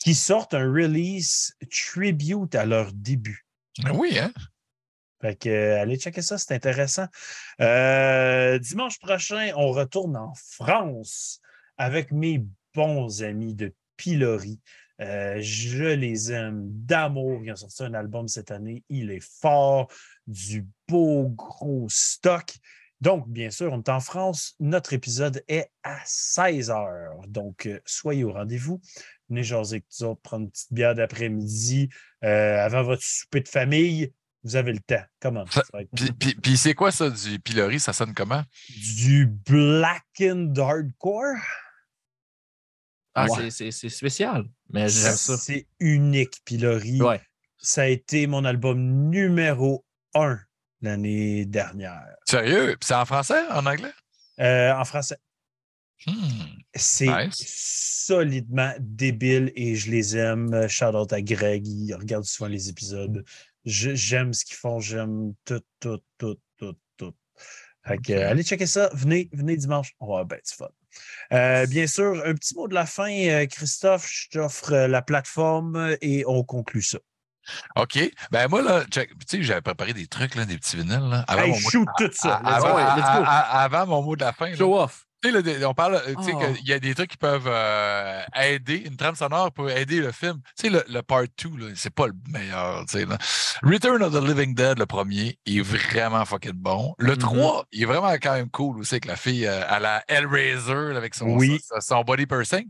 qui 0.00 0.14
sortent 0.14 0.54
un 0.54 0.70
release 0.72 1.54
tribute 1.70 2.54
à 2.54 2.64
leur 2.64 2.92
début. 2.92 3.46
Oui, 3.92 4.18
hein? 4.18 4.32
Fait 5.20 5.36
que, 5.36 5.48
euh, 5.48 5.80
allez 5.80 5.96
checker 5.96 6.22
ça, 6.22 6.38
c'est 6.38 6.54
intéressant. 6.54 7.06
Euh, 7.60 8.58
dimanche 8.58 8.98
prochain, 8.98 9.50
on 9.56 9.72
retourne 9.72 10.16
en 10.16 10.32
France 10.34 11.40
avec 11.76 12.12
mes 12.12 12.44
bons 12.74 13.22
amis 13.22 13.54
de 13.54 13.74
Pilori. 13.96 14.60
Euh, 15.00 15.38
je 15.40 15.84
les 15.84 16.32
aime 16.32 16.62
d'amour. 16.70 17.40
Ils 17.44 17.52
ont 17.52 17.56
sorti 17.56 17.82
un 17.82 17.94
album 17.94 18.28
cette 18.28 18.50
année. 18.50 18.84
Il 18.88 19.10
est 19.10 19.24
fort, 19.40 19.88
du 20.26 20.66
beau 20.88 21.28
gros 21.28 21.86
stock. 21.88 22.52
Donc, 23.00 23.28
bien 23.28 23.50
sûr, 23.50 23.72
on 23.72 23.78
est 23.78 23.88
en 23.88 24.00
France. 24.00 24.54
Notre 24.58 24.92
épisode 24.92 25.42
est 25.48 25.70
à 25.84 25.98
16 26.04 26.70
h. 26.70 27.28
Donc, 27.28 27.68
soyez 27.86 28.24
au 28.24 28.32
rendez-vous. 28.32 28.80
Venez 29.28 29.44
jaser 29.44 29.76
avec 29.76 29.84
nous 30.00 30.06
autres, 30.06 30.20
prendre 30.22 30.44
une 30.44 30.50
petite 30.50 30.72
bière 30.72 30.94
d'après-midi 30.96 31.90
avant 32.22 32.82
votre 32.82 33.02
souper 33.02 33.40
de 33.40 33.48
famille. 33.48 34.12
Vous 34.44 34.56
avez 34.56 34.72
le 34.72 34.78
temps. 34.80 35.02
Comment? 35.20 35.44
Ça- 35.46 35.62
Ça 35.62 35.68
va 35.72 35.82
être 35.82 35.90
Puis, 35.94 36.12
puis- 36.12 36.34
puis 36.36 36.56
c'est 36.56 36.74
quoi 36.74 36.92
ça 36.92 37.10
du 37.10 37.38
pilori? 37.40 37.80
Ça 37.80 37.92
sonne 37.92 38.14
comment? 38.14 38.42
du 38.68 39.26
blackened 39.26 40.58
hardcore? 40.58 41.36
Ah, 43.14 43.26
Ouais. 43.26 43.50
c'est- 43.50 43.50
c'est 43.50 43.70
c'est 43.72 43.88
spécial. 43.88 44.44
Mais 44.70 44.88
j'aime 44.88 45.14
ça. 45.14 45.36
C'est 45.36 45.66
unique, 45.80 46.40
Pilori. 46.44 47.02
Ouais. 47.02 47.20
Ça 47.56 47.82
a 47.82 47.86
été 47.86 48.26
mon 48.28 48.44
album 48.44 49.10
numéro 49.10 49.84
un 50.14 50.38
l'année 50.82 51.44
dernière. 51.44 52.04
Sérieux? 52.28 52.76
Puis 52.78 52.86
c'est 52.86 52.94
en 52.94 53.04
français, 53.04 53.42
en 53.50 53.66
anglais? 53.66 53.92
Euh, 54.38 54.72
en 54.72 54.84
français, 54.84 55.16
Hmm. 56.06 56.12
c'est 56.76 57.06
Nice. 57.26 58.04
solidement 58.06 58.72
débile 58.78 59.50
et 59.56 59.74
je 59.74 59.90
les 59.90 60.16
aime. 60.16 60.68
Shout 60.68 60.94
out 60.94 61.12
à 61.12 61.20
Greg, 61.20 61.66
il 61.66 61.92
regarde 61.94 62.22
souvent 62.24 62.48
les 62.48 62.68
épisodes. 62.68 63.24
J'aime 63.68 64.32
ce 64.32 64.44
qu'ils 64.44 64.56
font, 64.56 64.80
j'aime 64.80 65.34
tout, 65.44 65.60
tout, 65.80 66.00
tout, 66.18 66.36
tout, 66.58 66.74
tout. 66.96 67.14
Fait 67.86 67.98
que, 67.98 68.12
Ok. 68.12 68.18
allez 68.22 68.42
checker 68.42 68.66
ça. 68.66 68.90
Venez, 68.94 69.28
venez 69.32 69.56
dimanche. 69.56 69.92
On 70.00 70.06
va 70.06 70.12
avoir 70.20 70.26
ben 70.26 70.40
du 70.44 70.54
fun. 70.54 70.68
Euh, 71.32 71.66
bien 71.66 71.86
sûr, 71.86 72.22
un 72.24 72.34
petit 72.34 72.54
mot 72.54 72.66
de 72.68 72.74
la 72.74 72.86
fin. 72.86 73.10
euh, 73.10 73.46
Christophe, 73.46 74.08
je 74.10 74.28
t'offre 74.30 74.72
euh, 74.72 74.88
la 74.88 75.02
plateforme 75.02 75.96
et 76.00 76.24
on 76.26 76.42
conclut 76.44 76.82
ça. 76.82 76.98
OK. 77.76 77.98
Ben 78.30 78.48
moi, 78.48 78.60
là, 78.62 78.84
check. 78.90 79.10
Tu 79.20 79.38
sais, 79.38 79.42
j'avais 79.42 79.62
préparé 79.62 79.94
des 79.94 80.06
trucs, 80.06 80.34
là, 80.34 80.44
des 80.44 80.58
petits 80.58 80.76
vinyles. 80.76 81.08
Là, 81.08 81.24
avant, 81.28 81.42
Hey, 81.42 81.50
mon 81.50 81.60
mot, 81.60 81.70
shoot 81.70 81.88
tout 81.98 82.10
ça. 82.12 82.36
avant, 82.36 82.70
go. 82.70 82.76
ouais, 82.76 82.82
let's 82.96 82.96
go. 82.96 83.22
à- 83.24 83.38
à- 83.60 83.62
avant 83.62 83.86
mon 83.86 84.02
mot 84.02 84.16
de 84.16 84.20
la 84.22 84.32
fin. 84.32 84.50
là. 84.50 84.56
Show 84.56 84.78
off. 84.78 85.06
Tu 85.22 85.32
sais, 85.32 85.58
là, 85.58 85.68
on 85.68 85.74
parle, 85.74 85.96
euh, 85.96 86.14
tu 86.16 86.22
sais, 86.22 86.32
Oh. 86.34 86.38
qu'il 86.54 86.68
y 86.68 86.72
a 86.72 86.78
des 86.78 86.94
trucs 86.94 87.10
qui 87.10 87.16
peuvent 87.16 87.48
euh, 87.48 88.22
aider, 88.36 88.76
une 88.86 88.96
trame 88.96 89.16
sonore 89.16 89.50
pour 89.52 89.68
aider 89.68 90.00
le 90.00 90.12
film. 90.12 90.40
Tu 90.56 90.66
sais, 90.66 90.70
le, 90.70 90.84
le 90.88 91.02
part 91.02 91.24
2, 91.42 91.56
là, 91.58 91.72
c'est 91.74 91.92
pas 91.92 92.06
le 92.06 92.12
meilleur, 92.28 92.84
tu 92.86 92.98
sais. 92.98 93.04
là. 93.04 93.18
Return 93.62 94.02
of 94.02 94.12
the 94.12 94.22
Living 94.24 94.54
Dead, 94.54 94.78
le 94.78 94.86
premier, 94.86 95.36
il 95.44 95.58
est 95.58 95.62
vraiment 95.62 96.24
fucking 96.24 96.52
bon. 96.52 96.94
Le 96.98 97.12
Mhm. 97.14 97.18
3, 97.18 97.64
il 97.72 97.82
est 97.82 97.86
vraiment 97.86 98.12
quand 98.12 98.34
même 98.34 98.48
cool 98.50 98.78
aussi 98.78 98.94
avec 98.94 99.06
la 99.06 99.16
fille 99.16 99.46
euh, 99.46 99.62
à 99.68 99.80
la 99.80 100.04
Hellraiser, 100.06 100.96
avec 100.96 101.16
son, 101.16 101.26
Oui. 101.36 101.60
son, 101.68 101.80
son 101.80 102.02
body 102.02 102.26
piercing. 102.26 102.68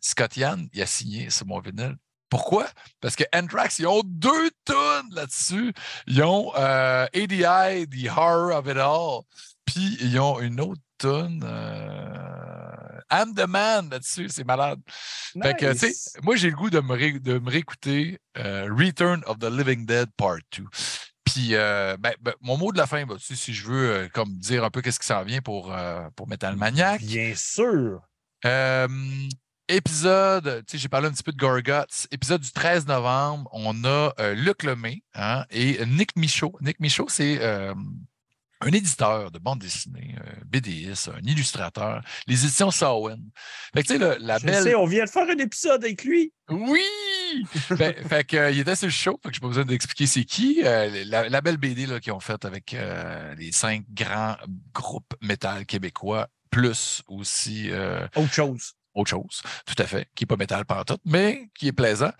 Scott 0.00 0.36
Yann, 0.36 0.68
il 0.72 0.80
a 0.82 0.86
signé 0.86 1.28
sur 1.30 1.46
mon 1.46 1.58
vinyle. 1.60 1.96
Pourquoi? 2.28 2.68
Parce 3.00 3.16
que 3.16 3.24
Anthrax, 3.34 3.80
ils 3.80 3.88
ont 3.88 4.02
deux 4.04 4.50
tonnes 4.64 5.08
là-dessus. 5.12 5.72
Ils 6.06 6.22
ont 6.22 6.52
euh, 6.56 7.06
ADI, 7.12 7.88
The 7.88 8.08
Horror 8.16 8.56
of 8.56 8.66
It 8.68 8.76
All. 8.76 9.22
Puis 9.66 9.98
ils 10.00 10.18
ont 10.20 10.38
une 10.40 10.60
autre 10.60 10.80
tonne. 11.00 11.42
Euh, 11.44 13.00
I'm 13.10 13.34
the 13.34 13.46
Man 13.48 13.88
là-dessus. 13.90 14.28
C'est 14.28 14.44
malade. 14.44 14.78
Fait 15.42 15.54
que, 15.54 15.72
tu 15.72 15.92
sais, 15.92 16.20
moi, 16.22 16.36
j'ai 16.36 16.50
le 16.50 16.56
goût 16.56 16.70
de 16.70 16.80
me, 16.80 16.94
ré- 16.94 17.18
de 17.18 17.38
me 17.38 17.50
réécouter 17.50 18.18
euh, 18.38 18.68
Return 18.70 19.22
of 19.26 19.38
the 19.38 19.50
Living 19.50 19.86
Dead 19.86 20.08
Part 20.16 20.38
2. 20.56 20.64
Puis, 21.24 21.54
euh, 21.54 21.96
ben, 21.98 22.12
ben, 22.20 22.34
mon 22.40 22.56
mot 22.56 22.70
de 22.72 22.78
la 22.78 22.86
fin, 22.86 23.04
ben, 23.06 23.16
tu 23.16 23.24
sais, 23.24 23.34
si 23.34 23.54
je 23.54 23.66
veux 23.66 23.90
euh, 23.90 24.08
comme 24.12 24.36
dire 24.36 24.62
un 24.64 24.70
peu 24.70 24.82
qu'est-ce 24.82 25.00
qui 25.00 25.06
s'en 25.06 25.24
vient 25.24 25.40
pour, 25.40 25.74
pour 26.14 26.28
Metal 26.28 26.54
Maniac? 26.56 27.00
Bien 27.02 27.34
sûr. 27.34 28.00
Épisode, 29.68 30.64
tu 30.66 30.72
sais, 30.72 30.78
j'ai 30.78 30.88
parlé 30.88 31.06
un 31.06 31.12
petit 31.12 31.22
peu 31.22 31.32
de 31.32 31.36
Gorguts. 31.38 32.06
Épisode 32.10 32.40
du 32.40 32.50
13 32.50 32.86
novembre, 32.86 33.48
on 33.52 33.84
a 33.84 34.12
Luc 34.34 34.64
Lemay 34.64 35.02
hein, 35.14 35.44
et 35.50 35.84
Nick 35.86 36.16
Michaud. 36.16 36.56
Nick 36.60 36.80
Michaud, 36.80 37.06
c'est 37.08 37.38
un 38.62 38.68
éditeur 38.72 39.30
de 39.30 39.38
bande 39.38 39.58
dessinée, 39.60 40.14
euh, 40.18 40.30
BDS, 40.46 41.08
un 41.16 41.20
illustrateur, 41.26 42.02
les 42.26 42.44
éditions 42.44 42.70
Samhain. 42.70 43.16
Fait 43.74 43.82
que, 43.82 43.86
tu 43.88 43.92
sais, 43.94 43.98
le- 43.98 44.16
la 44.20 44.38
Je 44.38 44.46
belle. 44.46 44.62
sais, 44.62 44.74
on 44.74 44.84
vient 44.86 45.04
de 45.04 45.10
faire 45.10 45.28
un 45.28 45.38
épisode 45.38 45.82
avec 45.84 46.04
lui. 46.04 46.32
Oui! 46.50 46.80
fait, 47.46 48.02
fait 48.08 48.24
que, 48.26 48.36
euh, 48.36 48.50
il 48.50 48.58
était 48.60 48.76
sur 48.76 48.86
le 48.88 48.92
show, 48.92 49.18
fait 49.22 49.28
que 49.30 49.34
j'ai 49.34 49.40
pas 49.40 49.46
besoin 49.48 49.64
d'expliquer 49.64 50.06
c'est 50.06 50.24
qui. 50.24 50.60
Euh, 50.64 51.04
la, 51.06 51.28
la 51.28 51.40
belle 51.40 51.56
BD 51.56 51.86
là, 51.86 52.00
qu'ils 52.00 52.12
ont 52.12 52.20
faite 52.20 52.44
avec 52.44 52.74
euh, 52.74 53.34
les 53.36 53.52
cinq 53.52 53.84
grands 53.92 54.36
groupes 54.74 55.14
métal 55.22 55.64
québécois, 55.66 56.28
plus 56.50 57.02
aussi 57.06 57.68
euh, 57.70 58.06
Autre 58.16 58.32
chose. 58.32 58.72
Autre 58.94 59.10
chose, 59.10 59.42
tout 59.66 59.80
à 59.80 59.86
fait, 59.86 60.08
qui 60.14 60.24
n'est 60.24 60.26
pas 60.26 60.36
métal 60.36 60.64
tout, 60.86 60.96
mais 61.04 61.48
qui 61.58 61.68
est 61.68 61.72
plaisant. 61.72 62.10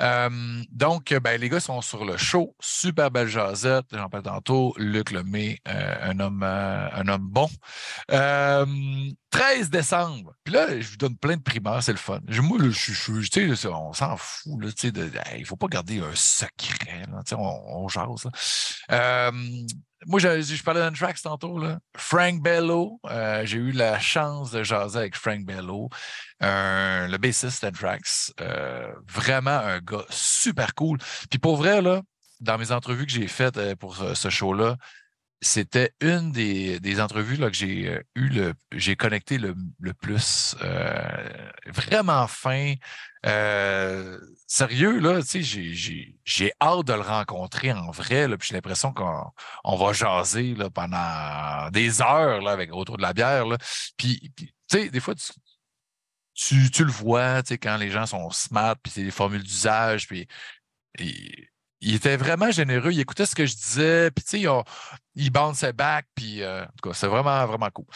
Euh, 0.00 0.62
donc, 0.70 1.12
ben, 1.14 1.40
les 1.40 1.48
gars 1.48 1.60
sont 1.60 1.80
sur 1.82 2.04
le 2.04 2.16
show. 2.16 2.54
Super 2.60 3.10
belle 3.10 3.28
jasette, 3.28 3.86
j'en 3.92 4.08
parle 4.08 4.24
tantôt. 4.24 4.74
Luc 4.78 5.10
Lemay, 5.10 5.58
euh, 5.68 6.10
un, 6.10 6.20
homme, 6.20 6.42
euh, 6.42 6.88
un 6.92 7.08
homme 7.08 7.28
bon. 7.28 7.48
Euh, 8.10 8.64
13 9.30 9.68
décembre. 9.68 10.32
Puis 10.44 10.54
là, 10.54 10.80
je 10.80 10.90
vous 10.90 10.96
donne 10.96 11.16
plein 11.16 11.36
de 11.36 11.42
primeurs, 11.42 11.82
c'est 11.82 11.92
le 11.92 11.98
fun. 11.98 12.20
Moi, 12.28 12.58
là, 12.58 12.70
je, 12.70 12.92
je- 12.92 13.20
je- 13.20 13.68
on 13.68 13.92
s'en 13.92 14.16
fout. 14.16 14.62
Là, 14.62 14.68
il 15.34 15.40
ne 15.40 15.44
faut 15.44 15.56
pas 15.56 15.66
garder 15.66 15.98
un 16.00 16.14
secret. 16.14 17.02
On, 17.32 17.36
on 17.36 17.88
jase. 17.88 18.28
Moi, 20.06 20.20
je, 20.20 20.40
je 20.40 20.62
parlais 20.62 20.80
d'Anthrax 20.80 21.22
tantôt. 21.22 21.58
Là. 21.58 21.78
Frank 21.96 22.42
Bello, 22.42 23.00
euh, 23.06 23.44
j'ai 23.44 23.58
eu 23.58 23.72
la 23.72 23.98
chance 23.98 24.50
de 24.50 24.62
jaser 24.62 24.98
avec 24.98 25.16
Frank 25.16 25.44
Bello, 25.44 25.88
euh, 26.42 27.06
le 27.08 27.18
bassiste 27.18 27.64
d'Anthrax. 27.64 28.32
Euh, 28.40 28.92
vraiment 29.08 29.58
un 29.58 29.78
gars 29.80 30.04
super 30.10 30.74
cool. 30.74 30.98
Puis 31.30 31.38
pour 31.38 31.56
vrai, 31.56 31.82
là, 31.82 32.02
dans 32.40 32.58
mes 32.58 32.72
entrevues 32.72 33.06
que 33.06 33.12
j'ai 33.12 33.28
faites 33.28 33.74
pour 33.76 33.96
ce, 33.96 34.28
show-là, 34.28 34.76
c'était 35.40 35.92
une 36.00 36.32
des, 36.32 36.80
des 36.80 37.00
entrevues 37.00 37.36
là, 37.36 37.50
que 37.50 37.56
j'ai 37.56 38.00
eu 38.14 38.28
le 38.28 38.54
j'ai 38.72 38.96
connecté 38.96 39.38
le, 39.38 39.54
le 39.80 39.94
plus. 39.94 40.56
Vraiment 41.66 42.26
fin. 42.26 42.74
Euh, 43.26 44.18
sérieux, 44.46 44.98
là, 45.00 45.20
j'ai- 45.22 46.52
hâte 46.60 46.86
de 46.86 46.92
le 46.92 47.00
rencontrer 47.00 47.72
en 47.72 47.90
vrai. 47.90 48.28
Puis 48.36 48.48
j'ai 48.48 48.54
l'impression 48.54 48.92
qu'on 48.92 49.30
on 49.64 49.76
va 49.76 49.92
jaser 49.92 50.54
là, 50.54 50.70
pendant 50.70 51.70
des 51.70 52.02
heures 52.02 52.40
là, 52.42 52.52
avec 52.52 52.72
autour 52.72 52.96
de 52.96 53.02
la 53.02 53.12
bière. 53.12 53.44
Puis, 53.96 54.32
tu 54.36 54.48
sais, 54.70 54.88
des 54.90 55.00
fois, 55.00 55.14
tu, 55.14 55.32
tu, 56.34 56.70
tu 56.70 56.84
le 56.84 56.90
vois, 56.90 57.42
tu 57.42 57.48
sais, 57.50 57.58
quand 57.58 57.76
les 57.76 57.90
gens 57.90 58.06
sont 58.06 58.30
smart, 58.30 58.76
puis 58.82 58.92
c'est 58.92 59.04
des 59.04 59.10
formules 59.10 59.42
d'usage, 59.42 60.08
puis 60.08 60.26
il, 60.98 61.94
était 61.94 62.16
vraiment 62.16 62.50
généreux. 62.50 62.92
Il 62.92 63.00
écoutait 63.00 63.26
ce 63.26 63.34
que 63.34 63.46
je 63.46 63.54
disais, 63.54 64.10
puis 64.10 64.24
tu 64.24 64.30
sais, 64.30 64.40
il, 64.40 64.48
a- 64.48 64.64
bounce 65.30 65.64
back, 65.74 66.06
puis 66.14 66.42
euh, 66.42 66.64
en 66.64 66.66
tout 66.66 66.90
cas, 66.90 66.94
c'est 66.94 67.06
vraiment, 67.06 67.46
vraiment 67.46 67.70
cool. 67.70 67.86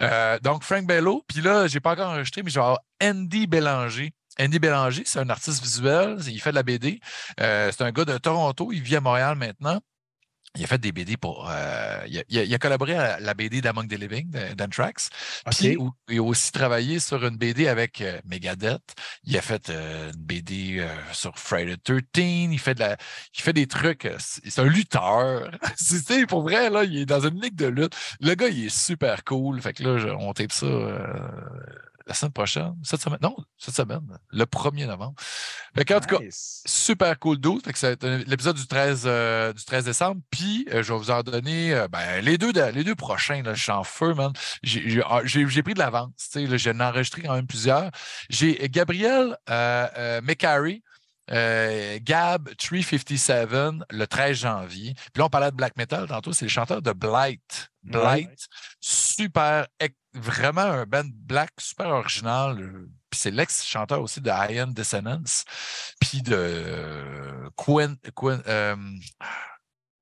Euh, 0.00 0.38
donc, 0.40 0.62
Frank 0.64 0.86
Bello, 0.86 1.24
puis 1.28 1.40
là, 1.42 1.66
j'ai 1.66 1.80
pas 1.80 1.92
encore 1.92 2.10
enregistré, 2.10 2.42
mais 2.42 2.50
je 2.50 2.58
vais 2.58 2.64
avoir 2.64 2.80
Andy 3.02 3.46
Bélanger. 3.46 4.12
Andy 4.40 4.58
Bélanger, 4.58 5.02
c'est 5.06 5.18
un 5.18 5.28
artiste 5.30 5.62
visuel, 5.62 6.18
il 6.28 6.40
fait 6.40 6.50
de 6.50 6.54
la 6.56 6.62
BD. 6.62 7.00
Euh, 7.40 7.70
c'est 7.76 7.82
un 7.84 7.90
gars 7.92 8.04
de 8.04 8.16
Toronto, 8.18 8.70
il 8.72 8.82
vit 8.82 8.96
à 8.96 9.00
Montréal 9.00 9.36
maintenant. 9.36 9.80
Il 10.56 10.64
a 10.64 10.66
fait 10.66 10.78
des 10.78 10.92
BD 10.92 11.16
pour. 11.18 11.46
euh, 11.50 12.00
il, 12.08 12.18
a, 12.18 12.22
il 12.42 12.58
collaboré 12.58 12.96
à 12.96 13.20
la 13.20 13.34
BD 13.34 13.60
d'Among 13.60 13.86
the 13.86 13.92
Living 13.98 14.30
d'Anthrax. 14.56 15.10
Puis 15.50 15.76
OK. 15.76 15.82
ou- 15.82 15.92
il 16.08 16.18
a 16.18 16.22
aussi 16.22 16.50
travaillé 16.52 17.00
sur 17.00 17.24
une 17.24 17.36
BD 17.36 17.68
avec 17.68 18.00
euh, 18.00 18.18
Megadeth. 18.24 18.80
Il 19.24 19.36
a 19.36 19.42
fait 19.42 19.68
euh, 19.68 20.10
une 20.10 20.20
BD 20.24 20.84
sur 21.12 21.38
Friday 21.38 21.76
the 21.76 22.02
13. 22.12 22.24
Il 22.50 22.58
fait, 22.58 22.74
de 22.74 22.80
la, 22.80 22.96
il 23.36 23.42
fait 23.42 23.52
des 23.52 23.66
trucs. 23.66 24.08
C'est 24.18 24.58
un 24.58 24.64
lutteur. 24.64 25.50
C'est- 25.76 26.26
pour 26.26 26.42
vrai, 26.42 26.70
là, 26.70 26.82
il 26.84 26.96
est 26.96 27.06
dans 27.06 27.20
une 27.20 27.40
ligue 27.40 27.54
de 27.54 27.66
lutte. 27.66 27.94
Le 28.20 28.34
gars, 28.34 28.48
il 28.48 28.64
est 28.66 28.74
super 28.76 29.22
cool. 29.24 29.60
Fait 29.60 29.74
que 29.74 29.82
là, 29.84 29.98
je- 29.98 30.08
on 30.08 30.32
tape 30.32 30.50
ça 30.52 30.66
la 32.08 32.14
semaine 32.14 32.32
prochaine. 32.32 32.74
Cette 32.82 33.00
semaine. 33.02 33.18
Non, 33.22 33.36
cette 33.58 33.76
semaine. 33.76 34.00
Le 34.30 34.44
1er 34.44 34.86
novembre. 34.86 35.14
Fait 35.76 35.84
qu'en 35.84 36.00
tout 36.00 36.08
cas, 36.08 36.18
super 36.66 37.18
cool 37.18 37.36
12. 37.38 37.62
Fait 37.62 37.72
que 37.72 37.78
c'est 37.78 38.02
l'épisode 38.02 38.56
du 38.56 38.66
13, 38.66 39.02
euh, 39.06 39.52
du 39.52 39.64
13 39.64 39.84
décembre. 39.84 40.20
Puis, 40.30 40.66
euh, 40.72 40.82
je 40.82 40.92
vais 40.92 40.98
vous 40.98 41.10
en 41.10 41.22
donner 41.22 41.74
euh, 41.74 41.86
ben, 41.86 42.20
les, 42.24 42.38
deux, 42.38 42.52
de- 42.52 42.62
les 42.72 42.82
deux 42.82 42.94
prochains. 42.96 43.42
Là, 43.42 43.54
je 43.54 43.62
suis 43.62 43.72
en 43.72 43.84
feu, 43.84 44.14
man. 44.14 44.32
J'ai- 44.62 44.88
J'ai 44.88 45.02
ah, 45.06 45.20
j'ai- 45.24 45.46
j'ai 45.48 45.62
pris 45.62 45.74
de 45.74 45.78
l'avance. 45.78 46.10
J'en 46.34 46.78
ai 46.78 46.82
enregistré 46.82 47.22
quand 47.22 47.34
même 47.34 47.46
plusieurs. 47.46 47.90
J'ai 48.30 48.56
Gabriel 48.68 49.36
McCary. 50.22 50.82
euh, 51.30 51.98
Gab 52.02 52.48
357 52.56 53.84
le 53.90 54.06
13 54.06 54.34
janvier. 54.38 54.94
Puis 55.12 55.20
là, 55.20 55.26
on 55.26 55.28
parlait 55.28 55.50
de 55.50 55.56
black 55.56 55.76
metal 55.76 56.06
tantôt, 56.08 56.32
c'est 56.32 56.46
le 56.46 56.50
chanteur 56.50 56.80
de 56.80 56.92
Blight. 56.92 57.68
Blight, 57.88 58.46
super, 58.80 59.66
vraiment 60.14 60.62
un 60.62 60.84
band 60.86 61.04
black 61.12 61.50
super 61.58 61.88
original. 61.88 62.58
euh, 62.60 62.88
Puis 63.10 63.20
c'est 63.20 63.30
l'ex-chanteur 63.30 64.00
aussi 64.02 64.20
de 64.20 64.30
Iron 64.52 64.68
Dissonance. 64.68 65.44
Puis 66.00 66.22
de 66.22 66.34
euh, 66.34 67.50
Quinn. 67.56 67.96
Quinn, 68.14 68.42
euh, 68.46 68.76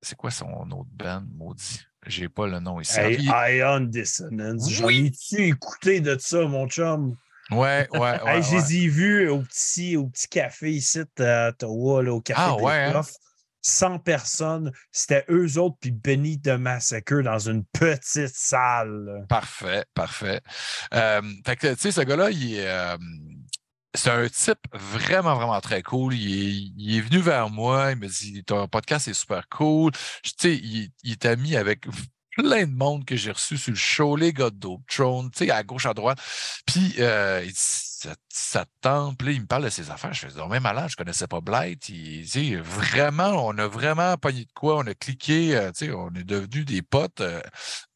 c'est 0.03 0.17
quoi 0.17 0.31
son 0.31 0.71
autre 0.71 0.91
band, 0.93 1.25
maudit? 1.35 1.81
J'ai 2.07 2.29
pas 2.29 2.47
le 2.47 2.61
nom 2.61 2.81
ici. 2.81 2.99
Hey, 3.01 3.59
Ion 3.59 3.81
Dissonance. 3.81 4.71
J'en 4.71 4.87
Oui. 4.87 5.07
ai-tu 5.07 5.43
écouté 5.49 6.01
de 6.01 6.17
ça, 6.19 6.45
mon 6.47 6.69
chum? 6.69 7.17
ouais, 7.51 7.89
ouais, 7.91 7.99
ouais. 7.99 8.21
Hey, 8.27 8.43
je 8.43 8.55
ouais. 8.55 8.63
les 8.63 8.77
ai 8.77 8.89
vus 8.89 9.29
au 9.29 9.43
petit, 9.43 9.97
au 9.97 10.07
petit 10.07 10.29
café 10.29 10.71
ici 10.71 11.01
à 11.19 11.49
Ottawa, 11.49 12.03
là, 12.05 12.13
au 12.13 12.21
café 12.21 12.43
Ah, 12.45 12.57
des 12.57 12.63
ouais, 12.63 12.85
hein? 12.85 13.03
Profs. 13.67 13.75
100 13.75 13.99
personnes. 14.01 14.73
C'était 14.93 15.25
eux 15.31 15.59
autres 15.59 15.77
puis 15.81 15.91
Benny 15.91 16.39
de 16.39 16.53
Massacre 16.53 17.23
dans 17.23 17.39
une 17.39 17.65
petite 17.65 18.35
salle. 18.35 19.27
Parfait, 19.29 19.85
parfait. 19.95 20.41
Euh, 20.95 21.23
fait 21.45 21.57
que, 21.57 21.75
tu 21.75 21.81
sais, 21.81 21.93
ce 21.93 22.01
gars-là, 22.01 22.31
il 22.31 22.55
est. 22.55 22.69
euh, 22.69 22.97
c'est 23.95 24.11
un 24.11 24.29
type 24.29 24.59
vraiment, 24.75 25.35
vraiment 25.37 25.61
très 25.61 25.83
cool. 25.83 26.15
Il 26.15 26.97
est, 26.97 27.01
venu 27.01 27.19
vers 27.19 27.49
moi, 27.49 27.93
il 27.93 27.99
me 27.99 28.09
dit 28.09 28.45
Ton 28.45 28.69
podcast 28.69 29.09
est 29.09 29.15
super 29.15 29.49
cool. 29.49 29.91
Je- 30.25 30.49
il, 30.49 30.91
il 31.03 31.13
est 31.13 31.25
ami 31.25 31.57
avec 31.57 31.87
plein 32.37 32.67
de 32.67 32.75
monde 32.75 33.05
que 33.05 33.17
j'ai 33.17 33.33
reçu 33.33 33.57
sur 33.57 33.73
le 33.73 33.77
show, 33.79 34.15
les 34.17 34.33
gars 34.33 34.51
de 34.51 34.57
Dope 34.57 34.83
Throne, 34.89 35.31
tu 35.31 35.47
sais, 35.47 35.51
à 35.51 35.63
gauche, 35.63 35.87
à 35.87 35.95
droite. 35.95 36.19
Puis, 36.67 36.95
euh, 36.99 37.43
il 37.43 37.51
dit 37.51 37.57
ça, 37.57 38.15
ça 38.29 38.65
te 38.67 38.71
tente? 38.83 39.19
Puis 39.19 39.35
il 39.35 39.41
me 39.41 39.47
parle 39.47 39.65
de 39.65 39.71
ses 39.71 39.91
affaires. 39.91 40.13
Je 40.13 40.29
fais 40.29 40.49
même 40.49 40.63
malade, 40.63 40.91
je 40.91 40.97
connaissais 40.97 41.27
pas 41.27 41.41
Blight. 41.41 41.89
Il, 41.89 42.29
sais, 42.29 42.57
vraiment, 42.57 43.47
on 43.47 43.57
a 43.59 43.67
vraiment 43.67 44.17
pogné 44.19 44.45
de 44.45 44.53
quoi. 44.55 44.79
On 44.79 44.87
a 44.87 44.95
cliqué, 44.95 45.57
euh, 45.57 45.73
tu 45.73 45.87
sais, 45.87 45.93
on 45.93 46.11
est 46.15 46.25
devenus 46.25 46.67
des 46.67 46.83
potes 46.83 47.23
euh, 47.23 47.41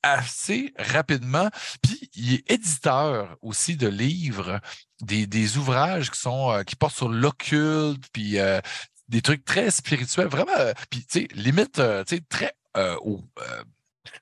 assez 0.02 0.73
rapidement. 0.78 1.51
Puis, 1.83 2.10
il 2.15 2.35
est 2.35 2.51
éditeur 2.51 3.36
aussi 3.43 3.77
de 3.77 3.89
livres, 3.89 4.60
des, 5.02 5.27
des 5.27 5.59
ouvrages 5.59 6.10
qui 6.10 6.19
sont 6.20 6.51
euh, 6.51 6.62
qui 6.62 6.77
portent 6.77 6.97
sur 6.97 7.10
l'occulte, 7.10 8.05
puis 8.12 8.39
euh, 8.39 8.60
des 9.09 9.20
trucs 9.23 9.44
très 9.44 9.70
spirituels, 9.70 10.28
vraiment. 10.28 10.52
puis, 10.91 11.05
tu 11.05 11.20
sais, 11.20 11.28
limite, 11.35 11.75
tu 11.75 12.17
sais, 12.17 12.23
très 12.28 12.55
au- 13.02 13.23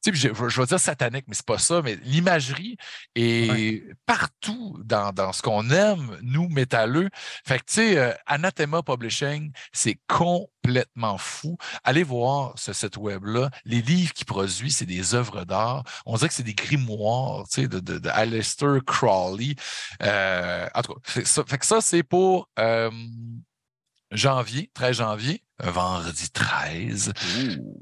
je, 0.05 0.12
je 0.12 0.60
vais 0.60 0.66
dire 0.66 0.81
satanique, 0.81 1.24
mais 1.28 1.34
c'est 1.34 1.47
pas 1.47 1.58
ça, 1.58 1.82
mais 1.82 1.97
l'imagerie 1.97 2.76
est 3.15 3.84
partout 4.07 4.78
dans, 4.84 5.12
dans 5.12 5.32
ce 5.32 5.42
qu'on 5.42 5.70
aime, 5.70 6.18
nous, 6.23 6.48
métalleux. 6.48 7.08
Fait 7.47 7.58
que, 7.58 7.65
tu 7.65 7.74
sais, 7.74 7.98
euh, 7.98 8.12
Anathema 8.26 8.82
Publishing, 8.82 9.52
c'est 9.73 9.98
complètement 10.07 11.18
fou. 11.18 11.57
Allez 11.84 12.02
voir 12.02 12.52
ce 12.57 12.73
site 12.73 12.97
web-là. 12.97 13.50
Les 13.65 13.82
livres 13.82 14.12
qu'il 14.12 14.26
produit, 14.26 14.70
c'est 14.70 14.86
des 14.86 15.15
œuvres 15.15 15.44
d'art. 15.44 15.84
On 16.07 16.16
dirait 16.16 16.28
que 16.28 16.34
c'est 16.34 16.42
des 16.42 16.55
grimoires, 16.55 17.47
tu 17.48 17.62
sais, 17.62 17.68
de, 17.68 17.81
de, 17.81 17.98
de 17.98 18.08
Aleister 18.08 18.78
Crowley. 18.86 19.55
Euh, 20.02 20.68
en 20.74 20.82
tout 20.82 20.94
cas, 20.94 21.24
ça, 21.24 21.44
fait 21.47 21.58
que 21.58 21.66
ça, 21.66 21.81
c'est 21.81 22.02
pour 22.02 22.48
euh, 22.58 22.90
janvier, 24.10 24.70
13 24.74 24.97
janvier, 24.97 25.42
vendredi 25.62 26.30
13. 26.30 27.12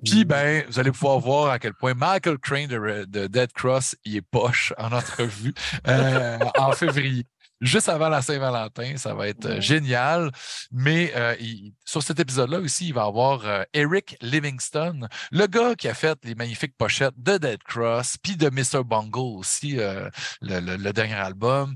Puis, 0.04 0.24
ben, 0.24 0.64
vous 0.68 0.78
allez 0.78 0.92
pouvoir 0.92 1.18
voir 1.18 1.50
à 1.50 1.58
quel 1.58 1.74
point 1.74 1.94
Michael 1.94 2.38
Crane 2.38 2.66
de, 2.66 3.04
de 3.08 3.26
Dead 3.26 3.52
Cross, 3.52 3.96
il 4.04 4.16
est 4.16 4.22
poche 4.22 4.72
en 4.78 4.92
entrevue 4.92 5.54
euh, 5.88 6.38
en 6.58 6.72
février. 6.72 7.24
Juste 7.62 7.88
avant 7.88 8.10
la 8.10 8.20
Saint-Valentin, 8.20 8.98
ça 8.98 9.14
va 9.14 9.28
être 9.28 9.46
euh, 9.46 9.60
génial. 9.62 10.30
Mais 10.72 11.12
euh, 11.16 11.34
il- 11.40 11.72
sur 11.86 12.02
cet 12.02 12.20
épisode-là 12.20 12.58
aussi, 12.58 12.88
il 12.88 12.92
va 12.94 13.04
y 13.04 13.06
avoir 13.06 13.64
Eric 13.72 14.16
Livingston, 14.20 15.08
le 15.30 15.46
gars 15.46 15.74
qui 15.74 15.88
a 15.88 15.94
fait 15.94 16.18
les 16.24 16.34
magnifiques 16.34 16.76
pochettes 16.76 17.14
de 17.16 17.38
Dead 17.38 17.62
Cross, 17.62 18.18
puis 18.22 18.36
de 18.36 18.50
Mr. 18.50 18.84
Bungle 18.84 19.38
aussi, 19.38 19.76
le, 19.76 20.10
le- 20.42 20.76
le 20.76 20.92
dernier 20.92 21.14
album. 21.14 21.74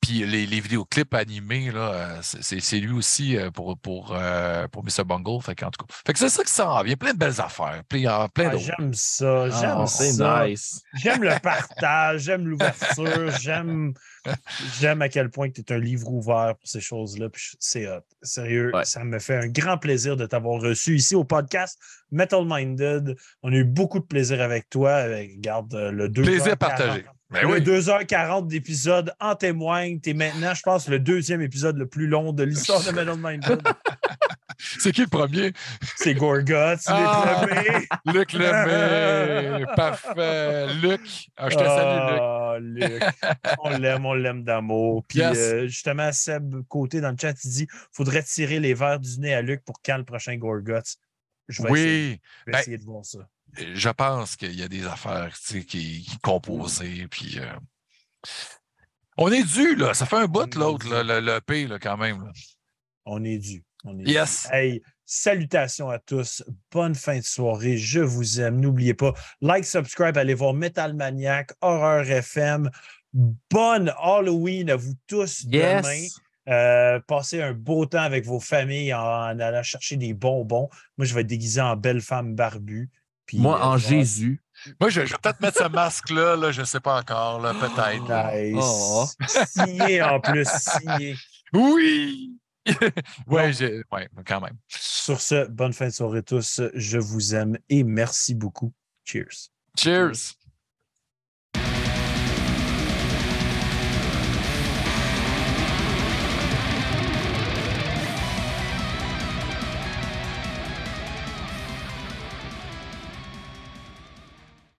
Puis 0.00 0.24
les, 0.24 0.46
les 0.46 0.60
vidéoclips 0.60 1.12
animés, 1.12 1.70
là, 1.70 1.92
euh, 1.92 2.18
c'est- 2.22 2.80
lui 2.80 2.92
aussi 2.92 3.36
euh, 3.36 3.50
pour, 3.50 3.76
pour, 3.78 4.14
euh, 4.16 4.66
pour 4.68 4.82
Mr. 4.82 5.04
Bungle. 5.04 5.42
Fait, 5.42 5.54
qu'en 5.54 5.70
tout 5.70 5.84
cas, 5.84 5.94
fait 6.06 6.12
que 6.14 6.18
c'est 6.18 6.30
ça 6.30 6.42
qui 6.42 6.50
s'en 6.52 6.82
vient. 6.82 6.96
Plein 6.96 7.12
de 7.12 7.18
belles 7.18 7.38
affaires. 7.40 7.82
Plein, 7.88 8.28
plein 8.28 8.48
Ah, 8.48 8.50
d'autres. 8.52 8.64
j'aime 8.64 8.94
ça, 8.94 9.50
j'aime 9.50 9.76
Ah, 9.80 9.86
c'est 9.86 10.12
ça. 10.12 10.46
nice. 10.46 10.82
J'aime 11.02 11.22
le 11.22 11.38
partage, 11.42 12.22
j'aime 12.22 12.46
l'ouverture, 12.48 13.30
j'aime 13.40 13.92
j'aime 14.78 15.00
à 15.02 15.08
quel 15.08 15.30
point 15.30 15.50
tu 15.50 15.60
es 15.60 15.72
un 15.72 15.78
livre 15.78 16.08
ouvert 16.10 16.54
pour 16.58 16.68
ces 16.68 16.80
choses-là. 16.80 17.28
puis 17.28 17.42
C'est 17.58 17.86
hot. 17.88 18.00
Sérieux, 18.22 18.70
Ouais. 18.74 18.84
ça 18.84 19.04
me 19.04 19.18
fait 19.18 19.36
un 19.36 19.48
grand 19.48 19.76
plaisir 19.78 20.16
de 20.16 20.24
t'avoir 20.26 20.60
reçu 20.60 20.96
ici 20.96 21.14
au 21.14 21.24
podcast 21.24 21.78
Metal 22.10 22.42
Minded. 22.46 23.16
On 23.42 23.52
a 23.52 23.56
eu 23.56 23.64
beaucoup 23.64 23.98
de 23.98 24.04
plaisir 24.04 24.40
avec 24.40 24.68
toi. 24.70 24.90
Euh, 24.90 25.26
Regarde 25.36 25.74
le 25.74 26.08
2 26.08 26.22
Plaisir 26.22 26.56
partagé. 26.56 27.04
Ben 27.30 27.46
oui. 27.46 27.60
2h40 27.60 28.46
d'épisode 28.48 29.14
en 29.20 29.34
témoigne. 29.36 30.00
Tu 30.00 30.10
es 30.10 30.14
maintenant, 30.14 30.52
je 30.54 30.62
pense, 30.62 30.88
le 30.88 30.98
deuxième 30.98 31.40
épisode 31.42 31.76
le 31.76 31.86
plus 31.86 32.06
long 32.08 32.32
de 32.32 32.42
l'histoire 32.42 32.82
de 32.82 32.90
Metal 32.90 33.16
Minded. 33.18 33.60
C'est 34.78 34.92
qui 34.92 35.00
le 35.02 35.06
premier? 35.06 35.52
C'est 35.96 36.14
Gorgoth, 36.14 36.80
Ah! 36.86 37.44
Luc 37.46 37.50
Lemay. 37.50 37.86
Luc 38.18 38.32
Lemay. 38.34 39.64
Parfait. 39.74 40.66
Luc. 40.82 41.00
Ah, 41.36 41.48
je 41.48 41.56
te 41.56 41.62
salue, 41.64 42.10
Luc. 42.10 42.20
Ah, 42.20 42.56
Luc. 42.60 43.02
On 43.60 43.70
l'aime, 43.78 44.04
on 44.06 44.12
l'aime 44.14 44.44
d'amour. 44.44 45.04
Puis 45.08 45.20
Yes. 45.20 45.38
euh, 45.38 45.66
justement, 45.66 46.12
Seb 46.12 46.54
Côté 46.68 47.00
dans 47.00 47.10
le 47.10 47.16
chat, 47.18 47.34
il 47.44 47.50
dit 47.50 47.66
faudrait 47.92 48.22
tirer 48.22 48.60
les 48.60 48.74
verres 48.74 49.00
du 49.00 49.18
nez 49.20 49.32
à 49.34 49.40
Luc 49.40 49.64
pour 49.64 49.80
quand 49.82 49.96
le 49.96 50.04
prochain 50.04 50.36
Gorgoth. 50.36 50.96
Je 51.48 51.62
vais, 51.62 51.70
essayer, 51.70 52.10
Oui, 52.12 52.20
je 52.40 52.44
vais 52.46 52.52
Ben, 52.52 52.58
essayer 52.60 52.78
de 52.78 52.84
voir 52.84 53.04
ça. 53.04 53.18
Je 53.56 53.88
pense 53.90 54.36
qu'il 54.36 54.54
y 54.58 54.62
a 54.62 54.68
des 54.68 54.86
affaires 54.86 55.32
qui, 55.46 55.64
qui 55.66 56.18
composées. 56.22 57.06
Puis, 57.08 57.38
euh, 57.38 57.46
On 59.16 59.30
est 59.30 59.42
dû, 59.44 59.74
là. 59.76 59.94
Ça 59.94 60.06
fait 60.06 60.16
un 60.16 60.26
bout, 60.26 60.54
l'autre, 60.54 60.86
le, 60.88 61.20
le 61.20 61.40
P, 61.40 61.66
là, 61.66 61.78
quand 61.78 61.96
même. 61.96 62.24
là. 62.24 62.32
On 63.04 63.22
est 63.24 63.38
dû. 63.38 63.62
On 63.84 63.98
est 63.98 64.04
Yes. 64.08 64.46
dû. 64.50 64.56
Hey, 64.56 64.82
Salutations 65.04 65.90
à 65.90 65.98
tous. 65.98 66.44
Bonne 66.70 66.94
fin 66.94 67.18
de 67.18 67.24
soirée. 67.24 67.76
Je 67.76 67.98
vous 68.00 68.40
aime. 68.40 68.60
N'oubliez 68.60 68.94
pas, 68.94 69.12
like, 69.40 69.64
subscribe, 69.64 70.16
allez 70.16 70.34
voir 70.34 70.54
Metal 70.54 70.94
Maniac, 70.94 71.50
Horreur 71.60 72.08
FM. 72.08 72.70
Bonne 73.12 73.92
Halloween 74.00 74.70
à 74.70 74.76
vous 74.76 74.94
tous 75.08 75.44
Yes. 75.50 75.82
demain. 75.82 76.06
Euh, 76.48 77.00
passez 77.08 77.42
un 77.42 77.52
beau 77.52 77.86
temps 77.86 78.02
avec 78.02 78.24
vos 78.24 78.38
familles 78.40 78.94
en, 78.94 79.00
en 79.00 79.38
allant 79.40 79.62
chercher 79.64 79.96
des 79.96 80.14
bonbons. 80.14 80.68
Moi, 80.96 81.04
je 81.06 81.12
vais 81.14 81.22
être 81.22 81.26
déguisé 81.26 81.60
en 81.60 81.76
belle 81.76 82.00
femme 82.00 82.34
barbue. 82.36 82.88
Puis, 83.30 83.38
Moi, 83.38 83.60
euh, 83.60 83.62
en 83.62 83.78
Jésus. 83.78 84.42
Moi, 84.80 84.90
je, 84.90 85.06
je 85.06 85.12
vais 85.12 85.18
peut-être 85.22 85.40
mettre 85.40 85.58
ce 85.62 85.68
masque-là, 85.68 86.34
là, 86.34 86.50
je 86.50 86.62
ne 86.62 86.66
sais 86.66 86.80
pas 86.80 86.98
encore, 86.98 87.40
là, 87.40 87.54
peut-être. 87.54 88.34
Nice. 88.34 88.56
Oh. 88.60 89.06
Signé 89.46 90.02
en 90.02 90.18
plus, 90.18 90.48
signé. 90.48 91.16
Oui! 91.52 92.36
Bon. 93.26 93.36
ouais, 93.36 94.08
quand 94.26 94.40
même. 94.40 94.56
Sur 94.68 95.20
ce, 95.20 95.48
bonne 95.48 95.72
fin 95.72 95.86
de 95.86 95.92
soirée 95.92 96.22
tous. 96.22 96.60
Je 96.74 96.98
vous 96.98 97.34
aime 97.34 97.56
et 97.68 97.82
merci 97.84 98.34
beaucoup. 98.34 98.72
Cheers. 99.04 99.50
Cheers! 99.78 100.36